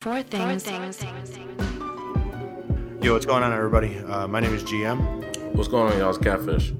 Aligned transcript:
Four 0.00 0.22
things. 0.22 0.66
Yo, 3.02 3.12
what's 3.12 3.26
going 3.26 3.42
on, 3.42 3.52
everybody? 3.52 3.98
Uh, 3.98 4.26
my 4.26 4.40
name 4.40 4.54
is 4.54 4.62
GM. 4.62 4.98
What's 5.54 5.68
going 5.68 5.92
on, 5.92 5.98
y'all? 5.98 6.08
It's 6.08 6.16
Catfish. 6.16 6.72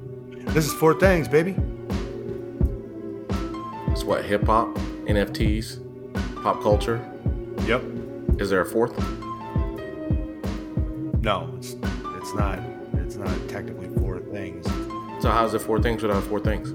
This 0.55 0.65
is 0.65 0.73
Four 0.73 0.99
Things, 0.99 1.29
baby. 1.29 1.55
It's 3.93 4.05
what 4.05 4.25
hip 4.25 4.45
hop, 4.45 4.75
NFTs, 5.05 6.43
pop 6.43 6.63
culture. 6.63 6.99
Yep. 7.67 7.83
Is 8.41 8.49
there 8.49 8.63
a 8.63 8.67
fourth? 8.67 8.99
No, 11.23 11.53
it's 11.59 11.75
it's 12.17 12.33
not. 12.33 12.59
It's 12.95 13.17
not 13.17 13.37
technically 13.51 13.95
four 13.99 14.21
things. 14.21 14.65
So 15.21 15.29
how's 15.29 15.53
it 15.53 15.61
four 15.61 15.79
things 15.83 16.03
without 16.03 16.23
four 16.23 16.41
things? 16.41 16.73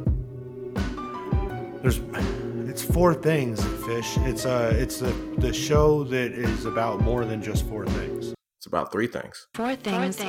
There's 1.82 1.98
it's 1.98 2.45
four 2.86 3.14
things, 3.14 3.64
fish. 3.86 4.18
It's 4.20 4.46
uh 4.46 4.74
it's 4.76 5.00
the 5.00 5.12
the 5.38 5.54
show 5.54 6.04
that 6.06 6.32
is 6.32 6.66
about 6.66 7.02
more 7.02 7.26
than 7.26 7.42
just 7.42 7.68
four 7.68 7.86
things. 7.86 8.34
It's 8.58 8.68
about 8.68 8.92
three 8.92 9.08
things. 9.08 9.48
Four 9.54 9.76
things. 9.76 10.20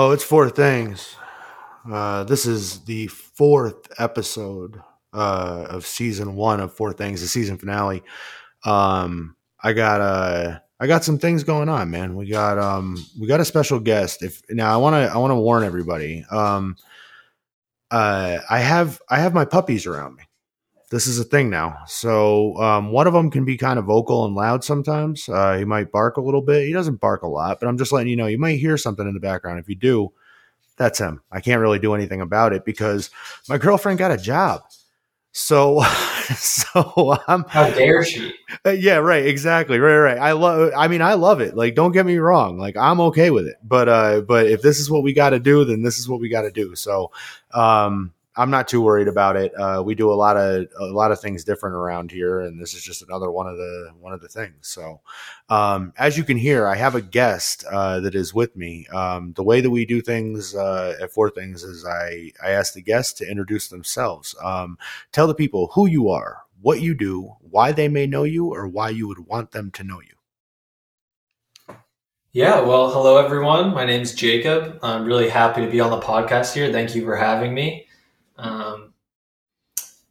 Oh, 0.00 0.12
it's 0.12 0.22
four 0.22 0.48
things. 0.48 1.16
Uh, 1.90 2.22
this 2.22 2.46
is 2.46 2.84
the 2.84 3.08
fourth 3.08 3.88
episode 3.98 4.80
uh, 5.12 5.66
of 5.68 5.84
season 5.84 6.36
one 6.36 6.60
of 6.60 6.72
Four 6.72 6.92
Things, 6.92 7.20
the 7.20 7.26
season 7.26 7.58
finale. 7.58 8.04
Um, 8.64 9.34
I 9.60 9.72
got 9.72 10.00
uh, 10.00 10.60
I 10.78 10.86
got 10.86 11.02
some 11.02 11.18
things 11.18 11.42
going 11.42 11.68
on, 11.68 11.90
man. 11.90 12.14
We 12.14 12.28
got 12.28 12.58
um, 12.58 13.04
we 13.20 13.26
got 13.26 13.40
a 13.40 13.44
special 13.44 13.80
guest. 13.80 14.22
If 14.22 14.40
now 14.48 14.72
I 14.72 14.76
want 14.76 14.94
to 14.94 15.12
I 15.12 15.16
want 15.18 15.32
to 15.32 15.34
warn 15.34 15.64
everybody. 15.64 16.24
Um, 16.30 16.76
uh, 17.90 18.38
I 18.48 18.60
have 18.60 19.02
I 19.08 19.18
have 19.18 19.34
my 19.34 19.46
puppies 19.46 19.84
around 19.84 20.14
me. 20.14 20.22
This 20.90 21.06
is 21.06 21.18
a 21.18 21.24
thing 21.24 21.50
now. 21.50 21.80
So 21.86 22.56
um, 22.56 22.90
one 22.92 23.06
of 23.06 23.12
them 23.12 23.30
can 23.30 23.44
be 23.44 23.58
kind 23.58 23.78
of 23.78 23.84
vocal 23.84 24.24
and 24.24 24.34
loud 24.34 24.64
sometimes. 24.64 25.28
Uh, 25.28 25.58
he 25.58 25.64
might 25.64 25.92
bark 25.92 26.16
a 26.16 26.22
little 26.22 26.40
bit. 26.40 26.66
He 26.66 26.72
doesn't 26.72 27.00
bark 27.00 27.22
a 27.22 27.28
lot, 27.28 27.60
but 27.60 27.68
I'm 27.68 27.76
just 27.76 27.92
letting 27.92 28.08
you 28.08 28.16
know. 28.16 28.26
You 28.26 28.38
might 28.38 28.58
hear 28.58 28.78
something 28.78 29.06
in 29.06 29.12
the 29.12 29.20
background. 29.20 29.58
If 29.58 29.68
you 29.68 29.74
do, 29.74 30.12
that's 30.76 30.98
him. 30.98 31.20
I 31.30 31.40
can't 31.40 31.60
really 31.60 31.78
do 31.78 31.94
anything 31.94 32.22
about 32.22 32.54
it 32.54 32.64
because 32.64 33.10
my 33.48 33.58
girlfriend 33.58 33.98
got 33.98 34.12
a 34.12 34.16
job. 34.16 34.62
So, 35.32 35.82
so 36.36 37.18
I'm. 37.28 37.44
How 37.44 37.68
dare 37.70 38.02
she? 38.04 38.32
Uh, 38.64 38.70
yeah, 38.70 38.96
right. 38.96 39.26
Exactly. 39.26 39.78
Right. 39.78 39.98
Right. 39.98 40.18
I 40.18 40.32
love. 40.32 40.72
I 40.74 40.88
mean, 40.88 41.02
I 41.02 41.14
love 41.14 41.42
it. 41.42 41.54
Like, 41.54 41.74
don't 41.74 41.92
get 41.92 42.06
me 42.06 42.16
wrong. 42.16 42.58
Like, 42.58 42.78
I'm 42.78 43.00
okay 43.00 43.30
with 43.30 43.46
it. 43.46 43.56
But, 43.62 43.88
uh, 43.90 44.20
but 44.22 44.46
if 44.46 44.62
this 44.62 44.80
is 44.80 44.90
what 44.90 45.02
we 45.02 45.12
got 45.12 45.30
to 45.30 45.38
do, 45.38 45.66
then 45.66 45.82
this 45.82 45.98
is 45.98 46.08
what 46.08 46.20
we 46.20 46.30
got 46.30 46.42
to 46.42 46.50
do. 46.50 46.74
So, 46.74 47.12
um, 47.52 48.14
I'm 48.38 48.50
not 48.50 48.68
too 48.68 48.80
worried 48.80 49.08
about 49.08 49.34
it. 49.34 49.52
Uh, 49.58 49.82
we 49.84 49.96
do 49.96 50.12
a 50.12 50.14
lot 50.14 50.36
of 50.36 50.68
a 50.78 50.84
lot 50.84 51.10
of 51.10 51.20
things 51.20 51.42
different 51.42 51.74
around 51.74 52.12
here, 52.12 52.40
and 52.40 52.60
this 52.60 52.72
is 52.72 52.82
just 52.82 53.02
another 53.02 53.32
one 53.32 53.48
of 53.48 53.56
the 53.56 53.90
one 53.98 54.12
of 54.12 54.20
the 54.20 54.28
things. 54.28 54.68
So, 54.68 55.00
um, 55.48 55.92
as 55.98 56.16
you 56.16 56.22
can 56.22 56.36
hear, 56.36 56.64
I 56.64 56.76
have 56.76 56.94
a 56.94 57.02
guest 57.02 57.64
uh, 57.68 57.98
that 57.98 58.14
is 58.14 58.32
with 58.32 58.54
me. 58.56 58.86
Um, 58.86 59.32
the 59.32 59.42
way 59.42 59.60
that 59.60 59.70
we 59.70 59.84
do 59.84 60.00
things 60.00 60.54
uh, 60.54 60.96
at 61.02 61.10
Four 61.10 61.30
Things 61.30 61.64
is 61.64 61.84
I 61.84 62.30
I 62.40 62.50
ask 62.50 62.74
the 62.74 62.80
guests 62.80 63.12
to 63.14 63.28
introduce 63.28 63.66
themselves. 63.66 64.36
Um, 64.40 64.78
tell 65.10 65.26
the 65.26 65.34
people 65.34 65.72
who 65.74 65.88
you 65.88 66.08
are, 66.08 66.44
what 66.62 66.80
you 66.80 66.94
do, 66.94 67.34
why 67.40 67.72
they 67.72 67.88
may 67.88 68.06
know 68.06 68.22
you, 68.22 68.54
or 68.54 68.68
why 68.68 68.90
you 68.90 69.08
would 69.08 69.26
want 69.26 69.50
them 69.50 69.72
to 69.72 69.82
know 69.82 70.00
you. 70.00 71.74
Yeah, 72.30 72.60
well, 72.60 72.92
hello 72.92 73.16
everyone. 73.16 73.74
My 73.74 73.84
name 73.84 74.02
is 74.02 74.14
Jacob. 74.14 74.78
I'm 74.80 75.04
really 75.04 75.28
happy 75.28 75.64
to 75.64 75.70
be 75.70 75.80
on 75.80 75.90
the 75.90 75.98
podcast 75.98 76.54
here. 76.54 76.70
Thank 76.70 76.94
you 76.94 77.04
for 77.04 77.16
having 77.16 77.52
me. 77.52 77.87
Um, 78.38 78.94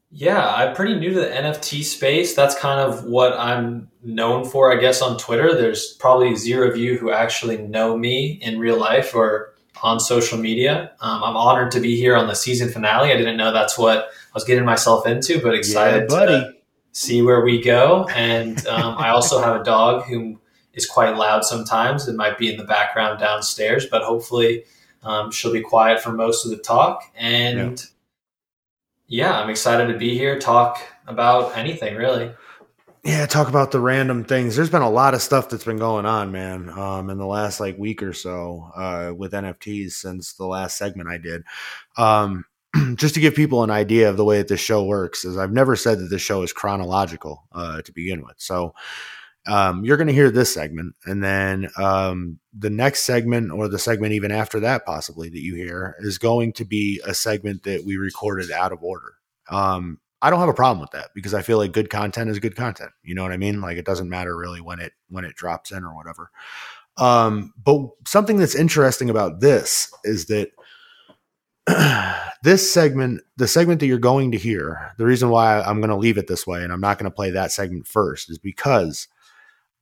yeah, 0.10 0.48
I'm 0.54 0.74
pretty 0.76 0.96
new 0.98 1.14
to 1.14 1.20
the 1.20 1.28
NFT 1.28 1.84
space. 1.84 2.34
That's 2.34 2.58
kind 2.58 2.80
of 2.80 3.04
what 3.06 3.34
I'm 3.34 3.90
known 4.04 4.46
for, 4.46 4.72
I 4.76 4.80
guess, 4.80 5.02
on 5.02 5.18
Twitter. 5.18 5.54
There's 5.54 5.94
probably 5.94 6.36
zero 6.36 6.70
of 6.70 6.78
you 6.78 6.98
who 6.98 7.12
actually 7.12 7.58
know 7.58 7.98
me 7.98 8.40
in 8.42 8.58
real 8.58 8.80
life 8.80 9.14
or 9.14 9.54
on 9.84 10.00
social 10.00 10.38
media. 10.38 10.92
Um, 11.02 11.24
I'm 11.24 11.36
honored 11.36 11.72
to 11.72 11.80
be 11.80 11.98
here 11.98 12.16
on 12.16 12.28
the 12.28 12.36
season 12.36 12.70
finale. 12.70 13.12
I 13.12 13.18
didn't 13.18 13.38
know 13.38 13.52
that's 13.52 13.78
what 13.78 13.98
I 14.08 14.34
was 14.34 14.44
getting 14.46 14.66
myself 14.66 15.06
into, 15.06 15.42
but 15.42 15.54
excited 15.54 16.04
Yeah, 16.10 16.18
buddy. 16.18 16.34
to 16.40 16.54
see 16.94 17.22
where 17.22 17.42
we 17.42 17.62
go. 17.62 18.08
And 18.16 18.66
um, 18.68 18.96
I 18.98 19.10
also 19.10 19.42
have 19.42 19.60
a 19.62 19.64
dog 19.64 20.06
who 20.06 20.40
is 20.74 20.86
quite 20.88 21.16
loud 21.18 21.44
sometimes 21.44 22.08
and 22.08 22.16
might 22.18 22.38
be 22.38 22.50
in 22.50 22.58
the 22.58 22.64
background 22.64 23.20
downstairs, 23.20 23.86
but 23.86 24.04
hopefully 24.04 24.64
um, 25.04 25.32
she'll 25.32 25.54
be 25.54 25.62
quiet 25.62 26.00
for 26.00 26.12
most 26.12 26.46
of 26.46 26.52
the 26.52 26.58
talk. 26.58 27.04
And 27.16 27.78
yeah, 27.80 27.86
I'm 29.40 29.50
excited 29.50 29.92
to 29.92 29.98
be 29.98 30.18
here, 30.18 30.38
talk 30.38 30.82
about 31.08 31.58
anything 31.58 31.96
really. 31.96 32.32
Yeah, 33.04 33.26
talk 33.26 33.48
about 33.48 33.72
the 33.72 33.80
random 33.80 34.26
things. 34.26 34.56
There's 34.56 34.70
been 34.70 34.82
a 34.82 34.90
lot 34.90 35.14
of 35.14 35.22
stuff 35.22 35.48
that's 35.48 35.64
been 35.64 35.78
going 35.78 36.06
on, 36.06 36.32
man, 36.34 36.70
um, 36.70 37.10
in 37.10 37.18
the 37.18 37.26
last 37.26 37.62
like 37.62 37.78
week 37.78 38.04
or 38.04 38.12
so 38.12 38.70
uh, 38.76 39.14
with 39.16 39.32
NFTs 39.32 39.92
since 39.92 40.34
the 40.34 40.46
last 40.46 40.78
segment 40.78 41.08
I 41.08 41.18
did. 41.18 41.44
Um, 41.96 42.44
just 42.96 43.14
to 43.14 43.22
give 43.22 43.34
people 43.34 43.64
an 43.64 43.72
idea 43.72 44.10
of 44.10 44.18
the 44.18 44.26
way 44.26 44.40
that 44.40 44.50
this 44.50 44.60
show 44.60 44.84
works, 44.84 45.24
is 45.24 45.38
I've 45.38 45.54
never 45.54 45.78
said 45.78 46.00
that 46.00 46.10
this 46.10 46.22
show 46.22 46.42
is 46.42 46.52
chronological 46.52 47.48
uh, 47.54 47.82
to 47.84 47.94
begin 47.94 48.24
with. 48.24 48.36
So 48.40 48.74
um, 49.48 49.86
you're 49.86 49.98
going 49.98 50.08
to 50.08 50.14
hear 50.14 50.30
this 50.30 50.54
segment, 50.54 50.96
and 51.06 51.24
then 51.24 51.70
um, 51.78 52.40
the 52.58 52.70
next 52.70 53.06
segment, 53.06 53.52
or 53.52 53.68
the 53.68 53.80
segment 53.80 54.14
even 54.14 54.32
after 54.32 54.60
that, 54.60 54.86
possibly 54.86 55.30
that 55.30 55.42
you 55.42 55.56
hear, 55.56 55.96
is 56.00 56.18
going 56.18 56.54
to 56.54 56.66
be 56.66 57.02
a 57.06 57.14
segment 57.14 57.64
that 57.64 57.86
we 57.86 57.98
recorded 57.98 58.52
out 58.52 58.72
of 58.72 58.84
order. 58.84 59.14
Um, 59.50 60.00
I 60.22 60.30
don't 60.30 60.40
have 60.40 60.50
a 60.50 60.54
problem 60.54 60.82
with 60.82 60.92
that 60.92 61.10
because 61.14 61.34
I 61.34 61.44
feel 61.44 61.58
like 61.58 61.72
good 61.72 61.90
content 61.90 62.30
is 62.30 62.40
good 62.40 62.56
content. 62.56 62.92
You 63.04 63.16
know 63.16 63.24
what 63.24 63.32
I 63.32 63.38
mean? 63.38 63.62
Like 63.62 63.78
it 63.78 63.86
doesn't 63.86 64.10
matter 64.10 64.36
really 64.36 64.62
when 64.62 64.80
it 64.80 64.94
when 65.10 65.26
it 65.26 65.36
drops 65.36 65.72
in 65.72 65.84
or 65.84 65.96
whatever. 65.96 66.32
Um, 66.98 67.54
but 67.64 67.82
something 68.08 68.38
that's 68.38 68.56
interesting 68.56 69.10
about 69.10 69.40
this 69.40 69.94
is 70.04 70.26
that 70.26 70.50
this 72.44 72.72
segment, 72.72 73.22
the 73.38 73.48
segment 73.48 73.80
that 73.80 73.86
you're 73.86 74.00
going 74.00 74.32
to 74.32 74.38
hear, 74.38 74.94
the 74.98 75.06
reason 75.06 75.30
why 75.30 75.62
I'm 75.62 75.80
going 75.80 75.90
to 75.90 75.96
leave 75.96 76.18
it 76.18 76.28
this 76.28 76.48
way 76.48 76.64
and 76.64 76.74
I'm 76.74 76.82
not 76.82 76.98
going 76.98 77.10
to 77.10 77.16
play 77.16 77.32
that 77.32 77.52
segment 77.52 77.88
first 77.88 78.32
is 78.32 78.40
because 78.40 79.08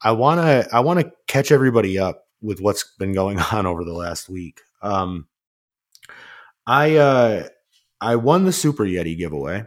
I 0.01 0.11
want 0.11 0.41
to 0.41 0.67
I 0.73 0.81
want 0.81 0.99
to 0.99 1.11
catch 1.27 1.51
everybody 1.51 1.97
up 1.97 2.25
with 2.41 2.61
what's 2.61 2.83
been 2.97 3.13
going 3.13 3.39
on 3.51 3.65
over 3.65 3.83
the 3.83 3.93
last 3.93 4.29
week. 4.29 4.61
Um, 4.81 5.27
I 6.67 6.95
uh, 6.95 7.47
I 8.01 8.15
won 8.15 8.45
the 8.45 8.53
Super 8.53 8.83
Yeti 8.83 9.17
giveaway. 9.17 9.65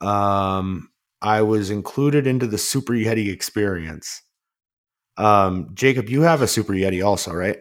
Um, 0.00 0.90
I 1.20 1.42
was 1.42 1.70
included 1.70 2.26
into 2.26 2.46
the 2.46 2.58
Super 2.58 2.92
Yeti 2.92 3.32
experience. 3.32 4.22
Um, 5.16 5.70
Jacob, 5.74 6.08
you 6.08 6.22
have 6.22 6.42
a 6.42 6.46
Super 6.46 6.72
Yeti 6.72 7.04
also, 7.04 7.32
right? 7.32 7.58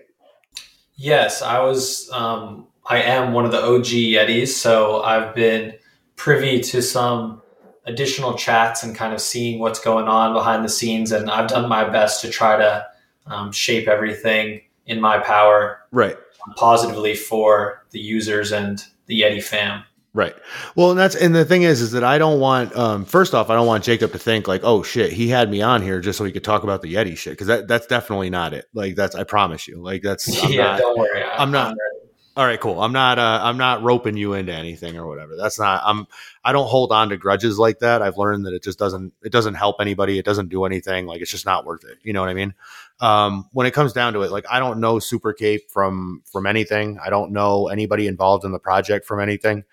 Yes, 0.95 1.41
I 1.41 1.59
was. 1.59 2.09
Um, 2.11 2.67
I 2.89 3.01
am 3.01 3.33
one 3.33 3.45
of 3.45 3.51
the 3.51 3.61
OG 3.61 3.85
Yetis, 3.85 4.49
so 4.49 5.01
I've 5.03 5.35
been 5.35 5.73
privy 6.15 6.61
to 6.61 6.81
some 6.81 7.41
additional 7.87 8.33
chats 8.35 8.83
and 8.83 8.95
kind 8.95 9.13
of 9.13 9.21
seeing 9.21 9.59
what's 9.59 9.79
going 9.79 10.07
on 10.07 10.33
behind 10.33 10.63
the 10.65 10.69
scenes, 10.69 11.11
and 11.11 11.29
I've 11.31 11.47
done 11.47 11.67
my 11.69 11.87
best 11.89 12.21
to 12.21 12.29
try 12.29 12.57
to 12.57 12.85
um, 13.25 13.51
shape 13.51 13.87
everything 13.87 14.61
in 14.85 15.01
my 15.01 15.19
power 15.19 15.79
Right. 15.91 16.17
positively 16.55 17.15
for 17.15 17.83
the 17.91 17.99
users 17.99 18.51
and 18.51 18.83
the 19.07 19.21
Yeti 19.21 19.41
fam. 19.43 19.83
Right. 20.13 20.35
Well, 20.75 20.89
and 20.91 20.99
that's 20.99 21.15
and 21.15 21.35
the 21.35 21.45
thing 21.45 21.61
is, 21.63 21.79
is 21.81 21.91
that 21.91 22.03
I 22.03 22.17
don't 22.17 22.39
want. 22.39 22.75
Um, 22.75 23.05
first 23.05 23.35
off, 23.35 23.49
I 23.51 23.55
don't 23.55 23.67
want 23.67 23.83
Jacob 23.83 24.11
to 24.13 24.17
think 24.19 24.47
like, 24.47 24.61
oh 24.63 24.81
shit, 24.81 25.11
he 25.13 25.27
had 25.27 25.51
me 25.51 25.61
on 25.61 25.83
here 25.83 25.99
just 25.99 26.17
so 26.17 26.23
he 26.23 26.31
could 26.31 26.43
talk 26.43 26.63
about 26.63 26.81
the 26.81 26.95
Yeti 26.95 27.15
shit 27.15 27.33
because 27.33 27.47
that 27.47 27.67
that's 27.67 27.85
definitely 27.85 28.31
not 28.31 28.51
it. 28.53 28.65
Like 28.73 28.95
that's 28.95 29.13
I 29.13 29.23
promise 29.25 29.67
you. 29.67 29.79
Like 29.79 30.01
that's 30.01 30.43
I'm 30.43 30.51
yeah, 30.53 30.63
not- 30.63 30.79
don't 30.79 30.97
worry. 30.97 31.21
I- 31.21 31.35
I'm 31.41 31.51
not- 31.51 31.67
ready. 31.67 32.06
All 32.37 32.45
right, 32.45 32.59
cool. 32.59 32.83
I'm 32.83 32.91
not. 32.91 33.17
Uh, 33.17 33.39
I'm 33.41 33.57
not 33.57 33.81
roping 33.81 34.15
you 34.15 34.33
into 34.33 34.53
anything 34.53 34.95
or 34.95 35.07
whatever. 35.07 35.35
That's 35.35 35.57
not. 35.57 35.81
I'm. 35.83 36.05
I 36.43 36.51
don't 36.51 36.67
hold 36.67 36.91
on 36.91 37.09
to 37.09 37.17
grudges 37.17 37.57
like 37.57 37.79
that. 37.79 38.03
I've 38.03 38.19
learned 38.19 38.45
that 38.45 38.53
it 38.53 38.61
just 38.61 38.77
doesn't. 38.77 39.11
It 39.23 39.31
doesn't 39.31 39.55
help 39.55 39.77
anybody. 39.81 40.19
It 40.19 40.25
doesn't 40.25 40.49
do 40.49 40.63
anything. 40.63 41.07
Like 41.07 41.19
it's 41.19 41.31
just 41.31 41.47
not 41.47 41.65
worth 41.65 41.83
it. 41.83 41.97
You 42.03 42.13
know 42.13 42.21
what 42.21 42.29
I 42.29 42.35
mean? 42.35 42.53
Um, 42.99 43.49
when 43.53 43.65
it 43.65 43.73
comes 43.73 43.91
down 43.91 44.13
to 44.13 44.21
it, 44.21 44.29
like 44.29 44.45
I 44.51 44.59
don't 44.59 44.79
know 44.79 44.99
Super 44.99 45.33
Cape 45.33 45.71
from 45.71 46.21
from 46.31 46.45
anything. 46.45 46.99
I 47.03 47.09
don't 47.09 47.31
know 47.31 47.69
anybody 47.69 48.05
involved 48.05 48.45
in 48.45 48.51
the 48.51 48.59
project 48.59 49.07
from 49.07 49.19
anything. 49.19 49.63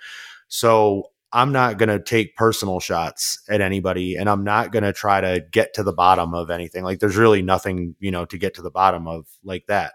So 0.48 1.10
I'm 1.34 1.52
not 1.52 1.76
going 1.76 1.90
to 1.90 1.98
take 1.98 2.34
personal 2.34 2.80
shots 2.80 3.42
at 3.48 3.60
anybody 3.60 4.14
and 4.14 4.30
I'm 4.30 4.44
not 4.44 4.72
going 4.72 4.84
to 4.84 4.92
try 4.92 5.20
to 5.20 5.44
get 5.50 5.74
to 5.74 5.82
the 5.82 5.92
bottom 5.92 6.32
of 6.32 6.48
anything. 6.48 6.84
Like 6.84 7.00
there's 7.00 7.16
really 7.16 7.42
nothing, 7.42 7.96
you 7.98 8.12
know, 8.12 8.24
to 8.26 8.38
get 8.38 8.54
to 8.54 8.62
the 8.62 8.70
bottom 8.70 9.06
of 9.08 9.26
like 9.42 9.66
that. 9.66 9.94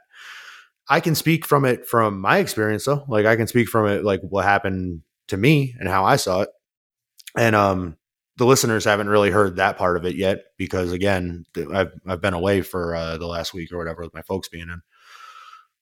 I 0.89 1.00
can 1.00 1.15
speak 1.15 1.45
from 1.45 1.65
it 1.65 1.86
from 1.88 2.19
my 2.19 2.39
experience 2.39 2.86
though. 2.86 3.06
Like 3.07 3.25
I 3.25 3.36
can 3.36 3.47
speak 3.47 3.69
from 3.69 3.88
it 3.88 4.03
like 4.03 4.21
what 4.21 4.45
happened 4.45 5.01
to 5.27 5.38
me 5.38 5.75
and 5.80 5.88
how 5.88 6.06
I 6.06 6.15
saw 6.15 6.41
it. 6.41 6.50
And 7.38 7.56
um 7.56 7.97
the 8.39 8.45
listeners 8.45 8.86
haven't 8.86 9.09
really 9.09 9.30
heard 9.31 9.57
that 9.57 9.77
part 9.77 9.97
of 9.97 10.06
it 10.06 10.15
yet 10.15 10.39
because 10.57 10.91
again, 10.94 11.44
I've 11.74 11.91
I've 12.07 12.21
been 12.21 12.33
away 12.33 12.62
for 12.62 12.95
uh, 12.95 13.18
the 13.18 13.27
last 13.27 13.53
week 13.53 13.71
or 13.71 13.77
whatever 13.77 14.01
with 14.01 14.13
my 14.13 14.21
folks 14.21 14.47
being 14.47 14.69
in. 14.69 14.81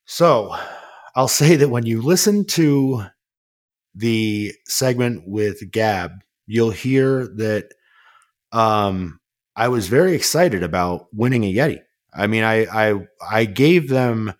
So, 0.05 0.55
I'll 1.15 1.27
say 1.27 1.55
that 1.55 1.69
when 1.69 1.85
you 1.85 2.01
listen 2.01 2.45
to 2.45 3.03
the 3.93 4.53
segment 4.65 5.23
with 5.27 5.71
Gab, 5.71 6.11
you'll 6.47 6.71
hear 6.71 7.27
that 7.37 7.69
um 8.51 9.19
I 9.55 9.67
was 9.69 9.87
very 9.87 10.13
excited 10.13 10.63
about 10.63 11.07
winning 11.13 11.43
a 11.43 11.53
Yeti. 11.53 11.81
I 12.11 12.25
mean, 12.25 12.43
I 12.43 12.65
I 12.65 13.07
I 13.29 13.45
gave 13.45 13.87
them 13.87 14.33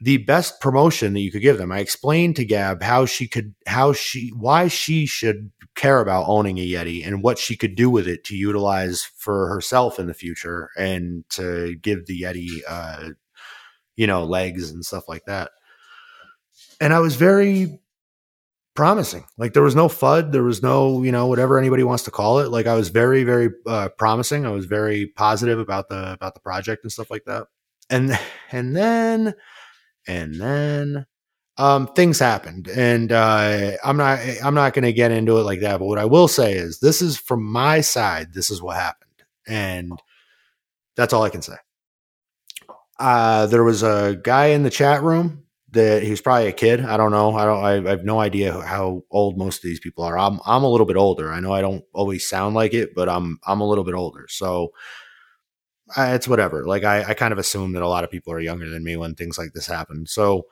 the 0.00 0.18
best 0.18 0.60
promotion 0.60 1.12
that 1.12 1.20
you 1.20 1.30
could 1.30 1.42
give 1.42 1.58
them. 1.58 1.70
I 1.70 1.80
explained 1.80 2.36
to 2.36 2.44
Gab 2.44 2.82
how 2.82 3.04
she 3.06 3.28
could, 3.28 3.54
how 3.66 3.92
she, 3.92 4.30
why 4.34 4.68
she 4.68 5.06
should 5.06 5.50
care 5.74 6.00
about 6.00 6.26
owning 6.26 6.58
a 6.58 6.66
Yeti 6.66 7.06
and 7.06 7.22
what 7.22 7.38
she 7.38 7.56
could 7.56 7.74
do 7.74 7.90
with 7.90 8.08
it 8.08 8.24
to 8.24 8.36
utilize 8.36 9.02
for 9.02 9.48
herself 9.48 9.98
in 9.98 10.06
the 10.06 10.14
future 10.14 10.70
and 10.76 11.24
to 11.30 11.76
give 11.76 12.06
the 12.06 12.22
Yeti, 12.22 12.60
uh, 12.66 13.10
you 13.96 14.06
know, 14.06 14.24
legs 14.24 14.70
and 14.70 14.84
stuff 14.84 15.08
like 15.08 15.24
that. 15.26 15.50
And 16.80 16.94
I 16.94 17.00
was 17.00 17.16
very 17.16 17.80
promising. 18.74 19.24
Like 19.36 19.52
there 19.52 19.62
was 19.62 19.76
no 19.76 19.88
FUD, 19.88 20.32
there 20.32 20.42
was 20.42 20.62
no, 20.62 21.02
you 21.02 21.12
know, 21.12 21.26
whatever 21.26 21.58
anybody 21.58 21.82
wants 21.82 22.04
to 22.04 22.10
call 22.10 22.38
it. 22.38 22.50
Like 22.50 22.66
I 22.66 22.74
was 22.74 22.88
very, 22.88 23.24
very 23.24 23.50
uh, 23.66 23.90
promising. 23.98 24.46
I 24.46 24.50
was 24.50 24.64
very 24.64 25.06
positive 25.06 25.58
about 25.58 25.90
the 25.90 26.14
about 26.14 26.32
the 26.32 26.40
project 26.40 26.84
and 26.84 26.90
stuff 26.90 27.10
like 27.10 27.24
that. 27.26 27.48
And 27.90 28.18
and 28.50 28.74
then 28.74 29.34
and 30.06 30.40
then 30.40 31.06
um, 31.58 31.88
things 31.88 32.18
happened 32.18 32.68
and 32.68 33.12
uh, 33.12 33.72
i'm 33.84 33.96
not 33.96 34.18
i'm 34.44 34.54
not 34.54 34.72
going 34.74 34.84
to 34.84 34.92
get 34.92 35.12
into 35.12 35.38
it 35.38 35.42
like 35.44 35.60
that 35.60 35.78
but 35.78 35.86
what 35.86 35.98
i 35.98 36.04
will 36.04 36.28
say 36.28 36.54
is 36.54 36.80
this 36.80 37.02
is 37.02 37.16
from 37.18 37.44
my 37.44 37.80
side 37.80 38.32
this 38.34 38.50
is 38.50 38.62
what 38.62 38.76
happened 38.76 39.10
and 39.46 39.92
that's 40.96 41.12
all 41.12 41.22
i 41.22 41.30
can 41.30 41.42
say. 41.42 41.56
Uh, 42.98 43.46
there 43.46 43.64
was 43.64 43.82
a 43.82 44.20
guy 44.22 44.46
in 44.46 44.62
the 44.62 44.70
chat 44.70 45.02
room 45.02 45.44
that 45.72 46.02
he 46.02 46.10
was 46.10 46.20
probably 46.20 46.48
a 46.48 46.52
kid 46.52 46.80
i 46.84 46.96
don't 46.96 47.12
know 47.12 47.34
i 47.34 47.44
don't 47.44 47.64
I, 47.64 47.74
I 47.76 47.90
have 47.90 48.04
no 48.04 48.20
idea 48.20 48.60
how 48.62 49.04
old 49.10 49.38
most 49.38 49.58
of 49.58 49.62
these 49.62 49.80
people 49.80 50.04
are 50.04 50.18
i'm 50.18 50.40
i'm 50.46 50.64
a 50.64 50.68
little 50.70 50.86
bit 50.86 50.96
older 50.96 51.32
i 51.32 51.40
know 51.40 51.52
i 51.52 51.60
don't 51.60 51.84
always 51.94 52.28
sound 52.28 52.54
like 52.54 52.74
it 52.74 52.94
but 52.94 53.08
i'm 53.08 53.38
i'm 53.46 53.60
a 53.60 53.68
little 53.68 53.84
bit 53.84 53.94
older 53.94 54.26
so 54.28 54.72
it's 55.96 56.28
whatever. 56.28 56.64
Like 56.64 56.84
I, 56.84 57.04
I 57.04 57.14
kind 57.14 57.32
of 57.32 57.38
assume 57.38 57.72
that 57.72 57.82
a 57.82 57.88
lot 57.88 58.04
of 58.04 58.10
people 58.10 58.32
are 58.32 58.40
younger 58.40 58.68
than 58.68 58.84
me 58.84 58.96
when 58.96 59.14
things 59.14 59.38
like 59.38 59.52
this 59.54 59.66
happen. 59.66 60.06
So 60.06 60.46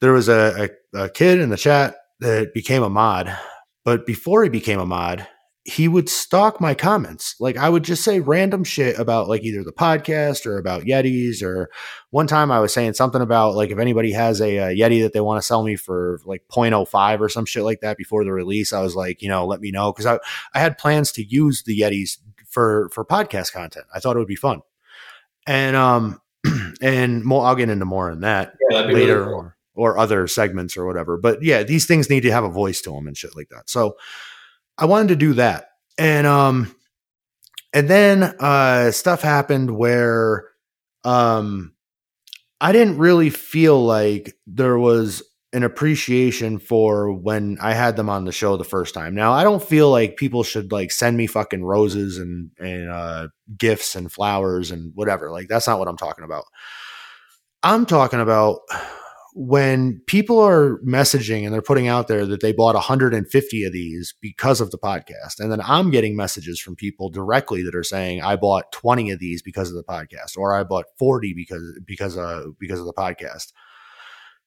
there 0.00 0.12
was 0.12 0.28
a, 0.28 0.70
a, 0.94 1.04
a 1.04 1.08
kid 1.08 1.40
in 1.40 1.50
the 1.50 1.56
chat 1.56 1.96
that 2.20 2.54
became 2.54 2.82
a 2.82 2.90
mod, 2.90 3.36
but 3.84 4.06
before 4.06 4.42
he 4.42 4.48
became 4.48 4.80
a 4.80 4.86
mod, 4.86 5.26
he 5.64 5.86
would 5.86 6.08
stalk 6.08 6.60
my 6.60 6.74
comments. 6.74 7.36
Like 7.38 7.56
I 7.56 7.68
would 7.68 7.84
just 7.84 8.02
say 8.02 8.18
random 8.18 8.64
shit 8.64 8.98
about 8.98 9.28
like 9.28 9.44
either 9.44 9.62
the 9.62 9.72
podcast 9.72 10.44
or 10.44 10.58
about 10.58 10.82
Yetis. 10.82 11.40
Or 11.40 11.70
one 12.10 12.26
time 12.26 12.50
I 12.50 12.58
was 12.58 12.72
saying 12.72 12.94
something 12.94 13.20
about 13.20 13.54
like 13.54 13.70
if 13.70 13.78
anybody 13.78 14.12
has 14.12 14.40
a, 14.40 14.56
a 14.56 14.76
Yeti 14.76 15.02
that 15.02 15.12
they 15.12 15.20
want 15.20 15.40
to 15.40 15.46
sell 15.46 15.62
me 15.62 15.76
for 15.76 16.18
like 16.24 16.42
0.05 16.50 17.20
or 17.20 17.28
some 17.28 17.46
shit 17.46 17.62
like 17.62 17.80
that 17.80 17.96
before 17.96 18.24
the 18.24 18.32
release, 18.32 18.72
I 18.72 18.80
was 18.80 18.96
like, 18.96 19.22
you 19.22 19.28
know, 19.28 19.46
let 19.46 19.60
me 19.60 19.70
know 19.70 19.92
because 19.92 20.06
I 20.06 20.18
I 20.52 20.58
had 20.58 20.78
plans 20.78 21.12
to 21.12 21.24
use 21.24 21.62
the 21.62 21.80
Yetis 21.80 22.18
for 22.52 22.90
for 22.90 23.04
podcast 23.04 23.52
content. 23.52 23.86
I 23.92 23.98
thought 23.98 24.14
it 24.14 24.20
would 24.20 24.28
be 24.28 24.36
fun, 24.36 24.60
and 25.46 25.74
um, 25.74 26.20
and 26.80 27.24
more. 27.24 27.44
I'll 27.44 27.56
get 27.56 27.70
into 27.70 27.84
more 27.84 28.10
on 28.10 28.20
that 28.20 28.54
yeah, 28.70 28.82
later, 28.82 28.94
really 28.94 29.24
cool. 29.24 29.34
or 29.34 29.56
or 29.74 29.98
other 29.98 30.28
segments 30.28 30.76
or 30.76 30.86
whatever. 30.86 31.16
But 31.16 31.42
yeah, 31.42 31.62
these 31.62 31.86
things 31.86 32.10
need 32.10 32.20
to 32.20 32.32
have 32.32 32.44
a 32.44 32.50
voice 32.50 32.82
to 32.82 32.92
them 32.92 33.08
and 33.08 33.16
shit 33.16 33.34
like 33.34 33.48
that. 33.48 33.70
So 33.70 33.96
I 34.78 34.84
wanted 34.84 35.08
to 35.08 35.16
do 35.16 35.32
that, 35.34 35.70
and 35.98 36.26
um, 36.26 36.74
and 37.72 37.88
then 37.88 38.22
uh, 38.22 38.90
stuff 38.90 39.22
happened 39.22 39.70
where 39.76 40.48
um, 41.04 41.72
I 42.60 42.72
didn't 42.72 42.98
really 42.98 43.30
feel 43.30 43.82
like 43.82 44.36
there 44.46 44.78
was 44.78 45.22
an 45.52 45.62
appreciation 45.62 46.58
for 46.58 47.12
when 47.12 47.58
I 47.60 47.74
had 47.74 47.96
them 47.96 48.08
on 48.08 48.24
the 48.24 48.32
show 48.32 48.56
the 48.56 48.64
first 48.64 48.94
time. 48.94 49.14
Now, 49.14 49.32
I 49.32 49.44
don't 49.44 49.62
feel 49.62 49.90
like 49.90 50.16
people 50.16 50.42
should 50.42 50.72
like 50.72 50.90
send 50.90 51.16
me 51.16 51.26
fucking 51.26 51.64
roses 51.64 52.18
and 52.18 52.50
and 52.58 52.90
uh, 52.90 53.28
gifts 53.56 53.94
and 53.94 54.10
flowers 54.10 54.70
and 54.70 54.92
whatever. 54.94 55.30
Like 55.30 55.48
that's 55.48 55.66
not 55.66 55.78
what 55.78 55.88
I'm 55.88 55.98
talking 55.98 56.24
about. 56.24 56.44
I'm 57.62 57.86
talking 57.86 58.20
about 58.20 58.60
when 59.34 60.00
people 60.06 60.38
are 60.40 60.78
messaging 60.80 61.44
and 61.44 61.54
they're 61.54 61.62
putting 61.62 61.88
out 61.88 62.06
there 62.06 62.26
that 62.26 62.42
they 62.42 62.52
bought 62.52 62.74
150 62.74 63.64
of 63.64 63.72
these 63.72 64.14
because 64.20 64.60
of 64.60 64.70
the 64.70 64.78
podcast 64.78 65.40
and 65.40 65.50
then 65.50 65.60
i'm 65.62 65.90
getting 65.90 66.14
messages 66.14 66.60
from 66.60 66.76
people 66.76 67.08
directly 67.08 67.62
that 67.62 67.74
are 67.74 67.82
saying 67.82 68.20
i 68.20 68.36
bought 68.36 68.70
20 68.72 69.10
of 69.10 69.18
these 69.20 69.40
because 69.40 69.70
of 69.70 69.76
the 69.76 69.84
podcast 69.84 70.36
or 70.36 70.54
i 70.54 70.62
bought 70.62 70.84
40 70.98 71.32
because 71.34 71.62
because 71.86 72.18
uh 72.18 72.44
because 72.60 72.78
of 72.78 72.84
the 72.84 72.92
podcast 72.92 73.52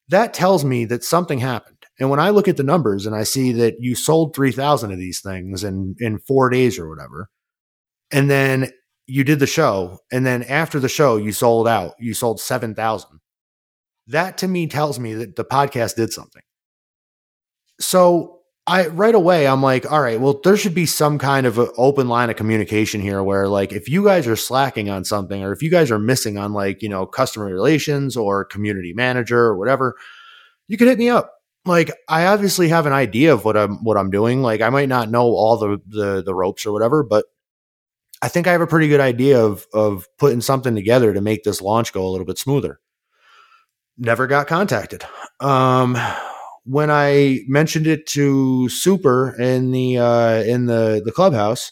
that 0.09 0.33
tells 0.33 0.63
me 0.63 0.85
that 0.85 1.03
something 1.03 1.39
happened. 1.39 1.75
And 1.99 2.09
when 2.09 2.19
I 2.19 2.29
look 2.29 2.47
at 2.47 2.57
the 2.57 2.63
numbers 2.63 3.05
and 3.05 3.15
I 3.15 3.23
see 3.23 3.51
that 3.53 3.75
you 3.79 3.95
sold 3.95 4.35
3,000 4.35 4.91
of 4.91 4.97
these 4.97 5.21
things 5.21 5.63
in, 5.63 5.95
in 5.99 6.19
four 6.19 6.49
days 6.49 6.77
or 6.77 6.89
whatever, 6.89 7.29
and 8.11 8.29
then 8.29 8.69
you 9.07 9.23
did 9.23 9.39
the 9.39 9.47
show, 9.47 9.99
and 10.11 10.25
then 10.25 10.43
after 10.43 10.79
the 10.79 10.89
show, 10.89 11.17
you 11.17 11.31
sold 11.31 11.67
out, 11.67 11.93
you 11.99 12.13
sold 12.13 12.39
7,000. 12.39 13.19
That 14.07 14.37
to 14.39 14.47
me 14.47 14.67
tells 14.67 14.99
me 14.99 15.13
that 15.13 15.35
the 15.35 15.45
podcast 15.45 15.95
did 15.95 16.11
something. 16.11 16.41
So 17.79 18.34
I 18.67 18.87
right 18.87 19.13
away 19.13 19.47
I'm 19.47 19.61
like, 19.61 19.91
all 19.91 20.01
right, 20.01 20.19
well, 20.19 20.39
there 20.43 20.57
should 20.57 20.73
be 20.73 20.87
some 20.87 21.19
kind 21.19 21.45
of 21.45 21.59
open 21.77 22.07
line 22.07 22.31
of 22.31 22.35
communication 22.35 22.99
here 22.99 23.21
where 23.21 23.47
like 23.47 23.71
if 23.71 23.87
you 23.87 24.03
guys 24.03 24.25
are 24.25 24.35
slacking 24.35 24.89
on 24.89 25.03
something 25.03 25.43
or 25.43 25.51
if 25.51 25.61
you 25.61 25.69
guys 25.69 25.91
are 25.91 25.99
missing 25.99 26.37
on 26.37 26.53
like, 26.53 26.81
you 26.81 26.89
know, 26.89 27.05
customer 27.05 27.45
relations 27.45 28.17
or 28.17 28.43
community 28.43 28.91
manager 28.93 29.39
or 29.39 29.57
whatever, 29.57 29.95
you 30.67 30.77
can 30.77 30.87
hit 30.87 30.97
me 30.97 31.09
up. 31.09 31.31
Like 31.65 31.91
I 32.09 32.25
obviously 32.25 32.69
have 32.69 32.87
an 32.87 32.93
idea 32.93 33.33
of 33.33 33.45
what 33.45 33.55
I'm 33.55 33.83
what 33.83 33.97
I'm 33.97 34.09
doing. 34.09 34.41
Like 34.41 34.61
I 34.61 34.69
might 34.69 34.89
not 34.89 35.11
know 35.11 35.25
all 35.25 35.57
the 35.57 35.79
the 35.87 36.23
the 36.23 36.33
ropes 36.35 36.65
or 36.65 36.71
whatever, 36.71 37.03
but 37.03 37.25
I 38.21 38.29
think 38.29 38.47
I 38.47 38.51
have 38.51 38.61
a 38.61 38.67
pretty 38.67 38.87
good 38.87 38.99
idea 38.99 39.43
of 39.43 39.67
of 39.73 40.07
putting 40.17 40.41
something 40.41 40.73
together 40.73 41.13
to 41.13 41.21
make 41.21 41.43
this 41.43 41.61
launch 41.61 41.93
go 41.93 42.07
a 42.07 42.09
little 42.09 42.25
bit 42.25 42.39
smoother. 42.39 42.79
Never 43.97 44.25
got 44.25 44.47
contacted. 44.47 45.03
Um 45.39 45.95
when 46.65 46.89
I 46.89 47.41
mentioned 47.47 47.87
it 47.87 48.07
to 48.07 48.67
Super 48.69 49.39
in 49.39 49.71
the 49.71 49.99
uh, 49.99 50.43
in 50.43 50.65
the 50.65 51.01
the 51.03 51.11
clubhouse, 51.11 51.71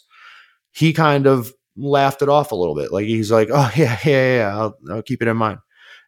he 0.70 0.92
kind 0.92 1.26
of 1.26 1.52
laughed 1.76 2.22
it 2.22 2.28
off 2.28 2.52
a 2.52 2.56
little 2.56 2.76
bit. 2.76 2.92
Like 2.92 3.06
he's 3.06 3.30
like, 3.30 3.48
"Oh 3.52 3.70
yeah, 3.76 3.98
yeah, 4.04 4.36
yeah, 4.36 4.56
I'll, 4.56 4.78
I'll 4.90 5.02
keep 5.02 5.20
it 5.20 5.28
in 5.28 5.36
mind." 5.36 5.58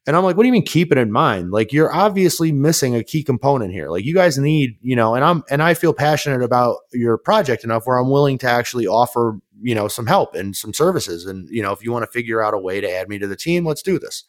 And 0.06 0.14
I'm 0.14 0.22
like, 0.22 0.36
"What 0.36 0.44
do 0.44 0.46
you 0.46 0.52
mean 0.52 0.64
keep 0.64 0.92
it 0.92 0.98
in 0.98 1.10
mind? 1.10 1.50
Like 1.50 1.72
you're 1.72 1.92
obviously 1.92 2.52
missing 2.52 2.94
a 2.94 3.02
key 3.02 3.24
component 3.24 3.72
here. 3.72 3.90
Like 3.90 4.04
you 4.04 4.14
guys 4.14 4.38
need, 4.38 4.78
you 4.80 4.94
know." 4.94 5.16
And 5.16 5.24
I'm 5.24 5.42
and 5.50 5.62
I 5.62 5.74
feel 5.74 5.92
passionate 5.92 6.42
about 6.42 6.78
your 6.92 7.18
project 7.18 7.64
enough 7.64 7.86
where 7.86 7.98
I'm 7.98 8.10
willing 8.10 8.38
to 8.38 8.48
actually 8.48 8.86
offer, 8.86 9.40
you 9.62 9.74
know, 9.74 9.88
some 9.88 10.06
help 10.06 10.36
and 10.36 10.54
some 10.54 10.72
services. 10.72 11.26
And 11.26 11.48
you 11.50 11.62
know, 11.62 11.72
if 11.72 11.82
you 11.82 11.90
want 11.90 12.04
to 12.04 12.10
figure 12.12 12.40
out 12.40 12.54
a 12.54 12.58
way 12.58 12.80
to 12.80 12.90
add 12.90 13.08
me 13.08 13.18
to 13.18 13.26
the 13.26 13.36
team, 13.36 13.66
let's 13.66 13.82
do 13.82 13.98
this. 13.98 14.24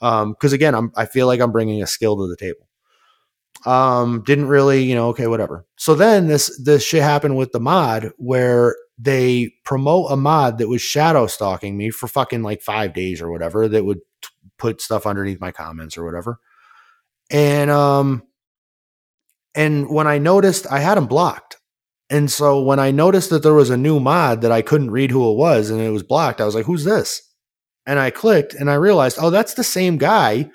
Um, 0.00 0.32
because 0.32 0.52
again, 0.52 0.74
I'm 0.76 0.92
I 0.96 1.06
feel 1.06 1.26
like 1.26 1.40
I'm 1.40 1.52
bringing 1.52 1.82
a 1.82 1.86
skill 1.88 2.16
to 2.18 2.28
the 2.28 2.36
table 2.36 2.68
um 3.66 4.22
didn't 4.24 4.48
really 4.48 4.82
you 4.82 4.94
know 4.94 5.08
okay 5.08 5.26
whatever. 5.26 5.66
So 5.76 5.94
then 5.94 6.26
this 6.28 6.60
this 6.62 6.84
shit 6.84 7.02
happened 7.02 7.36
with 7.36 7.52
the 7.52 7.60
mod 7.60 8.10
where 8.16 8.76
they 8.98 9.52
promote 9.64 10.10
a 10.12 10.16
mod 10.16 10.58
that 10.58 10.68
was 10.68 10.82
shadow 10.82 11.26
stalking 11.26 11.76
me 11.76 11.90
for 11.90 12.06
fucking 12.06 12.42
like 12.42 12.62
five 12.62 12.92
days 12.92 13.20
or 13.20 13.30
whatever 13.30 13.68
that 13.68 13.84
would 13.84 14.00
t- 14.22 14.28
put 14.58 14.80
stuff 14.80 15.06
underneath 15.06 15.40
my 15.40 15.52
comments 15.52 15.96
or 15.96 16.04
whatever. 16.04 16.38
And 17.30 17.70
um 17.70 18.22
and 19.54 19.88
when 19.90 20.06
i 20.06 20.18
noticed 20.18 20.66
i 20.70 20.80
had 20.80 20.98
him 20.98 21.06
blocked. 21.06 21.56
And 22.10 22.30
so 22.30 22.62
when 22.62 22.78
i 22.78 22.90
noticed 22.90 23.30
that 23.30 23.42
there 23.42 23.54
was 23.54 23.70
a 23.70 23.76
new 23.76 24.00
mod 24.00 24.42
that 24.42 24.52
i 24.52 24.62
couldn't 24.62 24.90
read 24.90 25.10
who 25.10 25.30
it 25.30 25.36
was 25.36 25.70
and 25.70 25.80
it 25.80 25.90
was 25.90 26.02
blocked 26.02 26.40
i 26.40 26.44
was 26.44 26.54
like 26.54 26.66
who's 26.66 26.84
this? 26.84 27.22
And 27.86 27.98
i 27.98 28.10
clicked 28.10 28.54
and 28.54 28.70
i 28.70 28.74
realized 28.74 29.18
oh 29.20 29.30
that's 29.30 29.54
the 29.54 29.64
same 29.64 29.98
guy 29.98 30.50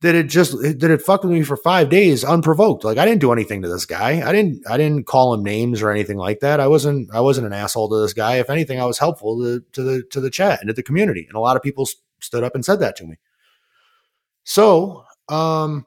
that 0.00 0.14
it 0.14 0.28
just 0.28 0.52
that 0.52 0.90
it 0.90 1.02
fucked 1.02 1.24
with 1.24 1.32
me 1.32 1.42
for 1.42 1.56
five 1.56 1.88
days 1.88 2.22
unprovoked. 2.22 2.84
Like 2.84 2.98
I 2.98 3.04
didn't 3.04 3.20
do 3.20 3.32
anything 3.32 3.62
to 3.62 3.68
this 3.68 3.84
guy. 3.84 4.26
I 4.26 4.32
didn't 4.32 4.62
I 4.68 4.76
didn't 4.76 5.06
call 5.06 5.34
him 5.34 5.42
names 5.42 5.82
or 5.82 5.90
anything 5.90 6.18
like 6.18 6.40
that. 6.40 6.60
I 6.60 6.68
wasn't 6.68 7.12
I 7.12 7.20
wasn't 7.20 7.48
an 7.48 7.52
asshole 7.52 7.88
to 7.88 8.00
this 8.00 8.12
guy. 8.12 8.36
If 8.36 8.50
anything, 8.50 8.80
I 8.80 8.86
was 8.86 8.98
helpful 8.98 9.40
to, 9.42 9.60
to 9.72 9.82
the 9.82 10.02
to 10.10 10.20
the 10.20 10.30
chat 10.30 10.60
and 10.60 10.68
to 10.68 10.74
the 10.74 10.84
community. 10.84 11.24
And 11.26 11.36
a 11.36 11.40
lot 11.40 11.56
of 11.56 11.62
people 11.62 11.86
stood 12.20 12.44
up 12.44 12.54
and 12.54 12.64
said 12.64 12.80
that 12.80 12.96
to 12.96 13.04
me. 13.04 13.16
So 14.44 15.04
um 15.28 15.84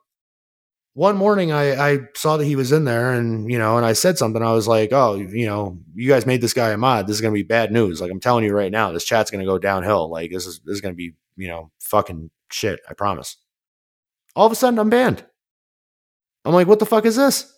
one 0.94 1.16
morning 1.16 1.54
I, 1.54 1.94
I 1.94 2.00
saw 2.16 2.36
that 2.36 2.46
he 2.46 2.58
was 2.58 2.74
in 2.74 2.84
there 2.84 3.14
and 3.14 3.50
you 3.50 3.58
know 3.58 3.78
and 3.78 3.86
I 3.86 3.94
said 3.94 4.18
something 4.18 4.44
I 4.44 4.52
was 4.52 4.68
like 4.68 4.92
oh 4.92 5.16
you 5.16 5.46
know 5.46 5.80
you 5.96 6.10
guys 6.10 6.26
made 6.26 6.42
this 6.42 6.54
guy 6.54 6.72
a 6.72 6.78
mod 6.78 7.08
this 7.08 7.16
is 7.16 7.22
gonna 7.22 7.34
be 7.34 7.44
bad 7.44 7.72
news 7.72 8.02
like 8.02 8.12
I'm 8.12 8.20
telling 8.20 8.44
you 8.44 8.54
right 8.54 8.72
now 8.72 8.92
this 8.92 9.06
chat's 9.06 9.32
gonna 9.32 9.46
go 9.46 9.58
downhill 9.58 10.10
like 10.10 10.32
this 10.32 10.46
is 10.46 10.60
this 10.66 10.76
is 10.76 10.82
gonna 10.82 10.94
be 10.94 11.14
you 11.38 11.48
know 11.48 11.72
fucking 11.80 12.30
shit 12.52 12.82
I 12.90 12.94
promise 12.94 13.38
all 14.36 14.46
of 14.46 14.52
a 14.52 14.56
sudden 14.56 14.80
I'm 14.80 14.90
banned. 14.90 15.26
I'm 16.46 16.54
like, 16.54 16.68
what 16.68 16.80
the 16.80 16.86
fuck 16.86 17.06
is 17.06 17.16
this? 17.16 17.52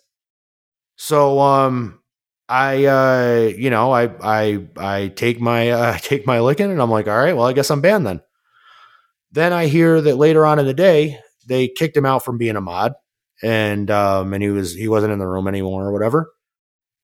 So 0.96 1.40
um 1.40 2.00
I 2.48 2.84
uh 2.84 3.52
you 3.56 3.70
know, 3.70 3.92
I 3.92 4.10
I 4.22 4.66
I 4.76 5.08
take 5.08 5.40
my 5.40 5.70
uh 5.70 5.98
take 5.98 6.26
my 6.26 6.40
licking 6.40 6.70
and 6.70 6.80
I'm 6.80 6.90
like, 6.90 7.08
all 7.08 7.18
right, 7.18 7.36
well 7.36 7.46
I 7.46 7.52
guess 7.52 7.70
I'm 7.70 7.80
banned 7.80 8.06
then. 8.06 8.20
Then 9.32 9.52
I 9.52 9.66
hear 9.66 10.00
that 10.00 10.16
later 10.16 10.46
on 10.46 10.58
in 10.58 10.66
the 10.66 10.74
day, 10.74 11.18
they 11.48 11.68
kicked 11.68 11.96
him 11.96 12.06
out 12.06 12.24
from 12.24 12.38
being 12.38 12.56
a 12.56 12.60
mod 12.60 12.92
and 13.42 13.90
um 13.90 14.32
and 14.32 14.42
he 14.42 14.50
was 14.50 14.74
he 14.74 14.88
wasn't 14.88 15.12
in 15.12 15.18
the 15.18 15.26
room 15.26 15.48
anymore 15.48 15.86
or 15.86 15.92
whatever. 15.92 16.32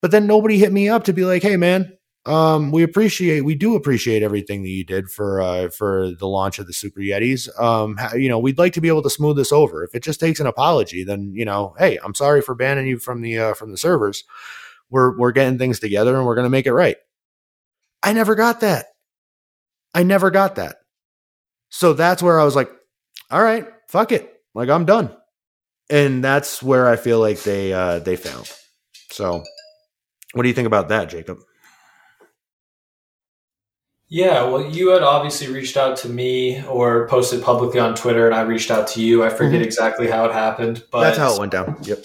But 0.03 0.11
then 0.13 0.27
nobody 0.27 0.59
hit 0.59 0.73
me 0.73 0.89
up 0.89 1.05
to 1.05 1.13
be 1.13 1.25
like, 1.25 1.43
hey 1.43 1.57
man, 1.57 1.93
um, 2.27 2.71
we 2.71 2.83
appreciate 2.83 3.43
we 3.45 3.55
do 3.55 3.75
appreciate 3.77 4.23
everything 4.23 4.63
that 4.63 4.69
you 4.69 4.85
did 4.85 5.09
for 5.11 5.41
uh, 5.41 5.71
for 5.71 6.11
the 6.19 6.27
launch 6.29 6.59
of 6.59 6.67
the 6.67 6.73
Super 6.73 7.01
Yetis. 7.01 7.49
Um, 7.61 7.99
you 8.15 8.29
know, 8.29 8.39
we'd 8.39 8.59
like 8.59 8.75
to 8.75 8.81
be 8.81 8.89
able 8.89 9.03
to 9.03 9.11
smooth 9.11 9.37
this 9.37 9.53
over. 9.53 9.83
If 9.85 9.95
it 9.95 10.03
just 10.03 10.21
takes 10.21 10.39
an 10.41 10.47
apology, 10.47 11.03
then 11.03 11.33
you 11.35 11.45
know, 11.45 11.75
hey, 11.79 11.99
I'm 12.05 12.15
sorry 12.15 12.43
for 12.43 12.55
banning 12.55 12.87
you 12.87 12.99
from 12.99 13.23
the 13.23 13.39
uh, 13.39 13.55
from 13.55 13.71
the 13.71 13.79
servers. 13.79 14.25
We're 14.91 15.17
we're 15.17 15.33
getting 15.33 15.59
things 15.59 15.81
together 15.81 16.17
and 16.17 16.27
we're 16.27 16.35
going 16.35 16.45
to 16.47 16.51
make 16.51 16.67
it 16.67 16.75
right. 16.75 16.97
I 18.03 18.13
never 18.13 18.35
got 18.35 18.61
that. 18.61 18.87
I 19.95 20.03
never 20.03 20.31
got 20.31 20.57
that. 20.57 20.77
So 21.71 21.93
that's 21.93 22.23
where 22.23 22.39
I 22.39 22.45
was 22.45 22.57
like, 22.57 22.71
all 23.31 23.43
right, 23.43 23.67
fuck 23.89 24.13
it. 24.13 24.41
Like 24.55 24.69
I'm 24.69 24.85
done. 24.85 25.17
And 25.89 26.23
that's 26.23 26.63
where 26.63 26.89
I 26.89 26.97
feel 26.97 27.19
like 27.19 27.43
they 27.43 27.73
uh 27.73 28.01
they 28.01 28.17
failed. 28.17 28.53
So 29.11 29.43
what 30.35 30.43
do 30.43 30.49
you 30.49 30.55
think 30.55 30.67
about 30.67 30.89
that, 30.89 31.09
Jacob? 31.09 31.39
Yeah, 34.13 34.43
well, 34.43 34.61
you 34.61 34.91
had 34.91 35.05
obviously 35.05 35.47
reached 35.53 35.77
out 35.77 35.97
to 35.99 36.09
me 36.09 36.65
or 36.65 37.07
posted 37.07 37.45
publicly 37.45 37.79
on 37.79 37.95
Twitter, 37.95 38.27
and 38.27 38.35
I 38.35 38.41
reached 38.41 38.73
out 38.73 38.89
to 38.89 39.01
you. 39.01 39.25
I 39.25 39.29
forget 39.29 39.53
mm-hmm. 39.53 39.63
exactly 39.63 40.11
how 40.11 40.25
it 40.25 40.33
happened, 40.33 40.83
but 40.91 41.03
that's 41.03 41.19
how 41.19 41.33
it 41.33 41.39
went 41.39 41.53
down. 41.53 41.79
Yep. 41.83 42.05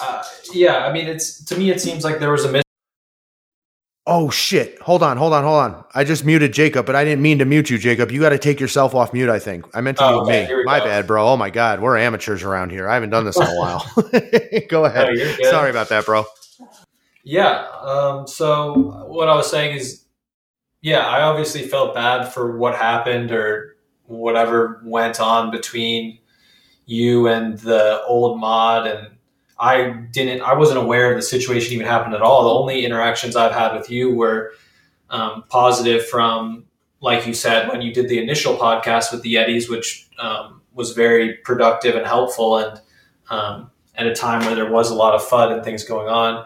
Uh, 0.00 0.24
yeah, 0.54 0.86
I 0.86 0.92
mean, 0.92 1.06
it's 1.06 1.44
to 1.44 1.58
me, 1.58 1.70
it 1.70 1.82
seems 1.82 2.02
like 2.02 2.18
there 2.18 2.32
was 2.32 2.46
a 2.46 2.50
miss. 2.50 2.62
Oh 4.06 4.30
shit! 4.30 4.80
Hold 4.80 5.02
on, 5.02 5.18
hold 5.18 5.34
on, 5.34 5.44
hold 5.44 5.60
on. 5.60 5.84
I 5.94 6.02
just 6.02 6.24
muted 6.24 6.54
Jacob, 6.54 6.86
but 6.86 6.96
I 6.96 7.04
didn't 7.04 7.20
mean 7.20 7.38
to 7.40 7.44
mute 7.44 7.68
you, 7.68 7.76
Jacob. 7.76 8.10
You 8.10 8.18
got 8.18 8.30
to 8.30 8.38
take 8.38 8.58
yourself 8.58 8.94
off 8.94 9.12
mute. 9.12 9.28
I 9.28 9.38
think 9.38 9.66
I 9.74 9.82
meant 9.82 9.98
to 9.98 10.04
oh, 10.04 10.24
mute 10.24 10.44
okay, 10.44 10.54
me. 10.54 10.64
My 10.64 10.78
go. 10.78 10.86
bad, 10.86 11.06
bro. 11.06 11.28
Oh 11.28 11.36
my 11.36 11.50
god, 11.50 11.80
we're 11.80 11.98
amateurs 11.98 12.42
around 12.42 12.70
here. 12.70 12.88
I 12.88 12.94
haven't 12.94 13.10
done 13.10 13.26
this 13.26 13.36
in 13.36 13.42
a 13.42 13.54
while. 13.58 13.86
go 14.70 14.86
ahead. 14.86 15.10
No, 15.14 15.50
Sorry 15.50 15.68
about 15.68 15.90
that, 15.90 16.06
bro. 16.06 16.24
Yeah. 17.22 17.68
Um, 17.82 18.26
so 18.26 19.04
what 19.08 19.28
I 19.28 19.36
was 19.36 19.50
saying 19.50 19.76
is, 19.76 20.01
yeah, 20.82 21.06
I 21.06 21.22
obviously 21.22 21.62
felt 21.62 21.94
bad 21.94 22.24
for 22.32 22.56
what 22.56 22.74
happened 22.74 23.30
or 23.30 23.76
whatever 24.06 24.82
went 24.84 25.20
on 25.20 25.50
between 25.52 26.18
you 26.86 27.28
and 27.28 27.56
the 27.58 28.02
old 28.04 28.38
mod 28.38 28.86
and 28.88 29.08
I 29.58 29.92
didn't 30.10 30.42
I 30.42 30.54
wasn't 30.54 30.80
aware 30.80 31.14
the 31.14 31.22
situation 31.22 31.72
even 31.74 31.86
happened 31.86 32.14
at 32.14 32.20
all. 32.20 32.42
The 32.42 32.50
only 32.50 32.84
interactions 32.84 33.36
I've 33.36 33.52
had 33.52 33.74
with 33.76 33.88
you 33.88 34.12
were 34.12 34.54
um, 35.08 35.44
positive 35.48 36.04
from 36.06 36.64
like 37.00 37.26
you 37.28 37.34
said 37.34 37.68
when 37.68 37.80
you 37.80 37.94
did 37.94 38.08
the 38.08 38.18
initial 38.18 38.56
podcast 38.56 39.12
with 39.12 39.22
the 39.22 39.34
Yetis, 39.34 39.70
which 39.70 40.08
um, 40.18 40.62
was 40.72 40.92
very 40.92 41.34
productive 41.44 41.94
and 41.94 42.04
helpful 42.04 42.58
and 42.58 42.80
um, 43.30 43.70
at 43.94 44.06
a 44.06 44.14
time 44.14 44.44
where 44.44 44.56
there 44.56 44.70
was 44.70 44.90
a 44.90 44.94
lot 44.94 45.14
of 45.14 45.22
FUD 45.22 45.52
and 45.52 45.64
things 45.64 45.84
going 45.84 46.08
on 46.08 46.44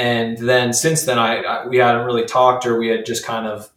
and 0.00 0.38
then 0.38 0.72
since 0.72 1.02
then 1.04 1.18
I, 1.18 1.42
I, 1.42 1.66
we 1.66 1.76
hadn't 1.76 2.06
really 2.06 2.24
talked 2.24 2.64
or 2.64 2.78
we 2.78 2.88
had 2.88 3.04
just 3.04 3.24
kind 3.24 3.46
of 3.46 3.70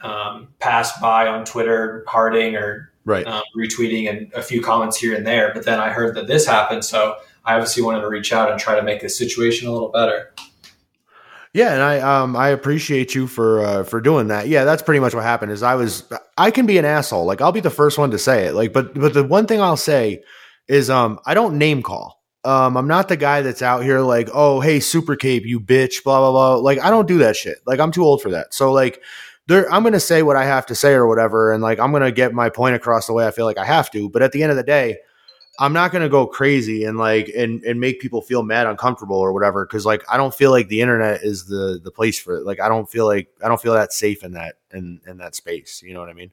um, 0.00 0.48
passed 0.60 1.00
by 1.00 1.26
on 1.26 1.44
twitter 1.44 2.04
hearting 2.06 2.56
or 2.56 2.92
right. 3.04 3.26
um, 3.26 3.42
retweeting 3.56 4.08
and 4.08 4.32
a 4.34 4.42
few 4.42 4.62
comments 4.62 4.96
here 4.96 5.14
and 5.14 5.26
there 5.26 5.52
but 5.52 5.64
then 5.64 5.80
i 5.80 5.90
heard 5.90 6.14
that 6.14 6.26
this 6.26 6.46
happened 6.46 6.84
so 6.84 7.16
i 7.44 7.54
obviously 7.54 7.82
wanted 7.82 8.00
to 8.00 8.08
reach 8.08 8.32
out 8.32 8.50
and 8.50 8.60
try 8.60 8.74
to 8.74 8.82
make 8.82 9.00
the 9.00 9.08
situation 9.08 9.68
a 9.68 9.72
little 9.72 9.90
better 9.90 10.32
yeah, 11.54 11.74
and 11.74 11.82
I 11.82 12.00
um 12.00 12.34
I 12.34 12.48
appreciate 12.48 13.14
you 13.14 13.26
for 13.26 13.62
uh, 13.62 13.84
for 13.84 14.00
doing 14.00 14.28
that. 14.28 14.48
Yeah, 14.48 14.64
that's 14.64 14.82
pretty 14.82 15.00
much 15.00 15.14
what 15.14 15.22
happened. 15.22 15.52
Is 15.52 15.62
I 15.62 15.74
was 15.74 16.10
I 16.38 16.50
can 16.50 16.64
be 16.64 16.78
an 16.78 16.86
asshole. 16.86 17.26
Like 17.26 17.42
I'll 17.42 17.52
be 17.52 17.60
the 17.60 17.68
first 17.68 17.98
one 17.98 18.10
to 18.12 18.18
say 18.18 18.46
it. 18.46 18.54
Like, 18.54 18.72
but 18.72 18.94
but 18.94 19.12
the 19.12 19.22
one 19.22 19.46
thing 19.46 19.60
I'll 19.60 19.76
say 19.76 20.24
is 20.66 20.88
um 20.88 21.20
I 21.26 21.34
don't 21.34 21.58
name 21.58 21.82
call. 21.82 22.21
Um, 22.44 22.76
I'm 22.76 22.88
not 22.88 23.08
the 23.08 23.16
guy 23.16 23.42
that's 23.42 23.62
out 23.62 23.84
here 23.84 24.00
like, 24.00 24.28
oh, 24.34 24.60
hey, 24.60 24.80
Super 24.80 25.14
Cape, 25.14 25.44
you 25.46 25.60
bitch, 25.60 26.02
blah 26.02 26.18
blah 26.18 26.32
blah. 26.32 26.54
Like, 26.56 26.80
I 26.80 26.90
don't 26.90 27.06
do 27.06 27.18
that 27.18 27.36
shit. 27.36 27.58
Like, 27.66 27.78
I'm 27.78 27.92
too 27.92 28.04
old 28.04 28.20
for 28.20 28.30
that. 28.30 28.52
So 28.52 28.72
like, 28.72 29.00
there, 29.46 29.70
I'm 29.72 29.82
gonna 29.84 30.00
say 30.00 30.22
what 30.22 30.36
I 30.36 30.44
have 30.44 30.66
to 30.66 30.74
say 30.74 30.92
or 30.92 31.06
whatever, 31.06 31.52
and 31.52 31.62
like, 31.62 31.78
I'm 31.78 31.92
gonna 31.92 32.12
get 32.12 32.32
my 32.32 32.48
point 32.48 32.74
across 32.74 33.06
the 33.06 33.12
way 33.12 33.26
I 33.26 33.30
feel 33.30 33.44
like 33.44 33.58
I 33.58 33.64
have 33.64 33.90
to. 33.92 34.08
But 34.08 34.22
at 34.22 34.32
the 34.32 34.42
end 34.42 34.50
of 34.50 34.56
the 34.56 34.64
day, 34.64 34.98
I'm 35.60 35.72
not 35.72 35.92
gonna 35.92 36.08
go 36.08 36.26
crazy 36.26 36.84
and 36.84 36.98
like 36.98 37.28
and 37.28 37.62
and 37.64 37.78
make 37.78 38.00
people 38.00 38.22
feel 38.22 38.42
mad, 38.42 38.66
uncomfortable 38.66 39.16
or 39.18 39.32
whatever. 39.32 39.64
Because 39.64 39.86
like, 39.86 40.02
I 40.10 40.16
don't 40.16 40.34
feel 40.34 40.50
like 40.50 40.68
the 40.68 40.80
internet 40.80 41.22
is 41.22 41.46
the 41.46 41.80
the 41.82 41.90
place 41.92 42.18
for 42.18 42.36
it. 42.36 42.46
Like, 42.46 42.60
I 42.60 42.68
don't 42.68 42.90
feel 42.90 43.06
like 43.06 43.28
I 43.44 43.48
don't 43.48 43.60
feel 43.60 43.74
that 43.74 43.92
safe 43.92 44.24
in 44.24 44.32
that 44.32 44.56
in 44.72 45.00
in 45.06 45.18
that 45.18 45.34
space. 45.36 45.82
You 45.82 45.94
know 45.94 46.00
what 46.00 46.10
I 46.10 46.14
mean? 46.14 46.32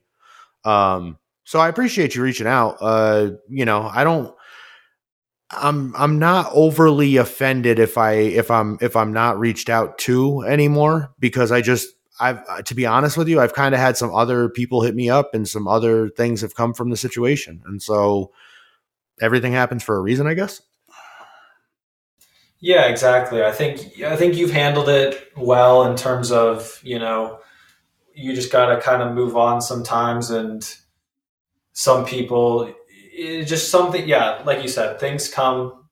Um. 0.63 1.19
So 1.43 1.59
I 1.59 1.67
appreciate 1.67 2.13
you 2.13 2.21
reaching 2.21 2.45
out. 2.45 2.77
Uh, 2.79 3.31
you 3.47 3.65
know, 3.65 3.89
I 3.91 4.03
don't 4.03 4.35
I'm 5.51 5.95
I'm 5.95 6.19
not 6.19 6.51
overly 6.53 7.17
offended 7.17 7.79
if 7.79 7.97
I 7.97 8.13
if 8.13 8.51
I'm 8.51 8.77
if 8.81 8.95
I'm 8.95 9.11
not 9.11 9.39
reached 9.39 9.69
out 9.69 9.97
to 9.99 10.41
anymore 10.43 11.11
because 11.19 11.51
I 11.51 11.61
just 11.61 11.89
I've 12.19 12.63
to 12.65 12.75
be 12.75 12.85
honest 12.85 13.17
with 13.17 13.27
you 13.27 13.39
I've 13.39 13.53
kind 13.53 13.73
of 13.73 13.81
had 13.81 13.97
some 13.97 14.13
other 14.13 14.49
people 14.49 14.81
hit 14.81 14.95
me 14.95 15.09
up 15.09 15.33
and 15.33 15.47
some 15.47 15.67
other 15.67 16.09
things 16.09 16.41
have 16.41 16.55
come 16.55 16.73
from 16.73 16.89
the 16.89 16.97
situation 16.97 17.63
and 17.65 17.81
so 17.81 18.31
everything 19.21 19.53
happens 19.53 19.83
for 19.83 19.97
a 19.97 20.01
reason 20.01 20.27
I 20.27 20.35
guess. 20.35 20.61
Yeah, 22.59 22.87
exactly. 22.87 23.43
I 23.43 23.51
think 23.51 24.01
I 24.03 24.15
think 24.17 24.35
you've 24.35 24.51
handled 24.51 24.89
it 24.89 25.31
well 25.37 25.85
in 25.85 25.95
terms 25.95 26.31
of, 26.31 26.79
you 26.83 26.99
know, 26.99 27.39
you 28.13 28.35
just 28.35 28.51
got 28.51 28.75
to 28.75 28.81
kind 28.81 29.01
of 29.01 29.15
move 29.15 29.37
on 29.37 29.61
sometimes 29.61 30.29
and 30.29 30.69
some 31.71 32.05
people 32.05 32.73
it's 33.19 33.49
just 33.49 33.69
something, 33.69 34.07
yeah, 34.07 34.41
like 34.45 34.61
you 34.61 34.69
said, 34.69 34.99
things 34.99 35.27
come, 35.27 35.85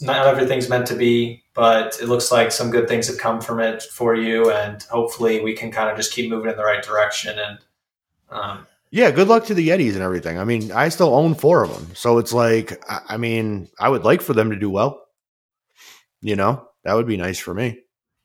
not 0.00 0.26
everything's 0.26 0.68
meant 0.68 0.86
to 0.88 0.94
be, 0.94 1.42
but 1.54 1.98
it 2.00 2.08
looks 2.08 2.30
like 2.30 2.52
some 2.52 2.70
good 2.70 2.88
things 2.88 3.08
have 3.08 3.18
come 3.18 3.40
from 3.40 3.60
it 3.60 3.82
for 3.82 4.14
you. 4.14 4.50
And 4.50 4.82
hopefully 4.84 5.40
we 5.40 5.54
can 5.54 5.70
kind 5.70 5.90
of 5.90 5.96
just 5.96 6.12
keep 6.12 6.30
moving 6.30 6.50
in 6.50 6.56
the 6.56 6.64
right 6.64 6.82
direction. 6.82 7.38
And, 7.38 7.58
um, 8.30 8.66
yeah, 8.90 9.10
good 9.10 9.28
luck 9.28 9.44
to 9.46 9.54
the 9.54 9.68
Yetis 9.68 9.94
and 9.94 10.02
everything. 10.02 10.38
I 10.38 10.44
mean, 10.44 10.72
I 10.72 10.88
still 10.88 11.14
own 11.14 11.34
four 11.34 11.62
of 11.64 11.74
them. 11.74 11.94
So 11.94 12.18
it's 12.18 12.32
like, 12.32 12.82
I 12.88 13.16
mean, 13.16 13.68
I 13.78 13.88
would 13.88 14.04
like 14.04 14.22
for 14.22 14.34
them 14.34 14.50
to 14.50 14.56
do 14.56 14.70
well. 14.70 15.06
You 16.20 16.36
know, 16.36 16.68
that 16.84 16.94
would 16.94 17.06
be 17.06 17.16
nice 17.16 17.38
for 17.38 17.52
me. 17.54 17.80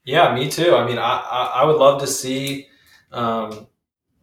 Yeah, 0.06 0.34
me 0.36 0.50
too. 0.50 0.76
I 0.76 0.86
mean, 0.86 0.98
I, 0.98 1.18
I, 1.18 1.52
I 1.62 1.66
would 1.66 1.78
love 1.78 2.02
to 2.02 2.08
see 2.08 2.68
um, 3.12 3.68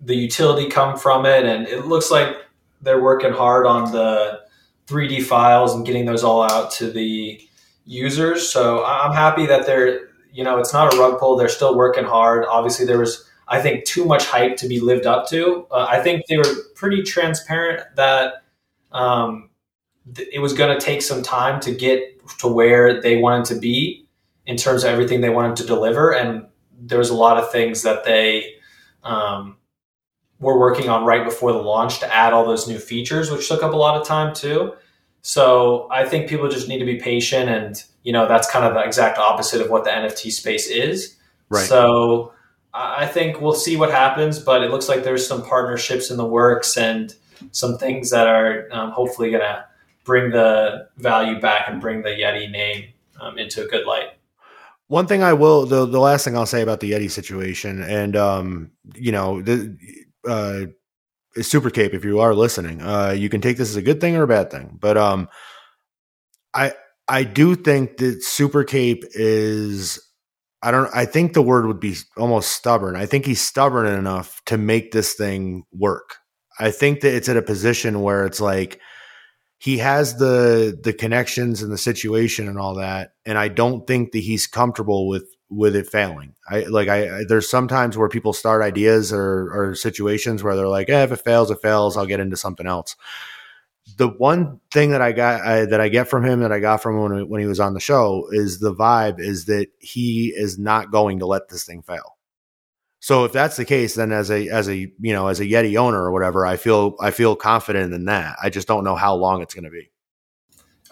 the 0.00 0.14
utility 0.14 0.68
come 0.68 0.96
from 0.96 1.26
it. 1.26 1.44
And 1.44 1.66
it 1.66 1.86
looks 1.86 2.10
like 2.10 2.36
they're 2.82 3.02
working 3.02 3.32
hard 3.32 3.66
on 3.66 3.92
the 3.92 4.40
3D 4.86 5.22
files 5.22 5.74
and 5.74 5.86
getting 5.86 6.04
those 6.04 6.24
all 6.24 6.42
out 6.42 6.70
to 6.72 6.90
the 6.90 7.40
users. 7.84 8.50
So 8.50 8.84
I'm 8.84 9.12
happy 9.12 9.46
that 9.46 9.66
they're, 9.66 10.08
you 10.32 10.44
know, 10.44 10.58
it's 10.58 10.72
not 10.72 10.92
a 10.92 10.98
rug 10.98 11.18
pull. 11.18 11.36
They're 11.36 11.48
still 11.48 11.76
working 11.76 12.04
hard. 12.04 12.44
Obviously, 12.48 12.86
there 12.86 12.98
was, 12.98 13.28
I 13.48 13.60
think, 13.60 13.84
too 13.84 14.04
much 14.04 14.26
hype 14.26 14.56
to 14.58 14.68
be 14.68 14.80
lived 14.80 15.06
up 15.06 15.28
to. 15.28 15.66
Uh, 15.70 15.86
I 15.88 16.00
think 16.00 16.26
they 16.26 16.36
were 16.36 16.44
pretty 16.74 17.02
transparent 17.02 17.82
that 17.96 18.44
um, 18.92 19.50
th- 20.14 20.28
it 20.32 20.38
was 20.40 20.52
going 20.52 20.76
to 20.76 20.84
take 20.84 21.02
some 21.02 21.22
time 21.22 21.60
to 21.60 21.72
get 21.72 22.16
to 22.38 22.48
where 22.48 23.00
they 23.00 23.16
wanted 23.16 23.44
to 23.46 23.60
be 23.60 24.06
in 24.46 24.56
terms 24.56 24.84
of 24.84 24.90
everything 24.90 25.20
they 25.20 25.30
wanted 25.30 25.56
to 25.56 25.66
deliver. 25.66 26.12
And 26.12 26.46
there 26.80 26.98
was 26.98 27.10
a 27.10 27.14
lot 27.14 27.36
of 27.38 27.50
things 27.52 27.82
that 27.82 28.04
they, 28.04 28.54
um, 29.02 29.56
we're 30.40 30.58
working 30.58 30.88
on 30.88 31.04
right 31.04 31.24
before 31.24 31.52
the 31.52 31.58
launch 31.58 32.00
to 32.00 32.12
add 32.12 32.32
all 32.32 32.44
those 32.44 32.66
new 32.66 32.78
features, 32.78 33.30
which 33.30 33.46
took 33.46 33.62
up 33.62 33.72
a 33.72 33.76
lot 33.76 34.00
of 34.00 34.06
time 34.06 34.34
too. 34.34 34.72
So 35.22 35.86
I 35.90 36.06
think 36.06 36.28
people 36.28 36.48
just 36.48 36.68
need 36.68 36.78
to 36.78 36.86
be 36.86 36.96
patient, 36.96 37.50
and 37.50 37.82
you 38.02 38.12
know 38.12 38.26
that's 38.26 38.50
kind 38.50 38.64
of 38.64 38.74
the 38.74 38.80
exact 38.80 39.18
opposite 39.18 39.60
of 39.60 39.70
what 39.70 39.84
the 39.84 39.90
NFT 39.90 40.32
space 40.32 40.68
is. 40.68 41.16
Right. 41.50 41.66
So 41.66 42.32
I 42.72 43.06
think 43.06 43.40
we'll 43.40 43.54
see 43.54 43.76
what 43.76 43.90
happens, 43.90 44.38
but 44.38 44.62
it 44.62 44.70
looks 44.70 44.88
like 44.88 45.04
there's 45.04 45.26
some 45.26 45.44
partnerships 45.44 46.10
in 46.10 46.16
the 46.16 46.24
works 46.24 46.76
and 46.76 47.14
some 47.52 47.76
things 47.78 48.10
that 48.10 48.26
are 48.26 48.68
um, 48.70 48.90
hopefully 48.90 49.30
going 49.30 49.42
to 49.42 49.64
bring 50.04 50.30
the 50.30 50.88
value 50.96 51.40
back 51.40 51.68
and 51.68 51.80
bring 51.80 52.02
the 52.02 52.10
Yeti 52.10 52.50
name 52.50 52.84
um, 53.20 53.38
into 53.38 53.64
a 53.64 53.66
good 53.66 53.86
light. 53.86 54.10
One 54.86 55.06
thing 55.06 55.22
I 55.22 55.32
will, 55.32 55.66
the, 55.66 55.86
the 55.86 56.00
last 56.00 56.24
thing 56.24 56.36
I'll 56.36 56.46
say 56.46 56.62
about 56.62 56.80
the 56.80 56.92
Yeti 56.92 57.10
situation, 57.10 57.82
and 57.82 58.16
um, 58.16 58.70
you 58.94 59.12
know, 59.12 59.40
the, 59.40 59.76
uh, 60.26 60.66
super 61.40 61.70
cape 61.70 61.94
if 61.94 62.04
you 62.04 62.20
are 62.20 62.34
listening. 62.34 62.82
Uh, 62.82 63.10
you 63.16 63.28
can 63.28 63.40
take 63.40 63.56
this 63.56 63.70
as 63.70 63.76
a 63.76 63.82
good 63.82 64.00
thing 64.00 64.16
or 64.16 64.22
a 64.22 64.28
bad 64.28 64.50
thing. 64.50 64.78
But 64.80 64.96
um 64.96 65.28
i 66.54 66.72
i 67.08 67.22
do 67.22 67.54
think 67.54 67.96
that 67.98 68.22
super 68.22 68.64
cape 68.64 69.04
is 69.12 70.00
i 70.62 70.70
don't 70.70 70.90
i 70.94 71.04
think 71.04 71.32
the 71.32 71.42
word 71.42 71.66
would 71.66 71.80
be 71.80 71.96
almost 72.16 72.52
stubborn. 72.52 72.96
I 72.96 73.06
think 73.06 73.26
he's 73.26 73.40
stubborn 73.40 73.86
enough 73.86 74.42
to 74.46 74.58
make 74.58 74.92
this 74.92 75.14
thing 75.14 75.64
work. 75.72 76.16
I 76.58 76.70
think 76.70 77.00
that 77.00 77.14
it's 77.14 77.28
at 77.28 77.36
a 77.36 77.42
position 77.42 78.02
where 78.02 78.26
it's 78.26 78.40
like 78.40 78.80
he 79.58 79.78
has 79.78 80.16
the 80.16 80.78
the 80.82 80.92
connections 80.92 81.62
and 81.62 81.72
the 81.72 81.78
situation 81.78 82.48
and 82.48 82.58
all 82.58 82.74
that, 82.76 83.12
and 83.24 83.38
I 83.38 83.48
don't 83.48 83.86
think 83.86 84.12
that 84.12 84.20
he's 84.20 84.46
comfortable 84.46 85.06
with 85.06 85.24
with 85.50 85.74
it 85.74 85.88
failing. 85.88 86.34
I 86.48 86.60
like 86.60 86.88
I, 86.88 87.20
I 87.20 87.24
there's 87.28 87.50
sometimes 87.50 87.96
where 87.98 88.08
people 88.08 88.32
start 88.32 88.62
ideas 88.62 89.12
or 89.12 89.50
or 89.52 89.74
situations 89.74 90.42
where 90.42 90.56
they're 90.56 90.68
like, 90.68 90.88
eh, 90.88 91.02
if 91.02 91.12
it 91.12 91.16
fails, 91.16 91.50
it 91.50 91.60
fails. 91.60 91.96
I'll 91.96 92.06
get 92.06 92.20
into 92.20 92.36
something 92.36 92.66
else. 92.66 92.96
The 93.96 94.08
one 94.08 94.60
thing 94.70 94.90
that 94.90 95.02
I 95.02 95.12
got 95.12 95.40
I, 95.42 95.64
that 95.66 95.80
I 95.80 95.88
get 95.88 96.08
from 96.08 96.24
him 96.24 96.40
that 96.40 96.52
I 96.52 96.60
got 96.60 96.82
from 96.82 97.00
when, 97.00 97.28
when 97.28 97.40
he 97.40 97.46
was 97.46 97.60
on 97.60 97.74
the 97.74 97.80
show 97.80 98.28
is 98.30 98.60
the 98.60 98.74
vibe 98.74 99.18
is 99.18 99.46
that 99.46 99.68
he 99.80 100.32
is 100.34 100.58
not 100.58 100.92
going 100.92 101.18
to 101.18 101.26
let 101.26 101.48
this 101.48 101.64
thing 101.64 101.82
fail. 101.82 102.16
So 103.00 103.24
if 103.24 103.32
that's 103.32 103.56
the 103.56 103.64
case, 103.64 103.94
then 103.94 104.12
as 104.12 104.30
a 104.30 104.48
as 104.48 104.68
a 104.68 104.76
you 104.76 105.12
know 105.12 105.26
as 105.26 105.40
a 105.40 105.46
Yeti 105.46 105.76
owner 105.76 106.00
or 106.00 106.12
whatever, 106.12 106.46
I 106.46 106.56
feel 106.56 106.94
I 107.00 107.10
feel 107.10 107.34
confident 107.34 107.92
in 107.92 108.04
that. 108.04 108.36
I 108.42 108.50
just 108.50 108.68
don't 108.68 108.84
know 108.84 108.96
how 108.96 109.14
long 109.14 109.42
it's 109.42 109.54
going 109.54 109.64
to 109.64 109.70
be. 109.70 109.90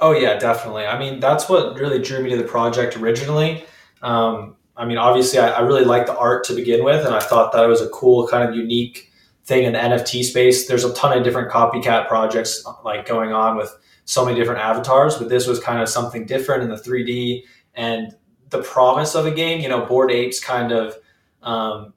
Oh 0.01 0.13
yeah, 0.13 0.39
definitely. 0.39 0.87
I 0.87 0.99
mean, 0.99 1.21
that's 1.21 1.49
what 1.49 1.77
really 1.77 1.99
drew 1.99 2.23
me 2.23 2.31
to 2.31 2.37
the 2.37 2.45
project 2.45 2.97
originally. 2.97 3.65
Um, 4.03 4.57
I 4.77 4.85
mean, 4.85 4.99
obviously, 4.99 5.39
I, 5.39 5.51
I 5.51 5.61
really 5.61 5.85
liked 5.85 6.07
the 6.07 6.17
art 6.17 6.45
to 6.45 6.55
begin 6.55 6.85
with, 6.85 7.05
and 7.05 7.15
I 7.15 7.21
thought 7.21 7.53
that 7.53 7.65
it 7.65 7.69
was 7.69 7.81
a 7.81 7.89
cool 7.89 8.27
kind 8.29 8.49
of 8.49 8.55
unique 8.55 9.11
thing 9.45 9.65
in 9.65 9.73
the 9.73 9.79
NFT 9.79 10.23
space. 10.25 10.69
There's 10.69 10.85
a 10.85 10.93
ton 10.95 11.17
of 11.17 11.25
different 11.25 11.51
copycat 11.51 12.07
projects 12.07 12.65
like 12.85 13.07
going 13.07 13.33
on 13.33 13.57
with 13.57 13.77
so 14.05 14.25
many 14.25 14.39
different 14.39 14.61
avatars, 14.61 15.17
but 15.17 15.29
this 15.29 15.47
was 15.47 15.59
kind 15.59 15.81
of 15.81 15.89
something 15.89 16.27
different 16.27 16.63
in 16.63 16.71
the 16.71 16.77
3D 16.77 17.45
and 17.75 18.15
the 18.51 18.63
promise 18.63 19.15
of 19.15 19.27
a 19.27 19.31
game. 19.31 19.61
You 19.61 19.69
know, 19.69 19.85
Bored 19.85 20.11
Apes 20.11 20.41
kind 20.41 20.73
of 20.73 20.97
um, 21.43 21.95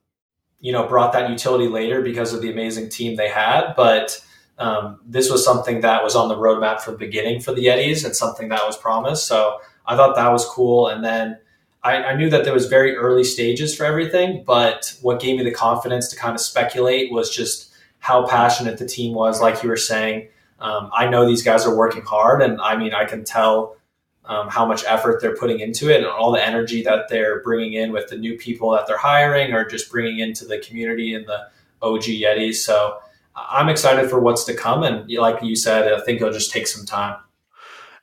you 0.62 0.72
know, 0.72 0.88
brought 0.88 1.12
that 1.14 1.30
utility 1.30 1.68
later 1.68 2.02
because 2.02 2.34
of 2.34 2.42
the 2.42 2.52
amazing 2.52 2.90
team 2.90 3.16
they 3.16 3.28
had. 3.28 3.74
But 3.76 4.24
um, 4.60 5.00
this 5.06 5.30
was 5.30 5.44
something 5.44 5.82
that 5.82 6.04
was 6.04 6.16
on 6.16 6.30
the 6.30 6.36
roadmap 6.36 6.82
from 6.82 6.94
the 6.94 7.00
beginning 7.00 7.42
for 7.42 7.54
the 7.54 7.66
Yetis 7.66 8.06
and 8.06 8.16
something 8.16 8.50
that 8.50 8.66
was 8.66 8.78
promised. 8.78 9.26
So 9.26 9.58
I 9.88 9.96
thought 9.96 10.16
that 10.16 10.32
was 10.32 10.46
cool. 10.46 10.88
And 10.88 11.04
then 11.04 11.40
I, 11.84 12.04
I, 12.04 12.16
knew 12.16 12.30
that 12.30 12.44
there 12.44 12.54
was 12.54 12.68
very 12.68 12.96
early 12.96 13.24
stages 13.24 13.76
for 13.76 13.86
everything, 13.86 14.44
but 14.46 14.96
what 15.02 15.20
gave 15.20 15.38
me 15.38 15.44
the 15.44 15.52
confidence 15.52 16.08
to 16.10 16.16
kind 16.16 16.36
of 16.36 16.42
speculate 16.42 17.12
was 17.12 17.36
just 17.36 17.72
how 18.00 18.28
passionate 18.28 18.78
the 18.78 18.86
team 18.86 19.16
was. 19.16 19.42
Like 19.42 19.64
you 19.64 19.70
were 19.70 19.78
saying, 19.78 20.28
um, 20.60 20.92
I 20.94 21.08
know 21.10 21.26
these 21.26 21.44
guys 21.44 21.66
are 21.66 21.76
working 21.76 22.04
hard, 22.04 22.42
and 22.42 22.62
I 22.62 22.78
mean, 22.78 22.94
I 22.94 23.06
can 23.06 23.24
tell 23.24 23.78
um, 24.26 24.48
how 24.48 24.66
much 24.66 24.84
effort 24.86 25.22
they're 25.22 25.36
putting 25.36 25.60
into 25.60 25.90
it 25.90 25.98
and 25.98 26.06
all 26.06 26.32
the 26.32 26.46
energy 26.46 26.84
that 26.84 27.10
they're 27.10 27.42
bringing 27.42 27.74
in 27.74 27.92
with 27.92 28.08
the 28.10 28.18
new 28.18 28.38
people 28.38 28.72
that 28.72 28.86
they're 28.86 28.98
hiring 28.98 29.54
or 29.54 29.66
just 29.66 29.92
bringing 29.92 30.20
into 30.20 30.46
the 30.46 30.60
community 30.60 31.16
and 31.16 31.26
the 31.26 31.48
OG 31.82 32.04
Yetis. 32.04 32.56
So 32.56 33.00
I'm 33.36 33.70
excited 33.70 34.10
for 34.10 34.20
what's 34.20 34.44
to 34.46 34.54
come. 34.54 34.84
And 34.84 35.10
like 35.12 35.42
you 35.42 35.56
said, 35.56 35.92
I 35.92 36.00
think 36.02 36.22
it'll 36.22 36.34
just 36.34 36.52
take 36.52 36.68
some 36.68 36.86
time. 36.86 37.18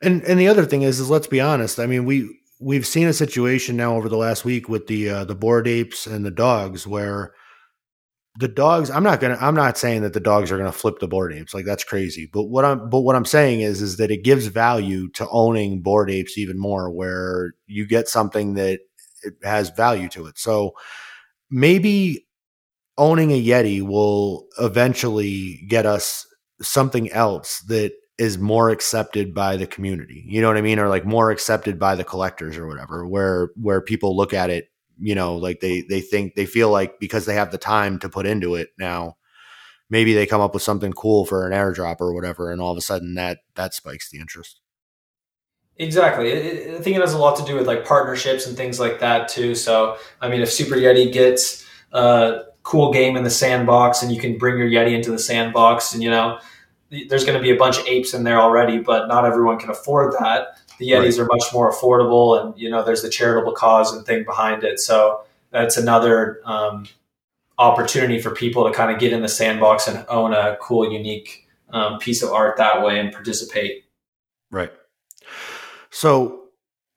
And 0.01 0.23
and 0.25 0.39
the 0.39 0.49
other 0.49 0.65
thing 0.65 0.83
is, 0.83 1.01
is 1.01 1.11
let's 1.11 1.27
be 1.27 1.41
honest. 1.41 1.79
I 1.79 1.87
mean, 1.87 2.05
we 2.05 2.39
we've 2.61 2.87
seen 2.87 3.09
a 3.09 3.13
situation 3.13 3.77
now 3.77 3.97
over 3.97 4.09
the 4.09 4.17
last 4.17 4.45
week 4.45 4.69
with 4.69 4.87
the 4.87 5.09
uh, 5.09 5.25
the 5.25 5.35
bored 5.35 5.69
apes 5.69 6.07
and 6.07 6.25
the 6.25 6.31
dogs 6.31 6.87
where 6.87 7.33
the 8.39 8.49
dogs 8.49 8.91
i'm 8.91 9.03
not 9.03 9.21
gonna 9.21 9.37
i'm 9.41 9.55
not 9.55 9.77
saying 9.77 10.03
that 10.03 10.13
the 10.13 10.21
dogs 10.21 10.51
are 10.51 10.59
gonna 10.59 10.73
flip 10.73 10.99
the 11.01 11.09
bored 11.09 11.33
apes 11.33 11.55
like 11.55 11.65
that's 11.65 11.85
crazy. 11.85 12.29
But 12.33 12.45
what 12.45 12.65
i'm 12.65 12.89
but 12.89 13.01
what 13.01 13.17
i'm 13.17 13.25
saying 13.25 13.61
is 13.61 13.83
is 13.83 13.97
that 13.97 14.11
it 14.11 14.25
gives 14.25 14.47
value 14.47 15.09
to 15.13 15.29
owning 15.31 15.83
bored 15.83 16.11
apes 16.11 16.39
even 16.39 16.59
more 16.59 16.91
where 16.91 17.53
you 17.67 17.87
get 17.87 18.09
something 18.09 18.55
that 18.55 18.81
has 19.43 19.71
value 19.71 20.09
to 20.11 20.27
it. 20.27 20.39
So 20.39 20.73
maybe 21.51 22.27
owning 22.97 23.33
a 23.33 23.45
yeti 23.45 23.83
will 23.83 24.47
eventually 24.59 25.65
get 25.69 25.87
us 25.87 26.27
something 26.61 27.11
else 27.13 27.61
that 27.69 27.93
is 28.19 28.37
more 28.37 28.71
accepted 28.71 29.33
by 29.33 29.57
the 29.57 29.67
community. 29.67 30.25
You 30.27 30.41
know 30.41 30.49
what 30.49 30.57
i 30.57 30.63
mean? 30.63 30.79
Or 30.79 30.89
like 30.89 31.07
more 31.07 31.31
accepted 31.31 31.79
by 31.79 31.95
the 31.95 32.05
collectors 32.05 32.57
or 32.57 32.67
whatever 32.67 33.07
where 33.07 33.51
where 33.57 33.81
people 33.81 34.17
look 34.17 34.35
at 34.35 34.51
it 34.51 34.71
you 35.01 35.15
know 35.15 35.37
like 35.37 35.61
they 35.61 35.83
they 35.83 36.01
think 36.01 36.35
they 36.35 36.47
feel 36.47 36.71
like 36.71 36.99
because 37.01 37.27
they 37.27 37.35
have 37.35 37.53
the 37.53 37.59
time 37.59 37.99
to 38.01 38.09
put 38.09 38.27
into 38.27 38.55
it 38.55 38.71
now 38.79 39.17
maybe 39.91 40.13
they 40.13 40.27
come 40.27 40.41
up 40.41 40.55
with 40.55 40.63
something 40.63 40.93
cool 40.93 41.25
for 41.25 41.47
an 41.47 41.53
airdrop 41.53 42.01
or 42.01 42.13
whatever 42.13 42.51
and 42.51 42.61
all 42.61 42.73
of 42.73 42.79
a 42.79 42.83
sudden 42.83 43.15
that 43.15 43.39
that 43.55 43.75
spikes 43.75 44.11
the 44.11 44.19
interest. 44.19 44.61
Exactly. 45.81 46.33
I 46.33 46.81
think 46.81 46.97
it 46.97 47.01
has 47.01 47.13
a 47.13 47.19
lot 47.19 47.37
to 47.37 47.45
do 47.45 47.55
with 47.55 47.69
like 47.69 47.85
partnerships 47.85 48.49
and 48.49 48.57
things 48.57 48.81
like 48.81 48.99
that 49.01 49.29
too. 49.29 49.55
So 49.55 49.97
i 50.21 50.29
mean 50.29 50.41
if 50.41 50.51
super 50.51 50.75
yeti 50.75 51.13
gets 51.13 51.65
a 51.93 52.43
cool 52.65 52.93
game 52.93 53.17
in 53.17 53.25
the 53.25 53.31
sandbox 53.31 54.03
and 54.03 54.13
you 54.13 54.21
can 54.21 54.37
bring 54.37 54.59
your 54.59 54.69
yeti 54.69 54.93
into 54.93 55.11
the 55.11 55.19
sandbox 55.19 55.95
and 55.95 56.03
you 56.03 56.11
know 56.11 56.39
there's 56.91 57.25
going 57.25 57.37
to 57.37 57.43
be 57.43 57.51
a 57.51 57.57
bunch 57.57 57.79
of 57.79 57.87
apes 57.87 58.15
in 58.15 58.25
there 58.25 58.39
already 58.39 58.79
but 58.79 59.09
not 59.09 59.25
everyone 59.25 59.59
can 59.59 59.71
afford 59.71 60.13
that 60.15 60.59
the 60.79 60.91
Yetis 60.91 61.19
right. 61.19 61.21
are 61.21 61.27
much 61.27 61.53
more 61.53 61.73
affordable, 61.73 62.41
and 62.41 62.59
you 62.59 62.71
know 62.71 62.83
there's 62.83 63.03
the 63.03 63.11
charitable 63.11 63.53
cause 63.53 63.93
and 63.93 64.07
thing 64.07 64.25
behind 64.25 64.65
it. 64.65 64.79
So 64.81 65.23
that's 65.51 65.77
another 65.77 66.41
um, 66.45 66.87
opportunity 67.59 68.21
for 68.21 68.31
people 68.31 68.65
to 68.65 68.73
kind 68.73 68.93
of 68.93 69.01
get 69.01 69.13
in 69.13 69.21
the 69.21 69.29
sandbox 69.29 69.89
and 69.89 70.05
own 70.09 70.33
a 70.33 70.57
cool, 70.61 70.91
unique 70.91 71.49
um, 71.71 71.99
piece 71.99 72.23
of 72.23 72.31
art 72.31 72.57
that 72.57 72.83
way 72.83 72.99
and 73.01 73.13
participate. 73.13 73.85
Right. 74.51 74.73
So 75.91 76.45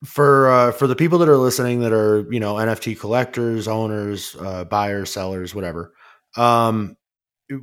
for 0.05 0.49
uh, 0.49 0.71
for 0.71 0.85
the 0.85 0.95
people 0.95 1.17
that 1.19 1.29
are 1.29 1.37
listening 1.37 1.79
that 1.79 1.91
are 1.91 2.31
you 2.31 2.39
know 2.39 2.55
NFT 2.55 2.99
collectors, 2.99 3.67
owners, 3.67 4.35
uh, 4.39 4.63
buyers, 4.65 5.11
sellers, 5.11 5.55
whatever. 5.55 5.93
Um, 6.37 6.97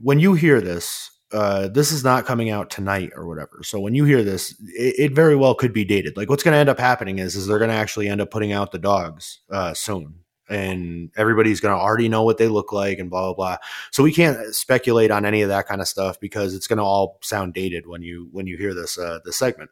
when 0.03 0.19
you 0.19 0.35
hear 0.35 0.61
this, 0.61 1.11
uh, 1.33 1.69
this 1.69 1.93
is 1.93 2.03
not 2.03 2.25
coming 2.25 2.51
out 2.51 2.71
tonight 2.71 3.11
or 3.14 3.27
whatever. 3.27 3.61
So 3.62 3.81
when 3.81 3.95
you 3.95 4.05
hear 4.05 4.23
this, 4.23 4.53
it, 4.61 4.95
it 4.99 5.12
very 5.12 5.37
well 5.37 5.55
could 5.55 5.73
be 5.73 5.85
dated. 5.85 6.17
Like 6.17 6.31
what's 6.31 6.43
going 6.43 6.53
to 6.53 6.59
end 6.59 6.69
up 6.69 6.79
happening 6.79 7.19
is, 7.19 7.37
is 7.37 7.47
they're 7.47 7.59
going 7.59 7.71
to 7.71 7.77
actually 7.77 8.09
end 8.09 8.21
up 8.21 8.31
putting 8.31 8.53
out 8.53 8.73
the 8.73 8.79
dogs 8.79 9.41
uh, 9.51 9.75
soon, 9.75 10.21
and 10.49 11.11
everybody's 11.17 11.61
going 11.61 11.77
to 11.77 11.81
already 11.81 12.09
know 12.09 12.23
what 12.23 12.38
they 12.38 12.49
look 12.49 12.73
like 12.73 12.99
and 12.99 13.11
blah 13.11 13.27
blah 13.27 13.35
blah. 13.35 13.57
So 13.91 14.03
we 14.03 14.12
can't 14.12 14.55
speculate 14.55 15.11
on 15.11 15.27
any 15.27 15.43
of 15.43 15.51
that 15.51 15.67
kind 15.67 15.81
of 15.81 15.88
stuff 15.88 16.19
because 16.19 16.55
it's 16.55 16.67
going 16.67 16.79
to 16.79 16.85
all 16.85 17.19
sound 17.23 17.53
dated 17.53 17.87
when 17.87 18.03
you 18.03 18.29
when 18.33 18.47
you 18.47 18.57
hear 18.57 18.73
this 18.73 18.99
uh, 18.99 19.19
this 19.25 19.37
segment. 19.37 19.71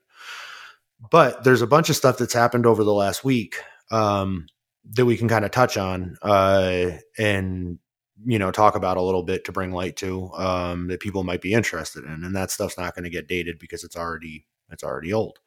But 1.10 1.44
there's 1.44 1.62
a 1.62 1.66
bunch 1.66 1.90
of 1.90 1.96
stuff 1.96 2.18
that's 2.18 2.34
happened 2.34 2.66
over 2.66 2.84
the 2.84 2.92
last 2.92 3.24
week 3.24 3.56
um, 3.90 4.46
that 4.92 5.06
we 5.06 5.16
can 5.16 5.28
kind 5.28 5.44
of 5.44 5.50
touch 5.50 5.76
on 5.76 6.16
uh, 6.22 6.90
and 7.18 7.78
you 8.24 8.38
know 8.38 8.50
talk 8.50 8.74
about 8.74 8.96
a 8.96 9.02
little 9.02 9.22
bit 9.22 9.44
to 9.44 9.52
bring 9.52 9.72
light 9.72 9.96
to 9.96 10.30
um, 10.34 10.88
that 10.88 11.00
people 11.00 11.24
might 11.24 11.42
be 11.42 11.52
interested 11.52 12.04
in 12.04 12.24
and 12.24 12.34
that 12.34 12.50
stuff's 12.50 12.78
not 12.78 12.94
going 12.94 13.04
to 13.04 13.10
get 13.10 13.28
dated 13.28 13.58
because 13.58 13.84
it's 13.84 13.96
already 13.96 14.46
it's 14.70 14.84
already 14.84 15.12
old. 15.12 15.38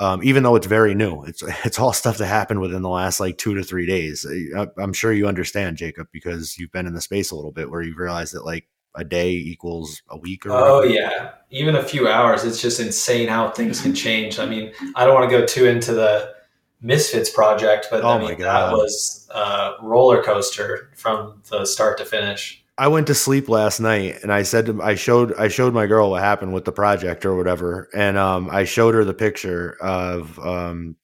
Um, 0.00 0.22
even 0.22 0.44
though 0.44 0.54
it's 0.54 0.66
very 0.66 0.94
new 0.94 1.24
it's 1.24 1.42
it's 1.64 1.78
all 1.78 1.92
stuff 1.92 2.18
that 2.18 2.26
happened 2.26 2.60
within 2.60 2.82
the 2.82 2.88
last 2.88 3.20
like 3.20 3.38
two 3.38 3.54
to 3.54 3.62
three 3.62 3.86
days. 3.86 4.26
I, 4.56 4.66
i'm 4.78 4.92
sure 4.92 5.12
you 5.12 5.28
understand 5.28 5.76
jacob 5.76 6.08
because 6.12 6.56
you've 6.58 6.72
been 6.72 6.86
in 6.86 6.94
the 6.94 7.00
space 7.00 7.30
a 7.30 7.36
little 7.36 7.52
bit 7.52 7.70
where 7.70 7.82
you've 7.82 7.98
realized 7.98 8.34
that 8.34 8.44
like 8.44 8.66
a 8.94 9.04
day 9.04 9.30
equals 9.30 10.02
a 10.08 10.16
week 10.16 10.46
or 10.46 10.52
oh 10.52 10.78
whatever. 10.78 10.94
yeah. 10.94 11.30
Even 11.50 11.76
a 11.76 11.82
few 11.82 12.08
hours 12.08 12.44
it's 12.44 12.60
just 12.60 12.80
insane 12.80 13.28
how 13.28 13.50
things 13.50 13.80
can 13.80 13.94
change. 14.04 14.38
I 14.38 14.46
mean 14.46 14.72
i 14.96 15.04
don't 15.04 15.14
want 15.14 15.30
to 15.30 15.38
go 15.38 15.46
too 15.46 15.66
into 15.66 15.92
the 15.92 16.37
Misfits 16.80 17.30
project, 17.30 17.88
but 17.90 18.04
oh 18.04 18.10
I 18.10 18.18
mean, 18.18 18.38
that 18.38 18.72
was 18.72 19.28
a 19.34 19.72
roller 19.82 20.22
coaster 20.22 20.90
from 20.94 21.42
the 21.50 21.64
start 21.66 21.98
to 21.98 22.04
finish. 22.04 22.64
I 22.78 22.86
went 22.86 23.08
to 23.08 23.14
sleep 23.14 23.48
last 23.48 23.80
night 23.80 24.22
and 24.22 24.32
I 24.32 24.44
said 24.44 24.66
to, 24.66 24.80
I 24.80 24.94
showed 24.94 25.34
I 25.34 25.48
showed 25.48 25.74
my 25.74 25.86
girl 25.86 26.10
what 26.10 26.22
happened 26.22 26.54
with 26.54 26.64
the 26.64 26.72
project 26.72 27.26
or 27.26 27.34
whatever, 27.36 27.88
and 27.92 28.16
um, 28.16 28.48
I 28.50 28.62
showed 28.62 28.94
her 28.94 29.04
the 29.04 29.14
picture 29.14 29.76
of 29.80 30.38
um, 30.38 30.94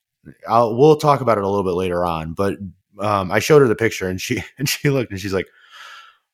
I'll 0.49 0.77
we'll 0.77 0.97
talk 0.97 1.21
about 1.21 1.39
it 1.39 1.45
a 1.45 1.49
little 1.49 1.65
bit 1.65 1.75
later 1.75 2.05
on, 2.05 2.35
but 2.35 2.57
um, 3.01 3.33
I 3.33 3.41
showed 3.41 3.61
her 3.61 3.69
the 3.69 3.75
picture 3.75 4.09
and 4.09 4.21
she 4.21 4.43
and 4.59 4.69
she 4.69 4.91
looked 4.91 5.11
and 5.11 5.21
she's 5.21 5.35
like, 5.35 5.49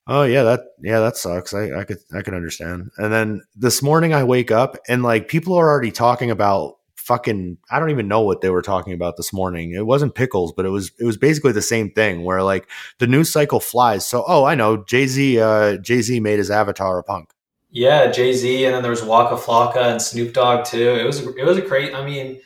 "Oh 0.06 0.24
yeah, 0.24 0.42
that 0.42 0.60
yeah 0.82 1.00
that 1.00 1.16
sucks. 1.16 1.54
I 1.54 1.72
I 1.72 1.84
could 1.84 1.98
I 2.14 2.20
could 2.20 2.34
understand." 2.34 2.90
And 2.98 3.10
then 3.10 3.42
this 3.56 3.82
morning 3.82 4.12
I 4.12 4.24
wake 4.24 4.50
up 4.50 4.76
and 4.88 5.02
like 5.02 5.28
people 5.28 5.54
are 5.54 5.68
already 5.68 5.92
talking 5.92 6.30
about 6.30 6.76
fucking 7.10 7.58
I 7.68 7.80
don't 7.80 7.90
even 7.90 8.06
know 8.06 8.20
what 8.20 8.40
they 8.40 8.50
were 8.50 8.62
talking 8.62 8.92
about 8.92 9.16
this 9.16 9.32
morning. 9.32 9.74
It 9.74 9.84
wasn't 9.84 10.14
pickles, 10.14 10.52
but 10.52 10.64
it 10.64 10.68
was 10.68 10.92
it 11.00 11.04
was 11.04 11.16
basically 11.16 11.50
the 11.50 11.60
same 11.60 11.90
thing 11.90 12.22
where 12.22 12.40
like 12.44 12.68
the 12.98 13.08
news 13.08 13.32
cycle 13.32 13.58
flies. 13.58 14.06
So 14.06 14.22
oh, 14.28 14.44
I 14.44 14.54
know 14.54 14.84
Jay 14.84 15.08
Z 15.08 15.40
uh, 15.40 15.78
Jay 15.78 16.02
Z 16.02 16.20
made 16.20 16.38
his 16.38 16.52
avatar 16.52 17.00
a 17.00 17.02
punk. 17.02 17.32
Yeah, 17.72 18.12
Jay 18.12 18.32
Z, 18.32 18.64
and 18.64 18.74
then 18.74 18.82
there 18.82 18.92
was 18.92 19.02
Waka 19.02 19.34
Flocka 19.34 19.90
and 19.90 20.00
Snoop 20.00 20.32
Dogg 20.32 20.64
too. 20.64 20.90
It 20.90 21.04
was 21.04 21.18
it 21.20 21.44
was 21.44 21.58
a 21.58 21.62
great. 21.62 21.94
I 21.94 22.04
mean, 22.04 22.40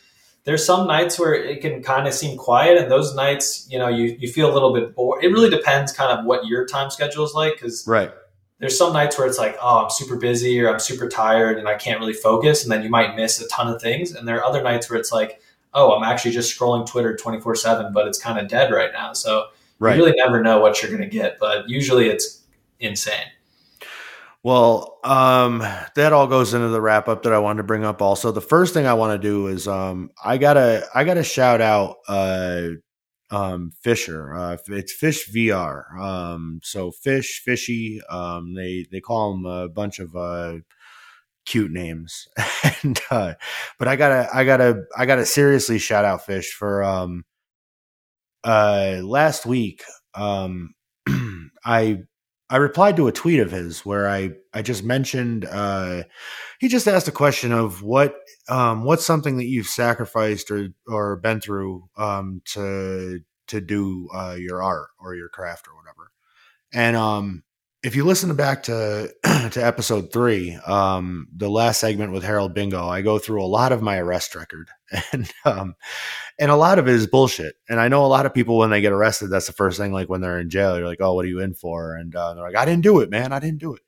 there's 0.44 0.64
some 0.64 0.86
nights 0.86 1.18
where 1.18 1.34
it 1.34 1.60
can 1.60 1.82
kind 1.82 2.08
of 2.08 2.14
seem 2.14 2.38
quiet, 2.38 2.78
and 2.78 2.90
those 2.90 3.14
nights, 3.14 3.68
you 3.70 3.78
know, 3.78 3.88
you 3.88 4.16
you 4.18 4.32
feel 4.32 4.50
a 4.50 4.54
little 4.54 4.72
bit 4.72 4.94
bored. 4.94 5.22
It 5.22 5.28
really 5.28 5.50
depends, 5.50 5.92
kind 5.92 6.10
of 6.10 6.24
what 6.24 6.46
your 6.46 6.66
time 6.66 6.88
schedule 6.90 7.24
is 7.24 7.34
like, 7.34 7.52
because 7.52 7.86
right 7.86 8.12
there's 8.64 8.78
some 8.78 8.94
nights 8.94 9.18
where 9.18 9.26
it's 9.26 9.36
like, 9.36 9.58
oh, 9.60 9.84
I'm 9.84 9.90
super 9.90 10.16
busy 10.16 10.58
or 10.58 10.72
I'm 10.72 10.80
super 10.80 11.06
tired 11.06 11.58
and 11.58 11.68
I 11.68 11.74
can't 11.74 12.00
really 12.00 12.14
focus. 12.14 12.62
And 12.62 12.72
then 12.72 12.82
you 12.82 12.88
might 12.88 13.14
miss 13.14 13.38
a 13.38 13.46
ton 13.48 13.68
of 13.68 13.78
things. 13.78 14.12
And 14.12 14.26
there 14.26 14.38
are 14.38 14.44
other 14.44 14.62
nights 14.62 14.88
where 14.88 14.98
it's 14.98 15.12
like, 15.12 15.38
oh, 15.74 15.94
I'm 15.94 16.02
actually 16.02 16.30
just 16.30 16.58
scrolling 16.58 16.86
Twitter 16.86 17.14
24 17.14 17.56
7, 17.56 17.92
but 17.92 18.08
it's 18.08 18.18
kind 18.18 18.38
of 18.38 18.48
dead 18.48 18.72
right 18.72 18.90
now. 18.90 19.12
So 19.12 19.48
right. 19.78 19.98
you 19.98 20.02
really 20.02 20.16
never 20.16 20.42
know 20.42 20.60
what 20.60 20.80
you're 20.80 20.90
going 20.90 21.02
to 21.02 21.08
get, 21.08 21.38
but 21.38 21.68
usually 21.68 22.08
it's 22.08 22.42
insane. 22.80 23.26
Well, 24.42 24.98
um, 25.04 25.58
that 25.94 26.14
all 26.14 26.26
goes 26.26 26.54
into 26.54 26.68
the 26.68 26.80
wrap 26.80 27.06
up 27.06 27.24
that 27.24 27.34
I 27.34 27.38
wanted 27.40 27.58
to 27.58 27.64
bring 27.64 27.84
up. 27.84 28.00
Also, 28.00 28.32
the 28.32 28.40
first 28.40 28.72
thing 28.72 28.86
I 28.86 28.94
want 28.94 29.20
to 29.20 29.28
do 29.28 29.48
is 29.48 29.68
um, 29.68 30.10
I 30.24 30.38
gotta 30.38 30.86
I 30.94 31.04
gotta 31.04 31.22
shout 31.22 31.60
out 31.60 31.96
uh, 32.08 32.68
um, 33.34 33.72
Fisher. 33.80 34.34
Uh, 34.34 34.56
it's 34.68 34.92
Fish 34.92 35.28
VR. 35.28 35.98
Um, 35.98 36.60
so 36.62 36.90
Fish 36.90 37.42
Fishy. 37.44 38.00
Um, 38.08 38.54
they 38.54 38.86
they 38.90 39.00
call 39.00 39.32
them 39.32 39.46
a 39.46 39.68
bunch 39.68 39.98
of 39.98 40.14
uh, 40.14 40.58
cute 41.44 41.72
names, 41.72 42.28
and 42.82 43.00
uh, 43.10 43.34
but 43.78 43.88
I 43.88 43.96
gotta 43.96 44.28
I 44.32 44.44
gotta 44.44 44.84
I 44.96 45.06
gotta 45.06 45.26
seriously 45.26 45.78
shout 45.78 46.04
out 46.04 46.24
Fish 46.24 46.52
for 46.52 46.84
um, 46.84 47.24
uh, 48.44 49.00
last 49.02 49.46
week. 49.46 49.82
Um, 50.14 50.74
I 51.64 51.98
I 52.50 52.58
replied 52.58 52.96
to 52.96 53.08
a 53.08 53.12
tweet 53.12 53.40
of 53.40 53.50
his 53.50 53.84
where 53.84 54.08
I 54.08 54.32
I 54.52 54.62
just 54.62 54.84
mentioned 54.84 55.44
uh, 55.44 56.04
he 56.64 56.68
just 56.68 56.88
asked 56.88 57.08
a 57.08 57.12
question 57.12 57.52
of 57.52 57.82
what 57.82 58.16
um, 58.48 58.84
what's 58.84 59.04
something 59.04 59.36
that 59.36 59.44
you've 59.44 59.66
sacrificed 59.66 60.50
or 60.50 60.68
or 60.88 61.16
been 61.16 61.38
through 61.38 61.90
um, 61.98 62.40
to 62.46 63.20
to 63.48 63.60
do 63.60 64.08
uh, 64.14 64.34
your 64.38 64.62
art 64.62 64.88
or 64.98 65.14
your 65.14 65.28
craft 65.28 65.68
or 65.68 65.76
whatever. 65.76 66.10
And 66.72 66.96
um, 66.96 67.42
if 67.82 67.94
you 67.94 68.06
listen 68.06 68.34
back 68.34 68.62
to 68.62 69.12
to 69.50 69.60
episode 69.62 70.10
three, 70.10 70.54
um, 70.66 71.28
the 71.36 71.50
last 71.50 71.80
segment 71.80 72.12
with 72.12 72.24
Harold 72.24 72.54
Bingo, 72.54 72.88
I 72.88 73.02
go 73.02 73.18
through 73.18 73.44
a 73.44 73.46
lot 73.46 73.72
of 73.72 73.82
my 73.82 73.98
arrest 73.98 74.34
record, 74.34 74.70
and 75.12 75.30
um, 75.44 75.74
and 76.38 76.50
a 76.50 76.56
lot 76.56 76.78
of 76.78 76.88
it 76.88 76.94
is 76.94 77.06
bullshit. 77.06 77.56
And 77.68 77.78
I 77.78 77.88
know 77.88 78.06
a 78.06 78.08
lot 78.08 78.24
of 78.24 78.32
people 78.32 78.56
when 78.56 78.70
they 78.70 78.80
get 78.80 78.94
arrested, 78.94 79.28
that's 79.28 79.48
the 79.48 79.52
first 79.52 79.76
thing. 79.76 79.92
Like 79.92 80.08
when 80.08 80.22
they're 80.22 80.40
in 80.40 80.48
jail, 80.48 80.78
you're 80.78 80.88
like, 80.88 81.02
"Oh, 81.02 81.12
what 81.12 81.26
are 81.26 81.28
you 81.28 81.40
in 81.40 81.52
for?" 81.52 81.94
And 81.94 82.16
uh, 82.16 82.32
they're 82.32 82.42
like, 82.42 82.56
"I 82.56 82.64
didn't 82.64 82.84
do 82.84 83.00
it, 83.00 83.10
man. 83.10 83.34
I 83.34 83.38
didn't 83.38 83.60
do 83.60 83.74
it." 83.74 83.82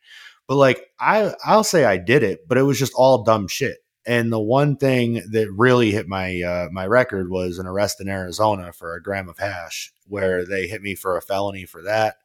But 0.49 0.57
like, 0.57 0.87
I 1.01 1.35
I'll 1.45 1.65
say 1.65 1.85
I 1.85 1.97
did 1.97 2.23
it, 2.23 2.49
but 2.49 2.59
it 2.59 2.63
was 2.63 2.79
just 2.79 2.95
all 2.95 3.25
dumb 3.25 3.49
shit. 3.49 3.79
And 4.07 4.33
the 4.33 4.41
one 4.41 4.77
thing 4.77 5.15
that 5.33 5.51
really 5.51 5.91
hit 5.91 6.07
my 6.07 6.41
uh, 6.41 6.69
my 6.71 6.87
record 6.87 7.31
was 7.31 7.59
an 7.59 7.67
arrest 7.67 8.01
in 8.01 8.09
Arizona 8.09 8.73
for 8.73 8.95
a 8.95 9.03
gram 9.03 9.29
of 9.29 9.39
hash, 9.39 9.93
where 10.07 10.47
they 10.47 10.69
hit 10.69 10.83
me 10.83 10.95
for 10.95 11.17
a 11.17 11.23
felony 11.23 11.65
for 11.65 11.83
that, 11.83 12.17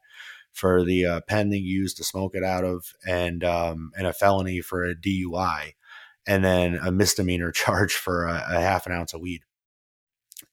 for 0.52 0.84
the 0.84 1.04
uh, 1.04 1.20
pen 1.22 1.50
they 1.50 1.56
used 1.56 1.96
to 1.96 2.04
smoke 2.04 2.34
it 2.34 2.44
out 2.44 2.64
of, 2.64 2.94
and 3.06 3.42
um, 3.42 3.90
and 3.96 4.06
a 4.06 4.12
felony 4.12 4.60
for 4.60 4.84
a 4.84 4.94
DUI, 4.94 5.74
and 6.26 6.44
then 6.44 6.76
a 6.76 6.92
misdemeanor 6.92 7.50
charge 7.52 7.94
for 7.94 8.26
a, 8.26 8.44
a 8.50 8.60
half 8.60 8.86
an 8.86 8.92
ounce 8.92 9.12
of 9.12 9.20
weed 9.20 9.42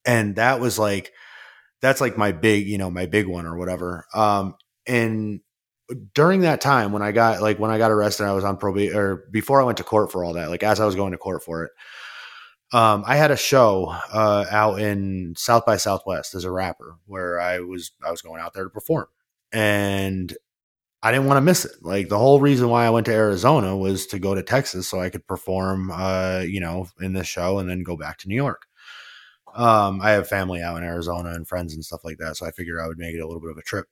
and 0.06 0.36
that 0.36 0.60
was 0.60 0.80
like 0.80 1.14
that's 1.82 2.02
like 2.02 2.18
my 2.18 2.32
big 2.32 2.68
you 2.68 2.78
know 2.78 2.90
my 2.90 3.06
big 3.06 3.28
one 3.28 3.46
or 3.46 3.58
whatever 3.58 4.06
um 4.14 4.56
and 4.88 5.42
during 6.14 6.42
that 6.42 6.62
time 6.62 6.92
when 6.92 7.02
i 7.02 7.12
got 7.12 7.42
like 7.42 7.60
when 7.60 7.72
i 7.72 7.78
got 7.78 7.92
arrested 7.92 8.26
i 8.26 8.34
was 8.34 8.44
on 8.44 8.58
probation 8.58 8.96
or 8.96 9.16
before 9.32 9.62
i 9.62 9.64
went 9.64 9.78
to 9.78 9.84
court 9.84 10.12
for 10.12 10.24
all 10.24 10.34
that 10.34 10.50
like 10.50 10.64
as 10.64 10.80
i 10.80 10.86
was 10.86 10.96
going 10.96 11.12
to 11.12 11.18
court 11.18 11.44
for 11.44 11.64
it 11.64 11.72
um 12.72 13.04
i 13.08 13.16
had 13.16 13.32
a 13.32 13.38
show 13.38 13.86
uh 14.14 14.46
out 14.52 14.80
in 14.80 15.34
south 15.36 15.66
by 15.66 15.78
southwest 15.78 16.36
as 16.36 16.44
a 16.44 16.52
rapper 16.52 16.96
where 17.06 17.40
i 17.40 17.60
was 17.60 17.92
i 18.06 18.12
was 18.12 18.22
going 18.22 18.42
out 18.42 18.54
there 18.54 18.64
to 18.64 18.70
perform 18.70 19.08
and 19.52 20.36
I 21.02 21.12
didn't 21.12 21.28
want 21.28 21.38
to 21.38 21.42
miss 21.42 21.66
it. 21.66 21.72
Like 21.82 22.10
the 22.10 22.18
whole 22.18 22.40
reason 22.40 22.70
why 22.70 22.86
I 22.86 22.90
went 22.90 23.06
to 23.06 23.14
Arizona 23.14 23.76
was 23.76 24.06
to 24.08 24.20
go 24.20 24.36
to 24.36 24.44
Texas 24.44 24.90
so 24.90 25.00
I 25.00 25.10
could 25.10 25.26
perform, 25.26 25.92
uh, 25.92 26.44
you 26.46 26.60
know, 26.60 26.88
in 27.00 27.14
this 27.14 27.28
show 27.28 27.60
and 27.60 27.70
then 27.70 27.84
go 27.84 27.96
back 27.96 28.18
to 28.20 28.28
New 28.28 28.36
York. 28.36 28.66
Um, 29.56 30.02
I 30.02 30.12
have 30.12 30.28
family 30.28 30.62
out 30.62 30.78
in 30.78 30.84
Arizona 30.84 31.30
and 31.30 31.48
friends 31.48 31.74
and 31.74 31.84
stuff 31.84 32.04
like 32.04 32.18
that, 32.18 32.38
so 32.38 32.46
I 32.46 32.52
figured 32.52 32.80
I 32.80 32.88
would 32.88 33.00
make 33.00 33.16
it 33.16 33.20
a 33.20 33.26
little 33.26 33.42
bit 33.42 33.52
of 33.52 33.58
a 33.58 33.64
trip. 33.64 33.88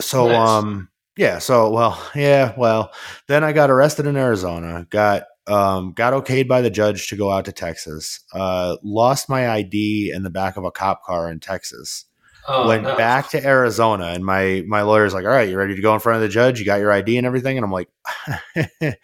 So, 0.00 0.28
nice. 0.28 0.48
um, 0.48 0.88
yeah, 1.16 1.38
so 1.38 1.70
well, 1.70 2.10
yeah, 2.14 2.54
well, 2.56 2.92
then 3.26 3.44
I 3.44 3.52
got 3.52 3.70
arrested 3.70 4.06
in 4.06 4.16
Arizona, 4.16 4.86
got 4.90 5.24
um, 5.46 5.92
got 5.92 6.12
okayed 6.12 6.48
by 6.48 6.60
the 6.60 6.70
judge 6.70 7.08
to 7.08 7.16
go 7.16 7.30
out 7.30 7.44
to 7.46 7.52
Texas, 7.52 8.20
uh, 8.32 8.76
lost 8.82 9.28
my 9.28 9.48
ID 9.50 10.12
in 10.14 10.22
the 10.22 10.30
back 10.30 10.56
of 10.56 10.64
a 10.64 10.70
cop 10.70 11.02
car 11.04 11.30
in 11.30 11.40
Texas. 11.40 12.04
Oh, 12.48 12.66
went 12.66 12.84
no. 12.84 12.96
back 12.96 13.28
to 13.30 13.46
Arizona, 13.46 14.06
and 14.06 14.24
my 14.24 14.64
my 14.66 14.82
lawyer's 14.82 15.12
like, 15.12 15.24
"All 15.24 15.30
right, 15.30 15.48
you 15.48 15.58
ready 15.58 15.76
to 15.76 15.82
go 15.82 15.92
in 15.92 16.00
front 16.00 16.16
of 16.16 16.22
the 16.22 16.28
judge? 16.28 16.58
You 16.58 16.64
got 16.64 16.80
your 16.80 16.90
ID 16.90 17.18
and 17.18 17.26
everything?" 17.26 17.58
And 17.58 17.64
I'm 17.64 17.70
like, 17.70 17.90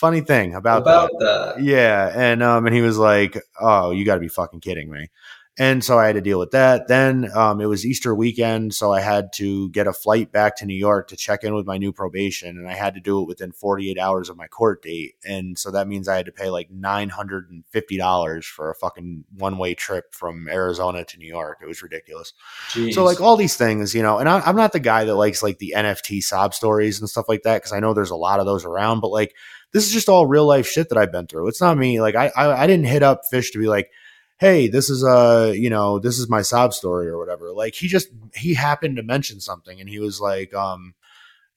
funny 0.00 0.22
thing 0.22 0.54
about, 0.54 0.82
about 0.82 1.10
that. 1.18 1.56
that. 1.56 1.62
Yeah. 1.62 2.10
And 2.14 2.42
um 2.42 2.66
and 2.66 2.74
he 2.74 2.80
was 2.80 2.98
like, 2.98 3.40
Oh, 3.60 3.90
you 3.90 4.04
gotta 4.04 4.20
be 4.20 4.28
fucking 4.28 4.60
kidding 4.60 4.90
me. 4.90 5.10
And 5.58 5.84
so 5.84 5.98
I 5.98 6.06
had 6.06 6.14
to 6.14 6.22
deal 6.22 6.38
with 6.38 6.52
that. 6.52 6.88
Then 6.88 7.28
um, 7.34 7.60
it 7.60 7.66
was 7.66 7.84
Easter 7.84 8.14
weekend, 8.14 8.72
so 8.72 8.92
I 8.92 9.00
had 9.00 9.32
to 9.34 9.68
get 9.70 9.86
a 9.86 9.92
flight 9.92 10.32
back 10.32 10.56
to 10.56 10.64
New 10.64 10.76
York 10.76 11.08
to 11.08 11.16
check 11.16 11.44
in 11.44 11.54
with 11.54 11.66
my 11.66 11.76
new 11.76 11.92
probation, 11.92 12.56
and 12.56 12.66
I 12.68 12.74
had 12.74 12.94
to 12.94 13.00
do 13.00 13.20
it 13.20 13.26
within 13.26 13.52
48 13.52 13.98
hours 13.98 14.30
of 14.30 14.38
my 14.38 14.46
court 14.46 14.82
date. 14.82 15.16
And 15.24 15.58
so 15.58 15.70
that 15.72 15.86
means 15.88 16.08
I 16.08 16.16
had 16.16 16.26
to 16.26 16.32
pay 16.32 16.48
like 16.48 16.70
$950 16.70 18.44
for 18.44 18.70
a 18.70 18.74
fucking 18.74 19.24
one 19.36 19.58
way 19.58 19.74
trip 19.74 20.14
from 20.14 20.48
Arizona 20.48 21.04
to 21.04 21.18
New 21.18 21.28
York. 21.28 21.58
It 21.62 21.66
was 21.66 21.82
ridiculous. 21.82 22.32
Jeez. 22.70 22.94
So 22.94 23.04
like 23.04 23.20
all 23.20 23.36
these 23.36 23.56
things, 23.56 23.94
you 23.94 24.02
know, 24.02 24.18
and 24.18 24.28
I, 24.28 24.40
I'm 24.40 24.56
not 24.56 24.72
the 24.72 24.80
guy 24.80 25.04
that 25.04 25.14
likes 25.14 25.42
like 25.42 25.58
the 25.58 25.74
NFT 25.76 26.22
sob 26.22 26.54
stories 26.54 27.00
and 27.00 27.10
stuff 27.10 27.28
like 27.28 27.42
that 27.42 27.58
because 27.58 27.72
I 27.72 27.80
know 27.80 27.92
there's 27.92 28.10
a 28.10 28.16
lot 28.16 28.40
of 28.40 28.46
those 28.46 28.64
around, 28.64 29.00
but 29.00 29.10
like 29.10 29.34
this 29.72 29.86
is 29.86 29.92
just 29.92 30.08
all 30.08 30.26
real 30.26 30.46
life 30.46 30.66
shit 30.66 30.88
that 30.88 30.98
I've 30.98 31.12
been 31.12 31.26
through. 31.26 31.48
It's 31.48 31.60
not 31.60 31.76
me. 31.76 32.00
Like 32.00 32.14
I, 32.14 32.32
I, 32.34 32.62
I 32.62 32.66
didn't 32.66 32.86
hit 32.86 33.02
up 33.02 33.22
Fish 33.30 33.50
to 33.50 33.58
be 33.58 33.68
like, 33.68 33.90
hey, 34.40 34.68
this 34.68 34.88
is 34.88 35.04
a, 35.04 35.52
you 35.54 35.68
know, 35.68 35.98
this 35.98 36.18
is 36.18 36.28
my 36.28 36.42
sob 36.42 36.72
story 36.72 37.08
or 37.08 37.18
whatever. 37.18 37.52
Like 37.52 37.74
he 37.74 37.86
just 37.86 38.08
he 38.34 38.54
happened 38.54 38.96
to 38.96 39.02
mention 39.02 39.38
something, 39.40 39.80
and 39.80 39.88
he 39.88 40.00
was 40.00 40.20
like, 40.20 40.52
um, 40.54 40.94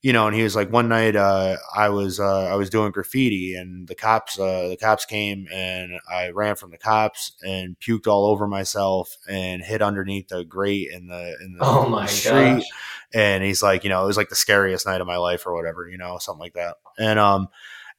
you 0.02 0.12
know, 0.12 0.26
and 0.26 0.36
he 0.36 0.42
was 0.42 0.54
like, 0.54 0.70
one 0.70 0.88
night 0.88 1.16
uh, 1.16 1.56
I 1.74 1.88
was 1.88 2.20
uh, 2.20 2.44
I 2.44 2.56
was 2.56 2.68
doing 2.68 2.92
graffiti, 2.92 3.56
and 3.56 3.88
the 3.88 3.94
cops 3.94 4.38
uh, 4.38 4.68
the 4.68 4.76
cops 4.76 5.06
came, 5.06 5.46
and 5.52 5.92
I 6.10 6.28
ran 6.28 6.56
from 6.56 6.70
the 6.70 6.78
cops 6.78 7.32
and 7.42 7.76
puked 7.80 8.06
all 8.06 8.26
over 8.26 8.46
myself 8.46 9.16
and 9.26 9.62
hid 9.62 9.80
underneath 9.80 10.28
the 10.28 10.44
grate 10.44 10.90
in 10.92 11.08
the 11.08 11.36
in 11.40 11.54
the, 11.54 11.64
oh 11.64 11.88
my 11.88 12.06
street. 12.06 12.56
Gosh. 12.56 12.64
And 13.14 13.44
he's 13.44 13.62
like, 13.62 13.84
you 13.84 13.90
know, 13.90 14.02
it 14.02 14.06
was 14.06 14.16
like 14.16 14.28
the 14.28 14.34
scariest 14.34 14.86
night 14.86 15.00
of 15.00 15.06
my 15.06 15.18
life 15.18 15.46
or 15.46 15.54
whatever, 15.54 15.88
you 15.88 15.96
know, 15.96 16.18
something 16.18 16.40
like 16.40 16.54
that. 16.54 16.78
And 16.98 17.16
um, 17.16 17.46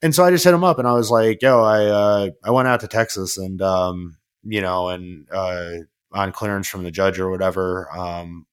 and 0.02 0.14
so 0.14 0.26
I 0.26 0.30
just 0.30 0.44
hit 0.44 0.54
him 0.54 0.66
up 0.66 0.78
and 0.78 0.86
I 0.88 0.92
was 0.92 1.10
like, 1.10 1.42
yo, 1.42 1.64
I, 1.64 1.86
uh, 1.86 2.30
I 2.44 2.52
went 2.52 2.68
out 2.68 2.82
to 2.82 2.88
Texas 2.88 3.38
and, 3.38 3.62
um, 3.62 4.18
you 4.46 4.62
know, 4.62 4.90
and, 4.90 5.28
uh, 5.32 5.72
on 6.14 6.32
clearance 6.32 6.68
from 6.70 6.84
the 6.84 6.92
judge 6.92 7.20
or 7.20 7.30
whatever, 7.32 7.90
um, 7.98 8.48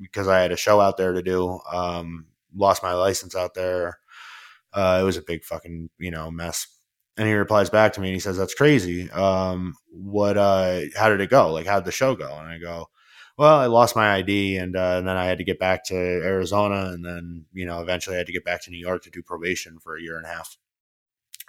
because 0.00 0.28
I 0.28 0.40
had 0.40 0.52
a 0.52 0.56
show 0.56 0.80
out 0.80 0.96
there 0.96 1.12
to 1.12 1.22
do, 1.22 1.60
um, 1.72 2.26
lost 2.54 2.82
my 2.82 2.92
license 2.94 3.36
out 3.36 3.54
there. 3.54 3.98
Uh, 4.72 4.98
it 5.02 5.04
was 5.04 5.16
a 5.16 5.22
big 5.22 5.44
fucking, 5.44 5.90
you 5.98 6.10
know, 6.10 6.30
mess. 6.30 6.66
And 7.16 7.28
he 7.28 7.34
replies 7.34 7.70
back 7.70 7.92
to 7.94 8.00
me 8.00 8.08
and 8.08 8.14
he 8.14 8.20
says, 8.20 8.38
that's 8.38 8.54
crazy. 8.54 9.10
Um, 9.10 9.74
what, 9.90 10.38
uh, 10.38 10.80
how 10.96 11.10
did 11.10 11.20
it 11.20 11.30
go? 11.30 11.52
Like, 11.52 11.66
how'd 11.66 11.84
the 11.84 11.92
show 11.92 12.14
go? 12.16 12.34
And 12.38 12.48
I 12.48 12.58
go, 12.58 12.88
well, 13.38 13.58
I 13.58 13.66
lost 13.66 13.96
my 13.96 14.14
ID 14.14 14.56
and, 14.56 14.76
uh, 14.76 14.96
and 14.98 15.06
then 15.08 15.16
I 15.16 15.26
had 15.26 15.38
to 15.38 15.44
get 15.44 15.58
back 15.58 15.84
to 15.86 15.94
Arizona. 15.96 16.92
And 16.92 17.04
then, 17.04 17.46
you 17.52 17.66
know, 17.66 17.82
eventually 17.82 18.16
I 18.16 18.18
had 18.18 18.26
to 18.28 18.32
get 18.32 18.44
back 18.44 18.62
to 18.64 18.70
New 18.70 18.78
York 18.78 19.02
to 19.04 19.10
do 19.10 19.22
probation 19.22 19.78
for 19.78 19.96
a 19.96 20.02
year 20.02 20.16
and 20.16 20.26
a 20.26 20.30
half 20.30 20.56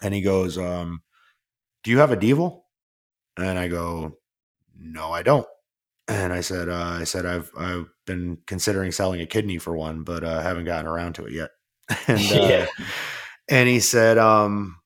and 0.01 0.13
he 0.13 0.21
goes, 0.21 0.57
um, 0.57 1.01
"Do 1.83 1.91
you 1.91 1.99
have 1.99 2.11
a 2.11 2.15
devil?" 2.17 2.62
And 3.37 3.57
I 3.57 3.67
go, 3.67 4.17
"No, 4.77 5.11
I 5.11 5.23
don't." 5.23 5.47
And 6.07 6.33
I 6.33 6.41
said, 6.41 6.69
uh, 6.69 6.97
"I 6.99 7.03
said 7.03 7.25
I've 7.25 7.51
I've 7.57 7.87
been 8.05 8.37
considering 8.47 8.91
selling 8.91 9.21
a 9.21 9.25
kidney 9.25 9.57
for 9.57 9.75
one, 9.75 10.03
but 10.03 10.23
uh, 10.23 10.41
haven't 10.41 10.65
gotten 10.65 10.87
around 10.87 11.13
to 11.15 11.25
it 11.25 11.33
yet." 11.33 11.49
and 12.07 12.19
uh, 12.31 12.47
yeah. 12.47 12.65
and 13.49 13.69
he 13.69 13.79
said, 13.79 14.17
um, 14.17 14.77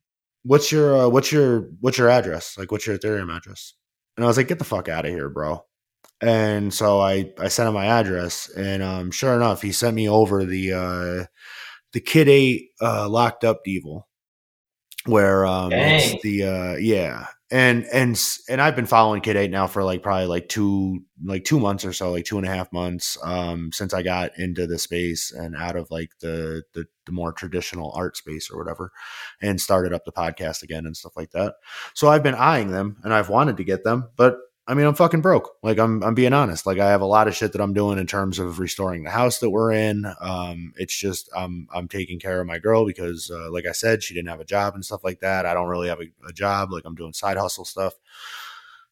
"What's 0.43 0.71
your 0.71 0.97
uh, 0.97 1.09
what's 1.09 1.31
your 1.31 1.69
what's 1.81 1.97
your 1.97 2.09
address? 2.09 2.57
Like, 2.57 2.71
what's 2.71 2.87
your 2.87 2.97
Ethereum 2.97 3.35
address?" 3.35 3.73
And 4.15 4.23
I 4.23 4.27
was 4.27 4.37
like, 4.37 4.47
"Get 4.47 4.59
the 4.59 4.65
fuck 4.65 4.89
out 4.89 5.05
of 5.05 5.11
here, 5.11 5.29
bro." 5.29 5.63
And 6.21 6.73
so 6.73 6.99
I 6.99 7.31
I 7.39 7.47
sent 7.49 7.67
him 7.67 7.73
my 7.73 7.85
address, 7.87 8.49
and 8.55 8.81
um, 8.81 9.11
sure 9.11 9.35
enough, 9.35 9.61
he 9.61 9.71
sent 9.71 9.95
me 9.95 10.09
over 10.09 10.45
the 10.45 10.73
uh, 10.73 11.25
the 11.93 11.99
Kid 12.01 12.27
Eight 12.29 12.69
uh, 12.81 13.09
locked 13.09 13.43
up 13.43 13.63
devil 13.65 14.07
where 15.07 15.45
um 15.45 15.71
it's 15.71 16.21
the 16.21 16.43
uh 16.43 16.75
yeah 16.75 17.27
and 17.49 17.85
and 17.93 18.21
and 18.49 18.61
i've 18.61 18.75
been 18.75 18.85
following 18.85 19.21
kid 19.21 19.37
8 19.37 19.49
now 19.49 19.67
for 19.67 19.83
like 19.83 20.03
probably 20.03 20.27
like 20.27 20.49
two 20.49 20.99
like 21.23 21.45
two 21.45 21.59
months 21.59 21.85
or 21.85 21.93
so 21.93 22.11
like 22.11 22.25
two 22.25 22.37
and 22.37 22.45
a 22.45 22.49
half 22.49 22.71
months 22.73 23.17
um 23.23 23.69
since 23.71 23.93
i 23.93 24.01
got 24.01 24.37
into 24.37 24.67
the 24.67 24.77
space 24.77 25.31
and 25.31 25.55
out 25.55 25.77
of 25.77 25.89
like 25.89 26.11
the 26.19 26.63
the, 26.73 26.85
the 27.05 27.11
more 27.13 27.31
traditional 27.31 27.93
art 27.95 28.17
space 28.17 28.49
or 28.51 28.57
whatever 28.57 28.91
and 29.41 29.61
started 29.61 29.93
up 29.93 30.03
the 30.03 30.11
podcast 30.11 30.61
again 30.61 30.85
and 30.85 30.97
stuff 30.97 31.15
like 31.15 31.31
that. 31.31 31.55
So 31.93 32.09
i've 32.09 32.23
been 32.23 32.35
eyeing 32.35 32.71
them 32.71 32.97
and 33.03 33.13
i've 33.13 33.29
wanted 33.29 33.57
to 33.57 33.63
get 33.63 33.83
them 33.85 34.09
but 34.17 34.37
I 34.69 34.73
mean, 34.73 34.85
I'm 34.85 34.95
fucking 34.95 35.21
broke. 35.21 35.55
Like 35.63 35.79
I'm, 35.79 36.03
I'm 36.03 36.13
being 36.13 36.33
honest. 36.33 36.65
Like 36.65 36.77
I 36.77 36.89
have 36.89 36.99
a 36.99 37.05
lot 37.05 37.29
of 37.29 37.35
shit 37.35 37.53
that 37.53 37.61
I'm 37.61 37.73
doing 37.73 37.97
in 37.97 38.05
terms 38.05 38.37
of 38.37 38.59
restoring 38.59 39.03
the 39.03 39.09
house 39.09 39.39
that 39.39 39.49
we're 39.49 39.71
in. 39.71 40.05
Um, 40.19 40.73
it's 40.75 40.97
just 40.97 41.29
I'm, 41.35 41.69
I'm 41.73 41.87
taking 41.87 42.19
care 42.19 42.41
of 42.41 42.47
my 42.47 42.59
girl 42.59 42.85
because, 42.85 43.31
uh, 43.31 43.49
like 43.49 43.65
I 43.65 43.71
said, 43.71 44.03
she 44.03 44.13
didn't 44.13 44.27
have 44.27 44.41
a 44.41 44.45
job 44.45 44.75
and 44.75 44.83
stuff 44.83 45.05
like 45.05 45.21
that. 45.21 45.45
I 45.45 45.53
don't 45.53 45.69
really 45.69 45.87
have 45.87 46.01
a, 46.01 46.27
a 46.27 46.33
job. 46.33 46.73
Like 46.73 46.83
I'm 46.83 46.95
doing 46.95 47.13
side 47.13 47.37
hustle 47.37 47.63
stuff. 47.63 47.93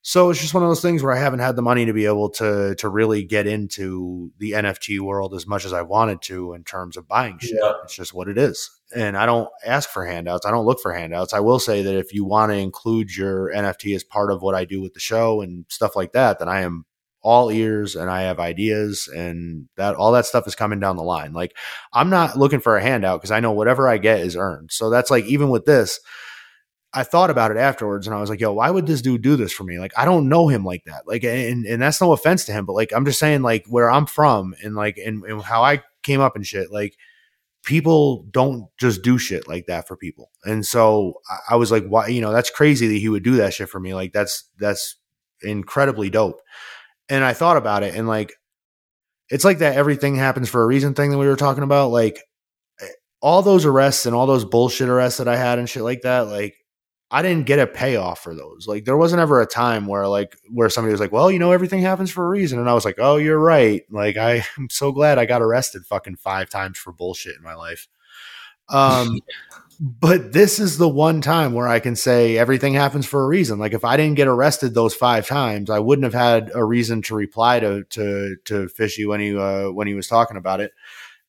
So 0.08 0.30
it's 0.30 0.40
just 0.40 0.54
one 0.54 0.62
of 0.62 0.70
those 0.70 0.84
things 0.84 1.02
where 1.02 1.16
I 1.16 1.20
haven't 1.20 1.40
had 1.40 1.56
the 1.56 1.64
money 1.64 1.88
to 1.88 1.94
be 1.94 2.06
able 2.06 2.30
to 2.34 2.76
to 2.76 2.90
really 2.90 3.24
get 3.24 3.48
into 3.48 4.32
the 4.38 4.52
NFT 4.52 5.00
world 5.00 5.34
as 5.34 5.48
much 5.48 5.66
as 5.66 5.74
I 5.74 5.82
wanted 5.82 6.22
to 6.24 6.54
in 6.54 6.64
terms 6.64 6.96
of 6.96 7.08
buying 7.08 7.40
shit. 7.40 7.58
Yeah. 7.60 7.74
It's 7.84 7.96
just 7.96 8.14
what 8.14 8.28
it 8.28 8.38
is. 8.38 8.70
And 8.96 9.18
I 9.18 9.26
don't 9.26 9.50
ask 9.66 9.90
for 9.90 10.06
handouts. 10.06 10.46
I 10.46 10.52
don't 10.52 10.68
look 10.68 10.80
for 10.80 10.94
handouts. 10.94 11.34
I 11.34 11.40
will 11.40 11.58
say 11.58 11.82
that 11.82 11.98
if 11.98 12.14
you 12.14 12.24
want 12.24 12.52
to 12.52 12.56
include 12.56 13.18
your 13.18 13.52
NFT 13.52 13.96
as 13.96 14.04
part 14.04 14.32
of 14.32 14.44
what 14.44 14.54
I 14.54 14.64
do 14.64 14.80
with 14.80 14.94
the 14.94 15.00
show 15.00 15.42
and 15.42 15.66
stuff 15.70 15.96
like 15.96 16.14
that, 16.14 16.38
then 16.38 16.50
I 16.50 16.62
am 16.62 16.86
all 17.24 17.50
ears 17.50 17.96
and 17.96 18.08
I 18.08 18.22
have 18.22 18.40
ideas 18.40 19.10
and 19.12 19.68
that 19.76 19.96
all 19.96 20.12
that 20.12 20.28
stuff 20.28 20.46
is 20.46 20.54
coming 20.54 20.80
down 20.80 20.98
the 20.98 21.04
line. 21.04 21.34
Like 21.34 21.58
I'm 21.92 22.12
not 22.12 22.38
looking 22.38 22.60
for 22.60 22.78
a 22.78 22.84
handout 22.84 23.22
because 23.22 23.32
I 23.32 23.40
know 23.40 23.54
whatever 23.54 23.90
I 23.90 23.98
get 23.98 24.20
is 24.20 24.36
earned. 24.36 24.72
So 24.72 24.92
that's 24.92 25.10
like 25.10 25.26
even 25.26 25.50
with 25.50 25.66
this, 25.66 26.00
I 26.96 27.04
thought 27.04 27.30
about 27.30 27.52
it 27.52 27.58
afterwards 27.58 28.08
and 28.08 28.16
I 28.16 28.22
was 28.22 28.30
like, 28.30 28.40
yo, 28.40 28.54
why 28.54 28.70
would 28.70 28.88
this 28.88 29.02
dude 29.02 29.22
do 29.22 29.36
this 29.36 29.52
for 29.52 29.66
me? 29.66 29.80
Like, 29.80 29.92
I 29.98 30.06
don't 30.06 30.30
know 30.30 30.48
him 30.48 30.64
like 30.64 30.86
that. 30.86 31.06
Like, 31.06 31.26
and, 31.26 31.66
and 31.66 31.82
that's 31.82 32.00
no 32.00 32.14
offense 32.14 32.46
to 32.46 32.54
him, 32.54 32.66
but 32.66 32.74
like, 32.74 32.94
I'm 32.94 33.06
just 33.06 33.20
saying, 33.20 33.42
like, 33.42 33.66
where 33.68 33.92
I'm 33.92 34.06
from 34.06 34.56
and 34.64 34.76
like, 34.76 34.98
and, 34.98 35.24
and 35.26 35.42
how 35.42 35.62
I 35.62 35.84
came 36.04 36.22
up 36.22 36.38
and 36.38 36.48
shit, 36.48 36.72
like, 36.72 36.96
people 37.66 38.24
don't 38.32 38.70
just 38.80 39.02
do 39.02 39.18
shit 39.18 39.48
like 39.48 39.66
that 39.66 39.88
for 39.88 39.98
people. 39.98 40.32
And 40.46 40.66
so 40.66 41.16
I, 41.30 41.54
I 41.54 41.56
was 41.58 41.70
like, 41.70 41.86
why, 41.86 42.08
you 42.08 42.22
know, 42.22 42.32
that's 42.32 42.50
crazy 42.50 42.88
that 42.88 42.98
he 42.98 43.10
would 43.10 43.24
do 43.24 43.36
that 43.38 43.54
shit 43.54 43.68
for 43.68 43.80
me. 43.80 43.94
Like, 43.94 44.14
that's, 44.14 44.50
that's 44.58 44.96
incredibly 45.42 46.10
dope. 46.10 46.40
And 47.10 47.26
I 47.26 47.34
thought 47.34 47.58
about 47.58 47.84
it 47.84 47.94
and 47.94 48.08
like, 48.08 48.34
it's 49.30 49.44
like 49.44 49.58
that 49.58 49.76
everything 49.76 50.16
happens 50.16 50.50
for 50.50 50.62
a 50.62 50.68
reason 50.68 50.94
thing 50.94 51.10
that 51.12 51.18
we 51.18 51.28
were 51.28 51.36
talking 51.36 51.64
about. 51.64 51.90
Like, 51.90 52.22
eh, 52.80 52.88
all 53.22 53.42
those 53.42 53.66
arrests 53.66 54.06
and 54.06 54.16
all 54.16 54.28
those 54.28 54.46
bullshit 54.46 54.88
arrests 54.88 55.18
that 55.18 55.28
I 55.28 55.36
had 55.36 55.60
and 55.60 55.70
shit 55.70 55.84
like 55.84 56.04
that, 56.04 56.28
like, 56.28 56.56
I 57.16 57.22
didn't 57.22 57.46
get 57.46 57.60
a 57.60 57.66
payoff 57.66 58.20
for 58.20 58.36
those. 58.36 58.68
Like 58.68 58.84
there 58.84 58.98
wasn't 58.98 59.22
ever 59.22 59.40
a 59.40 59.46
time 59.46 59.88
where 59.88 60.06
like 60.06 60.38
where 60.52 60.70
somebody 60.70 60.92
was 60.92 61.00
like, 61.00 61.14
"Well, 61.14 61.32
you 61.32 61.40
know, 61.40 61.54
everything 61.54 61.82
happens 61.82 62.12
for 62.12 62.26
a 62.26 62.28
reason," 62.28 62.60
and 62.60 62.70
I 62.70 62.74
was 62.74 62.84
like, 62.84 62.98
"Oh, 62.98 63.16
you're 63.16 63.40
right." 63.40 63.84
Like 63.90 64.18
I, 64.18 64.44
am 64.58 64.70
so 64.70 64.92
glad 64.92 65.18
I 65.18 65.26
got 65.26 65.42
arrested 65.42 65.86
fucking 65.86 66.18
five 66.18 66.50
times 66.50 66.78
for 66.78 66.92
bullshit 66.92 67.38
in 67.38 67.42
my 67.42 67.54
life. 67.54 67.88
Um, 68.68 69.22
but 69.80 70.34
this 70.34 70.60
is 70.60 70.78
the 70.78 70.90
one 70.90 71.22
time 71.22 71.54
where 71.54 71.70
I 71.70 71.80
can 71.80 71.96
say 71.96 72.38
everything 72.38 72.74
happens 72.74 73.06
for 73.06 73.24
a 73.24 73.28
reason. 73.28 73.60
Like 73.60 73.74
if 73.74 73.86
I 73.86 73.96
didn't 73.96 74.18
get 74.18 74.28
arrested 74.28 74.74
those 74.74 74.94
five 74.94 75.26
times, 75.26 75.70
I 75.70 75.80
wouldn't 75.80 76.04
have 76.04 76.22
had 76.22 76.52
a 76.54 76.66
reason 76.66 77.02
to 77.04 77.16
reply 77.16 77.62
to 77.62 77.86
to 77.92 78.36
to 78.44 78.68
Fishy 78.68 79.06
when 79.06 79.22
he 79.22 79.38
uh, 79.38 79.70
when 79.70 79.88
he 79.88 79.94
was 79.94 80.10
talking 80.10 80.36
about 80.36 80.60
it, 80.60 80.74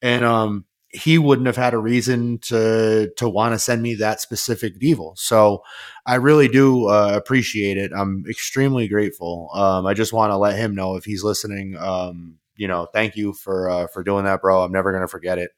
and 0.02 0.24
um 0.24 0.64
he 0.96 1.18
wouldn't 1.18 1.46
have 1.46 1.56
had 1.56 1.74
a 1.74 1.78
reason 1.78 2.38
to 2.38 3.10
to 3.16 3.28
want 3.28 3.54
to 3.54 3.58
send 3.58 3.82
me 3.82 3.94
that 3.96 4.20
specific 4.20 4.78
devil. 4.80 5.14
So 5.16 5.62
I 6.06 6.16
really 6.16 6.48
do 6.48 6.88
uh, 6.88 7.12
appreciate 7.14 7.76
it. 7.76 7.92
I'm 7.96 8.24
extremely 8.28 8.88
grateful. 8.88 9.50
Um, 9.54 9.86
I 9.86 9.94
just 9.94 10.12
want 10.12 10.30
to 10.32 10.36
let 10.36 10.56
him 10.56 10.74
know 10.74 10.96
if 10.96 11.04
he's 11.04 11.22
listening. 11.24 11.76
Um, 11.78 12.38
you 12.56 12.68
know, 12.68 12.86
thank 12.92 13.16
you 13.16 13.32
for 13.34 13.68
uh, 13.70 13.86
for 13.88 14.02
doing 14.02 14.24
that, 14.24 14.40
bro. 14.42 14.62
I'm 14.62 14.72
never 14.72 14.92
gonna 14.92 15.08
forget 15.08 15.38
it. 15.38 15.50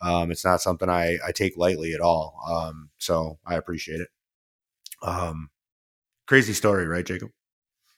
Um, 0.00 0.30
it's 0.30 0.44
not 0.44 0.60
something 0.62 0.88
I 0.88 1.18
I 1.26 1.32
take 1.32 1.56
lightly 1.56 1.94
at 1.94 2.00
all. 2.00 2.40
Um, 2.50 2.90
so 2.98 3.38
I 3.46 3.56
appreciate 3.56 4.00
it. 4.00 4.08
Um, 5.02 5.50
crazy 6.26 6.54
story, 6.54 6.86
right, 6.86 7.06
Jacob? 7.06 7.30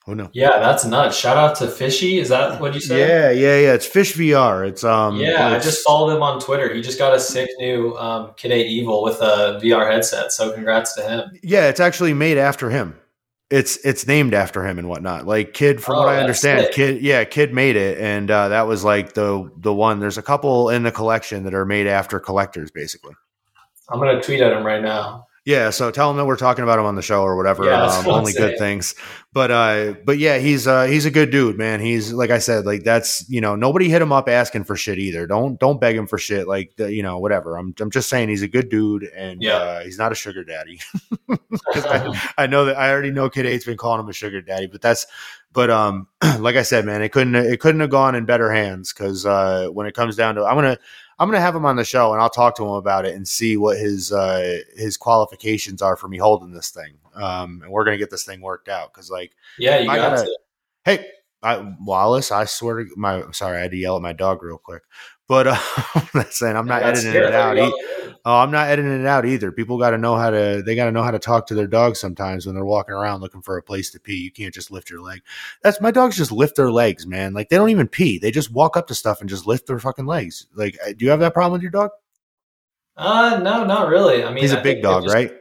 Oh 0.09 0.15
no. 0.15 0.31
Yeah, 0.33 0.59
that's 0.59 0.87
nuts. 0.87 1.19
Shout 1.19 1.37
out 1.37 1.55
to 1.57 1.69
Fishy. 1.69 2.19
Is 2.19 2.31
that 2.31 2.59
what 2.63 2.73
you 2.73 2.81
said? 2.81 2.99
Yeah, 2.99 3.31
yeah, 3.31 3.59
yeah. 3.59 3.75
It's 3.75 3.85
Fish 3.85 4.15
VR. 4.15 4.67
It's 4.67 4.83
um. 4.83 5.17
Yeah, 5.17 5.49
I 5.49 5.59
just 5.59 5.87
followed 5.87 6.17
him 6.17 6.23
on 6.23 6.41
Twitter. 6.41 6.73
He 6.73 6.81
just 6.81 6.99
got 6.99 7.15
a 7.15 7.21
sick 7.21 7.51
new 7.59 7.95
um, 7.99 8.33
Kid 8.39 8.51
8 8.51 8.67
Evil 8.67 9.05
with 9.05 9.21
a 9.21 9.61
VR 9.63 9.91
headset. 9.93 10.33
So 10.33 10.51
congrats 10.53 10.95
to 10.95 11.03
him. 11.03 11.31
Yeah, 11.43 11.69
it's 11.69 11.79
actually 11.79 12.15
made 12.15 12.39
after 12.39 12.71
him. 12.71 12.99
It's 13.51 13.77
it's 13.85 14.07
named 14.07 14.33
after 14.33 14.67
him 14.67 14.79
and 14.79 14.89
whatnot. 14.89 15.27
Like 15.27 15.53
kid, 15.53 15.83
from 15.83 15.97
Oh, 15.97 16.01
what 16.01 16.09
I 16.09 16.21
understand, 16.21 16.63
sick. 16.63 16.73
kid, 16.73 17.03
yeah, 17.03 17.25
kid 17.25 17.53
made 17.53 17.77
it, 17.77 17.99
and 17.99 18.31
uh, 18.31 18.49
that 18.49 18.67
was 18.67 18.85
like 18.85 19.13
the 19.13 19.51
the 19.59 19.75
one. 19.75 20.01
There's 20.01 20.19
a 20.19 20.23
couple 20.23 20.71
in 20.71 20.83
the 20.85 20.93
collection 20.93 21.45
that 21.45 21.53
are 21.55 21.65
made 21.67 21.87
after 21.87 22.19
collectors, 22.19 22.71
basically. 22.71 23.15
I'm 23.91 23.99
gonna 23.99 24.23
tweet 24.23 24.41
at 24.41 24.53
him 24.53 24.65
right 24.65 24.83
now. 24.83 25.28
Yeah, 25.49 25.71
so 25.71 25.91
tell 25.91 26.11
him 26.11 26.19
that 26.19 26.27
we're 26.27 26.37
talking 26.37 26.63
about 26.63 26.79
him 26.79 26.85
on 26.85 26.95
the 26.95 27.01
show 27.01 27.23
or 27.23 27.35
whatever. 27.35 27.65
Yeah, 27.65 27.87
um, 27.87 28.07
only 28.07 28.35
good 28.35 28.49
saying. 28.51 28.59
things. 28.59 28.95
But 29.33 29.51
uh 29.51 29.95
but 30.05 30.19
yeah, 30.19 30.37
he's 30.37 30.67
uh 30.67 30.85
he's 30.85 31.07
a 31.07 31.11
good 31.11 31.31
dude, 31.31 31.57
man. 31.57 31.81
He's 31.81 32.13
like 32.13 32.29
I 32.29 32.39
said, 32.39 32.67
like 32.67 32.85
that's 32.85 33.27
you 33.31 33.41
know, 33.41 33.57
nobody 33.57 33.89
hit 33.89 34.03
him 34.03 34.13
up 34.13 34.29
asking 34.29 34.65
for 34.65 34.77
shit 34.77 34.99
either. 34.99 35.27
Don't 35.27 35.59
don't 35.59 35.81
beg 35.81 35.97
him 35.97 36.07
for 36.07 36.19
shit 36.19 36.47
like 36.47 36.77
the, 36.77 36.93
you 36.93 37.03
know, 37.03 37.19
whatever. 37.19 37.57
I'm 37.57 37.75
I'm 37.81 37.91
just 37.91 38.11
saying 38.11 38.29
he's 38.29 38.43
a 38.43 38.49
good 38.49 38.69
dude 38.69 39.05
and 39.05 39.41
Yeah. 39.43 39.55
uh 39.57 39.85
he's 39.85 39.97
not 39.97 40.13
a 40.13 40.15
sugar 40.15 40.45
daddy. 40.45 40.81
I, 41.77 42.31
I 42.37 42.47
know 42.47 42.67
that 42.67 42.77
I 42.77 42.91
already 42.91 43.11
know 43.11 43.31
Kid 43.31 43.47
Eight's 43.47 43.65
been 43.65 43.79
calling 43.79 44.01
him 44.01 44.09
a 44.11 44.13
sugar 44.13 44.43
daddy, 44.43 44.67
but 44.67 44.83
that's 44.83 45.07
but 45.55 45.71
um 45.71 46.09
like 46.41 46.57
I 46.57 46.63
said, 46.63 46.85
man, 46.85 47.01
it 47.01 47.11
couldn't 47.11 47.35
it 47.37 47.59
couldn't 47.59 47.81
have 47.81 47.89
gone 47.91 48.15
in 48.15 48.27
better 48.27 48.53
hands 48.53 48.93
because 48.93 49.25
uh 49.25 49.69
when 49.73 49.87
it 49.87 49.95
comes 49.95 50.15
down 50.15 50.35
to 50.35 50.45
I'm 50.45 50.57
gonna 50.57 50.77
I'm 51.19 51.29
gonna 51.29 51.41
have 51.41 51.55
him 51.57 51.67
on 51.67 51.77
the 51.77 51.85
show 51.85 52.13
and 52.13 52.23
I'll 52.23 52.31
talk 52.31 52.55
to 52.57 52.63
him 52.63 52.71
about 52.71 53.05
it 53.05 53.15
and 53.15 53.27
see 53.27 53.57
what 53.57 53.77
his 53.79 54.13
uh 54.13 54.61
his 54.77 54.97
qualifications 54.97 55.83
are 55.83 55.97
for 55.97 56.09
me 56.09 56.19
holding 56.19 56.53
this 56.53 56.71
thing. 56.71 56.95
Um 57.15 57.61
and 57.63 57.71
we're 57.73 57.85
gonna 57.85 57.99
get 57.99 58.11
this 58.11 58.25
thing 58.25 58.41
worked 58.41 58.69
out 58.69 58.93
because 58.93 59.11
like 59.11 59.33
yeah, 59.59 59.79
you 59.79 59.91
I 59.91 59.97
got 59.97 60.11
gotta- 60.17 60.27
to. 60.27 60.39
hey 60.85 61.07
I, 61.41 61.73
Wallace, 61.81 62.33
I 62.33 62.47
swear 62.47 62.85
to 62.85 62.91
my 62.97 63.23
sorry, 63.31 63.59
I 63.59 63.61
had 63.63 63.71
to 63.71 63.77
yell 63.77 63.95
at 63.97 64.03
my 64.03 64.13
dog 64.13 64.43
real 64.43 64.59
quick. 64.59 64.83
But 65.29 65.47
uh, 66.15 66.25
saying 66.31 66.57
I'm 66.57 66.67
not 66.67 66.83
That's 66.83 67.05
editing 67.05 67.23
it 67.29 67.35
out. 67.35 67.57
E- 67.59 67.95
Oh, 68.25 68.39
I'm 68.41 68.51
not 68.51 68.69
editing 68.69 69.01
it 69.01 69.07
out 69.07 69.25
either. 69.25 69.51
People 69.53 69.79
got 69.79 69.91
to 69.91 69.97
know 69.99 70.17
how 70.17 70.29
to. 70.29 70.63
They 70.67 70.75
got 70.75 70.87
to 70.87 70.93
know 70.93 71.03
how 71.03 71.13
to 71.13 71.19
talk 71.21 71.47
to 71.47 71.55
their 71.55 71.69
dogs 71.69 71.99
sometimes 72.01 72.45
when 72.45 72.55
they're 72.55 72.65
walking 72.65 72.95
around 72.95 73.21
looking 73.21 73.41
for 73.41 73.57
a 73.57 73.63
place 73.63 73.91
to 73.93 74.01
pee. 74.01 74.17
You 74.17 74.31
can't 74.33 74.53
just 74.53 74.71
lift 74.71 74.91
your 74.91 75.01
leg. 75.01 75.21
That's 75.63 75.81
my 75.81 75.91
dogs 75.91 76.17
just 76.17 76.33
lift 76.33 76.57
their 76.57 76.71
legs, 76.71 77.07
man. 77.07 77.33
Like 77.33 77.49
they 77.49 77.57
don't 77.57 77.71
even 77.71 77.89
pee. 77.89 78.19
They 78.19 78.31
just 78.31 78.53
walk 78.53 78.77
up 78.77 78.87
to 78.89 78.95
stuff 78.95 79.21
and 79.21 79.31
just 79.31 79.47
lift 79.47 79.67
their 79.67 79.79
fucking 79.79 80.05
legs. 80.05 80.47
Like, 80.55 80.77
do 80.97 81.05
you 81.05 81.11
have 81.11 81.21
that 81.21 81.33
problem 81.33 81.53
with 81.53 81.63
your 81.63 81.71
dog? 81.71 81.91
Uh, 82.97 83.41
no, 83.43 83.65
not 83.65 83.89
really. 83.89 84.25
I 84.25 84.29
mean, 84.33 84.43
He's 84.43 84.53
I 84.53 84.59
a 84.59 84.63
big 84.63 84.83
dog, 84.83 85.05
just- 85.05 85.15
right? 85.15 85.33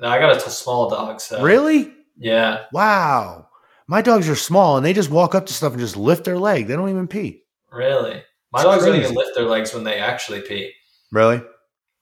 No, 0.00 0.08
I 0.08 0.18
got 0.18 0.36
a 0.36 0.40
t- 0.40 0.50
small 0.50 0.90
dog. 0.90 1.20
So 1.20 1.42
Really? 1.42 1.94
Yeah. 2.18 2.64
Wow. 2.72 3.48
My 3.86 4.02
dogs 4.02 4.28
are 4.28 4.36
small 4.36 4.76
and 4.76 4.84
they 4.84 4.92
just 4.92 5.10
walk 5.10 5.34
up 5.34 5.46
to 5.46 5.52
stuff 5.54 5.72
and 5.72 5.80
just 5.80 5.96
lift 5.96 6.24
their 6.24 6.38
leg. 6.38 6.66
They 6.66 6.76
don't 6.76 6.90
even 6.90 7.08
pee. 7.08 7.44
Really? 7.72 8.22
My 8.52 8.62
dogs 8.62 8.84
don't 8.84 8.96
even 8.96 9.14
lift 9.14 9.34
their 9.34 9.44
legs 9.44 9.74
when 9.74 9.84
they 9.84 9.98
actually 9.98 10.40
pee. 10.40 10.72
Really? 11.12 11.42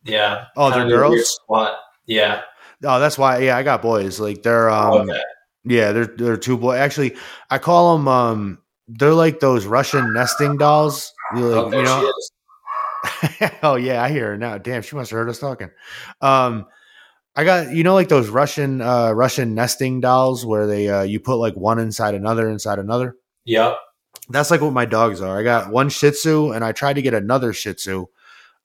Yeah. 0.05 0.47
Oh, 0.57 0.71
they're 0.71 0.81
Kinda 0.81 0.91
do 0.91 1.03
a 1.03 1.09
weird 1.09 1.19
girls? 1.19 1.35
Squat. 1.35 1.79
Yeah. 2.07 2.43
Oh, 2.85 3.01
that's 3.01 3.19
why. 3.19 3.39
Yeah, 3.39 3.57
I 3.57 3.63
got 3.63 3.83
boys. 3.83 4.21
Like 4.21 4.43
they're 4.43 4.71
um. 4.71 5.09
okay. 5.09 5.21
Yeah, 5.65 5.93
they're 5.93 6.07
they're 6.07 6.37
two 6.37 6.57
boy. 6.57 6.77
Actually, 6.77 7.17
I 7.51 7.59
call 7.59 7.97
them 7.97 8.09
um. 8.09 8.59
They're 8.89 9.15
like 9.15 9.41
those 9.41 9.67
Russian 9.67 10.13
nesting 10.13 10.59
dolls. 10.59 11.13
Like, 11.35 11.43
Oh, 11.43 11.73
you 11.73 11.83
know, 11.83 12.01
she 12.01 12.07
is. 12.07 12.31
oh 13.63 13.75
yeah, 13.75 14.03
I 14.03 14.09
hear 14.11 14.31
her 14.31 14.37
now. 14.37 14.59
Damn, 14.59 14.83
she 14.83 14.95
must 14.95 15.11
have 15.11 15.19
heard 15.19 15.29
us 15.29 15.41
talking. 15.41 15.71
Um, 16.21 16.67
I 17.35 17.45
got 17.45 17.75
you 17.75 17.83
know 17.83 17.95
like 17.95 18.09
those 18.09 18.29
Russian 18.29 18.81
uh 18.81 19.13
Russian 19.13 19.55
nesting 19.55 20.01
dolls 20.01 20.47
where 20.47 20.67
they 20.67 20.89
uh 20.89 21.03
you 21.03 21.19
put 21.19 21.37
like 21.37 21.55
one 21.55 21.79
inside 21.79 22.15
another 22.15 22.49
inside 22.49 22.79
another. 22.79 23.17
Yep. 23.45 23.77
That's 24.29 24.51
like 24.51 24.61
what 24.61 24.73
my 24.73 24.85
dogs 24.87 25.21
are. 25.21 25.39
I 25.39 25.43
got 25.43 25.71
one 25.71 25.89
Shih 25.89 26.11
Tzu 26.11 26.53
and 26.53 26.65
I 26.65 26.73
tried 26.73 26.95
to 26.95 27.03
get 27.03 27.15
another 27.15 27.53
Shih 27.53 27.75
Tzu 27.75 28.07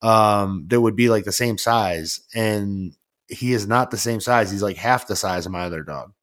um 0.02 0.66
that 0.70 0.82
would 0.82 0.96
be 0.96 1.10
like 1.10 1.26
the 1.26 1.32
same 1.32 1.58
size 1.60 2.22
and 2.34 2.96
he 3.28 3.54
is 3.54 3.68
not 3.68 3.92
the 3.92 3.98
same 3.98 4.20
size. 4.20 4.50
He's 4.52 4.64
like 4.64 4.78
half 4.78 5.08
the 5.08 5.16
size 5.16 5.46
of 5.46 5.52
my 5.52 5.62
other 5.62 5.84
dog. 5.84 6.14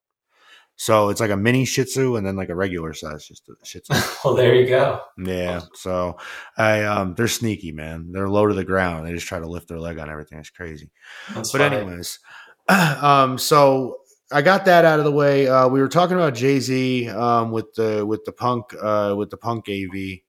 So 0.81 1.09
it's 1.09 1.21
like 1.21 1.31
a 1.31 1.37
mini 1.37 1.65
Shih 1.65 1.85
Tzu 1.85 2.17
and 2.17 2.27
then 2.27 2.37
like 2.37 2.49
a 2.51 2.55
regular 2.55 2.93
size 2.95 3.27
just 3.27 3.49
Shih 3.65 3.81
Tzu. 3.81 3.95
Well, 4.25 4.35
there 4.35 4.55
you 4.55 4.67
go. 4.67 5.01
Yeah. 5.17 5.63
So 5.75 6.19
I 6.57 6.83
um 6.85 7.15
they're 7.15 7.29
sneaky, 7.29 7.73
man. 7.73 8.11
They're 8.13 8.29
low 8.29 8.47
to 8.47 8.55
the 8.55 8.65
ground. 8.65 9.07
They 9.07 9.13
just 9.13 9.27
try 9.29 9.39
to 9.39 9.47
lift 9.47 9.69
their 9.69 9.79
leg 9.81 9.99
on 9.99 10.11
everything. 10.11 10.39
It's 10.39 10.51
crazy. 10.51 10.91
That's 11.35 11.53
But 11.53 11.61
funny. 11.61 11.77
anyways, 11.77 12.19
um 12.69 13.39
so 13.39 13.99
I 14.31 14.43
got 14.43 14.65
that 14.67 14.85
out 14.85 14.99
of 14.99 15.05
the 15.05 15.13
way. 15.13 15.49
Uh 15.49 15.69
we 15.69 15.81
were 15.81 15.89
talking 15.89 16.17
about 16.17 16.35
Jay-Z 16.35 17.09
um 17.09 17.51
with 17.51 17.73
the 17.75 18.05
with 18.05 18.25
the 18.25 18.33
punk 18.33 18.75
uh 18.81 19.15
with 19.17 19.31
the 19.31 19.37
punk 19.37 19.69
AV. 19.69 20.21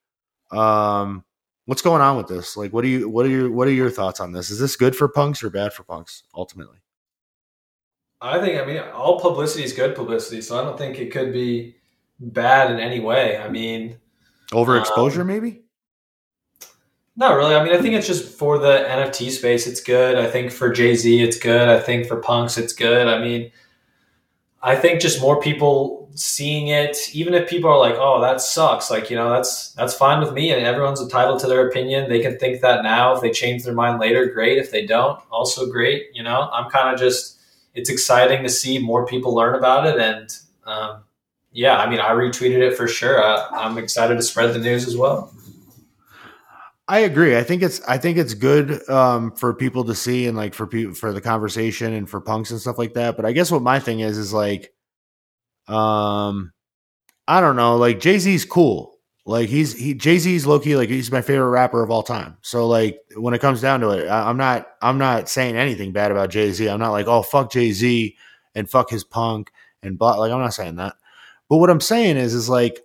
Um 0.58 1.24
what's 1.66 1.82
going 1.82 2.02
on 2.02 2.18
with 2.18 2.28
this? 2.28 2.58
Like 2.58 2.74
what 2.74 2.82
do 2.84 2.88
you 2.88 3.10
what 3.10 3.26
are 3.26 3.30
your 3.30 3.52
what 3.52 3.68
are 3.68 3.72
your 3.72 3.90
thoughts 3.90 4.20
on 4.20 4.32
this? 4.32 4.50
Is 4.50 4.60
this 4.60 4.76
good 4.76 4.96
for 4.96 5.08
punks 5.08 5.44
or 5.44 5.50
bad 5.50 5.74
for 5.74 5.84
punks 5.84 6.24
ultimately? 6.34 6.78
I 8.22 8.40
think, 8.42 8.62
I 8.62 8.66
mean, 8.66 8.80
all 8.80 9.20
publicity 9.20 9.64
is 9.64 9.72
good 9.72 9.96
publicity. 9.96 10.42
So 10.42 10.60
I 10.60 10.64
don't 10.64 10.78
think 10.78 11.00
it 11.00 11.12
could 11.12 11.32
be 11.32 11.78
bad 12.20 12.70
in 12.70 12.78
any 12.80 13.00
way. 13.00 13.38
I 13.38 13.50
mean, 13.50 13.98
Overexposure 14.52 15.22
Um, 15.22 15.28
maybe? 15.28 15.62
Not 17.16 17.36
really. 17.36 17.56
I 17.56 17.64
mean, 17.64 17.74
I 17.74 17.82
think 17.82 17.96
it's 17.96 18.08
just 18.08 18.38
for 18.38 18.58
the 18.58 18.86
NFT 18.90 19.30
space, 19.30 19.68
it's 19.68 19.82
good. 19.82 20.18
I 20.18 20.26
think 20.30 20.52
for 20.52 20.72
Jay 20.72 20.96
Z, 20.96 21.22
it's 21.22 21.38
good. 21.38 21.68
I 21.68 21.80
think 21.80 22.08
for 22.08 22.18
punks, 22.18 22.58
it's 22.58 22.74
good. 22.74 23.08
I 23.08 23.20
mean, 23.22 23.52
I 24.62 24.76
think 24.76 25.00
just 25.02 25.22
more 25.22 25.40
people 25.40 26.10
seeing 26.16 26.68
it, 26.68 26.98
even 27.14 27.34
if 27.34 27.50
people 27.50 27.70
are 27.70 27.78
like, 27.78 27.96
"Oh, 27.98 28.20
that 28.22 28.42
sucks," 28.42 28.92
like 28.92 29.10
you 29.10 29.16
know, 29.16 29.30
that's 29.30 29.72
that's 29.74 29.94
fine 29.94 30.20
with 30.20 30.34
me, 30.34 30.52
and 30.52 30.66
everyone's 30.66 31.02
entitled 31.02 31.40
to 31.42 31.48
their 31.48 31.68
opinion. 31.68 32.10
They 32.10 32.20
can 32.22 32.38
think 32.38 32.62
that 32.62 32.84
now. 32.84 33.16
If 33.16 33.22
they 33.22 33.32
change 33.32 33.64
their 33.64 33.74
mind 33.74 34.00
later, 34.00 34.26
great. 34.26 34.58
If 34.58 34.72
they 34.72 34.86
don't, 34.86 35.20
also 35.32 35.72
great. 35.72 36.08
You 36.14 36.24
know, 36.24 36.50
I'm 36.52 36.70
kind 36.70 36.94
of 36.94 37.00
just. 37.00 37.38
It's 37.76 37.90
exciting 37.90 38.44
to 38.44 38.50
see 38.50 38.80
more 38.80 39.06
people 39.06 39.34
learn 39.34 39.56
about 39.56 39.86
it, 39.86 40.00
and 40.00 40.36
um, 40.66 41.04
yeah, 41.52 41.78
I 41.78 41.90
mean, 41.90 42.00
I 42.00 42.10
retweeted 42.10 42.60
it 42.60 42.76
for 42.76 42.88
sure. 42.88 43.24
I, 43.24 43.48
I'm 43.54 43.78
excited 43.78 44.16
to 44.16 44.24
spread 44.24 44.54
the 44.54 44.60
news 44.60 44.88
as 44.88 44.98
well. 44.98 45.32
I 46.90 47.02
agree. 47.02 47.38
I 47.38 47.44
think 47.44 47.62
it's 47.62 47.80
I 47.88 48.00
think 48.00 48.18
it's 48.18 48.34
good 48.34 48.90
um, 48.90 49.32
for 49.34 49.54
people 49.54 49.84
to 49.86 49.94
see 49.94 50.26
and 50.26 50.36
like 50.36 50.56
for 50.56 50.66
people 50.66 50.96
for 50.96 51.14
the 51.14 51.22
conversation 51.22 51.94
and 51.94 52.10
for 52.10 52.20
punks 52.20 52.50
and 52.50 52.60
stuff 52.60 52.80
like 52.80 52.96
that. 52.96 53.16
But 53.16 53.28
I 53.28 53.32
guess 53.32 53.52
what 53.52 53.62
my 53.62 53.80
thing 53.80 54.00
is 54.00 54.18
is 54.18 54.34
like, 54.34 54.74
um, 55.68 56.52
I 57.28 57.42
don't 57.42 57.56
know. 57.56 57.78
Like 57.78 58.00
Jay 58.00 58.18
Z's 58.18 58.44
cool. 58.44 58.98
Like 59.24 59.50
he's 59.50 59.78
he 59.78 59.94
Jay 59.94 60.18
Z's 60.18 60.48
Loki. 60.48 60.76
Like 60.76 60.90
he's 60.90 61.12
my 61.12 61.22
favorite 61.22 61.52
rapper 61.52 61.84
of 61.84 61.92
all 61.92 62.02
time. 62.02 62.38
So 62.42 62.68
like 62.68 63.00
when 63.16 63.36
it 63.36 63.42
comes 63.42 63.62
down 63.62 63.82
to 63.82 63.92
it, 63.92 64.08
I, 64.08 64.28
I'm 64.28 64.38
not 64.38 64.68
I'm 64.82 64.98
not 64.98 65.30
saying 65.30 65.56
anything 65.58 65.92
bad 65.92 66.10
about 66.10 66.32
Jay 66.32 66.52
Z. 66.52 66.68
I'm 66.68 66.80
not 66.80 66.90
like 66.92 67.06
oh 67.06 67.22
fuck 67.22 67.52
Jay 67.52 67.72
Z 67.72 68.18
and 68.56 68.68
fuck 68.68 68.90
his 68.90 69.04
punk 69.04 69.52
and 69.84 70.00
blah. 70.00 70.16
Like 70.16 70.32
I'm 70.32 70.42
not 70.42 70.56
saying 70.56 70.78
that. 70.78 70.96
But 71.50 71.58
what 71.58 71.70
I'm 71.70 71.82
saying 71.82 72.18
is 72.18 72.34
is 72.34 72.50
like 72.50 72.80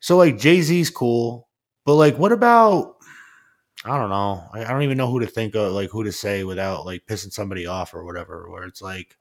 so 0.00 0.18
like 0.18 0.36
Jay 0.36 0.60
Z's 0.60 0.90
cool. 0.90 1.48
But 1.86 1.94
like 1.94 2.18
what 2.18 2.32
about 2.32 2.96
I 3.84 3.96
don't 3.96 4.10
know. 4.10 4.44
I, 4.52 4.64
I 4.64 4.68
don't 4.68 4.82
even 4.82 4.98
know 4.98 5.10
who 5.10 5.20
to 5.20 5.26
think 5.26 5.54
of, 5.54 5.72
like 5.72 5.90
who 5.90 6.04
to 6.04 6.12
say 6.12 6.44
without 6.44 6.84
like 6.84 7.06
pissing 7.06 7.32
somebody 7.32 7.66
off 7.66 7.94
or 7.94 8.04
whatever. 8.04 8.50
Where 8.50 8.64
it's 8.64 8.82
like, 8.82 9.16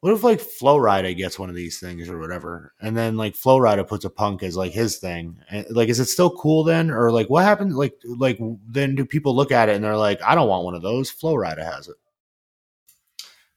what 0.00 0.12
if 0.12 0.24
like 0.24 0.40
Flo 0.40 0.76
Rida 0.76 1.16
gets 1.16 1.38
one 1.38 1.48
of 1.50 1.54
these 1.54 1.78
things 1.78 2.08
or 2.08 2.18
whatever, 2.18 2.72
and 2.80 2.96
then 2.96 3.16
like 3.16 3.36
Flo 3.36 3.58
Rida 3.58 3.86
puts 3.86 4.04
a 4.04 4.10
punk 4.10 4.42
as 4.42 4.56
like 4.56 4.72
his 4.72 4.96
thing? 4.98 5.36
And, 5.50 5.66
like, 5.70 5.88
is 5.88 6.00
it 6.00 6.06
still 6.06 6.30
cool 6.30 6.64
then, 6.64 6.90
or 6.90 7.12
like 7.12 7.30
what 7.30 7.44
happens? 7.44 7.74
Like, 7.74 7.94
like 8.04 8.40
then 8.66 8.96
do 8.96 9.04
people 9.04 9.36
look 9.36 9.52
at 9.52 9.68
it 9.68 9.76
and 9.76 9.84
they're 9.84 9.96
like, 9.96 10.20
I 10.22 10.34
don't 10.34 10.48
want 10.48 10.64
one 10.64 10.74
of 10.74 10.82
those. 10.82 11.10
Flo 11.10 11.34
Rida 11.34 11.64
has 11.64 11.86
it. 11.86 11.96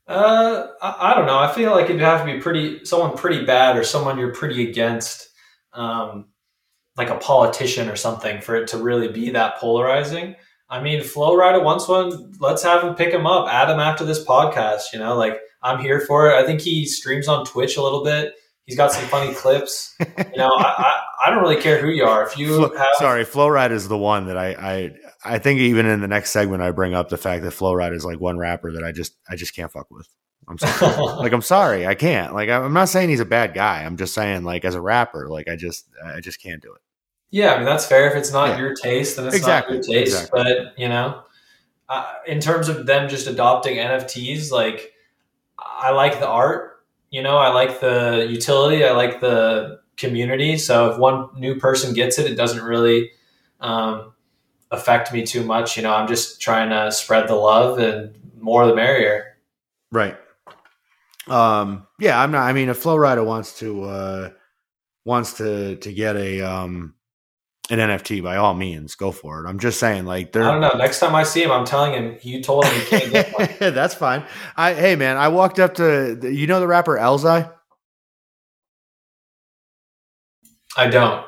Uh, 0.06 0.68
I, 0.82 1.12
I 1.12 1.16
don't 1.16 1.26
know. 1.26 1.40
I 1.40 1.52
feel 1.54 1.72
like 1.72 1.86
it'd 1.86 2.02
have 2.02 2.26
to 2.26 2.34
be 2.34 2.40
pretty 2.40 2.86
someone 2.86 3.18
pretty 3.18 3.46
bad 3.46 3.78
or 3.78 3.84
someone 3.84 4.20
you're 4.20 4.34
pretty 4.34 4.70
against. 4.70 5.30
Um, 5.72 6.26
like 6.98 7.10
a 7.10 7.18
politician 7.18 7.90
or 7.90 7.96
something 7.96 8.42
for 8.42 8.56
it 8.56 8.68
to 8.70 8.78
really 8.78 9.08
be 9.08 9.32
that 9.32 9.58
polarizing. 9.58 10.36
I 10.70 10.82
mean, 10.82 11.04
Flo 11.04 11.36
Rida 11.38 11.64
wants 11.64 11.88
one. 11.88 12.34
Let's 12.40 12.64
have 12.64 12.84
him 12.84 12.96
pick 12.96 13.14
him 13.14 13.28
up. 13.28 13.48
Add 13.48 13.70
him 13.70 13.80
after 13.80 14.06
this 14.06 14.24
podcast. 14.24 14.94
You 14.94 15.00
know, 15.00 15.16
like 15.16 15.40
I'm 15.62 15.80
here 15.80 16.00
for 16.00 16.30
it. 16.30 16.36
I 16.36 16.46
think 16.46 16.62
he 16.62 16.86
streams 16.86 17.28
on 17.28 17.46
Twitch 17.46 17.78
a 17.78 17.82
little 17.82 18.04
bit. 18.04 18.34
He's 18.66 18.78
got 18.78 18.92
some 18.92 19.06
funny 19.06 19.34
clips. 19.34 19.94
You 20.00 20.38
know, 20.38 20.48
I, 20.48 20.64
I, 20.64 21.02
I, 21.26 21.30
don't 21.30 21.42
really 21.42 21.62
care 21.62 21.82
who 21.82 21.90
you 21.90 22.06
are. 22.06 22.26
If 22.26 22.38
you 22.38 22.56
Flo, 22.56 22.78
have, 22.78 22.88
sorry, 22.94 23.26
Flo 23.26 23.48
Rida 23.48 23.72
is 23.72 23.90
the 23.90 23.98
one 23.98 24.28
that 24.28 24.38
I, 24.38 24.54
I 24.54 24.92
I 25.26 25.40
think 25.40 25.60
even 25.60 25.86
in 25.86 26.00
the 26.00 26.08
next 26.08 26.32
segment 26.32 26.64
I 26.64 26.72
bring 26.72 26.94
up 26.94 27.10
the 27.10 27.18
fact 27.18 27.44
that 27.44 27.52
Flo 27.52 27.74
Rida 27.74 27.94
is 27.94 28.06
like 28.06 28.22
one 28.22 28.38
rapper 28.38 28.72
that 28.72 28.84
I 28.84 28.92
just 28.92 29.16
I 29.30 29.36
just 29.36 29.56
can't 29.56 29.72
fuck 29.72 29.92
with. 29.92 30.08
I'm 30.48 30.58
sorry. 30.58 30.96
like 31.18 31.34
I'm 31.34 31.42
sorry, 31.42 31.86
I 31.86 31.96
can't. 31.96 32.34
Like 32.34 32.50
I'm 32.50 32.74
not 32.74 32.90
saying 32.90 33.10
he's 33.10 33.20
a 33.20 33.26
bad 33.26 33.54
guy. 33.54 33.84
I'm 33.84 33.98
just 33.98 34.14
saying 34.14 34.44
like 34.44 34.64
as 34.66 34.76
a 34.76 34.82
rapper, 34.82 35.28
like 35.30 35.48
I 35.48 35.56
just 35.56 35.88
I 36.04 36.22
just 36.22 36.42
can't 36.42 36.62
do 36.62 36.74
it. 36.74 36.82
Yeah, 37.34 37.56
I 37.56 37.58
mean 37.58 37.66
that's 37.66 37.88
fair. 37.88 38.08
If 38.08 38.16
it's 38.16 38.32
not 38.32 38.50
yeah. 38.50 38.60
your 38.60 38.76
taste, 38.76 39.16
then 39.16 39.26
it's 39.26 39.36
exactly. 39.36 39.78
not 39.78 39.88
your 39.88 39.96
taste. 39.96 40.14
Exactly. 40.14 40.44
But 40.44 40.80
you 40.80 40.88
know, 40.88 41.24
uh, 41.90 42.14
in 42.28 42.40
terms 42.40 42.70
of 42.70 42.86
them 42.86 43.10
just 43.10 43.26
adopting 43.26 43.78
NFTs, 43.78 44.52
like 44.52 44.94
I 45.58 45.90
like 45.90 46.20
the 46.20 46.28
art. 46.28 46.84
You 47.10 47.24
know, 47.24 47.38
I 47.38 47.48
like 47.48 47.80
the 47.80 48.28
utility. 48.30 48.86
I 48.86 48.92
like 48.92 49.20
the 49.20 49.80
community. 49.98 50.60
So 50.60 50.92
if 50.92 51.00
one 51.00 51.30
new 51.36 51.56
person 51.56 51.96
gets 51.96 52.20
it, 52.20 52.30
it 52.30 52.36
doesn't 52.36 52.64
really 52.64 53.10
um, 53.60 54.14
affect 54.70 55.12
me 55.12 55.26
too 55.26 55.44
much. 55.44 55.76
You 55.76 55.82
know, 55.82 55.94
I'm 55.94 56.08
just 56.08 56.40
trying 56.40 56.70
to 56.70 56.92
spread 56.92 57.28
the 57.28 57.34
love, 57.34 57.80
and 57.80 58.14
more 58.40 58.68
the 58.68 58.76
merrier. 58.76 59.38
Right. 59.92 60.18
Um. 61.28 61.88
Yeah. 62.00 62.22
I'm 62.22 62.30
not. 62.30 62.44
I 62.44 62.54
mean, 62.54 62.70
if 62.70 62.78
Flo 62.78 62.96
Rida 62.96 63.26
wants 63.26 63.58
to 63.58 63.86
uh 63.86 64.30
wants 65.04 65.34
to 65.38 65.78
to 65.78 65.92
get 65.92 66.16
a 66.16 66.42
um 66.42 66.94
an 67.70 67.80
NFT 67.80 68.22
by 68.22 68.36
all 68.36 68.54
means, 68.54 68.96
go 68.96 69.12
for 69.12 69.44
it. 69.44 69.48
I'm 69.48 69.60
just 69.60 69.80
saying, 69.80 70.06
like, 70.06 70.32
they're. 70.32 70.44
I 70.44 70.52
don't 70.52 70.62
know. 70.62 70.74
Next 70.78 71.00
time 71.00 71.16
I 71.16 71.24
see 71.24 71.42
him, 71.42 71.52
I'm 71.52 71.66
telling 71.66 71.94
him 71.94 72.18
you 72.22 72.42
told 72.42 72.66
him 72.66 72.82
he 72.82 72.86
can't. 72.86 73.60
That's 73.60 73.96
fine. 73.96 74.26
I 74.58 74.74
hey 74.74 74.96
man, 74.96 75.18
I 75.18 75.30
walked 75.30 75.60
up 75.60 75.76
to 75.76 76.20
you 76.24 76.48
know 76.48 76.60
the 76.60 76.68
rapper 76.68 76.98
Elzhi. 76.98 77.52
I 80.76 80.88
don't 80.88 81.26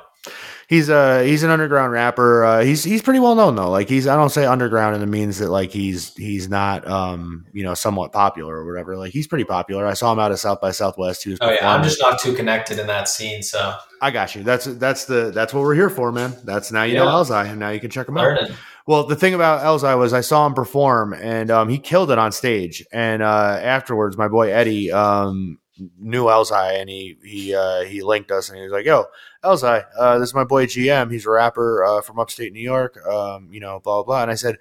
he's 0.67 0.89
a 0.89 1.23
he's 1.25 1.43
an 1.43 1.49
underground 1.49 1.91
rapper. 1.91 2.43
Uh, 2.43 2.63
he's 2.63 2.83
he's 2.83 3.01
pretty 3.01 3.19
well 3.19 3.35
known 3.35 3.55
though. 3.55 3.69
Like 3.69 3.89
he's 3.89 4.07
I 4.07 4.15
don't 4.15 4.29
say 4.29 4.45
underground 4.45 4.95
in 4.95 5.01
the 5.01 5.07
means 5.07 5.39
that 5.39 5.49
like 5.49 5.71
he's 5.71 6.13
he's 6.15 6.49
not 6.49 6.87
um 6.87 7.45
you 7.53 7.63
know 7.63 7.73
somewhat 7.73 8.11
popular 8.11 8.55
or 8.55 8.65
whatever. 8.65 8.97
Like 8.97 9.11
he's 9.13 9.27
pretty 9.27 9.45
popular. 9.45 9.85
I 9.85 9.93
saw 9.93 10.11
him 10.11 10.19
out 10.19 10.31
of 10.31 10.39
South 10.39 10.61
by 10.61 10.71
Southwest. 10.71 11.23
He 11.23 11.31
was 11.31 11.39
oh 11.41 11.51
yeah, 11.51 11.73
I'm 11.73 11.83
just 11.83 11.99
not 11.99 12.19
too 12.19 12.33
connected 12.33 12.79
in 12.79 12.87
that 12.87 13.07
scene. 13.07 13.43
So 13.43 13.75
I 14.01 14.11
got 14.11 14.35
you. 14.35 14.43
That's 14.43 14.65
that's 14.65 15.05
the 15.05 15.31
that's 15.31 15.53
what 15.53 15.61
we're 15.61 15.75
here 15.75 15.89
for, 15.89 16.11
man. 16.11 16.35
That's 16.43 16.71
now 16.71 16.83
you 16.83 16.95
yeah. 16.95 17.03
know 17.03 17.07
Elzhi, 17.07 17.49
and 17.49 17.59
now 17.59 17.69
you 17.69 17.79
can 17.79 17.89
check 17.89 18.07
him 18.07 18.15
Learning. 18.15 18.51
out. 18.51 18.57
Well, 18.87 19.07
the 19.07 19.15
thing 19.15 19.33
about 19.33 19.61
Elzhi 19.61 19.97
was 19.97 20.13
I 20.13 20.21
saw 20.21 20.45
him 20.45 20.53
perform, 20.53 21.13
and 21.13 21.49
um, 21.49 21.69
he 21.69 21.79
killed 21.79 22.11
it 22.11 22.19
on 22.19 22.31
stage. 22.31 22.85
And 22.93 23.23
uh, 23.23 23.59
afterwards, 23.61 24.15
my 24.15 24.27
boy 24.27 24.51
Eddie 24.51 24.91
um, 24.91 25.57
knew 25.99 26.25
Elzhi, 26.25 26.79
and 26.79 26.89
he 26.89 27.17
he 27.23 27.55
uh, 27.55 27.81
he 27.81 28.01
linked 28.01 28.31
us, 28.31 28.49
and 28.49 28.57
he 28.57 28.63
was 28.63 28.71
like, 28.71 28.85
"Yo, 28.85 29.05
Elzhi, 29.45 29.85
uh, 29.97 30.17
this 30.17 30.29
is 30.29 30.35
my 30.35 30.43
boy 30.43 30.65
GM. 30.65 31.11
He's 31.11 31.25
a 31.25 31.29
rapper 31.29 31.85
uh, 31.85 32.01
from 32.01 32.19
upstate 32.19 32.51
New 32.51 32.59
York. 32.59 32.97
Um, 33.05 33.47
you 33.51 33.59
know, 33.59 33.79
blah, 33.79 33.97
blah, 33.97 34.03
blah. 34.03 34.21
And 34.23 34.31
I 34.31 34.35
said, 34.35 34.57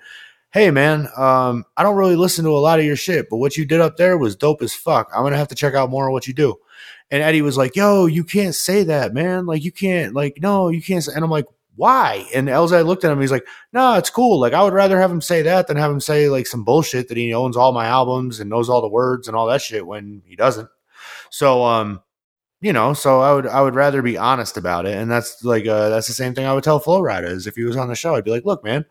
Hey, 0.52 0.70
man, 0.70 1.08
um, 1.16 1.64
I 1.76 1.82
don't 1.82 1.96
really 1.96 2.14
listen 2.14 2.44
to 2.44 2.50
a 2.50 2.60
lot 2.60 2.78
of 2.78 2.84
your 2.84 2.94
shit, 2.94 3.28
but 3.28 3.38
what 3.38 3.56
you 3.56 3.64
did 3.64 3.80
up 3.80 3.96
there 3.96 4.16
was 4.16 4.36
dope 4.36 4.62
as 4.62 4.72
fuck. 4.74 5.10
I'm 5.12 5.28
to 5.28 5.36
have 5.36 5.48
to 5.48 5.54
check 5.56 5.74
out 5.74 5.90
more 5.90 6.06
of 6.06 6.12
what 6.12 6.28
you 6.28 6.34
do. 6.34 6.56
And 7.10 7.22
Eddie 7.22 7.42
was 7.42 7.56
like, 7.56 7.74
Yo, 7.74 8.06
you 8.06 8.22
can't 8.22 8.54
say 8.54 8.84
that, 8.84 9.14
man. 9.14 9.46
Like, 9.46 9.64
you 9.64 9.72
can't, 9.72 10.14
like, 10.14 10.38
no, 10.40 10.68
you 10.68 10.82
can't. 10.82 11.06
And 11.08 11.24
I'm 11.24 11.30
like, 11.30 11.46
why? 11.76 12.24
And 12.32 12.46
Elzhi 12.46 12.86
looked 12.86 13.04
at 13.04 13.10
him. 13.10 13.20
He's 13.20 13.32
like, 13.32 13.48
no, 13.72 13.94
it's 13.94 14.08
cool. 14.10 14.38
Like, 14.38 14.52
I 14.52 14.62
would 14.62 14.72
rather 14.72 15.00
have 15.00 15.10
him 15.10 15.20
say 15.20 15.42
that 15.42 15.66
than 15.66 15.76
have 15.76 15.90
him 15.90 16.00
say 16.00 16.28
like 16.28 16.46
some 16.46 16.62
bullshit 16.62 17.08
that 17.08 17.16
he 17.16 17.34
owns 17.34 17.56
all 17.56 17.72
my 17.72 17.86
albums 17.86 18.38
and 18.38 18.48
knows 18.48 18.68
all 18.68 18.80
the 18.80 18.88
words 18.88 19.26
and 19.26 19.36
all 19.36 19.48
that 19.48 19.60
shit 19.60 19.84
when 19.84 20.22
he 20.24 20.36
doesn't. 20.36 20.68
So, 21.34 21.64
um, 21.64 22.00
you 22.60 22.72
know, 22.72 22.92
so 22.92 23.20
I 23.20 23.34
would 23.34 23.48
I 23.48 23.60
would 23.60 23.74
rather 23.74 24.02
be 24.02 24.16
honest 24.16 24.56
about 24.56 24.86
it, 24.86 24.96
and 24.96 25.10
that's 25.10 25.42
like 25.42 25.66
uh, 25.66 25.88
that's 25.88 26.06
the 26.06 26.12
same 26.12 26.32
thing 26.32 26.46
I 26.46 26.54
would 26.54 26.62
tell 26.62 26.78
Flo 26.78 27.00
Rida 27.00 27.24
is 27.24 27.48
if 27.48 27.56
he 27.56 27.64
was 27.64 27.76
on 27.76 27.88
the 27.88 27.96
show, 27.96 28.14
I'd 28.14 28.22
be 28.22 28.30
like, 28.30 28.44
look, 28.44 28.62
man, 28.62 28.84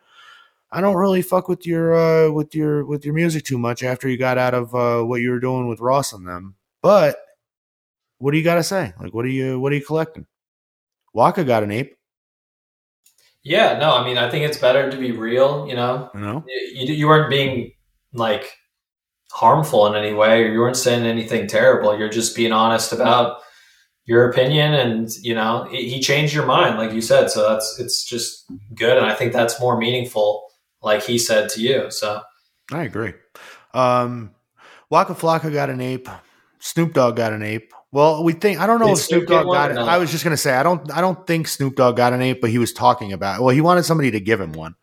I 0.69 0.82
don't 0.82 0.97
really 0.97 1.21
fuck 1.21 1.47
with 1.47 1.65
your 1.65 1.95
uh, 1.95 2.32
with 2.32 2.53
your 2.53 2.86
with 2.86 3.06
your 3.06 3.13
music 3.13 3.45
too 3.45 3.58
much 3.58 3.82
after 3.82 4.10
you 4.10 4.17
got 4.17 4.38
out 4.38 4.53
of 4.53 4.75
uh, 4.75 5.03
what 5.03 5.21
you 5.21 5.32
were 5.32 5.39
doing 5.39 5.69
with 5.69 5.79
Ross 5.79 6.12
and 6.12 6.27
them, 6.27 6.56
but 6.82 7.15
what 8.17 8.32
do 8.32 8.38
you 8.38 8.43
got 8.43 8.56
to 8.56 8.63
say? 8.63 8.93
Like, 8.99 9.13
what 9.13 9.23
are 9.23 9.29
you 9.29 9.58
what 9.58 9.71
are 9.71 9.75
you 9.75 9.86
collecting? 9.86 10.25
Waka 11.13 11.45
got 11.45 11.63
an 11.63 11.71
ape. 11.71 11.95
Yeah, 13.41 13.77
no, 13.77 13.95
I 13.95 14.03
mean, 14.03 14.17
I 14.17 14.29
think 14.29 14.43
it's 14.43 14.58
better 14.58 14.91
to 14.91 14.97
be 14.97 15.13
real. 15.13 15.65
You 15.65 15.77
know, 15.77 16.10
you 16.13 16.19
know, 16.19 16.43
you, 16.45 16.93
you 16.93 17.08
weren't 17.08 17.29
being 17.29 17.71
like 18.12 18.53
harmful 19.34 19.88
in 19.88 19.96
any 19.96 20.13
way, 20.13 20.43
or 20.43 20.52
you 20.52 20.60
weren't 20.60 20.78
saying 20.78 21.06
anything 21.06 21.48
terrible. 21.48 21.98
You're 21.98 22.08
just 22.10 22.36
being 22.36 22.52
honest 22.52 22.93
about 22.93 23.39
your 24.06 24.30
opinion 24.30 24.74
and 24.74 25.10
you 25.22 25.34
know 25.34 25.65
he 25.72 26.00
changed 26.02 26.34
your 26.34 26.46
mind 26.46 26.78
like 26.78 26.91
you 26.93 27.02
said. 27.02 27.32
So 27.32 27.48
that's 27.50 27.80
it's 27.80 28.04
just 28.04 28.46
good. 28.76 28.98
And 28.98 29.06
i 29.06 29.13
think 29.15 29.32
that's 29.32 29.60
more 29.62 29.78
meaningful 29.78 30.46
like 30.82 31.04
he 31.04 31.17
said 31.17 31.50
to 31.52 31.62
you. 31.62 31.89
So 31.89 32.22
i 32.74 32.84
agree. 32.84 33.13
Um 33.74 34.32
waka 34.89 35.13
flocka 35.13 35.52
got 35.54 35.69
an 35.69 35.80
ape. 35.82 36.10
Snoop 36.60 36.93
dogg 36.93 37.15
got 37.15 37.32
an 37.34 37.43
ape. 37.43 37.74
Well 37.93 38.26
we 38.26 38.34
think 38.34 38.60
i 38.60 38.67
don't 38.67 38.80
know 38.80 38.88
Did 38.88 38.98
if 38.98 39.00
snoop, 39.06 39.28
dogg 39.28 39.46
got 39.48 39.72
it. 39.72 39.76
no. 39.76 39.86
i 39.86 39.98
was 39.98 40.12
just 40.12 40.26
to 40.26 40.36
say 40.36 40.54
i 40.54 40.63
don't 40.63 40.91
i 40.91 41.00
don't 41.00 41.26
think 41.26 41.48
snoop 41.48 41.76
dogg 41.78 41.96
got 41.96 42.12
an 42.12 42.22
ape 42.22 42.41
but 42.41 42.50
he 42.50 42.58
was 42.58 42.74
talking 42.74 43.13
about 43.13 43.39
well 43.39 43.56
he 43.56 43.62
wanted 43.62 43.84
somebody 43.84 44.12
to 44.12 44.19
give 44.19 44.41
him 44.41 44.52
one. 44.52 44.76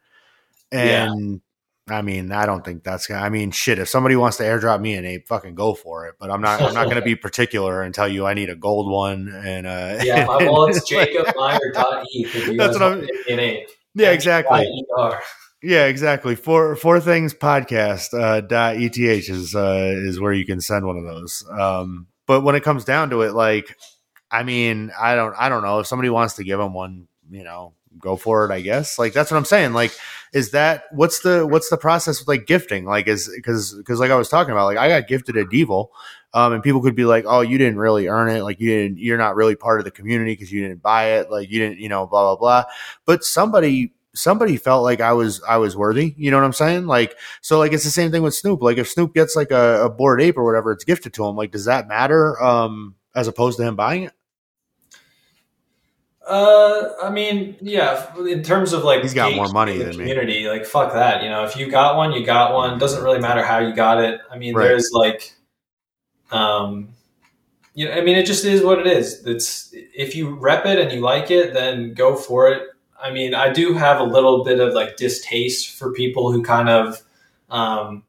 And 0.73 1.41
I 1.91 2.03
mean, 2.03 2.33
I 2.33 2.47
don't 2.47 2.65
think 2.65 2.85
that's 2.85 3.07
gonna. 3.07 3.21
I 3.21 3.29
mean, 3.29 3.51
shit. 3.51 3.79
If 3.79 3.89
somebody 3.89 4.17
wants 4.17 4.37
to 4.39 4.45
airdrop 4.45 4.81
me 4.81 4.95
an 4.95 5.05
ape, 5.05 5.27
fucking 5.29 5.55
go 5.55 5.75
for 5.75 6.07
it. 6.07 6.17
But 6.19 6.31
I'm 6.31 6.41
not. 6.41 6.63
I'm 6.63 6.75
not 6.75 6.85
going 6.85 6.97
to 6.97 7.03
be 7.03 7.15
particular 7.17 7.83
and 7.83 7.95
tell 7.95 8.09
you 8.09 8.27
I 8.27 8.35
need 8.35 8.51
a 8.51 8.57
gold 8.57 8.91
one. 8.91 9.29
And 9.29 9.67
uh, 9.67 9.99
yeah, 10.03 10.25
my 10.27 10.39
wallet's 10.49 10.83
Jacob 10.89 11.35
Meyer 11.37 11.59
dot 11.73 12.05
ETH. 12.13 12.57
That's 12.57 12.79
what 12.79 12.83
I'm. 12.83 13.01
An 13.29 13.41
ape. 13.41 13.69
Yeah, 13.95 14.11
exactly. 14.11 14.67
Yeah, 15.63 15.87
exactly. 15.87 16.37
Four 16.37 16.75
four 16.77 17.01
things 17.01 17.35
podcast 17.35 18.19
uh, 18.19 18.41
dot 18.41 18.77
eth 18.77 18.99
is 18.99 19.55
uh, 19.55 19.93
is 19.95 20.19
where 20.19 20.33
you 20.33 20.47
can 20.47 20.61
send 20.61 20.87
one 20.87 20.97
of 20.97 21.05
those. 21.05 21.45
Um, 21.51 22.07
but 22.27 22.43
when 22.43 22.55
it 22.55 22.63
comes 22.63 22.85
down 22.85 23.11
to 23.11 23.23
it, 23.23 23.35
like, 23.35 23.77
I 24.31 24.43
mean, 24.43 24.91
I 24.99 25.17
don't 25.17 25.35
I 25.37 25.49
don't 25.49 25.63
know 25.63 25.81
if 25.81 25.87
somebody 25.87 26.09
wants 26.09 26.35
to 26.35 26.45
give 26.45 26.59
them 26.59 26.73
one, 26.73 27.09
you 27.31 27.45
know, 27.45 27.75
go 27.99 28.17
for 28.17 28.45
it, 28.45 28.53
I 28.53 28.61
guess. 28.61 28.99
Like 28.99 29.13
that's 29.13 29.31
what 29.31 29.37
I'm 29.37 29.45
saying. 29.45 29.73
Like, 29.73 29.93
is 30.33 30.53
that 30.53 30.85
what's 30.93 31.21
the 31.21 31.47
what's 31.47 31.71
the 31.71 31.77
process 31.77 32.21
with 32.21 32.29
like 32.29 32.47
gifting? 32.47 32.85
Like, 32.85 33.09
is 33.09 33.31
because 33.35 33.75
because 33.75 33.99
like 34.01 34.11
I 34.11 34.17
was 34.17 34.29
talking 34.29 34.53
about, 34.53 34.67
like 34.67 34.79
I 34.79 34.89
got 34.89 35.09
gifted 35.09 35.37
a 35.37 35.45
Devil, 35.45 35.93
um, 36.35 36.53
and 36.53 36.63
people 36.63 36.81
could 36.83 36.95
be 36.95 37.05
like, 37.05 37.25
oh, 37.27 37.41
you 37.41 37.59
didn't 37.59 37.79
really 37.79 38.07
earn 38.07 38.29
it, 38.29 38.43
like 38.43 38.61
you 38.61 38.71
didn't, 38.71 38.99
you're 38.99 39.19
not 39.19 39.35
really 39.35 39.57
part 39.57 39.81
of 39.81 39.85
the 39.85 39.91
community 39.91 40.33
because 40.33 40.53
you 40.53 40.63
didn't 40.63 40.83
buy 40.83 41.19
it, 41.19 41.31
like 41.31 41.51
you 41.51 41.59
didn't, 41.59 41.79
you 41.79 41.89
know, 41.89 42.07
blah 42.07 42.23
blah 42.23 42.37
blah. 42.37 42.73
But 43.05 43.25
somebody 43.25 43.93
somebody 44.15 44.57
felt 44.57 44.83
like 44.85 45.01
I 45.01 45.13
was 45.13 45.43
I 45.49 45.57
was 45.57 45.77
worthy. 45.77 46.15
You 46.17 46.31
know 46.31 46.39
what 46.39 46.45
I'm 46.45 46.53
saying? 46.53 46.87
Like 46.87 47.17
so 47.41 47.59
like 47.59 47.73
it's 47.73 47.85
the 47.85 47.91
same 47.91 48.11
thing 48.11 48.23
with 48.23 48.35
Snoop. 48.35 48.63
Like 48.63 48.79
if 48.79 48.89
Snoop 48.89 49.15
gets 49.15 49.37
like 49.37 49.51
a, 49.51 49.85
a 49.85 49.91
bored 49.91 50.23
ape 50.23 50.37
or 50.37 50.45
whatever, 50.45 50.73
it's 50.73 50.85
gifted 50.85 51.13
to 51.15 51.27
him. 51.27 51.37
Like 51.37 51.51
does 51.51 51.65
that 51.65 51.89
matter? 51.89 52.41
Um, 52.43 52.95
as 53.15 53.27
opposed 53.27 53.59
to 53.59 53.65
him 53.65 53.77
buying 53.77 54.05
it? 54.05 54.13
Uh, 56.31 56.93
I 57.03 57.11
mean, 57.11 57.57
yeah. 57.61 58.17
In 58.17 58.45
terms 58.45 58.73
of 58.73 58.85
like, 58.85 59.03
He's 59.03 59.15
got 59.15 59.35
more 59.35 59.49
money 59.49 59.77
the 59.79 59.85
than 59.85 59.97
me. 59.99 60.49
Like, 60.49 60.65
fuck 60.65 60.93
that. 60.93 61.25
You 61.25 61.29
know, 61.29 61.45
if 61.45 61.57
you 61.57 61.69
got 61.69 61.97
one, 61.97 62.13
you 62.13 62.25
got 62.25 62.55
one. 62.55 62.79
Doesn't 62.79 63.03
really 63.03 63.19
matter 63.19 63.43
how 63.45 63.59
you 63.59 63.75
got 63.75 64.01
it. 64.03 64.21
I 64.31 64.39
mean, 64.39 64.55
Right. 64.55 64.69
there's 64.69 64.91
like, 64.93 65.35
um, 66.31 66.89
you 67.75 67.87
know, 67.87 67.93
I 67.95 68.01
mean, 68.03 68.17
it 68.17 68.27
just 68.27 68.45
is 68.45 68.63
what 68.63 68.79
it 68.79 68.87
is. 68.87 69.27
It's 69.27 69.71
if 69.75 70.15
you 70.15 70.37
rep 70.37 70.67
it 70.67 70.79
and 70.79 70.93
you 70.93 71.01
like 71.01 71.33
it, 71.33 71.53
then 71.53 71.95
go 71.95 72.15
for 72.15 72.49
it. 72.49 72.63
I 73.03 73.11
mean, 73.11 73.35
I 73.35 73.53
do 73.53 73.73
have 73.75 73.99
a 73.99 74.05
little 74.05 74.45
bit 74.45 74.61
of 74.61 74.73
like 74.73 74.97
distaste 74.97 75.77
for 75.77 75.91
people 75.93 76.31
who 76.31 76.43
kind 76.45 76.69
of, 76.69 77.03
um, 77.51 78.05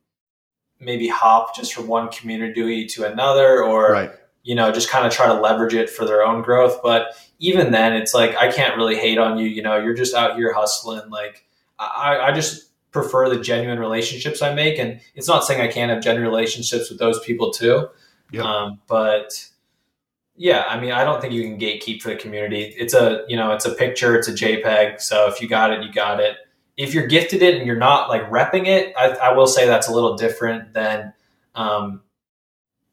maybe 0.79 1.07
hop 1.07 1.55
just 1.55 1.73
from 1.73 1.87
one 1.87 2.09
community 2.09 2.85
to 2.87 3.05
another, 3.11 3.63
or 3.63 3.91
Right. 3.93 4.11
you 4.43 4.53
know, 4.53 4.71
just 4.71 4.89
kind 4.89 5.07
of 5.07 5.13
try 5.13 5.25
to 5.27 5.33
leverage 5.33 5.73
it 5.73 5.89
for 5.89 6.05
their 6.05 6.23
own 6.23 6.41
growth. 6.43 6.81
But 6.83 7.15
even 7.41 7.71
then, 7.71 7.93
it's 7.93 8.13
like 8.13 8.35
I 8.37 8.51
can't 8.51 8.77
really 8.77 8.95
hate 8.95 9.17
on 9.17 9.37
you. 9.37 9.47
You 9.47 9.63
know, 9.63 9.77
you're 9.77 9.95
just 9.95 10.13
out 10.13 10.37
here 10.37 10.53
hustling. 10.53 11.09
Like 11.09 11.43
I, 11.77 12.19
I 12.19 12.31
just 12.31 12.69
prefer 12.91 13.29
the 13.29 13.39
genuine 13.41 13.79
relationships 13.79 14.41
I 14.41 14.53
make, 14.53 14.77
and 14.77 15.01
it's 15.15 15.27
not 15.27 15.43
saying 15.43 15.59
I 15.59 15.67
can't 15.67 15.89
have 15.91 16.03
genuine 16.03 16.29
relationships 16.29 16.89
with 16.89 16.99
those 16.99 17.19
people 17.21 17.51
too. 17.51 17.89
Yep. 18.31 18.45
Um, 18.45 18.79
but 18.87 19.49
yeah, 20.37 20.65
I 20.69 20.79
mean, 20.79 20.91
I 20.91 21.03
don't 21.03 21.19
think 21.19 21.33
you 21.33 21.41
can 21.41 21.59
gatekeep 21.59 22.03
for 22.03 22.09
the 22.09 22.15
community. 22.15 22.75
It's 22.77 22.93
a 22.93 23.25
you 23.27 23.35
know, 23.35 23.51
it's 23.51 23.65
a 23.65 23.73
picture, 23.73 24.15
it's 24.15 24.27
a 24.27 24.33
JPEG. 24.33 25.01
So 25.01 25.27
if 25.27 25.41
you 25.41 25.49
got 25.49 25.73
it, 25.73 25.83
you 25.83 25.91
got 25.91 26.19
it. 26.19 26.37
If 26.77 26.93
you're 26.93 27.07
gifted 27.07 27.41
it 27.41 27.55
and 27.55 27.65
you're 27.65 27.75
not 27.75 28.07
like 28.07 28.29
repping 28.29 28.67
it, 28.67 28.93
I, 28.95 29.09
I 29.09 29.33
will 29.33 29.47
say 29.47 29.65
that's 29.65 29.87
a 29.87 29.93
little 29.93 30.15
different 30.15 30.73
than 30.73 31.13
um, 31.55 32.01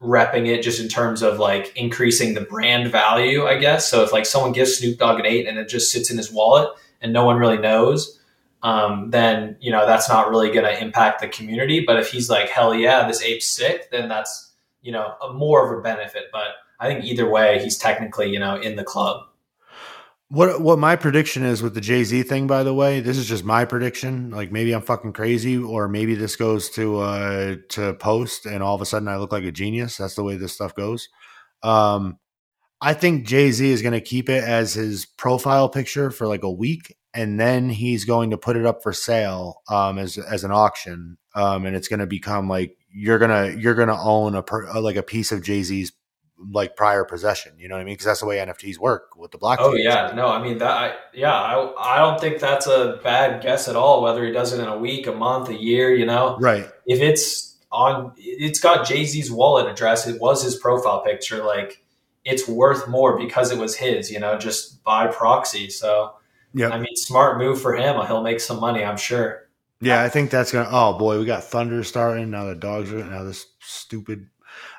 repping 0.02 0.46
it 0.46 0.62
just 0.62 0.80
in 0.80 0.88
terms 0.88 1.22
of 1.22 1.38
like 1.38 1.72
increasing 1.76 2.34
the 2.34 2.40
brand 2.42 2.90
value, 2.90 3.46
I 3.46 3.58
guess. 3.58 3.88
So 3.88 4.02
if 4.02 4.12
like 4.12 4.26
someone 4.26 4.52
gives 4.52 4.76
Snoop 4.76 4.98
Dogg 4.98 5.18
an 5.18 5.26
eight 5.26 5.46
and 5.46 5.58
it 5.58 5.68
just 5.68 5.90
sits 5.90 6.10
in 6.10 6.16
his 6.16 6.32
wallet 6.32 6.70
and 7.00 7.12
no 7.12 7.24
one 7.24 7.36
really 7.36 7.58
knows, 7.58 8.20
um, 8.62 9.10
then 9.10 9.56
you 9.60 9.70
know 9.70 9.86
that's 9.86 10.08
not 10.08 10.30
really 10.30 10.50
going 10.50 10.64
to 10.64 10.82
impact 10.82 11.20
the 11.20 11.28
community. 11.28 11.84
But 11.84 11.98
if 11.98 12.10
he's 12.10 12.30
like, 12.30 12.48
hell 12.48 12.74
yeah, 12.74 13.06
this 13.06 13.22
ape's 13.22 13.46
sick, 13.46 13.90
then 13.90 14.08
that's 14.08 14.52
you 14.82 14.92
know 14.92 15.14
a 15.22 15.32
more 15.32 15.64
of 15.70 15.78
a 15.78 15.82
benefit. 15.82 16.24
But 16.32 16.48
I 16.80 16.88
think 16.88 17.04
either 17.04 17.28
way, 17.28 17.60
he's 17.62 17.76
technically 17.76 18.30
you 18.30 18.38
know 18.38 18.56
in 18.60 18.76
the 18.76 18.84
club. 18.84 19.27
What 20.30 20.60
what 20.60 20.78
my 20.78 20.94
prediction 20.96 21.42
is 21.42 21.62
with 21.62 21.74
the 21.74 21.80
Jay 21.80 22.04
Z 22.04 22.22
thing, 22.24 22.46
by 22.46 22.62
the 22.62 22.74
way, 22.74 23.00
this 23.00 23.16
is 23.16 23.26
just 23.26 23.44
my 23.44 23.64
prediction. 23.64 24.30
Like 24.30 24.52
maybe 24.52 24.72
I'm 24.72 24.82
fucking 24.82 25.14
crazy, 25.14 25.56
or 25.56 25.88
maybe 25.88 26.14
this 26.14 26.36
goes 26.36 26.68
to 26.70 26.98
uh 26.98 27.56
to 27.70 27.94
post, 27.94 28.44
and 28.44 28.62
all 28.62 28.74
of 28.74 28.82
a 28.82 28.86
sudden 28.86 29.08
I 29.08 29.16
look 29.16 29.32
like 29.32 29.44
a 29.44 29.52
genius. 29.52 29.96
That's 29.96 30.16
the 30.16 30.22
way 30.24 30.36
this 30.36 30.52
stuff 30.52 30.74
goes. 30.74 31.08
Um, 31.62 32.18
I 32.80 32.94
think 32.94 33.26
Jay 33.26 33.50
Z 33.52 33.68
is 33.70 33.82
going 33.82 33.94
to 33.94 34.00
keep 34.00 34.28
it 34.28 34.44
as 34.44 34.74
his 34.74 35.06
profile 35.06 35.68
picture 35.68 36.10
for 36.10 36.28
like 36.28 36.44
a 36.44 36.50
week, 36.52 36.96
and 37.14 37.40
then 37.40 37.70
he's 37.70 38.04
going 38.04 38.30
to 38.30 38.38
put 38.38 38.56
it 38.56 38.66
up 38.66 38.82
for 38.82 38.92
sale 38.92 39.62
um, 39.70 39.98
as 39.98 40.18
as 40.18 40.44
an 40.44 40.52
auction, 40.52 41.18
um, 41.34 41.66
and 41.66 41.74
it's 41.76 41.88
going 41.88 42.00
to 42.00 42.06
become 42.06 42.48
like 42.48 42.76
you're 42.90 43.18
gonna 43.18 43.54
you're 43.56 43.74
gonna 43.74 44.00
own 44.00 44.34
a 44.34 44.42
per, 44.42 44.70
like 44.80 44.96
a 44.96 45.02
piece 45.02 45.32
of 45.32 45.42
Jay 45.42 45.62
Z's 45.62 45.92
like 46.38 46.76
prior 46.76 47.04
possession. 47.04 47.52
You 47.58 47.68
know 47.68 47.74
what 47.74 47.82
I 47.82 47.84
mean? 47.84 47.94
Because 47.94 48.06
that's 48.06 48.20
the 48.20 48.26
way 48.26 48.38
NFTs 48.38 48.78
work 48.78 49.16
with 49.16 49.30
the 49.30 49.38
blockchain. 49.38 49.56
Oh 49.60 49.74
yeah, 49.74 50.12
no, 50.14 50.28
I 50.28 50.42
mean 50.42 50.58
that. 50.58 50.70
I, 50.70 50.94
yeah, 51.12 51.32
I 51.32 51.74
I 51.78 51.98
don't 51.98 52.20
think 52.20 52.38
that's 52.38 52.66
a 52.66 53.00
bad 53.02 53.42
guess 53.42 53.68
at 53.68 53.76
all. 53.76 54.02
Whether 54.02 54.24
he 54.24 54.32
does 54.32 54.52
it 54.52 54.60
in 54.60 54.68
a 54.68 54.78
week, 54.78 55.06
a 55.06 55.12
month, 55.12 55.48
a 55.48 55.54
year, 55.54 55.94
you 55.94 56.06
know, 56.06 56.36
right. 56.38 56.68
if 56.86 57.00
it's 57.00 57.56
on, 57.70 58.12
it's 58.16 58.60
got 58.60 58.86
Jay 58.86 59.04
Z's 59.04 59.30
wallet 59.30 59.66
address. 59.66 60.06
It 60.06 60.20
was 60.20 60.42
his 60.42 60.56
profile 60.56 61.02
picture. 61.02 61.42
Like 61.44 61.82
it's 62.24 62.48
worth 62.48 62.88
more 62.88 63.18
because 63.18 63.50
it 63.50 63.58
was 63.58 63.76
his. 63.76 64.10
You 64.10 64.20
know, 64.20 64.38
just 64.38 64.82
by 64.84 65.06
proxy. 65.08 65.70
So 65.70 66.14
Yeah. 66.54 66.70
I 66.70 66.78
mean, 66.78 66.94
smart 66.94 67.38
move 67.38 67.60
for 67.60 67.74
him. 67.74 68.04
He'll 68.06 68.22
make 68.22 68.40
some 68.40 68.60
money, 68.60 68.84
I'm 68.84 68.96
sure. 68.96 69.48
Yeah, 69.80 70.02
I 70.02 70.08
think 70.08 70.30
that's 70.30 70.52
gonna. 70.52 70.68
Oh 70.70 70.98
boy, 70.98 71.18
we 71.18 71.24
got 71.24 71.44
thunder 71.44 71.84
starting 71.84 72.30
now. 72.30 72.46
The 72.46 72.54
dogs 72.54 72.92
are 72.92 73.04
now 73.04 73.22
this 73.22 73.46
stupid. 73.60 74.28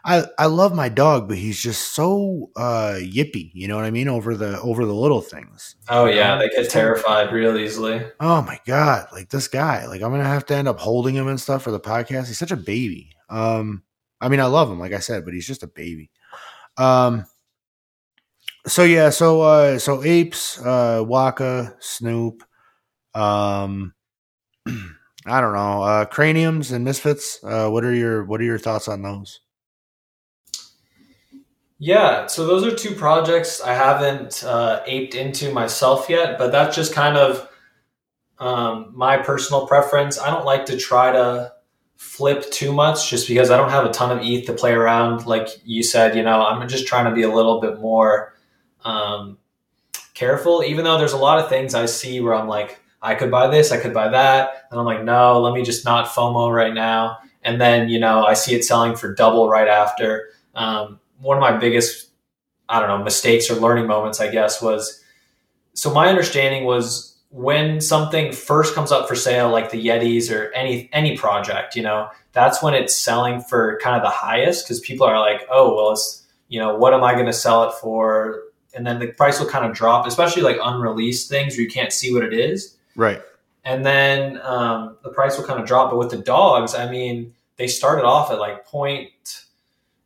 I 0.05 0.25
I 0.37 0.45
love 0.45 0.73
my 0.73 0.89
dog, 0.89 1.27
but 1.27 1.37
he's 1.37 1.59
just 1.59 1.93
so 1.93 2.49
uh 2.55 2.95
yippy. 2.99 3.51
You 3.53 3.67
know 3.67 3.75
what 3.75 3.85
I 3.85 3.91
mean 3.91 4.07
over 4.07 4.35
the 4.35 4.59
over 4.61 4.85
the 4.85 4.93
little 4.93 5.21
things. 5.21 5.75
Oh 5.89 6.05
yeah, 6.05 6.37
they 6.37 6.49
get 6.49 6.69
terrified 6.69 7.31
real 7.31 7.57
easily. 7.57 8.05
Oh 8.19 8.41
my 8.41 8.59
god, 8.65 9.07
like 9.11 9.29
this 9.29 9.47
guy. 9.47 9.85
Like 9.87 10.01
I'm 10.01 10.11
gonna 10.11 10.23
have 10.23 10.45
to 10.47 10.55
end 10.55 10.67
up 10.67 10.79
holding 10.79 11.15
him 11.15 11.27
and 11.27 11.39
stuff 11.39 11.63
for 11.63 11.71
the 11.71 11.79
podcast. 11.79 12.27
He's 12.27 12.39
such 12.39 12.51
a 12.51 12.57
baby. 12.57 13.11
Um, 13.29 13.83
I 14.21 14.29
mean, 14.29 14.39
I 14.39 14.45
love 14.45 14.69
him, 14.69 14.79
like 14.79 14.93
I 14.93 14.99
said, 14.99 15.25
but 15.25 15.33
he's 15.33 15.47
just 15.47 15.63
a 15.63 15.67
baby. 15.67 16.11
Um. 16.77 17.25
So 18.67 18.83
yeah, 18.83 19.09
so 19.09 19.41
uh, 19.41 19.79
so 19.79 20.03
apes, 20.03 20.59
uh, 20.59 21.03
Waka, 21.05 21.75
Snoop, 21.79 22.43
um, 23.15 23.93
I 25.25 25.41
don't 25.41 25.53
know, 25.53 25.81
uh, 25.81 26.05
craniums 26.05 26.71
and 26.71 26.83
misfits. 26.83 27.39
Uh, 27.43 27.69
what 27.69 27.83
are 27.83 27.93
your 27.93 28.25
what 28.25 28.41
are 28.41 28.45
your 28.45 28.59
thoughts 28.59 28.87
on 28.87 29.01
those? 29.01 29.39
Yeah, 31.82 32.27
so 32.27 32.45
those 32.45 32.65
are 32.65 32.75
two 32.75 32.93
projects 32.93 33.61
I 33.61 33.73
haven't 33.73 34.43
uh, 34.43 34.84
aped 34.86 35.15
into 35.15 35.53
myself 35.53 36.09
yet, 36.09 36.38
but 36.38 36.51
that's 36.51 36.75
just 36.75 36.93
kind 36.93 37.15
of 37.15 37.47
um, 38.38 38.91
my 38.93 39.17
personal 39.17 39.65
preference. 39.65 40.19
I 40.19 40.30
don't 40.30 40.45
like 40.45 40.65
to 40.67 40.77
try 40.77 41.13
to 41.13 41.53
flip 41.95 42.49
too 42.51 42.73
much 42.73 43.09
just 43.09 43.30
because 43.30 43.49
I 43.49 43.55
don't 43.55 43.69
have 43.69 43.86
a 43.86 43.91
ton 43.91 44.11
of 44.17 44.23
ETH 44.23 44.45
to 44.47 44.53
play 44.53 44.73
around. 44.73 45.25
Like 45.25 45.47
you 45.63 45.82
said, 45.82 46.17
you 46.17 46.23
know, 46.23 46.45
I'm 46.45 46.67
just 46.67 46.86
trying 46.86 47.05
to 47.05 47.11
be 47.11 47.23
a 47.23 47.34
little 47.34 47.61
bit 47.61 47.80
more 47.80 48.36
um, 48.84 49.38
careful, 50.13 50.63
even 50.65 50.84
though 50.84 50.97
there's 50.97 51.13
a 51.13 51.17
lot 51.17 51.39
of 51.39 51.47
things 51.47 51.75
I 51.75 51.86
see 51.86 52.19
where 52.19 52.36
I'm 52.36 52.49
like, 52.49 52.82
I 53.01 53.15
could 53.15 53.32
buy 53.32 53.47
this, 53.47 53.71
I 53.71 53.80
could 53.80 53.93
buy 53.93 54.09
that. 54.09 54.67
And 54.69 54.80
I'm 54.80 54.86
like, 54.86 55.05
no, 55.05 55.39
let 55.39 55.53
me 55.53 55.63
just 55.63 55.86
not 55.86 56.07
FOMO 56.07 56.53
right 56.53 56.73
now. 56.73 57.19
And 57.41 57.61
then, 57.61 57.88
you 57.88 57.99
know, 57.99 58.25
I 58.25 58.34
see 58.34 58.53
it 58.53 58.65
selling 58.65 58.97
for 58.97 59.13
double 59.13 59.47
right 59.47 59.69
after. 59.69 60.32
Um, 60.55 60.99
one 61.22 61.38
of 61.38 61.41
my 61.41 61.57
biggest, 61.57 62.09
I 62.67 62.80
don't 62.80 62.89
know, 62.89 63.03
mistakes 63.03 63.49
or 63.49 63.55
learning 63.55 63.88
moments, 63.88 64.20
I 64.20 64.30
guess, 64.32 64.61
was 64.61 65.03
so 65.74 65.93
my 65.93 66.07
understanding 66.09 66.65
was 66.65 67.17
when 67.32 67.80
something 67.80 68.32
first 68.34 68.74
comes 68.74 68.91
up 68.91 69.07
for 69.07 69.15
sale, 69.15 69.49
like 69.49 69.70
the 69.70 69.86
Yetis 69.86 70.34
or 70.36 70.51
any 70.53 70.89
any 70.93 71.15
project, 71.17 71.76
you 71.76 71.84
know, 71.84 72.09
that's 72.32 72.61
when 72.63 72.74
it's 72.74 72.95
selling 72.95 73.41
for 73.41 73.80
kind 73.84 73.95
of 73.95 74.01
the 74.01 74.09
highest 74.09 74.65
because 74.65 74.80
people 74.80 75.05
are 75.05 75.20
like, 75.20 75.41
oh, 75.51 75.76
well, 75.76 75.91
it's 75.91 76.26
you 76.47 76.59
know, 76.59 76.76
what 76.76 76.93
am 76.93 77.03
I 77.03 77.13
going 77.13 77.28
to 77.28 77.34
sell 77.34 77.70
it 77.70 77.74
for? 77.76 78.41
And 78.74 78.86
then 78.86 78.97
the 78.99 79.07
price 79.07 79.39
will 79.39 79.47
kind 79.47 79.65
of 79.65 79.76
drop, 79.76 80.07
especially 80.07 80.41
like 80.41 80.57
unreleased 80.61 81.30
things 81.30 81.53
where 81.55 81.61
you 81.61 81.70
can't 81.70 81.93
see 81.93 82.13
what 82.13 82.24
it 82.24 82.34
is 82.34 82.78
Right. 82.95 83.22
and 83.65 83.86
then 83.86 84.39
um, 84.43 84.97
the 85.03 85.09
price 85.09 85.38
will 85.38 85.45
kind 85.45 85.59
of 85.59 85.67
drop. 85.67 85.91
But 85.91 85.97
with 85.97 86.09
the 86.11 86.17
dogs, 86.17 86.74
I 86.76 86.89
mean, 86.89 87.34
they 87.57 87.67
started 87.67 88.05
off 88.05 88.32
at 88.32 88.39
like 88.39 88.67
0.8, 88.67 89.45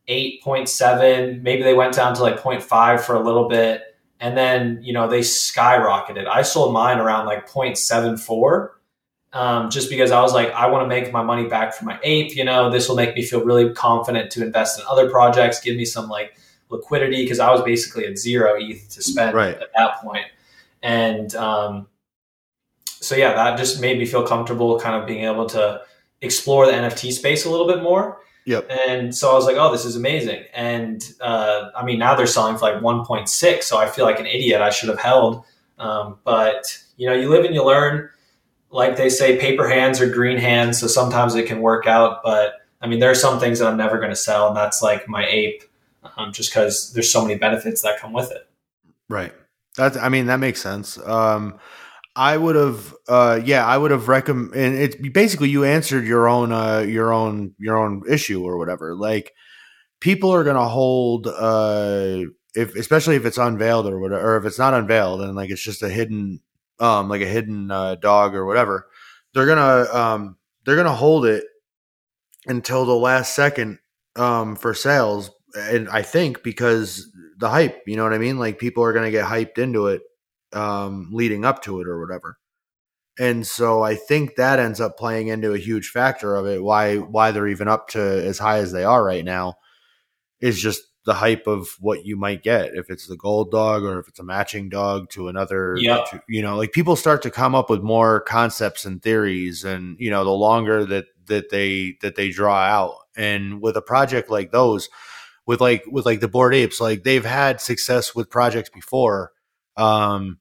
0.7. 0.08 1.42
Maybe 1.42 1.64
they 1.64 1.74
went 1.74 1.94
down 1.94 2.14
to 2.16 2.22
like 2.22 2.40
0.5 2.40 3.02
for 3.02 3.16
a 3.16 3.20
little 3.20 3.48
bit. 3.48 3.82
And 4.20 4.38
then, 4.38 4.80
you 4.82 4.94
know, 4.94 5.08
they 5.08 5.20
skyrocketed. 5.20 6.28
I 6.28 6.44
sold 6.44 6.74
mine 6.74 7.00
around 7.00 7.26
like 7.26 7.50
0.74 7.50 8.70
um, 9.34 9.70
just 9.70 9.90
because 9.90 10.12
I 10.12 10.22
was 10.22 10.34
like, 10.34 10.52
I 10.52 10.68
want 10.68 10.84
to 10.84 10.88
make 10.88 11.12
my 11.12 11.24
money 11.24 11.48
back 11.48 11.74
for 11.74 11.86
my 11.86 12.00
ape. 12.04 12.36
You 12.36 12.46
know, 12.46 12.70
this 12.70 12.88
will 12.88 12.96
make 12.96 13.16
me 13.16 13.24
feel 13.24 13.44
really 13.44 13.74
confident 13.74 14.32
to 14.32 14.44
invest 14.44 14.80
in 14.80 14.86
other 14.88 15.10
projects, 15.10 15.60
give 15.60 15.76
me 15.76 15.86
some 15.86 16.08
like 16.08 16.38
liquidity 16.70 17.24
because 17.24 17.40
I 17.40 17.52
was 17.52 17.62
basically 17.64 18.06
at 18.06 18.18
zero 18.18 18.56
ETH 18.58 18.90
to 18.90 19.02
spend 19.02 19.36
Right. 19.36 19.56
at 19.56 19.70
that 19.76 20.02
point. 20.02 20.26
And, 20.82 21.34
um, 21.36 21.88
so 22.86 23.16
yeah, 23.16 23.34
that 23.34 23.58
just 23.58 23.82
made 23.82 23.98
me 23.98 24.06
feel 24.06 24.26
comfortable 24.26 24.80
kind 24.80 24.96
of 25.02 25.08
being 25.08 25.26
able 25.26 25.48
to 25.50 25.82
explore 26.22 26.66
the 26.66 26.72
NFT 26.72 27.12
space 27.12 27.46
a 27.46 27.50
little 27.50 27.68
bit 27.68 27.84
more. 27.84 28.22
Yep. 28.46 28.70
And 28.88 29.16
so 29.16 29.32
I 29.32 29.34
was 29.34 29.46
like, 29.46 29.56
oh, 29.58 29.72
this 29.72 29.86
is 29.86 29.96
amazing. 29.96 30.44
And 30.54 31.14
uh, 31.22 31.70
I 31.76 31.84
mean, 31.84 32.00
now 32.00 32.16
they're 32.16 32.28
selling 32.28 32.58
for 32.58 32.72
like 32.72 32.82
1.6. 32.82 33.64
So 33.64 33.78
I 33.78 33.88
feel 33.88 34.06
like 34.06 34.20
an 34.20 34.26
idiot. 34.26 34.62
I 34.62 34.70
should 34.70 34.90
have 34.90 35.00
held. 35.00 35.46
Um, 35.80 36.18
but, 36.24 36.78
you 36.98 37.08
know, 37.08 37.14
you 37.14 37.30
live 37.30 37.46
and 37.46 37.56
you 37.56 37.64
learn. 37.64 38.10
Like 38.70 38.98
they 38.98 39.10
say, 39.10 39.38
paper 39.40 39.68
hands 39.68 40.02
are 40.02 40.10
green 40.10 40.38
hands. 40.38 40.80
So 40.80 40.88
sometimes 40.88 41.36
it 41.36 41.46
can 41.46 41.62
work 41.62 41.88
out. 41.88 42.22
But 42.24 42.56
I 42.82 42.88
mean, 42.88 43.00
there 43.00 43.12
are 43.12 43.16
some 43.16 43.40
things 43.40 43.60
that 43.60 43.68
I'm 43.68 43.78
never 43.78 43.98
going 43.98 44.10
to 44.10 44.16
sell. 44.16 44.48
And 44.48 44.58
that's 44.58 44.82
like 44.82 45.08
my 45.08 45.26
ape, 45.26 45.64
um, 46.18 46.34
just 46.34 46.52
because 46.52 46.92
there's 46.94 47.12
so 47.12 47.22
many 47.22 47.36
benefits 47.36 47.82
that 47.84 48.00
come 48.00 48.14
with 48.14 48.32
it. 48.32 48.48
Right. 49.10 49.34
That 49.78 49.98
I 49.98 50.10
mean 50.10 50.28
that 50.28 50.40
makes 50.40 50.62
sense. 50.62 51.00
Um, 51.00 51.60
I 52.16 52.38
would 52.38 52.56
have, 52.56 52.94
uh, 53.08 53.42
yeah, 53.44 53.66
I 53.66 53.78
would 53.78 53.92
have 53.92 54.08
recommend. 54.08 54.54
And 54.54 54.76
it's 54.76 54.96
basically 54.96 55.50
you 55.50 55.64
answered 55.64 56.06
your 56.06 56.28
own, 56.28 56.52
uh, 56.52 56.80
your 56.80 57.12
own, 57.12 57.56
your 57.58 57.78
own 57.78 58.04
issue 58.10 58.44
or 58.44 58.58
whatever. 58.58 58.96
Like 58.96 59.34
people 60.02 60.32
are 60.34 60.44
gonna 60.44 60.68
hold, 60.68 61.28
uh, 61.28 62.26
if 62.56 62.76
especially 62.76 63.16
if 63.16 63.26
it's 63.26 63.38
unveiled 63.40 63.88
or 63.88 64.00
whatever, 64.00 64.36
or 64.36 64.38
if 64.38 64.46
it's 64.46 64.60
not 64.60 64.74
unveiled 64.76 65.22
and 65.22 65.36
like 65.36 65.50
it's 65.52 65.64
just 65.64 65.84
a 65.84 65.90
hidden, 65.90 66.42
um, 66.80 67.10
like 67.10 67.22
a 67.22 67.28
hidden 67.28 67.72
uh, 67.72 67.96
dog 67.96 68.36
or 68.36 68.46
whatever. 68.46 68.88
They're 69.34 69.48
gonna, 69.48 69.92
um, 69.94 70.38
they're 70.66 70.76
gonna 70.78 70.94
hold 70.94 71.26
it 71.26 71.46
until 72.48 72.86
the 72.86 72.96
last 72.96 73.36
second, 73.36 73.80
um, 74.16 74.56
for 74.56 74.74
sales. 74.74 75.32
And 75.56 75.90
I 75.90 76.02
think 76.02 76.44
because 76.44 77.08
the 77.38 77.50
hype, 77.50 77.84
you 77.88 77.96
know 77.98 78.04
what 78.04 78.14
I 78.14 78.18
mean? 78.18 78.38
Like 78.38 78.60
people 78.60 78.84
are 78.84 78.94
gonna 78.94 79.12
get 79.12 79.26
hyped 79.26 79.58
into 79.58 79.88
it 79.88 80.02
um, 80.56 81.10
leading 81.12 81.46
up 81.46 81.62
to 81.64 81.82
it 81.82 81.88
or 81.88 82.00
whatever. 82.00 82.38
And 83.20 83.46
so 83.46 83.84
I 83.84 83.96
think 83.96 84.36
that 84.36 84.60
ends 84.60 84.82
up 84.82 84.98
playing 84.98 85.28
into 85.28 85.54
a 85.54 85.58
huge 85.60 85.90
factor 85.90 86.36
of 86.36 86.48
it. 86.48 86.64
Why 86.64 86.98
why 86.98 87.32
they're 87.32 87.48
even 87.48 87.68
up 87.68 87.90
to 87.90 88.00
as 88.02 88.40
high 88.40 88.58
as 88.58 88.72
they 88.72 88.84
are 88.84 89.04
right 89.04 89.24
now 89.24 89.56
is 90.42 90.60
just 90.60 90.82
the 91.06 91.14
hype 91.14 91.48
of 91.48 91.68
what 91.80 92.06
you 92.06 92.16
might 92.16 92.42
get 92.44 92.72
if 92.76 92.90
it's 92.90 93.08
the 93.08 93.18
gold 93.18 93.52
dog 93.52 93.84
or 93.84 94.00
if 94.00 94.08
it's 94.08 94.20
a 94.20 94.24
matching 94.24 94.70
dog 94.70 95.10
to 95.10 95.28
another 95.28 95.76
Yep. 95.78 96.10
to- 96.12 96.24
you 96.30 96.42
know 96.42 96.56
like 96.56 96.72
people 96.72 96.96
start 96.96 97.22
to 97.24 97.30
come 97.30 97.54
up 97.56 97.70
with 97.70 97.82
more 97.84 98.22
concepts 98.22 98.86
and 98.86 99.02
theories 99.02 99.64
and 99.66 99.98
you 100.00 100.10
know 100.10 100.24
the 100.24 100.32
longer 100.32 100.86
that 100.86 101.06
that 101.28 101.50
they 101.50 101.98
that 102.02 102.16
they 102.16 102.30
draw 102.30 102.58
out 102.58 102.96
and 103.18 103.62
with 103.62 103.76
a 103.76 103.82
project 103.82 104.30
like 104.32 104.52
those 104.52 104.88
with 105.46 105.60
like 105.60 105.84
with 105.92 106.06
like 106.06 106.22
the 106.22 106.28
bored 106.30 106.56
apes 106.56 106.80
like 106.80 107.04
they've 107.04 107.26
had 107.26 107.60
success 107.60 108.16
with 108.16 108.30
projects 108.30 108.70
before 108.70 109.32
um 109.76 110.40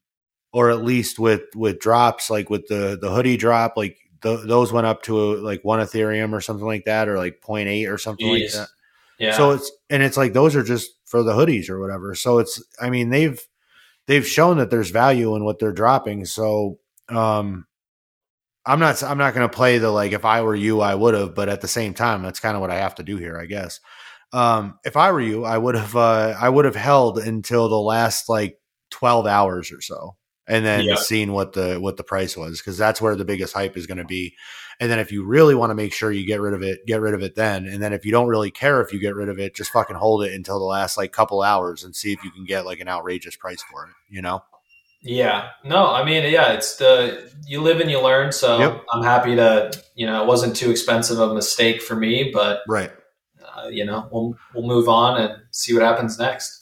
or 0.53 0.71
at 0.71 0.85
least 0.85 1.19
with 1.19 1.43
with 1.55 1.79
drops 1.81 2.31
like 2.31 2.51
with 2.51 2.67
the 2.69 2.99
the 3.01 3.11
hoodie 3.11 3.37
drop 3.37 3.75
like 3.77 3.97
th- 4.23 4.41
those 4.47 4.73
went 4.73 4.87
up 4.87 5.03
to 5.03 5.37
like 5.37 5.63
one 5.65 5.81
ethereum 5.81 6.33
or 6.33 6.41
something 6.41 6.67
like 6.67 6.85
that 6.85 7.09
or 7.09 7.17
like 7.19 7.41
0.8 7.41 7.91
or 7.91 7.99
something 7.99 8.27
like 8.29 8.43
that 8.55 8.69
Yeah. 9.19 9.37
so 9.37 9.51
it's 9.53 9.71
and 9.91 10.03
it's 10.03 10.17
like 10.17 10.33
those 10.33 10.55
are 10.57 10.63
just 10.63 10.91
for 11.07 11.23
the 11.23 11.33
hoodies 11.33 11.69
or 11.69 11.79
whatever. 11.81 12.15
So 12.15 12.39
it's 12.39 12.63
I 12.81 12.89
mean 12.91 13.11
they've 13.11 13.41
they've 14.07 14.27
shown 14.27 14.59
that 14.59 14.71
there's 14.71 14.91
value 14.91 15.37
in 15.37 15.45
what 15.45 15.59
they're 15.59 15.73
dropping. 15.73 16.25
So 16.25 16.79
um 17.09 17.67
I'm 18.65 18.79
not 18.79 19.03
I'm 19.03 19.19
not 19.19 19.35
going 19.35 19.49
to 19.49 19.55
play 19.55 19.79
the 19.79 19.91
like 19.91 20.13
if 20.13 20.25
I 20.25 20.43
were 20.43 20.55
you 20.55 20.81
I 20.81 20.95
would 20.95 21.15
have, 21.15 21.35
but 21.35 21.49
at 21.49 21.61
the 21.61 21.69
same 21.69 21.95
time 21.95 22.23
that's 22.23 22.41
kind 22.41 22.55
of 22.57 22.61
what 22.61 22.71
I 22.71 22.77
have 22.77 22.95
to 22.97 23.03
do 23.03 23.17
here, 23.17 23.39
I 23.39 23.47
guess. 23.47 23.81
Um 24.33 24.79
if 24.85 24.97
I 24.97 25.11
were 25.13 25.21
you, 25.21 25.45
I 25.45 25.59
would 25.59 25.75
have 25.75 25.97
uh 25.97 26.35
I 26.41 26.49
would 26.49 26.65
have 26.65 26.77
held 26.77 27.19
until 27.19 27.69
the 27.69 27.77
last 27.81 28.29
like 28.29 28.59
12 28.91 29.27
hours 29.27 29.73
or 29.73 29.81
so 29.81 30.17
and 30.53 30.67
then 30.67 30.85
Yeah. 30.85 30.97
seen 30.97 31.33
what 31.33 31.53
the 31.55 31.79
what 31.81 31.97
the 31.97 32.05
price 32.05 32.37
was 32.37 32.61
because 32.61 32.77
that's 32.77 33.01
where 33.01 33.17
the 33.17 33.25
biggest 33.25 33.55
hype 33.55 33.77
is 33.77 33.87
going 33.87 33.99
to 33.99 34.05
be. 34.05 34.35
And 34.81 34.91
then 34.91 34.99
if 34.99 35.11
you 35.13 35.25
really 35.25 35.55
want 35.55 35.71
to 35.71 35.75
make 35.75 35.93
sure 35.95 36.11
you 36.13 36.27
get 36.27 36.41
rid 36.41 36.55
of 36.55 36.63
it, 36.63 36.85
get 36.87 37.01
rid 37.01 37.15
of 37.15 37.23
it 37.23 37.35
then. 37.37 37.67
And 37.67 37.83
then 37.83 37.93
if 37.93 38.05
you 38.05 38.11
don't 38.13 38.27
really 38.29 38.51
care 38.51 38.81
if 38.81 38.93
you 38.93 39.01
get 39.01 39.15
rid 39.15 39.29
of 39.29 39.39
it, 39.39 39.55
just 39.55 39.71
fucking 39.71 39.97
hold 39.97 40.25
it 40.25 40.33
until 40.35 40.59
the 40.59 40.65
last 40.65 40.97
like 40.97 41.13
couple 41.13 41.43
hours 41.43 41.85
and 41.85 41.95
see 41.95 42.13
if 42.13 42.23
you 42.25 42.31
can 42.31 42.45
get 42.45 42.67
like 42.67 42.81
an 42.81 42.89
outrageous 42.89 43.37
price 43.37 43.63
for 43.63 43.85
it, 43.87 43.93
you 44.11 44.21
know? 44.23 44.43
Yeah. 45.01 45.51
No, 45.65 45.91
I 45.91 46.05
mean, 46.05 46.31
yeah, 46.31 46.53
it's 46.53 46.77
the 46.77 47.31
you 47.47 47.61
live 47.61 47.81
and 47.81 47.91
you 47.91 48.01
learn. 48.01 48.33
So 48.33 48.59
Yep. 48.59 48.85
I'm 48.93 49.03
happy 49.03 49.37
to, 49.37 49.73
you 49.95 50.07
know, 50.07 50.23
it 50.23 50.27
wasn't 50.27 50.55
too 50.57 50.71
expensive 50.71 51.19
of 51.19 51.31
a 51.31 51.35
mistake 51.35 51.81
for 51.83 51.97
me, 51.97 52.31
but 52.33 52.61
Right. 52.69 52.91
uh, 53.57 53.69
you 53.69 53.85
know, 53.85 54.09
we'll 54.13 54.35
we'll 54.55 54.67
move 54.67 54.89
on 54.89 55.21
and 55.21 55.35
see 55.51 55.75
what 55.75 55.83
happens 55.83 56.19
next. 56.19 56.62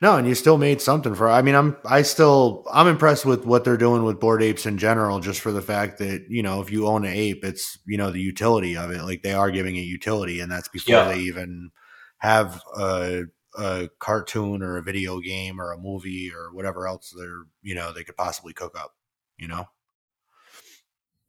No, 0.00 0.16
and 0.16 0.26
you 0.28 0.34
still 0.34 0.58
made 0.58 0.80
something 0.80 1.14
for 1.14 1.28
I 1.28 1.42
mean, 1.42 1.54
I'm 1.54 1.76
I 1.84 2.02
still 2.02 2.64
I'm 2.72 2.86
impressed 2.88 3.24
with 3.26 3.44
what 3.46 3.64
they're 3.64 3.76
doing 3.76 4.04
with 4.04 4.20
bored 4.20 4.42
apes 4.42 4.66
in 4.66 4.78
general, 4.78 5.20
just 5.20 5.40
for 5.40 5.52
the 5.52 5.62
fact 5.62 5.98
that, 5.98 6.26
you 6.28 6.42
know, 6.42 6.60
if 6.60 6.70
you 6.70 6.86
own 6.86 7.04
an 7.04 7.12
ape, 7.12 7.44
it's 7.44 7.78
you 7.86 7.96
know, 7.98 8.10
the 8.10 8.20
utility 8.20 8.76
of 8.76 8.90
it. 8.90 9.02
Like 9.02 9.22
they 9.22 9.32
are 9.34 9.50
giving 9.50 9.76
it 9.76 9.80
utility, 9.80 10.40
and 10.40 10.50
that's 10.50 10.68
before 10.68 10.94
Yeah. 10.94 11.08
they 11.08 11.20
even 11.20 11.70
have 12.18 12.60
a 12.76 13.24
a 13.58 13.88
cartoon 13.98 14.62
or 14.62 14.76
a 14.76 14.82
video 14.82 15.18
game 15.20 15.60
or 15.60 15.72
a 15.72 15.78
movie 15.78 16.30
or 16.34 16.52
whatever 16.54 16.86
else 16.86 17.14
they're 17.16 17.44
you 17.62 17.74
know, 17.74 17.92
they 17.92 18.04
could 18.04 18.16
possibly 18.16 18.52
cook 18.52 18.78
up, 18.78 18.94
you 19.38 19.48
know? 19.48 19.66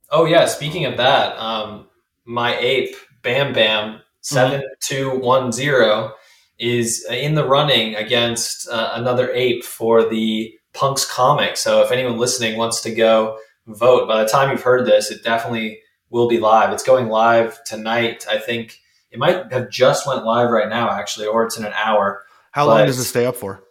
Oh 0.10 0.26
yeah, 0.26 0.46
speaking 0.46 0.86
of 0.86 0.98
that, 0.98 1.38
um, 1.38 1.88
my 2.26 2.58
ape 2.58 2.96
Bam 3.24 3.54
Bam 3.54 4.00
seven 4.22 4.64
two 4.82 5.18
one 5.20 5.52
zero 5.52 6.14
is 6.60 7.06
in 7.10 7.36
the 7.36 7.48
running 7.48 7.96
against 7.96 8.68
uh, 8.70 8.92
another 8.94 9.32
ape 9.32 9.64
for 9.64 10.08
the 10.08 10.54
Punks 10.74 11.06
comic. 11.06 11.58
So 11.58 11.82
if 11.82 11.92
anyone 11.92 12.18
listening 12.18 12.58
wants 12.58 12.82
to 12.82 12.94
go 12.94 13.38
vote, 13.66 14.08
by 14.08 14.24
the 14.24 14.30
time 14.30 14.52
you've 14.52 14.62
heard 14.62 14.86
this, 14.86 15.10
it 15.10 15.24
definitely 15.24 15.80
will 16.10 16.28
be 16.28 16.40
live. 16.40 16.72
It's 16.72 16.84
going 16.84 17.08
live 17.08 17.64
tonight. 17.64 18.28
I 18.30 18.38
think 18.38 18.80
it 19.12 19.18
might 19.18 19.52
have 19.52 19.70
just 19.70 20.06
went 20.06 20.24
live 20.24 20.52
right 20.52 20.70
now, 20.70 20.92
actually, 20.92 21.28
or 21.28 21.46
it's 21.46 21.58
in 21.58 21.66
an 21.66 21.74
hour. 21.74 22.24
How 22.52 22.68
long 22.68 22.86
does 22.86 23.00
it 23.00 23.06
stay 23.06 23.26
up 23.26 23.36
for? 23.36 23.64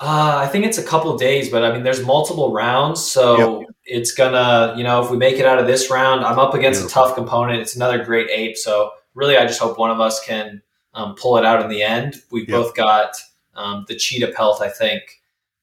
Uh, 0.00 0.38
I 0.38 0.48
think 0.48 0.64
it's 0.64 0.78
a 0.78 0.82
couple 0.82 1.16
days, 1.16 1.48
but 1.48 1.64
I 1.64 1.72
mean, 1.72 1.84
there's 1.84 2.04
multiple 2.04 2.52
rounds, 2.52 3.04
so 3.04 3.64
it's 3.84 4.12
gonna, 4.12 4.74
you 4.76 4.82
know, 4.82 5.04
if 5.04 5.10
we 5.10 5.16
make 5.16 5.36
it 5.36 5.46
out 5.46 5.58
of 5.58 5.66
this 5.66 5.90
round, 5.90 6.24
I'm 6.24 6.38
up 6.38 6.54
against 6.54 6.80
Beautiful. 6.80 7.02
a 7.02 7.06
tough 7.06 7.14
component. 7.14 7.60
It's 7.60 7.76
another 7.76 8.02
great 8.04 8.28
ape, 8.30 8.56
so 8.56 8.90
really, 9.14 9.36
I 9.36 9.46
just 9.46 9.60
hope 9.60 9.78
one 9.78 9.90
of 9.90 10.00
us 10.00 10.24
can 10.24 10.62
um, 10.94 11.14
pull 11.14 11.36
it 11.38 11.44
out 11.44 11.62
in 11.62 11.68
the 11.68 11.82
end. 11.82 12.16
We've 12.30 12.48
Yep. 12.48 12.56
both 12.62 12.74
got 12.74 13.16
um, 13.54 13.84
the 13.88 13.96
cheetah 13.96 14.32
pelt, 14.36 14.60
I 14.62 14.68
think, 14.68 15.02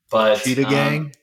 but 0.10 0.38
Cheetah 0.42 0.66
um, 0.66 0.70
Gang? 0.72 1.14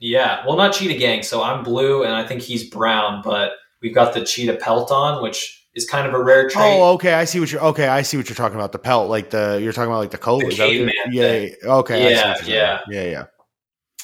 yeah, 0.00 0.44
well, 0.46 0.56
not 0.56 0.72
cheetah 0.72 0.98
gang. 0.98 1.22
So 1.22 1.42
I'm 1.42 1.62
blue, 1.64 2.04
and 2.04 2.12
I 2.14 2.26
think 2.26 2.42
he's 2.42 2.68
brown, 2.70 3.20
but 3.24 3.52
we've 3.82 3.94
got 3.94 4.14
the 4.14 4.24
cheetah 4.24 4.56
pelt 4.56 4.90
on, 4.92 5.22
which 5.22 5.66
is 5.74 5.88
kind 5.88 6.06
of 6.06 6.14
a 6.14 6.22
rare 6.22 6.48
trait. 6.48 6.64
Oh, 6.64 6.92
okay. 6.94 7.14
I 7.14 7.24
see 7.24 7.38
what 7.40 7.52
you're. 7.52 7.62
Okay, 7.62 7.86
I 7.88 8.02
see 8.02 8.16
what 8.16 8.28
you're 8.28 8.34
talking 8.36 8.56
about. 8.56 8.72
The 8.72 8.78
pelt, 8.78 9.08
like 9.10 9.30
the 9.30 9.60
you're 9.62 9.72
talking 9.72 9.90
about, 9.90 9.98
like 10.00 10.10
the 10.10 10.18
coat. 10.18 10.40
The 10.40 10.48
Is 10.48 10.56
that 10.58 10.64
what 10.66 10.72
you're- 10.74 10.92
caveman 10.92 11.12
yeah, 11.14 11.54
yeah. 11.62 11.68
Okay. 11.74 12.10
Yeah, 12.12 12.34
yeah. 12.46 12.80
yeah, 12.88 13.02
yeah. 13.04 13.24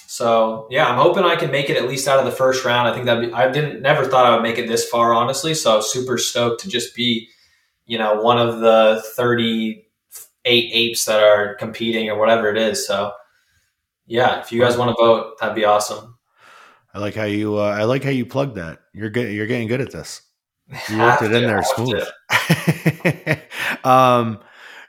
So 0.07 0.69
yeah, 0.71 0.87
I'm 0.87 0.99
hoping 0.99 1.25
I 1.25 1.35
can 1.37 1.51
make 1.51 1.71
it 1.71 1.77
at 1.77 1.89
least 1.89 2.07
out 2.07 2.19
of 2.21 2.25
the 2.25 2.31
first 2.31 2.65
round. 2.65 2.87
I 2.89 2.93
think 2.93 3.07
that 3.07 3.35
I 3.35 3.51
didn't 3.51 3.83
never 3.83 4.05
thought 4.05 4.27
I 4.27 4.35
would 4.35 4.43
make 4.43 4.59
it 4.59 4.69
this 4.69 4.89
far, 4.89 5.13
honestly. 5.13 5.55
So 5.55 5.73
I 5.73 5.77
was 5.77 5.93
super 5.93 6.19
stoked 6.19 6.61
to 6.63 6.69
just 6.69 6.95
be, 6.95 7.29
you 7.87 7.99
know, 7.99 8.21
one 8.21 8.39
of 8.39 8.61
the 8.61 9.03
38 9.15 9.85
apes 10.45 11.05
that 11.05 11.23
are 11.23 11.55
competing 11.55 12.11
or 12.11 12.19
whatever 12.19 12.51
it 12.51 12.57
is. 12.57 12.87
So 12.87 13.13
yeah, 14.07 14.41
if 14.41 14.53
you 14.53 14.61
guys 14.61 14.77
want 14.77 14.91
to 14.91 15.03
vote, 15.03 15.39
that'd 15.41 15.55
be 15.55 15.65
awesome. 15.65 16.19
I 16.93 16.99
like 17.01 17.15
how 17.15 17.25
you. 17.25 17.59
Uh, 17.59 17.75
I 17.77 17.85
like 17.85 18.05
how 18.05 18.11
you 18.11 18.25
plugged 18.25 18.55
that. 18.57 18.81
You're 18.93 19.11
good. 19.11 19.33
You're 19.33 19.47
getting 19.47 19.69
good 19.69 19.81
at 19.81 19.91
this. 19.91 20.23
You 20.89 20.99
worked 20.99 21.23
it 21.23 21.33
in 21.33 21.43
there 21.43 21.63
smooth. 21.63 22.05
um. 23.85 24.39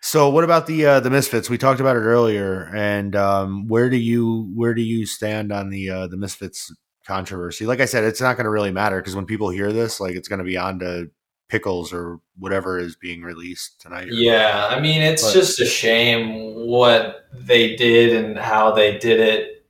So 0.02 0.30
what 0.30 0.43
about 0.43 0.68
the 0.68 0.86
uh, 0.86 1.00
the 1.00 1.10
misfits? 1.10 1.50
We 1.50 1.58
talked 1.58 1.80
about 1.80 1.96
it 1.96 2.02
earlier, 2.02 2.72
and 2.76 3.16
um, 3.16 3.68
where 3.68 3.89
do 3.89 3.98
you 3.98 4.52
where 4.56 4.74
do 4.74 4.84
you 4.84 5.06
stand 5.06 5.52
on 5.52 5.70
the 5.70 5.89
uh, 5.89 6.08
the 6.08 6.16
misfits 6.16 6.72
controversy? 7.08 7.66
Like 7.66 7.80
I 7.80 7.86
said, 7.86 8.04
it's 8.04 8.22
not 8.22 8.38
going 8.38 8.46
to 8.46 8.52
really 8.52 8.72
matter 8.72 9.00
because 9.00 9.16
when 9.16 9.26
people 9.26 9.50
hear 9.50 9.74
this, 9.74 10.00
like 10.00 10.16
it's 10.16 10.28
going 10.28 10.39
to 10.39 10.46
be 10.46 10.58
on 10.58 10.80
to 10.80 11.10
pickles 11.48 11.93
or 11.93 12.20
whatever 12.38 12.80
is 12.80 12.96
being 12.96 13.22
released 13.22 13.80
tonight. 13.82 14.08
Yeah, 14.10 14.68
I 14.70 14.80
mean, 14.80 15.02
it's 15.02 15.24
But- 15.24 15.34
just 15.34 15.60
a 15.62 15.66
shame 15.66 16.54
what 16.68 17.26
they 17.34 17.76
did 17.76 18.16
and 18.16 18.38
how 18.38 18.72
they 18.72 18.98
did 18.98 19.20
it. 19.20 19.66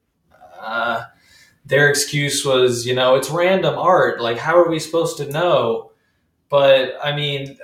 Uh, 0.60 1.04
their 1.66 1.90
excuse 1.90 2.46
was, 2.46 2.86
you 2.86 2.94
know, 2.96 3.16
it's 3.16 3.30
random 3.30 3.78
art. 3.78 4.22
Like, 4.22 4.38
how 4.38 4.58
are 4.58 4.70
we 4.70 4.80
supposed 4.80 5.18
to 5.18 5.30
know? 5.30 5.92
But 6.50 6.98
I 7.04 7.16
mean, 7.16 7.58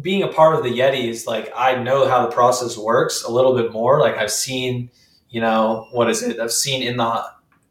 being 0.00 0.22
a 0.22 0.28
part 0.28 0.56
of 0.56 0.64
the 0.64 0.70
Yetis, 0.70 1.26
like, 1.26 1.52
I 1.54 1.76
know 1.76 2.08
how 2.08 2.26
the 2.26 2.32
process 2.32 2.76
works 2.76 3.22
a 3.22 3.30
little 3.30 3.54
bit 3.54 3.70
more. 3.70 4.00
Like, 4.00 4.16
I've 4.16 4.32
seen, 4.32 4.90
you 5.30 5.40
know, 5.40 5.86
what 5.92 6.10
is 6.10 6.22
it? 6.22 6.40
I've 6.40 6.52
seen 6.52 6.82
in 6.82 6.96
the 6.96 7.24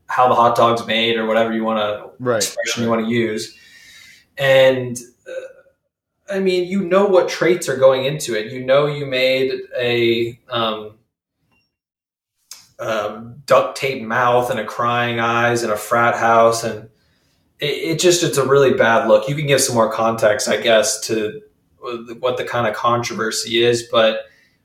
how 0.07 0.27
the 0.27 0.35
hot 0.35 0.55
dog's 0.55 0.85
made 0.85 1.17
or 1.17 1.25
whatever 1.25 1.53
you 1.53 1.63
want 1.63 1.79
to 1.79 2.09
Right. 2.23 2.37
expression 2.37 2.83
you 2.83 2.89
want 2.89 3.05
to 3.05 3.09
use. 3.11 3.55
And 4.37 4.97
I 6.31 6.39
mean, 6.39 6.67
you 6.67 6.83
know 6.83 7.05
what 7.05 7.29
traits 7.29 7.67
are 7.67 7.77
going 7.77 8.05
into 8.05 8.37
it. 8.37 8.51
You 8.51 8.63
know, 8.63 8.85
you 8.85 9.05
made 9.05 9.51
a 9.77 10.39
um, 10.49 10.97
um, 12.79 13.41
duct 13.45 13.77
tape 13.77 14.01
mouth 14.03 14.49
and 14.49 14.59
a 14.59 14.65
crying 14.65 15.19
eyes 15.19 15.63
and 15.63 15.71
a 15.71 15.77
frat 15.77 16.15
house, 16.15 16.63
and 16.63 16.89
it, 17.59 17.65
it 17.65 17.99
just 17.99 18.23
it's 18.23 18.37
a 18.37 18.47
really 18.47 18.73
bad 18.73 19.07
look. 19.07 19.27
You 19.27 19.35
can 19.35 19.47
give 19.47 19.61
some 19.61 19.75
more 19.75 19.91
context, 19.91 20.47
I 20.47 20.61
guess, 20.61 20.99
to 21.07 21.41
what 22.19 22.37
the 22.37 22.45
kind 22.45 22.67
of 22.67 22.75
controversy 22.75 23.63
is, 23.63 23.83
but 23.83 24.21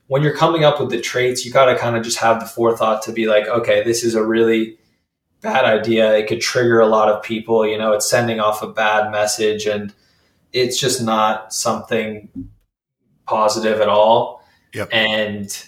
when 0.07 0.23
you're 0.23 0.35
coming 0.35 0.63
up 0.63 0.79
with 0.79 0.89
the 0.89 1.01
traits, 1.01 1.45
you 1.45 1.51
got 1.51 1.65
to 1.65 1.77
kind 1.77 1.97
of 1.97 2.03
just 2.03 2.17
have 2.17 2.39
the 2.39 2.45
forethought 2.45 3.01
to 3.03 3.11
be 3.11 3.27
like, 3.27 3.47
okay, 3.47 3.83
this 3.83 4.03
is 4.03 4.15
a 4.15 4.23
really 4.23 4.77
bad 5.41 5.65
idea. 5.65 6.15
It 6.15 6.27
could 6.27 6.41
trigger 6.41 6.79
a 6.79 6.87
lot 6.87 7.09
of 7.09 7.21
people. 7.21 7.67
You 7.67 7.77
know, 7.77 7.91
it's 7.91 8.09
sending 8.09 8.39
off 8.39 8.63
a 8.63 8.67
bad 8.67 9.11
message, 9.11 9.65
and 9.65 9.93
it's 10.53 10.79
just 10.79 11.01
not 11.01 11.53
something 11.53 12.29
positive 13.27 13.81
at 13.81 13.89
all. 13.89 14.43
Yep. 14.73 14.89
And 14.91 15.67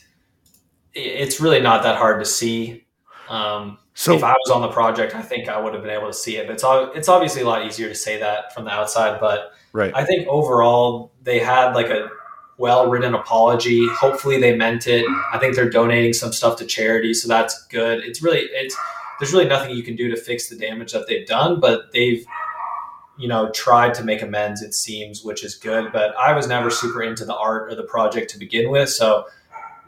it's 0.94 1.40
really 1.40 1.62
not 1.62 1.84
that 1.84 1.98
hard 1.98 2.20
to 2.20 2.26
see. 2.26 2.86
Um, 3.30 3.78
So 3.94 4.16
if 4.16 4.24
I 4.24 4.32
was 4.32 4.52
on 4.52 4.62
the 4.62 4.70
project, 4.70 5.14
I 5.14 5.22
think 5.22 5.50
I 5.50 5.60
would 5.60 5.74
have 5.74 5.84
been 5.84 5.92
able 5.92 6.08
to 6.08 6.14
see 6.14 6.38
it. 6.38 6.48
But 6.48 6.54
it's 6.54 6.64
it's 6.98 7.10
obviously 7.10 7.42
a 7.42 7.46
lot 7.46 7.66
easier 7.66 7.90
to 7.90 7.96
say 7.96 8.18
that 8.20 8.54
from 8.54 8.64
the 8.64 8.72
outside. 8.72 9.20
But 9.20 9.52
right. 9.74 9.92
I 9.94 10.06
think 10.06 10.28
overall 10.30 11.12
they 11.22 11.40
had 11.40 11.74
like 11.74 11.90
a 11.90 12.08
well 12.58 12.90
written 12.90 13.14
apology. 13.14 13.88
Hopefully 13.90 14.40
they 14.40 14.56
meant 14.56 14.88
it. 14.88 15.06
I 15.34 15.38
think 15.38 15.56
they're 15.56 15.70
donating 15.70 16.14
some 16.14 16.32
stuff 16.32 16.58
to 16.60 16.66
charity, 16.66 17.14
so 17.14 17.28
that's 17.28 17.68
good. 17.68 18.00
It's 18.04 18.22
really 18.22 18.40
it's 18.40 18.76
there's 19.20 19.34
really 19.34 19.50
nothing 19.50 19.76
you 19.76 19.84
can 19.84 19.98
do 19.98 20.08
to 20.10 20.16
fix 20.16 20.48
the 20.48 20.56
damage 20.56 20.94
that 20.94 21.08
they've 21.08 21.28
done, 21.28 21.60
but 21.60 21.92
they've 21.92 22.26
you 23.20 23.28
know 23.28 23.52
tried 23.52 23.94
to 23.96 24.04
make 24.04 24.22
amends 24.24 24.64
it 24.64 24.74
seems, 24.74 25.24
which 25.24 25.44
is 25.44 25.54
good. 25.56 25.92
But 25.92 26.16
I 26.16 26.34
was 26.34 26.48
never 26.48 26.72
super 26.72 27.04
into 27.04 27.26
the 27.26 27.36
art 27.36 27.72
or 27.72 27.76
the 27.76 27.84
project 27.84 28.32
to 28.32 28.40
begin 28.40 28.72
with, 28.72 28.90
so 28.90 29.28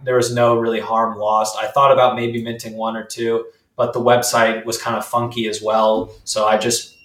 there 0.03 0.15
was 0.15 0.33
no 0.33 0.57
really 0.57 0.79
harm 0.79 1.17
lost. 1.17 1.57
I 1.57 1.67
thought 1.67 1.91
about 1.91 2.15
maybe 2.15 2.43
minting 2.43 2.75
one 2.75 2.95
or 2.95 3.03
two, 3.03 3.45
but 3.75 3.93
the 3.93 3.99
website 3.99 4.65
was 4.65 4.77
kind 4.81 4.97
of 4.97 5.05
funky 5.05 5.47
as 5.47 5.61
well. 5.61 6.13
So 6.23 6.45
I 6.45 6.57
just, 6.57 6.97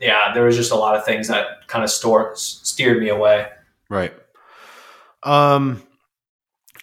yeah, 0.00 0.32
there 0.32 0.44
was 0.44 0.56
just 0.56 0.70
a 0.70 0.76
lot 0.76 0.96
of 0.96 1.04
things 1.04 1.28
that 1.28 1.66
kind 1.66 1.84
of 1.84 1.90
store, 1.90 2.32
steered 2.36 3.02
me 3.02 3.08
away. 3.08 3.48
Right. 3.88 4.14
Um, 5.22 5.82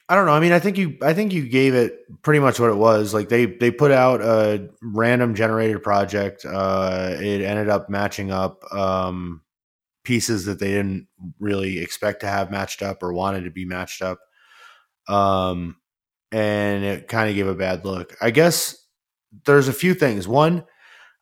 I 0.07 0.15
don't 0.15 0.27
know. 0.27 0.33
I 0.33 0.39
mean, 0.39 0.51
I 0.51 0.59
think 0.59 0.77
you, 0.77 0.97
I 1.01 1.13
think 1.13 1.33
you 1.33 1.47
gave 1.49 1.73
it 1.73 1.97
pretty 2.21 2.39
much 2.39 2.59
what 2.59 2.69
it 2.69 2.75
was. 2.75 3.13
Like 3.13 3.29
they, 3.29 3.45
they 3.45 3.71
put 3.71 3.91
out 3.91 4.21
a 4.21 4.69
random 4.83 5.33
generated 5.33 5.81
project. 5.81 6.45
Uh, 6.45 7.15
it 7.19 7.41
ended 7.41 7.69
up 7.69 7.89
matching 7.89 8.31
up, 8.31 8.63
um, 8.71 9.41
pieces 10.03 10.45
that 10.45 10.59
they 10.59 10.67
didn't 10.67 11.07
really 11.39 11.79
expect 11.79 12.19
to 12.21 12.27
have 12.27 12.51
matched 12.51 12.83
up 12.83 13.01
or 13.01 13.11
wanted 13.13 13.45
to 13.45 13.49
be 13.49 13.65
matched 13.65 14.03
up. 14.03 14.19
Um, 15.07 15.77
and 16.31 16.83
it 16.83 17.07
kind 17.07 17.29
of 17.29 17.35
gave 17.35 17.47
a 17.47 17.55
bad 17.55 17.83
look. 17.83 18.15
I 18.21 18.29
guess 18.29 18.77
there's 19.45 19.67
a 19.67 19.73
few 19.73 19.95
things. 19.95 20.27
One, 20.27 20.65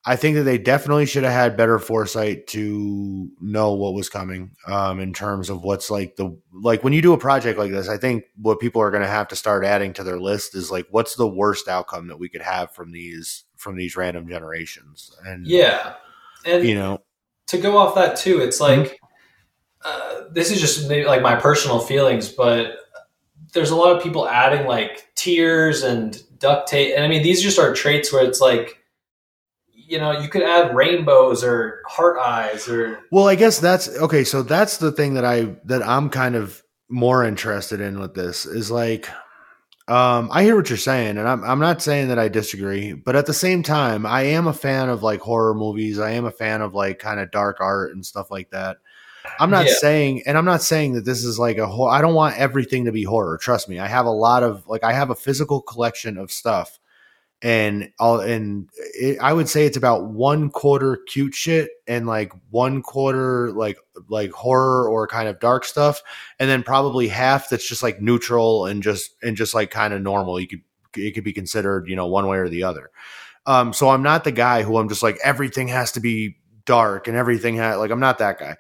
I 0.06 0.18
think 0.18 0.36
that 0.36 0.44
they 0.44 0.58
definitely 0.58 1.06
should 1.06 1.24
have 1.24 1.32
had 1.32 1.56
better 1.56 1.80
foresight 1.80 2.48
to 2.48 3.30
know 3.40 3.74
what 3.74 3.94
was 3.94 4.10
coming 4.10 4.52
um, 4.68 5.00
in 5.00 5.14
terms 5.14 5.50
of 5.50 5.64
what's 5.64 5.90
like 5.90 6.18
the 6.18 6.38
like 6.52 6.84
when 6.84 6.92
you 6.92 7.02
do 7.02 7.14
a 7.14 7.18
project 7.18 7.58
like 7.58 7.72
this. 7.72 7.88
I 7.88 7.98
think 7.98 8.26
what 8.36 8.60
people 8.60 8.82
are 8.82 8.92
going 8.92 9.04
to 9.04 9.10
have 9.10 9.30
to 9.30 9.38
start 9.38 9.64
adding 9.64 9.94
to 9.94 10.04
their 10.04 10.20
list 10.20 10.56
is 10.56 10.70
like 10.70 10.88
what's 10.90 11.16
the 11.16 11.28
worst 11.28 11.70
outcome 11.70 12.08
that 12.08 12.20
we 12.20 12.28
could 12.28 12.42
have 12.42 12.72
from 12.72 12.92
these 12.92 13.46
from 13.56 13.78
these 13.78 13.96
random 13.96 14.28
generations. 14.28 15.16
And 15.26 15.48
yeah, 15.48 15.94
and 16.46 16.68
you 16.68 16.76
know, 16.76 17.02
to 17.48 17.58
go 17.58 17.78
off 17.78 17.96
that 17.96 18.18
too, 18.18 18.42
it's 18.42 18.60
like 18.60 18.80
mm-hmm. 18.80 19.86
uh, 19.86 20.28
this 20.32 20.52
is 20.52 20.60
just 20.60 20.90
maybe 20.90 21.06
like 21.06 21.22
my 21.22 21.38
personal 21.38 21.80
feelings, 21.80 22.28
but 22.28 22.76
there's 23.54 23.72
a 23.72 23.76
lot 23.76 23.96
of 23.96 24.04
people 24.04 24.28
adding 24.28 24.68
like 24.68 25.08
tears 25.16 25.82
and 25.82 26.22
duct 26.40 26.68
tape, 26.68 26.94
and 26.94 27.06
I 27.06 27.08
mean 27.08 27.24
these 27.24 27.42
just 27.42 27.58
are 27.58 27.74
traits 27.74 28.12
where 28.12 28.26
it's 28.26 28.42
like 28.42 28.83
you 29.88 29.98
know, 30.00 30.12
you 30.12 30.30
could 30.30 30.44
add 30.44 30.76
rainbows 30.76 31.44
or 31.44 31.82
heart 31.88 32.18
eyes 32.18 32.68
or. 32.68 33.00
Well, 33.12 33.28
I 33.28 33.36
guess 33.36 33.60
that's 33.60 33.90
okay. 33.98 34.24
So 34.24 34.44
that's 34.44 34.78
the 34.78 34.92
thing 34.92 35.16
that 35.16 35.26
I 35.26 35.56
that 35.66 35.86
I'm 35.86 36.10
kind 36.10 36.36
of 36.36 36.64
more 36.90 37.24
interested 37.24 37.82
in 37.82 38.00
with 38.00 38.14
this 38.14 38.46
is 38.46 38.70
like, 38.70 39.10
um, 39.88 40.30
I 40.32 40.44
hear 40.44 40.56
what 40.56 40.70
you're 40.70 40.78
saying, 40.78 41.18
and 41.18 41.28
I'm 41.28 41.44
I'm 41.44 41.60
not 41.60 41.82
saying 41.82 42.08
that 42.08 42.20
I 42.20 42.30
disagree, 42.30 42.94
but 42.94 43.16
at 43.16 43.26
the 43.26 43.34
same 43.34 43.64
time, 43.64 44.06
I 44.06 44.24
am 44.24 44.48
a 44.48 44.54
fan 44.54 44.90
of 44.90 45.04
like 45.04 45.20
horror 45.20 45.54
movies. 45.54 46.00
I 46.00 46.12
am 46.12 46.26
a 46.26 46.32
fan 46.32 46.62
of 46.62 46.74
like 46.74 47.00
kind 47.00 47.20
of 47.20 47.32
dark 47.32 47.60
art 47.60 47.94
and 47.94 48.06
stuff 48.06 48.32
like 48.32 48.52
that. 48.52 48.78
I'm 49.40 49.50
not 49.50 49.66
yeah. 49.66 49.74
saying, 49.76 50.24
and 50.26 50.38
I'm 50.38 50.46
not 50.46 50.62
saying 50.62 50.94
that 50.94 51.06
this 51.06 51.24
is 51.24 51.40
like 51.40 51.58
a 51.58 51.68
horror. 51.68 51.92
I 51.92 52.02
don't 52.02 52.14
want 52.14 52.38
everything 52.38 52.86
to 52.86 52.92
be 52.92 53.04
horror. 53.04 53.38
Trust 53.38 53.70
me, 53.70 53.80
I 53.80 53.88
have 53.88 54.06
a 54.06 54.12
lot 54.12 54.44
of 54.44 54.68
like 54.68 54.84
I 54.84 54.94
have 54.94 55.10
a 55.10 55.16
physical 55.16 55.62
collection 55.62 56.18
of 56.18 56.32
stuff 56.32 56.80
and 57.44 57.92
all 58.00 58.22
and 58.22 58.70
it, 58.96 59.20
I 59.20 59.34
would 59.34 59.50
say 59.50 59.66
it's 59.66 59.76
about 59.76 60.06
one 60.06 60.50
quarter 60.50 60.98
cute 61.08 61.36
shit 61.36 61.70
and 61.88 62.08
like 62.08 62.32
one 62.52 62.82
quarter 62.82 63.52
like 63.52 63.78
like 64.08 64.32
horror 64.32 64.88
or 64.90 65.08
kind 65.08 65.28
of 65.28 65.42
dark 65.42 65.66
stuff, 65.66 66.02
and 66.40 66.50
then 66.50 66.64
probably 66.64 67.10
half 67.10 67.50
that's 67.50 67.68
just 67.68 67.84
like 67.84 68.02
neutral 68.02 68.66
and 68.66 68.82
just 68.82 69.16
and 69.22 69.36
just 69.36 69.54
like 69.54 69.72
kind 69.72 69.94
of 69.94 70.02
normal. 70.02 70.40
You 70.40 70.48
could 70.48 70.62
it 70.96 71.12
could 71.12 71.26
be 71.26 71.34
considered 71.34 71.90
you 71.90 71.98
know 71.98 72.08
one 72.08 72.28
way 72.28 72.38
or 72.38 72.48
the 72.48 72.64
other. 72.64 72.90
Um, 73.46 73.74
so 73.74 73.90
I'm 73.90 74.04
not 74.04 74.24
the 74.24 74.32
guy 74.32 74.64
who 74.64 74.78
I'm 74.78 74.88
just 74.88 75.04
like 75.04 75.20
everything 75.22 75.68
has 75.68 75.92
to 75.92 76.00
be 76.00 76.38
dark 76.66 77.10
and 77.10 77.18
everything 77.18 77.58
has 77.58 77.78
like 77.78 77.92
I'm 77.92 78.00
not 78.00 78.20
that 78.20 78.40
guy, 78.40 78.56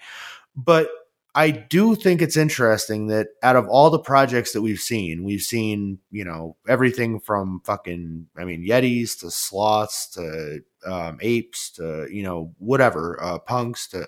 but 0.57 0.89
I 1.35 1.49
do 1.49 1.95
think 1.95 2.21
it's 2.21 2.37
interesting 2.37 3.07
that 3.07 3.29
out 3.41 3.55
of 3.55 3.67
all 3.67 3.89
the 3.89 3.99
projects 3.99 4.53
that 4.53 4.61
we've 4.61 4.79
seen, 4.79 5.23
we've 5.23 5.41
seen, 5.41 5.97
you 6.11 6.23
know, 6.23 6.57
everything 6.67 7.19
from 7.19 7.61
fucking, 7.65 8.27
I 8.37 8.45
mean, 8.45 8.67
Yetis 8.67 9.19
to 9.21 9.31
sloths 9.31 10.07
to 10.11 10.59
um, 10.85 11.17
apes 11.21 11.71
to, 11.71 12.07
you 12.11 12.21
know, 12.21 12.53
whatever, 12.59 13.17
uh, 13.21 13.39
punks 13.39 13.87
to, 13.89 14.07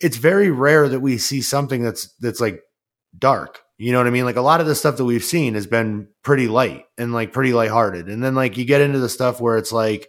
it's 0.00 0.16
very 0.16 0.50
rare 0.50 0.88
that 0.88 1.00
we 1.00 1.18
see 1.18 1.42
something 1.42 1.82
that's, 1.82 2.06
that's 2.20 2.40
like 2.40 2.62
dark. 3.18 3.60
You 3.76 3.92
know 3.92 3.98
what 3.98 4.06
I 4.06 4.10
mean? 4.10 4.24
Like 4.24 4.36
a 4.36 4.40
lot 4.40 4.62
of 4.62 4.66
the 4.66 4.74
stuff 4.74 4.96
that 4.96 5.04
we've 5.04 5.24
seen 5.24 5.54
has 5.54 5.66
been 5.66 6.08
pretty 6.22 6.48
light 6.48 6.86
and 6.96 7.12
like 7.12 7.34
pretty 7.34 7.52
lighthearted. 7.52 8.08
And 8.08 8.24
then 8.24 8.34
like 8.34 8.56
you 8.56 8.64
get 8.64 8.80
into 8.80 8.98
the 8.98 9.08
stuff 9.10 9.42
where 9.42 9.58
it's 9.58 9.72
like, 9.72 10.08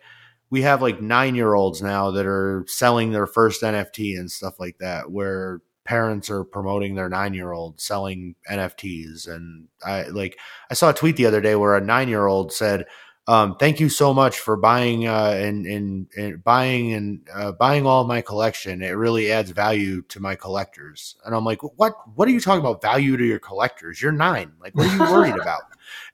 we 0.49 0.61
have 0.61 0.82
like 0.82 1.01
nine 1.01 1.36
year 1.36 1.55
olds 1.55 1.82
now 1.82 2.11
that 2.11 2.26
are 2.26 2.63
selling 2.68 3.11
their 3.11 3.28
first 3.28 3.63
NFT 3.63 4.18
and 4.18 4.32
stuff 4.32 4.59
like 4.59 4.78
that, 4.78 5.11
where 5.11 5.59
parents 5.86 6.30
are 6.30 6.44
promoting 6.44 6.96
their 6.96 7.10
nine 7.10 7.34
year 7.34 7.54
old 7.54 7.80
selling 7.80 8.36
NFTs. 8.50 9.28
And 9.28 9.68
I 9.86 10.04
like, 10.08 10.38
I 10.70 10.74
saw 10.74 10.90
a 10.90 10.94
tweet 10.94 11.16
the 11.16 11.28
other 11.28 11.42
day 11.42 11.56
where 11.56 11.76
a 11.76 11.82
nine 11.82 12.10
year 12.10 12.26
old 12.26 12.52
said, 12.52 12.86
um, 13.28 13.56
thank 13.58 13.80
you 13.80 13.90
so 13.90 14.14
much 14.14 14.38
for 14.38 14.56
buying 14.56 15.08
uh, 15.08 15.34
and, 15.36 15.66
and, 15.66 16.08
and 16.16 16.44
buying 16.44 16.94
and 16.94 17.28
uh, 17.34 17.52
buying 17.54 17.88
all 17.88 18.04
my 18.04 18.22
collection. 18.22 18.84
It 18.84 18.92
really 18.92 19.32
adds 19.32 19.50
value 19.50 20.04
to 20.04 20.20
my 20.20 20.36
collectors. 20.36 21.16
And 21.26 21.34
I'm 21.34 21.44
like, 21.44 21.62
what? 21.78 21.94
What 22.14 22.28
are 22.28 22.32
you 22.32 22.40
talking 22.40 22.60
about? 22.60 22.84
Value 22.84 23.18
to 23.18 23.26
your 23.26 23.40
collectors? 23.40 24.00
You're 24.00 24.12
nine. 24.12 24.52
Like, 24.60 24.76
what 24.76 24.88
are 24.88 24.94
you 24.94 25.12
worried 25.12 25.36
about? 25.42 25.64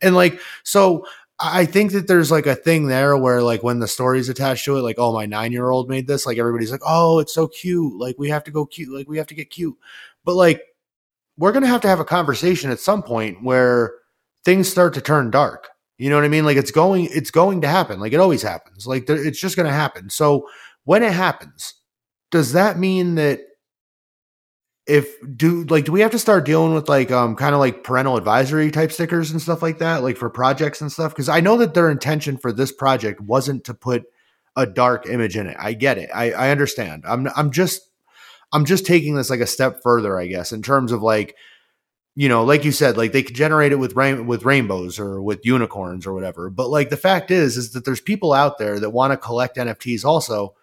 And 0.02 0.16
like, 0.16 0.40
so 0.64 1.06
I 1.44 1.66
think 1.66 1.92
that 1.92 2.08
there's 2.08 2.32
like 2.32 2.46
a 2.46 2.56
thing 2.56 2.88
there 2.88 3.18
where 3.18 3.42
like 3.42 3.64
when 3.64 3.80
the 3.80 3.88
story's 3.88 4.30
attached 4.30 4.66
to 4.66 4.78
it, 4.78 4.82
like, 4.82 4.98
oh, 5.00 5.14
my 5.14 5.26
nine 5.26 5.52
year 5.52 5.70
old 5.70 5.90
made 5.90 6.08
this, 6.08 6.26
like 6.26 6.38
everybody's 6.38 6.72
like, 6.72 6.82
oh, 6.86 7.20
it's 7.20 7.34
so 7.34 7.48
cute. 7.48 8.00
Like 8.00 8.18
we 8.20 8.30
have 8.30 8.44
to 8.46 8.52
go 8.52 8.66
cute. 8.66 8.94
Like 8.94 9.08
we 9.08 9.18
have 9.18 9.28
to 9.28 9.36
get 9.36 9.50
cute. 9.50 9.76
But 10.24 10.36
like 10.36 10.62
we're 11.38 11.52
gonna 11.52 11.68
have 11.68 11.82
to 11.82 11.88
have 11.88 12.00
a 12.00 12.06
conversation 12.06 12.70
at 12.72 12.80
some 12.80 13.02
point 13.02 13.44
where 13.44 13.94
things 14.46 14.70
start 14.70 14.94
to 14.96 15.02
turn 15.02 15.32
dark. 15.32 15.70
You 15.98 16.10
know 16.10 16.16
what 16.16 16.26
I 16.26 16.30
mean? 16.30 16.46
Like 16.46 16.58
it's 16.58 16.72
going, 16.72 17.08
it's 17.12 17.32
going 17.32 17.62
to 17.62 17.68
happen. 17.68 18.00
Like 18.00 18.14
it 18.14 18.20
always 18.20 18.42
happens. 18.42 18.88
Like 18.88 19.10
it's 19.10 19.40
just 19.40 19.56
gonna 19.56 19.72
happen. 19.72 20.10
So 20.10 20.48
when 20.84 21.04
it 21.04 21.14
happens, 21.14 21.76
does 22.32 22.54
that 22.54 22.78
mean 22.78 23.16
that 23.16 23.40
if 24.88 25.16
do 25.38 25.64
like 25.66 25.86
do 25.86 25.92
we 25.92 26.02
have 26.02 26.12
to 26.12 26.20
start 26.20 26.46
dealing 26.46 26.74
with 26.74 26.90
like 26.90 27.12
um 27.12 27.36
kind 27.36 27.54
of 27.54 27.60
like 27.60 27.84
parental 27.84 28.18
advisory 28.18 28.72
type 28.72 28.92
stickers 28.92 29.30
and 29.32 29.42
stuff 29.42 29.62
like 29.62 29.78
that 29.78 30.02
like 30.02 30.18
for 30.18 30.30
projects 30.30 30.82
and 30.82 30.92
stuff? 30.92 31.12
Because 31.12 31.30
i 31.30 31.40
know 31.40 31.58
that 31.58 31.74
their 31.74 31.90
intention 31.90 32.38
for 32.38 32.52
this 32.52 32.72
project 32.72 33.22
wasn't 33.22 33.64
to 33.66 33.74
put 33.74 34.06
a 34.56 34.66
dark 34.66 35.08
image 35.08 35.38
in 35.38 35.48
it. 35.48 35.56
I 35.60 35.74
get 35.74 35.98
it. 35.98 36.10
I 36.14 36.32
i 36.32 36.50
understand. 36.50 37.04
I'm 37.08 37.28
i'm 37.36 37.52
just 37.52 37.90
i'm 38.52 38.66
just 38.66 38.86
taking 38.86 39.16
this 39.16 39.30
like 39.30 39.40
a 39.40 39.48
step 39.48 39.82
further 39.82 40.20
i 40.20 40.28
guess 40.28 40.52
in 40.52 40.62
terms 40.62 40.92
of 40.92 41.02
like 41.02 41.36
you 42.16 42.28
know 42.28 42.44
like 42.44 42.66
you 42.66 42.72
said 42.74 42.98
like 42.98 43.14
they 43.14 43.24
could 43.24 43.36
generate 43.36 43.72
it 43.72 43.78
with 43.78 43.96
rain 43.96 44.26
with 44.28 44.44
rainbows 44.44 45.00
or 45.00 45.22
with 45.22 45.46
unicorns 45.46 46.06
or 46.06 46.14
whatever. 46.14 46.50
But 46.50 46.70
like 46.70 46.90
the 46.90 46.98
fact 46.98 47.32
is 47.32 47.56
is 47.56 47.74
that 47.74 47.86
there's 47.86 48.02
people 48.02 48.34
out 48.34 48.58
there 48.58 48.80
that 48.80 48.90
want 48.90 49.12
to 49.12 49.18
collect 49.18 49.58
nfts 49.58 50.04
also 50.04 50.56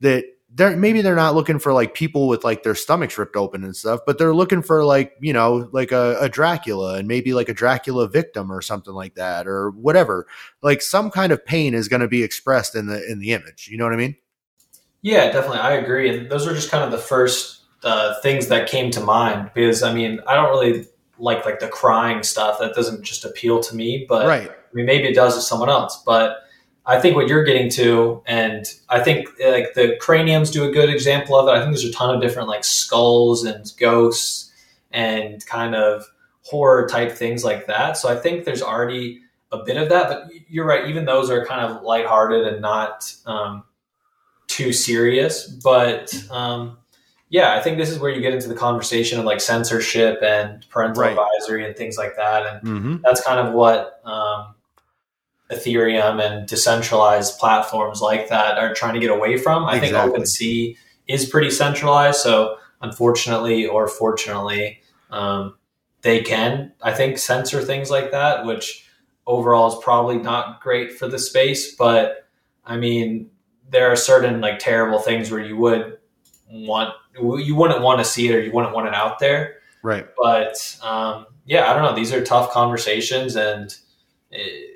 that 0.00 0.24
they're 0.54 0.76
maybe 0.76 1.00
they're 1.00 1.16
not 1.16 1.34
looking 1.34 1.58
for 1.58 1.72
like 1.72 1.94
people 1.94 2.28
with 2.28 2.44
like 2.44 2.62
their 2.62 2.74
stomachs 2.74 3.16
ripped 3.16 3.36
open 3.36 3.64
and 3.64 3.74
stuff, 3.74 4.00
but 4.06 4.18
they're 4.18 4.34
looking 4.34 4.62
for 4.62 4.84
like 4.84 5.14
you 5.20 5.32
know 5.32 5.68
like 5.72 5.92
a, 5.92 6.16
a, 6.20 6.28
Dracula 6.28 6.94
and 6.96 7.08
maybe 7.08 7.32
like 7.32 7.48
a 7.48 7.54
Dracula 7.54 8.08
victim 8.08 8.52
or 8.52 8.60
something 8.60 8.92
like 8.92 9.14
that 9.14 9.46
or 9.46 9.70
whatever. 9.70 10.26
Like 10.62 10.82
some 10.82 11.10
kind 11.10 11.32
of 11.32 11.44
pain 11.44 11.74
is 11.74 11.88
going 11.88 12.00
to 12.00 12.08
be 12.08 12.22
expressed 12.22 12.74
in 12.74 12.86
the 12.86 13.04
in 13.10 13.18
the 13.18 13.32
image. 13.32 13.68
You 13.70 13.78
know 13.78 13.84
what 13.84 13.94
I 13.94 13.96
mean? 13.96 14.16
Yeah, 15.00 15.32
definitely, 15.32 15.58
I 15.58 15.72
agree. 15.72 16.16
And 16.16 16.30
those 16.30 16.46
are 16.46 16.54
just 16.54 16.70
kind 16.70 16.84
of 16.84 16.92
the 16.92 16.98
first 16.98 17.62
uh, 17.82 18.20
things 18.20 18.48
that 18.48 18.68
came 18.68 18.90
to 18.92 19.00
mind 19.00 19.50
because 19.54 19.82
I 19.82 19.94
mean 19.94 20.20
I 20.26 20.34
don't 20.34 20.50
really 20.50 20.86
like 21.18 21.46
like 21.46 21.60
the 21.60 21.68
crying 21.68 22.22
stuff. 22.22 22.58
That 22.60 22.74
doesn't 22.74 23.04
just 23.04 23.24
appeal 23.24 23.60
to 23.60 23.74
me, 23.74 24.04
but 24.08 24.26
right. 24.26 24.50
I 24.50 24.74
mean 24.74 24.86
maybe 24.86 25.08
it 25.08 25.14
does 25.14 25.34
to 25.34 25.40
someone 25.40 25.70
else, 25.70 26.02
but 26.04 26.41
I 26.84 26.98
think 27.00 27.14
what 27.14 27.28
you're 27.28 27.44
getting 27.44 27.70
to, 27.70 28.22
and 28.26 28.66
I 28.88 29.00
think 29.00 29.28
like 29.44 29.74
the 29.74 29.96
craniums 30.00 30.50
do 30.50 30.68
a 30.68 30.72
good 30.72 30.90
example 30.90 31.36
of 31.38 31.46
it. 31.46 31.52
I 31.52 31.60
think 31.60 31.70
there's 31.70 31.84
a 31.84 31.92
ton 31.92 32.14
of 32.14 32.20
different 32.20 32.48
like 32.48 32.64
skulls 32.64 33.44
and 33.44 33.72
ghosts 33.78 34.50
and 34.90 35.44
kind 35.46 35.74
of 35.74 36.04
horror 36.42 36.88
type 36.88 37.12
things 37.12 37.44
like 37.44 37.66
that. 37.66 37.96
So 37.96 38.08
I 38.08 38.16
think 38.16 38.44
there's 38.44 38.62
already 38.62 39.20
a 39.52 39.62
bit 39.62 39.76
of 39.76 39.88
that, 39.90 40.08
but 40.08 40.32
you're 40.48 40.66
right. 40.66 40.88
Even 40.88 41.04
those 41.04 41.30
are 41.30 41.46
kind 41.46 41.60
of 41.60 41.82
lighthearted 41.82 42.46
and 42.46 42.60
not 42.60 43.14
um, 43.26 43.64
too 44.48 44.72
serious. 44.72 45.46
But 45.46 46.12
um, 46.30 46.78
yeah, 47.28 47.54
I 47.54 47.60
think 47.60 47.78
this 47.78 47.90
is 47.90 47.98
where 47.98 48.10
you 48.10 48.20
get 48.20 48.34
into 48.34 48.48
the 48.48 48.54
conversation 48.54 49.18
of 49.20 49.24
like 49.24 49.40
censorship 49.40 50.20
and 50.22 50.66
parental 50.68 51.02
right. 51.02 51.12
advisory 51.12 51.64
and 51.64 51.76
things 51.76 51.96
like 51.96 52.16
that. 52.16 52.46
And 52.46 52.66
mm-hmm. 52.66 52.96
that's 53.02 53.22
kind 53.22 53.46
of 53.46 53.54
what 53.54 54.00
um, 54.04 54.54
Ethereum 55.52 56.20
and 56.20 56.48
decentralized 56.48 57.38
platforms 57.38 58.00
like 58.00 58.28
that 58.28 58.58
are 58.58 58.74
trying 58.74 58.94
to 58.94 59.00
get 59.00 59.10
away 59.10 59.36
from. 59.36 59.64
I 59.64 59.76
exactly. 59.76 60.12
think 60.12 60.24
OpenSea 60.24 60.76
is 61.06 61.26
pretty 61.26 61.50
centralized. 61.50 62.20
So, 62.20 62.56
unfortunately 62.80 63.66
or 63.66 63.86
fortunately, 63.86 64.82
um, 65.10 65.54
they 66.00 66.22
can, 66.22 66.72
I 66.82 66.92
think, 66.92 67.18
censor 67.18 67.60
things 67.62 67.90
like 67.90 68.10
that, 68.10 68.44
which 68.46 68.88
overall 69.26 69.68
is 69.68 69.84
probably 69.84 70.18
not 70.18 70.60
great 70.60 70.92
for 70.92 71.06
the 71.06 71.18
space. 71.18 71.74
But 71.76 72.28
I 72.64 72.76
mean, 72.76 73.30
there 73.70 73.90
are 73.90 73.96
certain 73.96 74.40
like 74.40 74.58
terrible 74.58 74.98
things 74.98 75.30
where 75.30 75.44
you 75.44 75.56
would 75.58 75.98
want, 76.50 76.94
you 77.20 77.54
wouldn't 77.54 77.82
want 77.82 77.98
to 78.00 78.04
see 78.04 78.28
it 78.28 78.34
or 78.34 78.40
you 78.40 78.52
wouldn't 78.52 78.74
want 78.74 78.88
it 78.88 78.94
out 78.94 79.18
there. 79.18 79.56
Right. 79.82 80.06
But 80.20 80.76
um, 80.82 81.26
yeah, 81.44 81.70
I 81.70 81.74
don't 81.74 81.82
know. 81.82 81.94
These 81.94 82.12
are 82.12 82.24
tough 82.24 82.50
conversations 82.50 83.36
and. 83.36 83.76
It, 84.30 84.71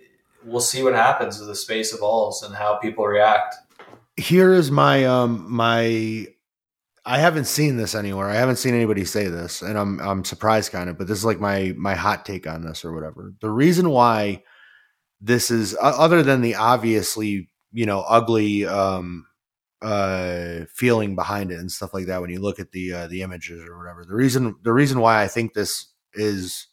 we'll 0.46 0.60
see 0.60 0.82
what 0.82 0.94
happens 0.94 1.40
as 1.40 1.46
the 1.46 1.54
space 1.54 1.92
evolves 1.92 2.42
and 2.42 2.54
how 2.54 2.76
people 2.76 3.04
react. 3.04 3.54
Here 4.16 4.54
is 4.54 4.70
my 4.70 5.04
um 5.04 5.44
my 5.50 6.26
I 7.04 7.18
haven't 7.18 7.44
seen 7.44 7.76
this 7.76 7.94
anywhere. 7.94 8.28
I 8.28 8.34
haven't 8.34 8.56
seen 8.56 8.74
anybody 8.74 9.04
say 9.04 9.28
this, 9.28 9.62
and 9.62 9.78
I'm 9.78 10.00
I'm 10.00 10.24
surprised 10.24 10.72
kind 10.72 10.88
of, 10.88 10.96
but 10.96 11.06
this 11.06 11.18
is 11.18 11.24
like 11.24 11.40
my 11.40 11.74
my 11.76 11.94
hot 11.94 12.24
take 12.24 12.46
on 12.46 12.62
this 12.62 12.84
or 12.84 12.94
whatever. 12.94 13.34
The 13.40 13.50
reason 13.50 13.90
why 13.90 14.42
this 15.20 15.50
is 15.50 15.76
other 15.80 16.22
than 16.22 16.40
the 16.40 16.54
obviously, 16.54 17.50
you 17.72 17.86
know, 17.86 18.00
ugly 18.08 18.66
um 18.66 19.26
uh 19.82 20.60
feeling 20.72 21.14
behind 21.14 21.52
it 21.52 21.60
and 21.60 21.70
stuff 21.70 21.92
like 21.92 22.06
that 22.06 22.22
when 22.22 22.30
you 22.30 22.40
look 22.40 22.58
at 22.58 22.72
the 22.72 22.92
uh, 22.92 23.06
the 23.08 23.22
images 23.22 23.62
or 23.68 23.76
whatever. 23.76 24.04
The 24.04 24.14
reason 24.14 24.56
the 24.62 24.72
reason 24.72 25.00
why 25.00 25.22
I 25.22 25.28
think 25.28 25.52
this 25.52 25.92
is 26.14 26.68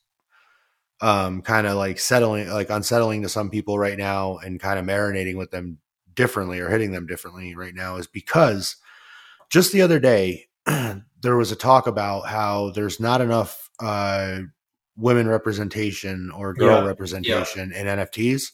um, 1.04 1.42
kind 1.42 1.68
of 1.68 1.76
like 1.76 2.00
settling, 2.00 2.50
like 2.50 2.70
unsettling 2.70 3.24
to 3.24 3.30
some 3.30 3.50
people 3.50 3.78
right 3.78 3.98
now 3.98 4.38
and 4.38 4.58
kind 4.58 4.80
of 4.80 4.86
marinating 4.86 5.36
with 5.36 5.52
them 5.52 5.78
differently 6.14 6.62
or 6.62 6.70
hitting 6.70 6.94
them 6.94 7.06
differently 7.06 7.54
right 7.56 7.76
now 7.76 7.98
is 7.98 8.08
because 8.08 8.78
just 9.50 9.74
the 9.74 9.82
other 9.82 10.00
day, 10.00 10.46
there 10.66 11.36
was 11.36 11.52
a 11.52 11.58
talk 11.58 11.88
about 11.88 12.28
how 12.28 12.72
there's 12.72 13.02
not 13.02 13.20
enough 13.20 13.70
uh, 13.82 14.40
women 14.96 15.28
representation 15.28 16.32
or 16.32 16.54
girl 16.54 16.82
yeah. 16.82 16.88
representation 16.88 17.74
yeah. 17.76 17.82
in 17.82 18.00
NFTs. 18.00 18.54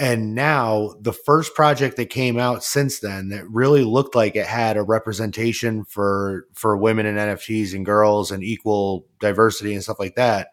And 0.00 0.34
now 0.34 0.94
the 1.00 1.12
first 1.12 1.54
project 1.54 1.96
that 1.96 2.10
came 2.10 2.40
out 2.40 2.64
since 2.64 2.98
then 2.98 3.28
that 3.28 3.48
really 3.48 3.84
looked 3.84 4.16
like 4.16 4.34
it 4.34 4.46
had 4.46 4.76
a 4.76 4.82
representation 4.82 5.84
for 5.84 6.46
for 6.54 6.76
women 6.76 7.06
in 7.06 7.14
NFTs 7.14 7.72
and 7.72 7.86
girls 7.86 8.32
and 8.32 8.42
equal 8.42 9.06
diversity 9.20 9.74
and 9.74 9.82
stuff 9.82 10.00
like 10.00 10.16
that 10.16 10.48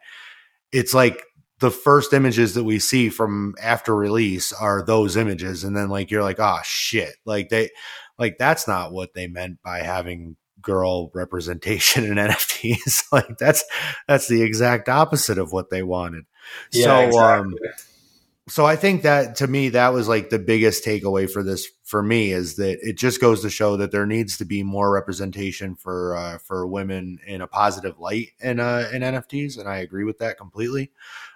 it's 0.75 0.93
like 0.93 1.23
the 1.59 1.71
first 1.71 2.11
images 2.11 2.53
that 2.55 2.65
we 2.65 2.79
see 2.79 3.09
from 3.09 3.55
after 3.61 3.95
release 3.95 4.51
are 4.51 4.83
those 4.83 5.15
images. 5.15 5.63
And 5.63 5.75
then 5.75 5.89
like 5.89 6.11
you're 6.11 6.23
like 6.23 6.39
oh 6.39 6.59
shit. 6.63 7.13
Like 7.23 7.49
they 7.49 7.69
like 8.19 8.37
that's 8.37 8.67
not 8.67 8.91
what 8.91 9.13
they 9.13 9.27
meant 9.27 9.63
by 9.63 9.79
having 9.79 10.35
girl 10.61 11.11
representation 11.13 12.03
in 12.03 12.13
NFTs 12.15 13.03
like 13.11 13.37
that's 13.37 13.63
that's 14.07 14.27
the 14.27 14.41
exact 14.41 14.89
opposite 14.89 15.37
of 15.37 15.53
what 15.53 15.69
they 15.69 15.81
wanted. 15.81 16.25
Yeah, 16.71 16.83
so 16.83 16.99
exactly. 17.07 17.39
um 17.39 17.55
so 18.47 18.65
I 18.65 18.75
think 18.75 19.03
that 19.03 19.37
to 19.37 19.47
me 19.47 19.69
that 19.69 19.93
was 19.93 20.07
like 20.07 20.29
the 20.29 20.39
biggest 20.39 20.85
takeaway 20.85 21.29
for 21.29 21.41
this 21.41 21.67
for 21.85 22.01
me 22.01 22.31
is 22.31 22.55
that 22.55 22.79
it 22.81 22.97
just 22.97 23.21
goes 23.21 23.43
to 23.43 23.49
show 23.49 23.77
that 23.77 23.91
there 23.91 24.07
needs 24.07 24.37
to 24.37 24.45
be 24.45 24.63
more 24.63 24.91
representation 24.91 25.75
for 25.75 26.15
uh, 26.17 26.39
for 26.39 26.65
women 26.65 27.19
in 27.27 27.41
a 27.41 27.47
positive 27.47 27.99
light 27.99 28.29
in 28.39 28.59
uh, 28.59 28.89
in 28.91 29.03
NFTs, 29.03 29.59
and 29.59 29.69
I 29.69 29.77
agree 29.77 30.03
with 30.03 30.17
that 30.17 30.37
completely. 30.37 30.91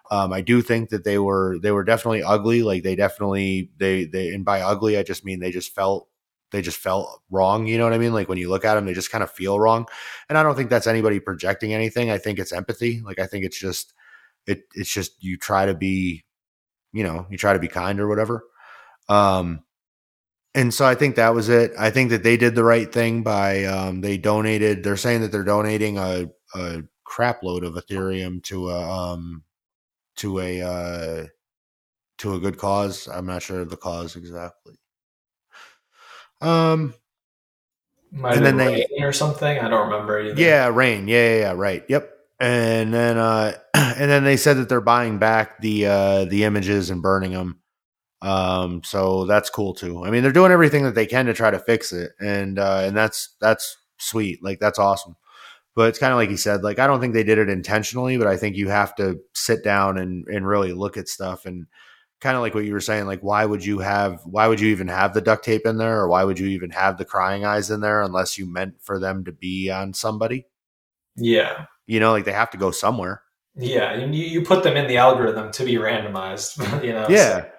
Um, 0.09 0.33
I 0.33 0.41
do 0.41 0.63
think 0.63 0.89
that 0.89 1.03
they 1.03 1.19
were 1.19 1.59
they 1.59 1.71
were 1.71 1.83
definitely 1.83 2.23
ugly. 2.23 2.63
Like 2.63 2.81
they 2.81 2.95
definitely 2.95 3.69
they 3.77 4.05
they 4.05 4.29
and 4.33 4.43
by 4.43 4.61
ugly 4.61 4.97
I 4.97 5.03
just 5.03 5.23
mean 5.23 5.39
they 5.39 5.51
just 5.51 5.73
felt 5.73 6.07
they 6.49 6.63
just 6.63 6.79
felt 6.79 7.21
wrong. 7.29 7.67
You 7.67 7.77
know 7.77 7.83
what 7.83 7.93
I 7.93 7.99
mean? 7.99 8.13
Like 8.13 8.27
when 8.27 8.39
you 8.39 8.49
look 8.49 8.65
at 8.65 8.73
them, 8.73 8.87
they 8.87 8.93
just 8.93 9.11
kind 9.11 9.23
of 9.23 9.31
feel 9.31 9.59
wrong. 9.59 9.85
And 10.29 10.37
I 10.37 10.41
don't 10.41 10.55
think 10.55 10.71
that's 10.71 10.87
anybody 10.87 11.19
projecting 11.19 11.75
anything. 11.75 12.09
I 12.09 12.17
think 12.17 12.39
it's 12.39 12.51
empathy. 12.51 13.01
Like 13.01 13.19
I 13.19 13.27
think 13.27 13.45
it's 13.45 13.59
just 13.59 13.93
it 14.47 14.63
it's 14.73 14.91
just 14.91 15.23
you 15.23 15.37
try 15.37 15.67
to 15.67 15.75
be 15.75 16.25
you 16.91 17.03
know, 17.03 17.27
you 17.29 17.37
try 17.37 17.53
to 17.53 17.59
be 17.59 17.67
kind 17.67 17.99
or 17.99 18.07
whatever. 18.07 18.45
Um, 19.09 19.61
and 20.55 20.73
so 20.73 20.85
I 20.85 20.95
think 20.95 21.15
that 21.15 21.33
was 21.33 21.49
it. 21.49 21.71
I 21.77 21.89
think 21.89 22.09
that 22.09 22.23
they 22.23 22.37
did 22.37 22.55
the 22.55 22.63
right 22.63 22.91
thing 22.91 23.23
by 23.23 23.65
um, 23.65 24.01
they 24.01 24.17
donated. 24.17 24.83
They're 24.83 24.97
saying 24.97 25.21
that 25.21 25.31
they're 25.31 25.43
donating 25.43 25.97
a, 25.97 26.29
a 26.55 26.83
crap 27.03 27.43
load 27.43 27.63
of 27.63 27.73
Ethereum 27.73 28.43
to 28.43 28.69
a 28.69 28.89
um, 28.89 29.43
to 30.17 30.39
a 30.39 30.61
uh, 30.61 31.25
to 32.19 32.33
a 32.33 32.39
good 32.39 32.57
cause. 32.57 33.07
I'm 33.07 33.25
not 33.25 33.41
sure 33.43 33.63
the 33.65 33.77
cause 33.77 34.15
exactly. 34.15 34.75
Um, 36.41 36.93
Might 38.11 38.37
and 38.37 38.45
then 38.45 38.57
they 38.57 38.85
or 39.01 39.13
something. 39.13 39.59
I 39.59 39.69
don't 39.69 39.89
remember 39.89 40.19
either. 40.19 40.41
Yeah, 40.41 40.67
rain. 40.67 41.07
Yeah, 41.07 41.29
yeah, 41.29 41.39
yeah, 41.39 41.51
right. 41.51 41.83
Yep 41.87 42.15
and 42.39 42.93
then 42.93 43.17
uh 43.17 43.53
and 43.73 44.09
then 44.09 44.23
they 44.23 44.37
said 44.37 44.57
that 44.57 44.69
they're 44.69 44.81
buying 44.81 45.19
back 45.19 45.59
the 45.61 45.85
uh 45.85 46.25
the 46.25 46.43
images 46.45 46.89
and 46.89 47.01
burning 47.01 47.31
them 47.33 47.58
um 48.21 48.81
so 48.83 49.25
that's 49.25 49.49
cool 49.49 49.73
too 49.73 50.03
i 50.03 50.09
mean 50.09 50.21
they're 50.23 50.31
doing 50.31 50.51
everything 50.51 50.83
that 50.83 50.95
they 50.95 51.05
can 51.05 51.25
to 51.25 51.33
try 51.33 51.49
to 51.49 51.59
fix 51.59 51.93
it 51.93 52.11
and 52.19 52.59
uh 52.59 52.81
and 52.83 52.95
that's 52.95 53.35
that's 53.39 53.77
sweet 53.97 54.43
like 54.43 54.59
that's 54.59 54.79
awesome 54.79 55.15
but 55.75 55.87
it's 55.87 55.99
kind 55.99 56.11
of 56.11 56.17
like 56.17 56.29
he 56.29 56.35
said 56.37 56.61
like 56.63 56.79
i 56.79 56.87
don't 56.87 56.99
think 56.99 57.13
they 57.13 57.23
did 57.23 57.37
it 57.37 57.49
intentionally 57.49 58.17
but 58.17 58.27
i 58.27 58.35
think 58.35 58.55
you 58.57 58.67
have 58.67 58.93
to 58.95 59.17
sit 59.33 59.63
down 59.63 59.97
and 59.97 60.27
and 60.27 60.47
really 60.47 60.73
look 60.73 60.97
at 60.97 61.07
stuff 61.07 61.45
and 61.45 61.65
kind 62.19 62.35
of 62.35 62.41
like 62.41 62.53
what 62.53 62.65
you 62.65 62.73
were 62.73 62.81
saying 62.81 63.05
like 63.05 63.21
why 63.21 63.45
would 63.45 63.63
you 63.63 63.79
have 63.79 64.19
why 64.25 64.47
would 64.47 64.59
you 64.59 64.67
even 64.67 64.89
have 64.89 65.13
the 65.13 65.21
duct 65.21 65.45
tape 65.45 65.65
in 65.65 65.77
there 65.77 66.01
or 66.01 66.09
why 66.09 66.25
would 66.25 66.37
you 66.37 66.47
even 66.47 66.69
have 66.69 66.97
the 66.97 67.05
crying 67.05 67.45
eyes 67.45 67.71
in 67.71 67.79
there 67.79 68.01
unless 68.01 68.37
you 68.37 68.45
meant 68.45 68.73
for 68.81 68.99
them 68.99 69.23
to 69.23 69.31
be 69.31 69.69
on 69.69 69.93
somebody 69.93 70.45
yeah 71.15 71.65
you 71.89 71.99
know, 71.99 72.11
like 72.11 72.23
they 72.23 72.31
have 72.31 72.51
to 72.51 72.57
go 72.57 72.69
somewhere. 72.69 73.23
Yeah, 73.55 73.95
you 73.95 74.05
you 74.05 74.43
put 74.43 74.63
them 74.63 74.77
in 74.77 74.87
the 74.87 74.97
algorithm 74.97 75.51
to 75.53 75.65
be 75.65 75.73
randomized. 75.73 76.83
You 76.83 76.93
know. 76.93 77.07
Yeah. 77.09 77.41
So. 77.41 77.49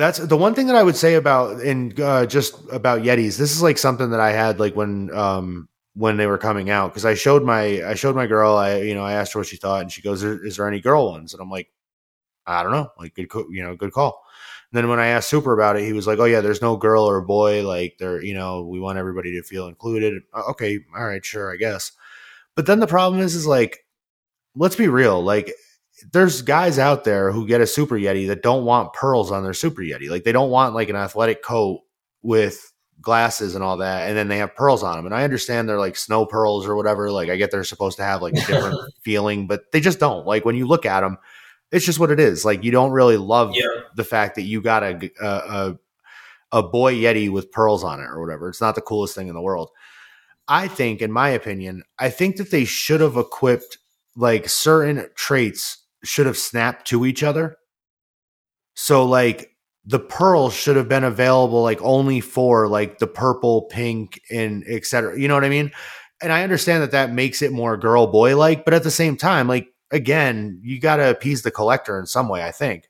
That's 0.00 0.16
the 0.18 0.36
one 0.36 0.54
thing 0.54 0.66
that 0.68 0.76
I 0.76 0.82
would 0.82 0.96
say 0.96 1.12
about 1.14 1.60
in 1.60 1.92
uh, 2.00 2.24
just 2.24 2.54
about 2.72 3.02
Yetis. 3.02 3.36
This 3.36 3.52
is 3.52 3.60
like 3.60 3.76
something 3.76 4.10
that 4.12 4.20
I 4.20 4.32
had 4.32 4.58
like 4.58 4.74
when 4.74 5.14
um 5.14 5.68
when 5.94 6.16
they 6.16 6.26
were 6.26 6.38
coming 6.38 6.70
out 6.70 6.88
because 6.88 7.04
I 7.04 7.12
showed 7.12 7.44
my 7.44 7.84
I 7.84 7.94
showed 7.94 8.16
my 8.16 8.26
girl 8.26 8.56
I 8.56 8.78
you 8.78 8.94
know 8.94 9.04
I 9.04 9.12
asked 9.12 9.34
her 9.34 9.40
what 9.40 9.48
she 9.48 9.58
thought 9.58 9.82
and 9.82 9.92
she 9.92 10.00
goes 10.00 10.22
is 10.22 10.56
there 10.56 10.66
any 10.66 10.80
girl 10.80 11.10
ones 11.10 11.34
and 11.34 11.42
I'm 11.42 11.50
like 11.50 11.68
I 12.46 12.62
don't 12.62 12.72
know 12.72 12.90
like 12.98 13.14
good 13.14 13.28
you 13.50 13.62
know 13.62 13.76
good 13.76 13.92
call. 13.92 14.24
And 14.72 14.78
then 14.78 14.88
when 14.88 15.00
I 15.00 15.08
asked 15.08 15.28
Super 15.28 15.52
about 15.52 15.76
it, 15.76 15.84
he 15.84 15.92
was 15.92 16.06
like, 16.06 16.18
"Oh 16.18 16.24
yeah, 16.24 16.40
there's 16.40 16.62
no 16.62 16.76
girl 16.76 17.04
or 17.04 17.20
boy. 17.20 17.66
Like 17.66 17.96
there, 17.98 18.22
you 18.22 18.34
know, 18.34 18.62
we 18.62 18.80
want 18.80 18.98
everybody 18.98 19.32
to 19.32 19.42
feel 19.42 19.66
included." 19.66 20.22
Okay, 20.50 20.78
all 20.96 21.04
right, 21.06 21.24
sure, 21.24 21.52
I 21.52 21.56
guess. 21.56 21.92
But 22.54 22.66
then 22.66 22.80
the 22.80 22.86
problem 22.86 23.20
is, 23.20 23.34
is 23.34 23.46
like, 23.46 23.84
let's 24.54 24.76
be 24.76 24.88
real. 24.88 25.22
Like, 25.22 25.52
there's 26.12 26.42
guys 26.42 26.78
out 26.78 27.04
there 27.04 27.32
who 27.32 27.46
get 27.46 27.60
a 27.60 27.66
Super 27.66 27.96
Yeti 27.96 28.28
that 28.28 28.42
don't 28.42 28.64
want 28.64 28.92
pearls 28.92 29.30
on 29.30 29.42
their 29.42 29.54
Super 29.54 29.82
Yeti. 29.82 30.08
Like, 30.10 30.24
they 30.24 30.32
don't 30.32 30.50
want 30.50 30.74
like 30.74 30.88
an 30.88 30.96
athletic 30.96 31.42
coat 31.42 31.82
with 32.22 32.72
glasses 33.00 33.54
and 33.54 33.64
all 33.64 33.78
that, 33.78 34.08
and 34.08 34.16
then 34.16 34.28
they 34.28 34.38
have 34.38 34.54
pearls 34.54 34.82
on 34.82 34.96
them. 34.96 35.06
And 35.06 35.14
I 35.14 35.24
understand 35.24 35.68
they're 35.68 35.78
like 35.78 35.96
snow 35.96 36.26
pearls 36.26 36.66
or 36.66 36.76
whatever. 36.76 37.10
Like, 37.10 37.28
I 37.28 37.36
get 37.36 37.50
they're 37.50 37.64
supposed 37.64 37.96
to 37.98 38.04
have 38.04 38.22
like 38.22 38.34
a 38.34 38.46
different 38.46 38.78
feeling, 39.02 39.46
but 39.46 39.72
they 39.72 39.80
just 39.80 40.00
don't. 40.00 40.26
Like, 40.26 40.44
when 40.44 40.56
you 40.56 40.66
look 40.66 40.86
at 40.86 41.00
them, 41.00 41.18
it's 41.72 41.86
just 41.86 41.98
what 41.98 42.10
it 42.10 42.20
is. 42.20 42.44
Like, 42.44 42.64
you 42.64 42.70
don't 42.70 42.92
really 42.92 43.16
love 43.16 43.52
yeah. 43.54 43.66
the 43.96 44.04
fact 44.04 44.34
that 44.34 44.42
you 44.42 44.60
got 44.60 44.82
a, 44.82 45.10
a, 45.20 45.26
a 45.26 45.78
a 46.52 46.62
boy 46.62 46.94
Yeti 46.94 47.30
with 47.30 47.52
pearls 47.52 47.84
on 47.84 48.00
it 48.00 48.06
or 48.06 48.20
whatever. 48.20 48.48
It's 48.48 48.60
not 48.60 48.74
the 48.74 48.80
coolest 48.80 49.14
thing 49.14 49.28
in 49.28 49.34
the 49.34 49.40
world. 49.40 49.70
I 50.48 50.66
think, 50.66 51.00
in 51.00 51.12
my 51.12 51.28
opinion, 51.28 51.84
I 51.98 52.10
think 52.10 52.36
that 52.36 52.50
they 52.50 52.64
should 52.64 53.00
have 53.00 53.16
equipped 53.16 53.78
like 54.16 54.48
certain 54.48 55.06
traits 55.14 55.79
should 56.04 56.26
have 56.26 56.36
snapped 56.36 56.86
to 56.88 57.04
each 57.04 57.22
other. 57.22 57.56
So 58.74 59.04
like 59.04 59.50
the 59.84 60.00
pearl 60.00 60.50
should 60.50 60.76
have 60.76 60.88
been 60.88 61.04
available 61.04 61.62
like 61.62 61.80
only 61.82 62.20
for 62.20 62.68
like 62.68 62.98
the 62.98 63.06
purple, 63.06 63.62
pink, 63.62 64.20
and 64.30 64.64
etc. 64.68 65.18
You 65.18 65.28
know 65.28 65.34
what 65.34 65.44
I 65.44 65.48
mean? 65.48 65.72
And 66.22 66.32
I 66.32 66.42
understand 66.42 66.82
that 66.82 66.90
that 66.90 67.12
makes 67.12 67.42
it 67.42 67.52
more 67.52 67.76
girl 67.76 68.06
boy 68.06 68.36
like, 68.36 68.64
but 68.64 68.74
at 68.74 68.82
the 68.82 68.90
same 68.90 69.16
time, 69.16 69.48
like 69.48 69.68
again, 69.90 70.60
you 70.62 70.80
got 70.80 70.96
to 70.96 71.10
appease 71.10 71.42
the 71.42 71.50
collector 71.50 71.98
in 71.98 72.06
some 72.06 72.28
way. 72.28 72.44
I 72.44 72.52
think. 72.52 72.88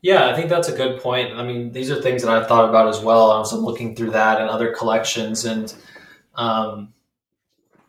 Yeah, 0.00 0.28
I 0.28 0.36
think 0.36 0.48
that's 0.48 0.68
a 0.68 0.76
good 0.76 1.00
point. 1.00 1.34
I 1.34 1.42
mean, 1.42 1.72
these 1.72 1.90
are 1.90 2.00
things 2.00 2.22
that 2.22 2.30
I've 2.30 2.46
thought 2.46 2.68
about 2.68 2.86
as 2.86 3.00
well. 3.00 3.32
I 3.32 3.38
was 3.38 3.52
looking 3.52 3.96
through 3.96 4.12
that 4.12 4.40
and 4.40 4.48
other 4.48 4.72
collections, 4.72 5.44
and 5.44 5.74
um, 6.36 6.92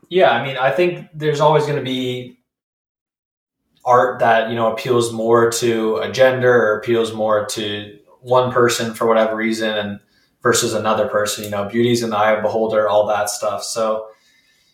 yeah, 0.10 0.32
I 0.32 0.44
mean, 0.44 0.58
I 0.58 0.72
think 0.72 1.08
there's 1.14 1.40
always 1.40 1.66
going 1.66 1.78
to 1.78 1.84
be 1.84 2.39
art 3.90 4.20
that 4.20 4.50
you 4.50 4.56
know 4.56 4.72
appeals 4.72 5.12
more 5.12 5.52
to 5.52 5.98
a 5.98 6.12
gender 6.12 6.54
or 6.54 6.78
appeals 6.78 7.14
more 7.14 7.46
to 7.48 7.98
one 8.22 8.52
person 8.52 8.94
for 8.94 9.08
whatever 9.08 9.36
reason, 9.36 9.76
and 9.76 10.00
versus 10.42 10.74
another 10.74 11.08
person. 11.08 11.44
You 11.44 11.50
know, 11.50 11.68
beauty's 11.68 12.04
in 12.04 12.12
the 12.12 12.18
eye 12.18 12.32
of 12.32 12.44
beholder, 12.44 12.88
all 12.88 13.08
that 13.08 13.30
stuff. 13.30 13.64
So 13.64 14.08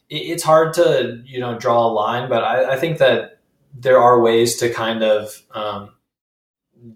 it, 0.09 0.17
it's 0.17 0.43
hard 0.43 0.73
to 0.75 1.21
you 1.25 1.39
know 1.39 1.57
draw 1.57 1.87
a 1.87 1.91
line, 1.91 2.29
but 2.29 2.43
I, 2.43 2.73
I 2.73 2.75
think 2.77 2.97
that 2.97 3.39
there 3.73 3.99
are 3.99 4.21
ways 4.21 4.57
to 4.57 4.73
kind 4.73 5.03
of 5.03 5.41
um, 5.53 5.91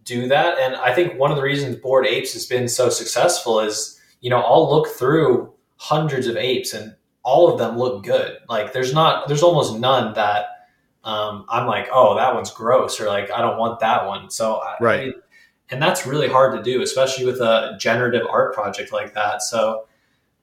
do 0.04 0.28
that. 0.28 0.58
And 0.60 0.76
I 0.76 0.94
think 0.94 1.18
one 1.18 1.32
of 1.32 1.38
the 1.38 1.44
reasons 1.44 1.76
Bored 1.78 2.06
Apes 2.06 2.34
has 2.34 2.46
been 2.46 2.68
so 2.68 2.90
successful 2.90 3.60
is, 3.60 4.00
you 4.22 4.30
know, 4.30 4.42
I'll 4.42 4.70
look 4.70 4.88
through 4.88 5.54
hundreds 5.78 6.28
of 6.28 6.38
apes 6.38 6.74
and 6.74 6.96
all 7.24 7.52
of 7.52 7.60
them 7.60 7.78
look 7.78 8.04
good. 8.04 8.38
Like 8.48 8.74
there's 8.74 8.94
not, 8.94 9.28
there's 9.28 9.44
almost 9.44 9.80
none 9.80 10.14
that 10.14 10.46
um, 11.04 11.46
I'm 11.50 11.66
like, 11.66 11.90
oh, 11.92 12.16
that 12.16 12.36
one's 12.36 12.52
gross, 12.52 13.00
or 13.00 13.08
like 13.08 13.32
I 13.32 13.42
don't 13.42 13.58
want 13.58 13.80
that 13.80 14.06
one. 14.06 14.30
So 14.30 14.62
right, 14.82 15.10
I, 15.10 15.12
and 15.72 15.82
that's 15.82 16.06
really 16.06 16.28
hard 16.28 16.58
to 16.58 16.64
do, 16.64 16.82
especially 16.82 17.26
with 17.26 17.40
a 17.40 17.78
generative 17.80 18.28
art 18.30 18.54
project 18.54 18.92
like 18.92 19.14
that. 19.14 19.42
So 19.42 19.88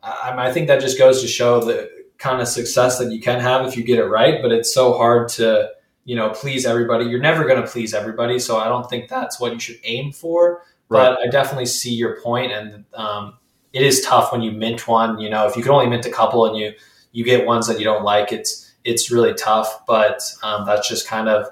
I, 0.03 0.49
I 0.49 0.53
think 0.53 0.69
that 0.69 0.81
just 0.81 0.99
goes 0.99 1.21
to 1.23 1.29
show 1.29 1.61
the 1.61 1.91
kind 2.19 2.41
of 2.41 2.49
success 2.49 2.99
that 2.99 3.13
you 3.13 3.21
can 3.21 3.41
have 3.41 3.67
if 3.67 3.77
you 3.77 3.85
get 3.85 3.99
it 3.99 4.07
right. 4.07 4.41
But 4.41 4.53
it's 4.53 4.73
so 4.73 4.95
hard 4.95 5.29
to 5.31 5.71
you 6.05 6.17
know 6.17 6.31
please 6.31 6.65
everybody. 6.65 7.05
You're 7.05 7.21
never 7.21 7.45
going 7.45 7.61
to 7.63 7.69
please 7.69 7.93
everybody, 7.93 8.39
so 8.39 8.57
I 8.59 8.69
don't 8.69 8.89
think 8.89 9.09
that's 9.09 9.39
what 9.39 9.53
you 9.53 9.61
should 9.61 9.79
aim 9.85 10.13
for. 10.13 10.63
But 10.89 11.19
I 11.19 11.27
definitely 11.27 11.67
see 11.67 11.93
your 11.93 12.21
point, 12.23 12.53
and 12.53 12.85
um, 12.95 13.39
it 13.73 13.83
is 13.83 14.01
tough 14.01 14.33
when 14.33 14.41
you 14.41 14.53
mint 14.53 14.87
one. 14.89 15.19
You 15.19 15.29
know, 15.29 15.47
if 15.47 15.57
you 15.57 15.63
can 15.63 15.73
only 15.73 15.89
mint 15.89 16.07
a 16.07 16.11
couple 16.11 16.47
and 16.47 16.57
you 16.57 16.73
you 17.13 17.25
get 17.25 17.47
ones 17.47 17.67
that 17.67 17.79
you 17.79 17.85
don't 17.85 18.05
like, 18.05 18.33
it's 18.33 18.66
it's 18.87 19.11
really 19.11 19.35
tough. 19.35 19.85
But 19.87 20.23
um, 20.43 20.65
that's 20.67 20.89
just 20.89 21.07
kind 21.07 21.29
of 21.29 21.49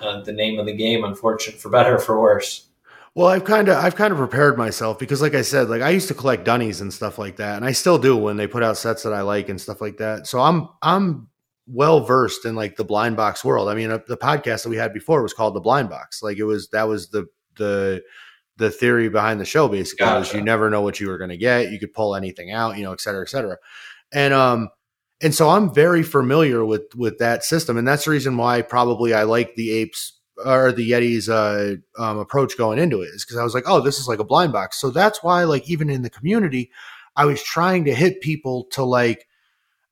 uh, 0.00 0.22
the 0.22 0.32
name 0.32 0.58
of 0.58 0.66
the 0.66 0.74
game, 0.74 1.04
unfortunate 1.04 1.60
for 1.60 1.70
better 1.70 1.96
or 1.96 1.98
for 1.98 2.20
worse. 2.20 2.68
Well, 3.14 3.28
I've 3.28 3.44
kind 3.44 3.68
of 3.68 3.82
I've 3.82 3.96
kind 3.96 4.12
of 4.12 4.18
prepared 4.18 4.58
myself 4.58 4.98
because, 4.98 5.22
like 5.22 5.34
I 5.34 5.40
said, 5.40 5.70
like 5.70 5.80
I 5.80 5.88
used 5.88 6.08
to 6.08 6.14
collect 6.14 6.44
dunnies 6.44 6.82
and 6.82 6.92
stuff 6.92 7.18
like 7.18 7.36
that, 7.36 7.56
and 7.56 7.64
I 7.64 7.72
still 7.72 7.96
do 7.96 8.14
when 8.14 8.36
they 8.36 8.46
put 8.46 8.62
out 8.62 8.76
sets 8.76 9.04
that 9.04 9.14
I 9.14 9.22
like 9.22 9.48
and 9.48 9.58
stuff 9.58 9.80
like 9.80 9.96
that. 9.96 10.26
So 10.26 10.40
I'm 10.40 10.68
I'm 10.82 11.28
well 11.66 12.00
versed 12.00 12.44
in 12.44 12.54
like 12.54 12.76
the 12.76 12.84
blind 12.84 13.16
box 13.16 13.42
world. 13.42 13.70
I 13.70 13.74
mean, 13.74 13.90
uh, 13.90 14.00
the 14.06 14.18
podcast 14.18 14.64
that 14.64 14.68
we 14.68 14.76
had 14.76 14.92
before 14.92 15.22
was 15.22 15.32
called 15.32 15.54
the 15.54 15.60
blind 15.60 15.88
box. 15.88 16.22
Like 16.22 16.36
it 16.36 16.44
was 16.44 16.68
that 16.68 16.88
was 16.88 17.08
the 17.08 17.26
the 17.56 18.02
the 18.58 18.70
theory 18.70 19.08
behind 19.08 19.40
the 19.40 19.44
show 19.44 19.68
basically 19.68 20.04
gotcha. 20.04 20.18
was 20.18 20.34
you 20.34 20.42
never 20.42 20.70
know 20.70 20.82
what 20.82 21.00
you 21.00 21.08
were 21.08 21.18
going 21.18 21.30
to 21.30 21.36
get. 21.36 21.70
You 21.70 21.78
could 21.78 21.92
pull 21.92 22.14
anything 22.16 22.52
out, 22.52 22.76
you 22.76 22.84
know, 22.84 22.92
et 22.92 23.00
cetera, 23.00 23.22
et 23.22 23.28
cetera. 23.28 23.56
And 24.12 24.32
um 24.34 24.68
and 25.22 25.34
so 25.34 25.48
I'm 25.48 25.72
very 25.72 26.02
familiar 26.02 26.64
with 26.64 26.94
with 26.94 27.18
that 27.18 27.44
system, 27.44 27.76
and 27.76 27.86
that's 27.86 28.04
the 28.04 28.10
reason 28.10 28.36
why 28.36 28.62
probably 28.62 29.14
I 29.14 29.22
like 29.22 29.54
the 29.54 29.70
apes 29.70 30.12
or 30.44 30.70
the 30.72 30.90
Yeti's 30.90 31.28
uh, 31.28 31.76
um, 31.98 32.18
approach 32.18 32.58
going 32.58 32.78
into 32.78 33.00
it 33.00 33.06
is 33.06 33.24
because 33.24 33.38
I 33.38 33.44
was 33.44 33.54
like, 33.54 33.64
oh, 33.66 33.80
this 33.80 33.98
is 33.98 34.06
like 34.06 34.18
a 34.18 34.24
blind 34.24 34.52
box. 34.52 34.78
So 34.78 34.90
that's 34.90 35.22
why, 35.22 35.44
like, 35.44 35.68
even 35.68 35.88
in 35.88 36.02
the 36.02 36.10
community, 36.10 36.70
I 37.16 37.24
was 37.24 37.42
trying 37.42 37.86
to 37.86 37.94
hit 37.94 38.20
people 38.20 38.64
to 38.72 38.84
like 38.84 39.26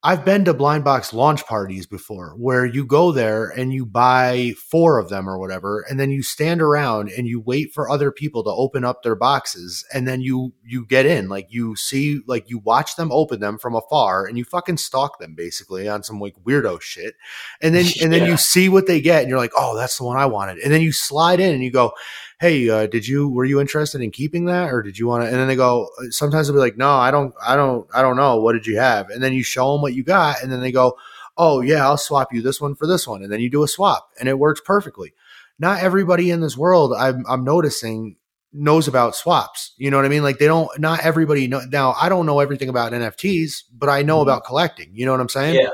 I've 0.06 0.22
been 0.22 0.44
to 0.44 0.52
blind 0.52 0.84
box 0.84 1.14
launch 1.14 1.46
parties 1.46 1.86
before 1.86 2.34
where 2.36 2.66
you 2.66 2.84
go 2.84 3.10
there 3.10 3.48
and 3.48 3.72
you 3.72 3.86
buy 3.86 4.52
four 4.58 4.98
of 4.98 5.08
them 5.08 5.26
or 5.26 5.38
whatever 5.38 5.82
and 5.88 5.98
then 5.98 6.10
you 6.10 6.22
stand 6.22 6.60
around 6.60 7.10
and 7.10 7.26
you 7.26 7.40
wait 7.40 7.72
for 7.72 7.88
other 7.88 8.12
people 8.12 8.44
to 8.44 8.50
open 8.50 8.84
up 8.84 9.02
their 9.02 9.14
boxes 9.14 9.82
and 9.94 10.06
then 10.06 10.20
you 10.20 10.52
you 10.62 10.84
get 10.84 11.06
in. 11.06 11.30
Like 11.30 11.46
you 11.48 11.74
see 11.74 12.20
like 12.26 12.50
you 12.50 12.58
watch 12.58 12.96
them 12.96 13.10
open 13.12 13.40
them 13.40 13.56
from 13.56 13.74
afar 13.74 14.26
and 14.26 14.36
you 14.36 14.44
fucking 14.44 14.76
stalk 14.76 15.18
them 15.20 15.34
basically 15.34 15.88
on 15.88 16.02
some 16.02 16.20
like 16.20 16.36
weirdo 16.44 16.82
shit. 16.82 17.14
And 17.62 17.74
then 17.74 17.86
and 18.02 18.12
then 18.12 18.26
you 18.30 18.36
see 18.36 18.68
what 18.68 18.86
they 18.86 19.00
get 19.00 19.22
and 19.22 19.30
you're 19.30 19.38
like 19.38 19.52
oh 19.56 19.74
that's 19.74 19.96
the 19.96 20.04
one 20.04 20.18
I 20.18 20.26
wanted. 20.26 20.58
And 20.58 20.70
then 20.70 20.82
you 20.82 20.92
slide 20.92 21.40
in 21.40 21.54
and 21.54 21.64
you 21.64 21.70
go 21.70 21.94
hey, 22.40 22.68
uh, 22.68 22.86
did 22.86 23.06
you 23.06 23.28
were 23.28 23.44
you 23.44 23.60
interested 23.60 24.00
in 24.00 24.10
keeping 24.10 24.46
that 24.46 24.72
or 24.72 24.82
did 24.82 24.98
you 24.98 25.06
want 25.06 25.22
to? 25.22 25.28
And 25.28 25.36
then 25.36 25.48
they 25.48 25.56
go. 25.56 25.88
Sometimes 26.10 26.46
they'll 26.46 26.56
be 26.56 26.60
like, 26.60 26.76
no, 26.76 26.90
I 26.90 27.10
don't, 27.10 27.34
I 27.44 27.56
don't, 27.56 27.86
I 27.94 28.02
don't 28.02 28.16
know. 28.16 28.40
What 28.40 28.52
did 28.52 28.66
you 28.66 28.78
have? 28.78 29.10
And 29.10 29.22
then 29.22 29.32
you 29.32 29.42
show 29.42 29.72
them 29.72 29.82
what 29.82 29.94
you 29.94 30.04
got, 30.04 30.42
and 30.42 30.52
then 30.52 30.60
they 30.60 30.72
go, 30.72 30.96
oh 31.36 31.60
yeah, 31.60 31.84
I'll 31.84 31.96
swap 31.96 32.32
you 32.32 32.42
this 32.42 32.60
one 32.60 32.74
for 32.74 32.86
this 32.86 33.06
one, 33.06 33.22
and 33.22 33.32
then 33.32 33.40
you 33.40 33.50
do 33.50 33.62
a 33.62 33.68
swap, 33.68 34.10
and 34.18 34.28
it 34.28 34.38
works 34.38 34.60
perfectly. 34.64 35.12
Not 35.58 35.82
everybody 35.82 36.30
in 36.30 36.40
this 36.40 36.56
world, 36.56 36.92
I'm, 36.98 37.24
I'm 37.28 37.44
noticing 37.44 38.16
knows 38.54 38.86
about 38.86 39.16
swaps. 39.16 39.72
You 39.76 39.90
know 39.90 39.96
what 39.96 40.06
I 40.06 40.08
mean? 40.08 40.22
Like 40.22 40.38
they 40.38 40.46
don't. 40.46 40.68
Not 40.78 41.04
everybody 41.04 41.48
know. 41.48 41.60
Now 41.70 41.94
I 42.00 42.08
don't 42.08 42.26
know 42.26 42.40
everything 42.40 42.68
about 42.68 42.92
NFTs, 42.92 43.64
but 43.76 43.88
I 43.88 44.02
know 44.02 44.16
mm-hmm. 44.16 44.28
about 44.28 44.44
collecting. 44.44 44.90
You 44.94 45.04
know 45.04 45.12
what 45.12 45.20
I'm 45.20 45.28
saying? 45.28 45.56
Yeah. 45.56 45.70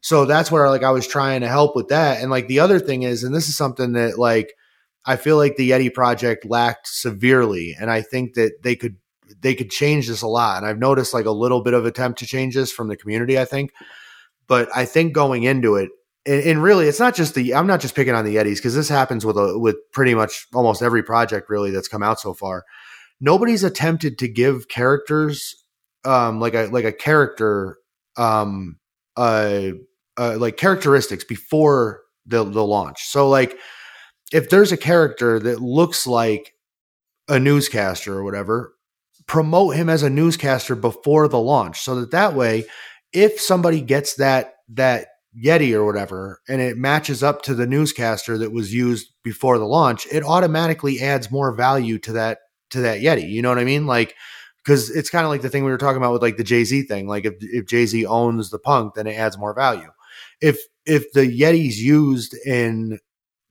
So 0.00 0.24
that's 0.24 0.50
where 0.50 0.70
like 0.70 0.82
I 0.82 0.92
was 0.92 1.06
trying 1.06 1.42
to 1.42 1.48
help 1.48 1.76
with 1.76 1.88
that. 1.88 2.22
And 2.22 2.30
like 2.30 2.48
the 2.48 2.60
other 2.60 2.78
thing 2.78 3.02
is, 3.02 3.22
and 3.24 3.34
this 3.34 3.48
is 3.48 3.56
something 3.56 3.92
that 3.92 4.18
like 4.18 4.54
I 5.06 5.16
feel 5.16 5.36
like 5.36 5.56
the 5.56 5.70
Yeti 5.70 5.92
project 5.92 6.44
lacked 6.44 6.88
severely, 6.88 7.76
and 7.78 7.90
I 7.90 8.02
think 8.02 8.34
that 8.34 8.62
they 8.62 8.76
could 8.76 8.96
they 9.40 9.54
could 9.54 9.70
change 9.70 10.08
this 10.08 10.22
a 10.22 10.26
lot. 10.26 10.58
And 10.58 10.66
I've 10.66 10.78
noticed 10.78 11.14
like 11.14 11.26
a 11.26 11.30
little 11.30 11.62
bit 11.62 11.74
of 11.74 11.86
attempt 11.86 12.18
to 12.18 12.26
change 12.26 12.54
this 12.54 12.72
from 12.72 12.88
the 12.88 12.96
community. 12.96 13.38
I 13.38 13.44
think, 13.44 13.72
but 14.46 14.68
I 14.74 14.84
think 14.84 15.14
going 15.14 15.44
into 15.44 15.76
it, 15.76 15.90
and, 16.26 16.42
and 16.42 16.62
really, 16.62 16.86
it's 16.86 17.00
not 17.00 17.14
just 17.14 17.34
the 17.34 17.54
I'm 17.54 17.66
not 17.66 17.80
just 17.80 17.94
picking 17.94 18.14
on 18.14 18.24
the 18.24 18.36
Yetis 18.36 18.56
because 18.56 18.74
this 18.74 18.88
happens 18.88 19.24
with 19.24 19.36
a, 19.36 19.58
with 19.58 19.76
pretty 19.92 20.14
much 20.14 20.46
almost 20.54 20.82
every 20.82 21.02
project 21.02 21.48
really 21.48 21.70
that's 21.70 21.88
come 21.88 22.02
out 22.02 22.20
so 22.20 22.34
far. 22.34 22.64
Nobody's 23.20 23.64
attempted 23.64 24.18
to 24.18 24.28
give 24.28 24.68
characters 24.68 25.54
um, 26.04 26.40
like 26.40 26.54
a 26.54 26.68
like 26.70 26.84
a 26.84 26.92
character 26.92 27.78
um, 28.16 28.78
uh, 29.16 29.70
uh, 30.18 30.36
like 30.38 30.56
characteristics 30.56 31.24
before 31.24 32.02
the 32.26 32.44
the 32.44 32.64
launch. 32.64 33.02
So 33.04 33.28
like 33.28 33.56
if 34.32 34.50
there's 34.50 34.72
a 34.72 34.76
character 34.76 35.38
that 35.38 35.60
looks 35.60 36.06
like 36.06 36.54
a 37.28 37.38
newscaster 37.38 38.16
or 38.16 38.24
whatever, 38.24 38.74
promote 39.26 39.76
him 39.76 39.88
as 39.88 40.02
a 40.02 40.10
newscaster 40.10 40.74
before 40.74 41.28
the 41.28 41.38
launch 41.38 41.80
so 41.80 41.94
that 42.00 42.10
that 42.10 42.34
way 42.34 42.64
if 43.12 43.40
somebody 43.40 43.80
gets 43.80 44.14
that 44.14 44.54
that 44.68 45.08
Yeti 45.36 45.72
or 45.72 45.84
whatever 45.84 46.40
and 46.48 46.60
it 46.60 46.76
matches 46.76 47.22
up 47.22 47.42
to 47.42 47.54
the 47.54 47.66
newscaster 47.66 48.36
that 48.38 48.52
was 48.52 48.74
used 48.74 49.12
before 49.22 49.58
the 49.58 49.66
launch, 49.66 50.06
it 50.10 50.24
automatically 50.24 51.00
adds 51.00 51.30
more 51.30 51.52
value 51.52 51.98
to 51.98 52.12
that 52.12 52.38
to 52.70 52.80
that 52.80 53.00
Yeti. 53.00 53.28
You 53.28 53.42
know 53.42 53.48
what 53.48 53.58
I 53.58 53.64
mean? 53.64 53.86
Like 53.86 54.14
because 54.64 54.90
it's 54.90 55.10
kind 55.10 55.24
of 55.24 55.30
like 55.30 55.42
the 55.42 55.48
thing 55.48 55.64
we 55.64 55.70
were 55.70 55.78
talking 55.78 55.96
about 55.96 56.12
with 56.12 56.22
like 56.22 56.36
the 56.36 56.44
Jay 56.44 56.64
Z 56.64 56.82
thing. 56.82 57.06
Like 57.06 57.24
if 57.24 57.34
if 57.40 57.66
Jay 57.66 57.86
Z 57.86 58.04
owns 58.06 58.50
the 58.50 58.58
punk, 58.58 58.94
then 58.94 59.06
it 59.06 59.14
adds 59.14 59.38
more 59.38 59.54
value. 59.54 59.90
If 60.40 60.60
if 60.84 61.12
the 61.12 61.22
Yeti's 61.22 61.82
used 61.82 62.34
in 62.44 62.98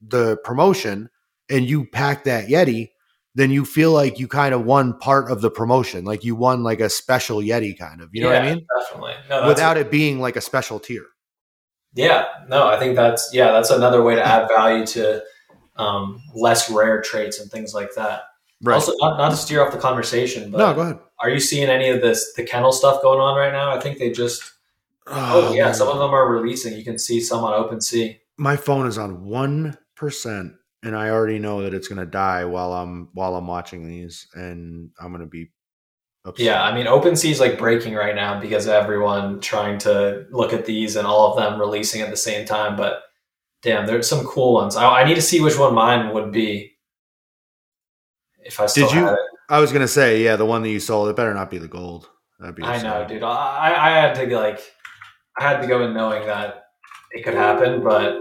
the 0.00 0.36
promotion 0.44 1.10
and 1.48 1.68
you 1.68 1.84
pack 1.84 2.24
that 2.24 2.48
Yeti, 2.48 2.90
then 3.34 3.50
you 3.50 3.64
feel 3.64 3.92
like 3.92 4.18
you 4.18 4.26
kind 4.26 4.54
of 4.54 4.64
won 4.64 4.98
part 4.98 5.30
of 5.30 5.40
the 5.40 5.50
promotion. 5.50 6.04
Like 6.04 6.24
you 6.24 6.34
won 6.34 6.62
like 6.62 6.80
a 6.80 6.90
special 6.90 7.38
Yeti 7.38 7.78
kind 7.78 8.00
of, 8.00 8.10
you 8.12 8.22
know 8.22 8.30
yeah, 8.30 8.38
what 8.40 8.48
I 8.48 8.54
mean? 8.54 8.66
Definitely. 8.80 9.14
No, 9.28 9.48
Without 9.48 9.76
it 9.76 9.90
being 9.90 10.20
like 10.20 10.36
a 10.36 10.40
special 10.40 10.80
tier. 10.80 11.04
Yeah, 11.94 12.26
no, 12.48 12.68
I 12.68 12.78
think 12.78 12.96
that's, 12.96 13.30
yeah, 13.32 13.52
that's 13.52 13.70
another 13.70 14.02
way 14.02 14.14
to 14.14 14.24
add 14.24 14.48
value 14.48 14.86
to 14.86 15.22
um, 15.76 16.22
less 16.34 16.70
rare 16.70 17.00
traits 17.02 17.40
and 17.40 17.50
things 17.50 17.74
like 17.74 17.94
that. 17.96 18.22
Right. 18.62 18.74
Also, 18.74 18.92
not, 18.98 19.16
not 19.16 19.30
to 19.30 19.36
steer 19.36 19.64
off 19.64 19.72
the 19.72 19.78
conversation, 19.78 20.50
but 20.50 20.58
no, 20.58 20.74
go 20.74 20.80
ahead. 20.82 20.98
Are 21.18 21.30
you 21.30 21.40
seeing 21.40 21.68
any 21.68 21.88
of 21.88 22.00
this, 22.00 22.32
the 22.34 22.44
kennel 22.44 22.72
stuff 22.72 23.02
going 23.02 23.18
on 23.18 23.36
right 23.36 23.52
now? 23.52 23.74
I 23.74 23.80
think 23.80 23.98
they 23.98 24.12
just, 24.12 24.42
oh, 25.06 25.48
oh 25.48 25.54
yeah, 25.54 25.72
some 25.72 25.88
of 25.88 25.98
them 25.98 26.10
are 26.10 26.30
releasing. 26.30 26.76
You 26.76 26.84
can 26.84 26.98
see 26.98 27.20
some 27.20 27.42
on 27.42 27.52
OpenSea. 27.52 28.18
My 28.36 28.56
phone 28.56 28.86
is 28.86 28.98
on 28.98 29.24
one 29.24 29.78
percent, 30.00 30.54
and 30.82 30.96
I 30.96 31.10
already 31.10 31.38
know 31.38 31.62
that 31.62 31.74
it's 31.74 31.86
going 31.86 32.00
to 32.00 32.06
die 32.06 32.44
while 32.46 32.72
I'm 32.72 33.10
while 33.12 33.36
I'm 33.36 33.46
watching 33.46 33.86
these, 33.86 34.26
and 34.34 34.90
I'm 35.00 35.12
going 35.12 35.20
to 35.20 35.26
be. 35.26 35.52
Upset. 36.22 36.44
Yeah, 36.44 36.62
I 36.62 36.74
mean, 36.74 36.84
OpenSea 36.84 37.30
is 37.30 37.40
like 37.40 37.56
breaking 37.56 37.94
right 37.94 38.14
now 38.14 38.38
because 38.38 38.66
of 38.66 38.72
everyone 38.72 39.40
trying 39.40 39.78
to 39.78 40.26
look 40.30 40.52
at 40.52 40.66
these 40.66 40.96
and 40.96 41.06
all 41.06 41.30
of 41.30 41.38
them 41.38 41.58
releasing 41.58 42.02
at 42.02 42.10
the 42.10 42.16
same 42.16 42.46
time. 42.46 42.76
But 42.76 43.04
damn, 43.62 43.86
there's 43.86 44.06
some 44.06 44.26
cool 44.26 44.52
ones. 44.52 44.76
I, 44.76 45.00
I 45.00 45.04
need 45.04 45.14
to 45.14 45.22
see 45.22 45.40
which 45.40 45.58
one 45.58 45.74
mine 45.74 46.12
would 46.12 46.30
be. 46.30 46.76
If 48.44 48.60
I 48.60 48.66
still 48.66 48.88
did 48.88 48.96
you? 48.96 49.18
I 49.48 49.60
was 49.60 49.72
gonna 49.72 49.88
say, 49.88 50.22
yeah, 50.22 50.36
the 50.36 50.44
one 50.44 50.60
that 50.60 50.68
you 50.68 50.78
sold. 50.78 51.08
It 51.08 51.16
better 51.16 51.32
not 51.32 51.50
be 51.50 51.56
the 51.56 51.68
gold. 51.68 52.10
That'd 52.38 52.54
be. 52.54 52.64
I 52.64 52.82
know, 52.82 53.06
dude. 53.08 53.22
I 53.22 53.74
I 53.74 53.90
had 53.90 54.14
to 54.16 54.36
like, 54.36 54.60
I 55.38 55.42
had 55.48 55.62
to 55.62 55.66
go 55.66 55.86
in 55.86 55.94
knowing 55.94 56.26
that 56.26 56.64
it 57.12 57.24
could 57.24 57.34
happen, 57.34 57.82
but 57.82 58.18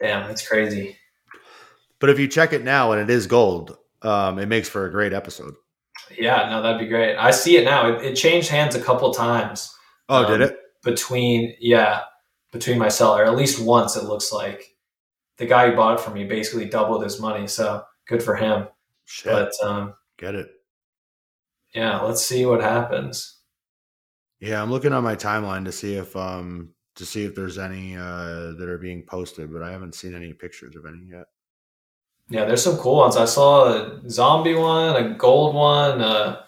Damn, 0.00 0.28
that's 0.28 0.46
crazy. 0.46 0.96
But 1.98 2.10
if 2.10 2.18
you 2.18 2.28
check 2.28 2.52
it 2.52 2.62
now 2.62 2.92
and 2.92 3.00
it 3.00 3.12
is 3.12 3.26
gold, 3.26 3.76
um, 4.02 4.38
it 4.38 4.46
makes 4.46 4.68
for 4.68 4.86
a 4.86 4.90
great 4.90 5.12
episode. 5.12 5.54
Yeah, 6.16 6.48
no, 6.48 6.62
that'd 6.62 6.80
be 6.80 6.86
great. 6.86 7.16
I 7.16 7.30
see 7.30 7.56
it 7.56 7.64
now. 7.64 7.88
It, 7.88 8.04
it 8.04 8.14
changed 8.14 8.48
hands 8.48 8.74
a 8.74 8.80
couple 8.80 9.12
times. 9.12 9.74
Oh, 10.08 10.24
um, 10.24 10.30
did 10.30 10.40
it? 10.40 10.56
Between 10.84 11.54
yeah, 11.58 12.02
between 12.52 12.78
my 12.78 12.88
seller, 12.88 13.24
at 13.24 13.36
least 13.36 13.60
once 13.60 13.96
it 13.96 14.04
looks 14.04 14.32
like 14.32 14.76
the 15.36 15.46
guy 15.46 15.68
who 15.68 15.76
bought 15.76 15.98
it 15.98 16.00
from 16.00 16.14
me 16.14 16.24
basically 16.24 16.66
doubled 16.66 17.02
his 17.02 17.20
money. 17.20 17.46
So 17.46 17.82
good 18.06 18.22
for 18.22 18.36
him. 18.36 18.68
Shit. 19.06 19.32
But 19.32 19.52
um, 19.62 19.94
get 20.18 20.34
it. 20.34 20.50
Yeah, 21.74 22.00
let's 22.00 22.24
see 22.24 22.46
what 22.46 22.62
happens. 22.62 23.38
Yeah, 24.40 24.62
I'm 24.62 24.70
looking 24.70 24.92
on 24.92 25.02
my 25.02 25.16
timeline 25.16 25.64
to 25.64 25.72
see 25.72 25.94
if 25.94 26.14
um 26.16 26.70
to 26.98 27.06
see 27.06 27.24
if 27.24 27.34
there's 27.34 27.58
any 27.58 27.96
uh, 27.96 28.52
that 28.58 28.68
are 28.68 28.78
being 28.78 29.04
posted, 29.04 29.52
but 29.52 29.62
I 29.62 29.70
haven't 29.70 29.94
seen 29.94 30.14
any 30.14 30.32
pictures 30.32 30.76
of 30.76 30.84
any 30.84 31.06
yet. 31.10 31.26
Yeah, 32.28 32.44
there's 32.44 32.62
some 32.62 32.76
cool 32.76 32.96
ones. 32.96 33.16
I 33.16 33.24
saw 33.24 33.68
a 33.68 34.10
zombie 34.10 34.54
one, 34.54 34.96
a 34.96 35.14
gold 35.14 35.54
one, 35.54 36.02
uh, 36.02 36.42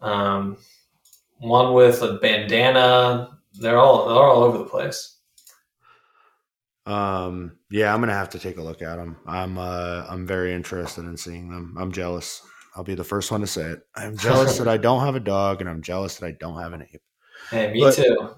um, 0.00 0.56
one 1.38 1.74
with 1.74 2.00
a 2.02 2.14
bandana. 2.14 3.38
They're 3.54 3.76
all 3.76 4.08
they're 4.08 4.22
all 4.22 4.44
over 4.44 4.58
the 4.58 4.64
place. 4.64 5.18
Um, 6.86 7.58
yeah, 7.70 7.92
I'm 7.92 8.00
gonna 8.00 8.14
have 8.14 8.30
to 8.30 8.38
take 8.38 8.56
a 8.56 8.62
look 8.62 8.82
at 8.82 8.96
them. 8.96 9.16
I'm 9.26 9.58
uh, 9.58 10.06
I'm 10.08 10.26
very 10.26 10.54
interested 10.54 11.04
in 11.04 11.16
seeing 11.16 11.50
them. 11.50 11.76
I'm 11.78 11.92
jealous. 11.92 12.40
I'll 12.76 12.84
be 12.84 12.94
the 12.94 13.04
first 13.04 13.32
one 13.32 13.40
to 13.40 13.48
say 13.48 13.62
it. 13.62 13.82
I'm 13.96 14.16
jealous 14.16 14.58
that 14.58 14.68
I 14.68 14.76
don't 14.76 15.04
have 15.04 15.16
a 15.16 15.20
dog, 15.20 15.60
and 15.60 15.68
I'm 15.68 15.82
jealous 15.82 16.16
that 16.16 16.26
I 16.26 16.36
don't 16.38 16.60
have 16.60 16.72
an 16.72 16.82
ape. 16.82 17.02
Hey, 17.50 17.72
me 17.72 17.80
but, 17.80 17.96
too. 17.96 18.34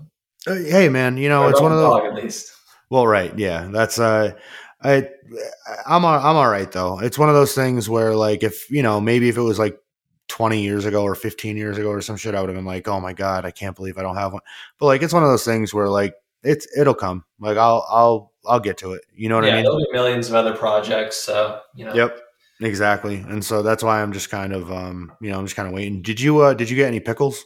Uh, 0.46 0.54
hey 0.54 0.88
man, 0.88 1.16
you 1.16 1.28
know, 1.28 1.48
it's 1.48 1.60
one 1.60 1.72
of 1.72 1.78
those. 1.78 2.00
At 2.04 2.14
least. 2.14 2.52
Well, 2.90 3.06
right, 3.06 3.36
yeah, 3.38 3.68
that's 3.70 3.98
uh, 3.98 4.32
I, 4.82 5.08
I'm 5.86 6.04
I'm 6.04 6.36
all 6.36 6.48
right 6.48 6.70
though. 6.70 6.98
It's 6.98 7.18
one 7.18 7.28
of 7.28 7.34
those 7.34 7.54
things 7.54 7.88
where 7.88 8.14
like 8.14 8.42
if 8.42 8.70
you 8.70 8.82
know 8.82 9.00
maybe 9.00 9.28
if 9.28 9.36
it 9.36 9.42
was 9.42 9.58
like 9.58 9.78
20 10.28 10.62
years 10.62 10.84
ago 10.84 11.02
or 11.02 11.14
15 11.14 11.56
years 11.56 11.78
ago 11.78 11.88
or 11.88 12.00
some 12.00 12.16
shit, 12.16 12.34
I 12.34 12.40
would 12.40 12.48
have 12.48 12.56
been 12.56 12.64
like, 12.64 12.88
oh 12.88 13.00
my 13.00 13.12
god, 13.12 13.44
I 13.44 13.50
can't 13.50 13.76
believe 13.76 13.98
I 13.98 14.02
don't 14.02 14.16
have 14.16 14.32
one. 14.32 14.42
But 14.78 14.86
like 14.86 15.02
it's 15.02 15.12
one 15.12 15.22
of 15.22 15.28
those 15.28 15.44
things 15.44 15.72
where 15.72 15.88
like 15.88 16.14
it's 16.42 16.66
it'll 16.76 16.94
come. 16.94 17.24
Like 17.38 17.56
I'll 17.56 17.86
I'll 17.88 18.32
I'll 18.44 18.60
get 18.60 18.78
to 18.78 18.92
it. 18.92 19.02
You 19.14 19.28
know 19.28 19.36
what 19.36 19.44
yeah, 19.44 19.52
I 19.52 19.56
mean? 19.56 19.64
there'll 19.64 19.78
be 19.78 19.92
millions 19.92 20.28
of 20.28 20.34
other 20.34 20.56
projects. 20.56 21.16
So 21.16 21.60
you 21.74 21.84
know. 21.84 21.94
Yep. 21.94 22.18
Exactly. 22.60 23.16
And 23.16 23.44
so 23.44 23.62
that's 23.62 23.82
why 23.82 24.02
I'm 24.02 24.12
just 24.12 24.30
kind 24.30 24.52
of 24.52 24.70
um, 24.70 25.12
you 25.20 25.30
know, 25.30 25.38
I'm 25.38 25.44
just 25.44 25.56
kind 25.56 25.66
of 25.66 25.74
waiting. 25.74 26.00
Did 26.02 26.20
you 26.20 26.40
uh 26.40 26.54
did 26.54 26.70
you 26.70 26.76
get 26.76 26.86
any 26.86 27.00
pickles? 27.00 27.44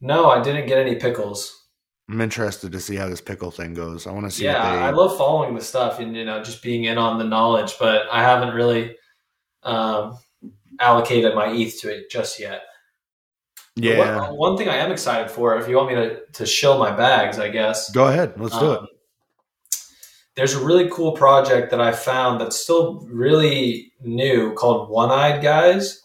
No, 0.00 0.30
I 0.30 0.42
didn't 0.42 0.66
get 0.66 0.78
any 0.78 0.94
pickles. 0.94 1.57
I'm 2.08 2.20
interested 2.20 2.72
to 2.72 2.80
see 2.80 2.96
how 2.96 3.08
this 3.08 3.20
pickle 3.20 3.50
thing 3.50 3.74
goes. 3.74 4.06
I 4.06 4.12
want 4.12 4.24
to 4.26 4.30
see 4.30 4.44
Yeah, 4.44 4.76
they 4.76 4.78
I 4.78 4.90
love 4.90 5.16
following 5.18 5.54
the 5.54 5.60
stuff 5.60 6.00
and 6.00 6.16
you 6.16 6.24
know 6.24 6.42
just 6.42 6.62
being 6.62 6.84
in 6.84 6.96
on 6.96 7.18
the 7.18 7.24
knowledge, 7.24 7.74
but 7.78 8.06
I 8.10 8.22
haven't 8.22 8.54
really 8.54 8.96
um, 9.62 10.18
allocated 10.80 11.34
my 11.34 11.52
ETH 11.52 11.80
to 11.82 11.94
it 11.94 12.10
just 12.10 12.40
yet. 12.40 12.62
Yeah. 13.76 14.20
One, 14.20 14.36
one 14.36 14.56
thing 14.56 14.68
I 14.68 14.76
am 14.76 14.90
excited 14.90 15.30
for, 15.30 15.56
if 15.58 15.68
you 15.68 15.76
want 15.76 15.90
me 15.90 15.94
to 15.96 16.20
to 16.32 16.46
shill 16.46 16.78
my 16.78 16.90
bags, 16.90 17.38
I 17.38 17.48
guess. 17.48 17.90
Go 17.90 18.08
ahead. 18.08 18.34
Let's 18.40 18.58
do 18.58 18.72
it. 18.72 18.78
Um, 18.78 18.88
There's 20.34 20.54
a 20.54 20.64
really 20.64 20.88
cool 20.90 21.12
project 21.12 21.70
that 21.70 21.80
I 21.80 21.92
found 21.92 22.40
that's 22.40 22.58
still 22.58 23.06
really 23.10 23.92
new 24.00 24.54
called 24.54 24.88
One 24.88 25.10
Eyed 25.10 25.42
Guys. 25.42 26.02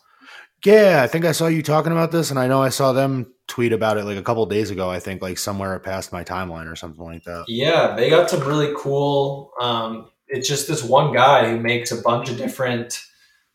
Yeah, 0.65 1.01
I 1.03 1.07
think 1.07 1.25
I 1.25 1.31
saw 1.31 1.47
you 1.47 1.63
talking 1.63 1.91
about 1.91 2.11
this, 2.11 2.29
and 2.29 2.39
I 2.39 2.47
know 2.47 2.61
I 2.61 2.69
saw 2.69 2.93
them 2.93 3.32
tweet 3.47 3.73
about 3.73 3.97
it 3.97 4.05
like 4.05 4.17
a 4.17 4.23
couple 4.23 4.45
days 4.45 4.71
ago. 4.71 4.89
I 4.89 4.99
think 4.99 5.21
like 5.21 5.37
somewhere 5.37 5.77
past 5.79 6.11
my 6.11 6.23
timeline 6.23 6.71
or 6.71 6.75
something 6.75 7.03
like 7.03 7.23
that. 7.23 7.45
Yeah, 7.47 7.95
they 7.95 8.09
got 8.09 8.29
some 8.29 8.41
really 8.41 8.73
cool. 8.77 9.51
Um, 9.59 10.09
it's 10.27 10.47
just 10.47 10.67
this 10.67 10.83
one 10.83 11.13
guy 11.13 11.49
who 11.49 11.59
makes 11.59 11.91
a 11.91 12.01
bunch 12.01 12.29
of 12.29 12.37
different 12.37 12.99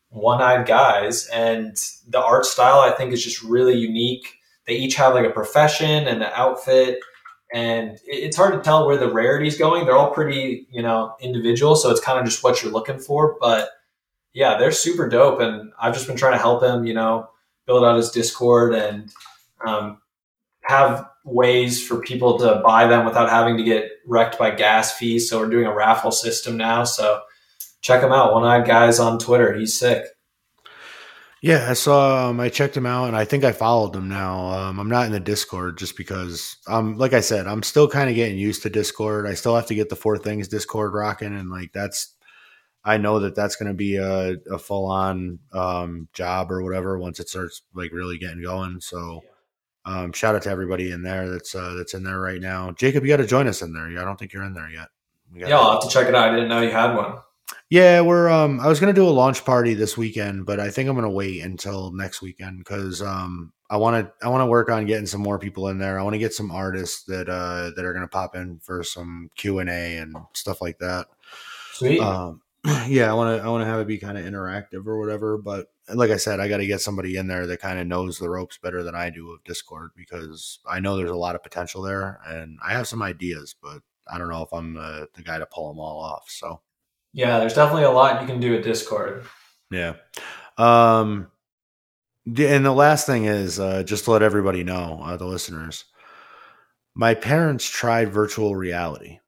one-eyed 0.09 0.65
guys, 0.65 1.27
and 1.27 1.77
the 2.07 2.21
art 2.21 2.45
style 2.45 2.79
I 2.79 2.91
think 2.91 3.13
is 3.13 3.23
just 3.23 3.43
really 3.43 3.77
unique. 3.77 4.35
They 4.65 4.75
each 4.75 4.95
have 4.95 5.13
like 5.13 5.25
a 5.25 5.31
profession 5.31 6.07
and 6.07 6.23
an 6.23 6.31
outfit, 6.33 6.99
and 7.53 7.97
it's 8.05 8.37
hard 8.37 8.53
to 8.53 8.61
tell 8.61 8.85
where 8.85 8.97
the 8.97 9.11
rarity 9.11 9.47
is 9.47 9.57
going. 9.57 9.85
They're 9.85 9.97
all 9.97 10.11
pretty, 10.11 10.67
you 10.71 10.81
know, 10.81 11.15
individual, 11.19 11.75
so 11.75 11.89
it's 11.91 11.99
kind 11.99 12.19
of 12.19 12.25
just 12.25 12.43
what 12.43 12.61
you're 12.61 12.71
looking 12.71 12.99
for. 12.99 13.37
But 13.39 13.69
yeah, 14.33 14.57
they're 14.57 14.71
super 14.71 15.09
dope, 15.09 15.39
and 15.39 15.71
I've 15.79 15.93
just 15.93 16.07
been 16.07 16.17
trying 16.17 16.33
to 16.33 16.41
help 16.41 16.63
him, 16.63 16.85
you 16.85 16.93
know, 16.93 17.29
build 17.65 17.83
out 17.83 17.97
his 17.97 18.11
Discord 18.11 18.73
and 18.73 19.11
um, 19.65 20.01
have 20.61 21.07
ways 21.25 21.85
for 21.85 22.01
people 22.01 22.39
to 22.39 22.61
buy 22.65 22.87
them 22.87 23.05
without 23.05 23.29
having 23.29 23.57
to 23.57 23.63
get 23.63 23.91
wrecked 24.05 24.37
by 24.37 24.51
gas 24.51 24.97
fees. 24.97 25.29
So 25.29 25.39
we're 25.39 25.49
doing 25.49 25.65
a 25.65 25.73
raffle 25.73 26.11
system 26.11 26.57
now. 26.57 26.83
So 26.83 27.21
check 27.81 28.03
him 28.03 28.11
out. 28.11 28.33
One 28.33 28.43
eyed 28.43 28.67
guys 28.67 28.99
on 28.99 29.19
Twitter. 29.19 29.53
He's 29.53 29.77
sick. 29.77 30.05
Yeah, 31.41 31.67
I 31.69 31.73
saw. 31.73 32.29
Um, 32.29 32.39
I 32.41 32.49
checked 32.49 32.75
him 32.75 32.85
out, 32.85 33.05
and 33.05 33.15
I 33.15 33.23
think 33.23 33.45
I 33.45 33.53
followed 33.53 33.95
him 33.95 34.09
now. 34.09 34.47
Um, 34.47 34.77
I'm 34.77 34.89
not 34.89 35.05
in 35.05 35.13
the 35.13 35.21
Discord 35.21 35.77
just 35.77 35.95
because, 35.95 36.57
um, 36.67 36.97
like 36.97 37.13
I 37.13 37.21
said, 37.21 37.47
I'm 37.47 37.63
still 37.63 37.87
kind 37.87 38.09
of 38.09 38.15
getting 38.17 38.37
used 38.37 38.63
to 38.63 38.69
Discord. 38.69 39.25
I 39.25 39.35
still 39.35 39.55
have 39.55 39.67
to 39.67 39.75
get 39.75 39.87
the 39.87 39.95
four 39.95 40.17
things 40.17 40.49
Discord 40.49 40.93
rocking, 40.93 41.33
and 41.33 41.49
like 41.49 41.71
that's, 41.71 42.13
I 42.83 42.97
know 42.97 43.19
that 43.21 43.35
that's 43.35 43.55
going 43.55 43.69
to 43.69 43.73
be 43.73 43.95
a, 43.95 44.35
a 44.51 44.59
full 44.59 44.91
on 44.91 45.39
um, 45.53 46.09
job 46.11 46.51
or 46.51 46.61
whatever 46.61 46.99
once 46.99 47.21
it 47.21 47.29
starts 47.29 47.61
like 47.73 47.93
really 47.93 48.17
getting 48.17 48.43
going. 48.43 48.81
So, 48.81 49.21
um, 49.85 50.11
shout 50.11 50.35
out 50.35 50.43
to 50.43 50.49
everybody 50.49 50.91
in 50.91 51.01
there 51.01 51.29
that's 51.29 51.55
uh, 51.55 51.73
that's 51.77 51.93
in 51.93 52.03
there 52.03 52.19
right 52.19 52.41
now. 52.41 52.71
Jacob, 52.71 53.03
you 53.03 53.09
got 53.09 53.17
to 53.17 53.27
join 53.27 53.47
us 53.47 53.61
in 53.61 53.73
there. 53.73 53.89
Yeah, 53.89 54.01
I 54.01 54.05
don't 54.05 54.17
think 54.17 54.33
you're 54.33 54.43
in 54.43 54.53
there 54.53 54.69
yet. 54.69 54.89
Yeah, 55.33 55.57
I'll 55.57 55.73
have 55.73 55.81
to 55.81 55.89
check 55.89 56.07
it 56.07 56.15
out. 56.15 56.29
I 56.29 56.35
didn't 56.35 56.49
know 56.49 56.61
you 56.61 56.71
had 56.71 56.95
one. 56.95 57.17
yeah, 57.69 58.01
we're 58.01 58.29
um 58.29 58.59
I 58.59 58.67
was 58.67 58.79
gonna 58.79 58.93
do 58.93 59.07
a 59.07 59.09
launch 59.09 59.45
party 59.45 59.73
this 59.73 59.95
weekend, 59.97 60.45
but 60.45 60.59
I 60.59 60.69
think 60.69 60.89
I'm 60.89 60.95
gonna 60.95 61.09
wait 61.09 61.43
until 61.43 61.91
next 61.91 62.21
weekend 62.21 62.59
because 62.59 63.01
um 63.01 63.53
I 63.69 63.77
wanna 63.77 64.11
I 64.23 64.27
wanna 64.29 64.47
work 64.47 64.69
on 64.69 64.85
getting 64.87 65.05
some 65.05 65.21
more 65.21 65.37
people 65.37 65.67
in 65.67 65.77
there. 65.77 65.99
I 65.99 66.03
wanna 66.03 66.17
get 66.17 66.33
some 66.33 66.51
artists 66.51 67.03
that 67.03 67.29
uh 67.29 67.71
that 67.75 67.85
are 67.85 67.93
gonna 67.93 68.07
pop 68.07 68.35
in 68.35 68.59
for 68.59 68.83
some 68.83 69.29
Q 69.35 69.59
and 69.59 69.69
A 69.69 69.97
and 69.97 70.15
stuff 70.33 70.61
like 70.61 70.79
that. 70.79 71.07
Sweet. 71.73 71.99
Um 72.01 72.41
yeah, 72.87 73.09
I 73.09 73.13
wanna 73.13 73.37
I 73.37 73.47
wanna 73.47 73.65
have 73.65 73.79
it 73.79 73.87
be 73.87 73.97
kind 73.97 74.17
of 74.17 74.25
interactive 74.25 74.85
or 74.85 74.99
whatever. 74.99 75.37
But 75.37 75.67
like 75.93 76.11
I 76.11 76.17
said, 76.17 76.39
I 76.39 76.47
gotta 76.47 76.65
get 76.65 76.81
somebody 76.81 77.15
in 77.15 77.27
there 77.27 77.47
that 77.47 77.61
kind 77.61 77.79
of 77.79 77.87
knows 77.87 78.17
the 78.17 78.29
ropes 78.29 78.57
better 78.57 78.83
than 78.83 78.95
I 78.95 79.09
do 79.09 79.31
of 79.31 79.43
Discord 79.43 79.91
because 79.95 80.59
I 80.67 80.79
know 80.79 80.97
there's 80.97 81.09
a 81.09 81.15
lot 81.15 81.35
of 81.35 81.43
potential 81.43 81.81
there 81.81 82.19
and 82.25 82.59
I 82.65 82.73
have 82.73 82.87
some 82.87 83.01
ideas, 83.01 83.55
but 83.61 83.81
I 84.11 84.17
don't 84.17 84.29
know 84.29 84.41
if 84.41 84.51
I'm 84.51 84.77
uh, 84.77 85.05
the 85.13 85.21
guy 85.23 85.37
to 85.37 85.45
pull 85.45 85.69
them 85.69 85.79
all 85.79 85.99
off. 86.01 86.25
So 86.27 86.61
yeah, 87.13 87.39
there's 87.39 87.53
definitely 87.53 87.83
a 87.83 87.91
lot 87.91 88.21
you 88.21 88.27
can 88.27 88.39
do 88.39 88.51
with 88.51 88.63
Discord. 88.63 89.25
Yeah. 89.71 89.93
Um 90.57 91.31
and 92.25 92.65
the 92.65 92.73
last 92.73 93.05
thing 93.05 93.25
is 93.25 93.59
uh 93.59 93.83
just 93.83 94.05
to 94.05 94.11
let 94.11 94.21
everybody 94.21 94.63
know, 94.63 95.01
uh, 95.03 95.15
the 95.15 95.25
listeners. 95.25 95.85
My 96.93 97.13
parents 97.13 97.65
tried 97.65 98.11
virtual 98.11 98.55
reality. 98.55 99.19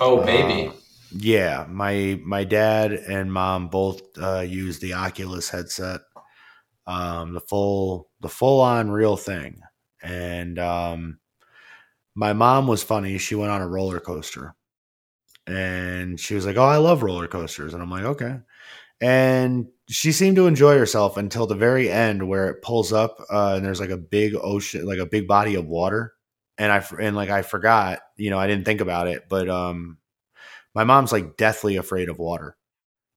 Oh, 0.00 0.22
baby. 0.22 0.68
Uh, 0.68 0.72
yeah, 1.12 1.66
my 1.68 2.20
my 2.24 2.44
dad 2.44 2.92
and 2.92 3.32
mom 3.32 3.68
both 3.68 4.02
uh 4.20 4.40
used 4.40 4.80
the 4.82 4.94
Oculus 4.94 5.48
headset. 5.48 6.00
Um 6.86 7.34
the 7.34 7.40
full 7.40 8.10
the 8.20 8.28
full 8.28 8.60
on 8.60 8.90
real 8.90 9.16
thing. 9.16 9.60
And 10.02 10.58
um 10.58 11.18
my 12.14 12.32
mom 12.32 12.66
was 12.66 12.82
funny. 12.82 13.18
She 13.18 13.34
went 13.34 13.52
on 13.52 13.62
a 13.62 13.68
roller 13.68 14.00
coaster. 14.00 14.54
And 15.46 16.20
she 16.20 16.34
was 16.34 16.46
like, 16.46 16.56
"Oh, 16.56 16.64
I 16.64 16.76
love 16.78 17.02
roller 17.02 17.28
coasters." 17.28 17.74
And 17.74 17.82
I'm 17.82 17.90
like, 17.90 18.04
"Okay." 18.04 18.38
and 19.00 19.66
she 19.88 20.12
seemed 20.12 20.36
to 20.36 20.46
enjoy 20.46 20.78
herself 20.78 21.16
until 21.16 21.46
the 21.46 21.54
very 21.54 21.90
end 21.90 22.28
where 22.28 22.48
it 22.48 22.62
pulls 22.62 22.92
up 22.92 23.18
uh, 23.30 23.54
and 23.56 23.64
there's 23.64 23.80
like 23.80 23.90
a 23.90 23.96
big 23.96 24.34
ocean 24.42 24.86
like 24.86 24.98
a 24.98 25.06
big 25.06 25.28
body 25.28 25.54
of 25.54 25.66
water 25.66 26.14
and 26.58 26.72
i 26.72 26.84
and 27.00 27.16
like 27.16 27.30
i 27.30 27.42
forgot 27.42 28.00
you 28.16 28.30
know 28.30 28.38
i 28.38 28.46
didn't 28.46 28.64
think 28.64 28.80
about 28.80 29.08
it 29.08 29.24
but 29.28 29.48
um 29.48 29.98
my 30.78 30.84
mom's 30.84 31.10
like 31.10 31.36
deathly 31.36 31.76
afraid 31.76 32.08
of 32.08 32.20
water. 32.20 32.56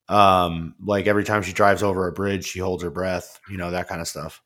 Um 0.09 0.73
like 0.83 1.05
every 1.05 1.23
time 1.23 1.43
she 1.43 1.53
drives 1.53 1.83
over 1.83 2.07
a 2.07 2.11
bridge 2.11 2.43
she 2.45 2.57
holds 2.57 2.81
her 2.81 2.89
breath 2.89 3.39
you 3.51 3.57
know 3.57 3.69
that 3.69 3.87
kind 3.87 4.01
of 4.01 4.07
stuff. 4.07 4.41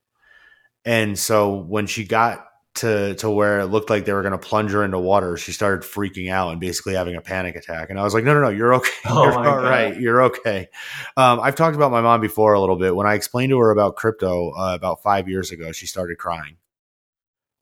And 0.84 1.18
so 1.18 1.56
when 1.56 1.88
she 1.88 2.04
got 2.04 2.46
to 2.76 3.16
to 3.16 3.30
where 3.32 3.62
it 3.62 3.68
looked 3.68 3.90
like 3.90 4.04
they 4.04 4.12
were 4.12 4.22
going 4.22 4.34
to 4.34 4.38
plunge 4.38 4.72
her 4.72 4.84
into 4.84 5.00
water 5.00 5.38
she 5.38 5.54
started 5.54 5.90
freaking 5.90 6.30
out 6.30 6.52
and 6.52 6.60
basically 6.60 6.94
having 6.94 7.16
a 7.16 7.22
panic 7.22 7.56
attack. 7.56 7.90
And 7.90 7.98
i 7.98 8.04
was 8.04 8.14
like 8.14 8.26
no 8.26 8.34
no 8.34 8.42
no 8.42 8.50
you're 8.50 8.74
okay. 8.76 8.92
Oh 9.06 9.24
you're 9.24 9.48
all 9.48 9.64
right. 9.64 9.98
You're 9.98 10.24
okay. 10.24 10.68
Um, 11.16 11.40
I've 11.40 11.56
talked 11.56 11.78
about 11.78 11.92
my 11.92 12.02
mom 12.02 12.20
before 12.20 12.52
a 12.54 12.60
little 12.60 12.76
bit. 12.76 12.94
When 12.94 13.08
I 13.08 13.14
explained 13.14 13.52
to 13.52 13.60
her 13.60 13.72
about 13.72 13.96
crypto 13.96 14.52
uh, 14.52 14.76
about 14.76 15.02
five 15.04 15.30
years 15.30 15.52
ago, 15.52 15.72
she 15.72 15.88
started 15.88 16.18
crying 16.18 16.58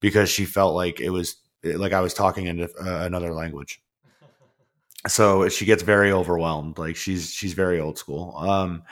because 0.01 0.32
she 0.32 0.45
felt 0.45 0.74
like 0.74 0.99
it 0.99 1.12
was 1.12 1.36
like 1.64 1.93
I 1.93 2.01
was 2.01 2.16
talking 2.16 2.47
in 2.47 2.64
uh, 2.64 2.68
another 2.82 3.34
language. 3.34 3.83
So 5.08 5.49
she 5.49 5.66
gets 5.66 5.84
very 5.84 6.12
overwhelmed. 6.12 6.78
Like 6.78 6.95
she's 6.95 7.30
she's 7.32 7.54
very 7.54 7.80
old 7.80 7.97
school. 7.97 8.36
Um, 8.38 8.84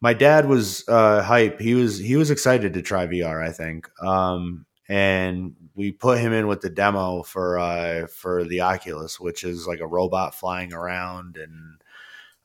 my 0.00 0.12
dad 0.12 0.48
was 0.48 0.86
uh, 0.88 1.22
hype. 1.22 1.60
He 1.60 1.74
was 1.74 1.98
he 1.98 2.16
was 2.16 2.30
excited 2.30 2.74
to 2.74 2.82
try 2.82 3.06
VR. 3.06 3.46
I 3.46 3.52
think. 3.52 3.88
Um, 4.02 4.66
and 4.88 5.54
we 5.74 5.92
put 5.92 6.18
him 6.18 6.32
in 6.32 6.46
with 6.46 6.60
the 6.60 6.70
demo 6.70 7.22
for 7.22 7.58
uh, 7.58 8.06
for 8.08 8.44
the 8.44 8.60
Oculus, 8.60 9.18
which 9.18 9.44
is 9.44 9.66
like 9.66 9.80
a 9.80 9.86
robot 9.86 10.34
flying 10.34 10.72
around 10.72 11.36
and 11.36 11.80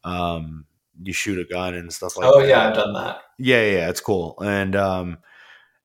um, 0.04 0.66
you 1.04 1.14
shoot 1.14 1.40
a 1.40 1.46
gun 1.46 1.76
and 1.76 1.92
stuff 1.92 2.18
like 2.18 2.28
oh, 2.28 2.40
that. 2.40 2.46
Oh 2.46 2.48
yeah, 2.48 2.68
I've 2.68 2.76
done 2.76 2.94
that. 2.94 3.22
Yeah, 3.38 3.62
yeah, 3.62 3.72
yeah, 3.72 3.90
it's 3.90 4.02
cool. 4.02 4.40
And 4.40 4.76
um 4.76 5.18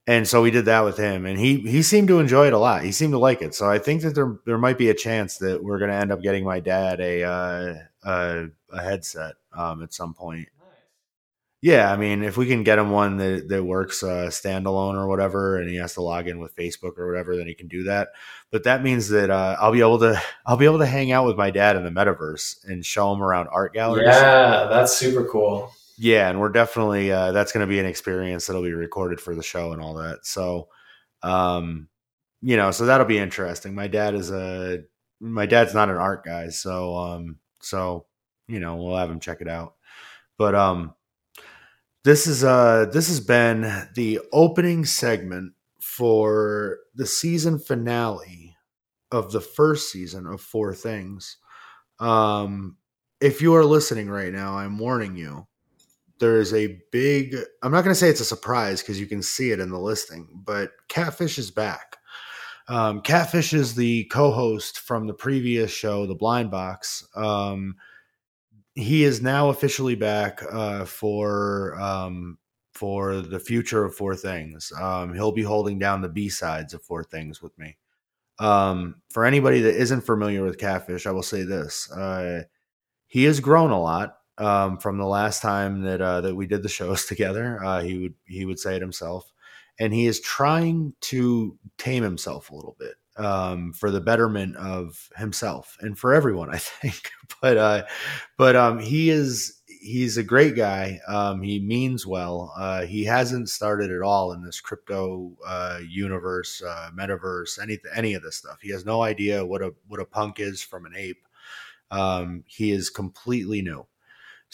and 0.07 0.29
so 0.29 0.43
we 0.43 0.51
did 0.51 0.67
that 0.67 0.85
with 0.85 0.97
him 0.97 1.27
and 1.27 1.39
he 1.39 1.59
he 1.61 1.83
seemed 1.83 2.09
to 2.09 2.19
enjoy 2.19 2.47
it 2.47 2.53
a 2.53 2.59
lot. 2.59 2.83
He 2.83 2.93
seemed 2.93 3.13
to 3.13 3.19
like 3.19 3.43
it. 3.43 3.55
So 3.55 3.69
I 3.69 3.79
think 3.79 4.03
that 4.03 4.15
there 4.15 4.37
there 4.45 4.59
might 4.59 4.79
be 4.79 4.91
a 4.91 4.95
chance 4.95 5.39
that 5.39 5.63
we're 5.63 5.79
going 5.79 5.91
to 5.91 5.97
end 5.97 6.13
up 6.13 6.23
getting 6.23 6.45
my 6.45 6.61
dad 6.61 7.01
a 7.01 7.23
uh 7.23 7.75
a, 8.05 8.47
a 8.71 8.83
headset 8.83 9.35
um 9.53 9.83
at 9.83 9.95
some 9.95 10.15
point. 10.15 10.49
Yeah, 11.65 11.91
I 11.91 11.97
mean, 11.97 12.23
if 12.23 12.37
we 12.37 12.47
can 12.47 12.63
get 12.63 12.79
him 12.79 12.91
one 12.91 13.17
that, 13.17 13.49
that 13.49 13.65
works 13.65 14.03
uh, 14.03 14.27
standalone 14.29 14.97
or 14.97 15.09
whatever, 15.09 15.57
and 15.59 15.67
he 15.67 15.77
has 15.77 15.95
to 15.95 16.03
log 16.03 16.29
in 16.29 16.39
with 16.39 16.55
Facebook 16.55 16.99
or 16.99 17.07
whatever, 17.07 17.39
then 17.39 17.47
he 17.47 17.55
can 17.55 17.69
do 17.69 17.85
that. 17.85 18.09
But 18.51 18.65
that 18.65 18.83
means 18.83 19.09
that 19.09 19.31
uh, 19.31 19.57
I'll 19.59 19.73
be 19.73 19.81
able 19.81 19.99
to 20.01 20.21
I'll 20.45 20.59
be 20.59 20.67
able 20.67 20.81
to 20.81 20.87
hang 20.87 21.11
out 21.11 21.25
with 21.27 21.39
my 21.39 21.51
dad 21.51 21.77
in 21.77 21.83
the 21.83 21.89
metaverse 21.89 22.69
and 22.69 22.85
show 22.85 23.11
him 23.15 23.23
around 23.23 23.49
art 23.51 23.73
galleries. 23.73 24.09
Yeah, 24.09 24.67
that's 24.71 24.95
super 24.95 25.25
cool. 25.25 25.73
Yeah, 25.97 26.29
and 26.29 26.41
we're 26.41 26.49
definitely 26.49 27.13
uh, 27.13 27.33
that's 27.33 27.53
going 27.53 27.67
to 27.67 27.71
be 27.71 27.79
an 27.79 27.87
experience 27.87 28.47
that'll 28.47 28.63
be 28.63 28.73
recorded 28.73 29.21
for 29.21 29.35
the 29.35 29.43
show 29.43 29.73
and 29.73 29.81
all 29.81 29.95
that. 29.95 30.27
So, 30.27 30.69
um, 31.23 31.89
you 32.43 32.57
know, 32.57 32.71
so 32.73 32.87
that'll 32.87 33.07
be 33.07 33.19
interesting. 33.19 33.75
My 33.75 33.87
dad 33.87 34.15
is 34.15 34.31
a 34.31 34.83
my 35.21 35.47
dad's 35.47 35.75
not 35.75 35.91
an 35.91 35.97
art 35.97 36.25
guy, 36.25 36.49
so 36.49 36.97
um, 36.97 37.39
so 37.61 38.07
you 38.49 38.61
know, 38.61 38.77
we'll 38.77 38.97
have 38.97 39.11
him 39.11 39.21
check 39.21 39.41
it 39.41 39.49
out. 39.49 39.75
But 40.37 40.55
um, 40.55 40.95
this 42.05 42.27
is 42.27 42.45
uh 42.45 42.87
this 42.93 43.09
has 43.09 43.21
been 43.21 43.63
the 43.95 44.21
opening 44.33 44.85
segment 44.85 45.53
for 45.81 46.79
the 46.95 47.07
season 47.07 47.59
finale 47.59 48.57
of 49.11 49.33
the 49.33 49.41
first 49.41 49.91
season 49.91 50.27
of 50.27 50.41
Four 50.41 50.75
Things. 50.75 51.39
Um, 52.01 52.77
if 53.21 53.41
you 53.41 53.55
are 53.55 53.65
listening 53.65 54.09
right 54.11 54.33
now, 54.33 54.59
I'm 54.59 54.79
warning 54.79 55.17
you 55.17 55.47
there 56.19 56.41
is 56.41 56.55
a 56.55 56.79
big 56.93 57.37
i'm 57.63 57.73
not 57.73 57.83
going 57.83 57.95
to 57.95 57.99
say 57.99 58.09
it's 58.09 58.21
a 58.21 58.25
surprise 58.25 58.81
because 58.81 59.01
you 59.01 59.07
can 59.07 59.23
see 59.23 59.51
it 59.51 59.61
in 59.61 59.71
the 59.71 59.79
listing 59.79 60.29
but 60.45 60.73
catfish 60.89 61.39
is 61.39 61.51
back 61.51 61.97
Um, 62.69 63.03
Catfish 63.03 63.53
is 63.53 63.75
the 63.75 64.05
co-host 64.05 64.79
from 64.79 65.07
the 65.07 65.13
previous 65.13 65.71
show, 65.71 66.07
The 66.07 66.15
Blind 66.15 66.51
Box. 66.51 67.07
Um, 67.15 67.77
he 68.75 69.05
is 69.05 69.21
now 69.21 69.51
officially 69.51 69.95
back 69.95 70.43
uh, 70.51 70.87
for 70.87 71.79
um, 71.79 72.39
for 72.73 73.21
the 73.21 73.39
future 73.39 73.85
of 73.85 73.95
Four 73.95 74.17
Things. 74.17 74.73
Um, 74.81 75.13
he'll 75.13 75.31
be 75.31 75.43
holding 75.43 75.79
down 75.79 76.01
the 76.01 76.09
B 76.09 76.31
sides 76.31 76.73
of 76.73 76.83
Four 76.83 77.05
Things 77.05 77.43
with 77.43 77.53
me. 77.59 77.77
Um, 78.39 78.97
for 79.11 79.27
anybody 79.27 79.61
that 79.61 79.77
isn't 79.77 80.01
familiar 80.07 80.43
with 80.43 80.59
Catfish, 80.59 81.07
I 81.07 81.13
will 81.13 81.23
say 81.23 81.43
this: 81.45 81.93
uh, 81.93 82.45
he 83.07 83.25
has 83.25 83.41
grown 83.41 83.73
a 83.73 83.81
lot 83.81 84.21
um, 84.39 84.79
from 84.79 84.99
the 84.99 85.07
last 85.07 85.43
time 85.43 85.83
that 85.83 86.01
uh, 86.01 86.21
that 86.23 86.35
we 86.35 86.47
did 86.47 86.63
the 86.63 86.69
shows 86.69 87.05
together. 87.07 87.63
Uh, 87.65 87.83
he 87.83 87.99
would 87.99 88.15
he 88.25 88.45
would 88.45 88.59
say 88.59 88.77
it 88.77 88.83
himself, 88.83 89.33
and 89.79 89.93
he 89.93 90.07
is 90.07 90.21
trying 90.21 90.95
to 91.03 91.59
tame 91.79 92.03
himself 92.03 92.51
a 92.51 92.55
little 92.55 92.77
bit 92.79 92.95
um, 93.17 93.73
for 93.73 93.91
the 93.91 94.01
betterment 94.01 94.57
of 94.57 95.09
himself 95.17 95.77
and 95.81 95.99
for 95.99 96.13
everyone, 96.13 96.51
I 96.55 96.59
think. 96.59 97.11
but 97.41 97.57
uh, 97.57 97.85
but 98.37 98.57
um, 98.57 98.79
he 98.79 99.11
is 99.11 99.61
he's 99.67 100.17
a 100.17 100.23
great 100.23 100.57
guy. 100.57 101.01
Um, 101.07 101.43
he 101.43 101.61
means 101.61 102.07
well. 102.07 102.53
Uh, 102.57 102.87
he 102.87 103.05
hasn't 103.05 103.51
started 103.51 103.91
at 103.91 104.03
all 104.03 104.33
in 104.33 104.43
this 104.43 104.61
crypto 104.61 105.37
uh, 105.47 105.81
universe, 105.87 106.63
uh, 106.63 106.91
metaverse, 106.97 107.61
any 107.61 107.79
any 107.95 108.15
of 108.15 108.23
this 108.23 108.37
stuff. 108.37 108.59
He 108.63 108.71
has 108.73 108.85
no 108.85 109.03
idea 109.03 109.45
what 109.45 109.63
a 109.63 109.75
what 109.87 110.01
a 110.01 110.05
punk 110.05 110.41
is 110.41 110.63
from 110.63 110.87
an 110.87 110.95
ape. 110.97 111.27
Um, 111.91 112.45
he 112.47 112.73
is 112.73 112.91
completely 112.91 113.63
new. 113.63 113.87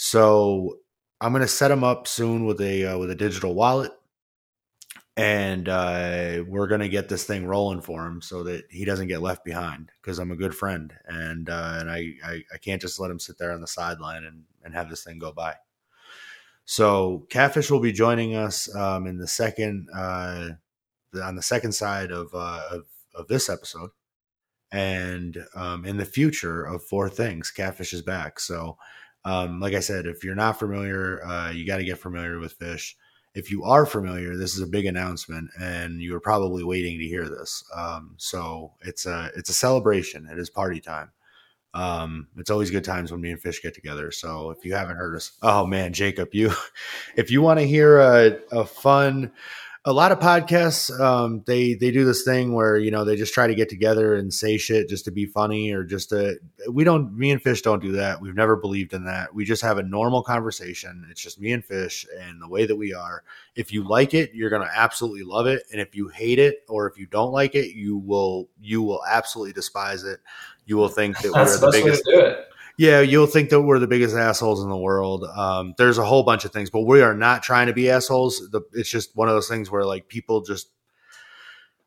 So 0.03 0.79
I'm 1.21 1.35
to 1.35 1.47
set 1.47 1.71
him 1.71 1.85
up 1.85 2.09
soon 2.09 2.47
with 2.47 2.59
a 2.63 2.87
uh, 2.87 2.99
with 2.99 3.11
a 3.11 3.15
digital 3.15 3.55
wallet 3.55 3.93
and 5.15 5.69
uh, 5.69 6.43
we're 6.49 6.69
gonna 6.69 6.89
get 6.89 7.11
this 7.11 7.25
thing 7.25 7.45
rolling 7.45 7.83
for 7.83 8.07
him 8.07 8.23
so 8.23 8.43
that 8.45 8.65
he 8.71 8.87
doesn't 8.87 9.09
get 9.09 9.21
left 9.21 9.45
behind 9.45 9.91
because 10.01 10.19
I'm 10.19 10.31
a 10.31 10.37
good 10.37 10.55
friend 10.55 10.95
and 11.07 11.51
uh, 11.51 11.77
and 11.81 11.91
I, 11.91 12.15
I, 12.25 12.43
I 12.55 12.57
can't 12.63 12.81
just 12.81 12.99
let 12.99 13.11
him 13.11 13.21
sit 13.21 13.37
there 13.37 13.53
on 13.53 13.61
the 13.61 13.67
sideline 13.67 14.25
and 14.25 14.45
and 14.65 14.73
have 14.73 14.89
this 14.89 15.05
thing 15.05 15.19
go 15.19 15.33
by. 15.33 15.57
So 16.65 17.27
Catfish 17.29 17.71
will 17.71 17.81
be 17.81 17.93
joining 17.93 18.35
us 18.35 18.75
um, 18.75 19.07
in 19.07 19.19
the 19.19 19.29
second 19.29 19.87
uh, 19.95 20.53
on 21.23 21.37
the 21.37 21.43
second 21.43 21.73
side 21.73 22.11
of 22.11 22.31
uh, 22.33 22.63
of, 22.71 22.87
of 23.15 23.29
this 23.29 23.51
episode, 23.51 23.91
and 24.73 25.45
um, 25.55 25.85
in 25.85 25.99
the 25.99 26.07
future 26.07 26.65
of 26.65 26.83
Four 26.83 27.11
Things, 27.11 27.51
Catfish 27.51 27.93
is 27.93 28.01
back. 28.01 28.41
So. 28.41 28.79
Um, 29.25 29.61
like 29.61 29.75
I 29.75 29.81
said, 29.81 30.07
if 30.07 30.25
you're 30.25 30.35
not 30.35 30.59
familiar, 30.59 31.25
uh, 31.25 31.51
you 31.51 31.66
got 31.66 31.77
to 31.77 31.85
get 31.85 31.99
familiar 31.99 32.39
with 32.39 32.53
fish 32.55 32.97
if 33.35 33.51
you 33.51 33.64
are 33.64 33.87
familiar, 33.87 34.37
this 34.37 34.55
is 34.55 34.61
a 34.61 34.66
big 34.66 34.87
announcement, 34.87 35.51
and 35.59 36.03
you 36.03 36.12
were 36.12 36.21
probably 36.21 36.64
waiting 36.64 36.99
to 36.99 37.07
hear 37.07 37.29
this. 37.29 37.62
Um, 37.75 38.14
so 38.16 38.73
it's 38.83 39.07
a 39.07 39.31
it's 39.37 39.51
a 39.51 39.55
celebration. 39.55 40.29
It 40.31 40.39
is 40.39 40.51
party 40.51 40.81
time. 40.81 41.11
Um, 41.73 42.27
it's 42.37 42.51
always 42.51 42.73
good 42.73 42.83
times 42.83 43.12
when 43.12 43.21
me 43.21 43.31
and 43.31 43.41
Fish 43.41 43.62
get 43.62 43.75
together. 43.75 44.11
So 44.11 44.51
if 44.51 44.64
you 44.64 44.75
haven't 44.75 44.97
heard 44.97 45.14
us, 45.14 45.33
oh 45.43 45.64
man, 45.64 45.93
Jacob, 45.93 46.31
you 46.33 46.53
if 47.16 47.31
you 47.31 47.41
want 47.43 47.61
to 47.61 47.66
hear 47.66 48.01
a, 48.01 48.39
a 48.51 48.64
fun 48.64 49.31
a 49.87 49.93
lot 49.95 50.12
of 50.12 50.18
podcasts 50.18 50.91
um, 51.01 51.43
they 51.47 51.72
they 51.72 51.91
do 51.91 52.05
this 52.05 52.22
thing 52.22 52.53
where 52.53 52.76
you 52.76 52.91
know 52.91 53.05
they 53.05 53.16
just 53.16 53.33
try 53.33 53.47
to 53.47 53.55
get 53.55 53.70
together 53.70 54.14
and 54.14 54.33
say 54.33 54.59
shit 54.59 54.91
just 54.91 55.07
to 55.07 55.11
be 55.11 55.24
funny 55.24 55.72
or 55.72 55.85
just 55.85 56.11
to 56.11 56.39
we 56.70 56.85
don't 56.85 57.16
me 57.16 57.31
and 57.31 57.41
fish 57.41 57.62
don't 57.62 57.81
do 57.81 57.93
that. 57.93 58.20
We've 58.20 58.35
never 58.35 58.57
believed 58.57 58.93
in 58.93 59.05
that. 59.07 59.35
We 59.35 59.47
just 59.47 59.62
have 59.62 59.78
a 59.78 59.83
normal 59.83 60.22
conversation. 60.22 61.07
It's 61.11 61.22
just 61.22 61.41
me 61.41 61.53
and 61.53 61.64
fish 61.64 62.07
and 62.20 62.43
the 62.43 62.49
way 62.49 62.66
that 62.66 62.76
we 62.76 62.93
are. 62.93 63.22
If 63.57 63.72
you 63.72 63.89
like 63.89 64.12
it 64.12 64.35
you're 64.35 64.51
gonna 64.51 64.70
absolutely 64.74 65.22
love 65.22 65.47
it. 65.47 65.62
And 65.72 65.81
if 65.81 65.95
you 65.95 66.09
hate 66.09 66.39
it 66.39 66.59
or 66.68 66.87
if 66.87 66.99
you 66.99 67.07
don't 67.07 67.33
like 67.33 67.55
it 67.55 67.74
you 67.74 67.97
will 67.97 68.51
you 68.61 68.83
will 68.83 69.03
absolutely 69.09 69.55
despise 69.55 70.05
it. 70.05 70.20
You 70.66 70.76
will 70.76 70.89
think 70.89 71.18
that 71.22 71.33
That's 71.33 71.59
we're 71.59 71.70
the, 71.70 71.78
the 71.78 71.85
biggest 71.85 72.50
yeah, 72.79 73.01
you'll 73.01 73.27
think 73.27 73.51
that 73.51 73.61
we're 73.61 73.79
the 73.79 73.87
biggest 73.87 74.16
assholes 74.16 74.62
in 74.62 74.71
the 74.71 74.77
world. 74.77 75.25
Um, 75.25 75.75
there's 75.77 75.99
a 75.99 76.05
whole 76.05 76.23
bunch 76.23 76.45
of 76.45 76.53
things, 76.53 76.71
but 76.71 76.83
we 76.83 77.03
are 77.03 77.14
not 77.14 77.43
trying 77.43 77.66
to 77.66 77.73
be 77.73 77.91
assholes. 77.91 78.39
The, 78.51 78.62
it's 78.73 78.91
just 78.91 79.14
one 79.16 79.29
of 79.29 79.35
those 79.35 79.49
things 79.49 79.71
where 79.71 79.85
like 79.85 80.09
people 80.09 80.43
just, 80.43 80.71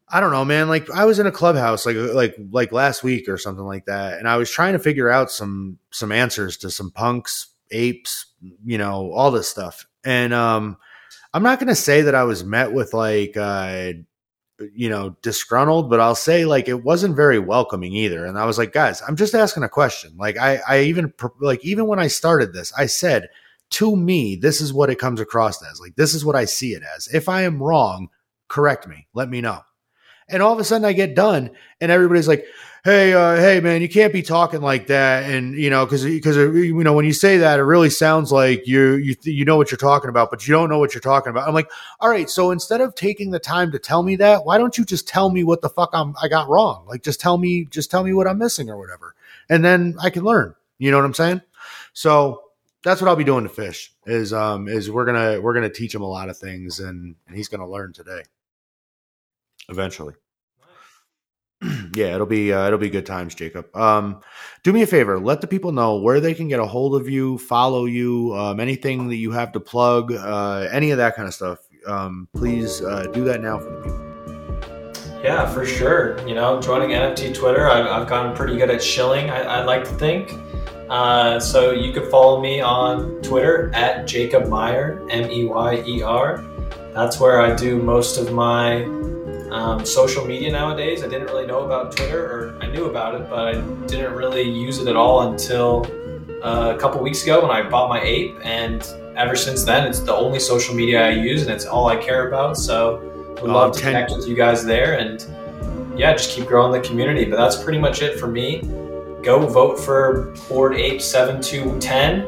I 0.07 0.19
don't 0.19 0.31
know, 0.31 0.45
man. 0.45 0.69
Like 0.69 0.89
I 0.91 1.05
was 1.05 1.19
in 1.19 1.27
a 1.27 1.31
clubhouse 1.31 1.86
like 1.86 1.95
like 1.95 2.36
like 2.51 2.71
last 2.71 3.03
week 3.03 3.27
or 3.27 3.38
something 3.38 3.65
like 3.65 3.86
that, 3.86 4.19
and 4.19 4.27
I 4.27 4.38
was 4.38 4.51
trying 4.51 4.73
to 4.73 4.79
figure 4.79 5.09
out 5.09 5.31
some 5.31 5.79
some 5.91 6.11
answers 6.11 6.57
to 6.57 6.69
some 6.69 6.91
punks, 6.91 7.47
apes, 7.71 8.27
you 8.63 8.77
know, 8.77 9.11
all 9.11 9.31
this 9.31 9.47
stuff. 9.47 9.88
And 10.05 10.34
um, 10.34 10.77
I'm 11.34 11.43
not 11.43 11.59
to 11.59 11.75
say 11.75 12.03
that 12.03 12.13
I 12.13 12.23
was 12.25 12.43
met 12.43 12.73
with 12.73 12.93
like 12.93 13.36
uh, 13.36 13.93
you 14.74 14.89
know, 14.89 15.16
disgruntled, 15.22 15.89
but 15.89 15.99
I'll 15.99 16.16
say 16.16 16.45
like 16.45 16.68
it 16.68 16.84
wasn't 16.84 17.16
very 17.16 17.39
welcoming 17.39 17.93
either. 17.93 18.26
And 18.26 18.38
I 18.38 18.45
was 18.45 18.57
like, 18.57 18.74
guys, 18.74 19.01
I'm 19.07 19.16
just 19.16 19.34
asking 19.34 19.64
a 19.64 19.70
question. 19.70 20.14
Like 20.18 20.38
I, 20.38 20.59
I 20.68 20.80
even 20.82 21.14
like 21.39 21.64
even 21.66 21.88
when 21.88 21.99
I 21.99 22.07
started 22.07 22.53
this, 22.53 22.74
I 22.78 22.86
said 22.86 23.30
to 23.72 23.95
me, 23.95 24.36
this 24.36 24.61
is 24.61 24.74
what 24.74 24.89
it 24.89 24.99
comes 24.99 25.20
across 25.20 25.64
as. 25.64 25.80
Like 25.80 25.95
this 25.95 26.14
is 26.14 26.24
what 26.24 26.36
I 26.36 26.45
see 26.45 26.74
it 26.74 26.84
as. 26.95 27.07
If 27.07 27.30
I 27.30 27.43
am 27.43 27.61
wrong, 27.61 28.09
correct 28.47 28.88
me. 28.88 29.07
Let 29.14 29.30
me 29.30 29.41
know. 29.41 29.61
And 30.30 30.41
all 30.41 30.53
of 30.53 30.59
a 30.59 30.64
sudden 30.64 30.86
I 30.86 30.93
get 30.93 31.16
done 31.16 31.51
and 31.82 31.91
everybody's 31.91 32.28
like, 32.28 32.45
hey, 32.84 33.13
uh, 33.13 33.38
hey, 33.38 33.61
man, 33.61 33.81
you 33.81 33.88
can't 33.88 34.11
be 34.11 34.21
talking 34.21 34.61
like 34.61 34.88
that. 34.88 35.23
And, 35.29 35.55
you 35.55 35.69
know, 35.69 35.86
cause, 35.86 36.03
cause, 36.21 36.36
uh, 36.36 36.51
you 36.51 36.84
know, 36.84 36.91
when 36.91 37.05
you 37.05 37.13
say 37.13 37.38
that, 37.38 37.57
it 37.57 37.63
really 37.63 37.89
sounds 37.89 38.29
like 38.29 38.67
you, 38.67 38.95
you, 38.95 39.15
you 39.23 39.45
know 39.45 39.55
what 39.55 39.71
you're 39.71 39.77
talking 39.77 40.09
about, 40.09 40.29
but 40.29 40.45
you 40.45 40.53
don't 40.53 40.69
know 40.69 40.79
what 40.79 40.93
you're 40.93 41.01
talking 41.01 41.29
about. 41.29 41.47
I'm 41.47 41.53
like, 41.53 41.71
all 42.01 42.09
right. 42.09 42.29
So 42.29 42.51
instead 42.51 42.81
of 42.81 42.93
taking 42.93 43.31
the 43.31 43.39
time 43.39 43.71
to 43.71 43.79
tell 43.79 44.03
me 44.03 44.17
that, 44.17 44.43
why 44.43 44.57
don't 44.57 44.77
you 44.77 44.84
just 44.84 45.07
tell 45.07 45.29
me 45.29 45.45
what 45.45 45.61
the 45.61 45.69
fuck 45.69 45.91
I'm, 45.93 46.13
I 46.21 46.27
got 46.27 46.49
wrong? 46.49 46.86
Like, 46.86 47.03
just 47.03 47.21
tell 47.21 47.38
me, 47.38 47.65
just 47.65 47.89
tell 47.89 48.03
me 48.03 48.11
what 48.11 48.27
I'm 48.27 48.38
missing 48.38 48.69
or 48.69 48.77
whatever. 48.77 49.15
And 49.49 49.63
then 49.63 49.95
I 50.01 50.09
can 50.09 50.23
learn, 50.23 50.53
you 50.77 50.91
know 50.91 50.97
what 50.97 51.05
I'm 51.05 51.13
saying? 51.13 51.41
So 51.93 52.41
that's 52.84 53.01
what 53.01 53.07
I'll 53.07 53.15
be 53.15 53.23
doing 53.23 53.43
to 53.43 53.49
fish 53.49 53.93
is, 54.05 54.34
um, 54.34 54.67
is 54.67 54.91
we're 54.91 55.05
to, 55.05 55.39
we're 55.39 55.53
to 55.53 55.69
teach 55.69 55.95
him 55.95 56.01
a 56.01 56.09
lot 56.09 56.27
of 56.27 56.38
things 56.38 56.81
and, 56.81 57.15
and 57.27 57.38
he's 57.38 57.47
to 57.47 57.65
learn 57.65 57.93
today 57.93 58.23
eventually. 59.69 60.15
Yeah, 61.95 62.15
it'll 62.15 62.27
be 62.27 62.53
uh, 62.53 62.67
it'll 62.67 62.79
be 62.79 62.89
good 62.89 63.05
times, 63.05 63.35
Jacob. 63.35 63.73
Um, 63.75 64.21
do 64.63 64.71
me 64.73 64.81
a 64.81 64.87
favor, 64.87 65.19
let 65.19 65.41
the 65.41 65.47
people 65.47 65.71
know 65.71 65.97
where 65.97 66.19
they 66.19 66.33
can 66.33 66.47
get 66.47 66.59
a 66.59 66.65
hold 66.65 66.95
of 66.95 67.09
you, 67.09 67.37
follow 67.37 67.85
you, 67.85 68.33
um, 68.35 68.59
anything 68.59 69.09
that 69.09 69.17
you 69.17 69.31
have 69.31 69.51
to 69.53 69.59
plug, 69.59 70.13
uh, 70.13 70.67
any 70.71 70.91
of 70.91 70.97
that 70.97 71.15
kind 71.15 71.27
of 71.27 71.33
stuff. 71.33 71.59
Um, 71.85 72.27
please 72.33 72.81
uh, 72.81 73.07
do 73.13 73.23
that 73.25 73.41
now 73.41 73.59
for 73.59 73.69
the 73.69 73.81
people. 73.81 74.13
Yeah, 75.23 75.45
for 75.53 75.65
sure. 75.65 76.19
You 76.27 76.35
know, 76.35 76.61
joining 76.61 76.89
NFT 76.89 77.33
Twitter, 77.33 77.69
I've, 77.69 77.85
I've 77.85 78.09
gotten 78.09 78.35
pretty 78.35 78.57
good 78.57 78.69
at 78.69 78.83
shilling. 78.83 79.29
I, 79.29 79.59
would 79.59 79.67
like 79.67 79.85
to 79.85 79.91
think. 79.91 80.33
Uh, 80.89 81.39
so 81.39 81.71
you 81.71 81.93
can 81.93 82.09
follow 82.11 82.41
me 82.41 82.59
on 82.59 83.21
Twitter 83.21 83.71
at 83.73 84.05
Jacob 84.05 84.47
Meyer, 84.47 85.01
M 85.09 85.31
E 85.31 85.45
Y 85.45 85.83
E 85.87 86.01
R. 86.01 86.43
That's 86.93 87.19
where 87.19 87.41
I 87.41 87.55
do 87.55 87.81
most 87.81 88.18
of 88.18 88.34
my 88.34 88.84
um, 89.53 89.85
social 89.85 90.25
media 90.25 90.51
nowadays. 90.51 91.03
I 91.03 91.07
didn't 91.07 91.27
really 91.27 91.45
know 91.45 91.59
about 91.59 91.95
Twitter, 91.95 92.25
or 92.25 92.59
I 92.61 92.67
knew 92.67 92.85
about 92.85 93.15
it, 93.15 93.30
but 93.30 93.55
I 93.55 93.61
didn't 93.85 94.13
really 94.13 94.41
use 94.41 94.80
it 94.80 94.88
at 94.88 94.95
all 94.95 95.31
until 95.31 95.85
uh, 96.43 96.73
a 96.75 96.80
couple 96.80 97.01
weeks 97.01 97.23
ago 97.23 97.41
when 97.41 97.51
I 97.51 97.67
bought 97.69 97.88
my 97.88 98.01
ape. 98.01 98.35
And 98.43 98.84
ever 99.15 99.35
since 99.35 99.63
then, 99.63 99.88
it's 99.88 99.99
the 99.99 100.13
only 100.13 100.39
social 100.39 100.73
media 100.73 101.05
I 101.05 101.11
use, 101.11 101.43
and 101.43 101.51
it's 101.51 101.65
all 101.65 101.88
I 101.88 101.95
care 101.95 102.27
about. 102.27 102.57
So, 102.57 102.99
would 103.41 103.51
love 103.51 103.75
to 103.75 103.81
connect 103.81 104.11
with 104.11 104.27
you 104.27 104.35
guys 104.35 104.65
there, 104.65 104.97
and 104.97 105.23
yeah, 105.97 106.13
just 106.13 106.31
keep 106.31 106.47
growing 106.47 106.71
the 106.71 106.88
community. 106.88 107.25
But 107.25 107.38
that's 107.38 107.61
pretty 107.61 107.80
much 107.80 108.01
it 108.01 108.19
for 108.19 108.27
me. 108.27 108.61
Go 109.21 109.45
vote 109.47 109.80
for 109.80 110.34
Bored 110.49 110.75
Ape 110.75 111.01
seven 111.01 111.41
two 111.41 111.80
ten. 111.80 112.27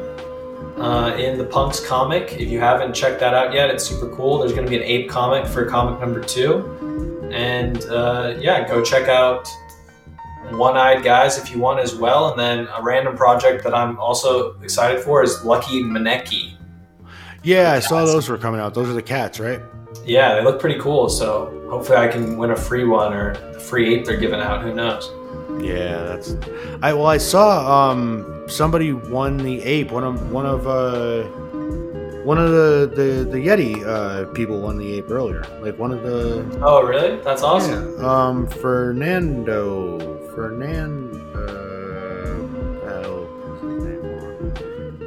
Uh, 0.76 1.16
in 1.18 1.38
the 1.38 1.44
Punks 1.44 1.80
comic. 1.80 2.34
If 2.38 2.50
you 2.50 2.60
haven't 2.60 2.92
checked 2.92 3.18
that 3.20 3.32
out 3.32 3.54
yet, 3.54 3.70
it's 3.70 3.82
super 3.82 4.14
cool. 4.14 4.38
There's 4.38 4.52
going 4.52 4.66
to 4.66 4.70
be 4.70 4.76
an 4.76 4.82
ape 4.82 5.08
comic 5.08 5.46
for 5.46 5.64
comic 5.64 5.98
number 6.00 6.20
two. 6.20 6.85
And 7.32 7.84
uh, 7.84 8.34
yeah, 8.38 8.66
go 8.66 8.82
check 8.82 9.08
out 9.08 9.48
One 10.50 10.76
Eyed 10.76 11.02
Guys 11.02 11.38
if 11.38 11.50
you 11.50 11.58
want 11.58 11.80
as 11.80 11.94
well. 11.94 12.30
And 12.30 12.38
then 12.38 12.68
a 12.74 12.82
random 12.82 13.16
project 13.16 13.64
that 13.64 13.74
I'm 13.74 13.98
also 13.98 14.58
excited 14.60 15.00
for 15.02 15.22
is 15.22 15.44
Lucky 15.44 15.82
Maneki. 15.82 16.56
Yeah, 17.42 17.72
I 17.72 17.80
saw 17.80 18.04
those 18.04 18.28
were 18.28 18.38
coming 18.38 18.60
out. 18.60 18.74
Those 18.74 18.88
are 18.88 18.94
the 18.94 19.02
cats, 19.02 19.38
right? 19.38 19.60
Yeah, 20.04 20.34
they 20.34 20.42
look 20.42 20.60
pretty 20.60 20.80
cool. 20.80 21.08
So 21.08 21.66
hopefully 21.70 21.98
I 21.98 22.08
can 22.08 22.36
win 22.38 22.50
a 22.50 22.56
free 22.56 22.84
one 22.84 23.12
or 23.12 23.34
the 23.52 23.60
free 23.60 23.94
ape 23.94 24.04
they're 24.04 24.16
giving 24.16 24.40
out. 24.40 24.62
Who 24.62 24.74
knows? 24.74 25.10
Yeah, 25.62 26.02
that's. 26.02 26.34
I 26.82 26.92
well, 26.92 27.06
I 27.06 27.18
saw 27.18 27.90
um 27.90 28.44
somebody 28.48 28.92
won 28.92 29.36
the 29.38 29.62
ape. 29.62 29.90
One 29.90 30.04
of 30.04 30.30
one 30.30 30.44
of 30.46 30.66
uh 30.66 31.24
one 32.26 32.38
of 32.38 32.50
the 32.50 32.90
the, 32.92 33.24
the 33.30 33.38
Yeti 33.38 33.86
uh, 33.86 34.24
people 34.32 34.60
won 34.60 34.76
the 34.78 34.94
ape 34.94 35.08
earlier. 35.08 35.46
Like 35.60 35.78
one 35.78 35.92
of 35.92 36.02
the. 36.02 36.44
Oh, 36.60 36.82
really? 36.82 37.20
That's 37.22 37.42
awesome. 37.42 37.94
Yeah. 37.96 38.04
Um, 38.04 38.48
Fernando, 38.48 40.18
Fernando. 40.34 41.16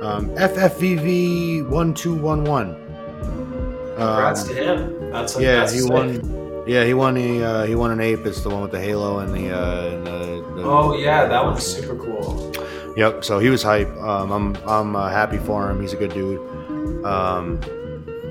Uh, 0.01 0.05
um, 0.05 0.29
FFVV 0.29 1.67
one 1.67 1.93
two 1.93 2.15
one 2.15 2.45
one. 2.45 2.75
Congrats 3.97 4.43
um, 4.43 4.47
to 4.47 4.53
him. 4.53 5.11
That's 5.11 5.35
a, 5.35 5.41
yeah, 5.41 5.55
that's 5.57 5.73
he 5.73 5.83
won. 5.83 6.63
Yeah, 6.65 6.85
he 6.85 6.93
won 6.93 7.15
the 7.15 7.43
uh, 7.43 7.65
he 7.65 7.75
won 7.75 7.91
an 7.91 7.99
ape. 7.99 8.25
It's 8.25 8.41
the 8.41 8.49
one 8.49 8.61
with 8.61 8.71
the 8.71 8.79
halo 8.79 9.19
and 9.19 9.33
the, 9.33 9.51
uh, 9.51 9.89
and 9.89 10.07
the, 10.07 10.53
the 10.55 10.63
Oh 10.63 10.95
yeah, 10.95 11.25
that 11.27 11.43
one's 11.43 11.65
super 11.65 11.97
cool. 11.97 12.53
Yep. 12.95 13.25
So 13.25 13.39
he 13.39 13.49
was 13.49 13.61
hype. 13.61 13.89
Um, 13.97 14.31
I'm 14.31 14.55
I'm 14.65 14.95
uh, 14.95 15.09
happy 15.09 15.37
for 15.37 15.69
him. 15.69 15.81
He's 15.81 15.91
a 15.91 15.97
good 15.97 16.13
dude. 16.13 16.58
Um, 17.05 17.61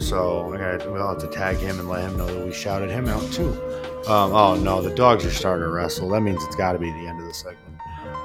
so 0.01 0.55
I 0.55 0.59
got 0.59 0.93
we'll 0.93 1.09
have 1.09 1.19
to 1.19 1.29
tag 1.29 1.57
him 1.57 1.79
and 1.81 1.89
let 1.89 2.03
him 2.03 2.17
know 2.17 2.27
that 2.27 2.47
we 2.47 2.53
shouted 2.53 2.91
him 2.91 3.09
out 3.09 3.33
too. 3.33 3.51
Um, 4.07 4.33
oh 4.33 4.57
no, 4.57 4.81
the 4.81 4.95
dogs 4.95 5.25
are 5.25 5.31
starting 5.31 5.65
to 5.65 5.71
wrestle. 5.71 6.09
That 6.11 6.21
means 6.21 6.43
it's 6.45 6.57
got 6.57 6.73
to 6.73 6.79
be 6.79 6.91
the 6.91 7.07
end 7.07 7.21
of 7.21 7.27
the 7.27 7.35
segment. 7.35 7.69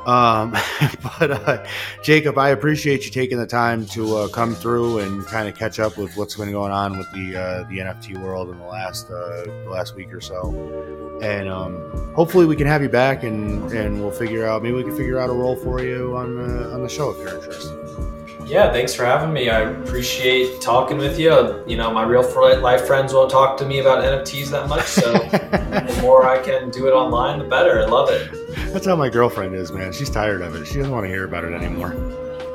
Um, 0.05 0.51
but 1.19 1.31
uh, 1.31 1.65
Jacob, 2.03 2.37
I 2.37 2.49
appreciate 2.49 3.05
you 3.05 3.11
taking 3.11 3.37
the 3.37 3.47
time 3.47 3.85
to 3.87 4.17
uh, 4.17 4.27
come 4.27 4.53
through 4.53 4.99
and 4.99 5.25
kind 5.25 5.47
of 5.47 5.57
catch 5.57 5.79
up 5.79 5.97
with 5.97 6.15
what's 6.17 6.35
been 6.35 6.51
going 6.51 6.71
on 6.71 6.97
with 6.97 7.09
the 7.13 7.37
uh, 7.37 7.63
the 7.69 7.79
NFT 7.79 8.21
world 8.21 8.49
in 8.49 8.59
the 8.59 8.65
last 8.65 9.09
uh, 9.09 9.45
last 9.67 9.95
week 9.95 10.13
or 10.13 10.21
so. 10.21 11.19
And 11.21 11.47
um, 11.47 12.13
hopefully 12.15 12.45
we 12.45 12.55
can 12.55 12.67
have 12.67 12.81
you 12.81 12.89
back 12.89 13.23
and 13.23 13.71
and 13.71 13.99
we'll 13.99 14.11
figure 14.11 14.45
out 14.45 14.61
maybe 14.61 14.75
we 14.75 14.83
can 14.83 14.95
figure 14.95 15.19
out 15.19 15.29
a 15.29 15.33
role 15.33 15.55
for 15.55 15.81
you 15.81 16.15
on 16.17 16.35
the 16.35 16.73
on 16.73 16.83
the 16.83 16.89
show 16.89 17.11
if 17.11 17.17
you're 17.17 17.35
interested. 17.35 18.12
Yeah, 18.45 18.71
thanks 18.71 18.93
for 18.93 19.05
having 19.05 19.33
me. 19.33 19.49
I 19.49 19.61
appreciate 19.61 20.61
talking 20.61 20.97
with 20.97 21.19
you. 21.19 21.63
You 21.65 21.77
know, 21.77 21.91
my 21.91 22.03
real 22.03 22.23
life 22.61 22.85
friends 22.85 23.13
won't 23.13 23.31
talk 23.31 23.57
to 23.57 23.65
me 23.65 23.79
about 23.79 24.03
NFTs 24.03 24.49
that 24.49 24.67
much, 24.67 24.85
so 24.85 25.11
the 25.13 25.99
more 26.01 26.25
I 26.27 26.41
can 26.41 26.69
do 26.69 26.87
it 26.87 26.91
online, 26.91 27.39
the 27.39 27.45
better. 27.45 27.81
I 27.81 27.85
love 27.85 28.09
it. 28.09 28.31
That's 28.73 28.85
how 28.85 28.95
my 28.95 29.09
girlfriend 29.09 29.55
is, 29.55 29.71
man. 29.71 29.93
She's 29.93 30.09
tired 30.09 30.41
of 30.41 30.55
it. 30.55 30.65
She 30.65 30.75
doesn't 30.75 30.91
want 30.91 31.05
to 31.05 31.09
hear 31.09 31.25
about 31.25 31.43
it 31.43 31.53
anymore. 31.53 31.93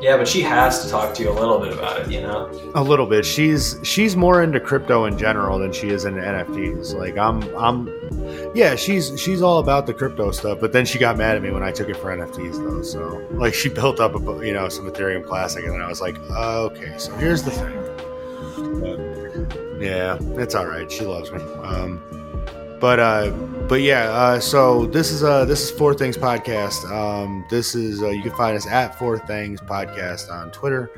Yeah, 0.01 0.16
but 0.16 0.29
she 0.29 0.43
has 0.43 0.85
to 0.85 0.91
talk 0.91 1.12
to 1.15 1.23
you 1.23 1.31
a 1.31 1.33
little 1.33 1.59
bit 1.59 1.73
about 1.73 2.01
it, 2.01 2.11
you 2.11 2.20
know? 2.20 2.49
A 2.77 2.83
little 2.83 3.07
bit. 3.07 3.27
She's 3.27 3.79
she's 3.83 4.16
more 4.16 4.43
into 4.43 4.61
crypto 4.61 5.07
in 5.07 5.19
general 5.19 5.59
than 5.59 5.73
she 5.73 5.89
is 5.89 6.05
into 6.05 6.20
NFTs. 6.20 6.95
Like 6.95 7.19
I'm 7.19 7.43
I'm 7.57 7.89
yeah, 8.55 8.77
she's 8.77 9.19
she's 9.20 9.43
all 9.43 9.59
about 9.59 9.87
the 9.87 9.95
crypto 9.95 10.31
stuff, 10.31 10.61
but 10.61 10.73
then 10.73 10.87
she 10.87 10.99
got 10.99 11.16
mad 11.16 11.37
at 11.37 11.43
me 11.43 11.51
when 11.51 11.65
I 11.65 11.73
took 11.73 11.89
it 11.89 11.97
for 11.97 12.16
NFTs 12.16 12.62
though. 12.62 12.83
So 12.83 13.27
like 13.33 13.55
she 13.55 13.69
built 13.69 13.99
up 13.99 14.15
a 14.15 14.47
you 14.47 14.53
know 14.53 14.69
some 14.69 14.89
Ethereum 14.89 15.27
Classic, 15.27 15.65
and 15.65 15.75
then 15.75 15.83
I 15.83 15.89
was 15.89 16.01
like, 16.01 16.16
okay, 16.19 16.97
so 16.97 17.12
here's 17.16 17.43
the 17.43 17.51
thing. 17.51 17.75
Yeah, 19.81 20.19
it's 20.41 20.55
all 20.55 20.66
right. 20.66 20.91
She 20.91 21.05
loves 21.05 21.31
me. 21.33 21.41
Um, 21.62 22.03
but 22.80 22.98
uh, 23.00 23.30
but 23.68 23.80
yeah, 23.82 24.10
uh, 24.10 24.40
so 24.40 24.86
this 24.86 25.10
is 25.10 25.22
uh 25.24 25.44
this 25.44 25.62
is 25.62 25.70
Four 25.70 25.94
Things 25.94 26.16
Podcast. 26.16 26.84
Um, 26.90 27.44
this 27.50 27.74
is 27.74 28.02
uh, 28.02 28.09
you 28.09 28.22
can 28.22 28.32
find 28.36 28.56
us 28.56 28.66
at 28.66 28.98
Four 28.98 29.18
Things 29.20 29.60
Podcast 29.60 30.30
on 30.32 30.50
Twitter. 30.50 30.90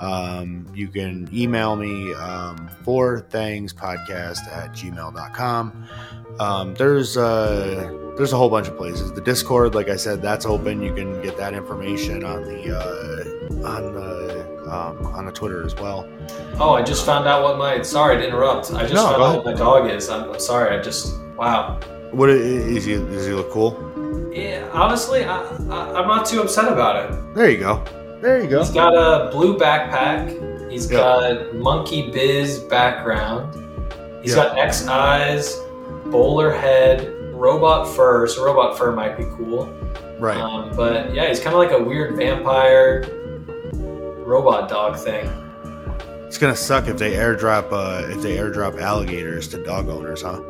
Um, 0.00 0.66
you 0.74 0.88
can 0.88 1.28
email 1.32 1.76
me 1.76 2.12
um, 2.14 2.68
Four 2.84 3.20
Things 3.20 3.72
Podcast 3.72 4.46
at 4.52 4.72
gmail.com. 4.72 5.84
Um, 6.38 6.74
there's 6.74 7.16
uh 7.16 7.90
there's 8.16 8.32
a 8.32 8.36
whole 8.36 8.50
bunch 8.50 8.68
of 8.68 8.76
places. 8.76 9.12
The 9.12 9.20
Discord, 9.20 9.74
like 9.74 9.88
I 9.88 9.96
said, 9.96 10.20
that's 10.22 10.46
open. 10.46 10.82
You 10.82 10.94
can 10.94 11.20
get 11.22 11.36
that 11.36 11.54
information 11.54 12.24
on 12.24 12.42
the 12.44 12.76
uh, 12.76 13.66
on 13.66 13.92
the 13.94 14.46
um, 14.70 15.06
on 15.14 15.26
the 15.26 15.32
Twitter 15.32 15.64
as 15.64 15.74
well. 15.76 16.08
Oh, 16.58 16.74
I 16.74 16.82
just 16.82 17.06
found 17.06 17.26
out 17.28 17.42
what 17.44 17.56
my. 17.56 17.80
Sorry 17.82 18.16
to 18.18 18.26
interrupt. 18.26 18.72
I 18.72 18.82
just 18.82 18.94
No, 18.94 19.10
found 19.10 19.22
out 19.22 19.36
what 19.36 19.44
my 19.44 19.52
dog 19.54 19.88
is. 19.90 20.08
I'm, 20.10 20.30
I'm 20.30 20.40
sorry. 20.40 20.76
I 20.76 20.82
just. 20.82 21.14
Wow. 21.36 21.78
What 22.12 22.30
is 22.30 22.84
he? 22.84 22.94
Does 22.94 23.26
he 23.26 23.32
look 23.32 23.50
cool? 23.50 23.76
Yeah, 24.32 24.68
honestly, 24.72 25.24
I, 25.24 25.38
I, 25.42 26.00
I'm 26.00 26.08
not 26.08 26.26
too 26.26 26.40
upset 26.42 26.72
about 26.72 27.10
it. 27.12 27.34
There 27.34 27.50
you 27.50 27.58
go. 27.58 27.82
There 28.20 28.42
you 28.42 28.48
go. 28.48 28.60
He's 28.60 28.70
got 28.70 28.94
a 28.94 29.30
blue 29.30 29.56
backpack. 29.58 30.70
He's 30.70 30.90
Yeah. 30.90 30.98
got 30.98 31.54
monkey 31.56 32.10
biz 32.10 32.58
background. 32.60 33.54
He's 34.22 34.34
Yeah. 34.34 34.44
got 34.44 34.58
X 34.58 34.86
eyes, 34.88 35.60
bowler 36.06 36.50
head, 36.50 37.12
robot 37.34 37.88
fur. 37.88 38.26
So 38.26 38.44
robot 38.44 38.76
fur 38.78 38.92
might 38.92 39.16
be 39.16 39.24
cool. 39.36 39.68
Right. 40.18 40.38
Um, 40.38 40.72
but 40.74 41.14
yeah, 41.14 41.28
he's 41.28 41.40
kind 41.40 41.54
of 41.54 41.60
like 41.60 41.72
a 41.72 41.82
weird 41.82 42.16
vampire 42.16 43.04
robot 44.26 44.68
dog 44.68 44.96
thing. 44.96 45.30
It's 46.26 46.38
gonna 46.38 46.56
suck 46.56 46.88
if 46.88 46.98
they 46.98 47.12
airdrop 47.12 47.70
uh, 47.72 48.06
if 48.08 48.22
they 48.22 48.36
airdrop 48.36 48.80
alligators 48.80 49.46
to 49.48 49.62
dog 49.62 49.88
owners, 49.88 50.22
huh? 50.22 50.40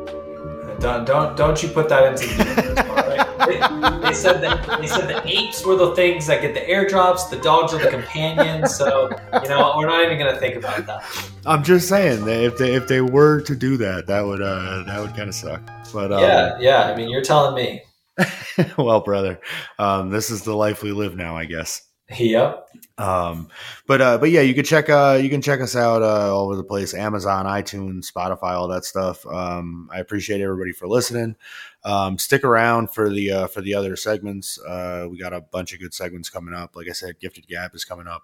Don't 0.79 1.05
don't 1.05 1.35
don't 1.35 1.61
you 1.63 1.69
put 1.69 1.89
that 1.89 2.11
into 2.11 2.27
the 2.35 2.89
all 2.89 2.95
right? 2.95 3.37
they, 4.01 4.07
they 4.07 4.13
said 4.13 4.41
that 4.41 4.79
they 4.79 4.87
said 4.87 5.07
the 5.07 5.21
apes 5.27 5.65
were 5.65 5.75
the 5.75 5.95
things 5.95 6.27
that 6.27 6.41
get 6.41 6.53
the 6.53 6.61
airdrops, 6.61 7.29
the 7.29 7.37
dogs 7.37 7.73
are 7.73 7.79
the 7.79 7.89
companions. 7.89 8.75
So 8.75 9.09
you 9.41 9.49
know 9.49 9.73
we're 9.77 9.87
not 9.87 10.05
even 10.05 10.17
gonna 10.17 10.39
think 10.39 10.55
about 10.55 10.85
that. 10.85 11.03
I'm 11.45 11.63
just 11.63 11.87
saying 11.87 12.25
that 12.25 12.43
if 12.43 12.57
they 12.57 12.75
if 12.75 12.87
they 12.87 13.01
were 13.01 13.41
to 13.41 13.55
do 13.55 13.77
that, 13.77 14.07
that 14.07 14.21
would 14.21 14.41
uh, 14.41 14.83
that 14.85 14.99
would 14.99 15.15
kind 15.15 15.29
of 15.29 15.35
suck. 15.35 15.61
But 15.93 16.11
um, 16.11 16.21
Yeah, 16.21 16.57
yeah. 16.59 16.83
I 16.83 16.95
mean, 16.95 17.09
you're 17.09 17.23
telling 17.23 17.55
me. 17.55 17.81
well, 18.77 19.01
brother, 19.01 19.39
um, 19.79 20.09
this 20.09 20.29
is 20.29 20.43
the 20.43 20.55
life 20.55 20.81
we 20.81 20.91
live 20.91 21.15
now, 21.15 21.37
I 21.37 21.45
guess. 21.45 21.86
Yep. 22.09 22.69
Um, 22.97 23.49
but 23.85 24.01
uh, 24.01 24.17
but 24.17 24.31
yeah, 24.31 24.41
you 24.41 24.53
can 24.53 24.63
check 24.63 24.89
uh, 24.89 25.19
you 25.21 25.29
can 25.29 25.41
check 25.41 25.59
us 25.59 25.75
out 25.75 26.01
uh, 26.01 26.33
all 26.33 26.45
over 26.45 26.55
the 26.55 26.63
place: 26.63 26.93
Amazon, 26.93 27.45
iTunes, 27.45 28.11
Spotify, 28.11 28.53
all 28.53 28.67
that 28.69 28.85
stuff. 28.85 29.25
Um, 29.25 29.89
I 29.91 29.99
appreciate 29.99 30.41
everybody 30.41 30.71
for 30.71 30.87
listening. 30.87 31.35
Um, 31.83 32.17
stick 32.17 32.43
around 32.43 32.91
for 32.91 33.09
the 33.09 33.31
uh, 33.31 33.47
for 33.47 33.61
the 33.61 33.73
other 33.73 33.95
segments. 33.97 34.57
Uh, 34.59 35.07
we 35.09 35.17
got 35.17 35.33
a 35.33 35.41
bunch 35.41 35.73
of 35.73 35.79
good 35.79 35.93
segments 35.93 36.29
coming 36.29 36.53
up. 36.53 36.75
Like 36.75 36.87
I 36.89 36.93
said, 36.93 37.19
Gifted 37.19 37.47
Gap 37.47 37.75
is 37.75 37.83
coming 37.83 38.07
up, 38.07 38.23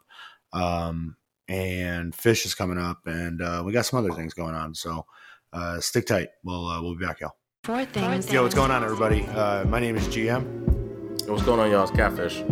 um, 0.53 1.17
and 1.49 2.15
Fish 2.15 2.45
is 2.45 2.55
coming 2.55 2.77
up, 2.77 3.05
and 3.05 3.41
uh, 3.41 3.63
we 3.65 3.73
got 3.73 3.85
some 3.85 3.99
other 3.99 4.13
things 4.13 4.33
going 4.33 4.55
on. 4.55 4.73
So 4.75 5.05
uh, 5.51 5.81
stick 5.81 6.07
tight. 6.07 6.29
We'll 6.43 6.67
uh, 6.67 6.81
we'll 6.81 6.95
be 6.95 7.05
back, 7.05 7.19
y'all. 7.19 7.35
Four 7.65 7.85
things. 7.85 8.31
Yo, 8.31 8.43
what's 8.43 8.55
going 8.55 8.71
on, 8.71 8.83
everybody? 8.83 9.25
Uh, 9.27 9.65
my 9.65 9.79
name 9.79 9.95
is 9.97 10.07
GM, 10.07 11.27
what's 11.27 11.43
going 11.43 11.59
on, 11.59 11.69
y'all? 11.69 11.83
It's 11.83 11.91
Catfish. 11.91 12.43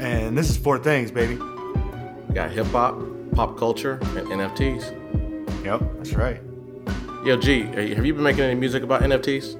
And 0.00 0.36
this 0.36 0.48
is 0.48 0.56
Four 0.56 0.78
Things, 0.78 1.10
baby. 1.10 1.36
We 1.36 2.34
got 2.34 2.50
hip 2.50 2.66
hop, 2.68 2.98
pop 3.32 3.58
culture, 3.58 3.98
and 4.16 4.26
NFTs. 4.28 5.64
Yep, 5.64 5.82
that's 5.96 6.14
right. 6.14 6.40
Yo, 7.24 7.36
G, 7.36 7.64
eh, 7.74 7.94
have 7.94 8.06
you 8.06 8.14
been 8.14 8.22
making 8.22 8.44
any 8.44 8.54
music 8.54 8.82
about 8.82 9.02
NFTs? 9.02 9.56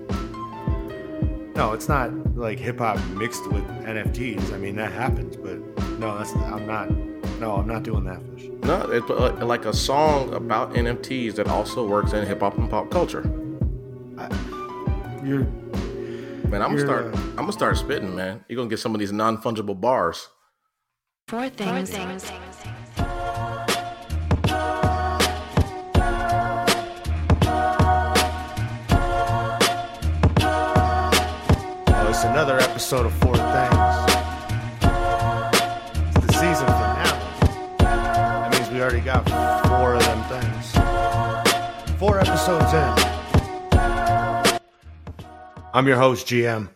No, 1.55 1.73
it's 1.73 1.89
not 1.89 2.37
like 2.37 2.59
hip 2.59 2.79
hop 2.79 2.99
mixed 3.11 3.47
with 3.53 3.65
NFTs. 3.85 4.53
I 4.55 4.57
mean, 4.57 4.77
that 4.77 4.93
happens, 4.93 5.37
but 5.37 5.59
no, 5.99 6.17
that's 6.17 6.35
I'm 6.35 6.67
not. 6.67 6.91
No, 7.39 7.57
I'm 7.57 7.67
not 7.67 7.83
doing 7.83 8.05
that 8.05 8.23
fish. 8.23 8.51
No, 8.65 8.83
it's 8.91 9.11
uh, 9.11 9.45
like 9.45 9.65
a 9.65 9.73
song 9.73 10.33
about 10.35 10.75
NFTs 10.75 11.35
that 11.37 11.49
also 11.49 11.87
works 11.87 12.13
in 12.13 12.27
hip 12.27 12.41
hop 12.41 12.57
and 12.57 12.69
pop 12.69 12.91
culture. 12.91 13.31
You're 15.23 15.47
Man, 16.51 16.63
I'm 16.63 16.71
gonna 16.75 16.79
You're, 16.81 16.87
start. 16.89 17.15
uh, 17.15 17.19
I'm 17.31 17.37
gonna 17.37 17.53
start 17.53 17.77
spitting, 17.77 18.17
man. 18.17 18.45
You're 18.49 18.57
gonna 18.57 18.69
get 18.69 18.81
some 18.81 18.93
of 18.93 18.99
these 18.99 19.13
non 19.13 19.41
fungible 19.41 19.81
bars. 19.81 20.27
Four 21.29 21.49
things. 21.49 21.93
oh, 21.95 22.01
it's 32.09 32.25
another 32.25 32.59
episode 32.59 33.07
of 33.07 33.13
Four 33.21 33.37
Things. 33.37 34.13
It's 36.17 36.27
the 36.27 36.33
season 36.33 36.67
finale. 36.67 37.21
That 37.79 38.51
means 38.53 38.69
we 38.71 38.81
already 38.81 38.99
got 38.99 39.25
four 39.69 39.95
of 39.95 40.03
them 40.03 40.41
things. 40.41 40.73
Four 42.01 42.19
episodes 42.19 42.73
in. 42.73 43.20
I'm 45.73 45.87
your 45.87 45.99
host, 45.99 46.27
GM. 46.27 46.69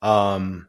Um, 0.00 0.68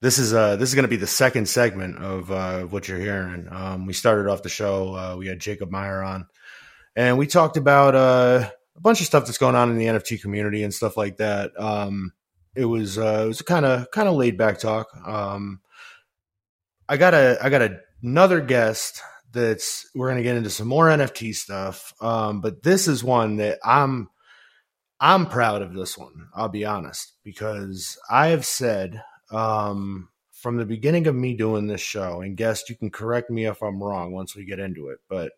this 0.00 0.18
is 0.18 0.32
uh 0.32 0.54
this 0.54 0.68
is 0.68 0.74
going 0.76 0.84
to 0.84 0.88
be 0.88 0.96
the 0.96 1.06
second 1.06 1.48
segment 1.48 1.98
of 1.98 2.30
uh, 2.30 2.62
what 2.62 2.86
you're 2.86 2.98
hearing. 2.98 3.48
Um, 3.50 3.86
we 3.86 3.92
started 3.92 4.30
off 4.30 4.44
the 4.44 4.48
show. 4.48 4.94
Uh, 4.94 5.16
we 5.16 5.26
had 5.26 5.40
Jacob 5.40 5.70
Meyer 5.70 6.00
on, 6.02 6.26
and 6.94 7.18
we 7.18 7.26
talked 7.26 7.56
about 7.56 7.96
uh, 7.96 8.48
a 8.76 8.80
bunch 8.80 9.00
of 9.00 9.06
stuff 9.06 9.26
that's 9.26 9.38
going 9.38 9.56
on 9.56 9.70
in 9.70 9.78
the 9.78 9.86
NFT 9.86 10.22
community 10.22 10.62
and 10.62 10.72
stuff 10.72 10.96
like 10.96 11.16
that. 11.16 11.50
Um, 11.58 12.12
it 12.54 12.66
was 12.66 12.98
uh, 12.98 13.22
it 13.24 13.28
was 13.28 13.42
kind 13.42 13.66
of 13.66 13.90
kind 13.90 14.08
of 14.08 14.14
laid 14.14 14.38
back 14.38 14.60
talk. 14.60 14.86
Um, 15.04 15.60
I 16.88 16.98
got 16.98 17.14
a 17.14 17.36
I 17.42 17.50
got 17.50 17.62
a, 17.62 17.80
another 18.00 18.40
guest 18.40 19.02
that's 19.32 19.88
we're 19.94 20.08
going 20.08 20.18
to 20.18 20.22
get 20.22 20.36
into 20.36 20.50
some 20.50 20.68
more 20.68 20.86
NFT 20.86 21.34
stuff. 21.34 21.94
Um, 22.00 22.40
but 22.40 22.62
this 22.62 22.86
is 22.86 23.02
one 23.02 23.36
that 23.36 23.58
I'm 23.64 24.08
I'm 25.02 25.26
proud 25.26 25.62
of 25.62 25.74
this 25.74 25.98
one. 25.98 26.28
I'll 26.32 26.48
be 26.48 26.64
honest 26.64 27.14
because 27.24 27.98
I 28.08 28.28
have 28.28 28.46
said 28.46 29.02
um, 29.32 30.08
from 30.30 30.58
the 30.58 30.64
beginning 30.64 31.08
of 31.08 31.16
me 31.16 31.34
doing 31.34 31.66
this 31.66 31.80
show, 31.80 32.20
and 32.20 32.36
guest, 32.36 32.70
you 32.70 32.76
can 32.76 32.88
correct 32.88 33.28
me 33.28 33.46
if 33.46 33.60
I'm 33.64 33.82
wrong 33.82 34.12
once 34.12 34.36
we 34.36 34.44
get 34.44 34.60
into 34.60 34.90
it, 34.90 35.00
but 35.08 35.32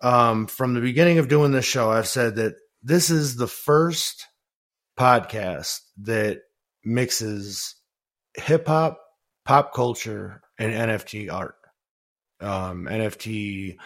um, 0.00 0.46
from 0.46 0.72
the 0.72 0.80
beginning 0.80 1.18
of 1.18 1.28
doing 1.28 1.52
this 1.52 1.66
show, 1.66 1.90
I've 1.90 2.08
said 2.08 2.36
that 2.36 2.54
this 2.82 3.10
is 3.10 3.36
the 3.36 3.46
first 3.46 4.26
podcast 4.98 5.80
that 5.98 6.40
mixes 6.82 7.74
hip 8.36 8.68
hop, 8.68 8.98
pop 9.44 9.74
culture, 9.74 10.40
and 10.58 10.72
NFT 10.72 11.30
art, 11.30 11.56
um, 12.40 12.86
NFT 12.90 13.76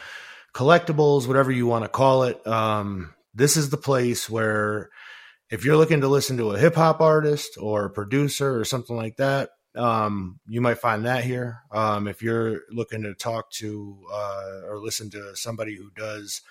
collectibles, 0.55 1.27
whatever 1.27 1.51
you 1.51 1.67
want 1.67 1.85
to 1.85 1.89
call 1.89 2.23
it. 2.23 2.47
Um, 2.47 3.15
this 3.35 3.57
is 3.57 3.71
the 3.71 3.77
place 3.77 4.29
where 4.29 4.91
if 5.51 5.65
you're 5.65 5.77
looking 5.77 6.01
to 6.01 6.09
listen 6.09 6.37
to 6.37 6.53
a 6.53 6.59
hip 6.59 6.75
hop 6.75 7.01
artist 7.01 7.57
or 7.61 7.87
a 7.87 7.91
producer 7.91 8.59
or 8.59 8.65
something 8.65 8.97
like 8.97 9.17
that, 9.17 9.51
um, 9.75 10.41
you 10.47 10.61
might 10.61 10.79
find 10.79 11.05
that 11.07 11.25
here. 11.25 11.61
Um, 11.71 12.09
if 12.09 12.23
you're 12.23 12.63
looking 12.71 13.03
to 13.03 13.15
talk 13.15 13.51
to 13.53 13.99
uh, 14.13 14.61
or 14.65 14.79
listen 14.79 15.11
to 15.11 15.35
somebody 15.37 15.77
who 15.77 15.91
does, 15.97 16.43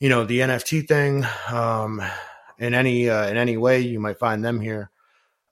you 0.00 0.08
know, 0.08 0.24
the 0.24 0.40
NFT 0.40 0.86
thing 0.86 1.26
um, 1.50 2.02
in 2.58 2.74
any 2.74 3.08
uh, 3.08 3.28
in 3.28 3.36
any 3.36 3.56
way, 3.56 3.80
you 3.80 4.00
might 4.00 4.18
find 4.18 4.44
them 4.44 4.60
here. 4.60 4.90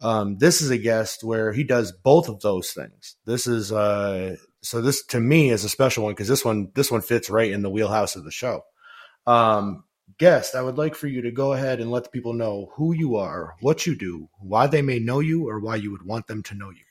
Um, 0.03 0.39
this 0.39 0.63
is 0.63 0.71
a 0.71 0.79
guest 0.79 1.23
where 1.23 1.53
he 1.53 1.65
does 1.65 1.93
both 1.93 2.29
of 2.29 2.41
those 2.41 2.73
things. 2.73 3.17
This 3.27 3.47
is 3.47 3.73
uh, 3.73 4.37
so 4.63 4.81
this 4.81 5.05
to 5.07 5.21
me 5.21 5.51
is 5.51 5.65
a 5.65 5.69
special 5.69 6.05
one 6.05 6.13
because 6.13 6.29
this 6.29 6.45
one 6.45 6.71
this 6.75 6.91
one 6.91 7.03
fits 7.03 7.31
right 7.31 7.51
in 7.51 7.63
the 7.63 7.71
wheelhouse 7.71 8.17
of 8.17 8.25
the 8.25 8.31
show. 8.31 8.63
Um, 9.27 9.85
guest, 10.19 10.55
I 10.55 10.63
would 10.63 10.79
like 10.79 10.95
for 10.95 11.07
you 11.07 11.23
to 11.23 11.31
go 11.31 11.53
ahead 11.53 11.81
and 11.81 11.91
let 11.91 12.05
the 12.05 12.11
people 12.11 12.33
know 12.33 12.71
who 12.75 12.95
you 12.95 13.17
are, 13.17 13.55
what 13.61 13.87
you 13.87 13.97
do, 13.97 14.29
why 14.39 14.67
they 14.67 14.83
may 14.83 14.99
know 14.99 15.21
you, 15.21 15.49
or 15.49 15.61
why 15.61 15.77
you 15.77 15.91
would 15.91 16.05
want 16.05 16.27
them 16.27 16.43
to 16.45 16.55
know 16.55 16.71
you. 16.71 16.85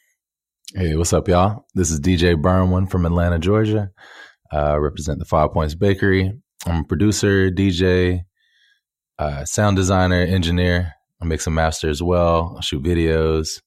Hey, 0.76 0.96
what's 0.96 1.14
up, 1.14 1.28
y'all? 1.28 1.66
This 1.74 1.90
is 1.90 2.00
DJ 2.00 2.40
Burn 2.40 2.70
One 2.70 2.88
from 2.88 3.06
Atlanta, 3.06 3.40
Georgia. 3.40 3.92
Uh, 4.52 4.58
I 4.58 4.76
represent 4.76 5.20
the 5.20 5.26
Five 5.26 5.52
Points 5.52 5.76
Bakery. 5.76 6.32
I'm 6.66 6.82
a 6.82 6.84
producer, 6.84 7.50
DJ, 7.50 8.22
uh, 9.18 9.46
sound 9.46 9.78
designer, 9.78 10.22
engineer. 10.22 10.94
I 11.22 11.26
mix 11.26 11.48
and 11.48 11.56
master 11.56 11.90
as 11.90 12.02
well. 12.02 12.56
I 12.58 12.62
shoot 12.62 12.84
videos, 12.84 13.62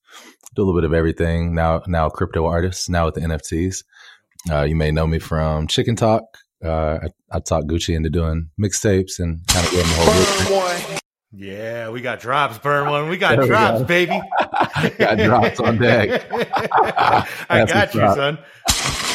do 0.54 0.62
a 0.62 0.64
little 0.64 0.80
bit 0.80 0.86
of 0.86 0.94
everything. 0.94 1.54
Now, 1.54 1.82
now 1.86 2.08
crypto 2.08 2.46
artist. 2.46 2.88
Now 2.88 3.06
with 3.06 3.14
the 3.14 3.20
NFTs. 3.20 3.84
Uh, 4.50 4.62
you 4.62 4.74
may 4.74 4.90
know 4.90 5.06
me 5.06 5.18
from 5.18 5.66
Chicken 5.66 5.96
Talk. 5.96 6.38
Uh, 6.64 6.98
I, 7.02 7.36
I 7.36 7.40
talked 7.40 7.66
Gucci 7.66 7.94
into 7.94 8.10
doing 8.10 8.50
mixtapes 8.60 9.18
and 9.18 9.44
kind 9.48 9.66
of 9.66 9.72
getting 9.72 9.88
the 9.88 9.96
whole. 10.84 10.98
Yeah, 11.34 11.88
we 11.88 12.02
got 12.02 12.20
drops, 12.20 12.58
burn 12.58 12.90
one. 12.90 13.08
We 13.08 13.16
got 13.16 13.30
There 13.32 13.40
we 13.42 13.46
drops, 13.48 13.78
go. 13.80 13.84
baby. 13.86 14.20
Got 14.98 15.18
drops 15.18 15.60
on 15.60 15.78
deck. 15.78 16.26
I 16.32 17.64
got 17.66 17.94
you, 17.94 18.02
up. 18.02 18.16
son. 18.16 18.38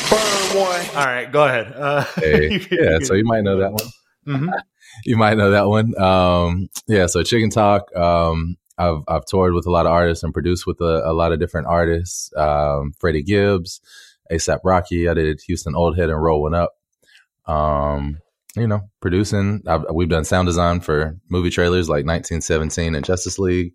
Burn 0.10 0.58
one. 0.60 0.86
All 0.96 1.06
right, 1.06 1.32
go 1.32 1.46
ahead. 1.46 1.74
Uh, 1.76 2.04
Hey, 2.16 2.60
yeah, 2.72 3.00
so 3.02 3.14
you 3.14 3.24
might 3.24 3.44
know 3.44 3.58
that 3.60 3.72
one. 3.72 3.88
Mhm. 4.28 4.52
you 5.06 5.16
might 5.16 5.38
know 5.38 5.52
that 5.52 5.68
one. 5.68 5.98
Um, 6.02 6.70
yeah, 6.88 7.06
so 7.06 7.22
Chicken 7.24 7.50
Talk. 7.52 7.96
Um, 7.96 8.58
I've 8.80 9.02
I've 9.08 9.26
toured 9.26 9.54
with 9.54 9.66
a 9.68 9.72
lot 9.72 9.86
of 9.86 9.92
artists 9.92 10.24
and 10.24 10.34
produced 10.34 10.66
with 10.66 10.82
a, 10.82 11.04
a 11.06 11.14
lot 11.14 11.32
of 11.34 11.40
different 11.40 11.68
artists. 11.68 12.32
Um, 12.36 12.94
Freddie 13.00 13.24
Gibbs, 13.24 13.80
ASAP 14.32 14.60
Rocky. 14.64 15.08
I 15.08 15.14
did 15.14 15.40
Houston 15.48 15.76
Old 15.76 15.98
Head 15.98 16.10
and 16.10 16.22
Roll 16.22 16.42
One 16.42 16.54
Up. 16.56 16.72
Um, 17.48 18.20
you 18.56 18.68
know, 18.68 18.90
producing. 19.02 19.62
I've, 19.68 19.86
we've 19.94 20.10
done 20.10 20.26
sound 20.26 20.48
design 20.48 20.80
for 20.80 21.18
movie 21.30 21.50
trailers 21.50 21.90
like 21.90 22.06
1917 22.06 22.96
and 22.96 23.06
Justice 23.06 23.40
League. 23.40 23.74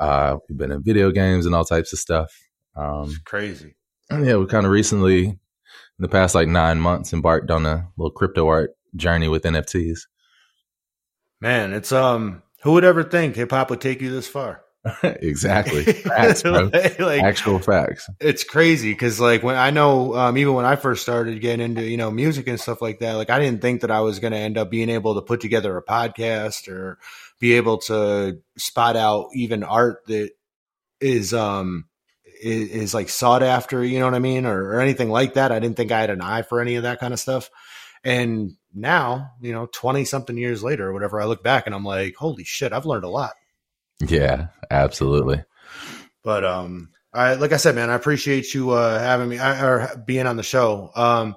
Uh, 0.00 0.36
we've 0.48 0.58
been 0.58 0.72
in 0.72 0.82
video 0.82 1.10
games 1.10 1.46
and 1.46 1.54
all 1.54 1.64
types 1.64 1.92
of 1.92 1.98
stuff. 1.98 2.32
Um, 2.74 3.14
Crazy. 3.24 3.74
and 4.10 4.24
yeah, 4.26 4.36
we 4.36 4.46
kind 4.46 4.66
of 4.66 4.72
recently, 4.72 5.24
in 5.26 5.38
the 5.98 6.08
past 6.08 6.34
like 6.34 6.48
nine 6.48 6.80
months, 6.80 7.12
embarked 7.12 7.50
on 7.50 7.66
a 7.66 7.88
little 7.96 8.10
crypto 8.10 8.48
art 8.48 8.70
journey 8.94 9.28
with 9.28 9.44
NFTs. 9.44 10.00
Man, 11.40 11.72
it's 11.72 11.92
um 11.92 12.42
who 12.62 12.72
would 12.72 12.84
ever 12.84 13.02
think 13.04 13.36
hip 13.36 13.50
hop 13.50 13.70
would 13.70 13.80
take 13.80 14.00
you 14.00 14.10
this 14.10 14.28
far? 14.28 14.62
exactly. 15.02 15.82
Facts, 15.92 16.44
like, 16.44 17.22
Actual 17.22 17.58
facts. 17.58 18.08
it's 18.20 18.44
crazy 18.44 18.92
because 18.92 19.18
like 19.20 19.42
when 19.42 19.56
I 19.56 19.70
know 19.70 20.14
um, 20.14 20.38
even 20.38 20.54
when 20.54 20.64
I 20.64 20.76
first 20.76 21.02
started 21.02 21.40
getting 21.40 21.64
into 21.64 21.82
you 21.82 21.96
know 21.96 22.10
music 22.10 22.46
and 22.48 22.60
stuff 22.60 22.80
like 22.82 23.00
that, 23.00 23.14
like 23.14 23.30
I 23.30 23.38
didn't 23.38 23.62
think 23.62 23.80
that 23.80 23.90
I 23.90 24.00
was 24.00 24.18
going 24.18 24.32
to 24.32 24.38
end 24.38 24.58
up 24.58 24.70
being 24.70 24.90
able 24.90 25.14
to 25.14 25.22
put 25.22 25.40
together 25.40 25.76
a 25.76 25.84
podcast 25.84 26.68
or 26.68 26.98
be 27.40 27.54
able 27.54 27.78
to 27.78 28.38
spot 28.56 28.96
out 28.96 29.28
even 29.34 29.62
art 29.62 30.06
that 30.06 30.30
is 31.00 31.34
um 31.34 31.86
is, 32.40 32.68
is 32.70 32.94
like 32.94 33.08
sought 33.08 33.42
after, 33.42 33.82
you 33.84 33.98
know 33.98 34.04
what 34.04 34.14
I 34.14 34.18
mean, 34.20 34.46
or, 34.46 34.70
or 34.70 34.80
anything 34.80 35.10
like 35.10 35.34
that. 35.34 35.52
I 35.52 35.58
didn't 35.58 35.76
think 35.76 35.90
I 35.90 36.00
had 36.00 36.10
an 36.10 36.20
eye 36.20 36.42
for 36.42 36.60
any 36.60 36.76
of 36.76 36.82
that 36.84 37.00
kind 37.00 37.12
of 37.14 37.20
stuff, 37.20 37.50
and 38.04 38.52
now 38.74 39.30
you 39.40 39.52
know 39.52 39.66
twenty 39.66 40.04
something 40.04 40.36
years 40.36 40.62
later 40.62 40.88
or 40.88 40.92
whatever, 40.92 41.20
I 41.20 41.24
look 41.24 41.42
back 41.42 41.66
and 41.66 41.74
I'm 41.74 41.84
like, 41.84 42.14
holy 42.16 42.44
shit, 42.44 42.72
I've 42.72 42.86
learned 42.86 43.04
a 43.04 43.08
lot. 43.08 43.32
Yeah, 44.00 44.48
absolutely. 44.70 45.42
But 46.22 46.44
um, 46.44 46.90
I 47.12 47.34
like 47.34 47.52
I 47.52 47.56
said, 47.56 47.74
man, 47.74 47.90
I 47.90 47.94
appreciate 47.94 48.52
you 48.52 48.70
uh 48.70 48.98
having 48.98 49.28
me 49.28 49.38
uh, 49.38 49.64
or 49.64 50.02
being 50.06 50.26
on 50.26 50.36
the 50.36 50.42
show. 50.42 50.90
Um, 50.94 51.36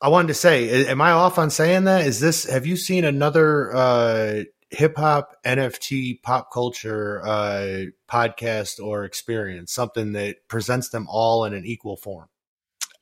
I 0.00 0.08
wanted 0.08 0.28
to 0.28 0.34
say, 0.34 0.86
am 0.86 1.00
I 1.00 1.12
off 1.12 1.38
on 1.38 1.50
saying 1.50 1.84
that? 1.84 2.06
Is 2.06 2.20
this? 2.20 2.44
Have 2.44 2.66
you 2.66 2.76
seen 2.76 3.04
another 3.04 3.74
uh 3.74 4.44
hip 4.70 4.96
hop 4.96 5.36
NFT 5.46 6.20
pop 6.22 6.52
culture 6.52 7.22
uh 7.24 7.84
podcast 8.10 8.84
or 8.84 9.04
experience? 9.04 9.72
Something 9.72 10.12
that 10.12 10.36
presents 10.48 10.90
them 10.90 11.06
all 11.08 11.44
in 11.44 11.54
an 11.54 11.64
equal 11.64 11.96
form. 11.96 12.28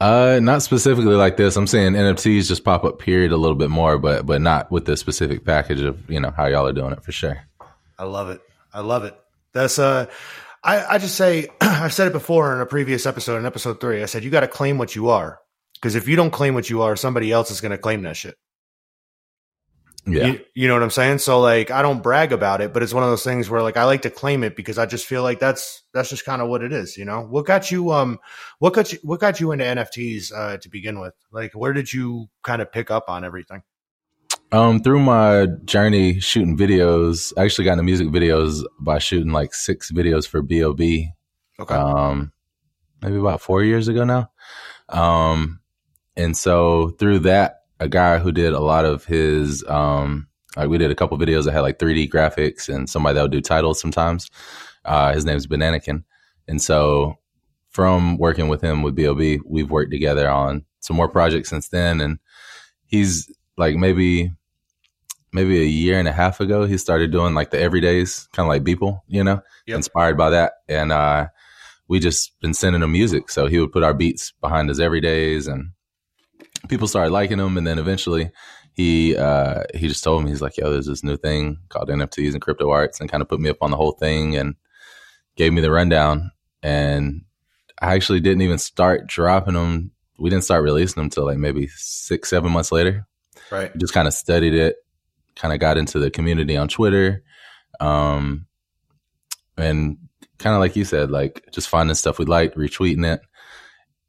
Uh, 0.00 0.40
not 0.42 0.62
specifically 0.62 1.14
like 1.14 1.36
this. 1.36 1.56
I'm 1.56 1.68
saying 1.68 1.92
NFTs 1.92 2.48
just 2.48 2.64
pop 2.64 2.82
up 2.84 2.98
period 2.98 3.30
a 3.30 3.36
little 3.36 3.56
bit 3.56 3.70
more, 3.70 3.98
but 3.98 4.26
but 4.26 4.40
not 4.40 4.70
with 4.70 4.84
the 4.84 4.96
specific 4.96 5.44
package 5.44 5.80
of 5.80 6.10
you 6.10 6.20
know 6.20 6.32
how 6.36 6.46
y'all 6.46 6.66
are 6.66 6.72
doing 6.72 6.92
it 6.92 7.02
for 7.02 7.12
sure. 7.12 7.42
I 7.98 8.04
love 8.04 8.28
it. 8.30 8.40
I 8.72 8.80
love 8.80 9.04
it. 9.04 9.14
That's 9.52 9.78
uh 9.78 10.06
I, 10.64 10.94
I 10.94 10.98
just 10.98 11.16
say 11.16 11.48
I've 11.60 11.92
said 11.92 12.08
it 12.08 12.12
before 12.12 12.54
in 12.54 12.60
a 12.60 12.66
previous 12.66 13.06
episode, 13.06 13.38
in 13.38 13.46
episode 13.46 13.80
three. 13.80 14.02
I 14.02 14.06
said 14.06 14.24
you 14.24 14.30
gotta 14.30 14.48
claim 14.48 14.78
what 14.78 14.94
you 14.94 15.10
are. 15.10 15.38
Because 15.74 15.96
if 15.96 16.06
you 16.06 16.14
don't 16.14 16.30
claim 16.30 16.54
what 16.54 16.70
you 16.70 16.82
are, 16.82 16.94
somebody 16.94 17.32
else 17.32 17.50
is 17.50 17.60
gonna 17.60 17.78
claim 17.78 18.02
that 18.02 18.16
shit. 18.16 18.36
Yeah, 20.04 20.26
You, 20.26 20.40
you 20.54 20.68
know 20.68 20.74
what 20.74 20.82
I'm 20.82 20.90
saying? 20.90 21.18
So 21.18 21.40
like 21.40 21.70
I 21.70 21.80
don't 21.82 22.02
brag 22.02 22.32
about 22.32 22.60
it, 22.60 22.72
but 22.72 22.82
it's 22.82 22.94
one 22.94 23.04
of 23.04 23.10
those 23.10 23.22
things 23.22 23.48
where 23.48 23.62
like 23.62 23.76
I 23.76 23.84
like 23.84 24.02
to 24.02 24.10
claim 24.10 24.42
it 24.42 24.56
because 24.56 24.76
I 24.76 24.86
just 24.86 25.06
feel 25.06 25.22
like 25.22 25.38
that's 25.38 25.82
that's 25.94 26.08
just 26.08 26.24
kind 26.24 26.42
of 26.42 26.48
what 26.48 26.62
it 26.62 26.72
is, 26.72 26.96
you 26.96 27.04
know? 27.04 27.20
What 27.20 27.46
got 27.46 27.70
you 27.70 27.92
um 27.92 28.18
what 28.58 28.72
got 28.72 28.92
you 28.92 28.98
what 29.02 29.20
got 29.20 29.38
you 29.38 29.52
into 29.52 29.64
NFTs 29.64 30.32
uh 30.32 30.56
to 30.58 30.68
begin 30.68 30.98
with? 30.98 31.14
Like 31.30 31.52
where 31.54 31.72
did 31.72 31.92
you 31.92 32.28
kind 32.42 32.60
of 32.60 32.72
pick 32.72 32.90
up 32.90 33.04
on 33.08 33.24
everything? 33.24 33.62
Um, 34.52 34.80
through 34.80 35.00
my 35.00 35.46
journey 35.64 36.20
shooting 36.20 36.58
videos, 36.58 37.32
I 37.38 37.44
actually 37.44 37.64
got 37.64 37.72
into 37.72 37.84
music 37.84 38.08
videos 38.08 38.62
by 38.78 38.98
shooting 38.98 39.32
like 39.32 39.54
six 39.54 39.90
videos 39.90 40.28
for 40.28 40.42
B.O.B. 40.42 41.08
Okay. 41.58 41.74
um, 41.74 42.32
maybe 43.00 43.16
about 43.16 43.40
four 43.40 43.62
years 43.64 43.88
ago 43.88 44.04
now. 44.04 44.30
Um, 44.90 45.60
and 46.18 46.36
so 46.36 46.90
through 46.98 47.20
that, 47.20 47.62
a 47.80 47.88
guy 47.88 48.18
who 48.18 48.30
did 48.30 48.52
a 48.52 48.60
lot 48.60 48.84
of 48.84 49.06
his, 49.06 49.64
um, 49.68 50.28
like 50.54 50.68
we 50.68 50.76
did 50.76 50.90
a 50.90 50.94
couple 50.94 51.16
videos 51.16 51.46
that 51.46 51.52
had 51.52 51.60
like 51.60 51.78
3D 51.78 52.10
graphics 52.10 52.68
and 52.68 52.90
somebody 52.90 53.14
that 53.14 53.22
would 53.22 53.32
do 53.32 53.40
titles 53.40 53.80
sometimes. 53.80 54.30
Uh, 54.84 55.14
his 55.14 55.24
name's 55.24 55.46
Bananakin. 55.46 56.04
And 56.46 56.60
so 56.60 57.16
from 57.70 58.18
working 58.18 58.48
with 58.48 58.60
him 58.60 58.82
with 58.82 58.94
B.O.B., 58.94 59.40
we've 59.46 59.70
worked 59.70 59.92
together 59.92 60.28
on 60.28 60.66
some 60.80 60.96
more 60.96 61.08
projects 61.08 61.48
since 61.48 61.68
then. 61.68 62.02
And 62.02 62.18
he's 62.86 63.32
like 63.56 63.76
maybe, 63.76 64.30
maybe 65.32 65.60
a 65.60 65.66
year 65.66 65.98
and 65.98 66.09
a 66.09 66.12
half 66.12 66.40
ago, 66.40 66.64
he 66.64 66.76
started 66.78 67.10
doing 67.10 67.34
like 67.34 67.50
the 67.50 67.56
everydays, 67.56 68.30
kind 68.32 68.46
of 68.46 68.48
like 68.48 68.64
Beeple, 68.64 69.00
you 69.09 69.24
know, 69.24 69.40
Yep. 69.66 69.76
inspired 69.76 70.16
by 70.16 70.30
that. 70.30 70.54
And, 70.68 70.92
uh, 70.92 71.28
we 71.88 71.98
just 71.98 72.38
been 72.40 72.54
sending 72.54 72.82
him 72.82 72.92
music. 72.92 73.30
So 73.30 73.46
he 73.46 73.59
would 73.59 73.72
put 73.72 73.82
our 73.82 73.94
beats 73.94 74.32
behind 74.40 74.68
his 74.68 74.78
everydays 74.78 75.52
and 75.52 75.70
people 76.68 76.88
started 76.88 77.12
liking 77.12 77.38
him. 77.38 77.56
And 77.56 77.66
then 77.66 77.78
eventually 77.78 78.30
he, 78.72 79.16
uh, 79.16 79.64
he 79.74 79.88
just 79.88 80.04
told 80.04 80.24
me, 80.24 80.30
he's 80.30 80.42
like, 80.42 80.56
yo, 80.56 80.70
there's 80.70 80.86
this 80.86 81.04
new 81.04 81.16
thing 81.16 81.59
called 81.68 81.88
NFTs 81.88 82.32
and 82.32 82.40
crypto 82.40 82.70
arts 82.70 83.00
and 83.00 83.10
kind 83.10 83.22
of 83.22 83.28
put 83.28 83.40
me 83.40 83.50
up 83.50 83.59
on 83.60 83.70
the 83.70 83.76
whole 83.76 83.92
thing 83.92 84.36
and 84.36 84.54
gave 85.36 85.52
me 85.52 85.60
the 85.60 85.70
rundown. 85.70 86.30
And 86.62 87.22
I 87.80 87.94
actually 87.94 88.20
didn't 88.20 88.42
even 88.42 88.59
start 88.59 89.06
dropping 89.06 89.54
them. 89.54 89.90
We 90.18 90.30
didn't 90.30 90.44
start 90.44 90.62
releasing 90.62 91.00
them 91.00 91.10
till 91.10 91.26
like 91.26 91.38
maybe 91.38 91.68
six, 91.68 92.30
seven 92.30 92.52
months 92.52 92.70
later 92.72 93.06
right. 93.52 93.76
just 93.76 93.92
kind 93.92 94.09
of 94.09 94.14
studied 94.14 94.54
it, 94.54 94.76
kind 95.36 95.52
of 95.54 95.60
got 95.60 95.78
into 95.78 95.98
the 95.98 96.10
community 96.10 96.56
on 96.56 96.68
Twitter. 96.68 97.22
Um, 97.80 98.46
and 99.56 99.98
kind 100.38 100.54
of 100.54 100.60
like 100.60 100.76
you 100.76 100.84
said, 100.84 101.10
like 101.10 101.44
just 101.52 101.68
finding 101.68 101.94
stuff 101.94 102.18
we 102.18 102.24
liked, 102.24 102.56
retweeting 102.56 103.06
it. 103.06 103.20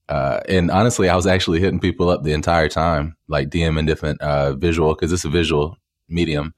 Uh, 0.10 0.40
and 0.50 0.70
honestly, 0.70 1.10
I 1.10 1.16
was 1.16 1.28
actually 1.28 1.60
hitting 1.60 1.80
people 1.80 2.10
up 2.10 2.24
the 2.24 2.34
entire 2.34 2.68
time, 2.70 3.16
like 3.28 3.50
DMing 3.50 3.88
different, 3.88 4.22
uh, 4.22 4.54
visual, 4.54 4.94
cause 4.96 5.12
it's 5.12 5.26
a 5.26 5.30
visual 5.30 5.78
medium 6.10 6.54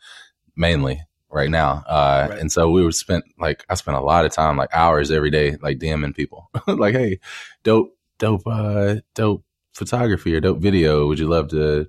mainly 0.56 1.00
right 1.30 1.50
now. 1.50 1.84
Uh, 1.88 2.28
Right. 2.30 2.40
and 2.40 2.52
so 2.52 2.70
we 2.72 2.84
would 2.84 2.96
spent 2.96 3.24
like, 3.40 3.64
I 3.70 3.76
spent 3.76 3.98
a 3.98 4.02
lot 4.02 4.26
of 4.26 4.32
time, 4.34 4.58
like 4.58 4.70
hours 4.74 5.12
every 5.12 5.30
day, 5.30 5.58
like 5.62 5.78
DMing 5.78 6.16
people 6.16 6.50
like, 6.68 6.96
Hey, 6.96 7.20
dope, 7.64 7.96
dope, 8.18 8.42
uh, 8.48 8.96
dope 9.14 9.44
photography 9.74 10.34
or 10.34 10.40
dope 10.40 10.60
video. 10.60 11.06
Would 11.08 11.20
you 11.20 11.28
love 11.28 11.50
to 11.50 11.88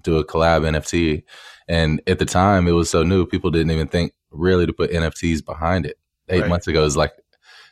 do 0.00 0.18
a 0.18 0.24
collab 0.24 0.62
NFT. 0.62 1.22
And 1.68 2.02
at 2.06 2.18
the 2.18 2.26
time, 2.26 2.68
it 2.68 2.72
was 2.72 2.90
so 2.90 3.02
new, 3.02 3.26
people 3.26 3.50
didn't 3.50 3.70
even 3.70 3.88
think 3.88 4.12
really 4.30 4.66
to 4.66 4.72
put 4.72 4.90
NFTs 4.90 5.44
behind 5.44 5.86
it. 5.86 5.98
Eight 6.28 6.40
Right. 6.42 6.48
months 6.48 6.66
ago 6.66 6.84
is 6.84 6.96
like, 6.96 7.12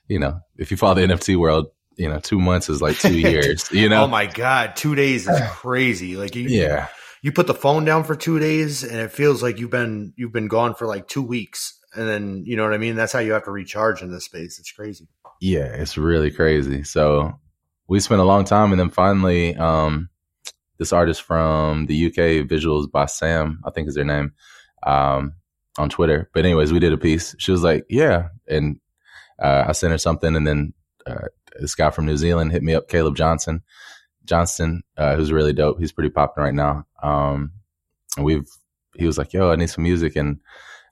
you 0.08 0.18
know, 0.18 0.40
if 0.56 0.70
you 0.70 0.76
follow 0.76 0.94
the 0.94 1.02
NFT 1.02 1.36
world, 1.36 1.66
you 1.96 2.08
know, 2.08 2.18
two 2.18 2.38
months 2.40 2.68
is 2.68 2.80
like 2.82 2.98
two 2.98 3.18
years, 3.18 3.70
you 3.70 3.88
know? 3.88 4.04
Oh 4.04 4.06
my 4.08 4.26
god, 4.26 4.76
two 4.76 4.94
days 4.94 5.28
is 5.28 5.40
crazy. 5.50 6.16
Like 6.16 6.34
you, 6.34 6.42
yeah. 6.48 6.88
you 7.22 7.32
put 7.32 7.46
the 7.46 7.54
phone 7.54 7.84
down 7.84 8.04
for 8.04 8.14
two 8.16 8.38
days, 8.38 8.82
and 8.82 8.96
it 8.98 9.10
feels 9.12 9.42
like 9.42 9.58
you've 9.58 9.70
been 9.70 10.12
you've 10.16 10.32
been 10.32 10.48
gone 10.48 10.74
for 10.74 10.86
like 10.86 11.06
two 11.08 11.22
weeks. 11.22 11.78
and 11.94 12.08
then 12.08 12.42
you 12.46 12.56
know 12.56 12.64
what 12.64 12.72
I 12.72 12.78
mean. 12.78 12.94
That's 12.96 13.12
how 13.12 13.18
you 13.20 13.32
have 13.32 13.44
to 13.44 13.50
recharge 13.50 14.00
in 14.02 14.10
this 14.10 14.24
space. 14.24 14.58
It's 14.58 14.72
crazy. 14.72 15.08
Yeah, 15.40 15.64
it's 15.66 15.98
really 15.98 16.30
crazy. 16.30 16.82
So 16.84 17.32
we 17.88 18.00
spent 18.00 18.20
a 18.20 18.24
long 18.24 18.44
time, 18.44 18.72
and 18.72 18.80
then 18.80 18.90
finally, 18.90 19.54
um, 19.56 20.08
this 20.82 20.92
artist 20.92 21.22
from 21.22 21.86
the 21.86 22.06
UK, 22.06 22.44
Visuals 22.48 22.90
by 22.90 23.06
Sam, 23.06 23.60
I 23.64 23.70
think 23.70 23.88
is 23.88 23.94
their 23.94 24.04
name, 24.04 24.32
um, 24.82 25.34
on 25.78 25.88
Twitter. 25.88 26.28
But 26.34 26.44
anyways, 26.44 26.72
we 26.72 26.80
did 26.80 26.92
a 26.92 26.98
piece. 26.98 27.36
She 27.38 27.52
was 27.52 27.62
like, 27.62 27.84
"Yeah," 27.88 28.28
and 28.48 28.80
uh, 29.38 29.64
I 29.68 29.72
sent 29.72 29.92
her 29.92 29.98
something, 29.98 30.34
and 30.34 30.44
then 30.46 30.72
uh, 31.06 31.28
this 31.60 31.76
guy 31.76 31.90
from 31.90 32.06
New 32.06 32.16
Zealand 32.16 32.50
hit 32.50 32.64
me 32.64 32.74
up, 32.74 32.88
Caleb 32.88 33.14
Johnson, 33.14 33.62
Johnston, 34.24 34.82
uh, 34.96 35.14
who's 35.14 35.30
really 35.32 35.52
dope. 35.52 35.78
He's 35.78 35.92
pretty 35.92 36.10
popular 36.10 36.46
right 36.46 36.54
now. 36.54 36.84
Um, 37.00 37.52
and 38.16 38.26
we've 38.26 38.48
he 38.96 39.06
was 39.06 39.18
like, 39.18 39.32
"Yo, 39.32 39.52
I 39.52 39.56
need 39.56 39.70
some 39.70 39.84
music," 39.84 40.16
and 40.16 40.40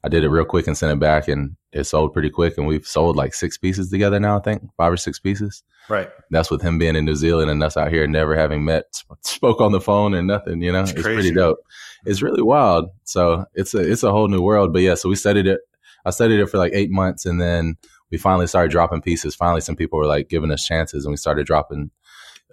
I 0.03 0.09
did 0.09 0.25
it 0.25 0.31
real 0.31 0.45
quick 0.45 0.67
and 0.67 0.77
sent 0.77 0.93
it 0.93 0.99
back, 0.99 1.29
and 1.29 1.57
it 1.73 1.85
sold 1.85 2.13
pretty 2.13 2.31
quick. 2.31 2.57
And 2.57 2.67
we've 2.67 2.87
sold 2.87 3.17
like 3.17 3.35
six 3.35 3.59
pieces 3.59 3.91
together 3.91 4.19
now. 4.19 4.39
I 4.39 4.41
think 4.41 4.63
five 4.77 4.93
or 4.93 4.97
six 4.97 5.19
pieces. 5.19 5.63
Right. 5.89 6.09
That's 6.31 6.51
with 6.51 6.63
him 6.63 6.79
being 6.79 6.97
in 6.97 7.05
New 7.05 7.17
Zealand 7.17 7.51
and 7.51 7.63
us 7.63 7.77
out 7.77 7.91
here 7.91 8.07
never 8.07 8.37
having 8.37 8.65
met, 8.65 8.85
spoke 9.23 9.61
on 9.61 9.73
the 9.73 9.81
phone 9.81 10.15
or 10.15 10.23
nothing. 10.23 10.63
You 10.63 10.73
know, 10.73 10.83
It's 10.83 10.93
it's, 10.93 11.03
pretty 11.03 11.33
dope. 11.33 11.59
It's 12.07 12.23
really 12.23 12.43
wild. 12.43 12.91
So 13.05 13.45
it's 13.55 13.75
a 13.75 13.91
it's 13.91 14.03
a 14.03 14.11
whole 14.11 14.29
new 14.29 14.41
world. 14.41 14.73
But 14.73 14.83
yeah, 14.83 14.95
so 14.95 15.09
we 15.09 15.17
studied 15.17 15.47
it. 15.47 15.61
I 16.05 16.11
studied 16.11 16.41
it 16.41 16.47
for 16.47 16.59
like 16.59 16.73
eight 16.75 16.91
months, 16.91 17.27
and 17.27 17.41
then 17.41 17.77
we 18.11 18.19
finally 18.19 18.47
started 18.47 18.71
dropping 18.71 19.03
pieces. 19.03 19.35
Finally, 19.35 19.61
some 19.61 19.77
people 19.77 19.99
were 19.99 20.07
like 20.07 20.29
giving 20.29 20.51
us 20.51 20.65
chances, 20.65 21.05
and 21.05 21.13
we 21.13 21.17
started 21.17 21.47
dropping 21.47 21.91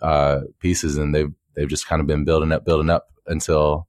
uh, 0.02 0.42
pieces, 0.60 0.98
and 0.98 1.16
they've 1.16 1.32
they've 1.56 1.70
just 1.70 1.88
kind 1.88 2.02
of 2.02 2.08
been 2.08 2.26
building 2.26 2.52
up, 2.52 2.66
building 2.66 2.90
up 2.90 3.08
until 3.26 3.88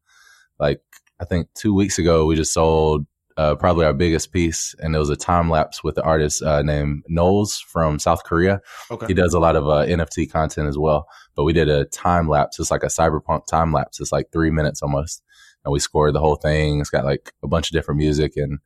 like 0.61 0.81
I 1.21 1.25
think 1.25 1.49
two 1.55 1.75
weeks 1.75 1.99
ago 1.99 2.27
we 2.27 2.37
just 2.37 2.53
sold 2.53 3.07
uh, 3.39 3.55
probably 3.55 3.86
our 3.86 3.94
biggest 3.94 4.32
piece, 4.32 4.74
and 4.81 4.94
it 4.94 4.98
was 4.98 5.10
a 5.10 5.16
time 5.16 5.48
lapse 5.48 5.85
with 5.85 5.94
the 5.94 6.02
artist 6.02 6.43
uh, 6.43 6.60
named 6.60 7.05
Knowles 7.09 7.59
from 7.60 8.01
South 8.01 8.24
Korea. 8.24 8.60
Okay. 8.90 9.06
He 9.06 9.15
does 9.15 9.32
a 9.32 9.39
lot 9.39 9.55
of 9.55 9.69
uh, 9.69 9.86
NFT 9.86 10.31
content 10.31 10.69
as 10.69 10.77
well, 10.77 11.06
but 11.36 11.44
we 11.44 11.52
did 11.52 11.69
a 11.69 11.85
time 11.85 12.28
lapse. 12.28 12.59
It's 12.59 12.73
like 12.73 12.82
a 12.82 12.89
cyberpunk 12.89 13.47
time 13.47 13.73
lapse. 13.73 14.01
It's 14.01 14.10
like 14.10 14.32
three 14.32 14.51
minutes 14.51 14.82
almost, 14.82 15.23
and 15.65 15.73
we 15.73 15.78
scored 15.78 16.15
the 16.15 16.20
whole 16.20 16.35
thing. 16.35 16.81
It's 16.81 16.90
got 16.90 17.05
like 17.05 17.32
a 17.44 17.48
bunch 17.48 17.70
of 17.70 17.74
different 17.74 17.98
music, 17.98 18.32
and 18.36 18.59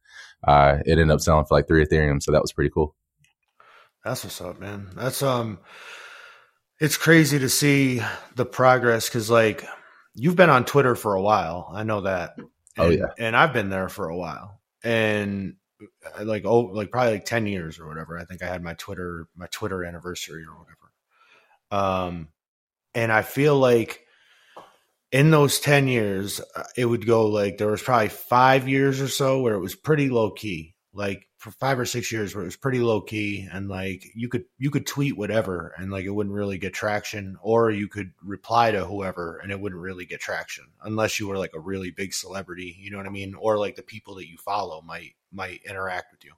uh, 0.43 0.79
it 0.87 0.93
ended 0.93 1.11
up 1.11 1.21
selling 1.21 1.45
for 1.45 1.55
like 1.55 1.69
three 1.69 1.85
Ethereum. 1.85 2.23
So 2.23 2.33
that 2.33 2.43
was 2.43 2.55
pretty 2.55 2.71
cool. 2.71 2.97
That's 4.03 4.25
what's 4.25 4.41
up, 4.41 4.59
man. 4.59 4.89
That's 4.97 5.23
um, 5.23 5.61
it's 6.81 6.97
crazy 6.97 7.39
to 7.39 7.51
see 7.51 8.03
the 8.37 8.47
progress 8.47 9.07
because 9.07 9.29
like 9.29 9.67
you've 10.15 10.37
been 10.37 10.51
on 10.51 10.65
Twitter 10.65 10.95
for 10.95 11.15
a 11.15 11.23
while. 11.23 11.71
I 11.75 11.85
know 11.85 12.01
that. 12.01 12.37
Oh, 12.79 12.89
yeah. 12.89 13.09
and 13.19 13.37
I've 13.37 13.53
been 13.53 13.69
there 13.69 13.91
for 13.91 14.09
a 14.09 14.17
while, 14.17 14.62
and 14.85 15.57
uh, 16.19 16.25
like 16.25 16.45
oh, 16.45 16.61
like 16.61 16.91
probably 16.91 17.13
like 17.13 17.25
ten 17.25 17.47
years 17.47 17.79
or 17.79 17.87
whatever. 17.87 18.19
I 18.19 18.25
think 18.25 18.43
I 18.43 18.47
had 18.47 18.63
my 18.63 18.75
Twitter 18.75 19.29
my 19.37 19.47
Twitter 19.51 19.85
anniversary 19.85 20.45
or 20.45 20.59
whatever. 20.59 20.77
Um, 21.71 22.29
and 22.95 23.11
I 23.11 23.23
feel 23.23 23.59
like 23.59 24.07
in 25.11 25.31
those 25.31 25.61
10 25.61 25.89
years, 25.89 26.41
uh, 26.57 26.65
it 26.77 26.87
would 26.87 27.07
go 27.07 27.27
like 27.27 27.59
there 27.59 27.71
was 27.71 27.83
probably 27.83 28.09
five 28.09 28.69
years 28.69 29.01
or 29.01 29.09
so 29.09 29.41
where 29.41 29.55
it 29.55 29.61
was 29.61 29.75
pretty 29.75 30.09
low 30.09 30.31
key. 30.31 30.75
Like 30.95 31.29
for 31.43 31.51
five 31.51 31.77
or 31.77 31.85
six 31.85 32.13
years 32.13 32.35
where 32.37 32.43
it 32.43 32.47
was 32.47 32.57
pretty 32.57 32.79
low 32.79 33.01
key 33.01 33.49
and 33.53 33.69
like 33.69 34.05
you 34.15 34.29
could 34.29 34.45
you 34.59 34.71
could 34.71 34.87
tweet 34.87 35.17
whatever 35.17 35.75
and 35.77 35.91
like 35.91 36.05
it 36.05 36.11
wouldn't 36.11 36.37
really 36.37 36.57
get 36.57 36.73
traction 36.73 37.37
or 37.43 37.69
you 37.69 37.89
could 37.89 38.13
reply 38.23 38.71
to 38.71 38.85
whoever 38.85 39.39
and 39.43 39.51
it 39.51 39.59
wouldn't 39.59 39.83
really 39.83 40.07
get 40.07 40.21
traction 40.21 40.65
unless 40.85 41.19
you 41.19 41.27
were 41.27 41.37
like 41.37 41.51
a 41.53 41.59
really 41.59 41.91
big 41.91 42.15
celebrity 42.15 42.77
you 42.79 42.93
know 42.93 42.97
what 42.97 43.07
i 43.07 43.11
mean? 43.11 43.35
Or 43.35 43.59
like 43.59 43.75
the 43.75 43.83
people 43.83 44.15
that 44.15 44.29
you 44.29 44.39
follow 44.39 44.83
might 44.83 45.17
might 45.33 45.63
interact 45.69 46.13
with 46.13 46.25
you. 46.25 46.31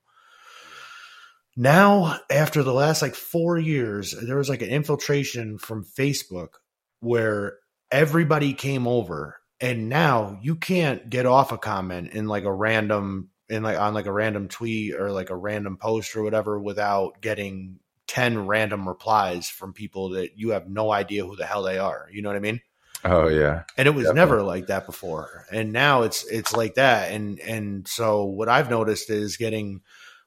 Now 1.55 2.19
after 2.31 2.63
the 2.63 2.73
last 2.73 3.03
like 3.03 3.15
four 3.15 3.59
years 3.59 4.13
there 4.13 4.39
was 4.39 4.49
like 4.49 4.63
an 4.63 4.71
infiltration 4.71 5.59
from 5.59 5.85
facebook 5.85 6.55
where 7.01 7.59
everybody 7.91 8.55
came 8.55 8.89
over 8.89 9.37
and 9.61 9.91
now 9.91 10.39
you 10.41 10.57
can't 10.57 11.11
get 11.11 11.27
off 11.27 11.53
a 11.53 11.59
comment 11.59 12.13
in 12.13 12.27
like 12.27 12.45
a 12.45 12.53
random 12.53 13.29
in 13.49 13.62
like 13.62 13.79
on 13.79 13.95
like 13.95 14.07
a 14.07 14.12
random 14.12 14.49
tweet 14.49 14.95
or 14.95 15.11
like 15.11 15.31
a 15.31 15.37
random 15.37 15.77
post 15.77 16.16
or 16.16 16.23
whatever 16.23 16.59
without 16.59 17.21
getting 17.21 17.79
10 18.07 18.47
random 18.47 18.87
replies 18.87 19.49
from 19.49 19.73
people 19.73 20.11
that 20.11 20.39
you 20.39 20.51
have 20.51 20.69
no 20.69 20.91
idea 20.91 21.25
who 21.25 21.37
the 21.37 21.47
hell 21.47 21.62
they 21.62 21.79
are. 21.79 22.09
You 22.12 22.23
know 22.23 22.29
what 22.29 22.37
i 22.37 22.41
mean? 22.41 22.61
Oh 23.07 23.29
yeah, 23.29 23.65
and 23.77 23.87
it 23.87 23.91
was 23.91 24.05
Definitely. 24.05 24.21
never 24.31 24.43
like 24.43 24.66
that 24.69 24.87
before. 24.87 25.45
And 25.53 25.73
now 25.73 26.03
it's 26.03 26.25
it's 26.25 26.55
like 26.55 26.77
that. 26.77 27.12
And 27.12 27.39
and 27.41 27.87
so 27.87 28.25
what 28.25 28.49
i've 28.49 28.71
noticed 28.71 29.11
is 29.11 29.37
getting 29.37 29.83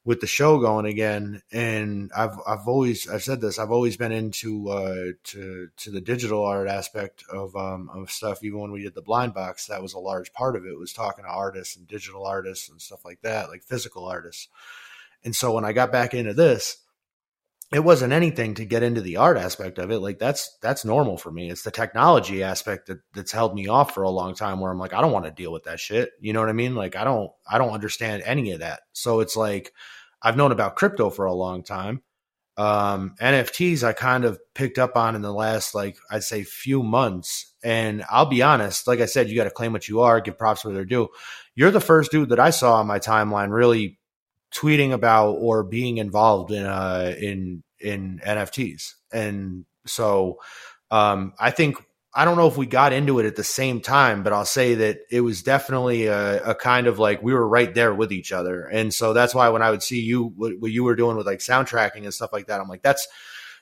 with 0.07 0.21
the 0.21 0.25
show 0.25 0.57
going 0.57 0.85
again 0.85 1.41
and 1.51 2.09
i've 2.15 2.39
i've 2.47 2.65
always 2.65 3.09
i've 3.09 3.21
said 3.21 3.41
this 3.41 3.59
i've 3.59 3.71
always 3.71 3.97
been 3.97 4.13
into 4.13 4.69
uh 4.69 5.07
to 5.25 5.67
to 5.75 5.91
the 5.91 5.99
digital 5.99 6.45
art 6.45 6.69
aspect 6.69 7.25
of 7.29 7.53
um 7.57 7.89
of 7.93 8.09
stuff 8.09 8.41
even 8.41 8.57
when 8.57 8.71
we 8.71 8.81
did 8.81 8.95
the 8.95 9.01
blind 9.01 9.33
box 9.33 9.65
that 9.65 9.81
was 9.81 9.93
a 9.93 9.99
large 9.99 10.31
part 10.31 10.55
of 10.55 10.65
it 10.65 10.79
was 10.79 10.93
talking 10.93 11.25
to 11.25 11.29
artists 11.29 11.75
and 11.75 11.89
digital 11.89 12.25
artists 12.25 12.69
and 12.69 12.81
stuff 12.81 13.03
like 13.03 13.19
that 13.21 13.49
like 13.49 13.61
physical 13.63 14.05
artists 14.05 14.47
and 15.25 15.35
so 15.35 15.51
when 15.51 15.65
i 15.65 15.73
got 15.73 15.91
back 15.91 16.13
into 16.13 16.33
this 16.33 16.77
it 17.73 17.83
wasn't 17.83 18.13
anything 18.13 18.53
to 18.53 18.63
get 18.63 18.81
into 18.81 19.01
the 19.01 19.17
art 19.17 19.35
aspect 19.35 19.77
of 19.77 19.91
it. 19.91 19.99
Like 19.99 20.19
that's 20.19 20.57
that's 20.61 20.85
normal 20.85 21.17
for 21.17 21.29
me. 21.29 21.51
It's 21.51 21.63
the 21.63 21.71
technology 21.71 22.41
aspect 22.41 22.87
that 22.87 22.99
that's 23.13 23.33
held 23.33 23.53
me 23.53 23.67
off 23.67 23.93
for 23.93 24.03
a 24.03 24.09
long 24.09 24.35
time 24.35 24.61
where 24.61 24.71
I'm 24.71 24.79
like, 24.79 24.93
I 24.93 25.01
don't 25.01 25.11
want 25.11 25.25
to 25.25 25.31
deal 25.31 25.51
with 25.51 25.65
that 25.65 25.79
shit. 25.79 26.11
You 26.21 26.31
know 26.31 26.39
what 26.39 26.47
I 26.47 26.53
mean? 26.53 26.75
Like 26.75 26.95
I 26.95 27.03
don't 27.03 27.29
I 27.49 27.57
don't 27.57 27.73
understand 27.73 28.23
any 28.25 28.51
of 28.53 28.61
that. 28.61 28.81
So 28.93 29.19
it's 29.19 29.35
like 29.35 29.73
I've 30.27 30.35
known 30.35 30.51
about 30.51 30.75
crypto 30.75 31.09
for 31.09 31.25
a 31.25 31.33
long 31.33 31.63
time. 31.63 32.01
Um 32.57 33.15
NFTs 33.21 33.83
I 33.83 33.93
kind 33.93 34.25
of 34.25 34.39
picked 34.53 34.77
up 34.77 34.97
on 34.97 35.15
in 35.15 35.21
the 35.21 35.31
last 35.31 35.73
like 35.73 35.97
I'd 36.11 36.23
say 36.23 36.43
few 36.43 36.83
months. 36.83 37.53
And 37.63 38.03
I'll 38.09 38.25
be 38.25 38.41
honest, 38.41 38.87
like 38.87 38.99
I 38.99 39.05
said, 39.05 39.29
you 39.29 39.35
got 39.37 39.45
to 39.45 39.51
claim 39.51 39.73
what 39.73 39.87
you 39.87 40.01
are, 40.01 40.19
give 40.19 40.37
props 40.37 40.65
where 40.65 40.73
they're 40.73 40.83
due. 40.83 41.07
You're 41.55 41.71
the 41.71 41.79
first 41.79 42.11
dude 42.11 42.29
that 42.29 42.39
I 42.39 42.49
saw 42.49 42.79
on 42.79 42.87
my 42.87 42.99
timeline 42.99 43.51
really 43.51 43.99
tweeting 44.53 44.91
about 44.91 45.33
or 45.33 45.63
being 45.63 45.97
involved 45.97 46.51
in 46.51 46.65
uh 46.65 47.13
in 47.17 47.63
in 47.79 48.19
NFTs. 48.25 48.95
And 49.13 49.65
so 49.85 50.39
um 50.91 51.33
I 51.39 51.51
think 51.51 51.77
I 52.17 52.25
don't 52.25 52.35
know 52.35 52.47
if 52.47 52.57
we 52.57 52.65
got 52.65 52.93
into 52.93 53.19
it 53.19 53.27
at 53.27 53.35
the 53.35 53.43
same 53.43 53.79
time, 53.79 54.23
but 54.23 54.33
I'll 54.33 54.43
say 54.43 54.73
that 54.73 55.01
it 55.11 55.21
was 55.21 55.43
definitely 55.43 56.07
a, 56.07 56.43
a 56.43 56.55
kind 56.55 56.87
of 56.87 56.97
like 56.97 57.21
we 57.21 57.31
were 57.31 57.47
right 57.47 57.71
there 57.71 57.93
with 57.93 58.11
each 58.11 58.31
other. 58.31 58.63
And 58.63 58.91
so 58.91 59.13
that's 59.13 59.35
why 59.35 59.49
when 59.49 59.61
I 59.61 59.69
would 59.69 59.83
see 59.83 60.01
you 60.01 60.33
what, 60.35 60.53
what 60.59 60.71
you 60.71 60.83
were 60.83 60.95
doing 60.95 61.15
with 61.15 61.27
like 61.27 61.37
soundtracking 61.39 62.05
and 62.05 62.13
stuff 62.13 62.33
like 62.33 62.47
that, 62.47 62.59
I'm 62.59 62.67
like 62.67 62.81
that's 62.81 63.07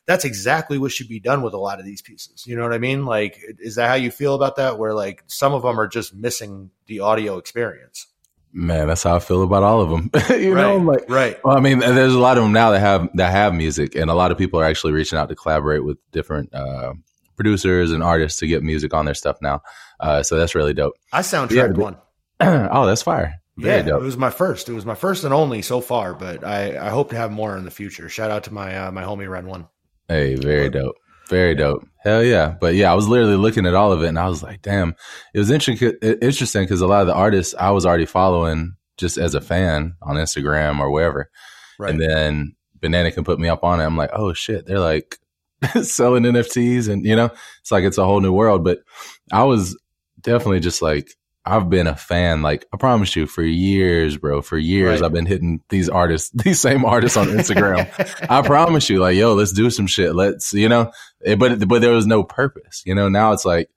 that's 0.05 0.23
exactly 0.23 0.77
what 0.77 0.93
should 0.93 1.09
be 1.09 1.19
done 1.19 1.41
with 1.41 1.53
a 1.53 1.57
lot 1.57 1.79
of 1.79 1.85
these 1.85 2.01
pieces. 2.01 2.47
You 2.47 2.55
know 2.55 2.63
what 2.63 2.71
I 2.71 2.77
mean? 2.77 3.03
Like 3.03 3.41
is 3.59 3.75
that 3.75 3.89
how 3.89 3.95
you 3.95 4.09
feel 4.09 4.35
about 4.35 4.55
that 4.55 4.79
where 4.79 4.93
like 4.93 5.23
some 5.27 5.53
of 5.53 5.63
them 5.63 5.77
are 5.77 5.87
just 5.89 6.15
missing 6.15 6.71
the 6.85 7.01
audio 7.01 7.37
experience? 7.37 8.07
man, 8.53 8.87
that's 8.87 9.03
how 9.03 9.17
I 9.17 9.19
feel 9.19 9.43
about 9.43 9.63
all 9.63 9.81
of 9.81 9.89
them. 9.89 10.09
you 10.39 10.55
know, 10.55 10.77
right, 10.77 10.99
like 10.99 11.09
right. 11.09 11.43
Well, 11.43 11.57
I 11.57 11.59
mean, 11.59 11.79
there's 11.79 12.13
a 12.13 12.19
lot 12.19 12.37
of 12.37 12.43
them 12.43 12.53
now 12.53 12.71
that 12.71 12.79
have 12.79 13.09
that 13.15 13.31
have 13.31 13.53
music, 13.53 13.95
and 13.95 14.09
a 14.09 14.13
lot 14.13 14.31
of 14.31 14.37
people 14.37 14.61
are 14.61 14.63
actually 14.63 14.93
reaching 14.93 15.19
out 15.19 15.27
to 15.27 15.35
collaborate 15.35 15.83
with 15.83 15.97
different 16.11 16.53
uh, 16.53 16.93
producers 17.35 17.91
and 17.91 18.01
artists 18.03 18.39
to 18.39 18.47
get 18.47 18.63
music 18.63 18.93
on 18.93 19.05
their 19.05 19.13
stuff 19.13 19.37
now. 19.41 19.61
Uh, 19.99 20.23
so 20.23 20.37
that's 20.37 20.55
really 20.55 20.73
dope. 20.73 20.93
I 21.11 21.21
soundtracked 21.21 21.77
Yeah, 21.77 21.83
one. 21.83 21.97
oh, 22.39 22.85
that's 22.85 23.01
fire! 23.01 23.35
Very 23.57 23.77
Yeah, 23.77 23.83
dope. 23.83 24.01
it 24.01 24.05
was 24.05 24.17
my 24.17 24.29
first. 24.29 24.67
It 24.69 24.73
was 24.73 24.85
my 24.85 24.95
first 24.95 25.23
and 25.23 25.33
only 25.33 25.61
so 25.61 25.79
far, 25.81 26.13
but 26.13 26.43
I, 26.43 26.77
I 26.87 26.89
hope 26.89 27.09
to 27.11 27.15
have 27.15 27.31
more 27.31 27.57
in 27.57 27.63
the 27.65 27.71
future. 27.71 28.09
Shout 28.09 28.31
out 28.31 28.43
to 28.45 28.53
my 28.53 28.75
uh, 28.77 28.91
my 28.91 29.03
homie 29.03 29.29
Ren 29.29 29.47
One. 29.47 29.67
Hey, 30.07 30.35
very 30.35 30.69
dope. 30.69 30.95
Very 31.29 31.55
dope. 31.55 31.83
Hell 32.03 32.23
yeah. 32.23 32.53
But 32.61 32.75
yeah, 32.75 32.91
I 32.91 32.95
was 32.95 33.07
literally 33.07 33.35
looking 33.37 33.65
at 33.65 33.73
all 33.73 33.91
of 33.91 34.03
it 34.03 34.07
and 34.09 34.19
I 34.19 34.27
was 34.27 34.43
like, 34.43 34.61
damn, 34.61 34.93
it 35.33 35.39
was 35.39 35.49
interesting. 35.49 35.91
Interesting 36.21 36.63
because 36.63 36.81
a 36.81 36.87
lot 36.87 37.01
of 37.01 37.07
the 37.07 37.15
artists 37.15 37.55
I 37.57 37.71
was 37.71 37.83
already 37.85 38.05
following 38.05 38.75
just 38.97 39.17
as 39.17 39.33
a 39.33 39.41
fan 39.41 39.95
on 40.03 40.17
Instagram 40.17 40.79
or 40.79 40.91
wherever. 40.91 41.31
Right. 41.79 41.89
And 41.89 41.99
then 41.99 42.55
Bananakin 42.79 43.25
put 43.25 43.39
me 43.39 43.47
up 43.47 43.63
on 43.63 43.79
it. 43.79 43.85
I'm 43.85 43.97
like, 43.97 44.11
oh 44.13 44.33
shit, 44.33 44.67
they're 44.67 44.79
like 44.79 45.17
selling 45.83 46.23
NFTs 46.23 46.89
and 46.89 47.05
you 47.05 47.15
know, 47.15 47.29
it's 47.61 47.71
like 47.71 47.83
it's 47.83 47.97
a 47.97 48.05
whole 48.05 48.21
new 48.21 48.33
world. 48.33 48.63
But 48.63 48.79
I 49.31 49.43
was 49.43 49.77
definitely 50.21 50.59
just 50.59 50.81
like, 50.81 51.09
I've 51.47 51.69
been 51.69 51.85
a 51.85 51.95
fan, 51.95 52.41
like 52.41 52.65
I 52.73 52.77
promise 52.77 53.15
you, 53.15 53.27
for 53.27 53.43
years, 53.43 54.17
bro. 54.17 54.41
For 54.41 54.57
years, 54.57 55.01
Right. 55.01 55.05
I've 55.05 55.13
been 55.13 55.27
hitting 55.27 55.61
these 55.69 55.89
artists, 55.89 56.31
these 56.33 56.59
same 56.59 56.83
artists 56.85 57.17
on 57.17 57.27
Instagram. 57.27 57.87
I 58.29 58.41
promise 58.41 58.89
you, 58.89 58.99
like, 58.99 59.15
yo, 59.15 59.35
let's 59.35 59.51
do 59.51 59.69
some 59.69 59.85
shit. 59.87 60.15
Let's, 60.15 60.53
you 60.53 60.67
know, 60.69 60.91
eh, 61.23 61.35
but 61.35 61.67
but 61.67 61.81
there 61.81 61.93
was 61.93 62.07
no 62.07 62.23
purpose. 62.23 62.81
You 62.85 62.95
know, 62.95 63.09
now 63.09 63.31
it's 63.31 63.45
like, 63.45 63.69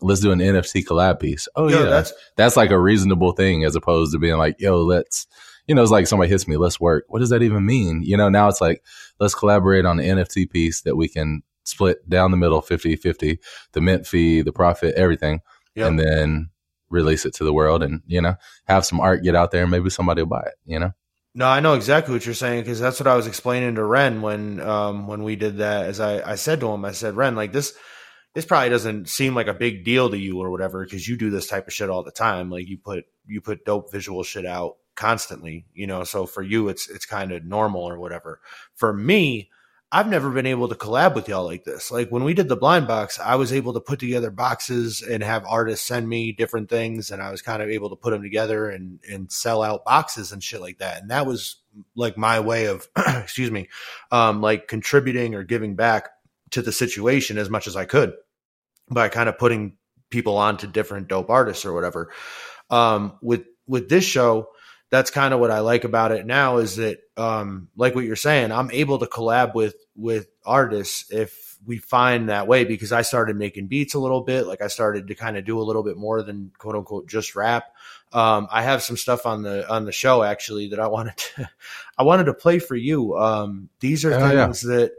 let's 0.00 0.20
do 0.20 0.32
an 0.32 0.40
NFT 0.40 0.84
collab 0.84 1.20
piece. 1.20 1.46
Oh 1.54 1.68
Yo, 1.68 1.84
yeah, 1.84 1.90
that's 1.90 2.12
that's 2.36 2.56
like 2.56 2.70
a 2.70 2.80
reasonable 2.80 3.32
thing 3.32 3.64
as 3.64 3.76
opposed 3.76 4.12
to 4.12 4.18
being 4.18 4.36
like, 4.36 4.60
yo, 4.60 4.82
let's, 4.82 5.28
you 5.66 5.74
know, 5.74 5.82
it's 5.82 5.90
like 5.90 6.06
somebody 6.06 6.30
hits 6.30 6.48
me, 6.48 6.56
let's 6.56 6.80
work. 6.80 7.04
What 7.08 7.20
does 7.20 7.30
that 7.30 7.42
even 7.42 7.64
mean? 7.64 8.02
You 8.02 8.16
know, 8.16 8.28
now 8.28 8.48
it's 8.48 8.60
like, 8.60 8.82
let's 9.20 9.34
collaborate 9.34 9.84
on 9.84 9.96
the 9.96 10.04
NFT 10.04 10.50
piece 10.50 10.82
that 10.82 10.96
we 10.96 11.08
can 11.08 11.42
split 11.64 12.08
down 12.08 12.30
the 12.32 12.36
middle 12.36 12.60
50 12.60 12.96
50, 12.96 13.38
the 13.72 13.80
mint 13.80 14.06
fee, 14.06 14.42
the 14.42 14.52
profit, 14.52 14.94
everything, 14.96 15.40
Yep. 15.74 15.88
and 15.88 15.98
then 15.98 16.50
release 16.90 17.24
it 17.24 17.34
to 17.34 17.44
the 17.44 17.52
world 17.52 17.82
and, 17.82 18.02
you 18.06 18.20
know, 18.20 18.34
have 18.66 18.84
some 18.84 19.00
art 19.00 19.22
get 19.22 19.34
out 19.34 19.50
there 19.52 19.62
and 19.62 19.70
maybe 19.70 19.88
somebody 19.88 20.22
will 20.22 20.28
buy 20.28 20.42
it, 20.42 20.54
you 20.66 20.78
know? 20.78 20.92
No, 21.34 21.46
I 21.46 21.60
know 21.60 21.74
exactly 21.74 22.12
what 22.12 22.26
you're 22.26 22.34
saying 22.34 22.60
because 22.62 22.78
that's 22.78 23.00
what 23.00 23.06
I 23.06 23.16
was 23.16 23.26
explaining 23.26 23.76
to 23.76 23.84
Ren 23.84 24.20
when 24.20 24.60
um 24.60 25.06
when 25.06 25.22
we 25.22 25.34
did 25.34 25.58
that. 25.58 25.86
As 25.86 25.98
I 25.98 26.32
I 26.32 26.34
said 26.34 26.60
to 26.60 26.68
him, 26.68 26.84
I 26.84 26.92
said, 26.92 27.16
Ren, 27.16 27.34
like 27.36 27.52
this 27.52 27.72
this 28.34 28.44
probably 28.44 28.68
doesn't 28.68 29.08
seem 29.08 29.34
like 29.34 29.46
a 29.46 29.54
big 29.54 29.84
deal 29.84 30.10
to 30.10 30.18
you 30.18 30.38
or 30.40 30.50
whatever 30.50 30.84
because 30.84 31.08
you 31.08 31.16
do 31.16 31.30
this 31.30 31.46
type 31.46 31.66
of 31.66 31.72
shit 31.72 31.88
all 31.88 32.02
the 32.02 32.10
time. 32.10 32.50
Like 32.50 32.68
you 32.68 32.76
put 32.76 33.04
you 33.26 33.40
put 33.40 33.64
dope 33.64 33.90
visual 33.90 34.22
shit 34.24 34.44
out 34.44 34.76
constantly, 34.94 35.66
you 35.74 35.86
know. 35.86 36.04
So 36.04 36.26
for 36.26 36.42
you, 36.42 36.68
it's 36.68 36.88
it's 36.88 37.06
kind 37.06 37.32
of 37.32 37.44
normal 37.44 37.82
or 37.82 37.98
whatever. 37.98 38.40
For 38.74 38.92
me, 38.92 39.50
I've 39.94 40.08
never 40.08 40.30
been 40.30 40.46
able 40.46 40.68
to 40.68 40.74
collab 40.74 41.14
with 41.14 41.28
y'all 41.28 41.44
like 41.44 41.64
this. 41.64 41.90
Like 41.90 42.08
when 42.08 42.24
we 42.24 42.32
did 42.32 42.48
the 42.48 42.56
blind 42.56 42.86
box, 42.86 43.20
I 43.20 43.34
was 43.34 43.52
able 43.52 43.74
to 43.74 43.80
put 43.80 43.98
together 43.98 44.30
boxes 44.30 45.02
and 45.02 45.22
have 45.22 45.44
artists 45.46 45.86
send 45.86 46.08
me 46.08 46.32
different 46.32 46.70
things, 46.70 47.10
and 47.10 47.22
I 47.22 47.30
was 47.30 47.42
kind 47.42 47.62
of 47.62 47.68
able 47.68 47.90
to 47.90 47.96
put 47.96 48.10
them 48.10 48.22
together 48.22 48.70
and 48.70 49.00
and 49.08 49.30
sell 49.30 49.62
out 49.62 49.84
boxes 49.84 50.32
and 50.32 50.42
shit 50.42 50.62
like 50.62 50.78
that. 50.78 51.02
And 51.02 51.10
that 51.10 51.26
was 51.26 51.56
like 51.94 52.16
my 52.16 52.40
way 52.40 52.66
of, 52.66 52.88
excuse 52.96 53.50
me, 53.50 53.68
um, 54.10 54.40
like 54.40 54.68
contributing 54.68 55.34
or 55.34 55.42
giving 55.42 55.74
back 55.74 56.08
to 56.50 56.62
the 56.62 56.72
situation 56.72 57.38
as 57.38 57.50
much 57.50 57.66
as 57.66 57.76
I 57.76 57.84
could 57.84 58.14
by 58.90 59.08
kind 59.08 59.28
of 59.28 59.38
putting 59.38 59.76
people 60.10 60.36
on 60.36 60.56
to 60.58 60.66
different 60.66 61.08
dope 61.08 61.30
artists 61.30 61.64
or 61.64 61.72
whatever. 61.72 62.10
Um, 62.70 63.18
with 63.20 63.44
with 63.66 63.88
this 63.88 64.04
show, 64.04 64.48
that's 64.92 65.10
kind 65.10 65.32
of 65.32 65.40
what 65.40 65.50
I 65.50 65.60
like 65.60 65.84
about 65.84 66.12
it 66.12 66.26
now 66.26 66.58
is 66.58 66.76
that 66.76 66.98
um, 67.16 67.68
like 67.76 67.94
what 67.94 68.04
you're 68.04 68.14
saying, 68.14 68.52
I'm 68.52 68.70
able 68.70 68.98
to 68.98 69.06
collab 69.06 69.54
with 69.54 69.74
with 69.96 70.28
artists 70.44 71.10
if 71.10 71.56
we 71.64 71.78
find 71.78 72.28
that 72.28 72.46
way 72.46 72.64
because 72.64 72.92
I 72.92 73.02
started 73.02 73.36
making 73.36 73.68
beats 73.68 73.94
a 73.94 73.98
little 73.98 74.20
bit, 74.20 74.46
like 74.46 74.60
I 74.60 74.66
started 74.66 75.08
to 75.08 75.14
kind 75.14 75.36
of 75.38 75.44
do 75.46 75.58
a 75.60 75.62
little 75.62 75.82
bit 75.82 75.96
more 75.96 76.22
than 76.22 76.50
quote 76.58 76.76
unquote 76.76 77.08
just 77.08 77.34
rap. 77.34 77.64
Um, 78.12 78.48
I 78.50 78.62
have 78.62 78.82
some 78.82 78.98
stuff 78.98 79.24
on 79.24 79.42
the 79.42 79.66
on 79.72 79.86
the 79.86 79.92
show 79.92 80.22
actually 80.22 80.68
that 80.68 80.78
I 80.80 80.88
wanted 80.88 81.16
to 81.16 81.48
I 81.98 82.02
wanted 82.02 82.24
to 82.24 82.34
play 82.34 82.58
for 82.58 82.76
you. 82.76 83.16
Um, 83.16 83.70
these 83.80 84.04
are 84.04 84.12
Oh, 84.12 84.18
yeah. 84.30 84.44
things 84.44 84.60
that 84.62 84.92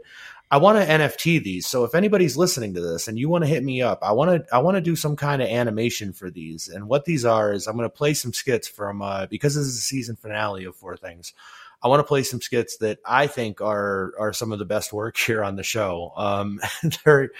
I 0.54 0.56
want 0.56 0.78
to 0.78 0.86
NFT 0.86 1.42
these. 1.42 1.66
So 1.66 1.82
if 1.82 1.96
anybody's 1.96 2.36
listening 2.36 2.74
to 2.74 2.80
this 2.80 3.08
and 3.08 3.18
you 3.18 3.28
want 3.28 3.42
to 3.42 3.50
hit 3.50 3.64
me 3.64 3.82
up, 3.82 3.98
I 4.02 4.12
want 4.12 4.46
to 4.46 4.54
I 4.54 4.60
want 4.60 4.76
to 4.76 4.80
do 4.80 4.94
some 4.94 5.16
kind 5.16 5.42
of 5.42 5.48
animation 5.48 6.12
for 6.12 6.30
these. 6.30 6.68
And 6.68 6.86
what 6.86 7.06
these 7.06 7.24
are 7.24 7.52
is 7.52 7.66
I'm 7.66 7.76
going 7.76 7.90
to 7.90 7.96
play 7.96 8.14
some 8.14 8.32
skits 8.32 8.68
from 8.68 9.02
uh, 9.02 9.26
because 9.26 9.56
this 9.56 9.64
is 9.64 9.74
the 9.74 9.80
season 9.80 10.14
finale 10.14 10.64
of 10.64 10.76
Four 10.76 10.96
Things. 10.96 11.32
I 11.82 11.88
want 11.88 11.98
to 11.98 12.04
play 12.06 12.22
some 12.22 12.40
skits 12.40 12.76
that 12.76 13.00
I 13.04 13.26
think 13.26 13.60
are 13.60 14.12
are 14.16 14.32
some 14.32 14.52
of 14.52 14.60
the 14.60 14.64
best 14.64 14.92
work 14.92 15.16
here 15.26 15.42
on 15.42 15.56
the 15.56 15.64
show. 15.64 16.12
Um, 16.14 16.60
they're 17.04 17.30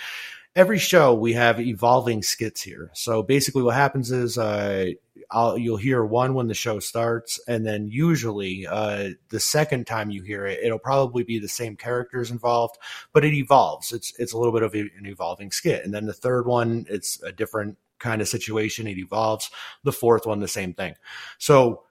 every 0.57 0.79
show 0.79 1.15
we 1.15 1.33
have 1.33 1.61
evolving 1.61 2.23
skits 2.23 2.63
here. 2.63 2.91
So 2.95 3.23
basically, 3.23 3.63
what 3.63 3.75
happens 3.75 4.11
is 4.11 4.39
uh, 4.39 4.87
I'll, 5.31 5.59
you'll 5.59 5.77
hear 5.77 6.05
one 6.05 6.35
when 6.35 6.49
the 6.49 6.55
show 6.55 6.79
starts, 6.79 7.41
and 7.49 7.67
then 7.67 7.89
usually 7.89 8.67
uh, 8.67 9.11
the 9.31 9.41
second 9.41 9.87
time 9.87 10.11
you 10.11 10.23
hear 10.23 10.47
it, 10.47 10.61
it'll 10.63 10.79
probably 10.79 11.25
be 11.25 11.39
the 11.39 11.49
same 11.49 11.77
characters 11.77 12.31
involved, 12.31 12.79
but 13.13 13.25
it 13.25 13.35
evolves. 13.35 13.93
It's 13.93 14.13
it's 14.19 14.33
a 14.33 14.39
little 14.39 14.53
bit 14.53 14.63
of 14.63 14.75
an 14.75 14.91
evolving 15.05 15.51
skit, 15.51 15.85
and 15.85 15.93
then 15.93 16.07
the 16.07 16.13
third 16.13 16.47
one, 16.47 16.87
it's 16.89 17.23
a 17.23 17.33
different 17.33 17.79
kind 17.99 18.21
of 18.21 18.29
situation. 18.29 18.87
It 18.87 18.99
evolves. 18.99 19.51
The 19.83 19.93
fourth 19.93 20.27
one, 20.27 20.41
the 20.41 20.49
same 20.49 20.75
thing. 20.75 20.95
So 21.39 21.85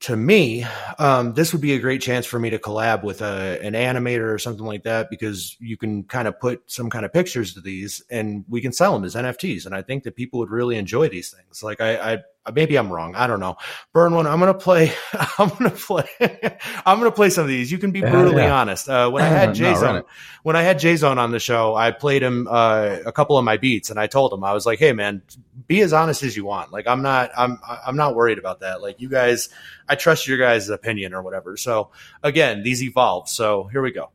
to 0.00 0.16
me, 0.16 0.64
um, 0.98 1.34
this 1.34 1.52
would 1.52 1.60
be 1.60 1.74
a 1.74 1.78
great 1.78 2.00
chance 2.00 2.24
for 2.24 2.38
me 2.38 2.48
to 2.48 2.58
collab 2.58 3.02
with 3.02 3.20
a, 3.20 3.58
an 3.62 3.74
animator 3.74 4.32
or 4.32 4.38
something 4.38 4.64
like 4.64 4.82
that 4.84 5.10
because 5.10 5.56
you 5.60 5.76
can 5.76 6.04
kind 6.04 6.26
of 6.26 6.40
put 6.40 6.62
some 6.70 6.88
kind 6.88 7.04
of 7.04 7.12
pictures 7.12 7.52
to 7.52 7.60
these 7.60 8.02
and 8.10 8.44
we 8.48 8.62
can 8.62 8.72
sell 8.72 8.94
them 8.94 9.04
as 9.04 9.14
NFTs. 9.14 9.66
And 9.66 9.74
I 9.74 9.82
think 9.82 10.04
that 10.04 10.16
people 10.16 10.40
would 10.40 10.50
really 10.50 10.78
enjoy 10.78 11.10
these 11.10 11.30
things. 11.30 11.62
Like 11.62 11.82
I, 11.82 12.14
I 12.14 12.18
maybe 12.54 12.76
I'm 12.76 12.90
wrong. 12.92 13.14
I 13.14 13.26
don't 13.26 13.40
know. 13.40 13.56
Burn 13.92 14.14
one. 14.14 14.26
I'm 14.26 14.38
gonna 14.38 14.54
play. 14.54 14.92
I'm 15.38 15.48
gonna 15.50 15.70
play. 15.70 16.08
I'm 16.86 16.98
gonna 16.98 17.10
play 17.12 17.30
some 17.30 17.42
of 17.42 17.48
these. 17.48 17.70
You 17.70 17.78
can 17.78 17.90
be 17.92 18.00
Yeah, 18.00 18.10
brutally 18.10 18.42
yeah. 18.42 18.54
honest. 18.60 18.88
Uh, 18.88 19.10
when 19.10 19.22
I 19.24 19.28
had 19.28 19.54
Jay 19.54 19.74
Zone, 19.74 20.02
when 20.42 20.56
I 20.56 20.62
had 20.62 20.78
Jay 20.78 20.96
Zone 20.96 21.18
on 21.18 21.32
the 21.32 21.38
show, 21.38 21.74
I 21.74 21.90
played 21.90 22.22
him 22.22 22.48
uh, 22.50 22.98
a 23.04 23.12
couple 23.12 23.36
of 23.38 23.44
my 23.44 23.56
beats, 23.56 23.90
and 23.90 23.98
I 24.00 24.06
told 24.06 24.32
him 24.32 24.42
I 24.44 24.52
was 24.52 24.64
like, 24.66 24.78
"Hey, 24.78 24.92
man, 24.92 25.22
be 25.66 25.80
as 25.82 25.92
honest 25.92 26.22
as 26.22 26.36
you 26.36 26.44
want. 26.44 26.72
Like, 26.72 26.86
I'm 26.86 27.02
not, 27.02 27.30
I'm, 27.36 27.58
I'm 27.86 27.96
not 27.96 28.14
worried 28.14 28.38
about 28.38 28.60
that. 28.60 28.80
Like, 28.82 29.00
you 29.00 29.08
guys, 29.08 29.48
I 29.88 29.94
trust 29.94 30.26
your 30.26 30.38
guys' 30.38 30.68
opinion 30.70 31.14
or 31.14 31.22
whatever." 31.22 31.56
So, 31.56 31.90
again, 32.22 32.62
these 32.62 32.82
evolve. 32.82 33.28
So 33.28 33.64
here 33.64 33.82
we 33.82 33.90
go. 33.92 34.10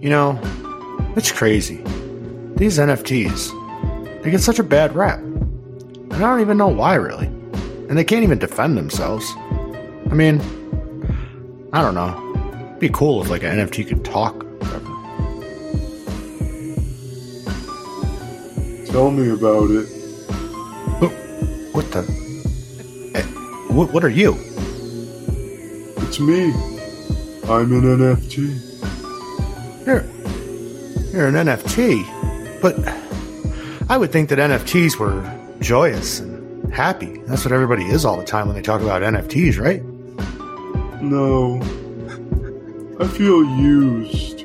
You 0.00 0.10
know, 0.10 0.38
it's 1.16 1.32
crazy. 1.32 1.82
These 2.56 2.78
NFTs, 2.78 4.22
they 4.22 4.30
get 4.30 4.40
such 4.40 4.58
a 4.58 4.62
bad 4.62 4.94
rap, 4.94 5.18
and 5.18 6.12
I 6.14 6.18
don't 6.18 6.40
even 6.40 6.56
know 6.58 6.68
why, 6.68 6.94
really. 6.94 7.30
And 7.90 7.98
they 7.98 8.04
can't 8.04 8.22
even 8.22 8.38
defend 8.38 8.78
themselves. 8.78 9.30
I 10.10 10.14
mean, 10.14 10.40
I 11.72 11.82
don't 11.82 11.94
know. 11.96 12.68
It'd 12.68 12.78
be 12.78 12.88
cool 12.88 13.20
if 13.20 13.28
like 13.28 13.42
an 13.42 13.58
NFT 13.58 13.88
could 13.88 14.04
talk. 14.04 14.46
Tell 18.86 19.10
me 19.10 19.30
about 19.30 19.70
it. 19.70 19.86
What 21.72 21.90
the? 21.92 22.00
Eh, 23.14 23.22
What, 23.72 23.92
what 23.92 24.04
are 24.04 24.08
you? 24.08 24.34
It's 25.98 26.20
me. 26.20 26.52
I'm 27.48 27.72
an 27.72 27.82
NFT. 27.98 29.86
You're, 29.86 30.04
you're 31.12 31.28
an 31.28 31.34
NFT. 31.34 32.04
But 32.60 32.76
I 33.88 33.96
would 33.96 34.12
think 34.12 34.28
that 34.28 34.38
NFTs 34.38 34.96
were 34.96 35.22
joyous 35.60 36.20
and 36.20 36.29
happy. 36.70 37.18
That's 37.26 37.44
what 37.44 37.52
everybody 37.52 37.84
is 37.84 38.04
all 38.04 38.16
the 38.16 38.24
time 38.24 38.46
when 38.46 38.56
they 38.56 38.62
talk 38.62 38.80
about 38.80 39.02
NFTs, 39.02 39.58
right? 39.58 39.82
No. 41.02 41.60
I 43.00 43.06
feel 43.08 43.44
used. 43.44 44.44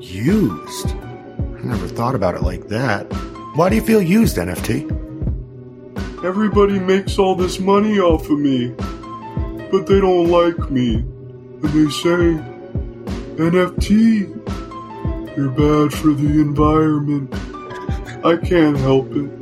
Used. 0.00 0.90
I 0.90 1.62
never 1.62 1.88
thought 1.88 2.14
about 2.14 2.34
it 2.34 2.42
like 2.42 2.68
that. 2.68 3.04
Why 3.54 3.68
do 3.68 3.76
you 3.76 3.82
feel 3.82 4.00
used, 4.00 4.36
NFT? 4.36 4.90
Everybody 6.24 6.78
makes 6.78 7.18
all 7.18 7.34
this 7.34 7.58
money 7.58 7.98
off 7.98 8.30
of 8.30 8.38
me. 8.38 8.68
But 9.70 9.86
they 9.86 10.00
don't 10.00 10.28
like 10.28 10.70
me. 10.70 10.96
And 10.96 11.62
they 11.62 11.90
say, 11.90 12.38
NFT, 13.36 14.28
you're 15.36 15.50
bad 15.50 15.92
for 15.92 16.08
the 16.08 16.40
environment. 16.40 17.34
I 18.24 18.36
can't 18.36 18.76
help 18.76 19.10
it. 19.12 19.41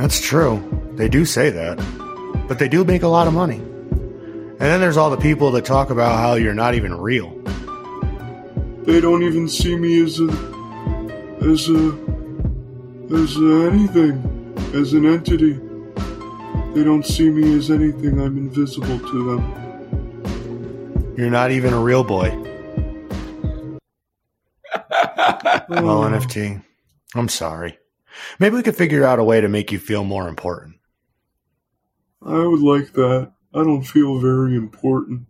That's 0.00 0.18
true. 0.18 0.62
They 0.94 1.10
do 1.10 1.26
say 1.26 1.50
that. 1.50 1.76
But 2.48 2.58
they 2.58 2.68
do 2.68 2.84
make 2.84 3.02
a 3.02 3.08
lot 3.08 3.26
of 3.26 3.34
money. 3.34 3.56
And 3.58 4.58
then 4.58 4.80
there's 4.80 4.96
all 4.96 5.10
the 5.10 5.18
people 5.18 5.50
that 5.50 5.66
talk 5.66 5.90
about 5.90 6.18
how 6.18 6.36
you're 6.36 6.54
not 6.54 6.74
even 6.74 6.98
real. 6.98 7.28
They 8.84 9.02
don't 9.02 9.22
even 9.22 9.46
see 9.46 9.76
me 9.76 10.02
as 10.02 10.18
a 10.18 10.28
as 11.42 11.68
a 11.68 11.92
as 13.12 13.36
a 13.36 13.68
anything, 13.70 14.54
as 14.72 14.94
an 14.94 15.04
entity. 15.04 15.60
They 16.72 16.82
don't 16.82 17.04
see 17.04 17.28
me 17.28 17.58
as 17.58 17.70
anything. 17.70 18.22
I'm 18.22 18.38
invisible 18.38 19.00
to 19.00 19.30
them. 19.30 21.14
You're 21.18 21.28
not 21.28 21.50
even 21.50 21.74
a 21.74 21.80
real 21.80 22.04
boy. 22.04 22.30
Well, 25.68 26.02
NFT, 26.02 26.62
I'm 27.14 27.28
sorry. 27.28 27.79
Maybe 28.38 28.56
we 28.56 28.62
could 28.62 28.76
figure 28.76 29.04
out 29.04 29.18
a 29.18 29.24
way 29.24 29.40
to 29.40 29.48
make 29.48 29.72
you 29.72 29.78
feel 29.78 30.04
more 30.04 30.28
important. 30.28 30.76
I 32.24 32.46
would 32.46 32.60
like 32.60 32.92
that. 32.92 33.32
I 33.54 33.64
don't 33.64 33.82
feel 33.82 34.18
very 34.18 34.54
important. 34.56 35.26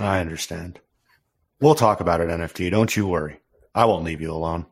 I 0.00 0.20
understand. 0.20 0.80
We'll 1.60 1.74
talk 1.74 2.00
about 2.00 2.20
it, 2.20 2.28
NFT. 2.28 2.70
Don't 2.70 2.96
you 2.96 3.06
worry. 3.06 3.40
I 3.74 3.84
won't 3.84 4.04
leave 4.04 4.20
you 4.20 4.32
alone. 4.32 4.66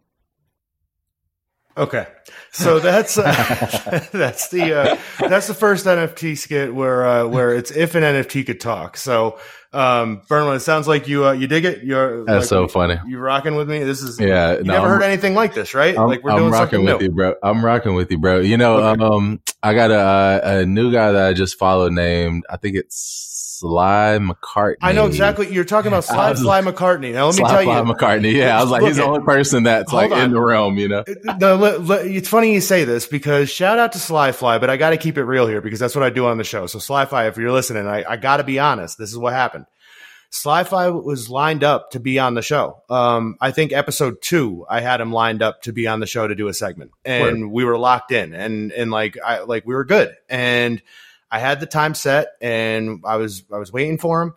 Okay, 1.78 2.06
so 2.52 2.78
that's 2.80 3.18
uh, 3.18 4.06
that's 4.12 4.48
the 4.48 4.74
uh, 4.74 4.96
that's 5.20 5.46
the 5.46 5.54
first 5.54 5.84
NFT 5.84 6.36
skit 6.38 6.74
where 6.74 7.06
uh, 7.06 7.26
where 7.26 7.54
it's 7.54 7.70
if 7.70 7.94
an 7.94 8.02
NFT 8.02 8.46
could 8.46 8.60
talk. 8.60 8.96
So, 8.96 9.38
um, 9.76 10.22
Burnley, 10.28 10.56
it 10.56 10.60
sounds 10.60 10.88
like 10.88 11.06
you 11.08 11.26
uh, 11.26 11.32
you 11.32 11.46
dig 11.46 11.64
it. 11.64 11.84
You're 11.84 12.24
That's 12.24 12.44
like, 12.44 12.48
so 12.48 12.68
funny. 12.68 12.98
You 13.06 13.18
rocking 13.18 13.56
with 13.56 13.68
me? 13.68 13.84
This 13.84 14.02
is 14.02 14.18
Yeah, 14.18 14.52
You 14.58 14.64
no, 14.64 14.72
never 14.74 14.86
I'm- 14.86 14.88
heard 14.98 15.02
anything 15.02 15.34
like 15.34 15.54
this, 15.54 15.74
right? 15.74 15.96
I'm, 15.96 16.08
like 16.08 16.22
we're 16.24 16.30
I'm 16.32 16.38
doing 16.38 16.50
rocking 16.52 16.78
something 16.80 16.84
with 16.94 17.00
new. 17.00 17.06
you, 17.08 17.12
bro. 17.12 17.34
I'm 17.42 17.64
rocking 17.64 17.94
with 17.94 18.10
you, 18.10 18.18
bro. 18.18 18.40
You 18.40 18.56
know, 18.56 18.76
Okay. 18.78 19.04
um, 19.04 19.40
I 19.62 19.74
got 19.74 19.90
a, 19.90 20.60
a 20.60 20.66
new 20.66 20.90
guy 20.92 21.12
that 21.12 21.26
I 21.26 21.32
just 21.32 21.58
followed 21.58 21.92
named 21.92 22.44
I 22.48 22.56
think 22.56 22.76
it's 22.76 23.24
Sly 23.58 24.18
McCartney. 24.20 24.76
I 24.82 24.92
know 24.92 25.06
exactly. 25.06 25.50
You're 25.52 25.64
talking 25.64 25.88
about 25.88 26.04
Sly 26.04 26.30
was- 26.30 26.42
Fly 26.42 26.60
McCartney. 26.60 27.14
Now 27.14 27.26
let 27.28 27.36
me 27.38 27.44
tell 27.44 27.62
you, 27.62 27.68
McCartney. 27.70 28.32
Yeah, 28.32 28.58
I 28.58 28.62
was 28.62 28.70
like, 28.70 28.82
he's 28.82 28.96
the 28.96 29.04
only 29.04 29.24
person 29.24 29.62
that's 29.62 29.90
hold 29.90 30.02
like 30.02 30.12
on. 30.12 30.24
in 30.26 30.30
the 30.32 30.40
realm. 30.40 30.76
You 30.78 30.88
know, 30.88 31.04
No, 31.40 31.56
le- 31.56 31.78
le- 31.78 32.04
it's 32.04 32.28
funny 32.28 32.52
you 32.52 32.60
say 32.60 32.84
this 32.84 33.06
because 33.06 33.48
shout 33.50 33.78
out 33.78 33.92
to 33.92 33.98
Sly 33.98 34.32
Fly, 34.32 34.58
but 34.58 34.68
I 34.70 34.76
got 34.76 34.90
to 34.90 34.96
keep 34.98 35.16
it 35.16 35.24
real 35.24 35.46
here 35.46 35.60
because 35.62 35.78
that's 35.80 35.94
what 35.94 36.04
I 36.04 36.10
do 36.10 36.26
on 36.26 36.36
the 36.38 36.44
show. 36.44 36.66
So 36.66 36.78
Sly 36.78 37.06
Fly, 37.06 37.28
if 37.28 37.36
you're 37.38 37.52
listening, 37.52 37.86
I, 37.86 38.04
I 38.06 38.16
got 38.16 38.38
to 38.38 38.44
be 38.44 38.58
honest. 38.58 38.98
This 38.98 39.10
is 39.10 39.18
what 39.18 39.32
happened. 39.32 39.65
Slyfly 40.32 41.04
was 41.04 41.30
lined 41.30 41.64
up 41.64 41.92
to 41.92 42.00
be 42.00 42.18
on 42.18 42.34
the 42.34 42.42
show. 42.42 42.82
Um, 42.90 43.36
I 43.40 43.52
think 43.52 43.72
episode 43.72 44.20
two, 44.20 44.66
I 44.68 44.80
had 44.80 45.00
him 45.00 45.12
lined 45.12 45.42
up 45.42 45.62
to 45.62 45.72
be 45.72 45.86
on 45.86 46.00
the 46.00 46.06
show 46.06 46.26
to 46.26 46.34
do 46.34 46.48
a 46.48 46.54
segment, 46.54 46.90
and 47.04 47.52
we 47.52 47.64
were 47.64 47.78
locked 47.78 48.12
in, 48.12 48.34
and 48.34 48.72
and 48.72 48.90
like 48.90 49.16
I 49.24 49.40
like 49.40 49.66
we 49.66 49.74
were 49.74 49.84
good, 49.84 50.14
and. 50.28 50.80
I 50.80 50.84
I 51.30 51.38
had 51.38 51.60
the 51.60 51.66
time 51.66 51.94
set 51.94 52.28
and 52.40 53.02
I 53.04 53.16
was 53.16 53.44
I 53.52 53.58
was 53.58 53.72
waiting 53.72 53.98
for 53.98 54.22
him. 54.22 54.34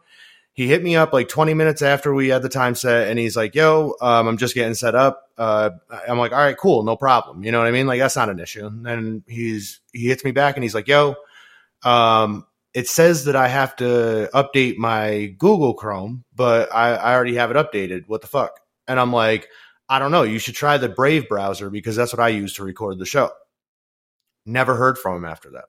He 0.51 0.67
hit 0.67 0.83
me 0.83 0.97
up 0.97 1.13
like 1.13 1.29
20 1.29 1.53
minutes 1.53 1.81
after 1.81 2.13
we 2.13 2.27
had 2.27 2.41
the 2.41 2.49
time 2.49 2.75
set, 2.75 3.07
and 3.07 3.17
he's 3.17 3.37
like, 3.37 3.55
"Yo, 3.55 3.95
um, 4.01 4.27
I'm 4.27 4.37
just 4.37 4.53
getting 4.53 4.73
set 4.73 4.93
up." 4.93 5.29
Uh, 5.37 5.69
I'm 6.05 6.19
like, 6.19 6.33
"All 6.33 6.39
right, 6.39 6.57
cool, 6.57 6.83
no 6.83 6.97
problem." 6.97 7.45
You 7.45 7.53
know 7.53 7.59
what 7.59 7.67
I 7.67 7.71
mean? 7.71 7.87
Like 7.87 7.99
that's 7.99 8.17
not 8.17 8.27
an 8.27 8.39
issue. 8.39 8.65
And 8.65 8.85
then 8.85 9.23
he's 9.25 9.79
he 9.93 10.07
hits 10.07 10.25
me 10.25 10.31
back 10.31 10.57
and 10.57 10.63
he's 10.63 10.75
like, 10.75 10.89
"Yo, 10.89 11.15
um, 11.83 12.45
it 12.73 12.87
says 12.87 13.25
that 13.25 13.35
I 13.35 13.47
have 13.47 13.75
to 13.77 14.29
update 14.33 14.77
my 14.77 15.33
Google 15.37 15.73
Chrome, 15.73 16.23
but 16.35 16.73
I, 16.73 16.95
I 16.95 17.15
already 17.15 17.35
have 17.35 17.51
it 17.51 17.57
updated. 17.57 18.03
What 18.07 18.21
the 18.21 18.27
fuck?" 18.27 18.59
And 18.87 18.99
I'm 18.99 19.13
like, 19.13 19.47
"I 19.89 19.99
don't 19.99 20.11
know. 20.11 20.23
You 20.23 20.39
should 20.39 20.55
try 20.55 20.77
the 20.77 20.89
Brave 20.89 21.27
browser 21.29 21.69
because 21.69 21.95
that's 21.95 22.13
what 22.13 22.21
I 22.21 22.29
use 22.29 22.53
to 22.55 22.63
record 22.63 22.99
the 22.99 23.05
show." 23.05 23.31
Never 24.45 24.75
heard 24.75 24.97
from 24.97 25.17
him 25.17 25.25
after 25.25 25.51
that. 25.51 25.65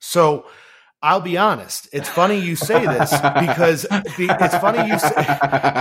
So 0.00 0.46
I'll 1.00 1.20
be 1.20 1.38
honest. 1.38 1.88
It's 1.92 2.08
funny 2.08 2.40
you 2.40 2.56
say 2.56 2.84
this 2.84 3.12
because 3.12 3.86
be- 4.16 4.26
it's 4.28 4.56
funny 4.56 4.90
you 4.90 4.98
say, 4.98 5.12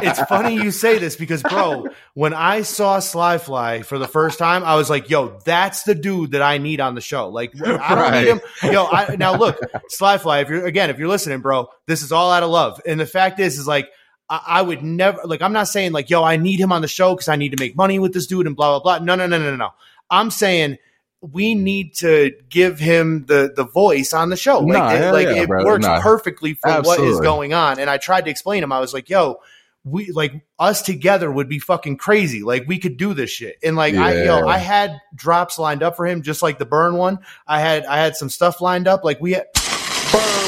it's 0.03 0.19
funny 0.22 0.53
you 0.56 0.69
say 0.69 0.99
this 0.99 1.15
because 1.15 1.41
bro, 1.41 1.88
when 2.14 2.35
I 2.35 2.61
saw 2.61 2.99
Slyfly 2.99 3.84
for 3.85 3.98
the 3.98 4.07
first 4.07 4.38
time, 4.38 4.64
I 4.64 4.76
was 4.76 4.91
like, 4.91 5.10
"Yo, 5.10 5.39
that's 5.44 5.84
the 5.84 5.95
dude 5.95 6.31
that 6.31 6.44
I 6.44 6.60
need 6.60 6.80
on 6.80 6.94
the 6.94 7.02
show." 7.02 7.30
Like, 7.30 7.53
I 7.60 7.65
don't 7.65 7.80
Right. 7.80 8.23
need 8.26 8.27
him. 8.27 8.41
Yo, 8.73 8.85
I, 8.85 9.15
now 9.15 9.35
look, 9.35 9.60
Slyfly, 9.99 10.44
if 10.44 10.49
you're 10.49 10.65
again, 10.68 10.91
if 10.91 10.99
you're 10.99 11.07
listening, 11.07 11.39
bro, 11.41 11.68
this 11.88 12.03
is 12.03 12.11
all 12.11 12.31
out 12.31 12.44
of 12.44 12.52
love. 12.52 12.80
And 12.85 12.99
the 12.99 13.06
fact 13.07 13.39
is, 13.39 13.57
is 13.57 13.68
like. 13.68 13.89
I 14.30 14.41
I 14.45 14.61
would 14.61 14.84
never 14.84 15.22
like. 15.23 15.41
I'm 15.41 15.53
not 15.53 15.69
saying 15.69 15.94
like, 15.94 16.10
yo, 16.10 16.22
I 16.22 16.35
need 16.35 16.60
him 16.60 16.73
on 16.73 16.81
the 16.81 16.88
show 16.89 17.15
because 17.15 17.30
I 17.30 17.38
need 17.38 17.56
to 17.56 17.64
make 17.64 17.77
money 17.77 17.98
with 17.98 18.14
this 18.14 18.27
dude 18.27 18.45
and 18.45 18.57
blah 18.57 18.77
blah 18.77 18.99
blah. 18.99 19.06
No, 19.06 19.15
no, 19.15 19.26
no, 19.26 19.39
no, 19.41 19.56
no. 19.56 19.69
I'm 20.11 20.31
saying 20.31 20.77
we 21.22 21.56
need 21.56 21.95
to 21.95 22.31
give 22.49 22.80
him 22.80 23.26
the 23.26 23.52
the 23.56 23.65
voice 23.65 24.14
on 24.14 24.30
the 24.30 24.38
show. 24.38 24.60
Like, 24.60 24.77
Nah, 24.77 24.91
it, 24.94 25.11
like 25.11 25.27
yeah, 25.27 25.44
it 25.44 25.49
works 25.49 25.85
Nah. 25.85 26.02
perfectly 26.02 26.53
for 26.53 26.81
what 26.81 26.99
is 26.99 27.19
going 27.19 27.53
on. 27.53 27.80
And 27.80 27.89
I 27.89 27.98
tried 27.98 28.26
to 28.26 28.31
explain 28.31 28.64
him. 28.64 28.72
I 28.72 28.80
was 28.80 28.94
like, 28.94 29.10
yo, 29.10 29.39
we 29.84 30.11
like 30.11 30.34
us 30.60 30.81
together 30.81 31.31
would 31.31 31.49
be 31.49 31.60
fucking 31.60 31.98
crazy. 31.98 32.44
Like 32.44 32.65
we 32.68 32.77
could 32.77 32.98
do 32.98 33.14
this 33.14 33.30
shit. 33.31 33.57
And 33.64 33.76
like 33.76 33.95
I 33.95 34.23
yo, 34.26 34.45
I 34.48 34.57
had 34.57 34.99
drops 35.15 35.57
lined 35.57 35.81
up 35.81 35.95
for 35.95 36.06
him, 36.06 36.22
just 36.22 36.41
like 36.41 36.60
the 36.60 36.65
burn 36.65 36.95
one. 36.95 37.19
I 37.48 37.61
had 37.61 37.85
I 37.85 37.98
had 37.98 38.15
some 38.15 38.30
stuff 38.30 38.61
lined 38.61 38.88
up. 38.88 39.03
Like 39.03 39.19
we 39.19 39.34
had 39.34 39.45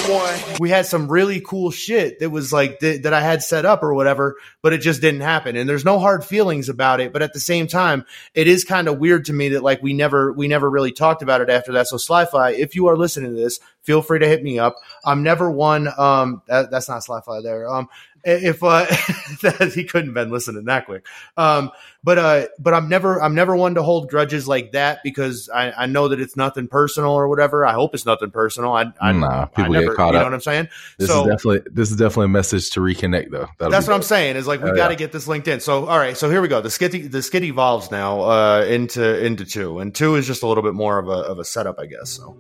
one. 0.09 0.57
We 0.59 0.69
had 0.69 0.85
some 0.85 1.07
really 1.07 1.39
cool 1.39 1.71
shit 1.71 2.19
that 2.19 2.29
was 2.29 2.51
like 2.51 2.79
that, 2.79 3.03
that 3.03 3.13
I 3.13 3.21
had 3.21 3.43
set 3.43 3.65
up 3.65 3.83
or 3.83 3.93
whatever, 3.93 4.35
but 4.61 4.73
it 4.73 4.79
just 4.79 5.01
didn't 5.01 5.21
happen. 5.21 5.55
And 5.55 5.69
there's 5.69 5.85
no 5.85 5.99
hard 5.99 6.23
feelings 6.23 6.69
about 6.69 6.99
it. 6.99 7.13
But 7.13 7.21
at 7.21 7.33
the 7.33 7.39
same 7.39 7.67
time, 7.67 8.05
it 8.33 8.47
is 8.47 8.63
kind 8.63 8.87
of 8.87 8.99
weird 8.99 9.25
to 9.25 9.33
me 9.33 9.49
that 9.49 9.63
like 9.63 9.81
we 9.81 9.93
never 9.93 10.33
we 10.33 10.47
never 10.47 10.69
really 10.69 10.91
talked 10.91 11.21
about 11.21 11.41
it 11.41 11.49
after 11.49 11.71
that. 11.73 11.87
So 11.87 11.97
Slyfly, 11.97 12.57
if 12.57 12.75
you 12.75 12.87
are 12.87 12.97
listening 12.97 13.35
to 13.35 13.37
this, 13.37 13.59
feel 13.83 14.01
free 14.01 14.19
to 14.19 14.27
hit 14.27 14.43
me 14.43 14.59
up. 14.59 14.75
I'm 15.05 15.23
never 15.23 15.49
one. 15.49 15.87
Um, 15.97 16.41
that, 16.47 16.71
that's 16.71 16.89
not 16.89 17.01
Slyfly 17.01 17.43
there. 17.43 17.69
Um, 17.69 17.87
if 18.23 18.63
uh, 18.63 18.85
that, 19.41 19.71
he 19.75 19.83
couldn't 19.85 20.07
have 20.09 20.13
been 20.15 20.31
listening 20.31 20.65
that 20.65 20.85
quick. 20.85 21.05
Um, 21.37 21.71
but 22.03 22.17
uh, 22.17 22.47
but 22.59 22.73
I'm 22.73 22.87
never 22.89 23.21
I'm 23.21 23.35
never 23.35 23.55
one 23.55 23.75
to 23.75 23.83
hold 23.83 24.09
grudges 24.09 24.47
like 24.47 24.71
that 24.71 24.99
because 25.03 25.49
I, 25.53 25.71
I 25.71 25.85
know 25.85 26.07
that 26.07 26.19
it's 26.21 26.35
nothing 26.37 26.67
personal 26.67 27.11
or 27.11 27.27
whatever. 27.27 27.65
I 27.65 27.73
hope 27.73 27.93
it's 27.93 28.05
nothing 28.05 28.31
personal. 28.31 28.71
I, 28.73 28.85
I 29.01 29.11
Nah, 29.11 29.41
I 29.41 29.45
people 29.45 29.73
never, 29.73 29.87
get 29.87 29.95
caught 29.97 30.07
up. 30.09 30.13
you 30.13 30.19
know 30.19 30.19
up. 30.21 30.25
what 30.27 30.33
I'm 30.35 30.41
saying? 30.41 30.69
This 30.97 31.09
so 31.09 31.23
is 31.23 31.27
definitely 31.29 31.71
this 31.73 31.91
is 31.91 31.97
definitely 31.97 32.25
a 32.25 32.29
message 32.29 32.69
to 32.71 32.79
reconnect 32.79 33.31
though. 33.31 33.47
That'll 33.57 33.71
that's 33.71 33.85
be 33.85 33.89
what 33.89 33.95
I'm 33.95 34.01
dope. 34.01 34.07
saying. 34.07 34.35
Is 34.37 34.47
like 34.47 34.61
we 34.63 34.69
Oh, 34.71 34.75
got 34.75 34.87
to 34.87 34.93
yeah. 34.93 34.97
get 34.99 35.11
this 35.11 35.27
linked 35.27 35.47
in. 35.49 35.59
So 35.59 35.85
all 35.87 35.97
right, 35.97 36.15
so 36.15 36.29
here 36.29 36.41
we 36.41 36.47
go. 36.47 36.61
The 36.61 36.69
skit 36.69 37.11
the 37.11 37.21
skit 37.21 37.43
evolves 37.43 37.91
now 37.91 38.21
uh, 38.21 38.65
into 38.67 39.25
into 39.25 39.43
two, 39.45 39.79
and 39.79 39.93
two 39.93 40.15
is 40.15 40.25
just 40.25 40.41
a 40.43 40.47
little 40.47 40.63
bit 40.63 40.73
more 40.75 40.99
of 40.99 41.07
a 41.09 41.11
of 41.11 41.39
a 41.39 41.43
setup, 41.45 41.79
I 41.79 41.85
guess. 41.85 42.09
So 42.11 42.37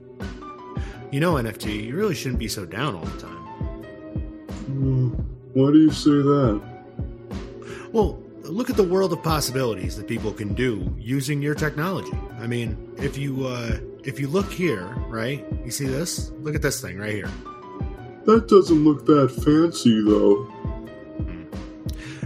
you 1.11 1.19
know, 1.19 1.33
NFT, 1.33 1.85
you 1.85 1.95
really 1.95 2.15
shouldn't 2.15 2.39
be 2.39 2.47
so 2.47 2.65
down 2.65 2.95
all 2.95 3.03
the 3.03 3.19
time. 3.19 3.35
Hmm, 4.69 5.13
Why 5.53 5.71
do 5.71 5.79
you 5.79 5.91
say 5.91 6.11
that? 6.11 6.61
Well, 7.91 8.21
look 8.43 8.69
at 8.69 8.77
the 8.77 8.83
world 8.83 9.13
of 9.13 9.23
possibilities 9.23 9.95
that 9.97 10.07
people 10.07 10.31
can 10.31 10.53
do 10.53 10.93
using 10.97 11.41
your 11.41 11.55
technology. 11.55 12.11
I 12.39 12.47
mean, 12.47 12.93
if 12.97 13.17
you 13.17 13.47
uh, 13.47 13.79
if 14.03 14.19
you 14.19 14.27
look 14.27 14.51
here, 14.51 14.85
right? 15.07 15.45
You 15.65 15.71
see 15.71 15.87
this? 15.87 16.31
Look 16.41 16.55
at 16.55 16.61
this 16.61 16.81
thing 16.81 16.97
right 16.97 17.13
here. 17.13 17.31
That 18.25 18.47
doesn't 18.47 18.83
look 18.83 19.05
that 19.07 19.29
fancy, 19.43 20.03
though. 20.03 20.47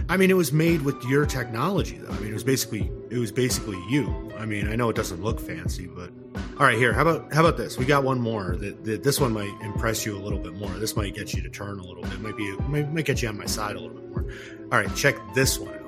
I 0.08 0.16
mean, 0.16 0.30
it 0.30 0.36
was 0.36 0.52
made 0.52 0.82
with 0.82 1.02
your 1.04 1.24
technology, 1.24 1.96
though. 1.96 2.12
I 2.12 2.18
mean, 2.18 2.30
it 2.30 2.34
was 2.34 2.44
basically 2.44 2.90
it 3.10 3.18
was 3.18 3.32
basically 3.32 3.78
you. 3.88 4.30
I 4.36 4.44
mean, 4.44 4.68
I 4.68 4.76
know 4.76 4.90
it 4.90 4.96
doesn't 4.96 5.22
look 5.22 5.40
fancy, 5.40 5.86
but 5.86 6.10
all 6.58 6.66
right, 6.66 6.76
here. 6.76 6.92
How 6.92 7.02
about 7.02 7.32
how 7.32 7.40
about 7.40 7.56
this? 7.56 7.78
We 7.78 7.84
got 7.84 8.04
one 8.04 8.20
more. 8.20 8.56
That, 8.56 8.84
that 8.84 9.02
this 9.02 9.18
one 9.18 9.32
might 9.32 9.52
impress 9.62 10.04
you 10.04 10.16
a 10.16 10.20
little 10.20 10.38
bit 10.38 10.54
more. 10.54 10.70
This 10.70 10.96
might 10.96 11.14
get 11.14 11.32
you 11.32 11.42
to 11.42 11.48
turn 11.48 11.78
a 11.78 11.82
little 11.82 12.02
bit. 12.02 12.20
Might 12.20 12.36
be 12.36 12.54
might, 12.68 12.92
might 12.92 13.04
get 13.06 13.22
you 13.22 13.28
on 13.28 13.38
my 13.38 13.46
side 13.46 13.76
a 13.76 13.80
little 13.80 13.96
bit 13.96 14.10
more. 14.10 14.26
All 14.72 14.78
right, 14.78 14.94
check 14.94 15.16
this 15.34 15.58
one 15.58 15.74
out. 15.74 15.80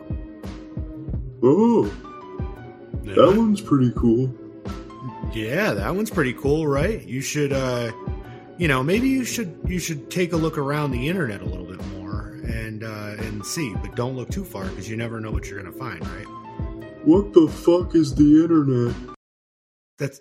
Oh, 1.42 1.84
that 3.02 3.34
one's 3.36 3.60
pretty 3.60 3.92
cool. 3.96 4.34
Yeah, 5.32 5.72
that 5.74 5.94
one's 5.94 6.10
pretty 6.10 6.32
cool, 6.32 6.66
right? 6.66 7.06
You 7.06 7.20
should 7.20 7.52
uh 7.52 7.92
you 8.58 8.68
know, 8.68 8.82
maybe 8.82 9.08
you 9.08 9.24
should 9.24 9.58
you 9.66 9.78
should 9.78 10.10
take 10.10 10.32
a 10.32 10.36
look 10.36 10.56
around 10.56 10.92
the 10.92 11.08
internet 11.08 11.42
a 11.42 11.44
little 11.44 11.66
bit 11.66 11.84
more 11.88 11.95
and 12.46 12.84
uh 12.84 13.14
and 13.18 13.44
see, 13.44 13.74
but 13.74 13.94
don't 13.96 14.16
look 14.16 14.30
too 14.30 14.44
far 14.44 14.64
because 14.64 14.88
you 14.88 14.96
never 14.96 15.20
know 15.20 15.30
what 15.30 15.48
you're 15.48 15.60
going 15.60 15.72
to 15.72 15.78
find, 15.78 16.06
right? 16.06 16.26
What 17.04 17.32
the 17.32 17.48
fuck 17.48 17.94
is 17.94 18.14
the 18.14 18.42
internet? 18.42 18.94
That's 19.98 20.20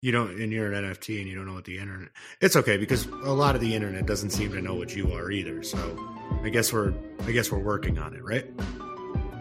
you 0.00 0.12
don't 0.12 0.40
and 0.40 0.52
you're 0.52 0.72
an 0.72 0.84
NFT 0.84 1.20
and 1.20 1.28
you 1.28 1.34
don't 1.34 1.46
know 1.46 1.54
what 1.54 1.64
the 1.64 1.78
internet 1.78 2.10
it's 2.40 2.56
okay 2.56 2.76
because 2.76 3.06
a 3.06 3.32
lot 3.32 3.54
of 3.54 3.60
the 3.60 3.74
internet 3.74 4.06
doesn't 4.06 4.30
seem 4.30 4.52
to 4.52 4.60
know 4.60 4.74
what 4.74 4.94
you 4.94 5.12
are 5.12 5.30
either. 5.30 5.62
So 5.62 5.78
I 6.42 6.48
guess 6.48 6.72
we're 6.72 6.94
I 7.26 7.32
guess 7.32 7.50
we're 7.50 7.58
working 7.58 7.98
on 7.98 8.14
it, 8.14 8.24
right? 8.24 8.46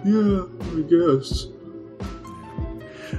Yeah, 0.04 0.46
I 0.74 0.82
guess. 0.82 1.48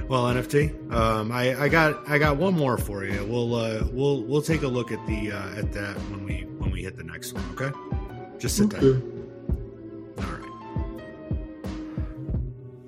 Well, 0.07 0.25
NFT, 0.25 0.91
um, 0.91 1.31
I, 1.31 1.59
I 1.59 1.69
got 1.69 2.09
I 2.09 2.17
got 2.17 2.37
one 2.37 2.53
more 2.53 2.77
for 2.77 3.05
you. 3.05 3.25
We'll 3.25 3.55
uh, 3.55 3.83
we'll 3.91 4.23
we'll 4.23 4.41
take 4.41 4.63
a 4.63 4.67
look 4.67 4.91
at 4.91 5.05
the 5.07 5.31
uh, 5.31 5.59
at 5.59 5.71
that 5.73 5.95
when 6.11 6.25
we 6.25 6.41
when 6.57 6.71
we 6.71 6.83
hit 6.83 6.97
the 6.97 7.03
next 7.03 7.33
one. 7.33 7.43
Okay, 7.53 7.71
just 8.43 8.57
sit. 8.57 8.73
Okay. 8.73 9.01
All 10.17 10.25
right. 10.25 10.43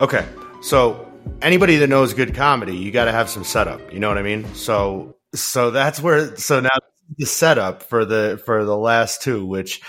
Okay, 0.01 0.27
so 0.61 1.09
anybody 1.41 1.77
that 1.77 1.87
knows 1.87 2.13
good 2.13 2.35
comedy, 2.35 2.75
you 2.75 2.91
got 2.91 3.05
to 3.05 3.13
have 3.13 3.29
some 3.29 3.45
setup. 3.45 3.93
You 3.93 3.99
know 3.99 4.09
what 4.09 4.17
I 4.17 4.21
mean? 4.21 4.53
So 4.53 5.15
so 5.33 5.71
that's 5.71 6.01
where 6.01 6.35
so 6.35 6.59
now 6.59 6.69
the 7.17 7.25
setup 7.25 7.83
for 7.83 8.03
the 8.03 8.41
for 8.45 8.65
the 8.65 8.75
last 8.75 9.21
two, 9.21 9.45
which 9.45 9.81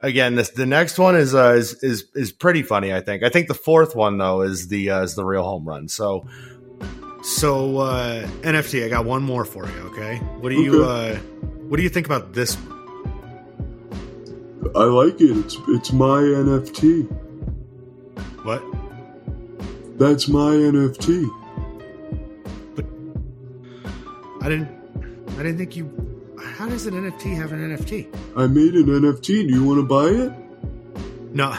again 0.00 0.34
this 0.34 0.50
the 0.50 0.66
next 0.66 0.98
one 0.98 1.16
is 1.16 1.34
uh, 1.34 1.54
is 1.54 1.82
is 1.82 2.04
is 2.14 2.30
pretty 2.30 2.62
funny. 2.62 2.92
I 2.92 3.00
think. 3.00 3.22
I 3.22 3.30
think 3.30 3.48
the 3.48 3.54
fourth 3.54 3.96
one 3.96 4.18
though 4.18 4.42
is 4.42 4.68
the 4.68 4.90
uh, 4.90 5.02
is 5.04 5.14
the 5.14 5.24
real 5.24 5.42
home 5.42 5.64
run. 5.64 5.88
So 5.88 6.28
so 7.22 7.78
uh, 7.78 8.26
NFT, 8.42 8.84
I 8.84 8.90
got 8.90 9.06
one 9.06 9.22
more 9.22 9.46
for 9.46 9.64
you. 9.66 9.78
Okay, 9.86 10.18
what 10.40 10.50
do 10.50 10.60
you 10.60 10.84
uh, 10.84 11.16
what 11.16 11.78
do 11.78 11.82
you 11.82 11.88
think 11.88 12.04
about 12.04 12.34
this? 12.34 12.56
one? 12.56 12.83
I 14.76 14.84
like 14.84 15.20
it. 15.20 15.36
It's 15.36 15.56
it's 15.68 15.92
my 15.92 16.20
NFT. 16.20 17.06
What? 18.44 18.62
That's 19.98 20.26
my 20.28 20.50
NFT. 20.50 21.28
But 22.74 22.84
I 24.44 24.48
didn't 24.48 24.68
I 25.38 25.42
didn't 25.42 25.58
think 25.58 25.76
you. 25.76 25.88
How 26.56 26.68
does 26.68 26.86
an 26.86 26.94
NFT 26.94 27.36
have 27.36 27.52
an 27.52 27.60
NFT? 27.76 28.06
I 28.36 28.46
made 28.46 28.74
an 28.74 28.86
NFT. 28.86 29.26
Do 29.26 29.54
you 29.54 29.64
want 29.64 29.78
to 29.78 29.84
buy 29.86 30.06
it? 30.06 30.32
No, 31.34 31.56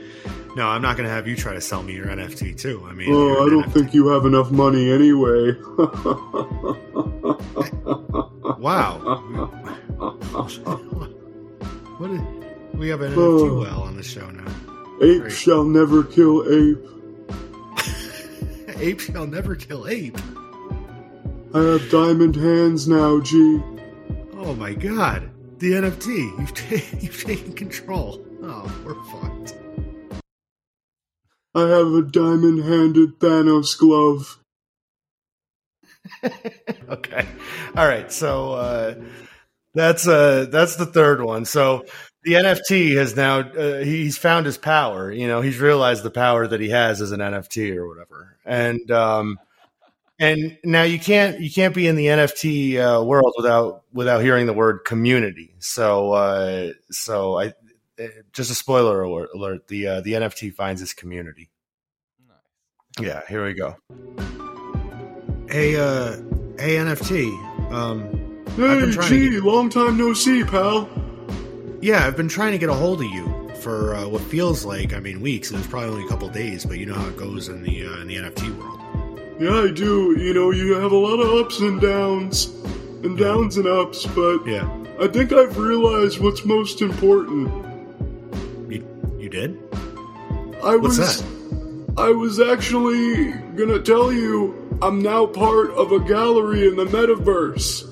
no, 0.56 0.66
I'm 0.68 0.82
not 0.82 0.96
going 0.96 1.08
to 1.08 1.14
have 1.14 1.26
you 1.28 1.36
try 1.36 1.52
to 1.54 1.60
sell 1.60 1.82
me 1.82 1.94
your 1.94 2.06
NFT 2.06 2.56
too. 2.58 2.84
I 2.88 2.92
mean, 2.94 3.08
Oh, 3.12 3.44
I 3.46 3.50
don't 3.50 3.64
NFT. 3.64 3.72
think 3.72 3.94
you 3.94 4.08
have 4.08 4.24
enough 4.26 4.50
money 4.50 4.90
anyway. 4.90 5.52
Wow. 8.64 8.98
what? 11.98 12.10
Is, 12.10 12.20
we 12.76 12.88
have 12.88 13.00
an 13.00 13.12
NFT 13.12 13.16
Oh. 13.50 13.60
well 13.60 13.82
on 13.82 13.96
the 13.96 14.02
show 14.02 14.28
now. 14.30 14.50
ape 15.02 15.30
shall 15.30 15.64
never 15.64 16.04
kill 16.04 16.44
ape. 16.48 16.84
ape 18.78 19.00
shall 19.00 19.26
never 19.26 19.54
kill 19.56 19.86
ape. 19.88 20.18
I 21.54 21.58
have 21.62 21.90
diamond 21.90 22.34
hands 22.36 22.88
now, 22.88 23.20
G. 23.20 23.60
Oh 24.34 24.54
my 24.54 24.74
god, 24.74 25.30
the 25.58 25.72
NFT. 25.72 26.38
You've 26.38 26.54
ta- 26.54 26.98
you've 27.00 27.22
taken 27.22 27.52
control. 27.52 28.24
Oh, 28.42 28.82
we're 28.84 29.02
fucked. 29.04 29.54
I 31.54 31.60
have 31.60 31.92
a 31.92 32.02
diamond 32.02 32.64
handed 32.64 33.20
Thanos 33.20 33.78
glove. 33.78 34.38
okay. 36.88 37.26
All 37.76 37.86
right. 37.86 38.10
So 38.10 38.52
uh, 38.54 38.94
that's 39.72 40.06
uh, 40.08 40.46
that's 40.50 40.74
the 40.76 40.86
third 40.86 41.22
one. 41.22 41.44
So 41.44 41.84
the 42.24 42.32
NFT 42.32 42.96
has 42.96 43.14
now 43.16 43.40
uh, 43.40 43.78
he's 43.78 44.18
found 44.18 44.46
his 44.46 44.58
power. 44.58 45.12
You 45.12 45.28
know, 45.28 45.40
he's 45.40 45.58
realized 45.58 46.02
the 46.02 46.10
power 46.10 46.46
that 46.46 46.60
he 46.60 46.70
has 46.70 47.00
as 47.00 47.12
an 47.12 47.20
NFT 47.20 47.76
or 47.76 47.86
whatever. 47.86 48.36
And 48.44 48.90
um, 48.90 49.38
And 50.18 50.58
now 50.62 50.84
you 50.84 50.98
can't 50.98 51.40
you 51.40 51.50
can't 51.50 51.74
be 51.74 51.88
in 51.88 51.96
the 51.96 52.06
NFT 52.06 52.76
uh, 52.76 53.04
world 53.04 53.34
without 53.36 53.82
without 53.92 54.20
hearing 54.22 54.46
the 54.46 54.52
word 54.52 54.80
community. 54.84 55.54
So 55.58 56.12
uh, 56.12 56.72
so 56.90 57.38
I 57.38 57.46
uh, 57.98 58.06
just 58.32 58.50
a 58.50 58.54
spoiler 58.54 59.02
alert, 59.02 59.30
alert 59.34 59.68
the 59.68 59.86
uh, 59.86 60.00
the 60.02 60.12
NFT 60.12 60.54
finds 60.54 60.80
its 60.82 60.94
community. 60.94 61.50
Yeah, 63.00 63.22
here 63.28 63.44
we 63.44 63.54
go. 63.54 63.76
Hey 65.50 65.76
uh 65.76 66.12
hey 66.58 66.76
NFT. 66.76 67.72
Um 67.72 68.44
I've 68.46 68.56
Hey, 68.56 68.92
trying 68.92 69.08
to 69.08 69.30
gee, 69.30 69.40
long 69.40 69.68
time 69.68 69.98
no 69.98 70.14
see, 70.14 70.44
pal. 70.44 70.88
Yeah, 71.84 72.06
I've 72.06 72.16
been 72.16 72.28
trying 72.28 72.52
to 72.52 72.58
get 72.58 72.70
a 72.70 72.74
hold 72.74 73.02
of 73.02 73.10
you 73.10 73.50
for 73.60 73.94
uh, 73.94 74.08
what 74.08 74.22
feels 74.22 74.64
like 74.64 74.94
I 74.94 75.00
mean 75.00 75.20
weeks. 75.20 75.50
It 75.50 75.56
was 75.58 75.66
probably 75.66 75.90
only 75.90 76.04
a 76.06 76.08
couple 76.08 76.28
days, 76.30 76.64
but 76.64 76.78
you 76.78 76.86
know 76.86 76.94
how 76.94 77.08
it 77.08 77.16
goes 77.18 77.48
in 77.48 77.62
the 77.62 77.86
uh, 77.86 78.00
in 78.00 78.08
the 78.08 78.16
NFT 78.16 78.56
world. 78.56 78.80
Yeah, 79.38 79.68
I 79.68 79.70
do. 79.70 80.18
You 80.18 80.32
know, 80.32 80.50
you 80.50 80.74
have 80.76 80.92
a 80.92 80.96
lot 80.96 81.20
of 81.20 81.44
ups 81.44 81.60
and 81.60 81.80
downs, 81.82 82.46
and 83.02 83.18
downs 83.18 83.58
and 83.58 83.66
ups, 83.66 84.06
but 84.06 84.46
Yeah, 84.46 84.66
I 84.98 85.08
think 85.08 85.32
I've 85.34 85.58
realized 85.58 86.20
what's 86.20 86.46
most 86.46 86.80
important. 86.80 87.52
you 88.70 88.80
you 89.18 89.28
did. 89.28 89.58
I 90.62 90.76
What's 90.76 90.96
was 90.96 91.22
that? 91.22 91.98
I 91.98 92.08
was 92.08 92.40
actually 92.40 93.32
gonna 93.56 93.78
tell 93.78 94.10
you 94.10 94.78
I'm 94.80 95.02
now 95.02 95.26
part 95.26 95.70
of 95.72 95.92
a 95.92 96.00
gallery 96.00 96.66
in 96.66 96.76
the 96.76 96.86
metaverse. 96.86 97.84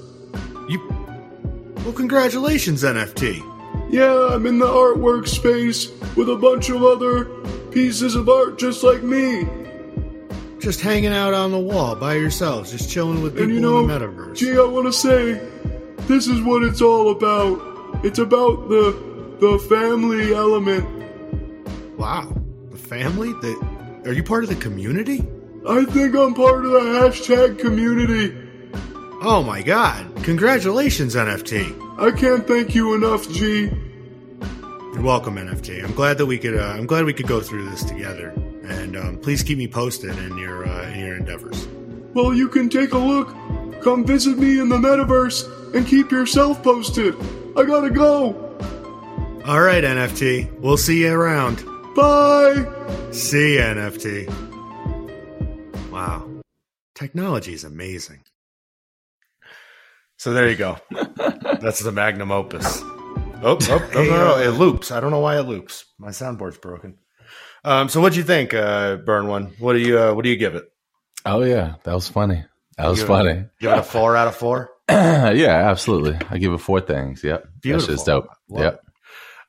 You 0.70 0.80
well, 1.84 1.92
congratulations, 1.92 2.84
NFT. 2.84 3.51
Yeah, 3.92 4.28
I'm 4.32 4.46
in 4.46 4.58
the 4.58 4.66
artwork 4.66 5.28
space 5.28 5.90
with 6.16 6.28
a 6.30 6.36
bunch 6.36 6.70
of 6.70 6.82
other 6.82 7.26
pieces 7.70 8.14
of 8.14 8.28
art 8.28 8.58
just 8.58 8.82
like 8.82 9.02
me. 9.02 9.46
Just 10.58 10.80
hanging 10.80 11.12
out 11.12 11.34
on 11.34 11.50
the 11.52 11.58
wall 11.58 11.94
by 11.96 12.14
yourselves, 12.14 12.70
just 12.70 12.88
chilling 12.88 13.20
with 13.22 13.32
people 13.34 13.44
And 13.46 13.54
you 13.54 13.60
know, 13.60 13.80
in 13.80 13.88
the 13.88 13.98
metaverse. 13.98 14.36
gee, 14.36 14.52
I 14.56 14.62
want 14.64 14.86
to 14.86 14.92
say, 14.92 15.34
this 16.06 16.26
is 16.26 16.40
what 16.42 16.62
it's 16.62 16.80
all 16.80 17.10
about. 17.10 17.60
It's 18.04 18.18
about 18.18 18.68
the 18.68 19.36
the 19.40 19.58
family 19.68 20.32
element. 20.34 20.86
wow, 21.98 22.32
the 22.70 22.76
family. 22.78 23.32
The 23.42 24.02
are 24.06 24.12
you 24.12 24.22
part 24.22 24.44
of 24.44 24.48
the 24.50 24.56
community? 24.56 25.24
I 25.68 25.84
think 25.84 26.14
I'm 26.14 26.34
part 26.34 26.64
of 26.64 26.70
the 26.72 26.78
hashtag 26.80 27.58
community. 27.58 28.36
Oh 29.24 29.40
my 29.40 29.62
god! 29.62 30.24
Congratulations, 30.24 31.14
NFT. 31.14 31.96
I 31.96 32.10
can't 32.10 32.44
thank 32.44 32.74
you 32.74 32.96
enough, 32.96 33.30
G. 33.30 33.70
You're 33.70 35.02
welcome, 35.02 35.36
NFT. 35.36 35.84
I'm 35.84 35.94
glad 35.94 36.18
that 36.18 36.26
we 36.26 36.38
could. 36.38 36.58
Uh, 36.58 36.64
I'm 36.64 36.86
glad 36.86 37.04
we 37.04 37.12
could 37.12 37.28
go 37.28 37.40
through 37.40 37.70
this 37.70 37.84
together. 37.84 38.30
And 38.64 38.96
um, 38.96 39.18
please 39.18 39.44
keep 39.44 39.58
me 39.58 39.68
posted 39.68 40.18
in 40.18 40.36
your 40.38 40.66
uh, 40.66 40.90
in 40.90 40.98
your 40.98 41.16
endeavors. 41.16 41.68
Well, 42.14 42.34
you 42.34 42.48
can 42.48 42.68
take 42.68 42.94
a 42.94 42.98
look. 42.98 43.28
Come 43.80 44.04
visit 44.04 44.38
me 44.38 44.58
in 44.58 44.68
the 44.68 44.76
metaverse 44.76 45.72
and 45.72 45.86
keep 45.86 46.10
yourself 46.10 46.60
posted. 46.64 47.14
I 47.56 47.62
gotta 47.62 47.90
go. 47.90 48.34
All 49.46 49.60
right, 49.60 49.84
NFT. 49.84 50.58
We'll 50.58 50.76
see 50.76 51.02
you 51.02 51.12
around. 51.12 51.64
Bye. 51.94 52.66
See 53.12 53.54
you, 53.54 53.60
NFT. 53.60 54.28
Wow, 55.92 56.28
technology 56.96 57.52
is 57.52 57.62
amazing. 57.62 58.21
So 60.22 60.32
there 60.32 60.48
you 60.48 60.54
go. 60.54 60.78
That's 61.60 61.80
the 61.80 61.90
magnum 61.90 62.30
opus. 62.30 62.78
Oh, 62.80 63.58
oh, 63.60 63.90
no, 63.92 64.04
no, 64.04 64.16
no, 64.16 64.38
it 64.38 64.56
loops. 64.56 64.92
I 64.92 65.00
don't 65.00 65.10
know 65.10 65.18
why 65.18 65.36
it 65.36 65.42
loops. 65.42 65.84
My 65.98 66.10
soundboard's 66.10 66.58
broken. 66.58 66.96
Um, 67.64 67.88
so 67.88 68.00
what'd 68.00 68.14
you 68.14 68.22
think, 68.22 68.54
uh, 68.54 68.98
Burn 68.98 69.26
One? 69.26 69.46
What 69.58 69.72
do 69.72 69.80
you 69.80 69.98
uh, 69.98 70.14
what 70.14 70.22
do 70.22 70.30
you 70.30 70.36
give 70.36 70.54
it? 70.54 70.62
Oh 71.26 71.42
yeah, 71.42 71.74
that 71.82 71.92
was 71.92 72.06
funny. 72.06 72.44
That 72.76 72.86
was 72.86 73.00
Give 73.00 73.08
funny. 73.08 73.46
Give 73.58 73.72
it 73.72 73.78
a 73.78 73.82
four 73.82 74.14
out 74.16 74.28
of 74.28 74.36
four. 74.36 74.70
yeah, 74.88 75.68
absolutely. 75.68 76.16
I 76.30 76.38
give 76.38 76.52
it 76.52 76.58
four 76.58 76.80
things. 76.80 77.24
Yep. 77.24 77.44
Beautiful. 77.60 77.88
That's 77.88 77.98
just 77.98 78.06
dope. 78.06 78.28
Love 78.48 78.62
Yep. 78.62 78.84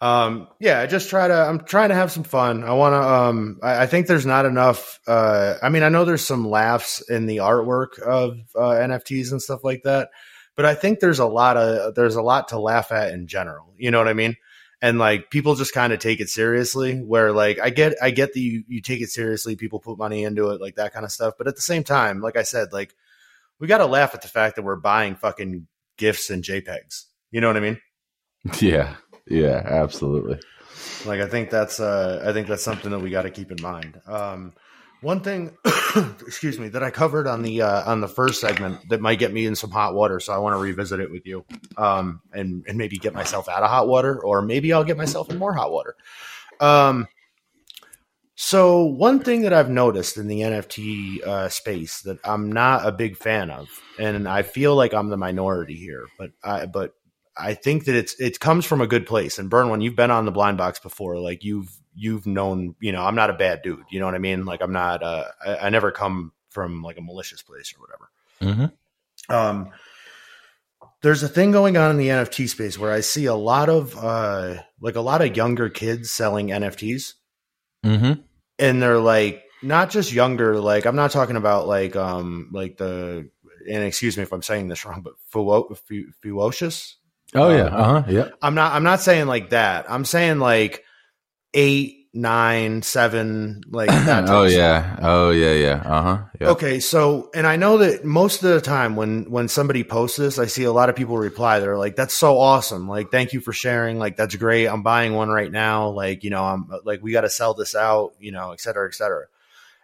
Um, 0.02 0.48
yeah, 0.60 0.80
I 0.80 0.88
just 0.88 1.08
try 1.12 1.28
to. 1.28 1.36
I'm 1.36 1.60
trying 1.60 1.90
to 1.90 1.96
have 1.96 2.12
some 2.12 2.24
fun. 2.24 2.64
I 2.64 2.74
want 2.74 2.94
to. 2.94 3.00
Um, 3.00 3.60
I, 3.62 3.84
I 3.84 3.86
think 3.86 4.08
there's 4.08 4.26
not 4.26 4.48
enough. 4.48 5.00
Uh, 5.06 5.54
I 5.62 5.70
mean, 5.70 5.84
I 5.84 5.90
know 5.90 6.04
there's 6.04 6.26
some 6.26 6.50
laughs 6.50 7.08
in 7.08 7.28
the 7.28 7.38
artwork 7.38 8.00
of 8.00 8.40
uh, 8.56 8.72
NFTs 8.72 9.32
and 9.32 9.40
stuff 9.40 9.64
like 9.64 9.84
that, 9.84 10.10
but 10.56 10.66
I 10.66 10.76
think 10.76 11.00
there's 11.00 11.20
a 11.20 11.26
lot 11.26 11.58
of 11.58 11.96
there's 11.96 12.16
a 12.16 12.22
lot 12.22 12.50
to 12.50 12.60
laugh 12.60 12.92
at 12.92 13.14
in 13.14 13.28
general. 13.28 13.74
You 13.78 13.92
know 13.92 13.98
what 13.98 14.08
I 14.08 14.14
mean? 14.14 14.36
And 14.82 15.00
like 15.00 15.30
people 15.30 15.56
just 15.56 15.74
kind 15.74 15.94
of 15.94 16.00
take 16.00 16.20
it 16.20 16.30
seriously. 16.30 17.00
Where 17.00 17.32
like 17.32 17.60
I 17.60 17.70
get 17.70 17.96
I 18.02 18.12
get 18.12 18.34
that 18.34 18.40
you 18.40 18.64
you 18.68 18.82
take 18.82 19.02
it 19.02 19.10
seriously. 19.10 19.56
People 19.56 19.80
put 19.80 19.98
money 19.98 20.24
into 20.24 20.50
it, 20.50 20.62
like 20.62 20.76
that 20.76 20.94
kind 20.94 21.06
of 21.06 21.12
stuff. 21.12 21.36
But 21.38 21.48
at 21.48 21.56
the 21.56 21.62
same 21.62 21.84
time, 21.84 22.22
like 22.22 22.38
I 22.38 22.44
said, 22.44 22.74
like 22.74 22.94
we 23.60 23.68
got 23.68 23.80
to 23.80 23.86
laugh 23.86 24.14
at 24.14 24.22
the 24.22 24.28
fact 24.28 24.56
that 24.56 24.64
we're 24.64 24.76
buying 24.76 25.16
fucking 25.16 25.68
gifts 25.98 26.30
and 26.30 26.44
JPEGs. 26.44 27.06
You 27.32 27.42
know 27.42 27.48
what 27.48 27.58
I 27.58 27.62
mean? 27.62 27.80
Yeah. 28.60 28.96
Yeah. 29.28 29.62
Absolutely. 29.66 30.40
Like 31.06 31.22
I 31.22 31.28
think 31.28 31.50
that's 31.50 31.80
uh 31.80 32.24
I 32.26 32.34
think 32.34 32.48
that's 32.48 32.64
something 32.64 32.92
that 32.92 33.00
we 33.00 33.10
got 33.10 33.24
to 33.24 33.32
keep 33.32 33.52
in 33.52 33.62
mind. 33.62 34.02
Um 34.06 34.54
one 35.04 35.20
thing 35.20 35.56
excuse 36.22 36.58
me 36.58 36.70
that 36.70 36.82
I 36.82 36.90
covered 36.90 37.28
on 37.28 37.42
the 37.42 37.62
uh 37.62 37.92
on 37.92 38.02
the 38.02 38.08
first 38.08 38.42
segment 38.42 38.90
that 38.90 39.02
might 39.02 39.20
get 39.20 39.34
me 39.34 39.46
in 39.46 39.56
some 39.56 39.72
hot 39.72 39.94
water 39.94 40.20
so 40.20 40.34
I 40.34 40.38
want 40.38 40.56
to 40.56 40.60
revisit 40.60 41.00
it 41.00 41.12
with 41.12 41.26
you. 41.26 41.46
Um 41.78 42.22
and 42.32 42.64
and 42.68 42.78
maybe 42.78 42.98
get 42.98 43.14
myself 43.14 43.48
out 43.48 43.64
of 43.64 43.70
hot 43.70 43.88
water 43.88 44.20
or 44.24 44.42
maybe 44.42 44.74
I'll 44.74 44.84
get 44.84 44.98
myself 44.98 45.30
in 45.30 45.38
more 45.38 45.54
hot 45.54 45.72
water. 45.72 45.96
Um 46.60 47.08
so 48.36 48.84
one 48.84 49.20
thing 49.20 49.44
that 49.44 49.54
I've 49.54 49.70
noticed 49.70 50.18
in 50.18 50.28
the 50.28 50.42
NFT 50.42 51.22
uh, 51.22 51.50
space 51.50 52.02
that 52.02 52.18
I'm 52.24 52.52
not 52.52 52.86
a 52.86 52.92
big 52.92 53.16
fan 53.16 53.52
of, 53.52 53.70
and 54.00 54.28
I 54.28 54.42
feel 54.42 54.76
like 54.76 54.94
I'm 54.94 55.10
the 55.10 55.18
minority 55.18 55.76
here, 55.76 56.08
but 56.18 56.32
I 56.44 56.66
but 56.66 56.96
I 57.38 57.54
think 57.54 57.86
that 57.86 57.96
it's 57.96 58.20
it 58.20 58.40
comes 58.40 58.66
from 58.66 58.82
a 58.82 58.88
good 58.88 59.06
place. 59.06 59.38
And 59.38 59.50
Burn, 59.50 59.70
when 59.70 59.82
you've 59.82 59.96
been 59.96 60.12
on 60.12 60.26
the 60.26 60.32
blind 60.32 60.58
box 60.58 60.80
before, 60.80 61.20
like 61.20 61.44
you've 61.44 61.70
you've 61.96 62.26
known, 62.26 62.76
you 62.80 62.92
know, 62.92 63.04
I'm 63.04 63.16
not 63.16 63.30
a 63.30 63.34
bad 63.34 63.62
dude. 63.62 63.84
You 63.90 64.00
know 64.00 64.06
what 64.06 64.16
I 64.16 64.20
mean? 64.20 64.46
Like 64.46 64.62
I'm 64.62 64.74
not. 64.74 65.04
Uh, 65.04 65.26
I, 65.46 65.56
I 65.58 65.70
never 65.70 65.92
come 65.92 66.32
from 66.50 66.82
like 66.82 66.98
a 66.98 67.02
malicious 67.02 67.42
place 67.42 67.74
or 67.76 67.82
whatever. 67.82 68.72
hmm 69.30 69.34
Um, 69.34 69.72
there's 71.02 71.24
a 71.24 71.28
thing 71.28 71.52
going 71.52 71.76
on 71.78 71.92
in 71.92 71.98
the 71.98 72.08
NFT 72.10 72.48
space 72.50 72.78
where 72.80 72.92
I 72.92 73.02
see 73.02 73.26
a 73.26 73.36
lot 73.36 73.70
of 73.70 73.98
uh, 73.98 74.56
like 74.80 74.96
a 74.96 75.02
lot 75.02 75.22
of 75.22 75.36
younger 75.36 75.70
kids 75.70 76.12
selling 76.12 76.48
NFTs 76.50 77.14
hmm 77.84 78.14
and 78.60 78.82
they're 78.82 79.00
like 79.00 79.44
not 79.62 79.90
just 79.90 80.14
younger 80.14 80.60
like 80.60 80.86
i'm 80.86 80.96
not 80.96 81.12
talking 81.12 81.36
about 81.36 81.68
like 81.68 81.96
um 81.96 82.50
like 82.54 82.78
the 82.78 83.30
and 83.70 83.84
excuse 83.84 84.16
me 84.16 84.24
if 84.24 84.32
i'm 84.32 84.42
saying 84.42 84.68
this 84.68 84.86
wrong 84.86 85.02
but 85.02 85.14
fuo- 85.34 85.76
fu- 85.78 86.12
Fewocious 86.24 86.96
Oh 87.36 87.50
yeah. 87.50 87.64
Um, 87.66 87.74
Uh 87.74 88.02
huh. 88.02 88.04
Yep. 88.08 88.34
i'm 88.42 88.56
not 88.56 88.74
i'm 88.74 88.84
not 88.84 89.02
saying 89.02 89.26
like 89.28 89.50
that 89.50 89.90
i'm 89.92 90.06
saying 90.06 90.40
like 90.40 90.84
eight 91.54 92.04
nine 92.14 92.84
seven 92.84 93.64
like 93.72 93.90
that 93.90 94.26
oh 94.30 94.44
yeah. 94.44 94.98
Oh 95.02 95.32
yeah. 95.32 95.54
Yeah. 95.54 95.84
Uh 95.86 96.02
huh. 96.02 96.24
Yep. 96.40 96.50
Okay, 96.52 96.80
so 96.80 97.30
and 97.34 97.48
I 97.48 97.56
know 97.56 97.80
that 97.80 98.06
most 98.06 98.44
of 98.44 98.50
the 98.52 98.62
time 98.62 98.96
when 98.96 99.30
when 99.32 99.48
somebody 99.48 99.84
posts 99.84 100.18
this, 100.18 100.38
I 100.38 100.46
see 100.46 100.64
a 100.64 100.72
lot 100.72 100.90
of 100.90 100.96
people 100.96 101.18
reply. 101.18 101.60
They're 101.60 101.78
like, 101.78 101.96
"That's 101.96 102.14
so 102.14 102.40
awesome! 102.40 102.88
Like, 102.88 103.12
thank 103.12 103.34
you 103.34 103.42
for 103.42 103.54
sharing. 103.54 103.98
Like, 103.98 104.16
that's 104.16 104.36
great. 104.36 104.68
I'm 104.68 104.84
buying 104.84 105.14
one 105.14 105.30
right 105.30 105.52
now. 105.52 105.90
Like, 105.90 106.24
you 106.24 106.30
know, 106.30 106.44
I'm 106.44 106.70
like, 106.86 107.02
we 107.02 107.12
got 107.12 107.22
to 107.22 107.30
sell 107.30 107.54
this 107.54 107.76
out. 107.76 108.14
You 108.20 108.32
know, 108.32 108.52
et 108.52 108.62
cetera, 108.62 108.88
et 108.88 108.94
cetera." 108.94 109.26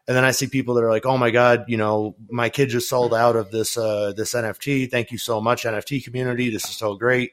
And 0.08 0.18
then 0.18 0.26
I 0.26 0.32
see 0.32 0.48
people 0.48 0.76
that 0.76 0.84
are 0.84 0.90
like, 0.90 1.06
"Oh 1.06 1.18
my 1.18 1.32
god, 1.32 1.66
you 1.68 1.78
know, 1.78 2.16
my 2.30 2.50
kid 2.50 2.70
just 2.70 2.90
sold 2.90 3.14
out 3.14 3.36
of 3.36 3.52
this 3.52 3.78
uh 3.78 4.14
this 4.16 4.34
NFT. 4.34 4.90
Thank 4.90 5.12
you 5.12 5.18
so 5.18 5.42
much, 5.42 5.64
NFT 5.64 6.04
community. 6.04 6.50
This 6.50 6.66
is 6.66 6.76
so 6.76 6.96
great." 6.96 7.32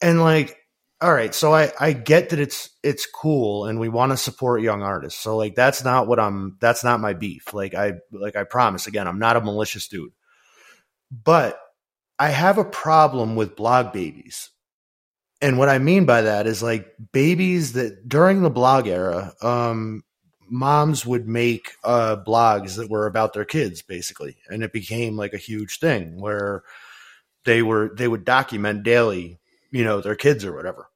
And 0.00 0.20
like, 0.20 0.61
all 1.02 1.12
right, 1.12 1.34
so 1.34 1.52
I 1.52 1.72
I 1.80 1.94
get 1.94 2.28
that 2.28 2.38
it's 2.38 2.70
it's 2.84 3.06
cool 3.06 3.66
and 3.66 3.80
we 3.80 3.88
want 3.88 4.12
to 4.12 4.16
support 4.16 4.62
young 4.62 4.82
artists. 4.82 5.20
So 5.20 5.36
like 5.36 5.56
that's 5.56 5.82
not 5.82 6.06
what 6.06 6.20
I'm 6.20 6.56
that's 6.60 6.84
not 6.84 7.00
my 7.00 7.12
beef. 7.12 7.52
Like 7.52 7.74
I 7.74 7.94
like 8.12 8.36
I 8.36 8.44
promise 8.44 8.86
again, 8.86 9.08
I'm 9.08 9.18
not 9.18 9.36
a 9.36 9.40
malicious 9.40 9.88
dude. 9.88 10.12
But 11.10 11.58
I 12.20 12.28
have 12.28 12.56
a 12.56 12.64
problem 12.64 13.34
with 13.34 13.56
blog 13.56 13.92
babies. 13.92 14.50
And 15.40 15.58
what 15.58 15.68
I 15.68 15.78
mean 15.78 16.06
by 16.06 16.22
that 16.22 16.46
is 16.46 16.62
like 16.62 16.94
babies 17.12 17.72
that 17.72 18.08
during 18.08 18.42
the 18.42 18.50
blog 18.50 18.86
era, 18.86 19.32
um 19.42 20.04
moms 20.48 21.04
would 21.04 21.26
make 21.26 21.72
uh 21.82 22.16
blogs 22.24 22.76
that 22.76 22.90
were 22.90 23.06
about 23.08 23.32
their 23.32 23.44
kids 23.44 23.82
basically. 23.82 24.36
And 24.48 24.62
it 24.62 24.72
became 24.72 25.16
like 25.16 25.34
a 25.34 25.38
huge 25.38 25.80
thing 25.80 26.20
where 26.20 26.62
they 27.44 27.60
were 27.62 27.92
they 27.96 28.06
would 28.06 28.24
document 28.24 28.84
daily, 28.84 29.40
you 29.72 29.82
know, 29.82 30.00
their 30.00 30.14
kids 30.14 30.44
or 30.44 30.54
whatever 30.54 30.86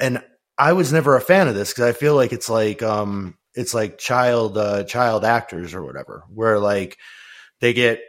and 0.00 0.22
I 0.58 0.72
was 0.74 0.92
never 0.92 1.16
a 1.16 1.20
fan 1.20 1.48
of 1.48 1.54
this 1.54 1.72
because 1.72 1.84
I 1.84 1.92
feel 1.92 2.14
like 2.14 2.32
it's 2.32 2.48
like 2.48 2.82
um 2.82 3.36
it's 3.54 3.74
like 3.74 3.98
child 3.98 4.56
uh, 4.56 4.84
child 4.84 5.24
actors 5.24 5.74
or 5.74 5.84
whatever, 5.84 6.24
where 6.32 6.58
like 6.58 6.98
they 7.60 7.72
get 7.72 8.00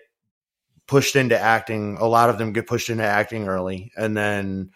pushed 0.87 1.15
into 1.15 1.39
acting. 1.39 1.97
A 1.99 2.05
lot 2.05 2.29
of 2.29 2.37
them 2.37 2.53
get 2.53 2.67
pushed 2.67 2.89
into 2.89 3.03
acting 3.03 3.47
early, 3.47 3.91
and 3.97 4.15
then 4.15 4.71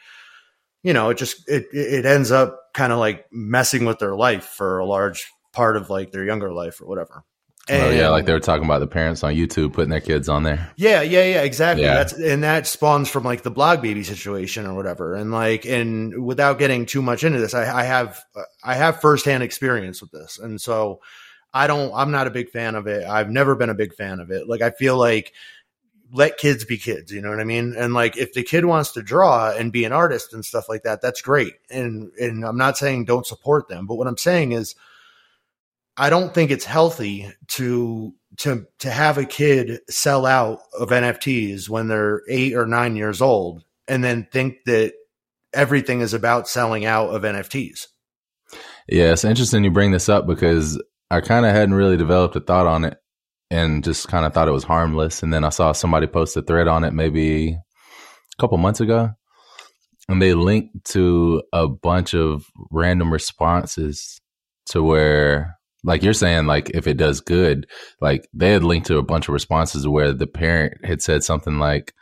you 0.83 0.93
know 0.93 1.09
it 1.09 1.17
just 1.17 1.47
it 1.49 1.67
it 1.71 2.05
ends 2.05 2.31
up 2.31 2.59
kind 2.73 2.91
of 2.91 2.99
like 2.99 3.25
messing 3.31 3.85
with 3.85 3.99
their 3.99 4.15
life 4.15 4.45
for 4.45 4.79
a 4.79 4.85
large 4.85 5.27
part 5.53 5.77
of 5.77 5.89
like 5.89 6.11
their 6.11 6.25
younger 6.25 6.51
life 6.51 6.81
or 6.81 6.87
whatever. 6.87 7.23
Oh 7.69 7.89
yeah, 7.89 8.09
like 8.09 8.25
they 8.25 8.33
were 8.33 8.39
talking 8.39 8.65
about 8.65 8.79
the 8.79 8.87
parents 8.87 9.23
on 9.23 9.33
YouTube 9.33 9.73
putting 9.73 9.89
their 9.89 10.01
kids 10.01 10.29
on 10.29 10.43
there. 10.43 10.71
Yeah, 10.75 11.01
yeah, 11.01 11.23
yeah, 11.23 11.41
exactly. 11.41 11.83
Yeah. 11.83 11.95
That's 11.95 12.13
and 12.13 12.43
that 12.43 12.67
spawns 12.67 13.09
from 13.09 13.23
like 13.23 13.43
the 13.43 13.51
blog 13.51 13.81
baby 13.81 14.03
situation 14.03 14.65
or 14.65 14.73
whatever. 14.73 15.15
And 15.15 15.31
like, 15.31 15.65
and 15.65 16.25
without 16.25 16.59
getting 16.59 16.85
too 16.85 17.01
much 17.01 17.23
into 17.23 17.39
this, 17.39 17.53
I, 17.53 17.81
I 17.81 17.83
have 17.83 18.23
I 18.63 18.75
have 18.75 19.01
firsthand 19.01 19.43
experience 19.43 20.01
with 20.01 20.11
this, 20.11 20.39
and 20.39 20.59
so 20.59 21.01
I 21.53 21.67
don't. 21.67 21.93
I'm 21.93 22.11
not 22.11 22.27
a 22.27 22.31
big 22.31 22.49
fan 22.49 22.75
of 22.75 22.87
it. 22.87 23.05
I've 23.05 23.29
never 23.29 23.55
been 23.55 23.69
a 23.69 23.75
big 23.75 23.93
fan 23.93 24.19
of 24.19 24.31
it. 24.31 24.47
Like, 24.47 24.61
I 24.61 24.71
feel 24.71 24.97
like 24.97 25.33
let 26.13 26.37
kids 26.37 26.63
be 26.63 26.77
kids. 26.77 27.11
You 27.11 27.21
know 27.21 27.29
what 27.29 27.39
I 27.39 27.45
mean? 27.45 27.75
And 27.77 27.93
like, 27.93 28.17
if 28.17 28.33
the 28.33 28.43
kid 28.43 28.65
wants 28.65 28.93
to 28.93 29.03
draw 29.03 29.51
and 29.51 29.71
be 29.71 29.83
an 29.83 29.91
artist 29.91 30.33
and 30.33 30.45
stuff 30.45 30.69
like 30.69 30.83
that, 30.83 31.01
that's 31.01 31.21
great. 31.21 31.53
And 31.69 32.11
and 32.19 32.45
I'm 32.45 32.57
not 32.57 32.77
saying 32.77 33.05
don't 33.05 33.25
support 33.25 33.67
them, 33.67 33.87
but 33.87 33.95
what 33.95 34.07
I'm 34.07 34.17
saying 34.17 34.53
is. 34.53 34.75
I 35.97 36.09
don't 36.09 36.33
think 36.33 36.51
it's 36.51 36.65
healthy 36.65 37.31
to 37.49 38.13
to 38.37 38.65
to 38.79 38.91
have 38.91 39.17
a 39.17 39.25
kid 39.25 39.79
sell 39.89 40.25
out 40.25 40.59
of 40.79 40.89
NFTs 40.89 41.69
when 41.69 41.87
they're 41.87 42.21
8 42.29 42.55
or 42.55 42.65
9 42.67 42.95
years 42.95 43.21
old 43.21 43.63
and 43.87 44.03
then 44.03 44.27
think 44.31 44.57
that 44.65 44.93
everything 45.53 46.01
is 46.01 46.13
about 46.13 46.47
selling 46.47 46.85
out 46.85 47.09
of 47.09 47.23
NFTs. 47.23 47.87
Yeah, 48.87 49.11
it's 49.11 49.25
interesting 49.25 49.63
you 49.63 49.71
bring 49.71 49.91
this 49.91 50.07
up 50.07 50.27
because 50.27 50.81
I 51.09 51.21
kind 51.21 51.45
of 51.45 51.53
hadn't 51.53 51.75
really 51.75 51.97
developed 51.97 52.35
a 52.35 52.39
thought 52.39 52.67
on 52.67 52.85
it 52.85 52.97
and 53.49 53.83
just 53.83 54.07
kind 54.07 54.25
of 54.25 54.33
thought 54.33 54.47
it 54.47 54.53
was 54.53 54.63
harmless. 54.63 55.23
And 55.23 55.33
then 55.33 55.43
I 55.43 55.49
saw 55.49 55.71
somebody 55.71 56.07
post 56.07 56.37
a 56.37 56.41
thread 56.41 56.67
on 56.67 56.83
it 56.83 56.93
maybe 56.93 57.51
a 57.51 58.41
couple 58.41 58.57
months 58.57 58.81
ago. 58.81 59.11
And 60.09 60.21
they 60.21 60.33
linked 60.33 60.85
to 60.91 61.43
a 61.51 61.67
bunch 61.67 62.13
of 62.13 62.45
random 62.71 63.11
responses 63.11 64.21
to 64.67 64.81
where, 64.81 65.56
like 65.87 66.03
you're 66.03 66.13
saying, 66.13 66.45
like 66.45 66.69
if 66.71 66.85
it 66.85 66.97
does 66.97 67.21
good, 67.21 67.65
like 68.01 68.27
they 68.33 68.51
had 68.51 68.63
linked 68.63 68.85
to 68.87 68.97
a 68.99 69.03
bunch 69.03 69.27
of 69.27 69.33
responses 69.33 69.87
where 69.87 70.13
the 70.13 70.27
parent 70.27 70.73
had 70.85 71.01
said 71.01 71.23
something 71.23 71.57
like, 71.57 71.93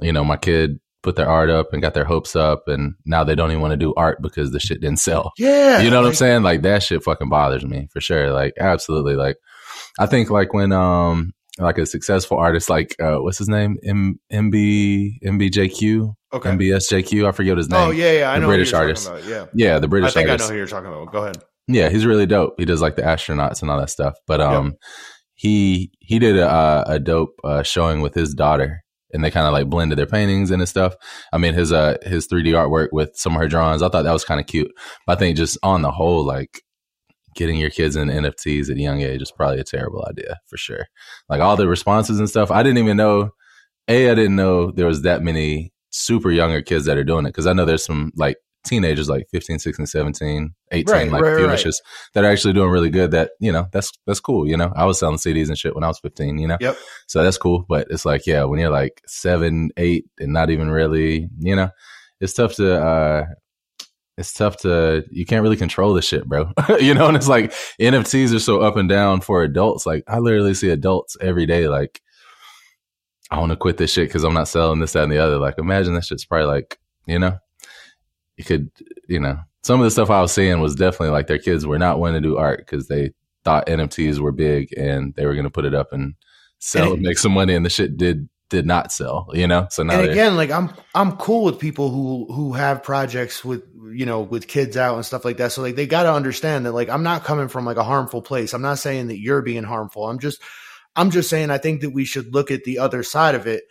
you 0.00 0.12
know, 0.12 0.24
my 0.24 0.36
kid 0.38 0.78
put 1.02 1.16
their 1.16 1.28
art 1.28 1.50
up 1.50 1.72
and 1.72 1.82
got 1.82 1.94
their 1.94 2.04
hopes 2.04 2.34
up 2.34 2.64
and 2.66 2.94
now 3.04 3.22
they 3.22 3.34
don't 3.34 3.50
even 3.50 3.60
want 3.60 3.72
to 3.72 3.76
do 3.76 3.92
art 3.96 4.22
because 4.22 4.50
the 4.52 4.58
shit 4.58 4.80
didn't 4.80 4.98
sell. 4.98 5.32
Yeah. 5.38 5.80
You 5.80 5.90
know 5.90 6.00
what 6.00 6.08
I'm 6.08 6.14
saying? 6.14 6.42
Like 6.42 6.62
that 6.62 6.82
shit 6.82 7.02
fucking 7.04 7.28
bothers 7.28 7.64
me 7.64 7.88
for 7.92 8.00
sure. 8.00 8.32
Like 8.32 8.54
absolutely. 8.58 9.14
Like 9.14 9.36
I 9.98 10.06
think 10.06 10.30
like 10.30 10.52
when 10.54 10.72
um 10.72 11.32
like 11.58 11.78
a 11.78 11.86
successful 11.86 12.36
artist 12.38 12.68
like 12.70 12.96
uh 13.00 13.16
what's 13.18 13.38
his 13.38 13.48
name? 13.48 13.76
M 13.84 14.18
MB 14.32 15.20
MBJQ? 15.24 16.14
Okay. 16.32 16.50
MBSJQ, 16.50 17.26
I 17.28 17.32
forget 17.32 17.56
his 17.56 17.68
name. 17.70 17.80
Oh 17.80 17.90
yeah, 17.90 18.12
yeah, 18.12 18.30
I 18.30 18.34
The 18.36 18.40
know 18.42 18.46
British 18.48 18.72
artist. 18.72 19.10
yeah. 19.26 19.46
Yeah, 19.54 19.78
the 19.78 19.88
British 19.88 20.10
I 20.10 20.14
think 20.14 20.28
artist. 20.30 20.48
I 20.48 20.48
know 20.48 20.52
who 20.54 20.58
you're 20.58 20.66
talking 20.66 20.88
about. 20.88 21.12
Go 21.12 21.22
ahead. 21.22 21.36
Yeah, 21.68 21.88
he's 21.88 22.06
really 22.06 22.26
dope. 22.26 22.54
He 22.58 22.64
does 22.64 22.80
like 22.82 22.96
the 22.96 23.02
astronauts 23.02 23.60
and 23.62 23.70
all 23.70 23.78
that 23.80 23.90
stuff. 23.90 24.14
But 24.26 24.40
Yep. 24.40 24.48
um, 24.50 24.74
he 25.34 25.90
he 26.00 26.18
did 26.18 26.36
a 26.38 26.84
a 26.86 26.98
dope 26.98 27.34
uh, 27.44 27.62
showing 27.62 28.00
with 28.00 28.14
his 28.14 28.34
daughter, 28.34 28.82
and 29.12 29.22
they 29.24 29.30
kind 29.30 29.46
of 29.46 29.52
like 29.52 29.68
blended 29.68 29.98
their 29.98 30.06
paintings 30.06 30.50
and 30.50 30.60
his 30.60 30.70
stuff. 30.70 30.94
I 31.32 31.38
mean, 31.38 31.54
his 31.54 31.72
uh 31.72 31.96
his 32.02 32.26
3D 32.28 32.48
artwork 32.52 32.88
with 32.92 33.10
some 33.16 33.34
of 33.34 33.40
her 33.40 33.48
drawings. 33.48 33.82
I 33.82 33.88
thought 33.88 34.02
that 34.02 34.12
was 34.12 34.24
kind 34.24 34.40
of 34.40 34.46
cute. 34.46 34.70
But 35.06 35.16
I 35.16 35.18
think 35.18 35.36
just 35.36 35.58
on 35.62 35.82
the 35.82 35.90
whole, 35.90 36.24
like 36.24 36.62
getting 37.34 37.56
your 37.56 37.68
kids 37.70 37.96
in 37.96 38.08
NFTs 38.08 38.70
at 38.70 38.76
a 38.76 38.80
young 38.80 39.02
age 39.02 39.20
is 39.20 39.30
probably 39.32 39.60
a 39.60 39.64
terrible 39.64 40.06
idea 40.08 40.38
for 40.46 40.56
sure. 40.56 40.86
Like 41.28 41.40
all 41.42 41.56
the 41.56 41.68
responses 41.68 42.18
and 42.18 42.30
stuff, 42.30 42.50
I 42.50 42.62
didn't 42.62 42.78
even 42.78 42.96
know. 42.96 43.30
A, 43.88 44.10
I 44.10 44.14
didn't 44.14 44.36
know 44.36 44.70
there 44.70 44.86
was 44.86 45.02
that 45.02 45.22
many 45.22 45.72
super 45.90 46.30
younger 46.30 46.62
kids 46.62 46.86
that 46.86 46.96
are 46.96 47.04
doing 47.04 47.26
it 47.26 47.30
because 47.30 47.46
I 47.46 47.52
know 47.52 47.64
there's 47.66 47.84
some 47.84 48.10
like 48.16 48.36
teenagers 48.66 49.08
like 49.08 49.26
15, 49.30 49.58
16, 49.58 49.86
17, 49.86 50.54
18, 50.72 50.92
Right, 50.92 51.10
like 51.10 51.22
right, 51.22 51.30
right, 51.32 51.38
few-ishes 51.38 51.76
that 52.12 52.24
are 52.24 52.30
actually 52.30 52.52
doing 52.52 52.70
really 52.70 52.90
good 52.90 53.12
that, 53.12 53.30
you 53.40 53.50
know, 53.50 53.66
that's 53.72 53.92
that's 54.06 54.20
cool, 54.20 54.46
you 54.46 54.56
know. 54.56 54.72
I 54.76 54.84
was 54.84 54.98
selling 54.98 55.16
CDs 55.16 55.48
and 55.48 55.58
shit 55.58 55.74
when 55.74 55.84
I 55.84 55.88
was 55.88 55.98
15, 56.00 56.38
you 56.38 56.48
know. 56.48 56.58
Yep. 56.60 56.76
So 57.06 57.22
that's 57.22 57.38
cool, 57.38 57.64
but 57.68 57.86
it's 57.90 58.04
like, 58.04 58.26
yeah, 58.26 58.44
when 58.44 58.60
you're 58.60 58.70
like 58.70 59.02
7, 59.06 59.70
8 59.76 60.04
and 60.18 60.32
not 60.32 60.50
even 60.50 60.70
really, 60.70 61.28
you 61.38 61.56
know, 61.56 61.70
it's 62.20 62.34
tough 62.34 62.54
to 62.56 62.82
uh 62.82 63.24
it's 64.18 64.32
tough 64.32 64.56
to 64.58 65.04
you 65.10 65.26
can't 65.26 65.42
really 65.42 65.56
control 65.56 65.92
the 65.92 66.02
shit, 66.02 66.26
bro. 66.26 66.50
you 66.80 66.94
know, 66.94 67.06
and 67.06 67.16
it's 67.16 67.28
like 67.28 67.52
NFTs 67.80 68.34
are 68.34 68.40
so 68.40 68.60
up 68.60 68.76
and 68.76 68.88
down 68.88 69.20
for 69.20 69.42
adults. 69.42 69.86
Like 69.86 70.04
I 70.08 70.18
literally 70.18 70.54
see 70.54 70.70
adults 70.70 71.16
every 71.20 71.46
day 71.46 71.68
like 71.68 72.00
I 73.30 73.38
want 73.40 73.50
to 73.50 73.56
quit 73.56 73.76
this 73.76 73.92
shit 73.92 74.08
because 74.08 74.24
I'm 74.24 74.34
not 74.34 74.48
selling 74.48 74.80
this, 74.80 74.92
that, 74.92 75.04
and 75.04 75.12
the 75.12 75.18
other. 75.18 75.38
Like, 75.38 75.58
imagine 75.58 75.94
that 75.94 76.04
shit's 76.04 76.24
probably 76.24 76.46
like, 76.46 76.78
you 77.06 77.18
know, 77.18 77.38
you 78.36 78.44
could, 78.44 78.70
you 79.08 79.20
know, 79.20 79.38
some 79.62 79.80
of 79.80 79.84
the 79.84 79.90
stuff 79.90 80.10
I 80.10 80.20
was 80.20 80.32
seeing 80.32 80.60
was 80.60 80.74
definitely 80.74 81.10
like 81.10 81.26
their 81.26 81.38
kids 81.38 81.66
were 81.66 81.78
not 81.78 81.98
wanting 81.98 82.22
to 82.22 82.28
do 82.28 82.36
art 82.36 82.58
because 82.58 82.88
they 82.88 83.10
thought 83.44 83.66
NFTs 83.66 84.18
were 84.18 84.32
big 84.32 84.72
and 84.76 85.14
they 85.14 85.26
were 85.26 85.34
going 85.34 85.44
to 85.44 85.50
put 85.50 85.64
it 85.64 85.74
up 85.74 85.92
and 85.92 86.14
sell 86.58 86.92
And- 86.94 87.02
make 87.02 87.18
some 87.18 87.32
money, 87.32 87.54
and 87.54 87.64
the 87.64 87.70
shit 87.70 87.96
did 87.96 88.28
did 88.48 88.66
not 88.66 88.92
sell. 88.92 89.28
You 89.32 89.46
know, 89.46 89.66
so 89.70 89.82
now 89.82 90.00
and 90.00 90.10
again, 90.10 90.36
like 90.36 90.50
I'm 90.50 90.72
I'm 90.94 91.16
cool 91.16 91.44
with 91.44 91.58
people 91.58 91.90
who 91.90 92.32
who 92.32 92.52
have 92.52 92.82
projects 92.82 93.44
with 93.44 93.64
you 93.92 94.06
know 94.06 94.20
with 94.20 94.46
kids 94.46 94.76
out 94.76 94.94
and 94.94 95.04
stuff 95.04 95.24
like 95.24 95.38
that. 95.38 95.52
So 95.52 95.62
like 95.62 95.74
they 95.74 95.86
got 95.86 96.04
to 96.04 96.12
understand 96.12 96.66
that 96.66 96.72
like 96.72 96.88
I'm 96.88 97.02
not 97.02 97.24
coming 97.24 97.48
from 97.48 97.64
like 97.64 97.76
a 97.76 97.84
harmful 97.84 98.22
place. 98.22 98.52
I'm 98.52 98.62
not 98.62 98.78
saying 98.78 99.08
that 99.08 99.18
you're 99.20 99.42
being 99.42 99.64
harmful. 99.64 100.08
I'm 100.08 100.18
just 100.18 100.40
I'm 100.94 101.10
just 101.10 101.28
saying 101.28 101.50
I 101.50 101.58
think 101.58 101.80
that 101.80 101.90
we 101.90 102.04
should 102.04 102.32
look 102.32 102.50
at 102.50 102.64
the 102.64 102.78
other 102.78 103.02
side 103.02 103.34
of 103.34 103.46
it 103.46 103.64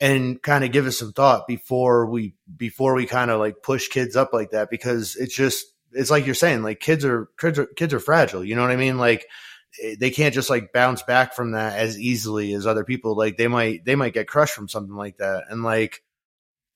and 0.00 0.40
kind 0.42 0.64
of 0.64 0.72
give 0.72 0.86
us 0.86 0.98
some 0.98 1.12
thought 1.12 1.46
before 1.46 2.06
we 2.06 2.34
before 2.56 2.94
we 2.94 3.06
kind 3.06 3.30
of 3.30 3.40
like 3.40 3.62
push 3.62 3.88
kids 3.88 4.14
up 4.16 4.32
like 4.32 4.50
that 4.50 4.70
because 4.70 5.16
it's 5.16 5.34
just 5.34 5.66
it's 5.92 6.10
like 6.10 6.26
you're 6.26 6.34
saying 6.34 6.62
like 6.62 6.80
kids 6.80 7.04
are 7.04 7.28
kids 7.38 7.58
are 7.58 7.66
kids 7.66 7.92
are 7.94 8.00
fragile. 8.00 8.44
You 8.44 8.54
know 8.54 8.62
what 8.62 8.70
I 8.70 8.76
mean? 8.76 8.98
Like 8.98 9.26
eh, 9.82 9.96
they 9.98 10.10
can't 10.10 10.34
just 10.34 10.50
like 10.50 10.72
bounce 10.72 11.02
back 11.02 11.34
from 11.34 11.52
that 11.52 11.78
as 11.78 11.98
easily 11.98 12.52
as 12.54 12.66
other 12.66 12.84
people. 12.84 13.16
Like 13.16 13.36
they 13.36 13.48
might 13.48 13.84
they 13.84 13.96
might 13.96 14.14
get 14.14 14.28
crushed 14.28 14.54
from 14.54 14.68
something 14.68 14.94
like 14.94 15.16
that. 15.18 15.44
And 15.48 15.62
like 15.62 16.02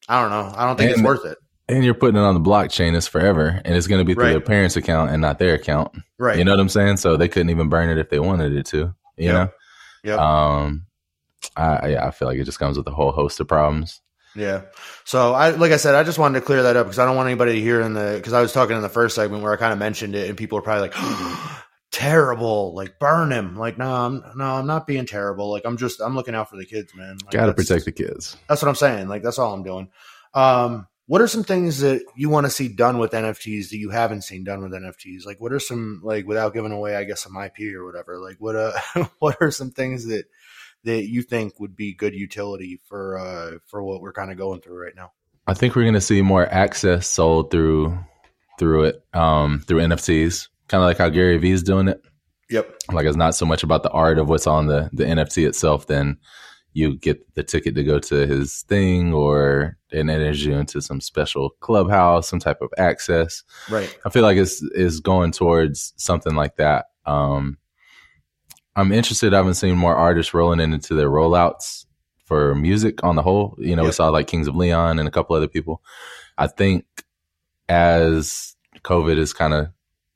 I 0.09 0.21
don't 0.21 0.31
know. 0.31 0.53
I 0.59 0.67
don't 0.67 0.77
think 0.77 0.91
it's 0.91 1.03
worth 1.03 1.25
it. 1.25 1.39
and 1.69 1.85
you're 1.85 1.95
putting 1.95 2.17
it 2.17 2.25
on 2.25 2.35
the 2.35 2.41
blockchain. 2.41 2.97
It's 2.97 3.07
forever, 3.07 3.61
and 3.65 3.77
it's 3.77 3.87
going 3.87 4.01
to 4.01 4.05
be 4.05 4.15
through 4.15 4.25
Right. 4.25 4.31
their 4.33 4.41
parents' 4.41 4.75
account 4.77 5.13
and 5.13 5.21
not 5.23 5.39
their 5.39 5.55
account. 5.55 5.95
Right. 6.19 6.37
You 6.39 6.45
know 6.45 6.51
what 6.51 6.59
I'm 6.61 6.69
saying? 6.69 6.97
So 6.97 7.17
they 7.17 7.29
couldn't 7.29 7.51
even 7.51 7.69
burn 7.69 7.89
it 7.89 7.99
if 7.99 8.11
they 8.11 8.19
wanted 8.19 8.53
it 8.57 8.67
to. 8.67 8.95
You 9.17 9.27
Yep. 9.29 9.35
know. 9.35 9.49
Yep. 10.05 10.19
Um, 10.19 10.87
I 11.57 11.89
yeah, 11.89 12.07
I 12.07 12.11
feel 12.11 12.29
like 12.29 12.39
it 12.39 12.45
just 12.45 12.59
comes 12.59 12.77
with 12.77 12.87
a 12.87 12.93
whole 12.93 13.13
host 13.13 13.41
of 13.41 13.49
problems. 13.49 14.01
Yeah. 14.35 14.63
So 15.05 15.35
I 15.35 15.51
like 15.51 15.73
I 15.73 15.77
said, 15.77 15.95
I 15.95 16.05
just 16.05 16.19
wanted 16.19 16.41
to 16.41 16.47
clear 16.47 16.63
that 16.63 16.77
up 16.77 16.87
because 16.87 16.99
I 16.99 17.05
don't 17.05 17.17
want 17.17 17.29
anybody 17.29 17.55
to 17.55 17.61
hear 17.61 17.81
in 17.81 17.95
the 17.95 18.15
because 18.17 18.33
I 18.33 18.41
was 18.41 18.53
talking 18.53 18.77
in 18.77 18.83
the 18.83 18.89
first 18.89 19.15
segment 19.15 19.43
where 19.43 19.53
I 19.53 19.57
kind 19.57 19.73
of 19.73 19.79
mentioned 19.79 20.15
it 20.15 20.29
and 20.29 20.39
people 20.39 20.59
are 20.59 20.63
probably 20.63 20.89
like 20.89 20.95
terrible, 21.91 22.75
like 22.75 22.99
burn 22.99 23.31
him. 23.31 23.57
Like, 23.57 23.77
no, 23.77 23.95
I'm 23.95 24.25
no, 24.35 24.45
I'm 24.45 24.67
not 24.67 24.87
being 24.87 25.07
terrible. 25.07 25.51
Like 25.51 25.63
I'm 25.65 25.77
just 25.77 26.01
I'm 26.01 26.15
looking 26.15 26.35
out 26.35 26.49
for 26.49 26.57
the 26.57 26.65
kids, 26.65 26.95
man. 26.95 27.19
Like, 27.25 27.33
Got 27.33 27.47
to 27.47 27.55
protect 27.55 27.85
the 27.85 27.93
kids. 27.93 28.37
That's 28.49 28.63
what 28.63 28.69
I'm 28.69 28.75
saying. 28.75 29.09
Like 29.09 29.23
that's 29.23 29.39
all 29.39 29.53
I'm 29.53 29.63
doing. 29.63 29.91
Um, 30.35 30.87
what 31.07 31.21
are 31.21 31.29
some 31.29 31.45
things 31.45 31.81
that 31.81 32.03
you 32.17 32.31
want 32.31 32.47
to 32.47 32.51
see 32.51 32.69
done 32.69 32.99
with 32.99 33.13
NFTs 33.13 33.71
that 33.71 33.77
you 33.77 33.91
haven't 33.91 34.23
seen 34.23 34.45
done 34.45 34.63
with 34.63 34.73
NFTs? 34.73 35.27
Like, 35.27 35.41
what 35.41 35.53
are 35.53 35.59
some 35.59 36.01
like 36.03 36.27
without 36.27 36.55
giving 36.55 36.73
away, 36.73 36.97
I 36.97 37.05
guess, 37.05 37.23
some 37.23 37.37
IP 37.37 37.75
or 37.75 37.85
whatever? 37.85 38.19
Like, 38.19 38.37
what 38.39 38.57
uh, 38.57 38.73
what 39.19 39.37
are 39.41 39.51
some 39.51 39.73
things 39.73 40.07
that 40.07 40.25
that 40.85 41.09
you 41.09 41.23
think 41.23 41.61
would 41.61 41.77
be 41.77 41.95
good 41.95 42.15
utility 42.15 42.81
for 42.85 43.19
uh 43.19 43.59
for 43.67 43.83
what 43.83 44.01
we're 44.01 44.13
kind 44.13 44.31
of 44.31 44.37
going 44.37 44.61
through 44.61 44.83
right 44.83 44.97
now? 44.97 45.13
I 45.47 45.55
think 45.55 45.75
we're 45.75 45.83
going 45.83 45.95
to 45.95 46.01
see 46.01 46.23
more 46.23 46.47
access 46.47 47.09
sold 47.09 47.51
through 47.51 47.99
through 48.59 48.85
it 48.85 49.05
um, 49.13 49.61
through 49.67 49.81
NFTs, 49.81 50.49
kind 50.69 50.83
of 50.83 50.87
like 50.87 50.99
how 50.99 51.09
Gary 51.09 51.37
Vee 51.39 51.51
is 51.51 51.63
doing 51.63 51.89
it. 51.89 52.01
Yep. 52.51 52.75
Like 52.93 53.07
it's 53.07 53.17
not 53.17 53.35
so 53.35 53.47
much 53.47 53.63
about 53.63 53.83
the 53.83 53.91
art 53.91 54.19
of 54.19 54.29
what's 54.29 54.47
on 54.47 54.67
the 54.67 54.91
the 54.93 55.05
NFT 55.05 55.47
itself. 55.47 55.87
Then 55.87 56.19
you 56.75 56.97
get 56.97 57.35
the 57.35 57.43
ticket 57.43 57.75
to 57.75 57.83
go 57.83 57.99
to 57.99 58.27
his 58.27 58.63
thing, 58.63 59.13
or 59.13 59.79
enters 59.93 60.45
you 60.45 60.55
into 60.55 60.81
some 60.81 61.01
special 61.01 61.51
clubhouse, 61.61 62.29
some 62.29 62.39
type 62.39 62.61
of 62.61 62.71
access. 62.79 63.43
Right. 63.69 63.95
I 64.07 64.11
feel 64.11 64.23
like 64.23 64.37
it's 64.37 64.63
is 64.63 65.01
going 65.01 65.33
towards 65.33 65.93
something 65.97 66.35
like 66.35 66.57
that. 66.57 66.87
Um, 67.05 67.59
I'm 68.75 68.93
interested. 68.93 69.35
I 69.35 69.39
haven't 69.39 69.55
seen 69.55 69.77
more 69.77 69.95
artists 69.95 70.33
rolling 70.33 70.61
into 70.61 70.95
their 70.95 71.11
rollouts 71.11 71.87
for 72.25 72.55
music 72.55 73.05
on 73.05 73.17
the 73.17 73.23
whole. 73.23 73.55
You 73.59 73.77
know, 73.77 73.85
we 73.85 73.93
saw 73.93 74.09
like 74.09 74.27
Kings 74.27 74.49
of 74.49 74.57
Leon 74.57 74.99
and 74.99 75.07
a 75.07 75.11
couple 75.11 75.37
other 75.37 75.49
people. 75.49 75.83
I 76.39 76.47
think 76.47 76.87
as 77.69 78.57
COVID 78.83 79.19
is 79.19 79.33
kind 79.33 79.53
of 79.53 79.69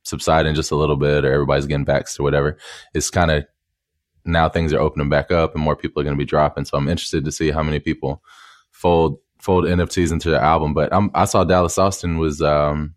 subsiding 0.05 0.55
just 0.55 0.71
a 0.71 0.77
little 0.77 0.97
bit, 0.97 1.25
or 1.25 1.33
everybody's 1.33 1.67
getting 1.67 1.85
back 1.85 2.09
to 2.09 2.23
whatever, 2.23 2.57
it's 2.95 3.11
kind 3.11 3.31
of 3.31 3.45
now 4.25 4.49
things 4.49 4.73
are 4.73 4.81
opening 4.81 5.09
back 5.09 5.31
up 5.31 5.55
and 5.55 5.63
more 5.63 5.77
people 5.77 6.01
are 6.01 6.05
going 6.05 6.17
to 6.17 6.19
be 6.19 6.25
dropping. 6.25 6.65
So 6.65 6.77
I'm 6.77 6.89
interested 6.89 7.25
to 7.25 7.33
see 7.33 7.51
how 7.51 7.63
many 7.63 7.79
people 7.79 8.23
fold 8.71 9.19
fold 9.41 9.65
NFTs 9.65 10.13
into 10.13 10.31
their 10.31 10.41
album. 10.41 10.75
But 10.75 10.93
I'm, 10.93 11.11
I 11.15 11.27
saw 11.27 11.45
Dallas 11.45 11.79
Austin 11.79 12.19
was 12.19 12.41
um, 12.41 12.95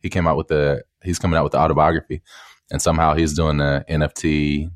he 0.00 0.08
came 0.08 0.26
out 0.26 0.36
with 0.36 0.48
the 0.48 0.82
he's 1.02 1.18
coming 1.18 1.36
out 1.36 1.44
with 1.44 1.52
the 1.52 1.58
autobiography, 1.58 2.22
and 2.70 2.80
somehow 2.80 3.14
he's 3.14 3.34
doing 3.34 3.58
the 3.58 3.84
NFT 3.88 4.70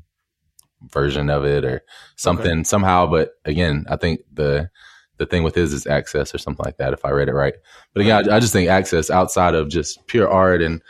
version 0.91 1.29
of 1.29 1.45
it 1.45 1.65
or 1.65 1.83
something 2.15 2.63
somehow. 2.63 3.07
But 3.07 3.31
again, 3.45 3.85
I 3.89 3.95
think 3.97 4.21
the 4.33 4.69
the 5.17 5.25
thing 5.25 5.41
with 5.43 5.55
his 5.55 5.73
is 5.73 5.87
access 5.87 6.33
or 6.35 6.37
something 6.37 6.63
like 6.63 6.77
that. 6.77 6.93
If 6.93 7.03
I 7.03 7.09
read 7.09 7.27
it 7.29 7.33
right, 7.33 7.55
but 7.93 8.01
again, 8.01 8.29
I, 8.29 8.35
I 8.35 8.39
just 8.39 8.53
think 8.53 8.69
access 8.69 9.09
outside 9.09 9.55
of 9.55 9.69
just 9.69 10.05
pure 10.07 10.29
art, 10.29 10.61
and 10.61 10.81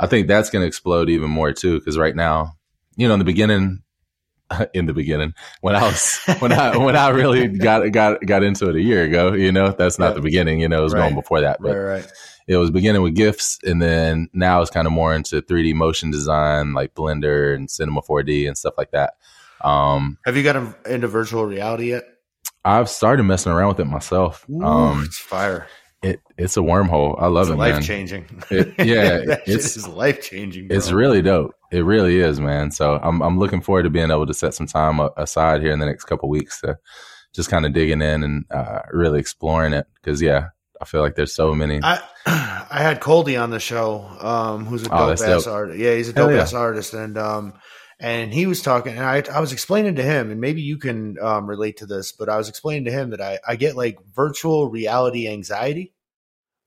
I 0.00 0.06
think 0.06 0.26
that's 0.26 0.50
going 0.50 0.62
to 0.62 0.66
explode 0.66 1.10
even 1.10 1.30
more 1.30 1.52
too. 1.52 1.78
Because 1.78 1.98
right 1.98 2.16
now, 2.16 2.52
you 2.96 3.06
know, 3.06 3.12
in 3.14 3.18
the 3.18 3.24
beginning, 3.26 3.82
in 4.74 4.86
the 4.86 4.94
beginning 4.94 5.34
when 5.60 5.74
I 5.76 5.82
was 5.82 6.18
when 6.38 6.52
I 6.52 6.76
when 6.76 6.96
I 6.96 7.08
really 7.10 7.48
got 7.48 7.90
got 7.92 8.24
got 8.24 8.42
into 8.42 8.68
it 8.70 8.76
a 8.76 8.80
year 8.82 9.02
ago. 9.04 9.32
You 9.34 9.52
know, 9.52 9.72
that's 9.72 9.98
not 9.98 10.08
Yeah. 10.10 10.14
the 10.14 10.20
beginning. 10.22 10.60
You 10.60 10.68
know, 10.68 10.80
it 10.80 10.84
was 10.84 10.94
Right. 10.94 11.00
going 11.00 11.14
before 11.14 11.40
that, 11.42 11.58
but 11.60 11.74
Right, 11.76 11.96
right. 12.02 12.12
it 12.46 12.56
was 12.56 12.70
beginning 12.70 13.02
with 13.02 13.14
gifs 13.14 13.58
and 13.64 13.80
then 13.80 14.28
now 14.34 14.60
it's 14.60 14.70
kind 14.70 14.86
of 14.86 14.92
more 14.92 15.14
into 15.14 15.40
3d 15.42 15.74
motion 15.74 16.10
design 16.10 16.74
like 16.74 16.94
blender 16.94 17.54
and 17.54 17.70
cinema 17.70 18.02
4d 18.02 18.46
and 18.46 18.56
stuff 18.58 18.74
like 18.76 18.90
that 18.90 19.14
um 19.64 20.18
Have 20.26 20.36
you 20.36 20.42
got 20.42 20.56
him 20.56 20.74
into 20.86 21.08
virtual 21.08 21.44
reality 21.46 21.90
yet? 21.90 22.04
i've 22.64 22.88
started 22.88 23.22
messing 23.24 23.52
around 23.52 23.68
with 23.68 23.80
it 23.80 23.86
myself 23.86 24.44
Ooh, 24.50 24.62
um 24.62 25.02
it's 25.04 25.18
fire. 25.18 25.66
it 26.02 26.20
it's 26.38 26.56
a 26.56 26.60
wormhole 26.60 27.14
i 27.20 27.26
love 27.26 27.48
It's 27.48 27.54
it 27.54 27.58
man 27.58 27.74
life 27.76 27.84
changing. 27.84 28.24
It- 28.50 28.74
yeah, 28.78 29.36
it's- 29.46 29.86
life 29.88 30.22
changing. 30.22 30.68
it's 30.70 30.90
really 30.92 31.22
dope 31.22 31.54
it 31.72 31.80
really 31.84 32.18
is 32.20 32.38
man 32.40 32.70
so 32.70 33.00
i'm 33.02 33.20
i'm 33.22 33.38
looking 33.38 33.60
forward 33.60 33.82
to 33.84 33.90
being 33.90 34.10
able 34.10 34.26
to 34.26 34.34
set 34.34 34.54
some 34.54 34.66
time 34.66 35.00
aside 35.16 35.60
here 35.62 35.72
in 35.72 35.78
the 35.78 35.86
next 35.86 36.04
couple 36.04 36.28
weeks 36.28 36.60
to 36.60 36.76
just 37.34 37.50
kind 37.50 37.66
of 37.66 37.72
digging 37.72 38.00
in 38.02 38.22
and 38.22 38.44
uh 38.50 38.80
really 38.92 39.18
exploring 39.18 39.72
it 39.72 39.86
because 39.96 40.22
yeah 40.22 40.48
i 40.80 40.84
feel 40.84 41.00
like 41.00 41.16
there's 41.16 41.34
so 41.34 41.54
many 41.54 41.80
I 41.82 42.00
I 42.26 42.78
had 42.82 43.00
Coldie 43.00 43.36
on 43.40 43.50
the 43.50 43.60
show, 43.60 44.00
um, 44.20 44.64
who's 44.64 44.84
a 44.86 44.86
Oh, 44.92 44.96
dope 44.96 45.08
that's 45.10 45.22
ass 45.22 45.44
dope. 45.44 45.52
artist. 45.54 45.78
Yeah, 45.78 45.94
he's 45.94 46.08
a 46.08 46.12
dope 46.14 46.30
yeah. 46.32 46.38
ass 46.40 46.54
artist, 46.54 46.92
and 46.94 47.16
um, 47.18 47.52
and 48.00 48.32
he 48.32 48.46
was 48.46 48.62
talking, 48.62 48.96
and 48.96 49.04
I 49.04 49.22
I 49.32 49.40
was 49.40 49.52
explaining 49.52 49.96
to 49.96 50.02
him, 50.02 50.30
and 50.30 50.40
maybe 50.40 50.62
you 50.62 50.78
can 50.78 51.18
um 51.20 51.46
relate 51.46 51.78
to 51.78 51.86
this, 51.86 52.12
but 52.12 52.28
I 52.28 52.36
was 52.36 52.48
explaining 52.48 52.84
to 52.86 52.90
him 52.92 53.10
that 53.10 53.20
I 53.20 53.38
I 53.46 53.56
get 53.56 53.76
like 53.76 53.98
virtual 54.14 54.68
reality 54.68 55.28
anxiety, 55.28 55.92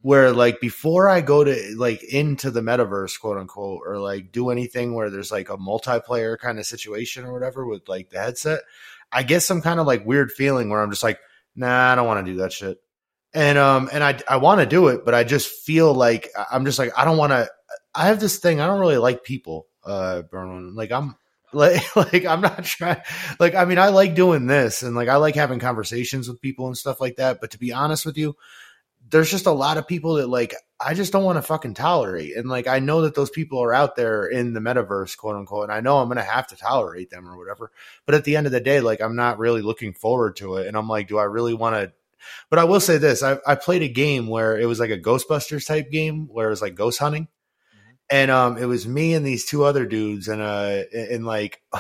where 0.02 0.32
like 0.32 0.60
before 0.62 1.10
I 1.10 1.22
go 1.22 1.44
to 1.44 1.76
like 1.78 2.04
into 2.04 2.52
the 2.52 2.62
metaverse, 2.62 3.20
quote 3.20 3.38
unquote, 3.38 3.82
or 3.86 4.00
like 4.00 4.32
do 4.32 4.50
anything 4.50 4.94
where 4.94 5.10
there's 5.10 5.32
like 5.32 5.50
a 5.50 5.58
multiplayer 5.58 6.38
kind 6.38 6.60
of 6.60 6.66
situation 6.66 7.26
or 7.26 7.34
whatever 7.34 7.66
with 7.66 7.88
like 7.90 8.10
the 8.10 8.20
headset, 8.20 8.62
I 9.12 9.24
get 9.24 9.42
some 9.42 9.62
kind 9.62 9.80
of 9.80 9.88
like 9.88 10.06
weird 10.06 10.32
feeling 10.32 10.70
where 10.70 10.82
I'm 10.82 10.92
just 10.92 11.04
like, 11.04 11.20
nah, 11.56 11.92
I 11.92 11.96
don't 11.96 12.08
want 12.08 12.26
to 12.26 12.32
do 12.32 12.40
that 12.40 12.54
shit 12.54 12.80
and 13.34 13.58
um 13.58 13.90
and 13.92 14.04
I 14.04 14.20
I 14.28 14.38
want 14.38 14.62
to 14.62 14.66
do 14.66 14.88
it, 14.88 15.06
but 15.06 15.14
I 15.14 15.24
just 15.24 15.48
feel 15.48 15.94
like 15.94 16.30
I'm 16.52 16.66
just 16.66 16.80
like 16.80 16.92
I 16.98 17.06
don't 17.06 17.18
want 17.18 17.32
to. 17.32 17.50
I 17.94 18.08
have 18.08 18.20
this 18.20 18.40
thing. 18.40 18.60
I 18.60 18.68
don't 18.68 18.80
really 18.80 18.98
like 18.98 19.24
people, 19.24 19.68
uh, 19.88 20.22
Bernard. 20.24 20.74
Like 20.74 20.92
I'm 20.92 21.16
like 21.54 21.96
like 21.96 22.26
I'm 22.26 22.42
not 22.42 22.64
trying. 22.64 23.02
Like 23.40 23.56
I 23.56 23.66
mean, 23.66 23.80
I 23.80 23.90
like 23.90 24.16
doing 24.16 24.48
this, 24.48 24.84
and 24.84 24.96
like 24.96 25.10
I 25.10 25.16
like 25.16 25.36
having 25.36 25.60
conversations 25.60 26.28
with 26.28 26.42
people 26.42 26.68
and 26.68 26.78
stuff 26.78 27.00
like 27.00 27.16
that. 27.16 27.40
But 27.42 27.52
to 27.52 27.60
be 27.60 27.72
honest 27.72 28.06
with 28.06 28.18
you, 28.18 28.36
there's 29.10 29.32
just 29.32 29.46
a 29.46 29.52
lot 29.52 29.78
of 29.78 29.88
people 29.88 30.16
that 30.16 30.28
like 30.28 30.54
I 30.80 30.94
just 30.94 31.14
don't 31.14 31.24
want 31.24 31.38
to 31.38 31.42
fucking 31.42 31.74
tolerate. 31.74 32.36
And 32.36 32.50
like 32.50 32.68
I 32.68 32.80
know 32.80 33.02
that 33.02 33.16
those 33.16 33.30
people 33.30 33.64
are 33.64 33.74
out 33.74 33.96
there 33.96 34.28
in 34.28 34.54
the 34.54 34.60
metaverse, 34.60 35.18
quote 35.18 35.38
unquote, 35.38 35.64
and 35.64 35.72
I 35.72 35.80
know 35.80 36.00
I'm 36.00 36.10
gonna 36.10 36.22
have 36.22 36.48
to 36.48 36.58
tolerate 36.58 37.10
them 37.10 37.28
or 37.28 37.38
whatever. 37.38 37.72
But 38.06 38.16
at 38.16 38.26
the 38.26 38.36
end 38.36 38.46
of 38.46 38.52
the 38.52 38.60
day, 38.60 38.82
like 38.82 39.02
I'm 39.02 39.16
not 39.16 39.40
really 39.40 39.62
looking 39.62 39.94
forward 39.94 40.36
to 40.38 40.58
it. 40.58 40.68
And 40.68 40.76
I'm 40.76 40.90
like, 40.90 41.08
do 41.08 41.18
I 41.18 41.24
really 41.24 41.54
want 41.54 41.76
to 41.76 41.94
but 42.50 42.60
I 42.60 42.64
will 42.66 42.80
say 42.80 42.98
this: 42.98 43.24
I, 43.24 43.38
I 43.46 43.56
played 43.56 43.84
a 43.84 43.88
game 43.88 44.28
where 44.28 44.60
it 44.60 44.66
was 44.66 44.80
like 44.80 44.90
a 44.90 45.00
Ghostbusters 45.00 45.66
type 45.66 45.92
game, 45.92 46.28
where 46.28 46.48
it 46.48 46.52
was 46.52 46.62
like 46.62 46.76
ghost 46.76 47.00
hunting, 47.00 47.28
and 48.10 48.32
um, 48.32 48.58
it 48.58 48.66
was 48.66 48.88
me 48.88 49.14
and 49.14 49.26
these 49.26 49.46
two 49.46 49.64
other 49.64 49.86
dudes, 49.86 50.28
and 50.28 50.42
uh, 50.42 50.84
and 50.94 51.26
like, 51.26 51.62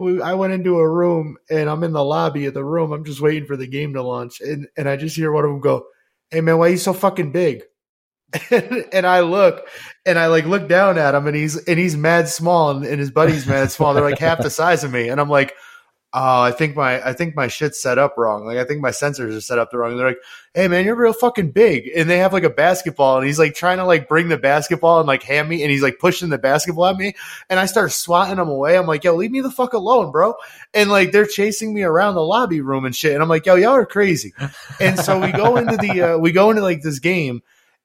I 0.00 0.34
went 0.34 0.52
into 0.52 0.78
a 0.78 0.88
room, 0.88 1.36
and 1.50 1.70
I'm 1.70 1.84
in 1.84 1.92
the 1.92 2.04
lobby 2.04 2.46
of 2.46 2.54
the 2.54 2.64
room. 2.64 2.92
I'm 2.92 3.04
just 3.04 3.20
waiting 3.20 3.46
for 3.46 3.56
the 3.56 3.66
game 3.66 3.94
to 3.94 4.02
launch, 4.02 4.40
and 4.40 4.68
and 4.76 4.88
I 4.88 4.96
just 4.96 5.16
hear 5.16 5.32
one 5.32 5.44
of 5.44 5.50
them 5.50 5.60
go, 5.60 5.86
"Hey 6.30 6.40
man, 6.40 6.58
why 6.58 6.68
are 6.68 6.70
you 6.70 6.76
so 6.76 6.92
fucking 6.92 7.32
big?" 7.32 7.62
and 8.50 9.06
I 9.06 9.20
look, 9.20 9.68
and 10.06 10.18
I 10.18 10.26
like 10.26 10.46
look 10.46 10.68
down 10.68 10.98
at 10.98 11.14
him, 11.14 11.26
and 11.26 11.36
he's 11.36 11.56
and 11.66 11.78
he's 11.78 11.96
mad 11.96 12.28
small, 12.28 12.70
and, 12.70 12.84
and 12.84 13.00
his 13.00 13.10
buddy's 13.10 13.46
mad 13.46 13.70
small. 13.70 13.94
They're 13.94 14.02
like 14.02 14.18
half 14.18 14.42
the 14.42 14.50
size 14.50 14.84
of 14.84 14.92
me, 14.92 15.08
and 15.08 15.20
I'm 15.20 15.30
like 15.30 15.54
oh, 16.14 16.42
I 16.42 16.52
think 16.52 16.76
my 16.76 17.06
I 17.06 17.12
think 17.14 17.34
my 17.34 17.48
shit's 17.48 17.80
set 17.80 17.98
up 17.98 18.14
wrong. 18.18 18.44
Like 18.44 18.58
I 18.58 18.64
think 18.64 18.80
my 18.80 18.90
sensors 18.90 19.36
are 19.36 19.40
set 19.40 19.58
up 19.58 19.70
the 19.70 19.78
wrong. 19.78 19.92
And 19.92 20.00
they're 20.00 20.08
like, 20.08 20.20
hey 20.54 20.68
man, 20.68 20.84
you're 20.84 20.96
real 20.96 21.12
fucking 21.12 21.52
big. 21.52 21.90
And 21.96 22.08
they 22.08 22.18
have 22.18 22.32
like 22.32 22.44
a 22.44 22.50
basketball, 22.50 23.18
and 23.18 23.26
he's 23.26 23.38
like 23.38 23.54
trying 23.54 23.78
to 23.78 23.84
like 23.84 24.08
bring 24.08 24.28
the 24.28 24.36
basketball 24.36 24.98
and 24.98 25.06
like 25.06 25.22
hand 25.22 25.48
me, 25.48 25.62
and 25.62 25.70
he's 25.70 25.82
like 25.82 25.98
pushing 25.98 26.28
the 26.28 26.38
basketball 26.38 26.86
at 26.86 26.96
me, 26.96 27.14
and 27.48 27.58
I 27.58 27.66
start 27.66 27.92
swatting 27.92 28.38
him 28.38 28.48
away. 28.48 28.76
I'm 28.76 28.86
like, 28.86 29.04
yo, 29.04 29.14
leave 29.14 29.30
me 29.30 29.40
the 29.40 29.50
fuck 29.50 29.72
alone, 29.72 30.12
bro. 30.12 30.34
And 30.74 30.90
like 30.90 31.12
they're 31.12 31.26
chasing 31.26 31.72
me 31.72 31.82
around 31.82 32.14
the 32.14 32.22
lobby 32.22 32.60
room 32.60 32.84
and 32.84 32.94
shit, 32.94 33.14
and 33.14 33.22
I'm 33.22 33.28
like, 33.28 33.46
yo, 33.46 33.54
y'all 33.54 33.72
are 33.72 33.86
crazy. 33.86 34.34
And 34.80 34.98
so 34.98 35.18
we 35.18 35.32
go 35.32 35.56
into 35.56 35.76
the 35.76 36.02
uh, 36.02 36.18
we 36.18 36.32
go 36.32 36.50
into 36.50 36.62
like 36.62 36.82
this 36.82 36.98
game, 36.98 37.42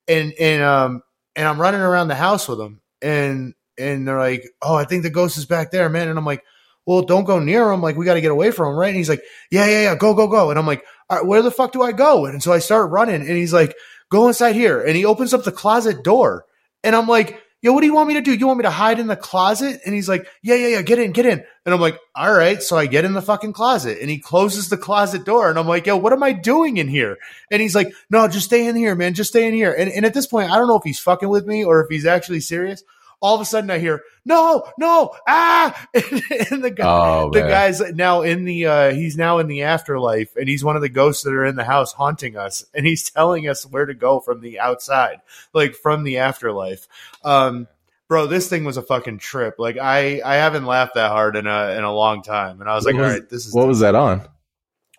and 0.08 0.34
and 0.40 0.64
um 0.64 1.04
and 1.36 1.48
I'm 1.48 1.62
running 1.62 1.82
around 1.82 2.10
the 2.10 2.16
house 2.16 2.48
with 2.48 2.58
them, 2.58 2.82
and 3.02 3.54
and 3.78 4.08
they're 4.08 4.20
like, 4.20 4.44
oh, 4.62 4.76
I 4.76 4.84
think 4.84 5.04
the 5.04 5.10
ghost 5.10 5.38
is 5.38 5.46
back 5.46 5.72
there, 5.72 5.88
man. 5.88 6.10
And 6.10 6.18
I'm 6.18 6.26
like 6.26 6.44
well, 6.88 7.02
don't 7.02 7.26
go 7.26 7.40
near 7.40 7.70
him. 7.70 7.82
Like, 7.82 7.98
we 7.98 8.06
got 8.06 8.14
to 8.14 8.22
get 8.22 8.32
away 8.32 8.50
from 8.52 8.72
him, 8.72 8.80
right? 8.80 8.88
And 8.88 8.96
he's 8.96 9.10
like, 9.10 9.22
yeah, 9.52 9.66
yeah, 9.66 9.82
yeah, 9.82 9.96
go, 9.96 10.14
go, 10.14 10.28
go. 10.28 10.50
And 10.50 10.58
I'm 10.58 10.66
like, 10.66 10.86
all 11.10 11.18
right, 11.18 11.28
where 11.28 11.42
the 11.42 11.52
fuck 11.52 11.74
do 11.74 11.82
I 11.82 11.92
go? 11.92 12.26
And 12.26 12.42
so 12.42 12.54
I 12.54 12.60
start 12.60 12.92
running 12.92 13.16
and 13.16 13.30
he's 13.30 13.52
like, 13.52 13.76
go 14.10 14.30
inside 14.30 14.56
here. 14.56 14.82
And 14.82 14.96
he 14.96 15.04
opens 15.04 15.34
up 15.34 15.44
the 15.44 15.52
closet 15.52 16.02
door. 16.02 16.46
And 16.86 16.96
I'm 16.96 17.08
like, 17.08 17.44
yo, 17.62 17.74
what 17.74 17.82
do 17.82 17.88
you 17.88 17.94
want 17.94 18.08
me 18.08 18.14
to 18.14 18.22
do? 18.22 18.34
You 18.34 18.48
want 18.48 18.60
me 18.60 18.64
to 18.64 18.70
hide 18.70 19.00
in 19.00 19.08
the 19.08 19.18
closet? 19.18 19.82
And 19.86 19.94
he's 19.94 20.08
like, 20.08 20.28
yeah, 20.42 20.56
yeah, 20.56 20.68
yeah, 20.68 20.82
get 20.82 20.98
in, 20.98 21.12
get 21.12 21.26
in. 21.26 21.44
And 21.66 21.76
I'm 21.76 21.82
like, 21.82 22.00
all 22.16 22.32
right. 22.32 22.64
So 22.64 22.78
I 22.78 22.86
get 22.86 23.04
in 23.04 23.12
the 23.12 23.22
fucking 23.22 23.52
closet 23.52 23.98
and 24.00 24.10
he 24.10 24.20
closes 24.20 24.70
the 24.70 24.78
closet 24.78 25.26
door. 25.26 25.50
And 25.50 25.60
I'm 25.60 25.68
like, 25.68 25.88
yo, 25.88 25.98
what 25.98 26.14
am 26.14 26.24
I 26.24 26.32
doing 26.32 26.78
in 26.78 26.88
here? 26.88 27.18
And 27.52 27.62
he's 27.62 27.76
like, 27.76 27.92
no, 28.10 28.30
just 28.30 28.46
stay 28.46 28.66
in 28.66 28.78
here, 28.78 28.96
man. 28.96 29.14
Just 29.14 29.32
stay 29.32 29.46
in 29.46 29.54
here. 29.54 29.74
And, 29.74 29.92
and 29.92 30.06
at 30.06 30.14
this 30.14 30.28
point, 30.28 30.50
I 30.50 30.56
don't 30.56 30.70
know 30.70 30.78
if 30.78 30.84
he's 30.86 31.00
fucking 31.00 31.28
with 31.28 31.46
me 31.46 31.66
or 31.66 31.82
if 31.82 31.90
he's 31.90 32.06
actually 32.06 32.40
serious. 32.40 32.82
All 33.20 33.34
of 33.34 33.42
a 33.42 33.46
sudden 33.46 33.72
I 33.72 33.80
hear, 33.80 34.04
no, 34.26 34.64
no, 34.78 35.12
ah. 35.28 35.88
And, 35.96 36.22
and 36.52 36.64
the 36.64 36.70
guy, 36.70 36.86
Oh, 36.88 37.32
the 37.32 37.40
guy's 37.42 37.80
now 37.94 38.22
in 38.22 38.46
the 38.46 38.66
uh 38.68 38.94
he's 38.94 39.18
now 39.18 39.40
in 39.40 39.48
the 39.48 39.64
afterlife 39.64 40.36
and 40.36 40.48
he's 40.48 40.64
one 40.64 40.76
of 40.76 40.82
the 40.84 40.90
ghosts 40.90 41.24
that 41.24 41.34
are 41.34 41.46
in 41.46 41.56
the 41.56 41.64
house 41.64 41.94
haunting 41.94 42.38
us 42.38 42.64
and 42.76 42.86
he's 42.86 43.10
telling 43.12 43.48
us 43.50 43.66
where 43.66 43.86
to 43.88 43.94
go 43.96 44.20
from 44.20 44.42
the 44.42 44.60
outside 44.60 45.22
like 45.54 45.74
from 45.76 46.04
the 46.04 46.18
afterlife. 46.20 46.88
Um 47.24 47.68
bro 48.08 48.28
this 48.28 48.48
thing 48.50 48.64
was 48.66 48.78
a 48.78 48.82
fucking 48.84 49.18
trip. 49.18 49.56
Like 49.58 49.78
i 49.80 50.22
i 50.24 50.36
haven't 50.36 50.66
laughed 50.66 50.94
that 50.96 51.10
hard 51.12 51.36
in 51.36 51.48
a 51.48 51.72
in 51.78 51.84
a 51.84 51.94
long 51.94 52.22
time. 52.22 52.62
And 52.62 52.70
i 52.70 52.76
was 52.76 52.86
What 52.86 52.94
like 52.94 53.02
was- 53.02 53.12
all 53.14 53.20
right 53.20 53.30
this 53.30 53.46
is 53.48 53.54
what 53.54 53.68
was 53.68 53.80
that 53.80 53.96
on? 53.96 54.28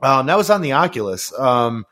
Um 0.03 0.27
that 0.27 0.37
was 0.37 0.51
on 0.51 0.63
the 0.63 0.73
oculus. 0.73 1.33
Um 1.39 1.85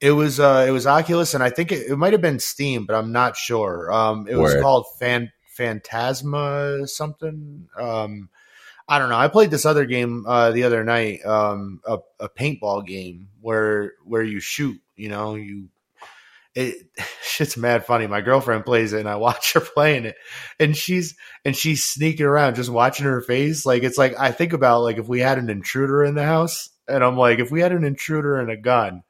it 0.00 0.12
was 0.12 0.38
uh 0.38 0.64
it 0.68 0.70
was 0.70 0.86
oculus 0.86 1.34
and 1.34 1.42
i 1.42 1.50
think 1.50 1.72
it, 1.72 1.90
it 1.90 1.96
might 1.96 2.12
have 2.12 2.20
been 2.22 2.38
steam 2.38 2.84
but 2.86 2.94
i'm 2.94 3.10
not 3.12 3.36
sure. 3.36 3.92
Um 3.92 4.26
it 4.28 4.36
was 4.36 4.54
called 4.62 4.86
fan 5.00 5.32
phantasma 5.56 6.86
something 6.86 7.68
um 7.78 8.28
I 8.86 8.98
don't 8.98 9.08
know. 9.08 9.16
I 9.16 9.28
played 9.28 9.50
this 9.50 9.64
other 9.64 9.86
game 9.86 10.26
uh, 10.26 10.50
the 10.50 10.64
other 10.64 10.84
night, 10.84 11.24
um, 11.24 11.80
a, 11.86 11.98
a 12.20 12.28
paintball 12.28 12.86
game 12.86 13.28
where 13.40 13.94
where 14.04 14.22
you 14.22 14.40
shoot. 14.40 14.78
You 14.94 15.08
know, 15.08 15.36
you 15.36 15.70
it 16.54 16.86
shit's 17.22 17.56
mad 17.56 17.84
funny. 17.84 18.06
My 18.06 18.20
girlfriend 18.20 18.64
plays 18.64 18.92
it, 18.92 19.00
and 19.00 19.08
I 19.08 19.16
watch 19.16 19.54
her 19.54 19.60
playing 19.60 20.04
it, 20.04 20.16
and 20.60 20.76
she's 20.76 21.16
and 21.44 21.56
she's 21.56 21.84
sneaking 21.84 22.26
around, 22.26 22.56
just 22.56 22.70
watching 22.70 23.06
her 23.06 23.22
face. 23.22 23.64
Like 23.64 23.82
it's 23.82 23.98
like 23.98 24.14
I 24.18 24.32
think 24.32 24.52
about 24.52 24.82
like 24.82 24.98
if 24.98 25.08
we 25.08 25.20
had 25.20 25.38
an 25.38 25.48
intruder 25.48 26.04
in 26.04 26.14
the 26.14 26.24
house, 26.24 26.68
and 26.86 27.02
I'm 27.02 27.16
like, 27.16 27.38
if 27.38 27.50
we 27.50 27.60
had 27.60 27.72
an 27.72 27.84
intruder 27.84 28.38
and 28.38 28.50
a 28.50 28.56
gun, 28.56 29.02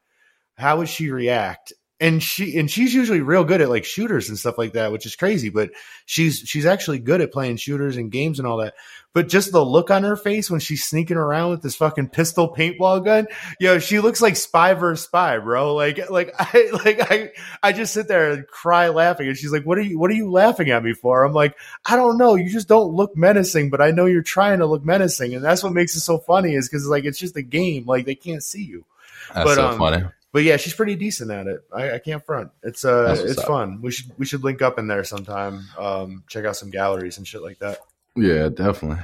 how 0.56 0.78
would 0.78 0.88
she 0.88 1.10
react? 1.10 1.72
And 2.00 2.22
she 2.22 2.58
and 2.58 2.68
she's 2.68 2.92
usually 2.92 3.20
real 3.20 3.44
good 3.44 3.60
at 3.60 3.68
like 3.68 3.84
shooters 3.84 4.28
and 4.28 4.36
stuff 4.36 4.58
like 4.58 4.72
that, 4.72 4.90
which 4.90 5.06
is 5.06 5.14
crazy. 5.14 5.48
But 5.48 5.70
she's 6.06 6.38
she's 6.38 6.66
actually 6.66 6.98
good 6.98 7.20
at 7.20 7.32
playing 7.32 7.56
shooters 7.56 7.96
and 7.96 8.10
games 8.10 8.38
and 8.38 8.48
all 8.48 8.58
that. 8.58 8.74
But 9.14 9.28
just 9.28 9.52
the 9.52 9.64
look 9.64 9.92
on 9.92 10.02
her 10.02 10.16
face 10.16 10.50
when 10.50 10.58
she's 10.58 10.84
sneaking 10.84 11.16
around 11.16 11.50
with 11.50 11.62
this 11.62 11.76
fucking 11.76 12.08
pistol 12.08 12.52
paintball 12.52 13.04
gun, 13.04 13.28
yo, 13.60 13.78
she 13.78 14.00
looks 14.00 14.20
like 14.20 14.34
spy 14.34 14.74
versus 14.74 15.06
spy, 15.06 15.38
bro. 15.38 15.72
Like, 15.72 16.10
like 16.10 16.34
I, 16.38 16.70
like 16.84 17.00
I, 17.10 17.30
I 17.62 17.72
just 17.72 17.94
sit 17.94 18.08
there 18.08 18.32
and 18.32 18.46
cry 18.48 18.88
laughing, 18.88 19.28
and 19.28 19.38
she's 19.38 19.52
like, 19.52 19.64
"What 19.64 19.78
are 19.78 19.82
you, 19.82 20.00
what 20.00 20.10
are 20.10 20.14
you 20.14 20.32
laughing 20.32 20.70
at 20.70 20.82
me 20.82 20.94
for?" 20.94 21.22
I'm 21.22 21.32
like, 21.32 21.56
"I 21.86 21.94
don't 21.94 22.18
know. 22.18 22.34
You 22.34 22.50
just 22.50 22.66
don't 22.66 22.92
look 22.92 23.16
menacing, 23.16 23.70
but 23.70 23.80
I 23.80 23.92
know 23.92 24.06
you're 24.06 24.22
trying 24.22 24.58
to 24.58 24.66
look 24.66 24.84
menacing, 24.84 25.32
and 25.32 25.44
that's 25.44 25.62
what 25.62 25.72
makes 25.72 25.94
it 25.94 26.00
so 26.00 26.18
funny. 26.18 26.54
Is 26.54 26.68
because 26.68 26.88
like 26.88 27.04
it's 27.04 27.18
just 27.18 27.36
a 27.36 27.42
game. 27.42 27.86
Like 27.86 28.06
they 28.06 28.16
can't 28.16 28.42
see 28.42 28.64
you. 28.64 28.84
that's 29.32 29.44
But, 29.44 29.54
so 29.54 29.68
um, 29.68 29.78
funny 29.78 30.04
But 30.34 30.42
yeah, 30.42 30.56
she's 30.56 30.74
pretty 30.74 30.96
decent 30.96 31.30
at 31.30 31.46
it. 31.46 31.60
I, 31.72 31.92
I 31.92 31.98
can't 32.00 32.26
front. 32.26 32.50
It's 32.64 32.84
uh, 32.84 33.14
it's 33.24 33.38
up. 33.38 33.46
fun. 33.46 33.80
We 33.80 33.92
should 33.92 34.10
we 34.18 34.26
should 34.26 34.42
link 34.42 34.62
up 34.62 34.80
in 34.80 34.88
there 34.88 35.04
sometime. 35.04 35.68
Um, 35.78 36.24
check 36.28 36.44
out 36.44 36.56
some 36.56 36.70
galleries 36.70 37.18
and 37.18 37.26
shit 37.26 37.40
like 37.40 37.60
that. 37.60 37.78
yeah 38.16 38.48
definitely 38.48 38.98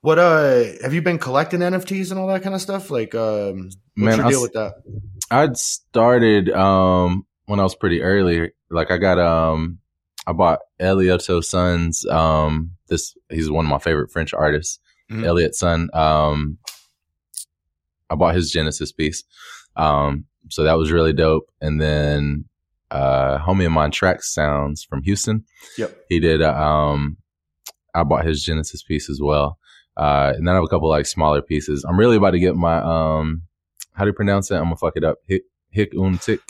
What 0.00 0.18
uh 0.18 0.64
have 0.82 0.92
you 0.92 1.02
been 1.02 1.18
collecting 1.18 1.60
NFTs 1.60 2.10
and 2.10 2.18
all 2.18 2.26
that 2.26 2.42
kind 2.42 2.56
of 2.56 2.60
stuff? 2.60 2.90
Like 2.90 3.14
um 3.14 3.66
what's 3.66 3.76
Man, 3.94 4.16
your 4.18 4.26
I 4.26 4.30
deal 4.30 4.42
with 4.42 4.52
that? 4.54 4.74
I'd 5.30 5.56
started 5.56 6.50
um 6.50 7.24
when 7.46 7.60
I 7.60 7.62
was 7.62 7.76
pretty 7.76 8.02
early. 8.02 8.50
Like 8.70 8.90
I 8.90 8.98
got 8.98 9.20
um 9.20 9.78
I 10.26 10.32
bought 10.32 10.58
Elioto 10.80 11.44
Son's 11.44 12.04
um 12.06 12.72
this 12.88 13.14
he's 13.28 13.48
one 13.48 13.66
of 13.66 13.70
my 13.70 13.78
favorite 13.78 14.10
French 14.10 14.34
artists. 14.34 14.80
Mhm. 15.12 15.24
Elliot 15.24 15.54
Son. 15.54 15.90
Um 15.92 16.58
I 18.10 18.16
bought 18.16 18.34
his 18.34 18.50
Genesis 18.50 18.90
piece. 18.90 19.22
Um 19.76 20.26
so 20.48 20.64
that 20.64 20.78
was 20.78 20.90
really 20.90 21.12
dope. 21.12 21.50
And 21.60 21.80
then 21.80 22.44
uh 22.90 23.38
homie 23.38 23.66
of 23.66 23.72
mine 23.72 23.90
Track 23.90 24.22
Sounds 24.22 24.84
from 24.84 25.02
Houston. 25.02 25.44
Yep. 25.78 25.96
He 26.08 26.20
did 26.20 26.42
um 26.42 27.16
I 27.94 28.04
bought 28.04 28.24
his 28.24 28.44
Genesis 28.44 28.82
piece 28.82 29.10
as 29.10 29.20
well. 29.20 29.58
Uh, 29.96 30.32
and 30.36 30.46
then 30.46 30.54
I 30.54 30.56
have 30.56 30.64
a 30.64 30.68
couple 30.68 30.88
like 30.88 31.06
smaller 31.06 31.42
pieces. 31.42 31.84
I'm 31.84 31.98
really 31.98 32.16
about 32.16 32.30
to 32.30 32.38
get 32.38 32.54
my 32.54 32.78
um, 32.78 33.42
how 33.92 34.04
do 34.04 34.10
you 34.10 34.14
pronounce 34.14 34.50
it? 34.50 34.54
I'm 34.54 34.64
gonna 34.64 34.76
fuck 34.76 34.96
it 34.96 35.04
up. 35.04 35.18
Hick 35.26 35.42
Hick 35.70 35.92
un 35.94 36.18
tick. 36.18 36.40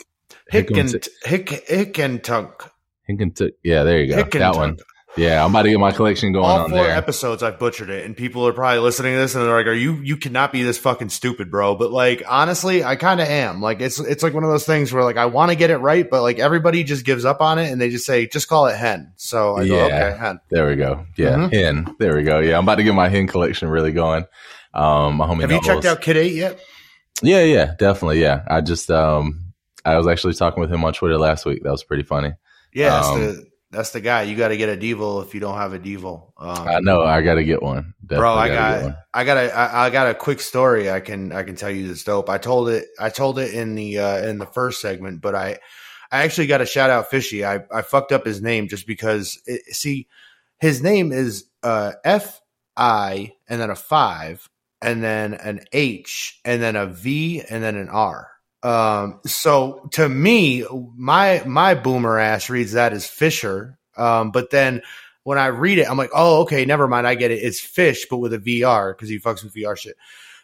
Hick 0.49 0.71
and 0.71 1.07
hick 1.23 1.49
hick 1.67 1.99
and 1.99 2.23
tunk. 2.23 2.69
Hick 3.03 3.21
and 3.21 3.35
tick. 3.35 3.55
Yeah, 3.63 3.83
there 3.83 4.01
you 4.01 4.09
go. 4.09 4.17
Hick 4.17 4.31
that 4.31 4.55
one. 4.55 4.77
Yeah, 5.17 5.43
I'm 5.43 5.49
about 5.51 5.63
to 5.63 5.69
get 5.69 5.79
my 5.79 5.91
collection 5.91 6.31
going 6.31 6.45
All 6.45 6.59
on 6.61 6.69
four 6.69 6.83
there. 6.85 6.95
episodes 6.95 7.43
I've 7.43 7.59
butchered 7.59 7.89
it, 7.89 8.05
and 8.05 8.15
people 8.15 8.47
are 8.47 8.53
probably 8.53 8.79
listening 8.79 9.13
to 9.13 9.19
this 9.19 9.35
and 9.35 9.43
they're 9.43 9.53
like, 9.57 9.65
"Are 9.67 9.73
you? 9.73 9.95
You 9.95 10.15
cannot 10.15 10.53
be 10.53 10.63
this 10.63 10.77
fucking 10.77 11.09
stupid, 11.09 11.51
bro." 11.51 11.75
But 11.75 11.91
like, 11.91 12.23
honestly, 12.29 12.81
I 12.83 12.95
kind 12.95 13.19
of 13.19 13.27
am. 13.27 13.61
Like, 13.61 13.81
it's 13.81 13.99
it's 13.99 14.23
like 14.23 14.33
one 14.33 14.45
of 14.45 14.49
those 14.49 14.65
things 14.65 14.93
where 14.93 15.03
like 15.03 15.17
I 15.17 15.25
want 15.25 15.51
to 15.51 15.57
get 15.57 15.69
it 15.69 15.77
right, 15.77 16.09
but 16.09 16.21
like 16.21 16.39
everybody 16.39 16.85
just 16.85 17.03
gives 17.05 17.25
up 17.25 17.41
on 17.41 17.59
it 17.59 17.69
and 17.71 17.81
they 17.81 17.89
just 17.89 18.05
say, 18.05 18.25
"Just 18.25 18.47
call 18.47 18.67
it 18.67 18.77
hen." 18.77 19.11
So 19.17 19.57
I 19.57 19.67
go, 19.67 19.75
Yeah. 19.75 19.85
"Okay, 19.85 20.17
hen." 20.17 20.39
There 20.49 20.67
we 20.69 20.75
go. 20.77 21.05
Yeah, 21.17 21.35
Mhm. 21.35 21.53
hen. 21.53 21.95
There 21.99 22.15
we 22.15 22.23
go. 22.23 22.39
Yeah, 22.39 22.57
I'm 22.57 22.63
about 22.63 22.75
to 22.75 22.83
get 22.83 22.95
my 22.95 23.09
hen 23.09 23.27
collection 23.27 23.67
really 23.67 23.91
going. 23.91 24.25
Um, 24.73 25.17
my 25.17 25.27
homie 25.27 25.41
Have 25.41 25.51
you 25.51 25.61
checked 25.61 25.83
out 25.83 25.99
Kid 25.99 26.15
Eight 26.15 26.35
yet? 26.35 26.57
Yeah, 27.21 27.43
yeah, 27.43 27.73
definitely. 27.77 28.21
Yeah, 28.21 28.43
I 28.47 28.61
just 28.61 28.89
um, 28.89 29.41
I 29.83 29.97
was 29.97 30.07
actually 30.07 30.35
talking 30.35 30.61
with 30.61 30.71
him 30.71 30.85
on 30.85 30.93
Twitter 30.93 31.17
last 31.17 31.45
week. 31.45 31.63
That 31.63 31.71
was 31.71 31.83
pretty 31.83 32.03
funny. 32.03 32.31
Yeah, 32.73 32.97
Um, 33.01 33.19
the 33.19 33.50
that's 33.71 33.91
the 33.91 34.01
guy. 34.01 34.23
You 34.23 34.35
got 34.35 34.49
to 34.49 34.57
get 34.57 34.69
a 34.69 34.77
Devo 34.77 35.23
if 35.23 35.33
you 35.33 35.39
don't 35.39 35.57
have 35.57 35.73
a 35.73 35.79
Devo. 35.79 36.31
Um, 36.37 36.67
I 36.67 36.79
know. 36.81 37.01
I 37.01 37.21
got 37.21 37.35
to 37.35 37.43
get 37.43 37.61
one. 37.61 37.93
bro 38.19 38.33
i 38.33 38.47
got 38.49 38.97
i 39.13 39.23
got 39.23 39.37
a 39.37 39.51
I, 39.55 39.85
I 39.85 39.89
got 39.89 40.09
a 40.09 40.13
quick 40.13 40.41
story 40.41 40.91
i 40.91 40.99
can 40.99 41.31
i 41.31 41.43
can 41.43 41.55
tell 41.55 41.69
you 41.69 41.87
this 41.87 42.03
dope 42.03 42.29
i 42.29 42.37
told 42.37 42.69
it 42.69 42.87
i 42.99 43.09
told 43.09 43.39
it 43.39 43.53
in 43.53 43.75
the 43.75 43.99
uh 43.99 44.27
in 44.27 44.37
the 44.37 44.45
first 44.45 44.81
segment 44.81 45.21
but 45.21 45.35
i 45.35 45.57
i 46.11 46.23
actually 46.23 46.47
got 46.47 46.61
a 46.61 46.65
shout 46.65 46.89
out 46.89 47.09
fishy 47.09 47.45
i 47.45 47.59
i 47.71 47.81
fucked 47.81 48.11
up 48.11 48.25
his 48.25 48.41
name 48.41 48.67
just 48.67 48.85
because 48.85 49.39
it, 49.45 49.63
see 49.73 50.07
his 50.59 50.83
name 50.83 51.11
is 51.11 51.45
uh 51.63 51.93
f 52.03 52.41
i 52.75 53.31
and 53.47 53.61
then 53.61 53.69
a 53.69 53.75
five 53.75 54.49
and 54.81 55.03
then 55.03 55.33
an 55.33 55.61
h 55.71 56.39
and 56.43 56.61
then 56.61 56.75
a 56.75 56.85
v 56.87 57.41
and 57.49 57.63
then 57.63 57.75
an 57.75 57.89
r 57.89 58.30
um 58.63 59.19
so 59.25 59.89
to 59.91 60.07
me 60.07 60.63
my 60.95 61.41
my 61.45 61.73
boomer 61.73 62.19
ass 62.19 62.49
reads 62.49 62.73
that 62.73 62.93
as 62.93 63.07
fisher 63.07 63.77
um 63.97 64.31
but 64.31 64.51
then 64.51 64.81
when 65.23 65.37
I 65.37 65.47
read 65.47 65.77
it, 65.77 65.89
I'm 65.89 65.97
like, 65.97 66.09
oh, 66.13 66.41
okay, 66.41 66.65
never 66.65 66.87
mind. 66.87 67.07
I 67.07 67.15
get 67.15 67.31
it. 67.31 67.43
It's 67.43 67.59
fish, 67.59 68.07
but 68.09 68.17
with 68.17 68.33
a 68.33 68.39
VR 68.39 68.95
because 68.95 69.09
he 69.09 69.19
fucks 69.19 69.43
with 69.43 69.53
VR 69.53 69.77
shit. 69.77 69.95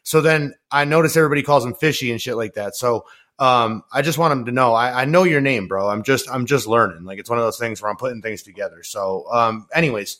So 0.03 0.21
then 0.21 0.53
I 0.71 0.85
notice 0.85 1.17
everybody 1.17 1.43
calls 1.43 1.65
him 1.65 1.73
fishy 1.73 2.11
and 2.11 2.21
shit 2.21 2.37
like 2.37 2.53
that. 2.53 2.75
So 2.75 3.05
um, 3.39 3.83
I 3.91 4.01
just 4.01 4.17
want 4.17 4.31
him 4.31 4.45
to 4.45 4.51
know 4.51 4.73
I, 4.73 5.01
I 5.01 5.05
know 5.05 5.23
your 5.23 5.41
name, 5.41 5.67
bro. 5.67 5.89
I'm 5.89 6.03
just 6.03 6.29
I'm 6.29 6.45
just 6.45 6.67
learning. 6.67 7.03
Like 7.03 7.19
it's 7.19 7.29
one 7.29 7.39
of 7.39 7.45
those 7.45 7.59
things 7.59 7.81
where 7.81 7.91
I'm 7.91 7.97
putting 7.97 8.21
things 8.21 8.43
together. 8.43 8.83
So 8.83 9.25
um, 9.31 9.67
anyways, 9.73 10.19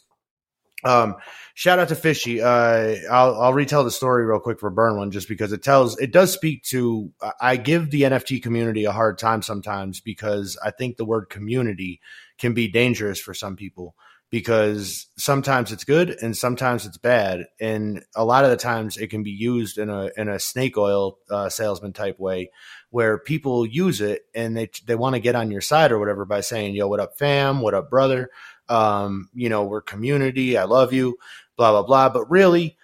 um, 0.88 1.16
shout 1.54 1.80
out 1.80 1.90
to 1.90 1.96
Fishy. 1.96 2.42
Uh, 2.42 2.96
I'll 3.12 3.42
I'll 3.42 3.54
retell 3.54 3.84
the 3.84 3.92
story 3.92 4.26
real 4.26 4.40
quick 4.40 4.60
for 4.60 4.70
Burn 4.70 4.98
One 4.98 5.12
just 5.12 5.28
because 5.28 5.52
it 5.52 5.64
tells 5.64 5.98
it 6.00 6.12
does 6.12 6.32
speak 6.32 6.64
to. 6.66 7.12
I 7.42 7.58
give 7.58 7.92
the 7.92 8.04
NFT 8.04 8.42
community 8.42 8.86
a 8.86 8.92
hard 8.92 9.18
time 9.18 9.42
sometimes 9.42 10.00
because 10.00 10.58
I 10.64 10.72
think 10.72 10.98
the 10.98 11.06
word 11.06 11.30
community 11.30 12.00
can 12.38 12.54
be 12.54 12.68
dangerous 12.68 13.20
for 13.20 13.34
some 13.34 13.56
people 13.56 13.96
because 14.30 15.08
sometimes 15.18 15.72
it's 15.72 15.86
good 15.86 16.10
and 16.22 16.36
sometimes 16.36 16.86
it's 16.86 16.98
bad 16.98 17.46
and 17.62 18.04
a 18.16 18.26
lot 18.26 18.44
of 18.44 18.50
the 18.50 18.58
times 18.58 18.98
it 18.98 19.08
can 19.08 19.24
be 19.24 19.32
used 19.32 19.78
in 19.78 19.90
a 19.90 20.10
in 20.18 20.28
a 20.28 20.40
snake 20.40 20.78
oil 20.78 21.18
uh, 21.30 21.48
salesman 21.48 21.94
type 21.94 22.20
way 22.20 22.52
where 22.90 23.18
people 23.18 23.66
use 23.66 24.02
it 24.02 24.24
and 24.36 24.58
they 24.58 24.70
they 24.86 24.96
want 24.96 25.16
to 25.16 25.22
get 25.22 25.36
on 25.36 25.50
your 25.50 25.62
side 25.62 25.94
or 25.94 26.00
whatever 26.00 26.26
by 26.26 26.42
saying 26.42 26.76
yo 26.76 26.88
what 26.88 27.00
up 27.00 27.18
fam 27.18 27.62
what 27.62 27.74
up 27.74 27.90
brother 27.90 28.30
um 28.70 29.30
you 29.34 29.50
know 29.50 29.64
we're 29.64 29.82
community 29.82 30.58
i 30.58 30.64
love 30.64 30.94
you 30.94 31.18
blah 31.58 31.72
blah 31.72 31.84
blah. 31.84 32.10
But 32.10 32.30
really 32.30 32.78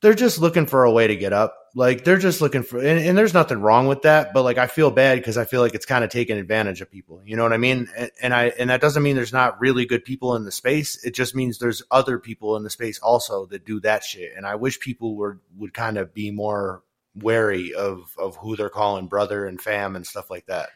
they're 0.00 0.14
just 0.14 0.38
looking 0.38 0.66
for 0.66 0.84
a 0.84 0.92
way 0.92 1.08
to 1.08 1.16
get 1.16 1.32
up. 1.32 1.56
Like 1.74 2.04
they're 2.04 2.18
just 2.18 2.40
looking 2.40 2.62
for 2.62 2.78
and, 2.78 2.98
and 2.98 3.18
there's 3.18 3.34
nothing 3.34 3.60
wrong 3.60 3.86
with 3.86 4.02
that 4.02 4.32
but 4.32 4.42
like 4.42 4.56
i 4.56 4.66
feel 4.66 4.90
bad 4.90 5.18
because 5.18 5.36
i 5.36 5.44
feel 5.44 5.60
like 5.60 5.74
it's 5.74 5.84
kind 5.84 6.02
of 6.02 6.10
taking 6.10 6.38
advantage 6.38 6.80
of 6.80 6.90
people 6.90 7.20
you 7.24 7.36
know 7.36 7.42
what 7.42 7.52
i 7.52 7.58
mean? 7.58 7.88
And, 7.96 8.10
and 8.22 8.34
i 8.34 8.46
and 8.58 8.70
that 8.70 8.80
doesn't 8.80 9.02
mean 9.02 9.14
there's 9.14 9.34
not 9.34 9.60
really 9.60 9.84
good 9.84 10.04
people 10.04 10.34
in 10.34 10.44
the 10.44 10.50
space. 10.50 11.04
It 11.04 11.14
just 11.14 11.36
means 11.36 11.58
there's 11.58 11.82
other 11.90 12.18
people 12.18 12.56
in 12.56 12.64
the 12.64 12.70
space 12.70 12.98
also 12.98 13.46
that 13.46 13.66
do 13.66 13.80
that 13.80 14.02
shit. 14.02 14.32
And 14.34 14.46
i 14.46 14.54
wish 14.54 14.80
people 14.80 15.14
were 15.14 15.40
would 15.56 15.74
kind 15.74 15.98
of 15.98 16.14
be 16.14 16.30
more 16.30 16.82
wary 17.14 17.74
of 17.74 18.14
of 18.18 18.36
who 18.36 18.56
they're 18.56 18.70
calling 18.70 19.06
brother 19.06 19.46
and 19.46 19.60
fam 19.60 19.94
and 19.94 20.06
stuff 20.06 20.30
like 20.30 20.46
that. 20.46 20.70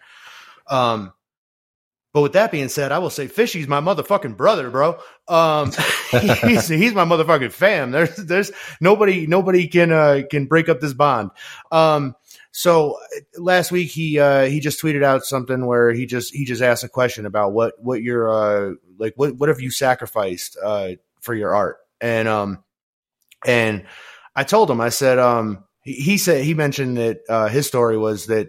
Um 0.68 1.14
but 2.12 2.20
with 2.20 2.34
that 2.34 2.52
being 2.52 2.68
said, 2.68 2.92
I 2.92 2.98
will 2.98 3.10
say 3.10 3.26
Fishy's 3.26 3.66
my 3.66 3.80
motherfucking 3.80 4.36
brother, 4.36 4.70
bro. 4.70 4.98
Um, 5.28 5.72
he's, 6.10 6.68
he's 6.68 6.92
my 6.94 7.06
motherfucking 7.06 7.52
fam. 7.52 7.90
There's, 7.90 8.14
there's 8.16 8.52
nobody, 8.80 9.26
nobody 9.26 9.66
can, 9.66 9.92
uh, 9.92 10.22
can 10.30 10.46
break 10.46 10.68
up 10.68 10.80
this 10.80 10.92
bond. 10.92 11.30
Um, 11.70 12.14
so 12.50 12.98
last 13.38 13.72
week 13.72 13.90
he, 13.90 14.18
uh, 14.18 14.44
he 14.44 14.60
just 14.60 14.80
tweeted 14.80 15.02
out 15.02 15.24
something 15.24 15.64
where 15.64 15.90
he 15.92 16.04
just, 16.04 16.34
he 16.34 16.44
just 16.44 16.60
asked 16.60 16.84
a 16.84 16.88
question 16.88 17.24
about 17.24 17.54
what, 17.54 17.82
what 17.82 18.02
your, 18.02 18.28
uh, 18.28 18.74
like, 18.98 19.14
what, 19.16 19.36
what 19.36 19.48
have 19.48 19.60
you 19.60 19.70
sacrificed, 19.70 20.58
uh, 20.62 20.90
for 21.22 21.34
your 21.34 21.54
art? 21.54 21.78
And, 21.98 22.28
um, 22.28 22.62
and 23.46 23.84
I 24.36 24.44
told 24.44 24.70
him, 24.70 24.82
I 24.82 24.90
said, 24.90 25.18
um, 25.18 25.64
he, 25.82 25.94
he 25.94 26.18
said, 26.18 26.44
he 26.44 26.52
mentioned 26.52 26.98
that, 26.98 27.20
uh, 27.26 27.48
his 27.48 27.66
story 27.66 27.96
was 27.96 28.26
that, 28.26 28.48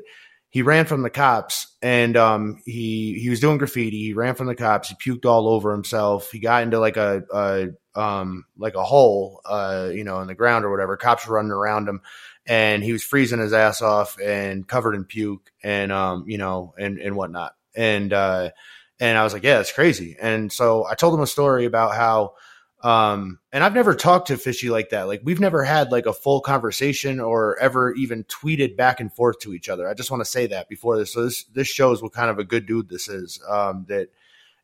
he 0.54 0.62
ran 0.62 0.86
from 0.86 1.02
the 1.02 1.10
cops 1.10 1.76
and 1.82 2.16
um, 2.16 2.62
he 2.64 3.18
he 3.20 3.30
was 3.32 3.40
doing 3.40 3.58
graffiti. 3.58 3.98
He 3.98 4.14
ran 4.14 4.36
from 4.36 4.46
the 4.46 4.54
cops. 4.54 4.88
He 4.88 4.94
puked 4.96 5.26
all 5.26 5.48
over 5.48 5.72
himself. 5.72 6.30
He 6.30 6.38
got 6.38 6.62
into 6.62 6.78
like 6.80 6.96
a, 6.96 7.24
a 7.34 8.00
um 8.00 8.46
like 8.56 8.76
a 8.76 8.84
hole, 8.84 9.42
uh, 9.46 9.90
you 9.92 10.04
know, 10.04 10.20
in 10.20 10.28
the 10.28 10.36
ground 10.36 10.64
or 10.64 10.70
whatever. 10.70 10.96
Cops 10.96 11.26
were 11.26 11.38
running 11.38 11.50
around 11.50 11.90
him, 11.90 12.02
and 12.46 12.84
he 12.84 12.94
was 12.94 13.04
freezing 13.04 13.40
his 13.40 13.52
ass 13.52 13.82
off 13.82 14.16
and 14.24 14.68
covered 14.68 14.94
in 14.94 15.06
puke 15.06 15.52
and 15.64 15.92
um 15.92 16.26
you 16.28 16.38
know 16.38 16.76
and 16.78 17.00
and 17.00 17.16
whatnot. 17.16 17.56
And 17.76 18.14
uh, 18.14 18.52
and 19.00 19.18
I 19.18 19.24
was 19.24 19.34
like, 19.34 19.44
yeah, 19.44 19.58
that's 19.58 19.72
crazy. 19.72 20.18
And 20.22 20.54
so 20.54 20.86
I 20.86 20.94
told 20.94 21.16
him 21.16 21.22
a 21.22 21.28
story 21.28 21.66
about 21.66 21.96
how 21.96 22.36
um, 22.84 23.40
and 23.54 23.64
I've 23.64 23.74
never 23.74 23.96
talked 23.96 24.28
to 24.28 24.38
Fishy 24.38 24.70
like 24.70 24.90
that. 24.90 25.08
Like 25.08 25.22
we've 25.24 25.40
never 25.40 25.64
had 25.64 25.92
like 25.92 26.06
a 26.06 26.14
full 26.14 26.42
conversation 26.42 27.22
or 27.22 27.58
ever 27.60 27.94
even 27.94 28.26
tweeted 28.26 28.76
back 28.76 29.00
and 29.00 29.12
forth 29.12 29.40
to 29.40 29.54
each 29.54 29.70
other. 29.70 29.88
I 29.88 29.94
just 29.94 30.12
want 30.12 30.22
to 30.22 30.30
say 30.30 30.48
that 30.48 30.68
before 30.68 30.98
this. 30.98 31.14
So 31.14 31.24
this 31.24 31.46
this 31.46 31.68
shows 31.68 32.04
what 32.04 32.12
kind 32.12 32.30
of 32.30 32.40
a 32.40 32.44
good 32.44 32.66
dude 32.66 32.90
this 32.90 33.08
is. 33.08 33.42
Um, 33.48 33.86
that 33.88 34.10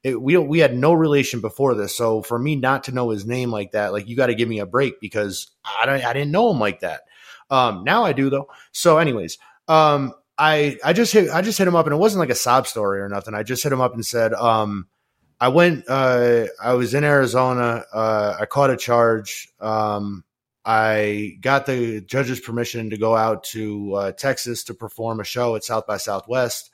it, 0.04 0.22
we 0.22 0.36
we 0.36 0.60
had 0.60 0.76
no 0.76 0.92
relation 0.92 1.40
before 1.40 1.76
this. 1.76 1.96
So 1.96 2.22
for 2.22 2.38
me 2.38 2.58
not 2.58 2.84
to 2.86 2.92
know 2.92 3.10
his 3.10 3.26
name 3.26 3.52
like 3.52 3.72
that, 3.72 3.94
like 3.94 4.10
you 4.10 4.18
got 4.18 4.28
to 4.28 4.36
give 4.36 4.50
me 4.50 4.60
a 4.60 4.66
break 4.66 5.00
because 5.00 5.52
I 5.64 5.86
don't, 5.86 6.04
I 6.04 6.12
didn't 6.12 6.32
know 6.32 6.52
him 6.52 6.60
like 6.60 6.82
that. 6.82 7.04
Um, 7.50 7.86
now 7.86 8.04
I 8.04 8.12
do 8.12 8.30
though. 8.30 8.50
So 8.74 8.98
anyways, 8.98 9.38
um, 9.70 10.14
I 10.38 10.78
I 10.84 10.92
just 10.92 11.14
hit 11.14 11.30
I 11.30 11.42
just 11.42 11.58
hit 11.58 11.70
him 11.70 11.76
up 11.76 11.86
and 11.86 11.94
it 11.94 12.00
wasn't 12.00 12.20
like 12.20 12.30
a 12.30 12.36
sob 12.36 12.68
story 12.68 13.00
or 13.00 13.08
nothing. 13.08 13.34
I 13.34 13.44
just 13.44 13.64
hit 13.64 13.72
him 13.72 13.82
up 13.82 13.94
and 13.94 14.06
said, 14.06 14.34
um, 14.34 14.88
I 15.40 15.48
went. 15.48 15.86
Uh, 15.88 16.48
I 16.62 16.74
was 16.74 16.94
in 16.94 17.04
Arizona. 17.04 17.86
Uh, 17.94 18.36
I 18.40 18.46
caught 18.46 18.72
a 18.72 18.78
charge. 18.78 19.48
Um, 19.60 20.24
I 20.66 21.38
got 21.40 21.66
the 21.66 22.02
judge's 22.02 22.40
permission 22.40 22.90
to 22.90 22.98
go 22.98 23.16
out 23.16 23.44
to 23.46 23.94
uh, 23.94 24.12
Texas 24.12 24.66
to 24.66 24.74
perform 24.74 25.20
a 25.20 25.24
show 25.24 25.56
at 25.56 25.64
South 25.64 25.88
by 25.88 25.98
Southwest. 25.98 26.72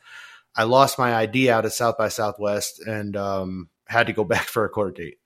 I 0.55 0.63
lost 0.63 0.97
my 0.97 1.15
ID 1.15 1.49
out 1.49 1.65
at 1.65 1.73
South 1.73 1.97
by 1.97 2.07
Southwest 2.09 2.81
and 2.85 3.15
um, 3.15 3.69
had 3.87 4.07
to 4.07 4.13
go 4.13 4.23
back 4.25 4.47
for 4.47 4.65
a 4.65 4.69
court 4.69 4.97
date. 4.97 5.19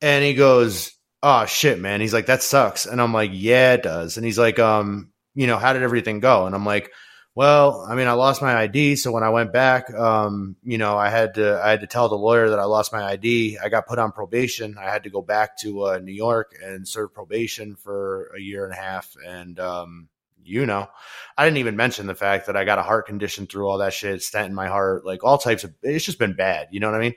And 0.00 0.22
he 0.24 0.34
goes, 0.34 0.92
"Oh 1.22 1.46
shit, 1.46 1.80
man!" 1.80 2.00
He's 2.00 2.14
like, 2.14 2.26
"That 2.26 2.42
sucks." 2.42 2.86
And 2.86 3.00
I'm 3.00 3.14
like, 3.14 3.30
"Yeah, 3.32 3.74
it 3.74 3.82
does." 3.82 4.16
And 4.16 4.26
he's 4.26 4.38
like, 4.38 4.58
"Um, 4.58 5.10
you 5.34 5.46
know, 5.46 5.56
how 5.56 5.72
did 5.72 5.82
everything 5.82 6.20
go?" 6.20 6.46
And 6.46 6.54
I'm 6.54 6.66
like, 6.66 6.92
well, 7.38 7.86
I 7.88 7.94
mean, 7.94 8.08
I 8.08 8.14
lost 8.14 8.42
my 8.42 8.52
ID, 8.52 8.96
so 8.96 9.12
when 9.12 9.22
I 9.22 9.28
went 9.28 9.52
back, 9.52 9.94
um, 9.94 10.56
you 10.64 10.76
know, 10.76 10.98
I 10.98 11.08
had 11.08 11.34
to 11.34 11.62
I 11.62 11.70
had 11.70 11.82
to 11.82 11.86
tell 11.86 12.08
the 12.08 12.16
lawyer 12.16 12.50
that 12.50 12.58
I 12.58 12.64
lost 12.64 12.92
my 12.92 13.04
ID. 13.04 13.58
I 13.62 13.68
got 13.68 13.86
put 13.86 14.00
on 14.00 14.10
probation. 14.10 14.76
I 14.76 14.90
had 14.90 15.04
to 15.04 15.08
go 15.08 15.22
back 15.22 15.56
to 15.58 15.84
uh, 15.84 15.98
New 15.98 16.12
York 16.12 16.56
and 16.60 16.88
serve 16.88 17.14
probation 17.14 17.76
for 17.76 18.32
a 18.36 18.40
year 18.40 18.64
and 18.64 18.72
a 18.72 18.76
half. 18.76 19.14
And 19.24 19.60
um, 19.60 20.08
you 20.42 20.66
know, 20.66 20.88
I 21.36 21.44
didn't 21.44 21.58
even 21.58 21.76
mention 21.76 22.08
the 22.08 22.16
fact 22.16 22.46
that 22.46 22.56
I 22.56 22.64
got 22.64 22.80
a 22.80 22.82
heart 22.82 23.06
condition 23.06 23.46
through 23.46 23.68
all 23.68 23.78
that 23.78 23.92
shit, 23.92 24.20
stent 24.20 24.48
in 24.48 24.54
my 24.56 24.66
heart, 24.66 25.06
like 25.06 25.22
all 25.22 25.38
types 25.38 25.62
of. 25.62 25.72
It's 25.80 26.04
just 26.04 26.18
been 26.18 26.34
bad. 26.34 26.66
You 26.72 26.80
know 26.80 26.90
what 26.90 26.98
I 26.98 27.04
mean? 27.04 27.14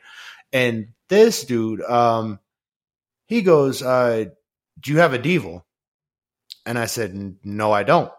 And 0.54 0.90
this 1.08 1.46
dude, 1.46 1.82
um, 1.82 2.40
he 3.26 3.42
goes, 3.42 3.82
uh, 3.82 4.26
"Do 4.80 4.92
you 4.92 5.00
have 5.00 5.16
a 5.16 5.18
Devil?" 5.18 5.66
And 6.64 6.78
I 6.78 6.86
said, 6.86 7.38
"No, 7.44 7.72
I 7.72 7.82
don't." 7.82 8.12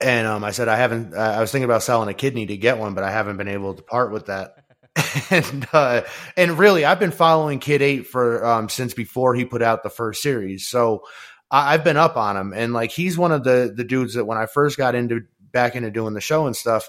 And 0.00 0.26
um, 0.26 0.44
I 0.44 0.52
said 0.52 0.68
I 0.68 0.76
haven't. 0.76 1.14
Uh, 1.14 1.18
I 1.18 1.40
was 1.40 1.50
thinking 1.50 1.64
about 1.64 1.82
selling 1.82 2.08
a 2.08 2.14
kidney 2.14 2.46
to 2.46 2.56
get 2.56 2.78
one, 2.78 2.94
but 2.94 3.04
I 3.04 3.10
haven't 3.10 3.36
been 3.36 3.48
able 3.48 3.74
to 3.74 3.82
part 3.82 4.12
with 4.12 4.26
that. 4.26 4.54
and 5.30 5.66
uh, 5.72 6.02
and 6.36 6.58
really, 6.58 6.84
I've 6.84 7.00
been 7.00 7.10
following 7.10 7.58
Kid 7.58 7.82
Eight 7.82 8.06
for 8.06 8.44
um, 8.44 8.68
since 8.68 8.94
before 8.94 9.34
he 9.34 9.44
put 9.44 9.62
out 9.62 9.82
the 9.82 9.90
first 9.90 10.22
series. 10.22 10.68
So 10.68 11.02
I, 11.50 11.74
I've 11.74 11.84
been 11.84 11.96
up 11.96 12.16
on 12.16 12.36
him, 12.36 12.52
and 12.52 12.72
like 12.72 12.90
he's 12.90 13.18
one 13.18 13.32
of 13.32 13.44
the 13.44 13.72
the 13.74 13.84
dudes 13.84 14.14
that 14.14 14.24
when 14.24 14.38
I 14.38 14.46
first 14.46 14.76
got 14.76 14.94
into 14.94 15.22
back 15.52 15.74
into 15.74 15.90
doing 15.90 16.14
the 16.14 16.20
show 16.20 16.46
and 16.46 16.54
stuff, 16.54 16.88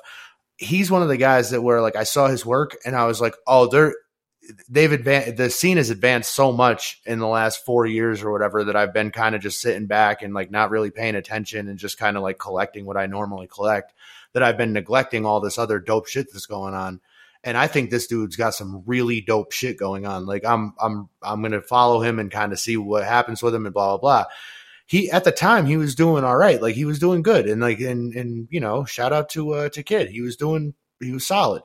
he's 0.58 0.92
one 0.92 1.02
of 1.02 1.08
the 1.08 1.18
guys 1.18 1.50
that 1.50 1.62
where 1.62 1.82
like 1.82 1.96
I 1.96 2.04
saw 2.04 2.28
his 2.28 2.46
work 2.46 2.78
and 2.86 2.96
I 2.96 3.06
was 3.06 3.22
like, 3.22 3.36
oh, 3.48 3.68
there 3.68 3.96
they've 4.70 4.92
advanced 4.92 5.38
the 5.38 5.50
scene 5.50 5.78
has 5.78 5.90
advanced 5.90 6.34
so 6.34 6.52
much 6.52 7.02
in 7.06 7.20
the 7.20 7.28
last 7.28 7.66
four 7.66 7.86
years 7.86 8.22
or 8.22 8.32
whatever 8.32 8.64
that 8.64 8.76
I've 8.76 8.94
been 8.94 9.12
kind 9.12 9.36
of 9.36 9.42
just 9.42 9.62
sitting 9.62 9.88
back 9.88 10.22
and 10.22 10.34
like 10.34 10.52
not 10.52 10.70
really 10.70 10.92
paying 10.92 11.16
attention 11.16 11.68
and 11.68 11.78
just 11.78 11.98
kind 11.98 12.18
of 12.18 12.24
like 12.24 12.40
collecting 12.40 12.86
what 12.86 12.98
I 12.98 13.06
normally 13.06 13.48
collect 13.48 13.94
that 14.34 14.44
I've 14.44 14.58
been 14.58 14.74
neglecting 14.74 15.26
all 15.26 15.40
this 15.40 15.58
other 15.58 15.80
dope 15.80 16.08
shit 16.08 16.32
that's 16.32 16.46
going 16.46 16.74
on. 16.74 17.02
And 17.44 17.58
I 17.58 17.68
think 17.68 17.90
this 17.90 18.08
dude's 18.08 18.36
got 18.36 18.54
some 18.54 18.84
really 18.86 19.22
dope 19.22 19.54
shit 19.54 19.78
going 19.78 20.06
on. 20.06 20.26
Like 20.26 20.44
I'm 20.46 20.74
I'm 20.80 21.10
I'm 21.22 21.42
gonna 21.42 21.62
follow 21.62 22.02
him 22.02 22.20
and 22.20 22.30
kind 22.30 22.52
of 22.52 22.60
see 22.60 22.76
what 22.76 23.06
happens 23.06 23.42
with 23.42 23.56
him 23.56 23.66
and 23.66 23.74
blah 23.74 23.98
blah 23.98 23.98
blah. 23.98 24.26
He 24.86 25.10
at 25.10 25.24
the 25.24 25.32
time 25.32 25.66
he 25.66 25.78
was 25.78 25.96
doing 25.96 26.24
all 26.24 26.36
right, 26.36 26.62
like 26.62 26.76
he 26.76 26.84
was 26.84 27.00
doing 27.00 27.22
good, 27.22 27.48
and 27.48 27.62
like 27.62 27.80
and 27.80 28.14
and 28.14 28.48
you 28.52 28.60
know 28.60 28.84
shout 28.84 29.14
out 29.14 29.30
to 29.30 29.52
uh 29.54 29.70
to 29.70 29.84
Kid, 29.84 30.10
he 30.10 30.22
was 30.22 30.36
doing 30.36 30.74
he 31.00 31.14
was 31.14 31.26
solid. 31.26 31.62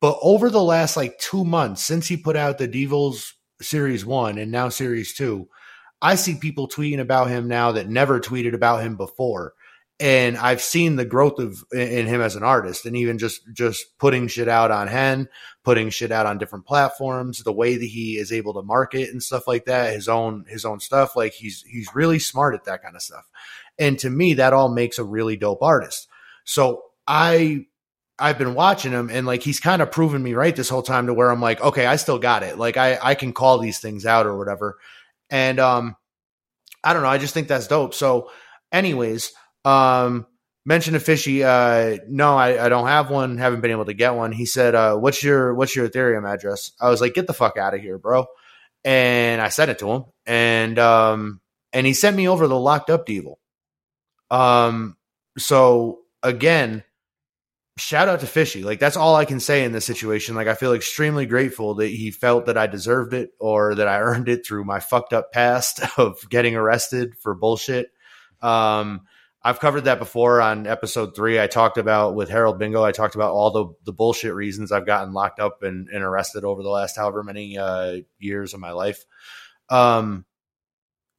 But 0.00 0.18
over 0.22 0.50
the 0.50 0.62
last 0.62 0.96
like 0.96 1.18
two 1.18 1.44
months 1.44 1.82
since 1.82 2.06
he 2.06 2.16
put 2.16 2.36
out 2.36 2.58
the 2.58 2.68
Devils 2.68 3.34
Series 3.60 4.04
One 4.04 4.38
and 4.38 4.50
now 4.50 4.68
Series 4.68 5.14
Two, 5.14 5.48
I 6.02 6.14
see 6.16 6.36
people 6.36 6.68
tweeting 6.68 7.00
about 7.00 7.28
him 7.28 7.48
now 7.48 7.72
that 7.72 7.88
never 7.88 8.20
tweeted 8.20 8.54
about 8.54 8.82
him 8.82 8.96
before 8.96 9.54
and 9.98 10.36
I've 10.36 10.60
seen 10.60 10.96
the 10.96 11.06
growth 11.06 11.38
of 11.38 11.64
in 11.72 12.06
him 12.06 12.20
as 12.20 12.36
an 12.36 12.42
artist, 12.42 12.84
and 12.84 12.96
even 12.96 13.18
just 13.18 13.40
just 13.52 13.96
putting 13.98 14.28
shit 14.28 14.48
out 14.48 14.70
on 14.70 14.88
Hen, 14.88 15.28
putting 15.64 15.88
shit 15.88 16.12
out 16.12 16.26
on 16.26 16.36
different 16.36 16.66
platforms, 16.66 17.42
the 17.42 17.52
way 17.52 17.76
that 17.76 17.84
he 17.84 18.18
is 18.18 18.30
able 18.30 18.52
to 18.54 18.62
market 18.62 19.08
and 19.08 19.22
stuff 19.22 19.46
like 19.46 19.64
that, 19.64 19.94
his 19.94 20.08
own 20.08 20.44
his 20.48 20.66
own 20.66 20.80
stuff. 20.80 21.16
Like 21.16 21.32
he's 21.32 21.62
he's 21.62 21.88
really 21.94 22.18
smart 22.18 22.54
at 22.54 22.64
that 22.64 22.82
kind 22.82 22.94
of 22.94 23.02
stuff, 23.02 23.24
and 23.78 23.98
to 24.00 24.10
me, 24.10 24.34
that 24.34 24.52
all 24.52 24.68
makes 24.68 24.98
a 24.98 25.04
really 25.04 25.36
dope 25.36 25.62
artist. 25.62 26.08
So 26.44 26.82
I 27.06 27.66
I've 28.18 28.38
been 28.38 28.54
watching 28.54 28.92
him, 28.92 29.10
and 29.10 29.26
like 29.26 29.42
he's 29.42 29.60
kind 29.60 29.82
of 29.82 29.90
proven 29.90 30.22
me 30.22 30.34
right 30.34 30.54
this 30.54 30.68
whole 30.68 30.82
time 30.82 31.06
to 31.06 31.14
where 31.14 31.30
I'm 31.30 31.40
like, 31.40 31.60
okay, 31.60 31.86
I 31.86 31.96
still 31.96 32.18
got 32.18 32.42
it. 32.42 32.58
Like 32.58 32.76
I 32.76 32.98
I 33.00 33.14
can 33.14 33.32
call 33.32 33.58
these 33.58 33.78
things 33.78 34.06
out 34.06 34.26
or 34.26 34.36
whatever, 34.38 34.78
and 35.30 35.58
um, 35.58 35.96
I 36.82 36.92
don't 36.92 37.02
know. 37.02 37.08
I 37.08 37.18
just 37.18 37.34
think 37.34 37.48
that's 37.48 37.66
dope. 37.66 37.94
So, 37.94 38.30
anyways. 38.72 39.32
Um, 39.64 40.28
mentioned 40.66 40.94
to 40.94 41.00
Fishy, 41.00 41.42
uh, 41.44 41.96
no, 42.08 42.36
I, 42.36 42.66
I, 42.66 42.68
don't 42.68 42.88
have 42.88 43.08
one. 43.08 43.38
Haven't 43.38 43.62
been 43.62 43.70
able 43.70 43.86
to 43.86 43.94
get 43.94 44.14
one. 44.14 44.32
He 44.32 44.44
said, 44.44 44.74
uh, 44.74 44.96
what's 44.96 45.22
your, 45.22 45.54
what's 45.54 45.74
your 45.74 45.88
Ethereum 45.88 46.28
address? 46.28 46.72
I 46.80 46.90
was 46.90 47.00
like, 47.00 47.14
get 47.14 47.26
the 47.26 47.32
fuck 47.32 47.56
out 47.56 47.72
of 47.72 47.80
here, 47.80 47.98
bro. 47.98 48.26
And 48.84 49.40
I 49.40 49.48
sent 49.48 49.70
it 49.70 49.78
to 49.78 49.90
him 49.90 50.04
and, 50.26 50.78
um, 50.78 51.40
and 51.72 51.86
he 51.86 51.94
sent 51.94 52.16
me 52.16 52.28
over 52.28 52.46
the 52.46 52.58
locked 52.58 52.90
up 52.90 53.06
devil. 53.06 53.38
Um, 54.30 54.96
so 55.38 56.00
again, 56.22 56.82
shout 57.78 58.08
out 58.08 58.20
to 58.20 58.26
Fishy. 58.26 58.62
Like 58.62 58.80
that's 58.80 58.96
all 58.96 59.16
I 59.16 59.24
can 59.24 59.40
say 59.40 59.64
in 59.64 59.72
this 59.72 59.84
situation. 59.84 60.34
Like 60.34 60.48
I 60.48 60.54
feel 60.54 60.72
extremely 60.72 61.26
grateful 61.26 61.74
that 61.76 61.88
he 61.88 62.10
felt 62.10 62.46
that 62.46 62.56
I 62.56 62.66
deserved 62.66 63.14
it 63.14 63.30
or 63.38 63.74
that 63.74 63.88
I 63.88 64.00
earned 64.00 64.28
it 64.28 64.46
through 64.46 64.64
my 64.64 64.80
fucked 64.80 65.12
up 65.12 65.32
past 65.32 65.80
of 65.98 66.28
getting 66.28 66.56
arrested 66.56 67.16
for 67.18 67.34
bullshit. 67.34 67.90
Um, 68.40 69.02
I've 69.42 69.60
covered 69.60 69.82
that 69.82 70.00
before 70.00 70.40
on 70.40 70.66
episode 70.66 71.14
three. 71.14 71.38
I 71.38 71.46
talked 71.46 71.78
about 71.78 72.16
with 72.16 72.28
Harold 72.28 72.58
Bingo. 72.58 72.82
I 72.82 72.90
talked 72.90 73.14
about 73.14 73.32
all 73.32 73.50
the 73.52 73.66
the 73.84 73.92
bullshit 73.92 74.34
reasons 74.34 74.72
I've 74.72 74.86
gotten 74.86 75.12
locked 75.12 75.38
up 75.38 75.62
and, 75.62 75.88
and 75.88 76.02
arrested 76.02 76.42
over 76.42 76.64
the 76.64 76.68
last 76.68 76.96
however 76.96 77.22
many 77.22 77.56
uh, 77.56 77.98
years 78.18 78.54
of 78.54 78.60
my 78.60 78.72
life. 78.72 79.04
Um, 79.68 80.24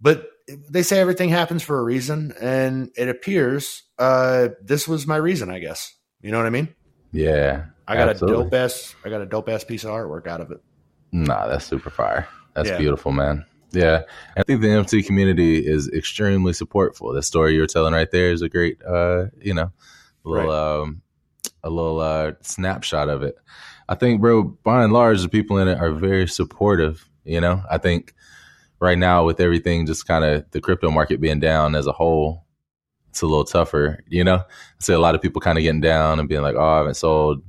but 0.02 0.28
they 0.70 0.84
say 0.84 1.00
everything 1.00 1.30
happens 1.30 1.64
for 1.64 1.80
a 1.80 1.84
reason, 1.84 2.34
and 2.42 2.92
it 2.98 3.08
appears 3.08 3.84
uh, 3.98 4.50
this 4.62 4.90
was 4.90 5.08
my 5.08 5.16
reason. 5.16 5.50
I 5.50 5.60
guess 5.60 5.97
you 6.22 6.32
know 6.32 6.38
what 6.38 6.48
I 6.48 6.52
mean. 6.52 6.74
Yeah, 7.12 7.66
I 7.88 7.96
got 7.96 8.10
absolutely. 8.10 8.42
a 8.42 8.44
dope 8.46 8.54
ass. 8.54 8.96
I 9.06 9.10
got 9.10 9.22
a 9.22 9.26
dope 9.26 9.50
ass 9.50 9.64
piece 9.64 9.84
of 9.84 9.92
artwork 9.92 10.28
out 10.28 10.42
of 10.42 10.52
it. 10.52 10.62
Nah, 11.12 11.48
that's 11.48 11.66
super 11.66 11.90
fire. 11.90 12.28
That's 12.54 12.70
yeah. 12.70 12.78
beautiful, 12.78 13.12
man. 13.12 13.46
Yeah, 13.72 14.04
I 14.36 14.44
think 14.44 14.62
the 14.62 14.68
NFT 14.68 15.06
community 15.06 15.66
is 15.66 15.90
extremely 15.90 16.54
supportful. 16.54 17.14
The 17.14 17.22
story 17.22 17.54
you're 17.54 17.68
telling 17.68 17.94
right 17.94 18.10
there 18.10 18.32
is 18.32 18.42
a 18.42 18.50
great, 18.50 18.82
uh, 18.84 19.26
you 19.40 19.54
know, 19.54 19.72
little, 20.24 20.50
right. 20.50 20.82
um, 20.82 21.02
a 21.64 21.70
little 21.70 22.00
uh, 22.00 22.34
snapshot 22.42 23.10
of 23.10 23.24
it. 23.24 23.36
I 23.90 23.96
think, 23.96 24.22
bro, 24.22 24.44
by 24.44 24.84
and 24.84 24.94
large, 24.94 25.22
the 25.22 25.30
people 25.30 25.58
in 25.58 25.68
it 25.68 25.80
are 25.80 25.92
very 25.92 26.28
supportive. 26.28 27.10
You 27.24 27.42
know, 27.42 27.62
I 27.70 27.78
think 27.78 28.14
right 28.80 28.98
now 28.98 29.26
with 29.26 29.40
everything 29.40 29.86
just 29.86 30.08
kind 30.08 30.24
of 30.24 30.50
the 30.52 30.62
crypto 30.62 30.90
market 30.90 31.22
being 31.22 31.40
down 31.40 31.76
as 31.76 31.88
a 31.88 31.92
whole, 31.92 32.46
it's 33.18 33.24
a 33.24 33.26
little 33.26 33.46
tougher. 33.46 34.04
You 34.08 34.24
know, 34.24 34.36
I 34.36 34.44
see 34.80 34.94
a 34.94 35.00
lot 35.00 35.16
of 35.16 35.22
people 35.24 35.42
kind 35.42 35.58
of 35.58 35.64
getting 35.64 35.82
down 35.82 36.20
and 36.20 36.30
being 36.30 36.44
like, 36.44 36.56
"Oh, 36.56 36.64
I 36.64 36.78
haven't 36.78 36.98
sold," 36.98 37.44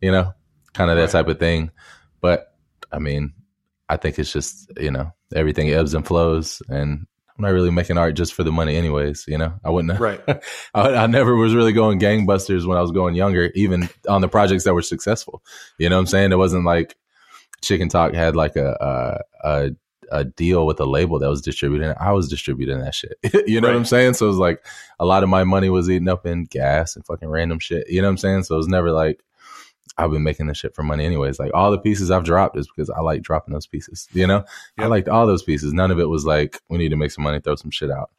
you 0.00 0.12
know, 0.12 0.32
kind 0.74 0.90
of 0.90 0.96
that 0.96 1.02
right. 1.02 1.10
type 1.10 1.26
of 1.26 1.40
thing. 1.40 1.72
But 2.20 2.54
I 2.92 3.00
mean, 3.00 3.34
I 3.88 3.96
think 3.96 4.18
it's 4.18 4.32
just 4.32 4.70
you 4.78 4.92
know 4.92 5.12
everything 5.34 5.70
ebbs 5.70 5.94
and 5.94 6.06
flows, 6.06 6.62
and 6.68 7.04
I'm 7.36 7.42
not 7.42 7.52
really 7.52 7.72
making 7.72 7.98
art 7.98 8.14
just 8.14 8.32
for 8.32 8.44
the 8.44 8.52
money, 8.52 8.76
anyways. 8.76 9.24
You 9.26 9.38
know, 9.38 9.54
I 9.64 9.70
wouldn't. 9.70 9.98
Right. 9.98 10.20
I, 10.74 10.94
I, 10.94 11.06
never 11.08 11.34
was 11.34 11.52
really 11.52 11.72
going 11.72 11.98
gangbusters 11.98 12.64
when 12.64 12.78
I 12.78 12.80
was 12.80 12.92
going 12.92 13.16
younger, 13.16 13.50
even 13.56 13.88
on 14.08 14.20
the 14.20 14.28
projects 14.28 14.62
that 14.64 14.74
were 14.74 14.82
successful. 14.82 15.42
You 15.78 15.88
know 15.88 15.96
what 15.96 16.02
I'm 16.02 16.06
saying? 16.06 16.30
It 16.30 16.38
wasn't 16.38 16.64
like 16.64 16.96
Chicken 17.60 17.88
Talk 17.88 18.14
had 18.14 18.36
like 18.36 18.54
a 18.54 19.24
a, 19.42 19.48
a, 19.48 19.70
a 20.10 20.24
deal 20.24 20.66
with 20.66 20.80
a 20.80 20.84
label 20.84 21.18
that 21.18 21.28
was 21.28 21.40
distributing. 21.40 21.92
I 21.98 22.12
was 22.12 22.28
distributing 22.28 22.80
that 22.80 22.94
shit. 22.94 23.18
you 23.46 23.60
know 23.60 23.68
right. 23.68 23.74
what 23.74 23.78
I'm 23.78 23.84
saying? 23.84 24.14
So 24.14 24.26
it 24.26 24.30
was 24.30 24.38
like 24.38 24.64
a 24.98 25.04
lot 25.04 25.22
of 25.22 25.28
my 25.28 25.44
money 25.44 25.70
was 25.70 25.90
eaten 25.90 26.08
up 26.08 26.26
in 26.26 26.44
gas 26.44 26.96
and 26.96 27.04
fucking 27.06 27.28
random 27.28 27.58
shit. 27.58 27.88
You 27.88 28.02
know 28.02 28.08
what 28.08 28.12
I'm 28.12 28.18
saying? 28.18 28.44
So 28.44 28.54
it 28.54 28.58
was 28.58 28.68
never 28.68 28.90
like 28.90 29.22
I've 29.96 30.12
been 30.12 30.22
making 30.22 30.46
this 30.46 30.58
shit 30.58 30.74
for 30.74 30.82
money 30.82 31.04
anyways. 31.04 31.38
Like 31.38 31.50
all 31.54 31.70
the 31.70 31.78
pieces 31.78 32.10
I've 32.10 32.24
dropped 32.24 32.56
is 32.56 32.68
because 32.68 32.88
I 32.90 33.00
like 33.00 33.22
dropping 33.22 33.52
those 33.52 33.66
pieces. 33.66 34.08
You 34.12 34.26
know. 34.26 34.44
I 34.78 34.86
liked 34.86 35.08
all 35.08 35.26
those 35.26 35.42
pieces. 35.42 35.72
None 35.72 35.90
of 35.90 35.98
it 35.98 36.08
was 36.08 36.24
like 36.24 36.60
we 36.68 36.78
need 36.78 36.90
to 36.90 36.96
make 36.96 37.10
some 37.10 37.24
money, 37.24 37.40
throw 37.40 37.56
some 37.56 37.70
shit 37.70 37.90
out. 37.90 38.10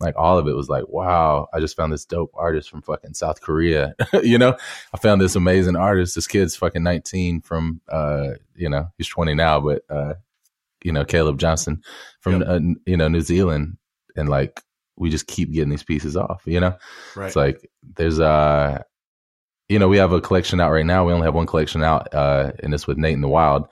Like 0.00 0.14
all 0.16 0.38
of 0.38 0.48
it 0.48 0.56
was 0.56 0.70
like, 0.70 0.88
wow, 0.88 1.48
I 1.52 1.60
just 1.60 1.76
found 1.76 1.92
this 1.92 2.06
dope 2.06 2.32
artist 2.34 2.70
from 2.70 2.80
fucking 2.80 3.12
South 3.12 3.42
Korea. 3.42 3.94
you 4.22 4.38
know, 4.38 4.56
I 4.94 4.96
found 4.96 5.20
this 5.20 5.36
amazing 5.36 5.76
artist. 5.76 6.14
This 6.14 6.26
kid's 6.26 6.56
fucking 6.56 6.82
19 6.82 7.42
from, 7.42 7.82
uh, 7.86 8.30
you 8.56 8.70
know, 8.70 8.88
he's 8.96 9.08
20 9.08 9.34
now, 9.34 9.60
but, 9.60 9.82
uh, 9.90 10.14
you 10.82 10.92
know, 10.92 11.04
Caleb 11.04 11.38
Johnson 11.38 11.82
from, 12.20 12.40
yep. 12.40 12.48
uh, 12.48 12.60
you 12.86 12.96
know, 12.96 13.08
New 13.08 13.20
Zealand. 13.20 13.76
And 14.16 14.28
like, 14.28 14.60
we 14.96 15.10
just 15.10 15.26
keep 15.26 15.52
getting 15.52 15.70
these 15.70 15.82
pieces 15.82 16.16
off, 16.16 16.42
you 16.44 16.60
know? 16.60 16.76
Right. 17.16 17.26
It's 17.26 17.36
like, 17.36 17.70
there's, 17.96 18.20
uh, 18.20 18.82
you 19.68 19.78
know, 19.78 19.88
we 19.88 19.98
have 19.98 20.12
a 20.12 20.20
collection 20.20 20.60
out 20.60 20.72
right 20.72 20.84
now. 20.84 21.06
We 21.06 21.12
only 21.12 21.26
have 21.26 21.34
one 21.34 21.46
collection 21.46 21.84
out, 21.84 22.12
uh, 22.12 22.50
and 22.60 22.74
it's 22.74 22.88
with 22.88 22.98
Nate 22.98 23.14
in 23.14 23.20
the 23.20 23.28
Wild. 23.28 23.68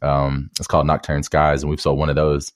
Um, 0.00 0.50
it's 0.58 0.66
called 0.66 0.86
Nocturne 0.86 1.22
Skies, 1.22 1.62
and 1.62 1.68
we've 1.68 1.80
sold 1.80 1.98
one 1.98 2.08
of 2.08 2.16
those 2.16 2.52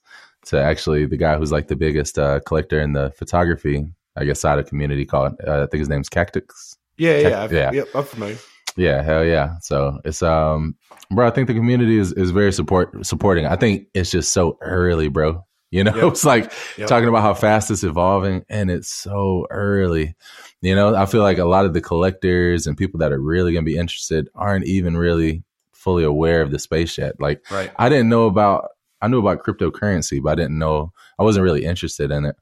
to 0.47 0.59
actually 0.59 1.05
the 1.05 1.15
guy 1.15 1.37
who's 1.37 1.51
like 1.51 1.67
the 1.67 1.75
biggest 1.75 2.17
uh, 2.17 2.39
collector 2.39 2.81
in 2.81 2.93
the 2.93 3.11
photography, 3.11 3.85
I 4.15 4.25
guess, 4.25 4.39
side 4.39 4.57
of 4.57 4.67
community 4.67 5.05
called. 5.05 5.33
Uh, 5.45 5.61
I 5.61 5.67
think 5.67 5.79
his 5.79 5.89
name's 5.89 6.09
Cactus. 6.09 6.75
Yeah, 6.97 7.19
yeah, 7.19 7.43
I've, 7.43 7.53
yeah. 7.53 7.71
Yep, 7.71 7.87
I'm 7.93 8.03
familiar. 8.03 8.37
Yeah, 8.77 9.01
hell 9.01 9.25
yeah. 9.25 9.57
So 9.61 9.99
it's 10.05 10.21
um, 10.21 10.75
bro. 11.11 11.27
I 11.27 11.31
think 11.31 11.47
the 11.47 11.53
community 11.53 11.97
is 11.97 12.13
is 12.13 12.31
very 12.31 12.53
support 12.53 13.05
supporting. 13.05 13.45
I 13.47 13.55
think 13.55 13.87
it's 13.93 14.11
just 14.11 14.31
so 14.31 14.57
early, 14.61 15.07
bro. 15.07 15.43
You 15.71 15.83
know, 15.83 15.95
yep. 15.95 16.05
it's 16.05 16.23
like 16.23 16.53
yep. 16.77 16.87
talking 16.87 17.09
about 17.09 17.23
how 17.23 17.33
fast 17.33 17.71
it's 17.71 17.83
evolving, 17.83 18.45
and 18.49 18.69
it's 18.69 18.89
so 18.89 19.47
early. 19.49 20.15
You 20.61 20.75
know, 20.75 20.95
I 20.95 21.05
feel 21.07 21.21
like 21.21 21.39
a 21.39 21.45
lot 21.45 21.65
of 21.65 21.73
the 21.73 21.81
collectors 21.81 22.67
and 22.67 22.77
people 22.77 22.99
that 22.99 23.11
are 23.11 23.21
really 23.21 23.51
going 23.51 23.65
to 23.65 23.71
be 23.71 23.77
interested 23.77 24.29
aren't 24.35 24.65
even 24.65 24.95
really 24.95 25.43
fully 25.73 26.03
aware 26.03 26.41
of 26.41 26.51
the 26.51 26.59
space 26.59 26.97
yet. 26.97 27.19
Like, 27.19 27.49
right. 27.51 27.71
I 27.77 27.89
didn't 27.89 28.09
know 28.09 28.25
about, 28.25 28.69
I 29.01 29.07
knew 29.07 29.19
about 29.19 29.43
cryptocurrency, 29.43 30.21
but 30.21 30.31
I 30.31 30.35
didn't 30.35 30.57
know, 30.57 30.91
I 31.19 31.23
wasn't 31.23 31.43
really 31.43 31.63
interested 31.63 32.11
in 32.11 32.25
it 32.25 32.35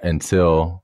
until 0.00 0.83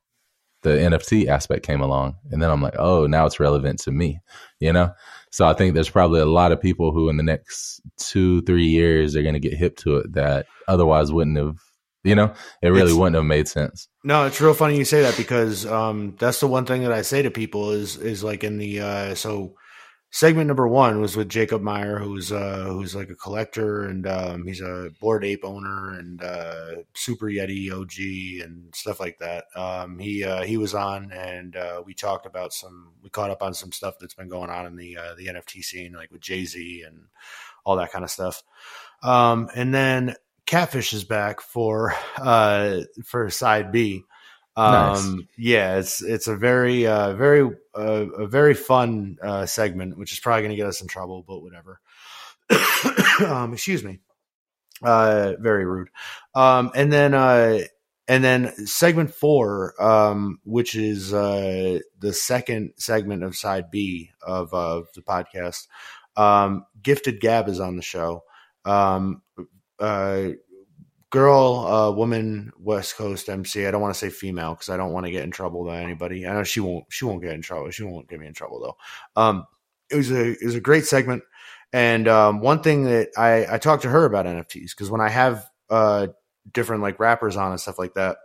the 0.61 0.69
NFT 0.71 1.27
aspect 1.27 1.65
came 1.65 1.81
along. 1.81 2.15
And 2.31 2.41
then 2.41 2.49
I'm 2.49 2.61
like, 2.61 2.75
oh, 2.77 3.07
now 3.07 3.25
it's 3.25 3.39
relevant 3.39 3.79
to 3.81 3.91
me, 3.91 4.19
you 4.59 4.71
know? 4.71 4.93
So 5.31 5.47
I 5.47 5.53
think 5.53 5.73
there's 5.73 5.89
probably 5.89 6.21
a 6.21 6.25
lot 6.25 6.51
of 6.51 6.61
people 6.61 6.91
who 6.91 7.09
in 7.09 7.17
the 7.17 7.23
next 7.23 7.81
two, 7.97 8.41
three 8.43 8.67
years 8.67 9.15
are 9.15 9.23
going 9.23 9.33
to 9.33 9.39
get 9.39 9.53
hip 9.53 9.77
to 9.77 9.97
it 9.97 10.13
that 10.13 10.45
otherwise 10.67 11.11
wouldn't 11.11 11.37
have 11.37 11.57
you 12.03 12.15
know, 12.15 12.33
it 12.63 12.69
really 12.69 12.89
it's, 12.89 12.93
wouldn't 12.95 13.15
have 13.15 13.25
made 13.25 13.47
sense. 13.47 13.87
No, 14.03 14.25
it's 14.25 14.41
real 14.41 14.55
funny 14.55 14.75
you 14.75 14.85
say 14.85 15.03
that 15.03 15.15
because 15.17 15.67
um, 15.67 16.15
that's 16.17 16.39
the 16.39 16.47
one 16.47 16.65
thing 16.65 16.81
that 16.81 16.91
I 16.91 17.03
say 17.03 17.21
to 17.21 17.29
people 17.29 17.71
is 17.71 17.95
is 17.97 18.23
like 18.23 18.43
in 18.43 18.57
the 18.57 18.81
uh, 18.81 19.15
so 19.15 19.53
segment 20.11 20.47
number 20.47 20.67
one 20.67 20.99
was 20.99 21.15
with 21.15 21.29
Jacob 21.29 21.61
Meyer, 21.61 21.97
who's 21.97 22.31
uh, 22.31 22.65
who's 22.69 22.93
like 22.93 23.09
a 23.09 23.15
collector 23.15 23.85
and 23.85 24.05
um, 24.05 24.45
he's 24.45 24.61
a 24.61 24.91
Bored 24.99 25.23
Ape 25.23 25.43
owner 25.43 25.97
and 25.97 26.21
uh, 26.21 26.75
Super 26.93 27.27
Yeti 27.27 27.71
OG 27.71 28.45
and 28.45 28.75
stuff 28.75 28.99
like 28.99 29.17
that. 29.19 29.45
Um, 29.55 29.97
he 29.97 30.23
uh, 30.23 30.43
he 30.43 30.57
was 30.57 30.75
on 30.75 31.11
and 31.11 31.55
uh, 31.55 31.81
we 31.85 31.93
talked 31.93 32.25
about 32.25 32.53
some 32.53 32.91
we 33.01 33.09
caught 33.09 33.31
up 33.31 33.41
on 33.41 33.53
some 33.53 33.71
stuff 33.71 33.95
that's 33.99 34.13
been 34.13 34.29
going 34.29 34.49
on 34.49 34.65
in 34.65 34.75
the 34.75 34.97
uh, 34.97 35.15
the 35.17 35.27
NFT 35.27 35.63
scene, 35.63 35.93
like 35.93 36.11
with 36.11 36.21
Jay 36.21 36.45
Z 36.45 36.83
and 36.85 37.05
all 37.65 37.77
that 37.77 37.91
kind 37.91 38.03
of 38.03 38.11
stuff. 38.11 38.43
Um, 39.01 39.49
and 39.55 39.73
then 39.73 40.15
Catfish 40.45 40.93
is 40.93 41.05
back 41.05 41.39
for 41.41 41.95
uh 42.17 42.81
for 43.05 43.29
side 43.29 43.71
B. 43.71 44.03
Um 44.55 44.71
nice. 44.73 45.27
yeah, 45.37 45.77
it's 45.77 46.01
it's 46.01 46.27
a 46.27 46.35
very 46.35 46.87
uh 46.87 47.13
very 47.13 47.49
uh, 47.73 48.05
a 48.17 48.27
very 48.27 48.53
fun 48.53 49.17
uh 49.23 49.45
segment 49.45 49.97
which 49.97 50.11
is 50.11 50.19
probably 50.19 50.41
going 50.41 50.51
to 50.51 50.57
get 50.57 50.67
us 50.67 50.81
in 50.81 50.87
trouble 50.87 51.23
but 51.27 51.41
whatever. 51.41 51.79
um, 53.25 53.53
excuse 53.53 53.83
me. 53.83 53.99
Uh, 54.83 55.33
very 55.39 55.65
rude. 55.65 55.89
Um, 56.33 56.71
and 56.73 56.91
then, 56.91 57.13
uh, 57.13 57.59
and 58.07 58.23
then 58.23 58.51
segment 58.65 59.13
four, 59.13 59.81
um, 59.81 60.39
which 60.43 60.75
is 60.75 61.13
uh, 61.13 61.79
the 61.99 62.13
second 62.13 62.73
segment 62.77 63.23
of 63.23 63.35
side 63.35 63.69
B 63.71 64.09
of, 64.21 64.53
of 64.53 64.87
the 64.95 65.01
podcast. 65.01 65.67
Um, 66.17 66.65
Gifted 66.81 67.21
Gab 67.21 67.47
is 67.47 67.59
on 67.59 67.75
the 67.75 67.83
show. 67.83 68.23
Um, 68.65 69.21
uh, 69.79 70.29
girl, 71.11 71.67
uh, 71.67 71.91
woman, 71.91 72.51
West 72.57 72.95
Coast 72.95 73.29
MC. 73.29 73.67
I 73.67 73.71
don't 73.71 73.81
want 73.81 73.93
to 73.93 73.99
say 73.99 74.09
female 74.09 74.55
because 74.55 74.69
I 74.69 74.77
don't 74.77 74.93
want 74.93 75.05
to 75.05 75.11
get 75.11 75.23
in 75.23 75.31
trouble 75.31 75.63
by 75.63 75.79
anybody. 75.81 76.25
I 76.25 76.33
know 76.33 76.43
she 76.43 76.59
won't. 76.59 76.85
She 76.89 77.05
won't 77.05 77.21
get 77.21 77.33
in 77.33 77.41
trouble. 77.41 77.69
She 77.69 77.83
won't 77.83 78.09
get 78.09 78.19
me 78.19 78.27
in 78.27 78.33
trouble 78.33 78.59
though. 78.59 79.21
Um, 79.21 79.45
it 79.91 79.97
was 79.97 80.09
a 80.09 80.31
it 80.31 80.43
was 80.43 80.55
a 80.55 80.61
great 80.61 80.85
segment. 80.85 81.21
And 81.73 82.07
um, 82.07 82.39
one 82.39 82.61
thing 82.61 82.85
that 82.85 83.09
I 83.17 83.45
I 83.55 83.57
talked 83.59 83.83
to 83.83 83.89
her 83.89 84.05
about 84.05 84.25
NFTs 84.25 84.71
because 84.71 84.89
when 84.89 85.01
I 85.01 85.09
have 85.09 85.47
uh 85.69 86.07
different 86.51 86.81
like 86.81 86.99
rappers 86.99 87.37
on 87.37 87.51
and 87.51 87.59
stuff 87.59 87.77
like 87.77 87.93
that 87.93 88.17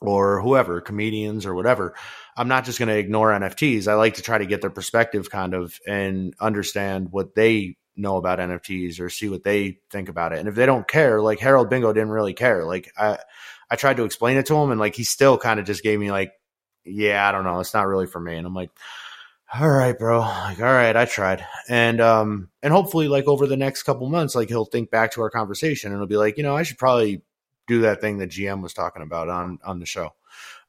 or 0.00 0.40
whoever 0.40 0.80
comedians 0.80 1.46
or 1.46 1.54
whatever 1.54 1.94
i'm 2.36 2.48
not 2.48 2.64
just 2.64 2.78
going 2.78 2.88
to 2.88 2.96
ignore 2.96 3.30
nfts 3.30 3.88
i 3.88 3.94
like 3.94 4.14
to 4.14 4.22
try 4.22 4.38
to 4.38 4.46
get 4.46 4.60
their 4.60 4.70
perspective 4.70 5.30
kind 5.30 5.54
of 5.54 5.78
and 5.86 6.34
understand 6.40 7.08
what 7.10 7.34
they 7.34 7.76
know 8.00 8.16
about 8.16 8.38
nfts 8.38 9.00
or 9.00 9.08
see 9.10 9.28
what 9.28 9.44
they 9.44 9.78
think 9.90 10.08
about 10.08 10.32
it. 10.32 10.38
And 10.38 10.48
if 10.48 10.54
they 10.54 10.66
don't 10.66 10.88
care 10.88 11.20
like 11.20 11.38
harold 11.38 11.70
bingo 11.70 11.92
didn't 11.92 12.10
really 12.10 12.34
care. 12.34 12.64
Like 12.64 12.90
i 12.96 13.18
i 13.70 13.76
tried 13.76 13.98
to 13.98 14.04
explain 14.04 14.36
it 14.36 14.46
to 14.46 14.56
him 14.56 14.70
and 14.70 14.80
like 14.80 14.96
he 14.96 15.04
still 15.04 15.38
kind 15.38 15.60
of 15.60 15.66
just 15.66 15.82
gave 15.82 16.00
me 16.00 16.10
like 16.10 16.32
yeah 16.84 17.28
i 17.28 17.32
don't 17.32 17.44
know. 17.44 17.60
It's 17.60 17.74
not 17.74 17.86
really 17.86 18.06
for 18.06 18.20
me. 18.20 18.36
And 18.36 18.46
i'm 18.46 18.54
like 18.54 18.70
all 19.52 19.68
right 19.68 19.98
bro. 19.98 20.20
Like 20.20 20.60
all 20.60 20.64
right 20.66 20.96
i 20.96 21.04
tried. 21.04 21.44
And 21.68 22.00
um 22.00 22.50
and 22.62 22.72
hopefully 22.72 23.08
like 23.08 23.26
over 23.26 23.46
the 23.46 23.56
next 23.56 23.84
couple 23.84 24.08
months 24.08 24.34
like 24.34 24.48
he'll 24.48 24.64
think 24.64 24.90
back 24.90 25.12
to 25.12 25.22
our 25.22 25.30
conversation 25.30 25.92
and 25.92 26.00
he'll 26.00 26.06
be 26.06 26.16
like 26.16 26.36
you 26.36 26.42
know 26.42 26.56
i 26.56 26.62
should 26.62 26.78
probably 26.78 27.22
do 27.70 27.82
that 27.82 28.00
thing 28.00 28.18
that 28.18 28.30
GM 28.30 28.62
was 28.62 28.74
talking 28.74 29.02
about 29.02 29.28
on 29.28 29.60
on 29.64 29.78
the 29.78 29.86
show. 29.86 30.10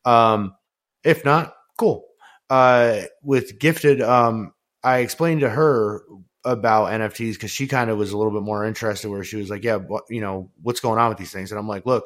Um, 0.05 0.55
if 1.03 1.25
not, 1.25 1.55
cool. 1.77 2.05
Uh, 2.49 3.01
with 3.23 3.57
gifted, 3.59 4.01
um, 4.01 4.53
I 4.83 4.99
explained 4.99 5.41
to 5.41 5.49
her 5.49 6.03
about 6.43 6.91
NFTs 6.91 7.33
because 7.33 7.51
she 7.51 7.67
kind 7.67 7.89
of 7.89 7.97
was 7.97 8.11
a 8.11 8.17
little 8.17 8.33
bit 8.33 8.43
more 8.43 8.65
interested. 8.65 9.09
Where 9.09 9.23
she 9.23 9.37
was 9.37 9.49
like, 9.49 9.63
"Yeah, 9.63 9.77
what, 9.77 10.03
you 10.09 10.21
know, 10.21 10.49
what's 10.61 10.79
going 10.79 10.99
on 10.99 11.09
with 11.09 11.17
these 11.17 11.31
things?" 11.31 11.51
And 11.51 11.59
I'm 11.59 11.67
like, 11.67 11.85
"Look, 11.85 12.05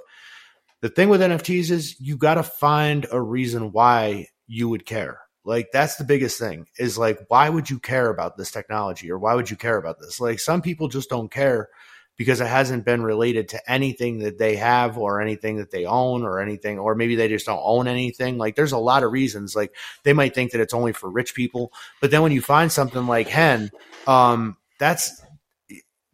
the 0.81 0.89
thing 0.89 1.09
with 1.09 1.21
NFTs 1.21 1.71
is 1.71 1.99
you 1.99 2.17
got 2.17 2.35
to 2.35 2.43
find 2.43 3.05
a 3.11 3.21
reason 3.21 3.71
why 3.71 4.27
you 4.47 4.69
would 4.69 4.85
care." 4.85 5.19
Like 5.45 5.67
that's 5.71 5.95
the 5.95 6.03
biggest 6.03 6.39
thing 6.39 6.65
is 6.79 6.97
like 6.97 7.19
why 7.27 7.49
would 7.49 7.69
you 7.69 7.79
care 7.79 8.09
about 8.09 8.35
this 8.35 8.51
technology 8.51 9.11
or 9.11 9.19
why 9.19 9.35
would 9.35 9.49
you 9.49 9.55
care 9.55 9.77
about 9.77 9.99
this? 9.99 10.19
Like 10.19 10.39
some 10.39 10.61
people 10.61 10.87
just 10.87 11.07
don't 11.09 11.31
care 11.31 11.69
because 12.17 12.39
it 12.41 12.47
hasn't 12.47 12.85
been 12.85 13.03
related 13.03 13.49
to 13.49 13.71
anything 13.71 14.19
that 14.19 14.37
they 14.37 14.55
have 14.55 14.97
or 14.97 15.21
anything 15.21 15.57
that 15.57 15.71
they 15.71 15.85
own 15.85 16.23
or 16.23 16.39
anything, 16.39 16.79
or 16.79 16.95
maybe 16.95 17.15
they 17.15 17.27
just 17.27 17.45
don't 17.45 17.61
own 17.61 17.87
anything. 17.87 18.37
Like 18.37 18.55
there's 18.55 18.71
a 18.71 18.77
lot 18.77 19.03
of 19.03 19.11
reasons. 19.11 19.55
Like 19.55 19.75
they 20.03 20.13
might 20.13 20.33
think 20.33 20.51
that 20.51 20.61
it's 20.61 20.73
only 20.73 20.93
for 20.93 21.09
rich 21.09 21.35
people, 21.35 21.73
but 22.01 22.11
then 22.11 22.21
when 22.21 22.31
you 22.31 22.41
find 22.41 22.71
something 22.71 23.07
like 23.07 23.27
Hen, 23.27 23.71
um, 24.07 24.57
that's 24.79 25.21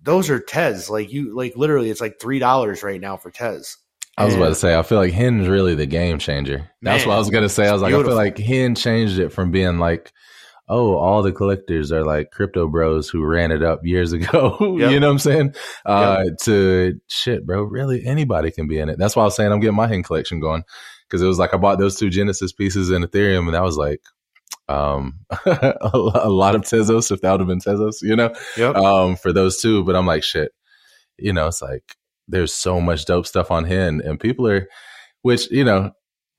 those 0.02 0.30
are 0.30 0.40
Tez. 0.40 0.90
Like 0.90 1.12
you, 1.12 1.36
like 1.36 1.56
literally, 1.56 1.90
it's 1.90 2.02
like 2.02 2.20
three 2.20 2.40
dollars 2.40 2.84
right 2.84 3.00
now 3.00 3.18
for 3.18 3.32
Tez. 3.32 3.78
I 4.18 4.26
was 4.26 4.36
about 4.36 4.50
to 4.50 4.56
say, 4.56 4.78
I 4.78 4.84
feel 4.84 4.98
like 4.98 5.14
Hen's 5.14 5.48
really 5.48 5.74
the 5.74 5.86
game 5.86 6.20
changer. 6.20 6.70
That's 6.82 7.04
Man, 7.04 7.10
what 7.10 7.16
I 7.16 7.20
was 7.20 7.30
gonna 7.30 7.50
say. 7.50 7.68
I 7.68 7.72
was 7.72 7.82
it's 7.82 7.92
like, 7.92 7.94
I 7.94 8.04
feel 8.04 8.16
like 8.16 8.38
Hen 8.38 8.76
changed 8.76 9.20
it 9.20 9.30
from 9.30 9.52
being 9.52 9.80
like, 9.80 10.12
oh, 10.70 10.96
all 10.96 11.22
the 11.22 11.32
collectors 11.32 11.92
are 11.92 12.04
like 12.06 12.32
crypto 12.32 12.68
bros 12.68 13.10
who 13.10 13.24
ran 13.26 13.52
it 13.52 13.62
up 13.64 13.82
years 13.84 14.14
ago. 14.18 14.58
Yep. 14.80 14.92
you 14.92 15.00
know 15.00 15.08
what 15.08 15.14
I'm 15.14 15.20
saying? 15.20 15.56
Uh, 15.86 16.24
to 16.44 17.00
shit, 17.08 17.46
bro. 17.46 17.64
Really, 17.64 18.06
anybody 18.06 18.52
can 18.52 18.68
be 18.68 18.80
in 18.80 18.90
it. 18.90 18.98
That's 18.98 19.16
why 19.16 19.24
I 19.24 19.26
was 19.26 19.36
saying 19.36 19.52
I'm 19.52 19.60
getting 19.60 19.76
my 19.76 19.88
Hen 19.88 20.04
collection 20.04 20.40
going 20.40 20.64
because 21.08 21.22
it 21.22 21.28
was 21.28 21.40
like 21.40 21.54
I 21.54 21.58
bought 21.58 21.80
those 21.80 21.98
two 21.98 22.10
Genesis 22.10 22.54
pieces 22.54 22.90
in 22.90 23.04
Ethereum, 23.04 23.46
and 23.46 23.54
that 23.54 23.64
was 23.64 23.78
like. 23.78 24.02
Um, 24.70 25.20
a 25.46 26.30
lot 26.30 26.56
of 26.56 26.62
Tezos, 26.62 27.12
if 27.12 27.20
that 27.22 27.32
would 27.32 27.42
have 27.42 27.48
been 27.48 27.60
Tezos, 27.60 28.02
you 28.02 28.16
know, 28.16 28.34
Yep. 28.56 28.76
um, 28.76 29.16
for 29.18 29.34
those 29.34 29.60
two. 29.62 29.84
But 29.84 29.98
I'm 29.98 30.06
like, 30.06 30.24
shit, 30.24 30.54
you 31.18 31.34
know, 31.34 31.48
it's 31.48 31.62
like 31.62 31.98
there's 32.30 32.54
so 32.54 32.80
much 32.80 33.04
dope 33.06 33.26
stuff 33.28 33.52
on 33.52 33.66
Hen, 33.66 34.02
and 34.06 34.18
people 34.18 34.48
are, 34.48 34.70
which 35.24 35.52
you 35.52 35.66
know, 35.66 35.92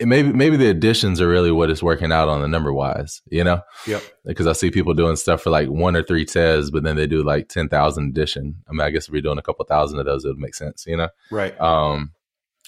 maybe 0.04 0.32
maybe 0.32 0.56
the 0.56 0.68
additions 0.70 1.20
are 1.20 1.28
really 1.28 1.50
what 1.50 1.70
is 1.70 1.82
working 1.82 2.12
out 2.12 2.28
on 2.28 2.40
the 2.42 2.48
number 2.48 2.72
wise, 2.72 3.20
you 3.30 3.44
know, 3.44 3.60
Yep. 3.86 4.02
because 4.24 4.46
I 4.46 4.52
see 4.52 4.70
people 4.70 4.94
doing 4.94 5.16
stuff 5.16 5.42
for 5.42 5.50
like 5.50 5.68
one 5.68 5.96
or 5.96 6.02
three 6.02 6.24
Tez, 6.24 6.70
but 6.70 6.82
then 6.82 6.96
they 6.96 7.06
do 7.06 7.22
like 7.22 7.48
ten 7.48 7.68
thousand 7.68 8.10
addition. 8.10 8.56
I 8.68 8.72
mean, 8.72 8.80
I 8.82 8.90
guess 8.90 9.06
if 9.08 9.12
you're 9.12 9.22
doing 9.22 9.38
a 9.38 9.42
couple 9.42 9.64
thousand 9.64 9.98
of 9.98 10.06
those, 10.06 10.24
it 10.24 10.28
would 10.28 10.38
make 10.38 10.54
sense, 10.54 10.84
you 10.86 10.96
know. 10.96 11.08
Right. 11.30 11.58
Um, 11.60 12.12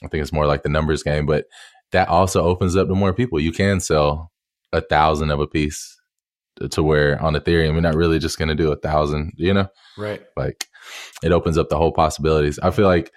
I 0.02 0.08
think 0.08 0.22
it's 0.22 0.32
more 0.32 0.46
like 0.46 0.62
the 0.62 0.68
numbers 0.68 1.02
game, 1.02 1.26
but 1.26 1.46
that 1.92 2.08
also 2.08 2.42
opens 2.42 2.76
up 2.76 2.88
to 2.88 2.94
more 2.94 3.12
people. 3.14 3.38
You 3.40 3.52
can 3.52 3.78
sell 3.80 4.32
a 4.72 4.80
thousand 4.80 5.30
of 5.30 5.38
a 5.40 5.46
piece 5.46 5.96
to- 6.70 6.82
where 6.82 7.20
on 7.22 7.34
Ethereum, 7.34 7.72
you're 7.72 7.80
not 7.80 7.94
really 7.96 8.18
just 8.18 8.38
going 8.38 8.48
to 8.48 8.54
do 8.54 8.72
a 8.72 8.76
thousand, 8.76 9.32
you 9.36 9.52
know 9.54 9.66
Right. 9.96 10.22
like 10.36 10.66
it 11.22 11.30
opens 11.32 11.56
up 11.58 11.68
the 11.68 11.76
whole 11.76 11.92
possibilities 11.92 12.58
i 12.60 12.70
feel 12.72 12.86
like 12.86 13.12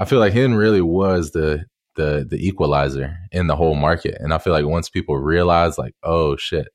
i 0.00 0.04
feel 0.06 0.18
like 0.18 0.32
hen 0.32 0.54
really 0.54 0.80
was 0.80 1.32
the 1.32 1.64
the 1.96 2.26
the 2.28 2.36
equalizer 2.46 3.16
in 3.32 3.46
the 3.46 3.56
whole 3.56 3.74
market 3.74 4.16
and 4.20 4.32
i 4.34 4.38
feel 4.38 4.52
like 4.52 4.66
once 4.66 4.88
people 4.88 5.16
realize 5.16 5.78
like 5.78 5.94
oh 6.02 6.36
shit 6.36 6.68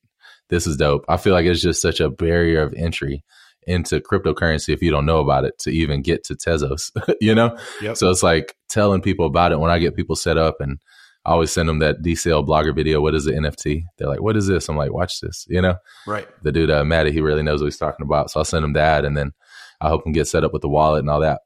this 0.49 0.65
is 0.65 0.77
dope 0.77 1.03
i 1.09 1.17
feel 1.17 1.33
like 1.33 1.45
it's 1.45 1.61
just 1.61 1.81
such 1.81 1.99
a 1.99 2.09
barrier 2.09 2.61
of 2.61 2.73
entry 2.75 3.23
into 3.67 3.99
cryptocurrency 3.99 4.73
if 4.73 4.81
you 4.81 4.89
don't 4.89 5.05
know 5.05 5.19
about 5.19 5.45
it 5.45 5.57
to 5.59 5.69
even 5.71 6.01
get 6.01 6.23
to 6.23 6.35
tezos 6.35 6.91
you 7.21 7.35
know 7.35 7.57
Yep. 7.81 7.97
so 7.97 8.09
it's 8.09 8.23
like 8.23 8.55
telling 8.69 9.01
people 9.01 9.25
about 9.25 9.51
it 9.51 9.59
when 9.59 9.71
i 9.71 9.79
get 9.79 9.95
people 9.95 10.15
set 10.15 10.37
up 10.37 10.61
and 10.61 10.79
I 11.25 11.31
always 11.33 11.51
send 11.51 11.67
them 11.67 11.79
that 11.79 12.01
DCL 12.01 12.47
blogger 12.47 12.73
video. 12.73 13.01
What 13.01 13.13
is 13.13 13.25
the 13.25 13.33
NFT? 13.33 13.83
They're 13.97 14.07
like, 14.07 14.21
what 14.21 14.37
is 14.37 14.47
this? 14.47 14.69
I'm 14.69 14.77
like, 14.77 14.93
watch 14.93 15.19
this, 15.19 15.45
you 15.49 15.61
know? 15.61 15.75
right. 16.07 16.25
the 16.43 16.51
dude 16.51 16.71
uh, 16.71 16.85
Matty, 16.85 17.11
he 17.11 17.19
really 17.19 17.43
knows 17.43 17.59
what 17.61 17.67
he's 17.67 17.77
talking 17.77 18.05
about. 18.05 18.31
So 18.31 18.39
I'll 18.39 18.45
send 18.45 18.63
him 18.63 18.73
that, 18.73 19.03
and 19.03 19.17
then 19.17 19.33
I 19.81 19.89
hope 19.89 20.05
him 20.05 20.13
get 20.13 20.27
set 20.27 20.45
up 20.45 20.53
with 20.53 20.61
the 20.61 20.69
wallet 20.69 21.01
and 21.01 21.09
all 21.09 21.19
that. 21.19 21.41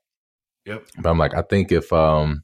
Yep. 0.66 0.86
But 1.00 1.10
I'm 1.10 1.18
like, 1.18 1.34
I 1.36 1.42
think 1.42 1.72
if 1.72 1.92
um, 1.92 2.44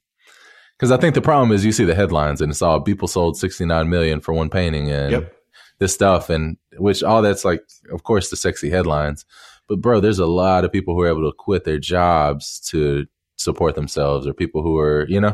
because 0.79 0.91
I 0.91 0.97
think 0.97 1.13
the 1.13 1.21
problem 1.21 1.51
is 1.51 1.65
you 1.65 1.73
see 1.73 1.83
the 1.83 1.93
headlines 1.93 2.39
and 2.39 2.51
it's 2.51 2.61
all 2.61 2.79
people 2.79 3.09
sold 3.09 3.35
69 3.35 3.89
million 3.89 4.21
for 4.21 4.33
one 4.33 4.49
painting 4.49 4.89
and 4.89 5.11
Yep. 5.11 5.35
this 5.79 5.93
stuff, 5.93 6.29
and 6.29 6.55
which 6.77 7.03
all 7.03 7.21
that's 7.21 7.43
like, 7.43 7.61
of 7.91 8.03
course, 8.03 8.29
the 8.29 8.37
sexy 8.37 8.69
headlines. 8.69 9.25
But 9.67 9.81
bro, 9.81 9.99
there's 9.99 10.19
a 10.19 10.25
lot 10.25 10.63
of 10.63 10.71
people 10.71 10.93
who 10.95 11.01
are 11.01 11.09
able 11.09 11.29
to 11.29 11.35
quit 11.37 11.65
their 11.65 11.79
jobs 11.79 12.61
to 12.69 13.07
support 13.35 13.75
themselves, 13.75 14.25
or 14.25 14.33
people 14.33 14.63
who 14.63 14.77
are, 14.77 15.05
you 15.09 15.19
know, 15.19 15.33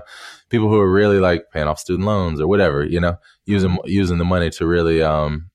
people 0.49 0.67
who 0.67 0.79
are 0.79 0.91
really 0.91 1.19
like 1.19 1.51
paying 1.51 1.67
off 1.67 1.79
student 1.79 2.07
loans 2.07 2.41
or 2.41 2.47
whatever, 2.47 2.83
you 2.83 2.99
know, 2.99 3.17
using 3.45 3.77
using 3.85 4.17
the 4.17 4.25
money 4.25 4.49
to 4.49 4.65
really, 4.65 5.01
um, 5.03 5.51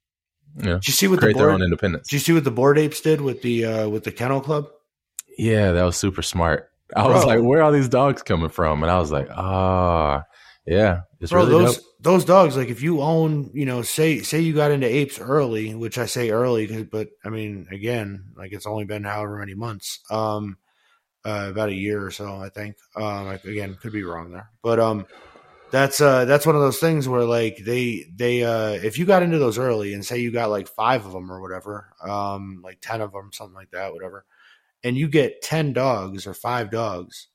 you 0.56 0.64
know, 0.66 0.74
Did 0.74 0.88
you 0.88 0.92
see 0.92 1.08
what 1.08 1.16
the 1.16 1.22
create 1.22 1.36
their 1.36 1.50
own 1.50 1.62
independence. 1.62 2.08
Do 2.08 2.16
you 2.16 2.20
see 2.20 2.32
what 2.32 2.44
the 2.44 2.50
bored 2.50 2.78
apes 2.78 3.00
did 3.00 3.20
with 3.20 3.42
the 3.42 3.64
uh 3.64 3.88
with 3.88 4.04
the 4.04 4.12
kennel 4.12 4.40
club? 4.40 4.68
Yeah, 5.36 5.72
that 5.72 5.82
was 5.84 5.96
super 5.96 6.22
smart. 6.22 6.69
I 6.96 7.06
was 7.06 7.24
Bro. 7.24 7.34
like, 7.34 7.42
where 7.42 7.62
are 7.62 7.72
these 7.72 7.88
dogs 7.88 8.22
coming 8.22 8.48
from? 8.48 8.82
And 8.82 8.90
I 8.90 8.98
was 8.98 9.10
like, 9.12 9.28
ah, 9.30 10.24
yeah, 10.66 11.02
it's 11.20 11.32
Bro, 11.32 11.46
really 11.46 11.64
those 11.64 11.76
dope. 11.76 11.86
those 12.00 12.24
dogs, 12.24 12.56
like 12.56 12.68
if 12.68 12.82
you 12.82 13.00
own, 13.00 13.50
you 13.54 13.66
know, 13.66 13.82
say 13.82 14.20
say 14.20 14.40
you 14.40 14.54
got 14.54 14.70
into 14.70 14.86
apes 14.86 15.18
early, 15.18 15.74
which 15.74 15.98
I 15.98 16.06
say 16.06 16.30
early, 16.30 16.84
but 16.84 17.08
I 17.24 17.28
mean, 17.28 17.66
again, 17.70 18.24
like 18.36 18.52
it's 18.52 18.66
only 18.66 18.84
been 18.84 19.04
however 19.04 19.38
many 19.38 19.54
months, 19.54 20.00
um, 20.10 20.56
uh, 21.24 21.48
about 21.50 21.68
a 21.70 21.74
year 21.74 22.04
or 22.04 22.10
so, 22.10 22.36
I 22.36 22.48
think. 22.48 22.76
Um, 22.96 23.26
like, 23.26 23.44
again, 23.44 23.76
could 23.80 23.92
be 23.92 24.04
wrong 24.04 24.32
there, 24.32 24.50
but 24.62 24.78
um, 24.80 25.06
that's 25.70 26.00
uh 26.00 26.24
that's 26.24 26.46
one 26.46 26.56
of 26.56 26.60
those 26.62 26.78
things 26.78 27.08
where 27.08 27.24
like 27.24 27.58
they 27.64 28.06
they 28.14 28.42
uh 28.42 28.70
if 28.72 28.98
you 28.98 29.04
got 29.06 29.22
into 29.22 29.38
those 29.38 29.58
early 29.58 29.94
and 29.94 30.04
say 30.04 30.18
you 30.18 30.32
got 30.32 30.50
like 30.50 30.66
five 30.66 31.06
of 31.06 31.12
them 31.12 31.30
or 31.30 31.40
whatever, 31.40 31.94
um, 32.02 32.60
like 32.64 32.78
ten 32.80 33.00
of 33.00 33.12
them, 33.12 33.30
something 33.32 33.54
like 33.54 33.70
that, 33.70 33.92
whatever, 33.92 34.24
and 34.84 34.96
you 34.96 35.08
get 35.08 35.42
ten 35.42 35.72
dogs 35.72 36.26
or 36.26 36.34
five 36.34 36.70
dogs 36.70 37.28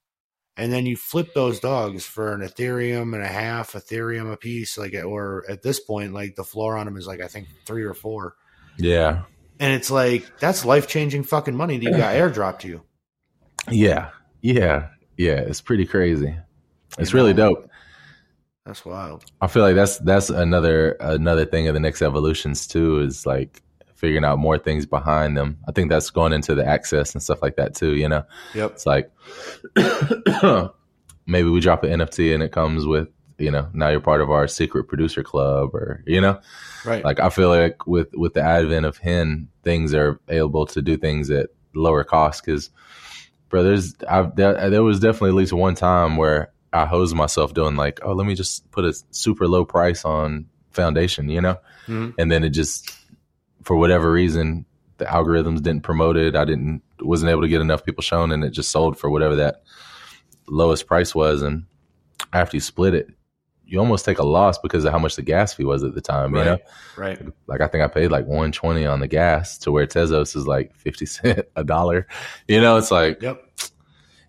and 0.57 0.71
then 0.71 0.85
you 0.85 0.95
flip 0.95 1.33
those 1.33 1.59
dogs 1.59 2.05
for 2.05 2.33
an 2.33 2.41
Ethereum 2.41 3.13
and 3.13 3.21
a 3.23 3.27
half, 3.27 3.73
Ethereum 3.73 4.31
a 4.31 4.37
piece, 4.37 4.77
like 4.77 4.93
or 4.95 5.43
at 5.49 5.61
this 5.61 5.79
point, 5.79 6.13
like 6.13 6.35
the 6.35 6.43
floor 6.45 6.77
on 6.77 6.85
them 6.85 6.97
is 6.97 7.07
like 7.07 7.21
I 7.21 7.27
think 7.27 7.47
three 7.65 7.83
or 7.83 7.93
four, 7.93 8.35
Yeah, 8.77 9.23
and 9.59 9.73
it's 9.73 9.91
like 9.91 10.39
that's 10.39 10.63
life 10.65 10.87
changing 10.87 11.23
fucking 11.23 11.55
money 11.55 11.77
that 11.77 11.83
you 11.83 11.97
got 11.97 12.15
airdropped 12.15 12.59
to 12.59 12.67
you. 12.69 12.83
yeah, 13.69 14.09
yeah, 14.41 14.89
yeah. 15.17 15.35
It's 15.39 15.61
pretty 15.61 15.85
crazy. 15.85 16.35
It's 16.97 17.11
You 17.11 17.17
really 17.17 17.33
know? 17.33 17.55
dope. 17.55 17.69
That's 18.65 18.85
wild. 18.85 19.25
I 19.41 19.47
feel 19.47 19.61
like 19.63 19.75
that's 19.75 19.99
that's 19.99 20.29
another 20.29 20.91
another 20.99 21.45
thing 21.45 21.67
of 21.67 21.73
the 21.73 21.79
next 21.79 22.01
evolutions 22.01 22.65
too 22.67 22.99
is 23.01 23.25
like 23.25 23.61
figuring 23.95 24.23
out 24.25 24.37
more 24.39 24.57
things 24.57 24.85
behind 24.85 25.35
them. 25.37 25.57
I 25.67 25.71
think 25.71 25.89
that's 25.89 26.09
going 26.09 26.33
into 26.33 26.53
the 26.55 26.65
access 26.65 27.13
and 27.13 27.23
stuff 27.23 27.41
like 27.41 27.55
that 27.55 27.75
too. 27.75 27.95
You 27.95 28.09
know, 28.09 28.23
Yep. 28.53 28.71
it's 28.71 28.85
like 28.85 29.11
maybe 31.25 31.49
we 31.49 31.59
drop 31.59 31.83
an 31.83 31.99
NFT 32.01 32.33
and 32.33 32.43
it 32.43 32.51
comes 32.51 32.85
with 32.85 33.09
you 33.37 33.51
know 33.51 33.67
now 33.73 33.89
you're 33.89 33.99
part 33.99 34.21
of 34.21 34.29
our 34.31 34.47
secret 34.47 34.85
producer 34.85 35.21
club 35.21 35.75
or 35.75 36.01
you 36.07 36.21
know 36.21 36.39
Right. 36.85 37.03
like 37.03 37.19
I 37.19 37.29
feel 37.29 37.49
like 37.49 37.85
with 37.87 38.09
with 38.15 38.33
the 38.33 38.41
advent 38.41 38.85
of 38.85 38.97
Hen, 38.97 39.49
things 39.63 39.93
are 39.93 40.19
able 40.29 40.65
to 40.67 40.81
do 40.81 40.97
things 40.97 41.29
at 41.31 41.49
lower 41.73 42.03
cost 42.03 42.45
because, 42.45 42.69
bro, 43.49 43.63
there's 43.63 43.95
I've, 44.07 44.35
there, 44.35 44.69
there 44.69 44.83
was 44.83 44.99
definitely 44.99 45.29
at 45.29 45.35
least 45.35 45.51
one 45.53 45.73
time 45.75 46.15
where 46.15 46.51
I 46.71 46.85
hosed 46.85 47.15
myself 47.15 47.53
doing 47.53 47.75
like, 47.75 47.99
oh, 48.03 48.13
let 48.13 48.27
me 48.27 48.35
just 48.35 48.69
put 48.71 48.85
a 48.85 48.93
super 49.11 49.47
low 49.47 49.65
price 49.65 50.05
on 50.05 50.45
foundation, 50.71 51.27
you 51.29 51.41
know, 51.41 51.57
Mhm. 51.87 52.13
and 52.19 52.31
then 52.31 52.43
it 52.43 52.49
just 52.49 52.91
for 53.65 53.75
whatever 53.75 54.11
reason 54.11 54.65
the 54.97 55.05
algorithms 55.05 55.61
didn't 55.61 55.81
promote 55.81 56.15
it. 56.15 56.35
I 56.37 56.45
didn't 56.45 56.81
wasn't 57.01 57.29
able 57.31 57.41
to 57.41 57.49
get 57.49 57.59
enough 57.61 57.83
people 57.83 58.01
shown, 58.01 58.31
and 58.31 58.43
it 58.45 58.51
just 58.51 58.71
sold 58.71 58.97
for 58.97 59.09
whatever 59.09 59.35
that 59.35 59.63
lowest 60.47 60.87
price 60.87 61.13
was. 61.13 61.41
And 61.41 61.65
after 62.31 62.55
you 62.55 62.61
split 62.61 62.93
it, 62.93 63.09
you 63.65 63.79
almost 63.79 64.05
take 64.05 64.19
a 64.19 64.23
loss 64.25 64.57
because 64.59 64.85
of 64.85 64.91
how 64.93 64.99
much 64.99 65.15
the 65.15 65.21
gas 65.23 65.53
fee 65.53 65.65
was 65.65 65.83
at 65.83 65.95
the 65.95 66.01
time. 66.01 66.35
You 66.35 66.43
know, 66.45 66.57
Right. 66.95 67.19
like 67.47 67.59
I 67.61 67.67
think 67.67 67.83
I 67.83 67.87
paid 67.87 68.11
like 68.11 68.25
one 68.27 68.51
twenty 68.53 68.85
on 68.85 68.99
the 69.01 69.07
gas 69.07 69.57
to 69.59 69.71
where 69.71 69.87
Tezos 69.87 70.35
is 70.35 70.47
like 70.47 70.73
fifty 70.75 71.05
cent 71.07 71.41
a 71.55 71.63
dollar. 71.63 72.07
You 72.47 72.61
know, 72.61 72.77
it's 72.77 72.91
like 72.91 73.21
Yep. 73.21 73.41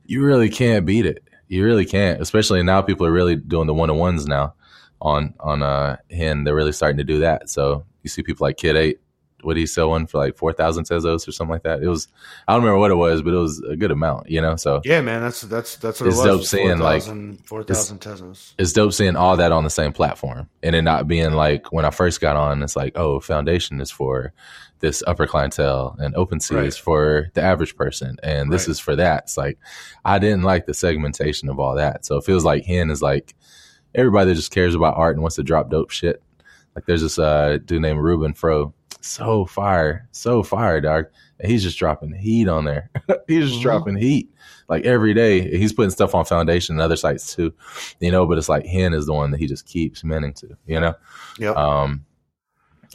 you 0.06 0.24
really 0.24 0.48
can't 0.48 0.86
beat 0.86 1.06
it. 1.06 1.22
You 1.48 1.64
really 1.64 1.84
can't, 1.84 2.20
especially 2.20 2.62
now. 2.64 2.82
People 2.82 3.06
are 3.06 3.12
really 3.12 3.36
doing 3.36 3.66
the 3.68 3.74
one 3.74 3.90
on 3.90 3.98
ones 3.98 4.26
now 4.26 4.54
on 5.00 5.34
on 5.38 5.62
uh 5.62 5.96
hen. 6.10 6.42
They're 6.44 6.56
really 6.56 6.72
starting 6.72 6.98
to 6.98 7.04
do 7.04 7.20
that. 7.20 7.48
So 7.50 7.84
you 8.02 8.08
see 8.10 8.22
people 8.22 8.44
like 8.46 8.56
Kid 8.56 8.74
Eight. 8.76 8.98
What 9.42 9.54
did 9.54 9.60
he 9.60 9.66
sell 9.66 9.90
one 9.90 10.06
for 10.06 10.18
like 10.18 10.36
four 10.36 10.52
thousand 10.52 10.84
Tezos 10.84 11.28
or 11.28 11.32
something 11.32 11.52
like 11.52 11.62
that? 11.64 11.82
It 11.82 11.88
was 11.88 12.08
I 12.48 12.54
don't 12.54 12.62
remember 12.62 12.80
what 12.80 12.90
it 12.90 12.94
was, 12.96 13.22
but 13.22 13.34
it 13.34 13.38
was 13.38 13.60
a 13.68 13.76
good 13.76 13.90
amount. 13.90 14.28
You 14.30 14.40
know, 14.40 14.56
so 14.56 14.80
Yeah, 14.84 15.00
man. 15.02 15.20
That's 15.20 15.42
that's 15.42 15.76
that's 15.76 16.00
what 16.00 16.08
It's 16.08 16.20
it 16.20 16.24
dope 16.24 16.38
was. 16.40 16.50
seeing, 16.50 16.78
like, 16.78 17.02
4,000 17.02 17.46
4,000 17.46 18.00
Tezos. 18.00 18.54
it's 18.58 18.72
dope 18.72 18.92
seeing 18.92 19.14
all 19.16 19.36
that 19.36 19.52
on 19.52 19.62
the 19.64 19.70
same 19.70 19.92
platform 19.92 20.48
and 20.62 20.74
it 20.74 20.82
not 20.82 21.06
being 21.06 21.32
like 21.32 21.70
when 21.72 21.84
I 21.84 21.90
first 21.90 22.20
got 22.20 22.36
on, 22.36 22.62
it's 22.62 22.76
like, 22.76 22.96
oh, 22.96 23.20
foundation 23.20 23.80
is 23.80 23.90
for 23.90 24.32
this 24.80 25.02
upper 25.06 25.26
clientele 25.26 25.96
and 25.98 26.14
OpenSea 26.14 26.56
Right. 26.56 26.66
is 26.66 26.76
for 26.76 27.30
the 27.34 27.42
average 27.42 27.76
person 27.76 28.16
and 28.22 28.52
this 28.52 28.62
Right. 28.66 28.72
is 28.72 28.80
for 28.80 28.96
that. 28.96 29.24
It's 29.24 29.36
like 29.38 29.58
I 30.04 30.18
didn't 30.18 30.42
like 30.42 30.66
the 30.66 30.74
segmentation 30.74 31.48
of 31.48 31.58
all 31.60 31.76
that. 31.76 32.04
So 32.04 32.16
it 32.16 32.24
feels 32.24 32.44
like 32.44 32.64
Hen 32.64 32.90
is 32.90 33.00
like 33.00 33.34
everybody 33.94 34.30
that 34.30 34.34
just 34.36 34.50
cares 34.52 34.74
about 34.74 34.96
art 34.96 35.14
and 35.16 35.22
wants 35.22 35.36
to 35.36 35.42
drop 35.42 35.70
dope 35.70 35.90
shit. 35.90 36.22
Like 36.74 36.84
there's 36.84 37.00
this 37.02 37.18
uh, 37.18 37.58
dude 37.64 37.80
named 37.80 38.00
Ruben 38.00 38.34
Fro. 38.34 38.74
So 39.06 39.46
fire, 39.46 40.08
so 40.12 40.42
fire, 40.42 40.80
dog. 40.80 41.06
And 41.38 41.50
he's 41.50 41.62
just 41.62 41.78
dropping 41.78 42.12
heat 42.14 42.48
on 42.48 42.64
there. 42.64 42.90
he's 43.28 43.48
just 43.48 43.60
Mhm. 43.60 43.62
dropping 43.62 43.96
heat 43.96 44.30
like 44.68 44.84
every 44.84 45.14
day. 45.14 45.56
He's 45.56 45.72
putting 45.72 45.90
stuff 45.90 46.14
on 46.14 46.24
Foundation 46.24 46.74
and 46.74 46.80
other 46.82 46.96
sites 46.96 47.34
too, 47.34 47.52
you 48.00 48.10
know. 48.10 48.26
But 48.26 48.38
it's 48.38 48.48
like 48.48 48.66
Hen 48.66 48.94
is 48.94 49.06
the 49.06 49.12
one 49.12 49.30
that 49.30 49.38
he 49.40 49.46
just 49.46 49.66
keeps 49.66 50.02
minting 50.02 50.32
to, 50.34 50.56
you 50.66 50.80
know. 50.80 50.94
Yep. 51.38 51.56
Um, 51.56 52.04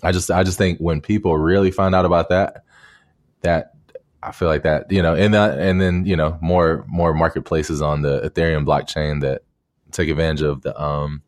I 0.03 0.11
just 0.11 0.31
I 0.31 0.43
just 0.43 0.57
think 0.57 0.79
when 0.79 1.01
people 1.01 1.37
really 1.37 1.71
find 1.71 1.93
out 1.95 2.05
about 2.05 2.29
that, 2.29 2.63
that 3.41 3.73
I 4.23 4.31
feel 4.31 4.47
like 4.47 4.63
that 4.63 4.91
you 4.91 5.01
know, 5.01 5.15
and 5.15 5.33
that 5.33 5.59
and 5.59 5.79
then 5.79 6.05
you 6.05 6.15
know 6.15 6.37
more 6.41 6.83
more 6.87 7.13
marketplaces 7.13 7.81
on 7.81 8.01
the 8.01 8.21
Ethereum 8.21 8.65
blockchain 8.65 9.21
that 9.21 9.43
take 9.91 10.09
advantage 10.09 10.41
of 10.41 10.61
the 10.63 10.79
um, 10.81 11.21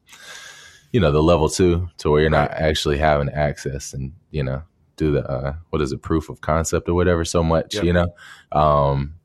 you 0.92 1.00
know, 1.00 1.12
the 1.12 1.22
level 1.24 1.50
two 1.50 1.90
to 2.00 2.10
where 2.12 2.22
you're 2.22 2.30
not 2.30 2.52
actually 2.52 2.98
having 2.98 3.30
access 3.30 3.94
and 3.94 4.14
you 4.32 4.44
know 4.44 4.64
do 4.96 5.12
the 5.12 5.28
uh, 5.30 5.56
what 5.70 5.82
is 5.82 5.92
it 5.92 6.02
proof 6.02 6.30
of 6.30 6.42
concept 6.42 6.88
or 6.90 6.94
whatever 6.94 7.26
so 7.26 7.44
much 7.44 7.76
Yep. 7.76 7.84
you 7.84 7.94
know. 7.94 8.08
Um, 8.52 9.16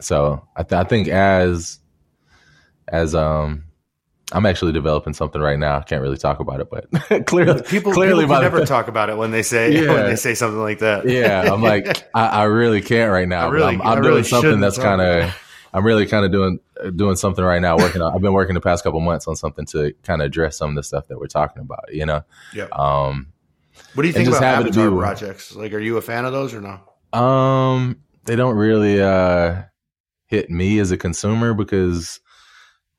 so 0.00 0.46
I, 0.56 0.62
th- 0.62 0.78
I 0.78 0.84
think 0.88 1.08
as 1.08 1.80
as 2.86 3.14
um 3.14 3.64
I'm 4.30 4.44
actually 4.44 4.72
developing 4.72 5.14
something 5.14 5.40
right 5.40 5.58
now. 5.58 5.78
I 5.78 5.82
can't 5.82 6.02
really 6.02 6.18
talk 6.18 6.38
about 6.40 6.60
it, 6.60 6.68
but 6.70 7.26
clearly, 7.26 7.62
people 7.62 7.92
clearly 7.92 8.24
people 8.24 8.36
the- 8.36 8.42
never 8.42 8.66
talk 8.66 8.86
about 8.88 9.08
it 9.08 9.16
when 9.16 9.30
they 9.30 9.42
say 9.42 9.72
Yeah. 9.84 9.92
when 9.92 10.04
they 10.06 10.16
say 10.16 10.34
something 10.34 10.60
like 10.60 10.80
that. 10.80 11.08
yeah, 11.08 11.50
I'm 11.50 11.62
like, 11.62 12.06
I, 12.14 12.26
I 12.26 12.42
really 12.44 12.82
can't 12.82 13.10
right 13.10 13.26
now. 13.26 13.46
I 13.48 13.50
really, 13.50 13.74
I'm, 13.76 13.82
I'm 13.82 13.98
really 14.00 14.12
doing 14.12 14.24
something 14.24 14.60
that's 14.60 14.76
kind 14.78 15.00
of, 15.00 15.34
I'm 15.72 15.82
really 15.84 16.04
kind 16.04 16.26
of 16.26 16.30
doing 16.32 16.60
doing 16.94 17.16
something 17.16 17.42
right 17.42 17.60
now. 17.62 17.78
Working 17.78 18.02
on, 18.02 18.14
I've 18.14 18.20
been 18.20 18.34
working 18.34 18.54
the 18.54 18.60
past 18.60 18.84
couple 18.84 19.00
months 19.00 19.26
on 19.26 19.34
something 19.34 19.64
to 19.66 19.94
kind 20.02 20.20
of 20.20 20.26
address 20.26 20.58
some 20.58 20.68
of 20.70 20.76
the 20.76 20.82
stuff 20.82 21.08
that 21.08 21.18
we're 21.18 21.26
talking 21.26 21.62
about. 21.62 21.86
You 21.90 22.04
know, 22.04 22.22
yeah. 22.52 22.66
um, 22.72 23.28
What 23.94 24.02
do 24.02 24.08
you 24.08 24.12
think 24.14 24.28
about 24.28 24.42
avatar 24.42 24.90
projects? 24.90 25.54
Like, 25.54 25.72
are 25.72 25.78
you 25.78 25.96
a 25.96 26.02
fan 26.02 26.24
of 26.24 26.32
those 26.32 26.54
or 26.54 26.60
no? 26.60 27.18
Um, 27.18 28.00
they 28.24 28.36
don't 28.36 28.56
really 28.56 29.00
uh 29.00 29.62
hit 30.26 30.50
me 30.50 30.78
as 30.78 30.90
a 30.90 30.96
consumer 30.96 31.54
because 31.54 32.20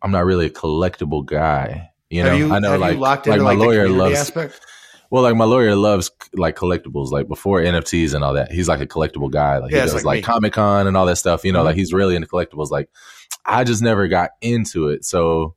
I'm 0.01 0.11
not 0.11 0.25
really 0.25 0.47
a 0.47 0.49
collectible 0.49 1.25
guy. 1.25 1.91
You 2.09 2.23
know, 2.23 2.29
have 2.31 2.39
you, 2.39 2.51
I 2.53 2.59
know 2.59 2.77
like 2.77 2.97
like 2.97 3.27
into 3.27 3.39
my 3.43 3.51
like, 3.51 3.59
lawyer 3.59 3.87
loves 3.87 4.17
aspect? 4.17 4.59
well, 5.11 5.21
like 5.21 5.35
my 5.35 5.45
lawyer 5.45 5.75
loves 5.75 6.09
like 6.33 6.55
collectibles. 6.55 7.11
Like 7.11 7.27
before 7.27 7.59
NFTs 7.61 8.15
and 8.15 8.23
all 8.23 8.33
that, 8.33 8.51
he's 8.51 8.67
like 8.67 8.81
a 8.81 8.87
collectible 8.87 9.29
guy. 9.29 9.59
Like 9.59 9.71
Yeah, 9.71 9.79
he 9.79 9.85
does 9.85 9.93
like 9.95 10.05
like. 10.05 10.23
Comic 10.23 10.53
Con 10.53 10.87
and 10.87 10.97
all 10.97 11.05
that 11.05 11.17
stuff. 11.17 11.45
You 11.45 11.51
know, 11.51 11.61
Mhm. 11.61 11.65
like 11.65 11.75
he's 11.75 11.93
really 11.93 12.15
into 12.15 12.27
collectibles. 12.27 12.71
Like 12.71 12.89
I 13.45 13.63
just 13.63 13.81
never 13.83 14.07
got 14.07 14.31
into 14.41 14.87
it. 14.89 15.05
So 15.05 15.55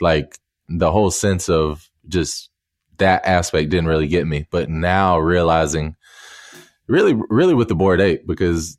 like 0.00 0.38
the 0.68 0.90
whole 0.92 1.10
sense 1.10 1.48
of 1.48 1.88
just 2.08 2.50
that 2.98 3.26
aspect 3.26 3.70
didn't 3.70 3.88
really 3.88 4.08
get 4.08 4.26
me. 4.26 4.46
But 4.50 4.68
now 4.68 5.18
realizing 5.18 5.96
really, 6.86 7.14
really 7.28 7.54
with 7.54 7.68
the 7.68 7.74
bored 7.74 8.00
ape 8.00 8.26
because 8.26 8.78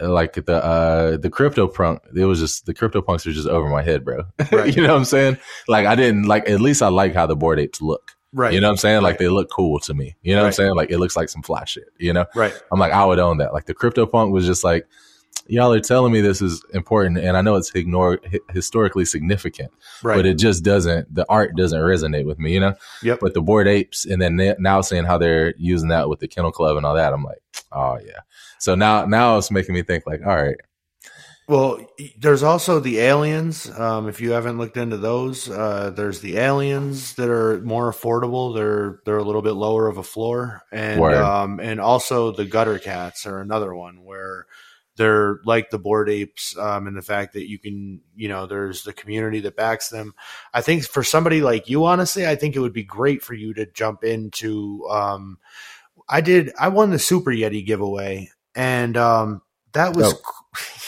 uh, 0.00 0.10
like 0.10 0.32
the 0.34 0.64
uh 0.64 1.16
the 1.16 1.30
crypto 1.30 1.68
punk 1.68 2.00
it 2.16 2.24
was 2.24 2.40
just 2.40 2.66
the 2.66 2.74
crypto 2.74 3.02
punks 3.02 3.26
were 3.26 3.32
just 3.32 3.48
over 3.48 3.68
my 3.68 3.82
head 3.82 4.04
bro. 4.04 4.22
Right. 4.52 4.74
you 4.74 4.82
know 4.82 4.88
what 4.90 4.98
i'm 4.98 5.04
saying? 5.04 5.38
Like 5.68 5.86
i 5.86 5.94
didn't 5.94 6.24
like 6.24 6.48
at 6.48 6.60
least 6.60 6.82
i 6.82 6.88
like 6.88 7.14
how 7.14 7.26
the 7.26 7.36
bored 7.36 7.60
apes 7.60 7.80
look. 7.80 8.12
Right. 8.32 8.52
you 8.54 8.60
know 8.60 8.68
what 8.68 8.72
i'm 8.72 8.78
saying? 8.78 9.02
Like 9.02 9.18
they 9.18 9.28
look 9.28 9.50
cool 9.50 9.78
to 9.80 9.94
me. 9.94 10.16
You 10.22 10.34
know 10.34 10.40
what 10.42 10.46
i'm 10.48 10.52
saying? 10.52 10.74
Like 10.74 10.90
it 10.90 10.98
looks 10.98 11.16
like 11.16 11.28
some 11.28 11.42
fly 11.42 11.64
shit 11.64 11.84
you 11.98 12.12
know? 12.12 12.26
Right. 12.34 12.54
i'm 12.72 12.80
like 12.80 12.92
i 12.92 13.04
would 13.04 13.18
own 13.18 13.38
that. 13.38 13.52
Like 13.52 13.66
the 13.66 13.74
crypto 13.74 14.06
punk 14.06 14.32
was 14.32 14.46
just 14.46 14.64
like 14.64 14.86
y'all 15.46 15.72
are 15.72 15.80
telling 15.80 16.12
me 16.12 16.20
this 16.20 16.40
is 16.40 16.62
important 16.72 17.18
and 17.18 17.36
i 17.36 17.40
know 17.40 17.56
it's 17.56 17.74
ignore 17.74 18.18
historically 18.50 19.04
significant 19.04 19.70
Right. 20.02 20.16
but 20.16 20.26
it 20.26 20.38
just 20.38 20.62
doesn't 20.64 21.12
the 21.14 21.26
art 21.28 21.56
doesn't 21.56 21.80
resonate 21.80 22.26
with 22.26 22.38
me 22.38 22.52
you 22.54 22.60
know 22.60 22.74
yep. 23.02 23.18
but 23.20 23.34
the 23.34 23.42
bored 23.42 23.68
apes 23.68 24.04
and 24.04 24.20
then 24.22 24.36
now 24.58 24.80
seeing 24.80 25.04
how 25.04 25.18
they're 25.18 25.54
using 25.58 25.88
that 25.88 26.08
with 26.08 26.20
the 26.20 26.28
kennel 26.28 26.52
club 26.52 26.76
and 26.76 26.86
all 26.86 26.94
that 26.94 27.12
i'm 27.12 27.24
like 27.24 27.42
oh 27.72 27.98
yeah 28.04 28.20
so 28.58 28.74
now 28.74 29.04
now 29.04 29.38
it's 29.38 29.50
making 29.50 29.74
me 29.74 29.82
think 29.82 30.04
like 30.06 30.20
all 30.26 30.36
right 30.36 30.56
Well, 31.48 31.84
there's 32.16 32.44
also 32.44 32.78
the 32.78 33.00
aliens. 33.00 33.68
Um, 33.78 34.08
if 34.08 34.20
you 34.20 34.30
haven't 34.30 34.58
looked 34.58 34.76
into 34.76 34.96
those, 34.96 35.50
uh, 35.50 35.90
there's 35.94 36.20
the 36.20 36.38
aliens 36.38 37.14
that 37.16 37.28
are 37.28 37.60
more 37.62 37.92
affordable. 37.92 38.54
They're 38.54 39.00
they're 39.04 39.18
a 39.18 39.24
little 39.24 39.42
bit 39.42 39.54
lower 39.54 39.88
of 39.88 39.98
a 39.98 40.04
floor, 40.04 40.62
and 40.70 41.00
um, 41.26 41.58
and 41.60 41.80
also 41.80 42.30
the 42.30 42.44
gutter 42.44 42.78
cats 42.78 43.26
are 43.26 43.40
another 43.40 43.74
one 43.74 44.04
where 44.04 44.46
they're 44.96 45.40
like 45.44 45.70
the 45.70 45.78
bored 45.78 46.10
apes, 46.10 46.56
um, 46.58 46.86
and 46.86 46.96
the 46.96 47.02
fact 47.02 47.32
that 47.32 47.48
you 47.48 47.58
can, 47.58 48.00
you 48.14 48.28
know, 48.28 48.46
there's 48.46 48.84
the 48.84 48.92
community 48.92 49.40
that 49.40 49.56
backs 49.56 49.88
them. 49.88 50.14
I 50.52 50.60
think 50.60 50.84
for 50.84 51.02
somebody 51.02 51.40
like 51.40 51.68
you, 51.68 51.84
honestly, 51.84 52.26
I 52.26 52.36
think 52.36 52.56
it 52.56 52.60
would 52.60 52.72
be 52.72 52.84
great 52.84 53.22
for 53.22 53.34
you 53.34 53.54
to 53.54 53.66
jump 53.66 54.04
into. 54.04 54.86
Um, 54.90 55.38
I 56.08 56.20
did. 56.20 56.52
I 56.60 56.68
won 56.68 56.90
the 56.90 56.98
Super 56.98 57.30
Yeti 57.30 57.64
giveaway, 57.64 58.30
and 58.54 58.96
um, 58.96 59.42
that 59.72 59.96
was. 59.96 60.12
Dope. 60.12 60.22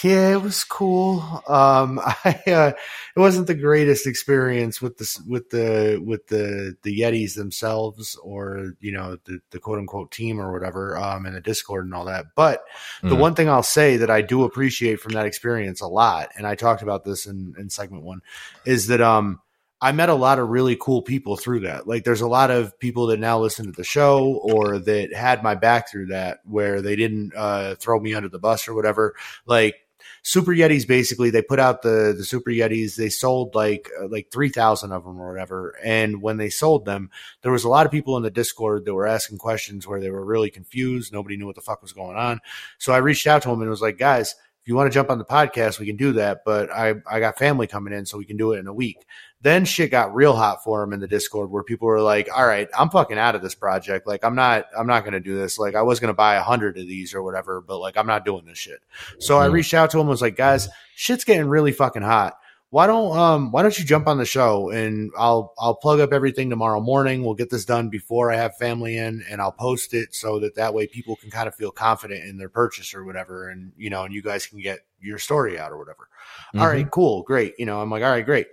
Yeah, 0.02 0.32
it 0.34 0.42
was 0.42 0.64
cool. 0.64 1.42
Um, 1.48 1.98
I 2.24 2.42
uh, 2.46 2.72
it 3.16 3.20
wasn't 3.20 3.46
the 3.46 3.54
greatest 3.54 4.06
experience 4.06 4.82
with 4.82 4.98
the 4.98 5.18
with 5.26 5.48
the 5.50 6.02
with 6.04 6.26
the 6.26 6.76
the 6.82 7.00
Yetis 7.00 7.34
themselves, 7.34 8.14
or 8.22 8.74
you 8.80 8.92
know 8.92 9.16
the 9.24 9.40
the 9.50 9.58
quote 9.58 9.78
unquote 9.78 10.10
team 10.10 10.38
or 10.40 10.52
whatever, 10.52 10.98
um, 10.98 11.24
in 11.24 11.32
the 11.32 11.40
Discord 11.40 11.84
and 11.86 11.94
all 11.94 12.04
that. 12.04 12.26
But 12.34 12.64
the 13.02 13.08
Mhm. 13.14 13.18
one 13.18 13.34
thing 13.34 13.48
I'll 13.48 13.62
say 13.62 13.96
that 13.96 14.10
I 14.10 14.20
do 14.20 14.44
appreciate 14.44 15.00
from 15.00 15.12
that 15.12 15.26
experience 15.26 15.80
a 15.80 15.86
lot, 15.88 16.28
and 16.36 16.46
I 16.46 16.54
talked 16.54 16.82
about 16.82 17.04
this 17.04 17.24
in 17.26 17.54
in 17.58 17.70
segment 17.70 18.04
one, 18.04 18.20
is 18.66 18.88
that 18.88 19.00
um 19.00 19.40
I 19.80 19.92
met 19.92 20.09
a 20.09 20.14
lot 20.14 20.38
of 20.38 20.48
really 20.48 20.76
cool 20.76 21.02
people 21.02 21.36
through 21.36 21.60
that. 21.60 21.86
Like 21.86 22.05
there's 22.05 22.20
a 22.20 22.28
lot 22.28 22.51
of 22.51 22.78
people 22.78 23.09
that 23.09 23.20
now 23.20 23.38
listen 23.38 23.66
to 23.66 23.72
the 23.72 23.84
show 23.84 24.40
or 24.42 24.78
that 24.78 25.12
had 25.12 25.42
my 25.42 25.55
back 25.55 25.90
through 25.90 26.06
that 26.06 26.38
where 26.44 26.80
they 26.80 26.96
didn't 26.96 27.32
uh, 27.36 27.74
throw 27.74 28.01
me 28.01 28.14
under 28.14 28.28
the 28.28 28.38
bus 28.38 28.66
or 28.66 28.74
whatever. 28.74 29.14
Like 29.46 29.76
Super 30.22 30.52
Yetis 30.52 30.86
basically 30.86 31.28
they 31.30 31.42
put 31.42 31.60
out 31.60 31.82
the 31.82 32.14
the 32.16 32.24
Super 32.24 32.51
Yetis, 32.51 32.96
they 32.96 33.10
sold 33.10 33.55
like 33.55 33.90
uh, 34.01 34.09
like 34.09 34.30
3000 34.32 34.90
of 34.90 35.05
them 35.05 35.20
or 35.20 35.30
whatever. 35.30 35.76
And 35.84 36.22
when 36.22 36.38
they 36.38 36.48
sold 36.51 36.86
them, 36.86 37.10
there 37.42 37.52
was 37.52 37.64
a 37.64 37.68
lot 37.68 37.84
of 37.84 37.92
people 37.92 38.16
in 38.16 38.22
the 38.22 38.30
Discord 38.30 38.86
that 38.86 38.94
were 38.94 39.06
asking 39.06 39.38
questions 39.38 39.86
where 39.86 40.01
they 40.01 40.10
were 40.10 40.24
really 40.24 40.51
confused, 40.51 41.12
nobody 41.12 41.36
knew 41.36 41.46
what 41.46 41.56
the 41.56 41.60
fuck 41.60 41.82
was 41.82 41.92
going 41.92 42.16
on. 42.16 42.40
So 42.78 42.92
I 42.92 42.98
reached 42.98 43.26
out 43.26 43.42
to 43.42 43.48
them 43.48 43.60
and 43.60 43.68
was 43.68 43.82
like, 43.82 43.98
"Guys, 43.98 44.34
if 44.64 44.68
you 44.68 44.74
want 44.74 44.90
to 44.90 44.94
jump 44.94 45.10
on 45.10 45.18
the 45.18 45.24
podcast, 45.26 45.78
we 45.78 45.84
can 45.84 45.96
do 45.96 46.12
that, 46.14 46.40
but 46.44 46.70
I 46.72 46.94
I 47.06 47.20
got 47.20 47.38
family 47.38 47.66
coming 47.66 47.92
in 47.92 48.06
so 48.06 48.16
we 48.18 48.24
can 48.24 48.38
do 48.38 48.52
it 48.52 48.58
in 48.60 48.66
a 48.66 48.72
week." 48.74 49.06
then 49.42 49.66
shit 49.66 49.90
got 49.90 50.14
real 50.14 50.34
hot 50.34 50.64
for 50.64 50.82
him 50.82 50.94
in 50.94 51.00
the 51.00 51.06
discord 51.06 51.50
where 51.50 51.62
people 51.62 51.86
were 51.86 52.00
like 52.00 52.30
all 52.34 52.46
right 52.46 52.66
i'm 52.78 52.88
fucking 52.88 53.18
out 53.18 53.34
of 53.34 53.42
this 53.42 53.54
project 53.54 54.06
like 54.06 54.24
i'm 54.24 54.34
not 54.34 54.64
i'm 54.74 54.86
not 54.86 55.04
gonna 55.04 55.20
do 55.20 55.36
this 55.36 55.58
like 55.58 55.74
i 55.74 55.82
was 55.82 56.00
gonna 56.00 56.14
buy 56.14 56.36
a 56.36 56.42
hundred 56.42 56.78
of 56.78 56.86
these 56.88 57.12
or 57.12 57.22
whatever 57.22 57.60
but 57.60 57.76
like 57.78 57.94
i'm 57.98 58.06
not 58.06 58.24
doing 58.24 58.46
this 58.46 58.56
shit 58.56 58.78
so 59.18 59.38
i 59.38 59.46
Mhm. 59.46 59.52
reached 59.52 59.74
out 59.74 59.90
to 59.90 59.98
him 59.98 60.02
and 60.02 60.08
was 60.08 60.22
like 60.22 60.34
guys 60.36 60.70
shit's 60.96 61.24
getting 61.24 61.46
really 61.46 61.72
fucking 61.72 62.00
hot 62.00 62.38
why 62.74 62.88
don't 62.88 63.16
um 63.16 63.52
why 63.52 63.62
don't 63.62 63.78
you 63.78 63.84
jump 63.84 64.09
on 64.09 64.18
the 64.18 64.24
show 64.24 64.68
and 64.70 65.12
I'll 65.16 65.55
I'll 65.60 65.76
plug 65.76 66.01
up 66.01 66.12
everything 66.12 66.51
tomorrow 66.51 66.80
morning. 66.80 67.22
We'll 67.22 67.36
get 67.36 67.48
this 67.48 67.64
done 67.64 67.88
before 67.88 68.32
I 68.32 68.36
have 68.36 68.56
family 68.56 68.98
in, 68.98 69.24
and 69.30 69.40
I'll 69.40 69.52
post 69.52 69.94
it 69.94 70.12
so 70.12 70.40
that 70.40 70.56
that 70.56 70.74
way 70.74 70.88
people 70.88 71.14
can 71.14 71.30
kind 71.30 71.46
of 71.46 71.55
feel 71.55 71.70
confident 71.70 72.24
in 72.24 72.36
their 72.36 72.48
purchase 72.48 72.92
or 72.92 73.05
whatever, 73.05 73.48
and 73.48 73.70
you 73.76 73.90
know, 73.90 74.02
and 74.02 74.12
you 74.12 74.22
guys 74.22 74.48
can 74.48 74.59
get 74.59 74.80
your 74.98 75.20
story 75.20 75.56
out 75.56 75.70
or 75.70 75.78
whatever. 75.78 76.09
All 76.56 76.66
right, 76.66 76.90
cool, 76.90 77.22
great. 77.22 77.55
You 77.59 77.66
know, 77.66 77.80
I'm 77.80 77.92
like, 77.92 78.02
all 78.02 78.10
right, 78.10 78.26
great. 78.26 78.48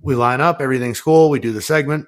We 0.00 0.14
line 0.14 0.40
up, 0.40 0.62
everything's 0.62 1.02
cool. 1.02 1.28
We 1.28 1.38
do 1.38 1.52
the 1.52 1.60
segment. 1.60 2.06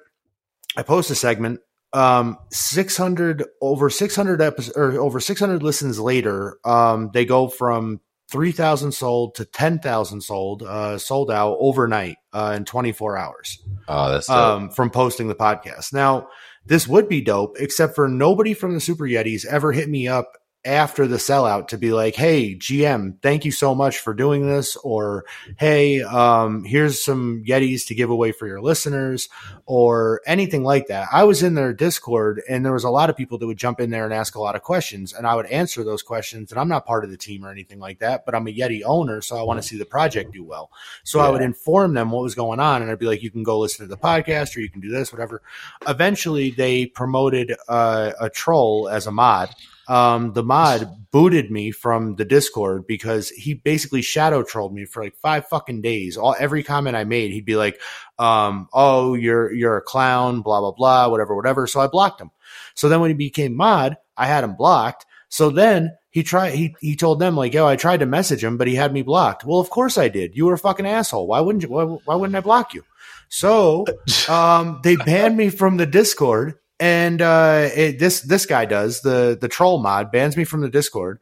I 0.75 0.81
post 0.81 1.11
a 1.11 1.15
segment. 1.15 1.59
Um, 1.93 2.39
600 2.51 3.43
over 3.61 3.91
600 3.91 4.41
episodes 4.41 4.75
or 4.75 4.99
over 4.99 5.19
600 5.19 5.61
listens 5.61 5.99
later, 5.99 6.57
um, 6.65 7.11
they 7.13 7.25
go 7.25 7.47
from 7.47 8.01
3,000 8.29 8.91
sold 8.91 9.35
to 9.35 9.45
10,000 9.45 10.21
sold, 10.21 10.63
uh, 10.63 10.97
sold 10.97 11.31
out 11.31 11.57
overnight, 11.59 12.17
uh, 12.33 12.53
in 12.57 12.65
24 12.65 13.17
hours, 13.17 13.61
Oh, 13.87 14.11
that's 14.11 14.27
dope. 14.27 14.35
um, 14.37 14.69
from 14.69 14.89
posting 14.89 15.27
the 15.27 15.35
podcast. 15.35 15.93
Now, 15.93 16.27
this 16.65 16.87
would 16.87 17.07
be 17.07 17.21
dope, 17.21 17.55
except 17.59 17.95
for 17.95 18.07
nobody 18.09 18.53
from 18.53 18.73
the 18.73 18.81
Super 18.81 19.05
Yetis 19.05 19.45
ever 19.45 19.71
hit 19.71 19.87
me 19.89 20.07
up 20.07 20.31
after 20.67 21.07
the 21.07 21.15
sellout 21.15 21.69
to 21.69 21.77
be 21.77 21.91
like, 21.93 22.15
Hey, 22.15 22.55
GM, 22.55 23.19
thank 23.21 23.45
you 23.45 23.51
so 23.51 23.73
much 23.73 23.99
for 23.99 24.13
doing 24.13 24.45
this. 24.45 24.75
Or, 24.77 25.25
Hey, 25.57 26.01
um, 26.03 26.63
here's 26.63 27.03
some 27.03 27.43
Yetis 27.47 27.87
to 27.87 27.95
give 27.95 28.09
away 28.09 28.31
for 28.33 28.45
your 28.45 28.61
listeners 28.61 29.29
or 29.65 30.21
anything 30.27 30.63
like 30.63 30.87
that. 30.87 31.07
I 31.11 31.23
was 31.23 31.41
in 31.41 31.55
their 31.55 31.73
Discord 31.73 32.41
and 32.49 32.65
there 32.65 32.73
was 32.73 32.83
a 32.83 32.89
lot 32.89 33.09
of 33.09 33.15
people 33.15 33.37
that 33.37 33.47
would 33.47 33.57
jump 33.57 33.79
in 33.79 33.89
there 33.89 34.05
and 34.05 34.13
ask 34.13 34.35
a 34.35 34.41
lot 34.41 34.55
of 34.55 34.61
questions 34.61 35.13
and 35.13 35.25
I 35.25 35.35
would 35.35 35.47
answer 35.47 35.83
those 35.83 36.03
questions. 36.03 36.51
And 36.51 36.59
I'm 36.59 36.69
not 36.69 36.85
part 36.85 37.05
of 37.05 37.09
the 37.09 37.17
team 37.17 37.45
or 37.45 37.51
anything 37.51 37.79
like 37.79 37.99
that, 37.99 38.25
but 38.25 38.35
I'm 38.35 38.47
a 38.47 38.53
Yeti 38.53 38.81
owner. 38.85 39.21
So 39.21 39.37
I 39.37 39.43
want 39.43 39.61
to 39.61 39.67
see 39.67 39.77
the 39.77 39.85
project 39.85 40.33
do 40.33 40.43
well. 40.43 40.69
So 41.03 41.19
I 41.19 41.29
would 41.29 41.41
inform 41.41 41.93
them 41.93 42.11
what 42.11 42.23
was 42.23 42.35
going 42.35 42.59
on 42.59 42.81
and 42.81 42.91
I'd 42.91 42.99
be 42.99 43.05
like, 43.05 43.23
you 43.23 43.31
can 43.31 43.43
go 43.43 43.59
listen 43.59 43.85
to 43.85 43.89
the 43.89 43.97
podcast 43.97 44.55
or 44.55 44.59
you 44.59 44.69
can 44.69 44.81
do 44.81 44.89
this, 44.89 45.13
whatever. 45.13 45.41
Eventually 45.87 46.51
they 46.51 46.85
promoted 46.85 47.55
uh, 47.69 48.11
a 48.19 48.29
troll 48.29 48.89
as 48.89 49.07
a 49.07 49.11
mod. 49.11 49.49
Um, 49.87 50.33
the 50.33 50.43
mod 50.43 50.89
booted 51.11 51.49
me 51.49 51.71
from 51.71 52.15
the 52.15 52.25
Discord 52.25 52.85
because 52.87 53.29
he 53.29 53.53
basically 53.53 54.01
shadow 54.01 54.43
trolled 54.43 54.73
me 54.73 54.85
for 54.85 55.03
like 55.03 55.15
five 55.15 55.47
fucking 55.47 55.81
days. 55.81 56.17
All 56.17 56.35
every 56.37 56.63
comment 56.63 56.95
I 56.95 57.05
made, 57.05 57.31
he'd 57.31 57.45
be 57.45 57.55
like, 57.55 57.79
um, 58.19 58.67
"Oh, 58.73 59.13
you're 59.13 59.51
you're 59.53 59.77
a 59.77 59.81
clown," 59.81 60.41
blah 60.41 60.59
blah 60.59 60.71
blah, 60.71 61.09
whatever, 61.09 61.35
whatever. 61.35 61.67
So 61.67 61.79
I 61.79 61.87
blocked 61.87 62.21
him. 62.21 62.31
So 62.75 62.89
then 62.89 62.99
when 62.99 63.09
he 63.09 63.15
became 63.15 63.55
mod, 63.55 63.97
I 64.15 64.27
had 64.27 64.43
him 64.43 64.55
blocked. 64.55 65.05
So 65.29 65.49
then 65.49 65.95
he 66.09 66.23
tried. 66.23 66.53
He 66.53 66.75
he 66.81 66.95
told 66.95 67.19
them 67.19 67.35
like, 67.35 67.53
"Yo, 67.53 67.65
I 67.65 67.75
tried 67.75 67.99
to 67.99 68.05
message 68.05 68.43
him, 68.43 68.57
but 68.57 68.67
he 68.67 68.75
had 68.75 68.93
me 68.93 69.01
blocked." 69.01 69.45
Well, 69.45 69.59
of 69.59 69.69
course 69.69 69.97
I 69.97 70.07
did. 70.07 70.35
You 70.35 70.45
were 70.45 70.53
a 70.53 70.59
fucking 70.59 70.85
asshole. 70.87 71.27
Why 71.27 71.41
wouldn't 71.41 71.63
you? 71.63 71.69
Why, 71.69 71.83
why 71.83 72.15
wouldn't 72.15 72.35
I 72.35 72.41
block 72.41 72.73
you? 72.73 72.83
So 73.29 73.85
um, 74.29 74.79
they 74.83 74.95
banned 74.95 75.37
me 75.37 75.49
from 75.49 75.77
the 75.77 75.85
Discord, 75.85 76.55
and 76.79 77.21
uh, 77.21 77.69
it, 77.75 77.99
this 77.99 78.21
this 78.21 78.45
guy 78.45 78.65
does 78.65 79.01
the 79.01 79.37
the 79.39 79.47
troll 79.47 79.79
mod 79.79 80.11
bans 80.11 80.37
me 80.37 80.43
from 80.43 80.61
the 80.61 80.69
Discord. 80.69 81.19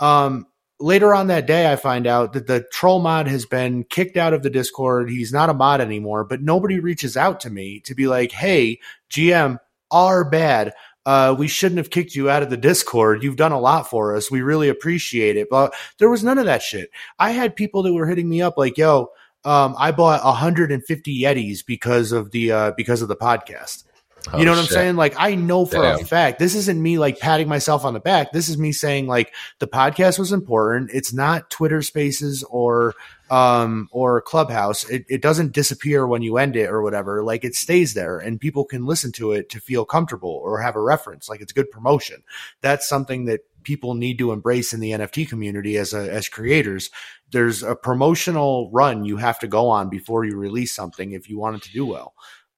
Um, 0.00 0.46
later 0.78 1.14
on 1.14 1.28
that 1.28 1.46
day, 1.46 1.70
I 1.70 1.76
find 1.76 2.06
out 2.06 2.34
that 2.34 2.46
the 2.46 2.64
troll 2.72 3.00
mod 3.00 3.26
has 3.28 3.46
been 3.46 3.84
kicked 3.84 4.16
out 4.16 4.34
of 4.34 4.42
the 4.42 4.50
Discord. 4.50 5.10
He's 5.10 5.32
not 5.32 5.50
a 5.50 5.54
mod 5.54 5.80
anymore, 5.80 6.24
but 6.24 6.42
nobody 6.42 6.78
reaches 6.78 7.16
out 7.16 7.40
to 7.40 7.50
me 7.50 7.80
to 7.80 7.94
be 7.94 8.06
like, 8.06 8.32
"Hey, 8.32 8.80
GM, 9.10 9.58
are 9.90 10.28
bad." 10.28 10.74
Uh, 11.06 11.34
we 11.38 11.46
shouldn't 11.46 11.78
have 11.78 11.90
kicked 11.90 12.16
you 12.16 12.28
out 12.28 12.42
of 12.42 12.50
the 12.50 12.56
Discord. 12.56 13.22
You've 13.22 13.36
done 13.36 13.52
a 13.52 13.60
lot 13.60 13.88
for 13.88 14.16
us. 14.16 14.28
We 14.28 14.42
really 14.42 14.68
appreciate 14.68 15.36
it. 15.36 15.48
But 15.48 15.72
there 15.98 16.10
was 16.10 16.24
none 16.24 16.36
of 16.36 16.46
that 16.46 16.62
shit. 16.62 16.90
I 17.20 17.30
had 17.30 17.54
people 17.54 17.84
that 17.84 17.94
were 17.94 18.08
hitting 18.08 18.28
me 18.28 18.42
up 18.42 18.58
like, 18.58 18.76
yo, 18.76 19.10
um, 19.44 19.76
I 19.78 19.92
bought 19.92 20.24
150 20.24 21.22
Yetis 21.22 21.64
because 21.64 22.10
of 22.10 22.32
the 22.32 22.50
uh, 22.50 22.72
because 22.76 23.02
of 23.02 23.08
the 23.08 23.14
podcast. 23.14 23.84
Oh, 24.32 24.38
you 24.38 24.44
know 24.44 24.52
what 24.52 24.60
I'm 24.60 24.66
saying? 24.66 24.96
Like 24.96 25.14
I 25.18 25.34
know 25.34 25.66
for 25.66 25.84
a 25.84 25.98
fact 26.04 26.38
this 26.38 26.54
isn't 26.54 26.80
me 26.80 26.98
like 26.98 27.18
patting 27.20 27.48
myself 27.48 27.84
on 27.84 27.94
the 27.94 28.00
back. 28.00 28.32
This 28.32 28.48
is 28.48 28.58
me 28.58 28.72
saying 28.72 29.06
like 29.06 29.32
the 29.58 29.68
podcast 29.68 30.18
was 30.18 30.32
important. 30.32 30.90
It's 30.92 31.12
not 31.12 31.50
Twitter 31.50 31.82
Spaces 31.82 32.42
or 32.44 32.94
um 33.30 33.88
or 33.92 34.20
Clubhouse. 34.20 34.88
It, 34.88 35.04
it 35.08 35.22
doesn't 35.22 35.52
disappear 35.52 36.06
when 36.06 36.22
you 36.22 36.38
end 36.38 36.56
it 36.56 36.70
or 36.70 36.82
whatever. 36.82 37.22
Like 37.22 37.44
it 37.44 37.54
stays 37.54 37.94
there 37.94 38.18
and 38.18 38.40
people 38.40 38.64
can 38.64 38.86
listen 38.86 39.12
to 39.12 39.32
it 39.32 39.48
to 39.50 39.60
feel 39.60 39.84
comfortable 39.84 40.40
or 40.42 40.60
have 40.60 40.76
a 40.76 40.82
reference. 40.82 41.28
Like 41.28 41.40
it's 41.40 41.52
good 41.52 41.70
promotion. 41.70 42.22
That's 42.60 42.88
something 42.88 43.26
that 43.26 43.40
people 43.62 43.94
need 43.94 44.18
to 44.18 44.30
embrace 44.30 44.72
in 44.72 44.78
the 44.80 44.92
NFT 44.92 45.28
community 45.28 45.76
as 45.76 45.92
a, 45.92 46.10
as 46.12 46.28
creators. 46.28 46.90
There's 47.32 47.64
a 47.64 47.74
promotional 47.74 48.70
run 48.72 49.04
you 49.04 49.16
have 49.16 49.40
to 49.40 49.48
go 49.48 49.68
on 49.68 49.88
before 49.88 50.24
you 50.24 50.36
release 50.36 50.72
something 50.72 51.12
if 51.12 51.28
you 51.28 51.38
want 51.38 51.56
it 51.56 51.62
to 51.62 51.72
do 51.72 51.84
well 51.84 52.14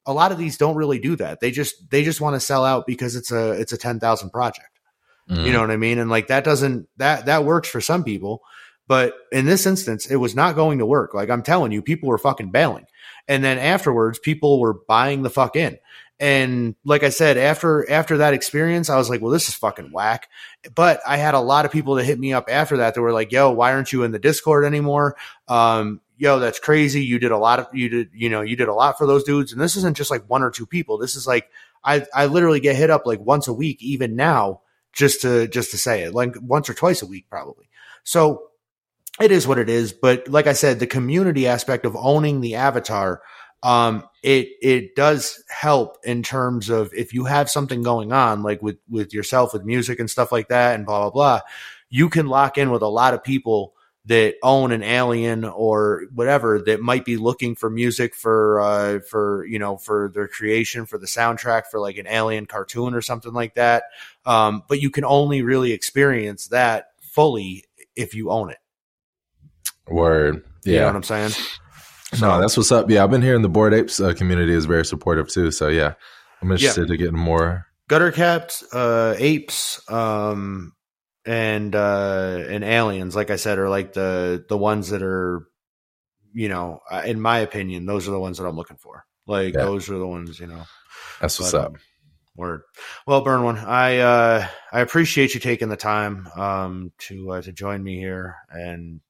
a 0.08 0.12
lot 0.12 0.32
of 0.32 0.38
these 0.38 0.56
don't 0.56 0.74
really 0.74 0.98
do 0.98 1.14
that. 1.16 1.38
They 1.38 1.50
just 1.50 1.90
they 1.90 2.02
just 2.02 2.20
want 2.20 2.34
to 2.34 2.40
sell 2.40 2.64
out 2.64 2.86
because 2.86 3.14
it's 3.14 3.30
a 3.30 3.52
it's 3.52 3.74
a 3.74 3.78
ten 3.78 4.00
thousand 4.00 4.30
project. 4.30 4.70
Mm. 5.30 5.44
You 5.44 5.52
know 5.52 5.60
what 5.60 5.70
I 5.70 5.76
mean? 5.76 5.98
And 5.98 6.08
like 6.08 6.28
that 6.28 6.44
doesn't 6.44 6.88
that 6.96 7.26
that 7.26 7.44
works 7.44 7.68
for 7.68 7.82
some 7.82 8.02
people, 8.02 8.42
but 8.88 9.14
in 9.30 9.44
this 9.44 9.66
instance, 9.66 10.06
it 10.06 10.16
was 10.16 10.34
not 10.34 10.56
going 10.56 10.78
to 10.78 10.86
work. 10.86 11.12
Like 11.12 11.28
I'm 11.28 11.42
telling 11.42 11.72
you, 11.72 11.82
people 11.82 12.08
were 12.08 12.16
fucking 12.16 12.50
bailing, 12.50 12.86
and 13.28 13.44
then 13.44 13.58
afterwards, 13.58 14.18
people 14.18 14.58
were 14.58 14.74
buying 14.88 15.22
the 15.22 15.30
fuck 15.30 15.54
in. 15.54 15.78
And 16.20 16.74
like 16.84 17.04
I 17.04 17.10
said, 17.10 17.36
after 17.36 17.88
after 17.88 18.18
that 18.18 18.34
experience, 18.34 18.90
I 18.90 18.96
was 18.96 19.08
like, 19.08 19.20
well, 19.20 19.30
this 19.30 19.48
is 19.48 19.54
fucking 19.54 19.92
whack. 19.92 20.28
But 20.74 21.00
I 21.06 21.16
had 21.16 21.34
a 21.34 21.40
lot 21.40 21.64
of 21.64 21.70
people 21.70 21.94
that 21.94 22.04
hit 22.04 22.18
me 22.18 22.32
up 22.32 22.46
after 22.50 22.78
that 22.78 22.94
that 22.94 23.00
were 23.00 23.12
like, 23.12 23.30
yo, 23.30 23.52
why 23.52 23.72
aren't 23.72 23.92
you 23.92 24.02
in 24.02 24.10
the 24.10 24.18
Discord 24.18 24.64
anymore? 24.64 25.16
Um, 25.46 26.00
yo, 26.16 26.40
that's 26.40 26.58
crazy. 26.58 27.04
You 27.04 27.20
did 27.20 27.30
a 27.30 27.38
lot 27.38 27.60
of 27.60 27.68
you 27.72 27.88
did, 27.88 28.10
you 28.12 28.28
know, 28.28 28.40
you 28.40 28.56
did 28.56 28.68
a 28.68 28.74
lot 28.74 28.98
for 28.98 29.06
those 29.06 29.22
dudes. 29.22 29.52
And 29.52 29.60
this 29.60 29.76
isn't 29.76 29.96
just 29.96 30.10
like 30.10 30.28
one 30.28 30.42
or 30.42 30.50
two 30.50 30.66
people. 30.66 30.98
This 30.98 31.14
is 31.14 31.26
like 31.26 31.48
I 31.84 32.04
I 32.12 32.26
literally 32.26 32.60
get 32.60 32.74
hit 32.74 32.90
up 32.90 33.06
like 33.06 33.20
once 33.20 33.46
a 33.46 33.52
week, 33.52 33.80
even 33.80 34.16
now, 34.16 34.62
just 34.92 35.22
to 35.22 35.46
just 35.46 35.70
to 35.70 35.78
say 35.78 36.02
it, 36.02 36.14
like 36.14 36.34
once 36.42 36.68
or 36.68 36.74
twice 36.74 37.00
a 37.02 37.06
week, 37.06 37.26
probably. 37.30 37.68
So 38.02 38.48
it 39.20 39.30
is 39.30 39.46
what 39.46 39.58
it 39.58 39.68
is. 39.68 39.92
But 39.92 40.28
like 40.28 40.46
I 40.46 40.52
said, 40.52 40.78
the 40.78 40.86
community 40.86 41.46
aspect 41.46 41.84
of 41.84 41.96
owning 41.96 42.40
the 42.40 42.56
avatar, 42.56 43.22
um, 43.62 44.04
it 44.22 44.48
it 44.62 44.94
does 44.94 45.42
help 45.48 45.98
in 46.04 46.22
terms 46.22 46.68
of 46.70 46.92
if 46.94 47.12
you 47.12 47.24
have 47.24 47.50
something 47.50 47.82
going 47.82 48.12
on, 48.12 48.42
like 48.42 48.62
with 48.62 48.78
with 48.88 49.12
yourself, 49.12 49.52
with 49.52 49.64
music 49.64 49.98
and 49.98 50.10
stuff 50.10 50.32
like 50.32 50.48
that, 50.48 50.74
and 50.74 50.86
blah 50.86 51.00
blah 51.02 51.10
blah, 51.10 51.40
you 51.90 52.08
can 52.08 52.26
lock 52.26 52.58
in 52.58 52.70
with 52.70 52.82
a 52.82 52.88
lot 52.88 53.14
of 53.14 53.22
people 53.24 53.74
that 54.06 54.36
own 54.42 54.72
an 54.72 54.82
alien 54.82 55.44
or 55.44 56.04
whatever 56.14 56.60
that 56.62 56.80
might 56.80 57.04
be 57.04 57.18
looking 57.18 57.54
for 57.54 57.68
music 57.68 58.14
for 58.14 58.58
uh 58.60 59.00
for 59.00 59.44
you 59.46 59.58
know 59.58 59.76
for 59.76 60.10
their 60.14 60.26
creation 60.26 60.86
for 60.86 60.96
the 60.96 61.06
soundtrack 61.06 61.66
for 61.66 61.78
like 61.78 61.98
an 61.98 62.06
alien 62.06 62.46
cartoon 62.46 62.94
or 62.94 63.02
something 63.02 63.34
like 63.34 63.54
that 63.54 63.84
um 64.24 64.62
but 64.66 64.80
you 64.80 64.90
can 64.90 65.04
only 65.04 65.42
really 65.42 65.72
experience 65.72 66.46
that 66.46 66.92
fully 67.02 67.64
if 67.96 68.14
you 68.14 68.30
own 68.30 68.50
it 68.50 68.58
Word. 69.86 70.42
you 70.64 70.72
know 70.72 70.78
Yeah. 70.78 70.86
what 70.86 70.96
i'm 70.96 71.02
saying 71.02 71.32
no, 72.20 72.40
that's 72.40 72.56
what's 72.56 72.72
up. 72.72 72.90
Yeah, 72.90 73.04
I've 73.04 73.10
been 73.10 73.22
hearing 73.22 73.42
the 73.42 73.48
Bored 73.48 73.74
Apes 73.74 74.00
uh, 74.00 74.14
community 74.14 74.52
is 74.54 74.64
very 74.66 74.84
supportive 74.84 75.28
too. 75.28 75.50
So 75.50 75.68
yeah, 75.68 75.94
I'm 76.42 76.50
interested 76.50 76.88
to 76.88 76.96
getting 76.96 77.18
more. 77.18 77.66
gutter 77.88 78.12
cats 78.12 78.62
uh 78.74 79.14
apes 79.18 79.80
um 79.90 80.72
and 81.24 81.74
uh 81.74 82.42
and 82.48 82.62
aliens 82.64 83.16
like 83.16 83.30
i 83.30 83.36
said 83.36 83.58
are 83.58 83.68
like 83.70 83.92
the 83.94 84.44
the 84.48 84.56
ones 84.58 84.90
that 84.90 85.02
are 85.02 85.46
you 86.34 86.48
know 86.50 86.80
uh, 86.90 87.02
in 87.06 87.18
my 87.20 87.38
opinion 87.38 87.86
those 87.86 88.06
are 88.06 88.10
the 88.12 88.20
ones 88.20 88.36
that 88.38 88.46
i'm 88.46 88.56
looking 88.56 88.76
for 88.76 89.04
like 89.26 89.54
Yeah. 89.54 89.62
those 89.64 89.88
are 89.90 89.98
the 89.98 90.06
ones 90.06 90.38
you 90.38 90.46
know 90.46 90.64
That's 91.20 91.38
what's 91.40 91.52
But, 91.52 91.60
up. 91.60 91.66
um, 91.72 91.78
Word. 92.36 92.62
Well, 93.06 93.22
Burn 93.22 93.42
one. 93.42 93.58
I 93.58 93.98
uh, 93.98 94.46
I 94.72 94.80
appreciate 94.80 95.34
you 95.34 95.40
taking 95.40 95.70
the 95.70 95.76
time 95.76 96.28
um, 96.36 96.92
to 97.08 97.32
uh, 97.32 97.42
to 97.42 97.50
join 97.52 97.82
me 97.82 97.96
here 97.98 98.36
and 98.48 99.00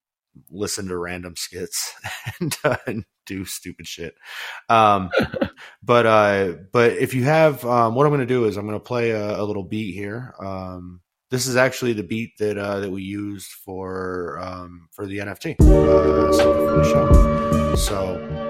listen 0.50 0.88
to 0.88 0.96
random 0.96 1.34
skits 1.36 1.92
and, 2.40 2.56
uh, 2.64 2.76
and 2.86 3.04
do 3.26 3.44
stupid 3.44 3.86
shit. 3.86 4.14
Um, 4.68 5.10
but 5.82 6.06
uh, 6.06 6.52
but 6.72 6.92
if 6.92 7.14
you 7.14 7.24
have, 7.24 7.64
um, 7.64 7.94
what 7.94 8.06
I'm 8.06 8.10
going 8.10 8.20
to 8.20 8.26
do 8.26 8.46
is 8.46 8.56
I'm 8.56 8.66
going 8.66 8.78
to 8.78 8.84
play 8.84 9.10
a, 9.10 9.40
a 9.40 9.44
little 9.44 9.64
beat 9.64 9.94
here. 9.94 10.34
Um, 10.40 11.00
this 11.30 11.46
is 11.46 11.56
actually 11.56 11.92
the 11.92 12.02
beat 12.02 12.38
that 12.38 12.56
uh, 12.56 12.80
that 12.80 12.90
we 12.90 13.02
used 13.02 13.50
for 13.50 14.38
um, 14.40 14.88
for 14.92 15.06
the 15.06 15.18
NFT, 15.18 15.60
uh. 15.60 16.32
So 17.76 18.47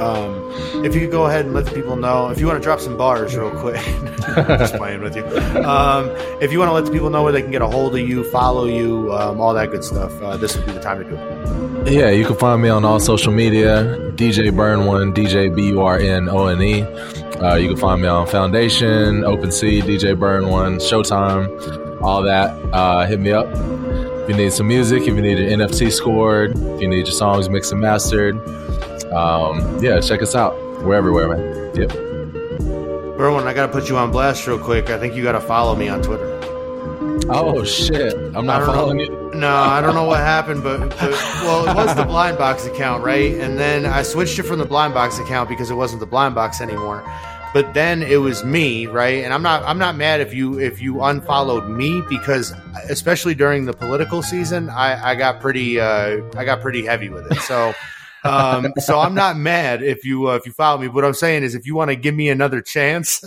um, 0.00 0.84
if 0.84 0.94
you 0.94 1.00
could 1.02 1.10
go 1.10 1.26
ahead 1.26 1.44
and 1.44 1.54
let 1.54 1.72
people 1.72 1.96
know, 1.96 2.28
if 2.28 2.40
you 2.40 2.46
want 2.46 2.58
to 2.58 2.62
drop 2.62 2.80
some 2.80 2.96
bars 2.96 3.36
real 3.36 3.50
quick, 3.50 3.76
just 4.58 4.74
playing 4.74 5.02
with 5.02 5.16
you. 5.16 5.24
Um, 5.62 6.08
if 6.40 6.52
you 6.52 6.58
want 6.58 6.70
to 6.70 6.72
let 6.72 6.84
the 6.84 6.90
people 6.90 7.10
know 7.10 7.22
where 7.22 7.32
they 7.32 7.42
can 7.42 7.50
get 7.50 7.62
a 7.62 7.66
hold 7.66 7.94
of 7.94 8.00
you, 8.00 8.24
follow 8.30 8.66
you, 8.66 9.12
um, 9.12 9.40
all 9.40 9.52
that 9.54 9.70
good 9.70 9.84
stuff, 9.84 10.12
uh, 10.22 10.36
this 10.36 10.56
would 10.56 10.66
be 10.66 10.72
the 10.72 10.80
time 10.80 11.02
to 11.02 11.04
do 11.04 11.16
it. 11.16 11.92
Yeah, 11.92 12.10
you 12.10 12.24
can 12.24 12.36
find 12.36 12.60
me 12.60 12.68
on 12.68 12.84
all 12.84 13.00
social 13.00 13.32
media, 13.32 13.84
DJ 14.16 14.54
Burn 14.54 14.86
One, 14.86 15.14
DJ 15.14 15.54
B 15.54 15.68
U 15.68 15.80
R 15.80 15.98
N 15.98 16.28
O 16.28 16.46
N 16.46 16.62
E. 16.62 16.82
Uh, 17.40 17.56
you 17.56 17.68
can 17.68 17.76
find 17.76 18.02
me 18.02 18.08
on 18.08 18.26
Foundation, 18.26 19.22
OpenSea, 19.22 19.82
DJ 19.82 20.18
Burn 20.18 20.48
One, 20.48 20.76
Showtime, 20.76 22.02
all 22.02 22.22
that. 22.22 22.50
Uh, 22.72 23.06
hit 23.06 23.18
me 23.18 23.32
up. 23.32 23.46
If 24.22 24.28
you 24.28 24.36
need 24.36 24.52
some 24.52 24.68
music, 24.68 25.02
if 25.02 25.08
you 25.08 25.22
need 25.22 25.40
an 25.40 25.60
NFT 25.60 25.90
scored, 25.90 26.50
if 26.52 26.80
you 26.82 26.88
need 26.88 27.06
your 27.06 27.16
songs 27.16 27.48
mixed 27.48 27.72
and 27.72 27.80
mastered, 27.80 28.36
um, 29.12 29.82
yeah, 29.82 30.00
check 30.00 30.22
us 30.22 30.34
out. 30.34 30.54
We're 30.82 30.94
everywhere, 30.94 31.28
man. 31.28 31.74
Yep. 31.74 31.90
Burn 33.16 33.34
One, 33.34 33.46
I 33.46 33.52
got 33.52 33.66
to 33.66 33.72
put 33.72 33.88
you 33.88 33.98
on 33.98 34.10
blast 34.10 34.46
real 34.46 34.58
quick. 34.58 34.88
I 34.88 34.98
think 34.98 35.14
you 35.14 35.22
got 35.22 35.32
to 35.32 35.40
follow 35.40 35.76
me 35.76 35.88
on 35.88 36.02
Twitter. 36.02 36.38
Oh 37.28 37.64
shit! 37.64 38.14
I'm 38.34 38.46
not 38.46 38.64
following 38.64 38.96
know. 38.96 39.04
you. 39.04 39.34
No, 39.34 39.54
I 39.54 39.80
don't 39.80 39.94
know 39.94 40.04
what 40.04 40.20
happened, 40.20 40.62
but, 40.62 40.80
but 40.88 41.12
well, 41.42 41.68
it 41.68 41.74
was 41.74 41.94
the 41.94 42.04
Blind 42.04 42.38
Box 42.38 42.66
account, 42.66 43.04
right? 43.04 43.34
And 43.34 43.58
then 43.58 43.86
I 43.86 44.02
switched 44.02 44.38
it 44.38 44.44
from 44.44 44.58
the 44.58 44.64
Blind 44.64 44.94
Box 44.94 45.18
account 45.18 45.48
because 45.48 45.70
it 45.70 45.74
wasn't 45.74 46.00
the 46.00 46.06
Blind 46.06 46.34
Box 46.34 46.60
anymore. 46.60 47.04
But 47.52 47.74
then 47.74 48.02
it 48.02 48.16
was 48.16 48.44
me, 48.44 48.86
right? 48.86 49.22
And 49.22 49.34
I'm 49.34 49.42
not 49.42 49.62
I'm 49.64 49.78
not 49.78 49.96
mad 49.96 50.20
if 50.20 50.32
you 50.32 50.58
if 50.58 50.80
you 50.80 51.02
unfollowed 51.02 51.68
me 51.68 52.02
because 52.08 52.52
especially 52.88 53.34
during 53.34 53.64
the 53.64 53.72
political 53.72 54.22
season, 54.22 54.70
I, 54.70 55.10
I 55.10 55.14
got 55.14 55.40
pretty 55.40 55.78
uh, 55.78 56.22
I 56.36 56.44
got 56.44 56.60
pretty 56.60 56.84
heavy 56.86 57.10
with 57.10 57.30
it. 57.30 57.38
So. 57.42 57.74
Um, 58.24 58.72
so 58.78 58.98
I'm 58.98 59.14
not 59.14 59.36
mad 59.36 59.82
if 59.82 60.04
you 60.04 60.30
uh, 60.30 60.36
if 60.36 60.46
you 60.46 60.52
follow 60.52 60.78
me. 60.80 60.88
What 60.88 61.04
I'm 61.04 61.14
saying 61.14 61.42
is, 61.42 61.54
if 61.54 61.66
you 61.66 61.74
want 61.74 61.90
to 61.90 61.96
give 61.96 62.14
me 62.14 62.28
another 62.28 62.60
chance, 62.60 63.24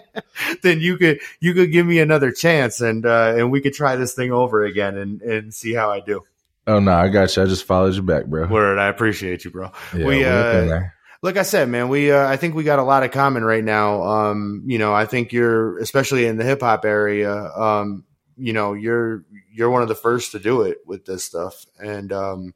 then 0.62 0.80
you 0.80 0.96
could 0.96 1.20
you 1.40 1.54
could 1.54 1.72
give 1.72 1.86
me 1.86 1.98
another 1.98 2.30
chance, 2.30 2.80
and 2.80 3.04
uh, 3.04 3.34
and 3.36 3.50
we 3.50 3.60
could 3.60 3.74
try 3.74 3.96
this 3.96 4.14
thing 4.14 4.32
over 4.32 4.64
again 4.64 4.96
and 4.96 5.22
and 5.22 5.54
see 5.54 5.74
how 5.74 5.90
I 5.90 6.00
do. 6.00 6.22
Oh 6.66 6.80
no, 6.80 6.92
I 6.92 7.08
got 7.08 7.34
you. 7.36 7.42
I 7.42 7.46
just 7.46 7.64
followed 7.64 7.94
you 7.94 8.02
back, 8.02 8.26
bro. 8.26 8.46
Word, 8.46 8.78
I 8.78 8.88
appreciate 8.88 9.44
you, 9.44 9.50
bro. 9.50 9.70
Yeah, 9.94 9.98
we, 9.98 10.18
we're 10.18 10.32
up 10.32 10.54
in 10.54 10.72
uh, 10.72 10.88
like 11.22 11.36
I 11.36 11.42
said, 11.42 11.68
man, 11.68 11.88
we 11.88 12.12
uh, 12.12 12.28
I 12.28 12.36
think 12.36 12.54
we 12.54 12.64
got 12.64 12.78
a 12.78 12.84
lot 12.84 13.02
of 13.02 13.10
common 13.10 13.44
right 13.44 13.64
now. 13.64 14.02
Um, 14.02 14.62
you 14.66 14.78
know, 14.78 14.94
I 14.94 15.06
think 15.06 15.32
you're 15.32 15.78
especially 15.78 16.26
in 16.26 16.36
the 16.36 16.44
hip 16.44 16.60
hop 16.60 16.84
area. 16.84 17.32
Um, 17.32 18.04
you 18.36 18.52
know, 18.52 18.74
you're 18.74 19.24
you're 19.52 19.70
one 19.70 19.82
of 19.82 19.88
the 19.88 19.94
first 19.96 20.32
to 20.32 20.38
do 20.38 20.62
it 20.62 20.78
with 20.86 21.04
this 21.06 21.24
stuff, 21.24 21.66
and 21.78 22.12
um, 22.12 22.54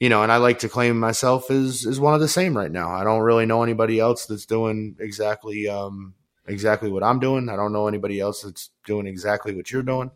you 0.00 0.08
know, 0.08 0.22
and 0.22 0.32
I 0.32 0.38
like 0.38 0.60
to 0.60 0.68
claim 0.68 0.98
myself 0.98 1.50
as 1.50 1.86
as 1.86 2.00
one 2.00 2.14
of 2.14 2.20
the 2.20 2.28
same 2.28 2.56
right 2.56 2.70
now. 2.70 2.90
I 2.90 3.04
don't 3.04 3.22
really 3.22 3.46
know 3.46 3.62
anybody 3.62 4.00
else 4.00 4.26
that's 4.26 4.46
doing 4.46 4.96
exactly 4.98 5.68
um 5.68 6.14
exactly 6.46 6.90
what 6.90 7.02
I'm 7.02 7.20
doing. 7.20 7.48
I 7.48 7.56
don't 7.56 7.72
know 7.72 7.88
anybody 7.88 8.20
else 8.20 8.42
that's 8.42 8.70
doing 8.86 9.06
exactly 9.06 9.54
what 9.54 9.70
you're 9.70 9.82
doing. 9.82 10.10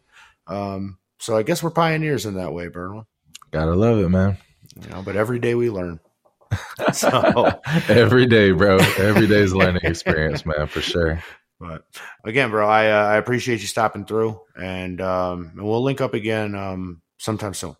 Um, 0.46 0.98
so 1.18 1.36
I 1.36 1.42
guess 1.42 1.62
we're 1.62 1.70
pioneers 1.70 2.26
in 2.26 2.34
that 2.34 2.52
way, 2.52 2.68
Burn 2.68 2.96
One. 2.96 3.06
Gotta 3.50 3.74
love 3.74 3.98
it, 3.98 4.08
man. 4.08 4.38
You 4.80 4.90
know, 4.90 5.02
but 5.02 5.16
every 5.16 5.38
day 5.38 5.54
we 5.54 5.70
learn. 5.70 6.00
so. 6.92 7.60
Every 7.88 8.26
day, 8.26 8.52
bro. 8.52 8.78
Every 8.98 9.26
day's 9.26 9.52
learning 9.52 9.82
experience, 9.84 10.46
man, 10.46 10.66
for 10.66 10.80
sure. 10.80 11.22
But 11.60 11.84
again, 12.24 12.50
bro, 12.50 12.68
I 12.68 12.90
uh, 12.90 13.06
I 13.06 13.16
appreciate 13.16 13.60
you 13.60 13.66
stopping 13.66 14.04
through, 14.04 14.40
and 14.56 15.00
um, 15.00 15.52
and 15.54 15.64
we'll 15.64 15.82
link 15.82 16.00
up 16.00 16.14
again 16.14 16.54
um 16.54 17.02
sometime 17.18 17.54
soon. 17.54 17.74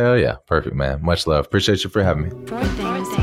Hell 0.00 0.16
yeah. 0.16 0.36
Perfect, 0.46 0.74
man. 0.74 1.04
Much 1.04 1.26
love. 1.26 1.44
Appreciate 1.44 1.84
you 1.84 1.90
for 1.90 2.02
having 2.02 2.30
me. 2.30 3.19